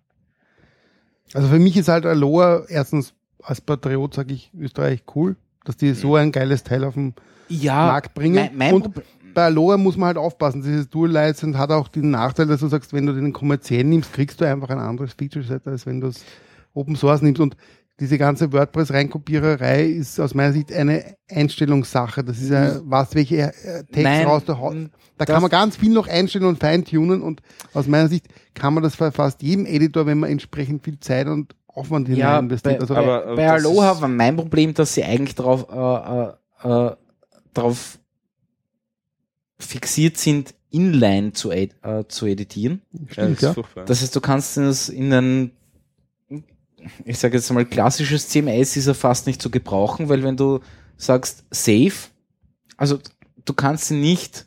Also 1.33 1.49
für 1.49 1.59
mich 1.59 1.77
ist 1.77 1.89
halt 1.89 2.05
Aloha 2.07 2.65
erstens 2.69 3.15
als 3.43 3.61
Patriot, 3.61 4.15
sage 4.15 4.35
ich, 4.35 4.51
Österreich 4.59 5.03
cool, 5.15 5.37
dass 5.65 5.77
die 5.77 5.93
so 5.95 6.15
ein 6.15 6.33
geiles 6.33 6.63
Teil 6.63 6.85
auf 6.85 6.95
dem 6.95 7.15
Ja, 7.49 7.87
Markt 7.87 8.15
bringen. 8.15 8.35
mein, 8.37 8.57
mein 8.57 8.75
Und 8.75 8.83
Problem- 8.83 9.05
bei 9.35 9.45
Aloha 9.47 9.77
muss 9.77 9.97
man 9.97 10.07
halt 10.09 10.17
aufpassen. 10.19 10.63
Dieses 10.63 10.89
Dual 10.89 11.11
License 11.11 11.59
hat 11.59 11.71
auch 11.71 11.89
den 11.89 12.11
Nachteil, 12.11 12.47
dass 12.47 12.61
du 12.61 12.69
sagst, 12.69 12.93
wenn 12.95 13.05
du 13.07 13.13
den 13.13 13.33
kommerziell 13.35 13.85
nimmst, 13.85 14.13
kriegst 14.15 14.41
du 14.41 14.47
einfach 14.47 14.71
ein 14.71 14.79
anderes 14.79 15.13
Feature-Set, 15.13 15.67
als 15.67 15.85
wenn 15.85 16.01
du 16.01 16.07
es 16.09 16.25
Open 16.73 16.97
Source 16.97 17.21
nimmst. 17.23 17.41
Und 17.41 17.57
diese 17.99 18.19
ganze 18.19 18.53
WordPress-Reinkopiererei 18.53 19.85
ist 19.87 20.21
aus 20.21 20.35
meiner 20.35 20.53
Sicht 20.53 20.73
eine 20.73 21.17
Einstellungssache. 21.31 22.23
Das 22.25 22.39
ist 22.39 22.51
ja 22.51 22.81
was, 22.85 23.15
welche 23.15 23.37
äh, 23.39 23.85
Text 23.85 23.97
Nein, 24.03 24.27
raus 24.27 24.45
der 24.45 24.59
Haut. 24.59 24.75
Da 24.75 25.25
das- 25.25 25.27
kann 25.35 25.41
man 25.43 25.51
ganz 25.51 25.77
viel 25.77 25.93
noch 25.93 26.07
einstellen 26.07 26.45
und 26.45 26.59
feintunen 26.61 27.23
und 27.23 27.41
aus 27.73 27.87
meiner 27.87 28.09
Sicht 28.09 28.27
kann 28.55 28.75
man 28.75 28.83
das 28.83 28.97
bei 28.97 29.11
fast 29.11 29.41
jedem 29.43 29.65
Editor, 29.65 30.05
wenn 30.07 30.19
man 30.19 30.31
entsprechend 30.31 30.85
viel 30.85 31.01
Zeit 31.01 31.27
und 31.27 31.55
Aufwand 31.69 32.07
hinein 32.09 32.21
ja, 32.21 32.39
investiert. 32.39 32.77
bei, 32.79 32.81
Also, 32.83 32.95
aber- 32.95 33.27
bei, 33.27 33.35
bei 33.37 33.43
das 33.47 33.65
Aloha 33.65 34.01
war 34.01 34.09
mein 34.09 34.37
Problem, 34.37 34.75
dass 34.75 34.93
sie 34.95 35.05
eigentlich 35.05 35.35
darauf 35.35 35.67
äh, 35.71 36.69
äh, 36.69 36.89
äh, 36.89 36.97
drauf 37.55 37.99
fixiert 39.59 40.17
sind, 40.19 40.55
Inline 40.71 41.33
zu, 41.33 41.51
ed 41.51 41.75
äh, 41.83 42.05
zu 42.09 42.27
editieren. 42.27 42.83
Ja, 42.93 42.99
das 43.01 43.13
stimmt, 43.13 43.43
ist 43.43 43.77
ja. 43.77 43.85
Das 43.85 44.03
heißt, 44.03 44.15
du 44.15 44.21
kannst 44.21 44.57
es 44.59 44.89
in 44.89 45.13
ein, 45.13 45.53
ich 47.05 47.19
sage 47.19 47.37
jetzt 47.37 47.51
mal, 47.53 47.65
klassisches 47.65 48.29
CMS 48.29 48.77
ist 48.77 48.87
er 48.87 48.95
fast 48.95 49.27
nicht 49.27 49.41
zu 49.43 49.51
gebrauchen, 49.51 50.09
weil 50.09 50.23
wenn 50.23 50.37
du 50.37 50.61
sagst 50.97 51.45
Save, 51.51 51.93
also 52.77 52.99
du 53.45 53.53
kannst 53.55 53.87
sie 53.87 53.97
nicht, 53.97 54.47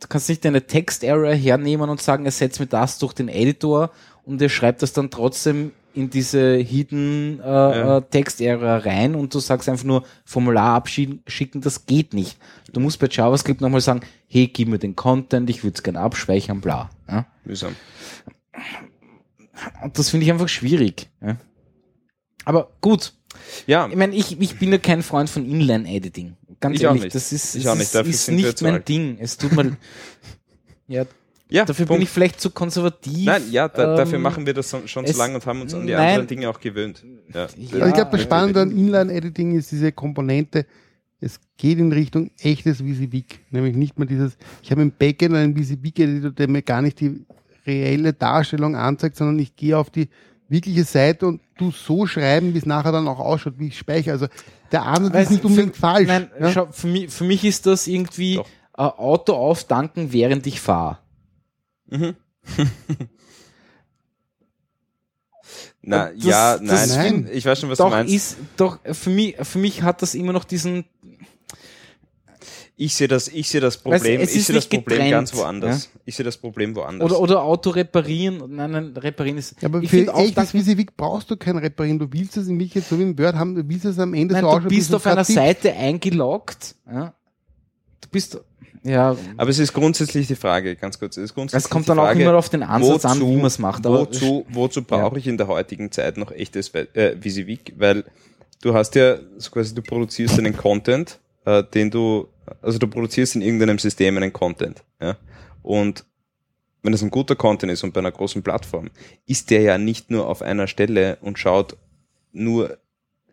du 0.00 0.08
kannst 0.08 0.28
nicht 0.28 0.44
eine 0.46 0.66
Text-Error 0.66 1.32
hernehmen 1.34 1.90
und 1.90 2.00
sagen, 2.00 2.24
ersetz 2.24 2.58
mir 2.58 2.66
das 2.66 2.98
durch 2.98 3.12
den 3.12 3.28
Editor 3.28 3.90
und 4.24 4.40
er 4.42 4.48
schreibt 4.48 4.82
das 4.82 4.92
dann 4.92 5.10
trotzdem 5.10 5.72
in 5.94 6.10
diese 6.10 6.56
Hidden 6.56 7.40
äh, 7.40 7.44
Ja. 7.46 7.96
äh, 7.98 8.02
Text-Error 8.02 8.84
rein 8.84 9.14
und 9.14 9.32
du 9.34 9.40
sagst 9.40 9.68
einfach 9.68 9.84
nur 9.84 10.04
Formular 10.26 10.74
abschicken, 10.74 11.60
das 11.62 11.86
geht 11.86 12.12
nicht. 12.12 12.36
Du 12.72 12.80
musst 12.80 12.98
bei 13.00 13.08
JavaScript 13.10 13.62
nochmal 13.62 13.80
sagen, 13.80 14.00
hey, 14.28 14.46
gib 14.48 14.68
mir 14.68 14.78
den 14.78 14.94
Content, 14.94 15.48
ich 15.48 15.64
würde 15.64 15.76
es 15.76 15.82
gerne 15.82 16.00
abspeichern, 16.00 16.60
bla. 16.60 16.90
Ja? 17.08 17.24
Mühsam. 17.44 17.74
Und 19.82 19.98
das 19.98 20.10
finde 20.10 20.24
ich 20.26 20.32
einfach 20.32 20.48
schwierig. 20.48 21.08
Ja? 21.20 21.36
Aber 22.44 22.70
gut, 22.80 23.12
Ja, 23.66 23.88
ich 23.88 23.96
meine, 23.96 24.14
ich, 24.14 24.40
ich 24.40 24.58
bin 24.58 24.70
ja 24.72 24.78
kein 24.78 25.02
Freund 25.02 25.28
von 25.30 25.44
Inline-Editing. 25.44 26.36
Ganz 26.60 26.76
Ich 26.76 26.86
auch 26.86 26.90
ehrlich, 26.90 27.04
nicht. 27.04 27.14
das 27.14 27.32
ist, 27.32 27.54
Ich 27.54 27.68
auch 27.68 27.74
nicht. 27.74 27.94
ist, 27.94 28.06
ist 28.08 28.30
nicht 28.30 28.62
mein. 28.62 28.84
Ding. 28.84 29.18
Es 29.20 29.36
tut 29.36 29.52
mir, 29.52 29.76
ja, 30.88 31.04
ja 31.48 31.64
dafür 31.64 31.86
Punkt. 31.86 31.98
bin 31.98 32.02
ich 32.04 32.08
vielleicht 32.10 32.40
zu 32.40 32.50
konservativ. 32.50 33.26
Nein, 33.26 33.42
ja, 33.50 33.68
da, 33.68 33.90
Ähm, 33.92 33.96
dafür 33.98 34.18
machen 34.18 34.46
wir 34.46 34.54
das 34.54 34.74
schon, 34.86 35.06
zu 35.06 35.18
lange 35.18 35.34
und 35.34 35.44
haben 35.46 35.60
uns 35.60 35.74
an 35.74 35.86
die 35.86 35.92
Nein. 35.92 36.08
anderen 36.08 36.26
Dinge 36.28 36.48
auch 36.48 36.60
gewöhnt. 36.60 37.04
Ja. 37.32 37.40
Ja, 37.40 37.42
Also 37.46 37.56
ich 37.88 37.94
glaube, 37.94 38.10
das. 38.12 38.22
Spannende 38.22 38.60
an 38.62 38.70
Inline-Editing 38.70 39.56
ist 39.58 39.70
diese 39.72 39.92
Komponente, 39.92 40.66
es 41.20 41.40
geht 41.56 41.78
in 41.78 41.92
Richtung 41.92 42.30
echtes 42.40 42.84
VisiVig. 42.84 43.40
Nämlich 43.50 43.74
nicht 43.76 43.98
mehr 43.98 44.06
dieses, 44.06 44.36
ich 44.62 44.70
habe 44.70 44.82
im 44.82 44.92
Backend 44.92 45.34
einen 45.34 45.56
VisiVig-Editor, 45.56 46.30
der 46.30 46.48
mir 46.48 46.62
gar 46.62 46.82
nicht 46.82 47.00
die 47.00 47.24
reelle 47.66 48.12
Darstellung 48.12 48.76
anzeigt, 48.76 49.16
sondern 49.16 49.38
ich 49.38 49.56
gehe 49.56 49.76
auf 49.78 49.90
die 49.90 50.08
wirkliche 50.48 50.84
Seite 50.84 51.26
und 51.26 51.40
tu 51.58 51.70
so 51.72 52.06
schreiben, 52.06 52.54
wie 52.54 52.58
es 52.58 52.66
nachher 52.66 52.92
dann 52.92 53.08
auch 53.08 53.18
ausschaut, 53.18 53.54
wie 53.58 53.68
ich 53.68 53.78
speichere. 53.78 54.12
Also 54.12 54.26
der 54.72 54.84
Ansatz 54.84 55.14
Weißt 55.14 55.24
ist 55.24 55.30
nicht 55.30 55.44
du, 55.44 55.48
unbedingt 55.48 55.74
für, 55.74 55.80
falsch. 55.80 56.06
Nein, 56.08 56.30
ja? 56.40 56.52
schau, 56.52 56.68
für 56.70 56.86
mich, 56.86 57.10
für 57.10 57.24
mich 57.24 57.44
ist 57.44 57.66
das 57.66 57.86
irgendwie 57.86 58.36
äh, 58.36 58.42
Auto 58.76 59.32
auftanken, 59.34 60.12
während 60.12 60.46
ich 60.46 60.60
fahre. 60.60 60.98
Mhm. 61.88 62.14
Na, 65.82 66.10
Das- 66.10 66.24
ja, 66.24 66.58
das- 66.58 66.88
nein, 66.96 67.22
Nein. 67.24 67.28
ich 67.32 67.44
weiß 67.46 67.60
schon, 67.60 67.70
was 67.70 67.78
du 67.78 67.84
Doch 67.84 67.90
meinst. 67.90 68.12
ist, 68.12 68.36
doch, 68.56 68.78
für 68.92 69.10
mich, 69.10 69.36
für 69.42 69.58
mich 69.58 69.82
hat 69.82 70.02
das 70.02 70.14
immer 70.14 70.32
noch 70.32 70.44
diesen, 70.44 70.84
Ich 72.78 72.94
sehe 72.94 73.08
das, 73.08 73.28
ich 73.28 73.48
sehe 73.48 73.62
das 73.62 73.78
Problem, 73.78 74.20
es 74.20 74.34
ich 74.34 74.44
sehe 74.44 74.54
das 74.54 74.66
Problem 74.66 74.84
getrennt, 74.98 75.10
ganz 75.10 75.34
woanders. 75.34 75.88
Ich 76.04 76.14
sehe 76.14 76.24
das 76.24 76.36
Problem 76.36 76.76
woanders. 76.76 77.10
Oder, 77.10 77.20
oder 77.20 77.42
Auto 77.42 77.70
reparieren. 77.70 78.42
Nein, 78.54 78.70
nein, 78.70 78.96
reparieren 78.96 79.38
ist. 79.38 79.54
Ja, 79.62 79.68
aber 79.68 79.80
ich 79.80 79.88
für 79.88 79.96
finde 79.96 80.14
auch, 80.14 80.18
echtes 80.20 80.34
dass, 80.34 80.52
Visivik 80.54 80.94
brauchst 80.94 81.30
du 81.30 81.38
kein 81.38 81.56
Reparieren. 81.56 81.98
Du 81.98 82.06
willst 82.12 82.36
es 82.36 82.48
in 82.48 82.56
mich 82.58 82.74
jetzt 82.74 82.90
so 82.90 82.98
wie 82.98 83.04
im 83.04 83.18
Word 83.18 83.34
haben, 83.36 83.54
du 83.54 83.66
willst 83.66 83.86
es 83.86 83.98
am 83.98 84.12
Ende 84.12 84.34
nein, 84.34 84.44
so 84.44 84.58
du 84.58 84.68
bist 84.68 84.94
auf 84.94 85.06
einer. 85.06 85.24
Seite 85.24 85.72
eingeloggt. 85.72 86.74
Ja. 86.86 87.14
Du 88.02 88.08
bist, 88.10 88.38
ja, 88.84 89.16
aber 89.38 89.50
es 89.50 89.58
ist 89.58 89.72
grundsätzlich 89.72 90.26
die 90.26 90.36
Frage, 90.36 90.76
ganz 90.76 90.98
kurz, 90.98 91.16
es 91.16 91.24
ist 91.24 91.34
grundsätzlich 91.34 91.64
es 91.64 91.70
kommt 91.70 91.88
dann 91.88 91.98
auch 91.98 92.04
Frage, 92.04 92.22
immer 92.22 92.34
auf 92.34 92.50
den 92.50 92.62
Ansatz 92.62 93.06
an, 93.06 93.18
wozu- 93.18 93.28
wie 93.30 93.36
man 93.36 93.46
es 93.46 93.58
macht. 93.58 93.86
Aber 93.86 94.00
wozu, 94.00 94.44
wozu 94.50 94.82
brauche 94.82 95.18
ich 95.18 95.26
in 95.26 95.38
der 95.38 95.48
heutigen 95.48 95.90
Zeit 95.90 96.18
noch 96.18 96.30
echtes 96.30 96.72
äh, 96.74 97.16
Visivik? 97.18 97.72
Weil 97.78 98.04
du 98.60 98.74
hast 98.74 98.94
ja 98.96 99.16
so 99.38 99.50
quasi, 99.50 99.74
du 99.74 99.80
produzierst 99.80 100.38
einen 100.38 100.54
Content, 100.56 101.18
äh, 101.46 101.64
den 101.64 101.90
du, 101.90 102.28
also 102.60 102.78
du 102.78 102.86
produzierst 102.86 103.36
in 103.36 103.42
irgendeinem 103.42 103.78
System 103.78 104.16
einen 104.16 104.32
Content, 104.32 104.84
ja. 105.00 105.16
Und 105.62 106.04
wenn 106.82 106.92
es 106.92 107.02
ein 107.02 107.10
guter 107.10 107.34
Content 107.34 107.72
ist 107.72 107.82
und 107.82 107.92
bei 107.92 108.00
einer 108.00 108.12
großen 108.12 108.42
Plattform, 108.42 108.90
ist 109.26 109.50
der 109.50 109.62
ja 109.62 109.78
nicht 109.78 110.10
nur 110.10 110.28
auf 110.28 110.42
einer 110.42 110.68
Stelle 110.68 111.18
und 111.20 111.38
schaut 111.38 111.76
nur 112.32 112.78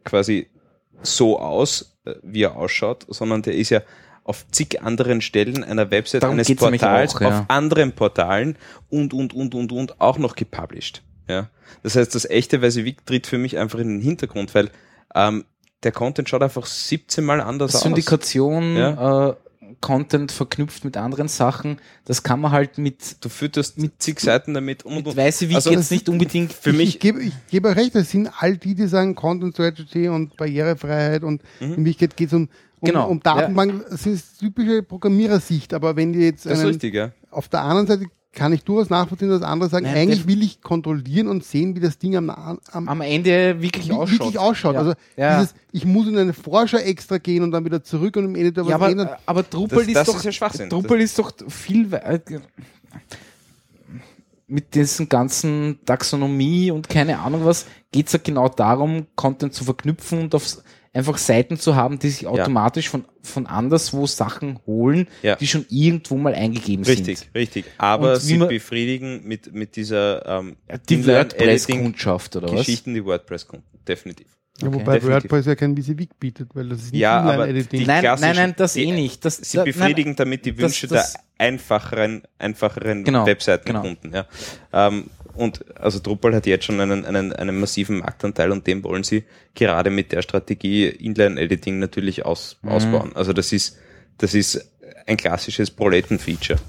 quasi 0.04 0.48
so 1.04 1.40
aus, 1.40 1.98
äh, 2.06 2.16
wie 2.24 2.44
er 2.44 2.56
ausschaut, 2.56 3.06
sondern 3.10 3.42
der 3.42 3.56
ist 3.56 3.70
ja 3.70 3.82
auf 4.24 4.48
zig 4.50 4.82
anderen 4.82 5.22
Stellen 5.22 5.64
einer 5.64 5.92
Website 5.92 6.24
Darum 6.24 6.36
eines 6.36 6.56
Portals, 6.56 7.16
auch, 7.16 7.22
ja. 7.22 7.28
auf 7.28 7.46
anderen 7.50 7.92
Portalen 7.92 8.58
und, 8.90 9.14
und, 9.14 9.34
und, 9.34 9.54
und, 9.54 9.72
und 9.72 10.02
auch 10.02 10.18
noch 10.18 10.36
gepublished. 10.36 11.04
Ja. 11.28 11.50
Das 11.84 11.96
heißt, 11.96 12.16
das 12.16 12.26
echte 12.26 12.60
Versivik 12.60 13.06
tritt 13.06 13.28
für 13.28 13.38
mich 13.38 13.58
einfach 13.58 13.80
in 13.80 13.90
den 13.90 14.02
Hintergrund, 14.02 14.56
weil 14.56 14.72
ähm, 15.14 15.46
der 15.84 15.92
Content 15.92 16.30
schaut 16.30 16.42
einfach 16.44 16.66
17 16.66 17.24
Mal 17.24 17.42
anders 17.42 17.76
aus. 17.76 17.82
Syndikation, 17.82 18.76
Ja. 18.76 19.30
äh, 19.30 19.36
Content 19.82 20.32
verknüpft 20.32 20.86
mit 20.86 20.96
anderen 20.98 21.28
Sachen, 21.28 21.78
das 22.06 22.24
kann 22.24 22.40
man 22.40 22.52
halt 22.52 22.78
mit, 22.78 23.18
Du 23.22 23.28
fütterst 23.30 23.78
mit 23.78 24.02
zig 24.02 24.20
Seiten 24.20 24.54
damit 24.54 24.86
um 24.86 24.92
und 24.94 24.98
mit 25.00 25.08
und. 25.08 25.18
Weiße 25.18 25.50
wie 25.50 25.56
Also, 25.56 25.72
jetzt 25.72 25.92
nicht 25.92 26.08
unbedingt 26.08 26.54
für 26.54 26.70
ich, 26.70 26.78
mich, 26.78 26.90
Ich 26.90 27.00
gebe, 27.00 27.22
ich 27.22 27.34
gebe 27.50 27.68
euch 27.70 27.76
recht, 27.76 27.96
das 27.96 28.10
sind 28.12 28.30
all 28.40 28.56
die, 28.56 28.76
die 28.76 28.88
sagen 28.88 29.16
Content 29.16 29.54
Strategy 29.54 30.08
und 30.08 30.38
Barrierefreiheit 30.38 31.24
und 31.24 31.42
Mhm. 31.60 31.74
in 31.74 31.86
Wirklichkeit 31.86 32.16
geht 32.16 32.28
es 32.28 32.34
um, 32.34 32.44
um, 32.80 32.88
Genau, 32.88 33.08
um 33.10 33.20
Datenbank. 33.22 33.86
Das 33.90 34.06
ist 34.06 34.40
typische 34.40 34.84
Programmierersicht, 34.84 35.74
aber 35.74 35.96
wenn 35.96 36.14
die 36.14 36.20
jetzt 36.20 36.46
das 36.46 36.54
ist 36.54 36.60
einen, 36.60 36.68
richtig, 36.70 36.94
ja. 36.94 37.12
auf 37.32 37.50
der 37.50 37.62
anderen 37.64 37.88
Seite 37.88 38.06
kann 38.34 38.52
ich 38.52 38.64
durchaus 38.64 38.90
nachvollziehen, 38.90 39.30
dass 39.30 39.44
andere 39.44 39.70
sagen, 39.70 39.86
Nein, 39.86 39.96
eigentlich 39.96 40.28
will 40.28 40.42
ich 40.42 40.62
kontrollieren 40.62 41.28
und 41.28 41.44
sehen, 41.44 41.76
wie 41.76 41.80
das 41.80 41.98
Ding 42.00 42.16
am, 42.16 42.30
am, 42.30 42.60
am 42.90 43.02
Ende 43.02 43.62
wirklich 43.62 43.90
wie- 43.90 43.92
ausschaut. 43.94 44.20
wirklich 44.20 44.40
ausschaut. 44.40 44.74
Ja. 44.74 44.80
Also 44.80 44.94
ja. 45.16 45.40
dieses, 45.40 45.56
ich 45.72 45.86
muss 45.86 46.08
in 46.08 46.18
eine 46.18 46.34
Vorschau 46.34 46.78
extra 46.78 47.20
gehen 47.20 47.44
und 47.44 47.52
dann 47.52 47.64
wieder 47.64 47.84
zurück 47.84 48.16
und 48.18 48.26
im 48.26 48.36
Editor 48.36 48.66
was 48.66 48.70
ja, 48.72 48.76
aber, 48.76 48.90
ändern. 48.90 49.10
aber 49.26 49.44
Drupal 49.44 49.86
Das- 49.86 50.08
ist 50.10 50.42
doch, 50.42 50.52
ist. 50.54 50.72
Drupal 50.72 51.00
ist 51.02 51.18
doch 51.20 51.32
viel 51.48 51.92
weit, 51.92 52.24
mit 54.48 54.76
diesen 54.76 55.10
ganzen 55.10 55.80
Taxonomie 55.86 56.70
und 56.72 56.90
keine 56.90 57.20
Ahnung 57.20 57.46
was, 57.46 57.66
geht's 57.92 58.14
ja 58.14 58.20
genau 58.24 58.50
darum, 58.50 59.08
Content 59.16 59.54
zu 59.54 59.64
verknüpfen 59.64 60.20
und 60.22 60.36
auf 60.36 60.58
einfach 60.94 61.18
Seiten 61.18 61.58
zu 61.58 61.76
haben, 61.76 61.98
die 62.00 62.10
sich 62.10 62.28
automatisch 62.28 62.88
von, 62.90 63.06
von 63.24 63.48
anderswo 63.48 64.06
Sachen 64.06 64.60
holen, 64.68 65.08
Ja. 65.24 65.36
die 65.36 65.48
schon 65.48 65.66
irgendwo 65.70 66.16
mal 66.18 66.36
eingegeben 66.36 66.86
Richtig, 66.86 67.20
sind. 67.20 67.36
richtig. 67.36 67.66
Aber 67.80 68.14
Und 68.14 68.22
wie 68.22 68.26
sie 68.26 68.38
man- 68.38 68.48
befriedigen 68.48 69.22
mit, 69.28 69.54
mit 69.54 69.76
dieser 69.76 70.26
ähm, 70.40 70.56
Die 70.90 71.06
WordPress-Kundschaft 71.06 72.36
oder 72.36 72.48
was? 72.50 72.60
Geschichten 72.60 72.94
die 72.94 73.04
WordPress-Kunden. 73.04 73.66
Definitiv. 73.88 74.28
ja, 74.62 74.68
okay. 74.68 74.76
wobei 74.78 74.94
Definitiv. 75.00 75.10
WordPress 75.32 75.46
ja 75.48 75.56
kein 75.56 75.76
Visivik 75.76 76.20
bietet, 76.20 76.50
weil 76.54 76.70
das 76.70 76.80
ist 76.84 76.92
nicht 76.94 77.02
Ja, 77.02 77.22
aber 77.22 77.52
die- 77.52 77.86
Nein, 77.86 78.04
nein, 78.20 78.36
nein, 78.36 78.54
das 78.56 78.74
die- 78.74 78.84
eh 78.84 78.92
nicht. 78.92 79.26
Das, 79.26 79.38
Sie 79.38 79.58
da- 79.58 79.64
befriedigen 79.64 80.12
nein, 80.12 80.16
damit 80.18 80.46
die 80.46 80.52
das- 80.54 80.62
Wünsche 80.62 80.88
das- 80.88 81.14
der 81.14 81.22
einfacheren, 81.40 82.22
einfacheren 82.38 83.04
Genau, 83.04 83.26
Webseitenkunden. 83.26 84.14
Ja. 84.14 84.26
Ähm, 84.72 85.06
und 85.36 85.66
also 85.80 86.00
Drupal 86.00 86.36
hat 86.36 86.46
jetzt 86.46 86.66
schon 86.66 86.80
einen, 86.80 87.06
einen, 87.06 87.34
einen 87.34 87.60
massiven 87.60 88.00
Marktanteil 88.00 88.52
und 88.52 88.68
den 88.68 88.84
wollen 88.84 89.04
sie 89.04 89.24
gerade 89.56 89.90
mit 89.90 90.12
der 90.12 90.22
Strategie 90.22 90.88
Inline-Editing 90.88 91.80
natürlich 91.80 92.26
aus, 92.26 92.58
Mhm. 92.62 92.70
ausbauen. 92.70 93.12
Also 93.16 93.34
das 93.34 93.52
ist, 93.52 93.78
das 94.18 94.34
ist 94.34 94.70
ein 95.08 95.18
klassisches 95.18 95.72
Proleten-Feature. 95.72 96.60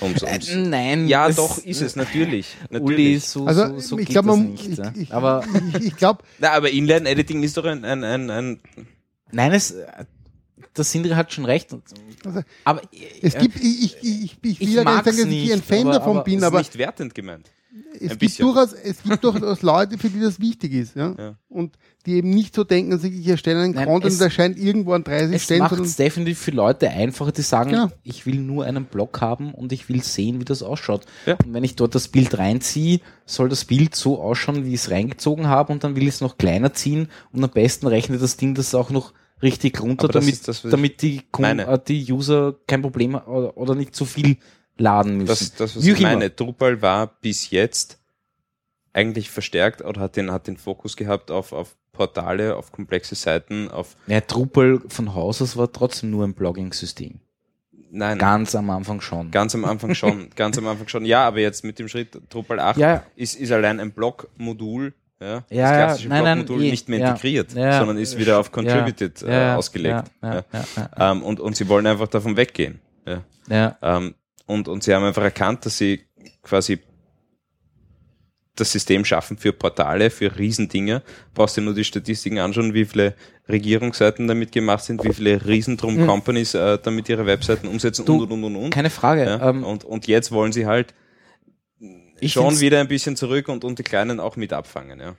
Um's, 0.00 0.22
Äh, 0.22 0.38
nein. 0.56 1.08
ja, 1.08 1.26
das- 1.26 1.36
doch, 1.36 1.58
ist 1.58 1.82
es, 1.82 1.94
natürlich. 1.94 2.56
Uli, 2.70 2.80
natürlich. 2.80 3.24
so, 3.24 3.46
Also 3.46 3.66
so, 3.74 3.80
so 3.80 3.98
ich 3.98 4.08
glaube, 4.08 4.28
das 4.28 4.36
man, 4.38 4.50
nicht. 4.52 4.68
ich, 4.68 4.78
ich, 5.02 5.12
aber 5.12 5.44
ich, 5.78 5.86
ich 5.88 5.96
glaube, 5.96 6.22
Na, 6.38 6.52
aber 6.52 6.70
Inline-Editing 6.70 7.42
ist 7.42 7.56
doch 7.56 7.64
ein, 7.64 7.84
ein, 7.84 8.02
ein, 8.04 8.30
ein 8.30 8.60
nein, 9.30 9.52
es, 9.52 9.74
der 10.76 10.84
Sindri 10.84 11.10
hat 11.10 11.32
schon 11.32 11.44
recht. 11.44 11.70
Also, 12.24 12.42
Aber 12.64 12.80
es 13.22 13.34
äh, 13.34 13.38
gibt, 13.40 13.56
ich, 13.56 13.96
ich, 14.02 14.24
ich, 14.24 14.36
ich, 14.42 14.60
Ich 14.60 14.60
will 14.60 14.74
ja 14.74 14.84
nicht 14.84 15.04
sagen, 15.04 15.04
dass 15.04 15.26
ich 15.26 15.52
ein 15.52 15.62
Fan 15.62 15.80
aber- 15.82 15.92
davon 15.92 16.16
aber 16.16 16.24
bin, 16.24 16.38
ist 16.38 16.44
aber 16.44 16.58
nicht 16.58 16.78
wertend 16.78 17.14
gemeint. 17.14 17.50
Es 18.00 18.18
gibt 18.18 18.40
durchaus, 18.40 18.72
es 18.72 19.02
gibt 19.02 19.22
durchaus 19.24 19.62
Leute, 19.62 19.98
für 19.98 20.08
die 20.08 20.20
das 20.20 20.40
wichtig 20.40 20.72
ist, 20.72 20.96
ja? 20.96 21.14
Ja. 21.18 21.34
Und 21.48 21.76
die 22.06 22.14
eben 22.14 22.30
nicht 22.30 22.54
so 22.54 22.64
denken, 22.64 22.90
dass 22.92 23.04
ich 23.04 23.26
erstelle 23.28 23.60
einen 23.62 23.74
Nein, 23.74 23.86
Content, 23.86 24.12
es- 24.12 24.18
der 24.18 24.30
scheint 24.30 24.58
irgendwo 24.58 24.92
an 24.92 25.04
30 25.04 25.36
es 25.36 25.44
Stellen, 25.44 25.60
macht 25.60 25.70
sondern 25.70 25.86
es 25.86 25.96
definitiv 25.96 26.38
für 26.38 26.50
Leute 26.50 26.88
einfacher, 26.90 27.32
die 27.32 27.42
sagen, 27.42 27.70
Genau. 27.70 27.90
ich 28.02 28.24
will 28.26 28.40
nur 28.40 28.64
einen 28.64 28.86
Blog 28.86 29.20
haben 29.20 29.52
und 29.54 29.72
ich 29.72 29.88
will 29.88 30.02
sehen, 30.02 30.40
wie 30.40 30.44
das 30.44 30.62
ausschaut. 30.62 31.04
Ja. 31.26 31.36
Und 31.44 31.52
wenn 31.52 31.62
ich 31.64 31.76
dort 31.76 31.94
das 31.94 32.08
Bild 32.08 32.38
reinziehe, 32.38 33.00
soll 33.26 33.48
das 33.48 33.64
Bild 33.64 33.94
so 33.94 34.20
ausschauen, 34.20 34.64
wie 34.64 34.70
ich 34.74 34.80
es 34.80 34.90
reingezogen 34.90 35.46
habe 35.48 35.72
und 35.72 35.84
dann 35.84 35.94
will 35.94 36.04
ich 36.04 36.14
es 36.14 36.20
noch 36.20 36.38
kleiner 36.38 36.72
ziehen 36.72 37.08
und 37.32 37.44
am 37.44 37.50
besten 37.50 37.86
rechnet 37.86 38.22
das 38.22 38.36
Ding 38.36 38.54
das 38.54 38.74
auch 38.74 38.90
noch 38.90 39.12
richtig 39.42 39.80
runter, 39.80 40.08
damit, 40.08 40.46
das, 40.48 40.62
damit 40.62 41.00
die, 41.02 41.22
Kunden, 41.30 41.56
meine. 41.58 41.66
äh, 41.66 41.78
die 41.86 42.12
User 42.12 42.56
kein 42.66 42.82
Problem 42.82 43.14
oder, 43.14 43.56
oder 43.56 43.74
nicht 43.74 43.94
zu 43.94 44.04
viel 44.04 44.36
laden 44.80 45.18
müssen. 45.18 45.28
Das, 45.28 45.54
das 45.54 45.76
was 45.76 45.84
Wie 45.84 45.92
ich 45.92 46.00
immer. 46.00 46.10
meine. 46.10 46.30
Drupal 46.30 46.82
war 46.82 47.06
bis 47.06 47.50
jetzt 47.50 47.98
eigentlich 48.92 49.30
verstärkt 49.30 49.82
oder 49.84 50.00
hat 50.00 50.16
den, 50.16 50.32
hat 50.32 50.46
den 50.46 50.56
Fokus 50.56 50.96
gehabt 50.96 51.30
auf, 51.30 51.52
auf 51.52 51.76
Portale, 51.92 52.56
auf 52.56 52.72
komplexe 52.72 53.14
Seiten, 53.14 53.70
auf, 53.70 53.94
Ja, 54.06 54.20
Drupal 54.20 54.80
von 54.88 55.14
Haus 55.14 55.40
aus 55.42 55.56
war 55.56 55.70
trotzdem 55.70 56.10
nur 56.10 56.24
ein 56.24 56.34
Blogging-System. 56.34 57.20
nein, 57.92 58.18
Ganz 58.18 58.54
am 58.54 58.70
Anfang 58.70 59.00
schon. 59.00 59.30
ganz 59.30 59.54
am 59.54 59.64
Anfang 59.64 59.94
schon, 59.94 60.30
ganz 60.36 60.58
am 60.58 60.66
Anfang 60.66 60.88
schon. 60.88 61.04
Ja, 61.04 61.26
aber 61.26 61.38
jetzt 61.40 61.62
mit 61.62 61.78
dem 61.78 61.88
Schritt 61.88 62.20
Drupal 62.30 62.58
8 62.58 62.78
Ja. 62.78 63.02
ist, 63.16 63.36
ist 63.38 63.52
allein 63.52 63.78
ein 63.80 63.92
Blog-Modul, 63.92 64.94
ja, 65.20 65.40
das 65.40 65.44
Ja, 65.50 65.56
ja, 65.72 65.86
klassische 65.86 66.08
nein, 66.08 66.24
Blog-Modul 66.24 66.64
eh, 66.64 66.70
nicht 66.70 66.88
mehr 66.88 66.98
ja, 67.00 67.10
integriert, 67.10 67.52
ja. 67.52 67.78
sondern 67.78 67.98
ist 67.98 68.16
wieder 68.18 68.40
auf 68.40 68.50
Contributed 68.50 69.20
Ja, 69.20 69.28
äh, 69.28 69.32
ja, 69.48 69.56
ausgelegt. 69.56 70.04
Ja, 70.22 70.28
Ja, 70.28 70.34
ja, 70.34 70.44
ja, 70.76 70.88
ja, 70.98 71.12
Ähm, 71.12 71.22
und, 71.22 71.38
und 71.38 71.54
sie 71.56 71.68
wollen 71.68 71.86
einfach 71.86 72.08
davon 72.08 72.36
weggehen. 72.36 72.80
Ja. 73.06 73.22
ja. 73.48 73.76
Ähm, 73.82 74.14
und, 74.50 74.68
und 74.68 74.82
sie 74.82 74.94
haben 74.94 75.04
einfach 75.04 75.22
erkannt, 75.22 75.64
dass 75.64 75.78
sie 75.78 76.00
quasi 76.42 76.80
das 78.56 78.72
System 78.72 79.04
schaffen 79.04 79.38
für 79.38 79.52
Portale, 79.52 80.10
für 80.10 80.36
Riesendinge. 80.38 81.02
Brauchst 81.34 81.56
du 81.56 81.62
nur 81.62 81.74
die 81.74 81.84
Statistiken 81.84 82.38
anschauen, 82.38 82.74
wie 82.74 82.84
viele 82.84 83.14
Regierungsseiten 83.48 84.28
damit 84.28 84.52
gemacht 84.52 84.84
sind, 84.84 85.02
wie 85.02 85.12
viele 85.12 85.46
Riesendrum-Companies 85.46 86.54
äh, 86.54 86.78
damit 86.82 87.08
ihre 87.08 87.26
Webseiten 87.26 87.68
umsetzen 87.68 88.04
Du, 88.04 88.22
und 88.22 88.30
und 88.30 88.44
und 88.44 88.56
und. 88.56 88.70
Keine 88.70 88.90
Frage. 88.90 89.24
Ja? 89.24 89.50
Ähm, 89.50 89.64
und, 89.64 89.84
und 89.84 90.06
jetzt 90.06 90.30
wollen 90.30 90.52
sie 90.52 90.66
halt 90.66 90.94
schon 92.22 92.60
wieder 92.60 92.80
ein 92.80 92.88
bisschen 92.88 93.16
zurück 93.16 93.48
und, 93.48 93.64
und 93.64 93.78
die 93.78 93.82
Kleinen 93.82 94.20
auch 94.20 94.36
mit 94.36 94.52
abfangen. 94.52 95.00
Ja. 95.00 95.16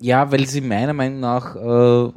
Ja, 0.00 0.32
weil 0.32 0.46
sie 0.46 0.60
meiner 0.60 0.94
Meinung 0.94 1.20
nach 1.20 1.56
äh, 1.56 2.12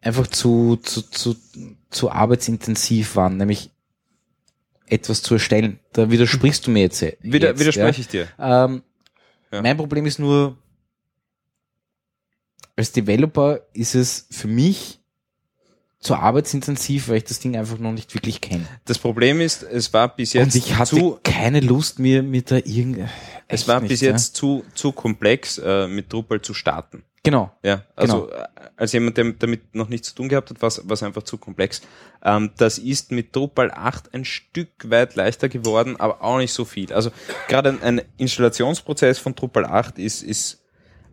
einfach 0.00 0.26
zu, 0.26 0.76
zu, 0.76 1.02
zu, 1.02 1.34
zu 1.90 2.10
arbeitsintensiv 2.10 3.16
waren, 3.16 3.36
nämlich 3.38 3.71
etwas 4.92 5.22
zu 5.22 5.34
erstellen. 5.34 5.78
Da 5.92 6.10
widersprichst 6.10 6.66
du 6.66 6.70
mir 6.70 6.82
jetzt. 6.82 7.02
Wieder, 7.20 7.48
jetzt, 7.48 7.60
widerspreche 7.60 8.00
ich 8.00 8.08
dir. 8.08 8.28
ja. 8.38 8.66
Ähm, 8.66 8.82
Ja. 9.52 9.60
Mein 9.60 9.76
Problem 9.76 10.06
ist 10.06 10.18
nur, 10.18 10.56
als 12.74 12.92
Developer 12.92 13.60
ist 13.74 13.94
es 13.94 14.26
für 14.30 14.48
mich 14.48 15.00
zu 16.00 16.16
arbeitsintensiv, 16.16 17.08
weil 17.08 17.18
ich 17.18 17.24
das 17.24 17.38
Ding 17.38 17.56
einfach 17.56 17.78
noch 17.78 17.92
nicht 17.92 18.12
wirklich 18.14 18.40
kenne. 18.40 18.66
Das 18.86 18.98
Problem 18.98 19.40
ist, 19.40 19.62
es 19.62 19.92
war 19.92 20.16
bis 20.16 20.34
Und 20.34 20.40
jetzt 20.40 20.56
ich 20.56 20.76
hatte 20.76 20.96
zu, 20.96 21.18
keine 21.22 21.60
Lust, 21.60 21.98
mir 21.98 22.22
mit 22.22 22.50
da 22.50 22.56
irgend... 22.56 23.08
es 23.46 23.68
war 23.68 23.80
nicht, 23.80 23.90
bis 23.90 24.00
ja. 24.00 24.10
jetzt 24.10 24.34
zu, 24.34 24.64
zu 24.74 24.90
komplex, 24.92 25.58
äh, 25.58 25.86
mit 25.86 26.12
Drupal 26.12 26.40
zu 26.40 26.54
starten. 26.54 27.04
Genau. 27.24 27.52
Ja, 27.62 27.84
also 27.94 28.26
Genau. 28.26 28.36
äh, 28.36 28.46
als 28.76 28.92
jemand, 28.92 29.16
der 29.16 29.32
damit 29.32 29.74
noch 29.76 29.88
nichts 29.88 30.08
zu 30.08 30.14
tun 30.16 30.28
gehabt 30.28 30.50
hat, 30.50 30.60
war 30.60 30.68
es 30.68 31.02
einfach 31.02 31.22
zu 31.22 31.38
komplex. 31.38 31.80
Ähm, 32.24 32.50
das 32.56 32.78
ist 32.78 33.12
mit 33.12 33.34
Drupal 33.36 33.70
8 33.70 34.12
ein 34.12 34.24
Stück 34.24 34.68
weit 34.90 35.14
leichter 35.14 35.48
geworden, 35.48 35.96
aber 36.00 36.22
auch 36.22 36.38
nicht 36.38 36.52
so 36.52 36.64
viel. 36.64 36.92
Also 36.92 37.10
gerade 37.48 37.68
ein, 37.70 37.82
ein 37.82 38.02
Installationsprozess 38.16 39.18
von 39.18 39.34
Drupal 39.36 39.64
8 39.66 39.98
ist, 39.98 40.22
ist 40.22 40.58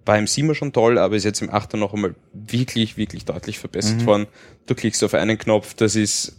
war 0.05 0.17
im 0.17 0.25
7er 0.25 0.55
schon 0.55 0.73
toll, 0.73 0.97
aber 0.97 1.15
ist 1.15 1.25
jetzt 1.25 1.41
im 1.43 1.51
8er 1.51 1.77
noch 1.77 1.93
einmal 1.93 2.15
wirklich, 2.33 2.97
wirklich 2.97 3.25
deutlich 3.25 3.59
verbessert 3.59 4.01
Mhm. 4.01 4.05
worden. 4.07 4.27
Du 4.65 4.73
klickst 4.73 5.03
auf 5.03 5.13
einen 5.13 5.37
Knopf, 5.37 5.75
das 5.75 5.95
ist, 5.95 6.37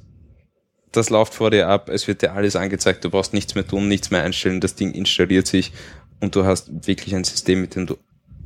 das 0.91 1.11
läuft 1.11 1.35
vor 1.35 1.53
dir 1.53 1.69
ab, 1.69 1.89
es 1.89 2.09
wird 2.09 2.23
dir 2.23 2.33
alles 2.33 2.57
angezeigt, 2.57 3.05
du 3.05 3.11
brauchst 3.11 3.33
nichts 3.33 3.55
mehr 3.55 3.65
tun, 3.65 3.87
nichts 3.87 4.11
mehr 4.11 4.25
einstellen, 4.25 4.61
das 4.61 4.75
Ding 4.75 4.91
installiert 4.93 5.47
sich 5.47 5.71
und 6.21 6.35
du 6.35 6.45
hast 6.45 6.89
wirklich 6.89 7.15
ein 7.15 7.23
System, 7.23 7.61
mit 7.61 7.77
dem 7.77 7.87
du 7.87 7.97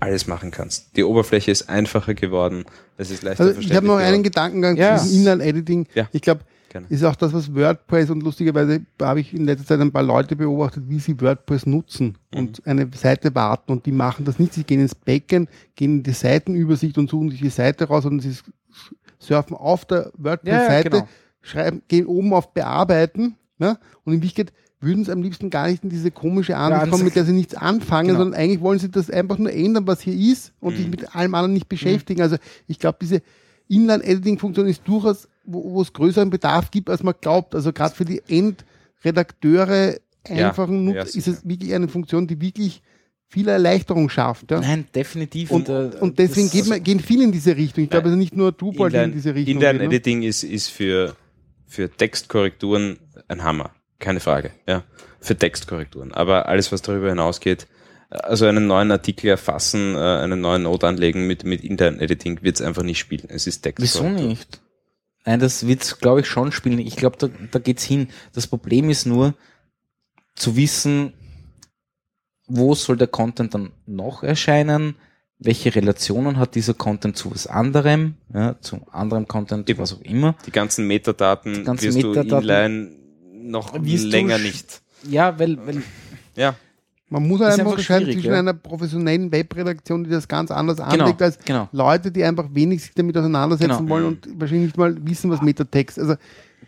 alles 0.04 0.26
machen 0.26 0.50
kannst. 0.50 0.96
Die 0.96 1.04
Oberfläche 1.04 1.50
ist 1.50 1.68
einfacher 1.68 2.14
geworden, 2.14 2.64
es 2.96 3.10
ist 3.10 3.22
leichter 3.22 3.44
Also 3.44 3.60
ich 3.60 3.74
habe 3.74 3.86
noch 3.86 3.96
einen 3.96 4.22
Gedankengang 4.22 4.76
Ja. 4.76 4.96
zu 4.96 5.04
diesem 5.04 5.18
Inline-Editing. 5.20 5.86
Ja. 5.94 6.08
Ich 6.12 6.22
glaube, 6.22 6.40
ist 6.88 7.04
auch 7.04 7.14
das, 7.14 7.32
was 7.32 7.54
WordPress 7.54 8.10
und 8.10 8.24
lustigerweise 8.24 8.80
habe 9.00 9.20
ich 9.20 9.32
in 9.32 9.44
letzter 9.44 9.64
Zeit 9.66 9.80
ein 9.80 9.92
paar 9.92 10.02
Leute 10.02 10.34
beobachtet, 10.34 10.82
wie 10.88 10.98
sie 10.98 11.20
WordPress 11.20 11.66
nutzen 11.66 12.18
Mhm. 12.32 12.38
und 12.38 12.66
eine 12.66 12.90
Seite 12.96 13.32
warten 13.34 13.70
und 13.72 13.86
die 13.86 13.92
machen 13.92 14.24
das 14.24 14.40
nicht. 14.40 14.54
Sie 14.54 14.64
gehen 14.64 14.80
ins 14.80 14.94
Backend, 14.94 15.48
gehen 15.76 15.98
in 15.98 16.02
die 16.02 16.10
Seitenübersicht 16.12 16.98
und 16.98 17.08
suchen 17.08 17.30
sich 17.30 17.40
die 17.40 17.48
Seite 17.50 17.84
raus 17.84 18.04
und 18.06 18.18
sie 18.20 18.32
surfen 19.20 19.56
auf 19.56 19.84
der 19.84 20.10
WordPress-Seite, 20.18 20.90
genau. 20.90 21.08
schreiben, 21.42 21.82
gehen 21.88 22.06
oben 22.06 22.32
auf 22.34 22.52
Bearbeiten 22.52 23.36
ne? 23.58 23.78
und 24.04 24.14
in 24.14 24.22
Wirklichkeit 24.22 24.52
würden 24.84 25.04
sie 25.04 25.12
am 25.12 25.22
liebsten 25.22 25.50
gar 25.50 25.68
nicht 25.68 25.82
in 25.82 25.90
diese 25.90 26.10
komische 26.10 26.56
Ansicht 26.56 26.82
an 26.82 26.90
kommen, 26.90 27.04
mit 27.04 27.16
der 27.16 27.24
sie 27.24 27.32
nichts 27.32 27.54
anfangen, 27.54 28.08
Genau. 28.08 28.20
sondern 28.20 28.38
eigentlich 28.40 28.60
wollen 28.60 28.78
sie 28.78 28.90
das 28.90 29.10
einfach 29.10 29.38
nur 29.38 29.52
ändern, 29.52 29.86
was 29.86 30.00
hier 30.00 30.14
ist 30.14 30.52
und 30.60 30.74
Mhm. 30.74 30.78
sich 30.78 30.88
mit 30.88 31.16
allem 31.16 31.34
anderen 31.34 31.52
nicht 31.54 31.68
beschäftigen. 31.68 32.20
Also 32.22 32.36
ich 32.66 32.78
glaube, 32.78 32.98
diese 33.00 33.22
Inline-Editing-Funktion 33.68 34.66
ist 34.68 34.82
durchaus, 34.86 35.28
wo, 35.44 35.80
es 35.82 35.92
größeren 35.92 36.30
Bedarf 36.30 36.70
gibt, 36.70 36.90
als 36.90 37.02
man 37.02 37.14
glaubt. 37.20 37.54
Also 37.54 37.72
gerade 37.72 37.94
für 37.94 38.04
die 38.04 38.22
Endredakteure 39.02 39.96
Ja, 40.28 40.48
einfachen 40.48 40.84
Nutzer 40.84 40.98
ja, 40.98 41.04
ist 41.04 41.28
es 41.28 41.46
wirklich 41.46 41.74
eine 41.74 41.88
Funktion, 41.88 42.26
die 42.26 42.40
wirklich 42.40 42.82
viele 43.28 43.50
Erleichterung 43.52 44.08
schafft. 44.08 44.50
Ja? 44.50 44.60
Nein, 44.60 44.86
definitiv. 44.94 45.50
Und, 45.50 45.68
äh, 45.68 45.90
und 46.00 46.18
deswegen 46.18 46.48
geht 46.50 46.66
man, 46.66 46.82
gehen 46.82 47.00
viele 47.00 47.24
in 47.24 47.32
diese 47.32 47.56
Richtung. 47.56 47.84
Ich 47.84 47.90
glaube, 47.90 48.06
also 48.06 48.16
nicht 48.16 48.34
nur 48.36 48.52
Drupal, 48.52 48.88
in 48.90 48.94
Inline, 48.94 49.12
diese 49.12 49.34
Richtung. 49.34 49.58
Ne? 49.58 49.82
Editing 49.84 50.22
ist, 50.22 50.44
ist 50.44 50.68
für, 50.68 51.16
für 51.66 51.90
Textkorrekturen 51.90 52.98
ein 53.28 53.42
Hammer. 53.42 53.72
Keine 53.98 54.20
Frage. 54.20 54.50
Ja. 54.66 54.84
Für 55.20 55.36
Textkorrekturen. 55.36 56.12
Aber 56.12 56.48
alles, 56.48 56.72
was 56.72 56.82
darüber 56.82 57.08
hinausgeht, 57.08 57.66
also 58.10 58.46
einen 58.46 58.66
neuen 58.66 58.90
Artikel 58.90 59.28
erfassen, 59.28 59.94
äh, 59.94 59.98
einen 59.98 60.40
neuen 60.40 60.64
Note 60.64 60.86
anlegen 60.86 61.26
mit, 61.26 61.44
mit 61.44 61.64
Inline 61.64 62.00
Editing 62.00 62.42
wird 62.42 62.56
es 62.56 62.62
einfach 62.62 62.82
nicht 62.82 62.98
spielen. 62.98 63.24
Es 63.28 63.46
ist 63.46 63.64
Wieso 63.64 63.70
Textkorrektur. 63.70 64.28
nicht? 64.28 64.60
Nein, 65.24 65.40
das 65.40 65.66
wird's, 65.66 65.98
glaube 65.98 66.20
ich, 66.20 66.26
schon 66.26 66.52
spielen. 66.52 66.78
Ich 66.78 66.96
glaube, 66.96 67.16
da, 67.18 67.28
da 67.50 67.58
geht's 67.58 67.84
hin. 67.84 68.08
Das 68.34 68.46
Problem 68.46 68.90
ist 68.90 69.06
nur, 69.06 69.34
zu 70.34 70.56
wissen, 70.56 71.14
wo 72.46 72.74
soll 72.74 72.96
der 72.96 73.06
Content 73.08 73.54
dann 73.54 73.72
noch 73.86 74.22
erscheinen, 74.22 74.96
welche 75.38 75.74
Relationen 75.74 76.38
hat 76.38 76.54
dieser 76.54 76.74
Content 76.74 77.16
zu 77.16 77.30
was 77.30 77.46
anderem, 77.46 78.16
ja, 78.32 78.58
zu 78.60 78.80
anderem 78.92 79.26
Content, 79.26 79.68
Eben. 79.68 79.78
was 79.78 79.94
auch 79.94 80.00
immer. 80.02 80.36
Die 80.46 80.50
ganzen 80.52 80.86
Metadaten 80.86 81.54
Die 81.54 81.64
ganzen 81.64 81.86
wirst 81.86 81.96
Metadaten 81.96 82.28
du 82.28 82.36
inline 82.38 83.03
noch 83.50 83.72
du 83.72 83.80
länger 83.80 84.38
nicht. 84.38 84.82
Ja, 85.08 85.38
weil, 85.38 85.58
weil 85.66 85.82
Ja, 86.36 86.56
Man 87.10 87.28
muss 87.28 87.40
Ist 87.40 87.46
halt 87.46 87.60
einfach 87.60 87.78
schwierig, 87.78 88.14
zwischen 88.14 88.32
ja. 88.32 88.38
einer 88.38 88.54
professionellen 88.54 89.30
Webredaktion, 89.30 90.04
die 90.04 90.10
das 90.10 90.26
ganz 90.26 90.50
anders 90.50 90.78
Genau, 90.78 91.04
anlegt, 91.04 91.22
als 91.22 91.38
genau. 91.38 91.68
Leute, 91.72 92.10
die 92.10 92.24
einfach 92.24 92.48
wenig 92.52 92.82
sich 92.82 92.94
damit 92.94 93.16
auseinandersetzen 93.16 93.76
Genau. 93.76 93.88
wollen 93.90 94.04
und 94.06 94.40
wahrscheinlich 94.40 94.66
nicht 94.68 94.78
mal 94.78 94.96
wissen, 95.06 95.30
was 95.30 95.42
Metatext. 95.42 95.98
Also 95.98 96.16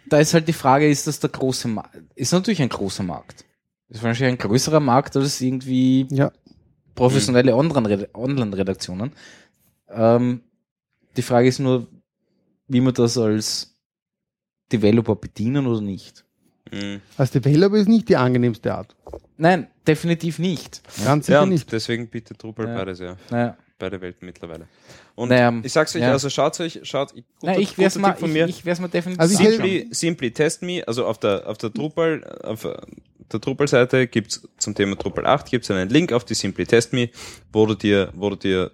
da 0.08 0.18
ist 0.18 0.34
halt 0.34 0.46
die 0.46 0.52
Frage, 0.52 0.88
ist 0.88 1.06
das 1.06 1.18
der 1.18 1.30
große 1.30 1.66
Markt? 1.68 1.96
Ist 2.14 2.32
natürlich 2.32 2.60
ein 2.62 2.68
großer 2.68 3.02
Markt. 3.02 3.44
Ist 3.88 4.02
wahrscheinlich 4.02 4.38
ein 4.40 4.48
größerer 4.48 4.80
Markt 4.80 5.16
als 5.16 5.40
irgendwie 5.40 6.06
ja, 6.10 6.30
professionelle 6.94 7.54
Online- 7.56 8.08
Online-Redaktionen. 8.14 9.12
Ähm, 9.88 10.42
die 11.16 11.22
Frage 11.22 11.48
ist 11.48 11.58
nur, 11.60 11.86
wie 12.68 12.80
man 12.82 12.92
das 12.94 13.16
als 13.16 13.74
Developer 14.70 15.16
bedienen 15.16 15.66
oder 15.66 15.80
nicht. 15.80 16.24
Mhm. 16.72 17.00
als 17.16 17.30
Developer 17.30 17.76
ist 17.76 17.88
nicht 17.88 18.08
die 18.08 18.16
angenehmste 18.16 18.74
Art. 18.74 18.94
Nein, 19.36 19.68
definitiv 19.86 20.38
nicht. 20.38 20.82
Ganz 21.04 21.26
ja 21.28 21.34
sicher 21.36 21.42
und 21.42 21.48
nicht. 21.50 21.70
deswegen 21.70 22.08
bietet 22.08 22.42
Drupal 22.42 22.66
Ja. 22.68 22.74
beides, 22.74 22.98
ja. 23.00 23.16
Naja, 23.30 23.56
Beide 23.78 24.00
Welten 24.00 24.24
mittlerweile. 24.24 24.66
Und 25.14 25.28
Naja, 25.28 25.52
ich 25.62 25.70
sag's 25.72 25.94
euch, 25.94 26.00
ja. 26.00 26.10
also 26.12 26.30
schaut 26.30 26.58
euch, 26.60 26.80
schaut, 26.84 27.12
guter, 27.12 27.26
Nein, 27.42 27.60
ich 27.60 27.76
werde 27.76 27.88
es 27.88 27.94
guter 27.94 28.08
mal, 28.08 28.16
von 28.16 28.28
ich, 28.30 28.34
mir. 28.34 28.48
ich 28.48 28.64
werd's 28.64 28.80
mal 28.80 28.88
definitiv 28.88 29.20
Also 29.20 29.38
ich. 29.38 29.48
Simply, 29.48 29.88
Simply 29.90 30.30
Test 30.30 30.62
Me, 30.62 30.82
also 30.86 31.04
auf 31.06 31.18
der, 31.18 31.46
auf 31.46 31.58
der 31.58 31.68
Drupal, 31.70 32.24
auf 32.42 32.62
der 32.62 33.40
Drupal-Seite 33.40 34.06
gibt's 34.06 34.48
zum 34.56 34.74
Thema 34.74 34.96
Drupal 34.96 35.26
8 35.26 35.50
gibt's 35.50 35.70
einen 35.70 35.90
Link 35.90 36.12
auf 36.12 36.24
die 36.24 36.32
Simply 36.34 36.64
Test 36.64 36.94
Me, 36.94 37.10
wo 37.52 37.66
du 37.66 37.74
dir, 37.74 38.10
wo 38.14 38.30
du 38.30 38.36
dir 38.36 38.70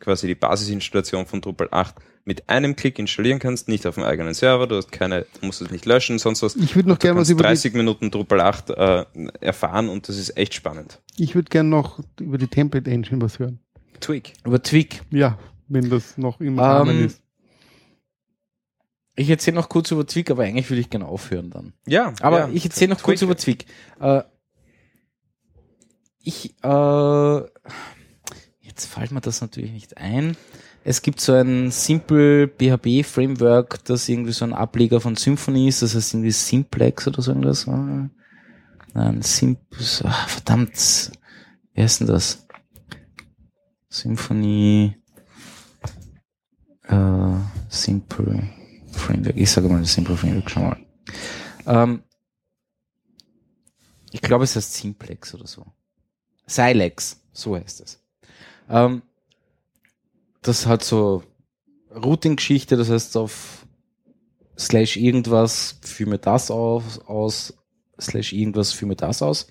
quasi 0.00 0.26
die 0.26 0.34
Basisinstallation 0.34 1.26
von 1.26 1.42
Drupal 1.42 1.68
8 1.70 1.94
mit 2.26 2.48
einem 2.50 2.76
Klick 2.76 2.98
installieren 2.98 3.38
kannst, 3.38 3.68
nicht 3.68 3.86
auf 3.86 3.94
dem 3.94 4.04
eigenen 4.04 4.34
Server, 4.34 4.66
du 4.66 4.76
hast 4.76 4.92
keine, 4.92 5.26
du 5.40 5.46
musst 5.46 5.62
es 5.62 5.70
nicht 5.70 5.86
löschen, 5.86 6.18
sonst 6.18 6.42
was. 6.42 6.56
Ich 6.56 6.74
würde 6.76 6.88
noch 6.88 6.98
Du 6.98 7.06
gerne 7.06 7.20
was 7.20 7.30
über 7.30 7.42
die, 7.44 7.48
30 7.48 7.72
Minuten 7.74 8.10
Drupal 8.10 8.40
8 8.40 8.70
äh, 8.70 9.04
erfahren 9.40 9.88
und 9.88 10.08
das 10.08 10.18
ist 10.18 10.36
echt 10.36 10.52
spannend. 10.52 11.00
ich 11.16 11.34
würde 11.34 11.48
gerne 11.48 11.68
noch 11.68 12.00
über 12.20 12.36
die 12.36 12.48
Template 12.48 12.90
Engine 12.90 13.22
was 13.22 13.38
hören. 13.38 13.60
Twig. 14.00 14.34
Über 14.44 14.62
Twig. 14.62 15.00
Ja, 15.10 15.38
wenn 15.68 15.88
das 15.88 16.18
noch 16.18 16.40
im 16.40 16.58
Rahmen 16.58 16.98
Ähm, 16.98 17.06
ist. 17.06 17.22
Ich 19.14 19.30
erzähle 19.30 19.54
noch 19.54 19.68
kurz 19.70 19.90
über 19.92 20.06
Twig, 20.06 20.30
aber 20.30 20.42
eigentlich 20.42 20.68
würde 20.68 20.80
ich 20.80 20.90
gerne 20.90 21.06
aufhören 21.06 21.48
dann. 21.48 21.72
Ja, 21.86 22.12
Aber 22.20 22.40
ja. 22.40 22.50
ich 22.52 22.64
erzähle 22.66 22.90
noch 22.92 23.02
kurz 23.02 23.20
Twig. 23.20 23.26
über 23.28 23.36
Twig. 23.36 23.66
Äh, 24.00 24.22
ich, 26.22 26.54
äh, 26.62 27.36
jetzt 28.60 28.86
fällt 28.86 29.12
mir 29.12 29.20
das 29.20 29.40
natürlich 29.40 29.70
nicht 29.72 29.96
ein. 29.96 30.36
Es 30.88 31.02
gibt 31.02 31.20
so 31.20 31.32
ein 31.32 31.72
Simple 31.72 32.46
PHP 32.46 33.02
Framework, 33.04 33.84
das 33.86 34.08
irgendwie 34.08 34.30
so 34.30 34.44
ein 34.44 34.52
Ableger 34.52 35.00
von 35.00 35.16
Symfony 35.16 35.66
ist, 35.66 35.82
das 35.82 35.96
heißt 35.96 36.14
irgendwie 36.14 36.30
Simplex 36.30 37.08
oder 37.08 37.22
so 37.22 37.32
irgendwas. 37.32 37.66
Äh, 37.66 38.08
Nein, 38.94 39.20
Simp, 39.20 39.58
ach, 40.04 40.28
verdammt, 40.28 41.10
wie 41.74 41.82
heißt 41.82 42.00
denn 42.00 42.06
das? 42.06 42.46
Symfony, 43.88 44.96
äh, 46.84 47.34
Simple 47.68 48.48
Framework. 48.92 49.36
Ich 49.36 49.50
sage 49.50 49.68
mal 49.68 49.84
Simple 49.84 50.16
Framework, 50.16 50.48
schau 50.48 50.60
mal. 50.60 50.86
Ähm, 51.66 52.04
ich 54.12 54.20
glaube, 54.22 54.44
es 54.44 54.54
heißt 54.54 54.72
Simplex 54.72 55.34
oder 55.34 55.48
so. 55.48 55.66
Silex, 56.46 57.20
so 57.32 57.56
heißt 57.56 57.80
es. 57.80 58.00
Ähm, 58.68 59.02
das 60.46 60.66
hat 60.66 60.84
so 60.84 61.22
Routing-Geschichte, 61.90 62.76
das 62.76 62.90
heißt 62.90 63.16
auf 63.16 63.66
slash 64.58 64.96
irgendwas 64.96 65.78
führe 65.82 66.10
mir 66.10 66.18
das 66.18 66.50
aus, 66.50 66.98
aus 67.06 67.54
slash 68.00 68.32
irgendwas 68.32 68.72
führe 68.72 68.90
mir 68.90 68.96
das 68.96 69.22
aus. 69.22 69.48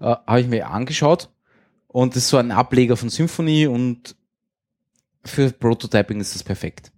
Äh, 0.00 0.16
Habe 0.26 0.40
ich 0.40 0.48
mir 0.48 0.68
angeschaut 0.68 1.30
und 1.86 2.14
das 2.14 2.24
ist 2.24 2.28
so 2.30 2.36
ein 2.36 2.52
Ableger 2.52 2.96
von 2.96 3.08
Symfony 3.08 3.66
und 3.66 4.16
für 5.24 5.50
Prototyping 5.50 6.20
ist 6.20 6.34
das 6.34 6.42
perfekt. 6.42 6.92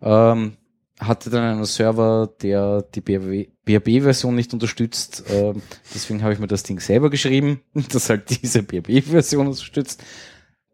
Ähm, 0.00 0.56
hatte 1.00 1.30
dann 1.30 1.42
einen 1.42 1.64
Server, 1.64 2.32
der 2.40 2.82
die 2.82 3.00
PHP-Version 3.00 4.34
nicht 4.34 4.52
unterstützt. 4.52 5.24
Ähm, 5.28 5.60
deswegen 5.92 6.22
habe 6.22 6.32
ich 6.32 6.38
mir 6.38 6.46
das 6.46 6.62
Ding 6.62 6.78
selber 6.78 7.10
geschrieben, 7.10 7.60
das 7.92 8.10
halt 8.10 8.30
diese 8.30 8.62
PHP-Version 8.62 9.48
unterstützt. 9.48 10.02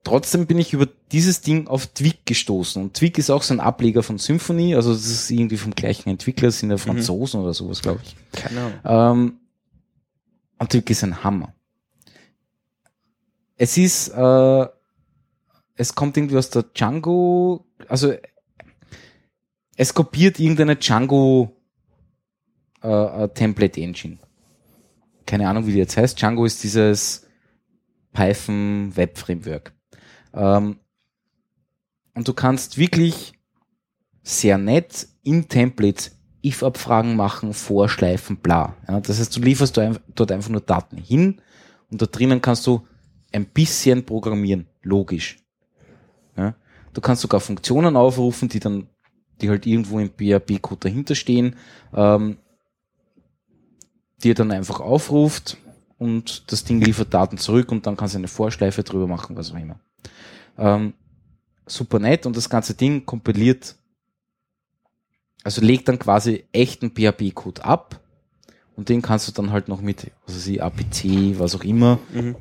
Trotzdem 0.03 0.47
bin 0.47 0.59
ich 0.59 0.73
über 0.73 0.89
dieses 1.13 1.43
Ding 1.43 1.67
auf 1.67 1.87
Twig 1.89 2.25
gestoßen. 2.25 2.83
Und 2.83 2.95
Twig 2.95 3.19
ist 3.19 3.31
auch 3.31 3.43
so 3.43 3.53
ein 3.53 3.61
Ableger 3.61 4.03
von 4.03 4.19
Symfony. 4.19 4.75
Also 4.75 4.93
das 4.93 5.07
ist 5.07 5.31
irgendwie 5.31 5.59
vom 5.59 5.75
gleichen 5.75 6.09
Entwickler, 6.09 6.51
sind 6.51 6.71
ja 6.71 6.79
Franzosen 6.79 7.41
oder 7.41 7.53
sowas, 7.53 7.83
glaube 7.83 8.01
ich. 8.03 8.17
Keine 8.33 8.61
Ahnung. 8.85 9.21
Ähm, 9.23 9.41
und 10.59 10.71
Twig 10.71 10.89
ist 10.91 11.05
ein 11.05 11.23
Hammer. 11.23 11.55
Es 13.57 13.77
ist, 13.77 14.09
äh, 14.09 14.67
es 15.77 15.95
kommt 15.95 16.17
irgendwie 16.17 16.39
aus 16.39 16.49
der 16.49 16.63
Django, 16.63 17.67
also 17.89 18.15
es 19.77 19.93
kopiert 19.93 20.39
irgendeine 20.39 20.77
Django 20.77 21.57
äh, 22.83 23.25
äh, 23.25 23.29
Template 23.29 23.81
Engine. 23.81 24.19
Keine 25.27 25.49
Ahnung, 25.49 25.67
wie 25.67 25.73
die 25.73 25.79
jetzt 25.79 25.97
heißt. 25.97 26.19
Django 26.21 26.47
ist 26.47 26.63
dieses 26.63 27.27
Python 28.13 28.93
Web 28.97 29.19
Framework. 29.19 29.75
Ähm, 30.35 30.77
und 32.15 32.29
du 32.29 32.35
kannst 32.35 32.79
wirklich 32.79 33.33
sehr 34.23 34.59
nett 34.59 35.09
in 35.23 35.49
Templates 35.49 36.17
if-Abfragen 36.45 37.17
machen, 37.17 37.53
vorschleifen, 37.53 38.37
bla. 38.37 38.77
Ja, 38.89 39.01
das 39.01 39.19
heißt, 39.19 39.37
du 39.37 39.41
lieferst 39.41 39.79
dort 40.15 40.33
einfach 40.33 40.51
nur 40.51 40.61
Daten 40.61 40.97
hin 40.97 41.41
und 41.91 42.01
da 42.01 42.07
drinnen 42.07 42.41
kannst 42.41 42.67
du 42.67 42.87
ein 43.33 43.47
bisschen 43.47 44.05
programmieren, 44.05 44.67
logisch. 44.83 45.39
Ja, 46.37 46.55
du 46.93 47.01
kannst 47.01 47.23
sogar 47.23 47.41
Funktionen 47.41 47.97
aufrufen, 47.97 48.49
die 48.49 48.61
dann, 48.61 48.89
die 49.41 49.51
halt 49.51 49.67
irgendwo 49.67 49.99
im 49.99 50.11
PHP-Code 50.11 50.81
dahinter 50.81 51.15
stehen, 51.15 51.57
ähm, 51.95 52.39
die 54.23 54.31
er 54.31 54.35
dann 54.35 54.51
einfach 54.51 54.81
aufruft 54.81 55.57
und 55.99 56.51
das 56.53 56.65
Ding 56.65 56.81
liefert 56.81 57.13
Daten 57.15 57.39
zurück 57.39 57.71
und 57.73 57.87
dann 57.87 57.97
kannst 57.97 58.15
du 58.15 58.19
eine 58.19 58.29
Vorschleife 58.29 58.83
drüber 58.83 59.07
machen, 59.07 59.37
was 59.37 59.53
auch 59.53 59.57
immer. 59.59 59.79
Ähm, 60.59 60.95
super 61.67 61.99
nett 61.99 62.27
und 62.27 62.37
das 62.37 62.51
ganze 62.51 62.75
Ding 62.75 63.07
kompiliert, 63.07 63.77
also 65.45 65.61
legt 65.63 65.89
dann 65.89 65.99
quasi 65.99 66.45
echten 66.53 66.91
PHP-Code 66.91 67.65
ab 67.65 68.01
und 68.77 68.89
den 68.89 69.03
kannst 69.03 69.29
du 69.29 69.33
dann 69.33 69.53
halt 69.53 69.69
noch 69.69 69.81
mit, 69.81 70.11
was 70.27 70.37
weiß 70.37 70.47
ich, 70.49 70.63
APC, 70.63 71.39
was 71.39 71.55
auch 71.55 71.65
immer, 71.65 71.99
Mhm. 72.13 72.37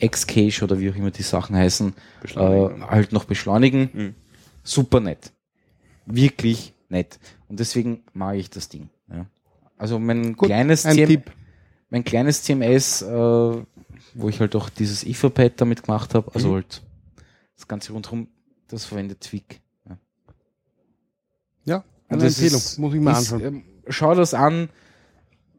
Xcache 0.00 0.64
oder 0.64 0.78
wie 0.80 0.90
auch 0.90 0.94
immer 0.96 1.10
die 1.10 1.22
Sachen 1.22 1.54
heißen, 1.56 1.92
äh, 2.36 2.68
halt 2.88 3.12
noch 3.12 3.24
beschleunigen. 3.24 3.90
Mhm. 3.92 4.14
Super 4.62 5.00
nett. 5.00 5.32
Wirklich 6.06 6.72
nett. 6.88 7.18
Und 7.48 7.60
deswegen 7.60 8.02
mag 8.14 8.36
ich 8.36 8.48
das 8.48 8.68
Ding. 8.70 8.88
Ja. 9.12 9.26
Also 9.76 9.98
mein 9.98 10.36
Gut, 10.36 10.48
kleines 10.48 10.86
ein 10.86 10.94
CM 10.94 11.08
Tipp. 11.08 11.32
mein 11.90 12.02
kleines 12.04 12.42
CMS, 12.42 13.02
äh, 13.02 13.08
wo 14.14 14.28
ich 14.28 14.40
halt 14.40 14.56
auch 14.56 14.70
dieses 14.70 15.04
Etherpad 15.04 15.52
damit 15.60 15.82
gemacht 15.82 16.14
habe, 16.14 16.30
also 16.34 16.48
Mhm. 16.48 16.54
halt 16.54 16.82
das 17.60 17.68
Ganze 17.68 17.92
rundherum, 17.92 18.28
das 18.68 18.84
verwendet 18.84 19.20
Twig. 19.20 19.60
Ja. 19.88 19.98
Ja, 21.64 21.84
eine 22.08 22.22
das 22.24 22.34
Empfehlung. 22.38 22.58
ist- 22.58 22.78
Muss 22.78 22.94
ich 22.94 23.00
mal 23.00 23.14
anschauen. 23.14 23.40
ähm, 23.44 23.64
schau 23.88 24.14
das 24.14 24.34
an. 24.34 24.68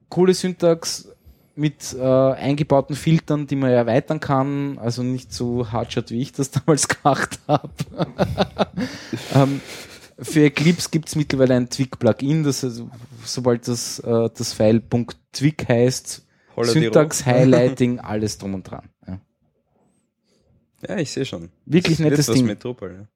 Coole 0.09 0.33
Syntax 0.33 1.07
mit 1.55 1.93
äh, 1.93 2.01
eingebauten 2.01 2.95
Filtern, 2.95 3.45
die 3.47 3.55
man 3.55 3.69
erweitern 3.71 4.19
kann. 4.19 4.77
Also 4.79 5.03
nicht 5.03 5.31
so 5.33 5.71
hardshot, 5.71 6.09
wie 6.11 6.21
ich 6.21 6.31
das 6.31 6.49
damals 6.51 6.87
gemacht 6.87 7.39
habe. 7.47 7.69
ähm, 9.35 9.61
für 10.19 10.43
Eclipse 10.45 10.89
gibt's 10.91 11.15
mittlerweile 11.15 11.55
ein 11.55 11.69
Twig-Plugin, 11.69 12.43
das 12.43 12.63
also, 12.63 12.89
sobald 13.25 13.67
das, 13.67 13.99
äh, 13.99 14.29
das 14.35 14.53
File 14.53 14.81
.twig 15.31 15.65
heißt, 15.67 16.25
Syntax. 16.63 17.25
Highlighting, 17.25 17.99
alles 17.99 18.37
drum 18.37 18.53
und 18.53 18.63
dran. 18.69 18.89
Ja. 20.87 20.95
Ja, 20.95 21.01
ich 21.01 21.11
sehe 21.11 21.25
schon. 21.25 21.49
Wirklich 21.65 21.97
Das 21.97 22.05
nettes 22.05 22.25
Ding. 22.27 22.45
mit 22.45 22.63
Drupal, 22.63 22.91
ja. 22.91 23.07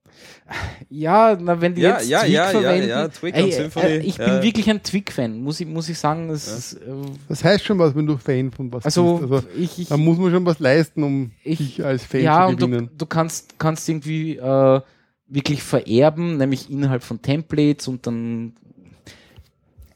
Ja, 0.90 1.38
na, 1.42 1.60
wenn 1.60 1.76
die 1.76 1.82
Ja, 1.82 1.98
jetzt 2.00 2.08
ja, 2.10 2.22
Twig 2.22 2.32
ja, 2.34 2.52
ja, 2.52 2.60
verwenden. 2.60 2.90
ja, 2.90 3.08
Twig 3.10 3.36
Ey, 3.36 3.44
und 3.44 3.54
Symfony, 3.54 3.86
äh, 3.86 3.98
ich 4.00 4.18
ja. 4.18 4.26
bin 4.26 4.44
wirklich 4.44 4.70
ein 4.70 4.82
Twig-Fan, 4.84 5.40
muss 5.42 5.60
ich, 5.60 5.68
muss 5.68 5.90
ich 5.90 5.98
sagen. 6.00 6.30
Das 6.30 6.48
Ja. 6.48 6.56
ist, 6.58 6.74
äh, 6.76 6.92
Das 7.28 7.44
heißt 7.44 7.66
schon 7.66 7.80
was, 7.80 7.96
wenn 7.96 8.06
du 8.06 8.18
Fan 8.18 8.52
von 8.52 8.72
was 8.72 8.86
also, 8.86 9.18
bist. 9.18 9.32
Also, 9.34 9.48
ich, 9.58 9.80
ich, 9.80 9.88
da 9.90 9.98
muss 9.98 10.18
man 10.18 10.32
schon 10.32 10.46
was 10.46 10.60
leisten, 10.60 11.04
um 11.04 11.32
Ich- 11.44 11.58
dich 11.58 11.84
als 11.84 12.04
Fan 12.06 12.22
ja, 12.22 12.46
zu 12.46 12.52
und 12.54 12.62
du, 12.62 12.68
gewinnen. 12.68 12.90
du 12.98 13.06
kannst, 13.06 13.58
kannst 13.60 13.90
irgendwie 13.90 14.38
äh, 14.38 14.82
wirklich 15.28 15.64
vererben, 15.64 16.38
nämlich 16.38 16.70
innerhalb 16.70 17.04
von 17.04 17.22
Templates 17.22 17.88
und 17.88 18.06
dann. 18.08 18.54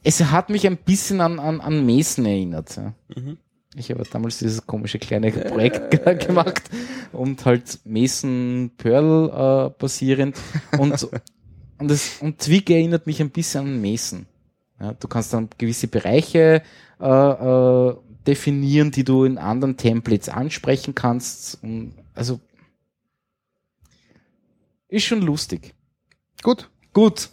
Es 0.03 0.19
hat 0.23 0.49
mich 0.49 0.65
ein 0.65 0.77
bisschen 0.77 1.21
an, 1.21 1.39
an, 1.39 1.61
an 1.61 1.85
Mason 1.85 2.25
erinnert. 2.25 2.75
Ja. 2.75 2.93
Mhm. 3.15 3.37
Ich 3.79 3.89
habe 3.91 4.03
damals 4.11 4.39
dieses 4.39 4.65
komische 4.67 4.99
kleine 4.99 5.31
Projekt 5.31 5.91
ge- 5.91 6.15
gemacht 6.27 6.63
und 7.13 7.43
halt 7.45 7.79
Mason 7.85 8.71
Perl 8.77 9.29
äh, 9.29 9.79
basierend 9.79 10.37
und 10.77 11.07
und, 11.79 11.89
das, 11.89 12.17
und 12.21 12.39
Twig 12.39 12.69
erinnert 12.69 13.07
mich 13.07 13.21
ein 13.21 13.29
bisschen 13.29 13.61
an 13.65 13.81
Mason. 13.81 14.25
Ja, 14.81 14.93
du 14.93 15.07
kannst 15.07 15.31
dann 15.33 15.49
gewisse 15.57 15.87
Bereiche 15.87 16.61
äh, 16.99 17.05
äh, 17.05 17.95
definieren, 18.27 18.91
die 18.91 19.05
du 19.05 19.23
in 19.23 19.37
anderen 19.37 19.77
Templates 19.77 20.27
ansprechen 20.29 20.93
kannst. 20.93 21.63
Und, 21.63 21.93
also 22.13 22.39
ist 24.89 25.05
schon 25.05 25.21
lustig. 25.21 25.73
Gut, 26.41 26.69
Gut. 26.93 27.29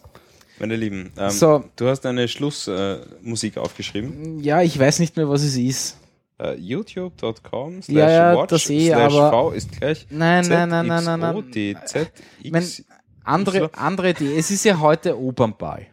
Meine 0.59 0.77
Lieben, 0.77 1.12
ähm, 1.18 1.31
So. 1.31 1.64
du 1.77 1.86
hast 1.89 2.06
eine 2.06 2.28
Schlussmusik 2.28 3.56
äh, 3.56 3.60
aufgeschrieben. 3.60 4.40
Ja, 4.43 4.62
ich 4.62 4.78
weiß 4.78 5.01
nicht 5.01 5.16
mehr, 5.16 5.28
was 5.28 5.43
es 5.43 5.56
ist. 5.56 5.97
Äh, 6.39 6.55
YouTube.com 6.57 7.83
slash 7.83 7.97
Ja, 7.97 8.11
ja, 8.11 8.37
watch 8.37 8.69
eh, 8.69 8.89
slash 8.89 9.13
V 9.15 9.51
ist 9.53 9.73
gleich 9.73 10.07
Nein, 10.11 10.47
nein, 10.47 10.69
nein, 10.69 10.87
nein, 10.87 11.05
nein, 11.05 11.21
nein. 11.21 11.77
X. 12.43 12.85
Andere, 13.25 13.71
andere 13.75 14.11
Idee. 14.11 14.37
Es 14.37 14.51
ist 14.51 14.65
ja 14.65 14.79
heute 14.79 15.19
Opernball. 15.19 15.87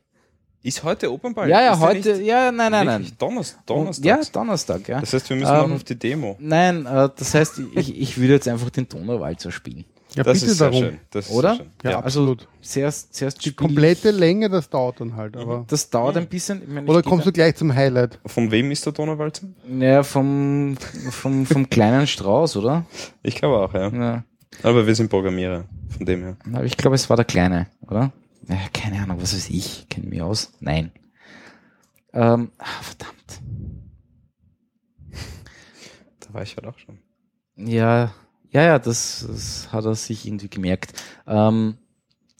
Ist 0.61 0.83
heute 0.83 1.11
Opernball? 1.11 1.49
Ja, 1.49 1.61
ja, 1.61 1.73
Ist 1.73 1.79
heute, 1.79 2.21
ja, 2.21 2.51
nein, 2.51 2.71
nein, 2.71 2.85
nein. 2.85 3.11
Donnerstag. 3.17 3.65
Donnerstag. 3.65 4.05
Ja, 4.05 4.21
Donnerstag, 4.31 4.87
ja. 4.87 4.99
Das 5.01 5.13
heißt, 5.13 5.29
wir 5.29 5.37
müssen 5.37 5.53
Ähm, 5.53 5.69
noch 5.69 5.75
auf 5.75 5.83
die 5.83 5.97
Demo. 5.99 6.37
Nein, 6.39 6.85
äh, 6.85 7.09
das 7.15 7.33
heißt, 7.33 7.61
ich, 7.75 7.99
ich 7.99 8.17
würde 8.17 8.33
jetzt 8.35 8.47
einfach 8.47 8.69
den 8.69 8.87
Donauwalzer 8.87 9.51
spielen. 9.51 9.83
Ja, 10.15 10.23
Das 10.23 10.39
bitte 10.39 10.51
ist 10.51 10.57
sehr 10.57 10.67
darum. 10.69 10.83
schön. 10.83 10.99
Das 11.11 11.27
ist 11.27 11.31
Oder? 11.31 11.49
Sehr 11.49 11.57
schön. 11.57 11.71
Ja, 11.83 11.91
Ja. 11.91 11.99
absolut. 11.99 12.47
Zuerst, 12.61 13.13
zuerst 13.13 13.43
Die 13.45 13.51
komplette 13.53 14.11
Länge, 14.11 14.49
das 14.49 14.69
dauert 14.69 14.99
dann 14.99 15.15
halt. 15.15 15.35
Aber 15.37 15.65
das 15.67 15.89
dauert 15.89 16.17
ein 16.17 16.27
bisschen. 16.27 16.61
Ich 16.61 16.67
meine, 16.69 16.87
Oder 16.89 17.01
kommst 17.01 17.25
du 17.25 17.31
gleich 17.31 17.55
zum 17.55 17.73
Highlight? 17.73 18.19
Von 18.25 18.51
wem 18.51 18.71
ist 18.71 18.85
der 18.85 18.93
Donauwalzer? 18.93 19.47
Ja, 19.79 20.03
vom, 20.03 20.75
vom, 21.09 21.45
vom 21.45 21.69
kleinen 21.69 22.07
Strauß, 22.07 22.57
oder? 22.57 22.85
Ich 23.21 23.35
glaube 23.35 23.57
auch, 23.57 23.73
ja. 23.73 23.89
Ja. 23.89 24.23
Aber 24.61 24.85
wir 24.85 24.93
sind 24.95 25.09
Programmierer, 25.09 25.65
von 25.89 26.05
dem 26.05 26.21
her. 26.21 26.37
Aber 26.53 26.63
ich 26.63 26.77
glaube, 26.77 26.95
es 26.95 27.09
war 27.09 27.15
der 27.17 27.25
Kleine, 27.25 27.67
oder? 27.81 28.11
Ja, 28.47 28.57
keine 28.73 29.01
Ahnung, 29.01 29.17
was 29.21 29.33
weiß 29.33 29.49
ich? 29.49 29.87
Kenne 29.89 30.07
mich 30.07 30.21
aus? 30.21 30.51
Nein. 30.59 30.91
Ähm, 32.13 32.51
ah, 32.59 32.65
verdammt. 32.81 33.41
Da 36.19 36.33
war 36.33 36.43
ich 36.43 36.55
halt 36.55 36.67
auch 36.67 36.77
schon. 36.77 36.99
Ja, 37.55 38.13
ja, 38.53 38.63
ja, 38.63 38.79
das, 38.79 39.25
das 39.27 39.67
hat 39.71 39.85
er 39.85 39.95
sich 39.95 40.25
irgendwie 40.25 40.47
gemerkt. 40.49 40.93
Ähm, 41.27 41.77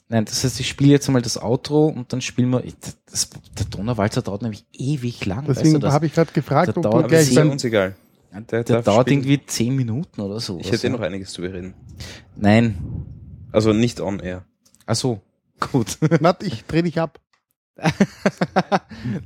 nein, 0.08 0.24
das 0.24 0.44
heißt, 0.44 0.60
ich 0.60 0.68
spiele 0.68 0.90
jetzt 0.92 1.08
einmal 1.08 1.22
das 1.22 1.36
Outro 1.42 1.86
und 1.86 2.12
dann 2.12 2.20
spielen 2.20 2.50
wir. 2.50 2.62
Das, 2.80 2.96
das, 3.10 3.30
der 3.58 3.66
Donnerwalzer 3.66 4.22
dauert 4.22 4.42
nämlich 4.42 4.64
ewig 4.72 5.26
lang. 5.26 5.40
weißt 5.48 5.48
du 5.48 5.54
Deswegen 5.64 5.80
das? 5.80 5.92
habe 5.92 6.06
ich 6.06 6.14
gerade 6.14 6.32
gefragt, 6.32 6.68
Das 6.68 6.76
ob 6.76 6.82
dauert 6.84 7.04
du 7.04 7.08
gleich 7.08 7.34
beim 7.34 7.50
uns 7.50 7.64
egal. 7.64 7.96
Der, 8.50 8.64
der 8.64 8.82
dauert 8.82 9.06
spielen. 9.08 9.20
irgendwie 9.20 9.46
zehn 9.46 9.76
Minuten 9.76 10.20
oder 10.20 10.40
so. 10.40 10.58
Ich 10.60 10.70
hätte 10.72 10.86
eh 10.86 10.90
noch 10.90 11.00
einiges 11.00 11.32
zu 11.32 11.42
bereden. 11.42 11.74
Nein. 12.36 12.76
Also 13.52 13.72
nicht 13.72 14.00
on 14.00 14.18
air. 14.18 14.44
Ach 14.86 14.96
so. 14.96 15.20
Gut. 15.72 15.98
Matt, 16.20 16.42
ich 16.42 16.64
dreh 16.64 16.82
dich 16.82 17.00
ab. 17.00 17.20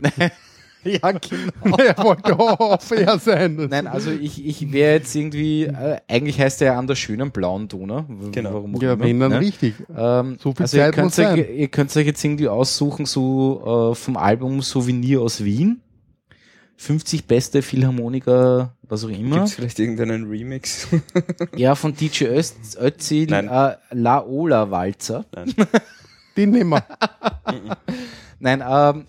ja, 0.84 1.12
genau. 1.12 1.76
er 1.78 1.98
wollte 1.98 2.38
auch 2.38 2.80
fair 2.80 3.18
sein. 3.18 3.68
Nein, 3.70 3.86
also 3.86 4.10
ich, 4.10 4.44
ich 4.44 4.72
wäre 4.72 4.94
jetzt 4.94 5.14
irgendwie, 5.14 5.64
äh, 5.64 5.98
eigentlich 6.08 6.40
heißt 6.40 6.62
er 6.62 6.72
ja 6.72 6.78
an 6.78 6.86
der 6.86 6.94
schönen 6.94 7.30
blauen 7.30 7.68
Donau. 7.68 8.04
Genau. 8.32 8.54
Warum 8.54 8.80
ja, 8.80 8.92
immer, 8.92 9.04
wenn 9.04 9.20
dann 9.20 9.32
ne? 9.32 9.40
richtig. 9.40 9.74
Ähm, 9.96 10.38
So 10.40 10.52
viel 10.52 10.62
also 10.62 10.76
Zeit 10.76 10.96
ihr 10.96 11.02
muss 11.02 11.16
könnt, 11.16 11.28
euch, 11.38 11.46
sein. 11.46 11.56
ihr 11.56 11.68
könnt 11.68 11.96
euch 11.96 12.06
jetzt 12.06 12.24
irgendwie 12.24 12.48
aussuchen, 12.48 13.06
so 13.06 13.92
äh, 13.92 13.94
vom 13.94 14.16
Album 14.16 14.62
Souvenir 14.62 15.20
aus 15.20 15.44
Wien. 15.44 15.80
50 16.80 17.26
beste 17.26 17.60
Philharmoniker, 17.60 18.72
was 18.82 19.04
auch 19.04 19.08
immer. 19.08 19.36
Gibt 19.38 19.48
es 19.48 19.54
vielleicht 19.54 19.78
irgendeinen 19.80 20.28
Remix? 20.30 20.86
Ja, 21.56 21.74
von 21.74 21.92
DJ 21.92 22.26
Öst, 22.26 22.78
Özil, 22.80 23.26
Nein. 23.28 23.48
äh, 23.48 23.74
La 23.90 24.24
Ola 24.24 24.70
Walzer. 24.70 25.24
Den 26.36 26.50
nehmen 26.50 26.70
wir. 26.70 26.84
Nein, 28.38 28.62
ähm, 28.64 29.06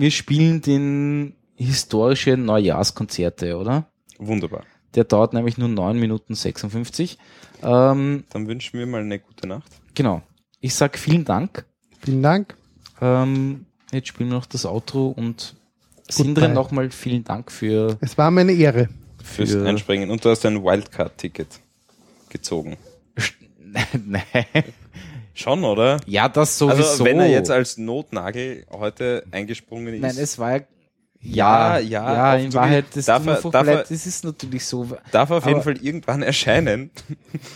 wir 0.00 0.10
spielen 0.10 0.60
den 0.62 1.34
historische 1.56 2.36
Neujahrskonzerte, 2.36 3.56
oder? 3.58 3.86
Wunderbar. 4.18 4.64
Der 4.94 5.04
dauert 5.04 5.32
nämlich 5.32 5.58
nur 5.58 5.68
9 5.68 5.98
Minuten 5.98 6.34
56. 6.34 7.18
Ähm, 7.62 8.24
Dann 8.30 8.46
wünschen 8.48 8.78
wir 8.78 8.86
mal 8.86 9.00
eine 9.02 9.18
gute 9.18 9.46
Nacht. 9.46 9.70
genau. 9.94 10.22
Ich 10.60 10.74
sag 10.74 10.96
vielen 10.98 11.24
Dank. 11.24 11.64
Vielen 12.04 12.22
Dank. 12.22 12.56
Ähm, 13.00 13.66
jetzt 13.92 14.08
spielen 14.08 14.30
wir 14.30 14.36
noch 14.36 14.46
das 14.46 14.64
Outro 14.64 15.08
und 15.08 15.56
Sindre 16.08 16.48
nochmal 16.48 16.90
vielen 16.90 17.24
Dank 17.24 17.50
für, 17.50 17.96
Es 18.00 18.16
war 18.18 18.30
meine 18.30 18.52
Ehre. 18.52 18.88
Fürs 19.24 19.50
Für- 19.52 19.66
Einspringen. 19.66 20.10
Und 20.10 20.24
du 20.24 20.30
hast 20.30 20.44
ein 20.46 20.62
Wildcard-Ticket 20.62 21.60
gezogen. 22.28 22.76
Nein. 24.06 24.24
Schon, 25.34 25.64
oder? 25.64 25.98
Ja, 26.06 26.28
das 26.28 26.58
sowieso. 26.58 26.82
Also 26.82 27.04
wenn 27.04 27.18
er 27.20 27.28
jetzt 27.28 27.50
als 27.50 27.78
Notnagel 27.78 28.66
heute 28.70 29.24
eingesprungen 29.30 29.94
ist. 29.94 30.00
Nein, 30.02 30.16
es 30.18 30.38
war 30.38 30.56
ja. 30.56 30.62
Ja, 31.24 31.78
Ja, 31.78 32.12
ja, 32.12 32.34
in 32.36 32.52
Wahrheit, 32.52 32.84
das 32.94 33.04
darf 33.06 33.24
er- 33.26 33.40
darf 33.50 33.66
er- 33.68 33.76
das 33.84 33.90
ist 33.92 34.24
natürlich 34.24 34.66
so. 34.66 34.88
darf 35.12 35.30
er 35.30 35.36
auf 35.36 35.46
jeden 35.46 35.62
Fall 35.62 35.76
irgendwann 35.76 36.20
erscheinen 36.22 36.90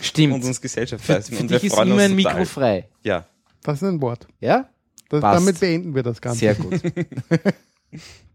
Stimmt. 0.01 0.33
und 0.35 0.45
uns 0.45 0.61
Gesellschaft 0.61 1.03
für 1.03 1.13
leisten. 1.13 1.35
für 1.35 1.41
und 1.43 1.49
wir 1.49 1.59
dich 1.59 1.67
ist 1.67 1.75
freuen 1.75 1.91
immer 1.91 2.01
ein 2.03 2.17
total. 2.17 2.33
Mikro 2.33 2.45
frei. 2.45 2.87
Ja. 3.03 3.25
Das 3.63 3.81
ist 3.81 3.87
ein 3.87 4.01
Wort. 4.01 4.25
Ja? 4.39 4.69
Das, 5.09 5.19
damit 5.21 5.59
beenden 5.59 5.93
wir 5.95 6.03
das 6.03 6.21
Ganze. 6.21 6.39
Sehr 6.39 6.55
gut. 6.55 6.81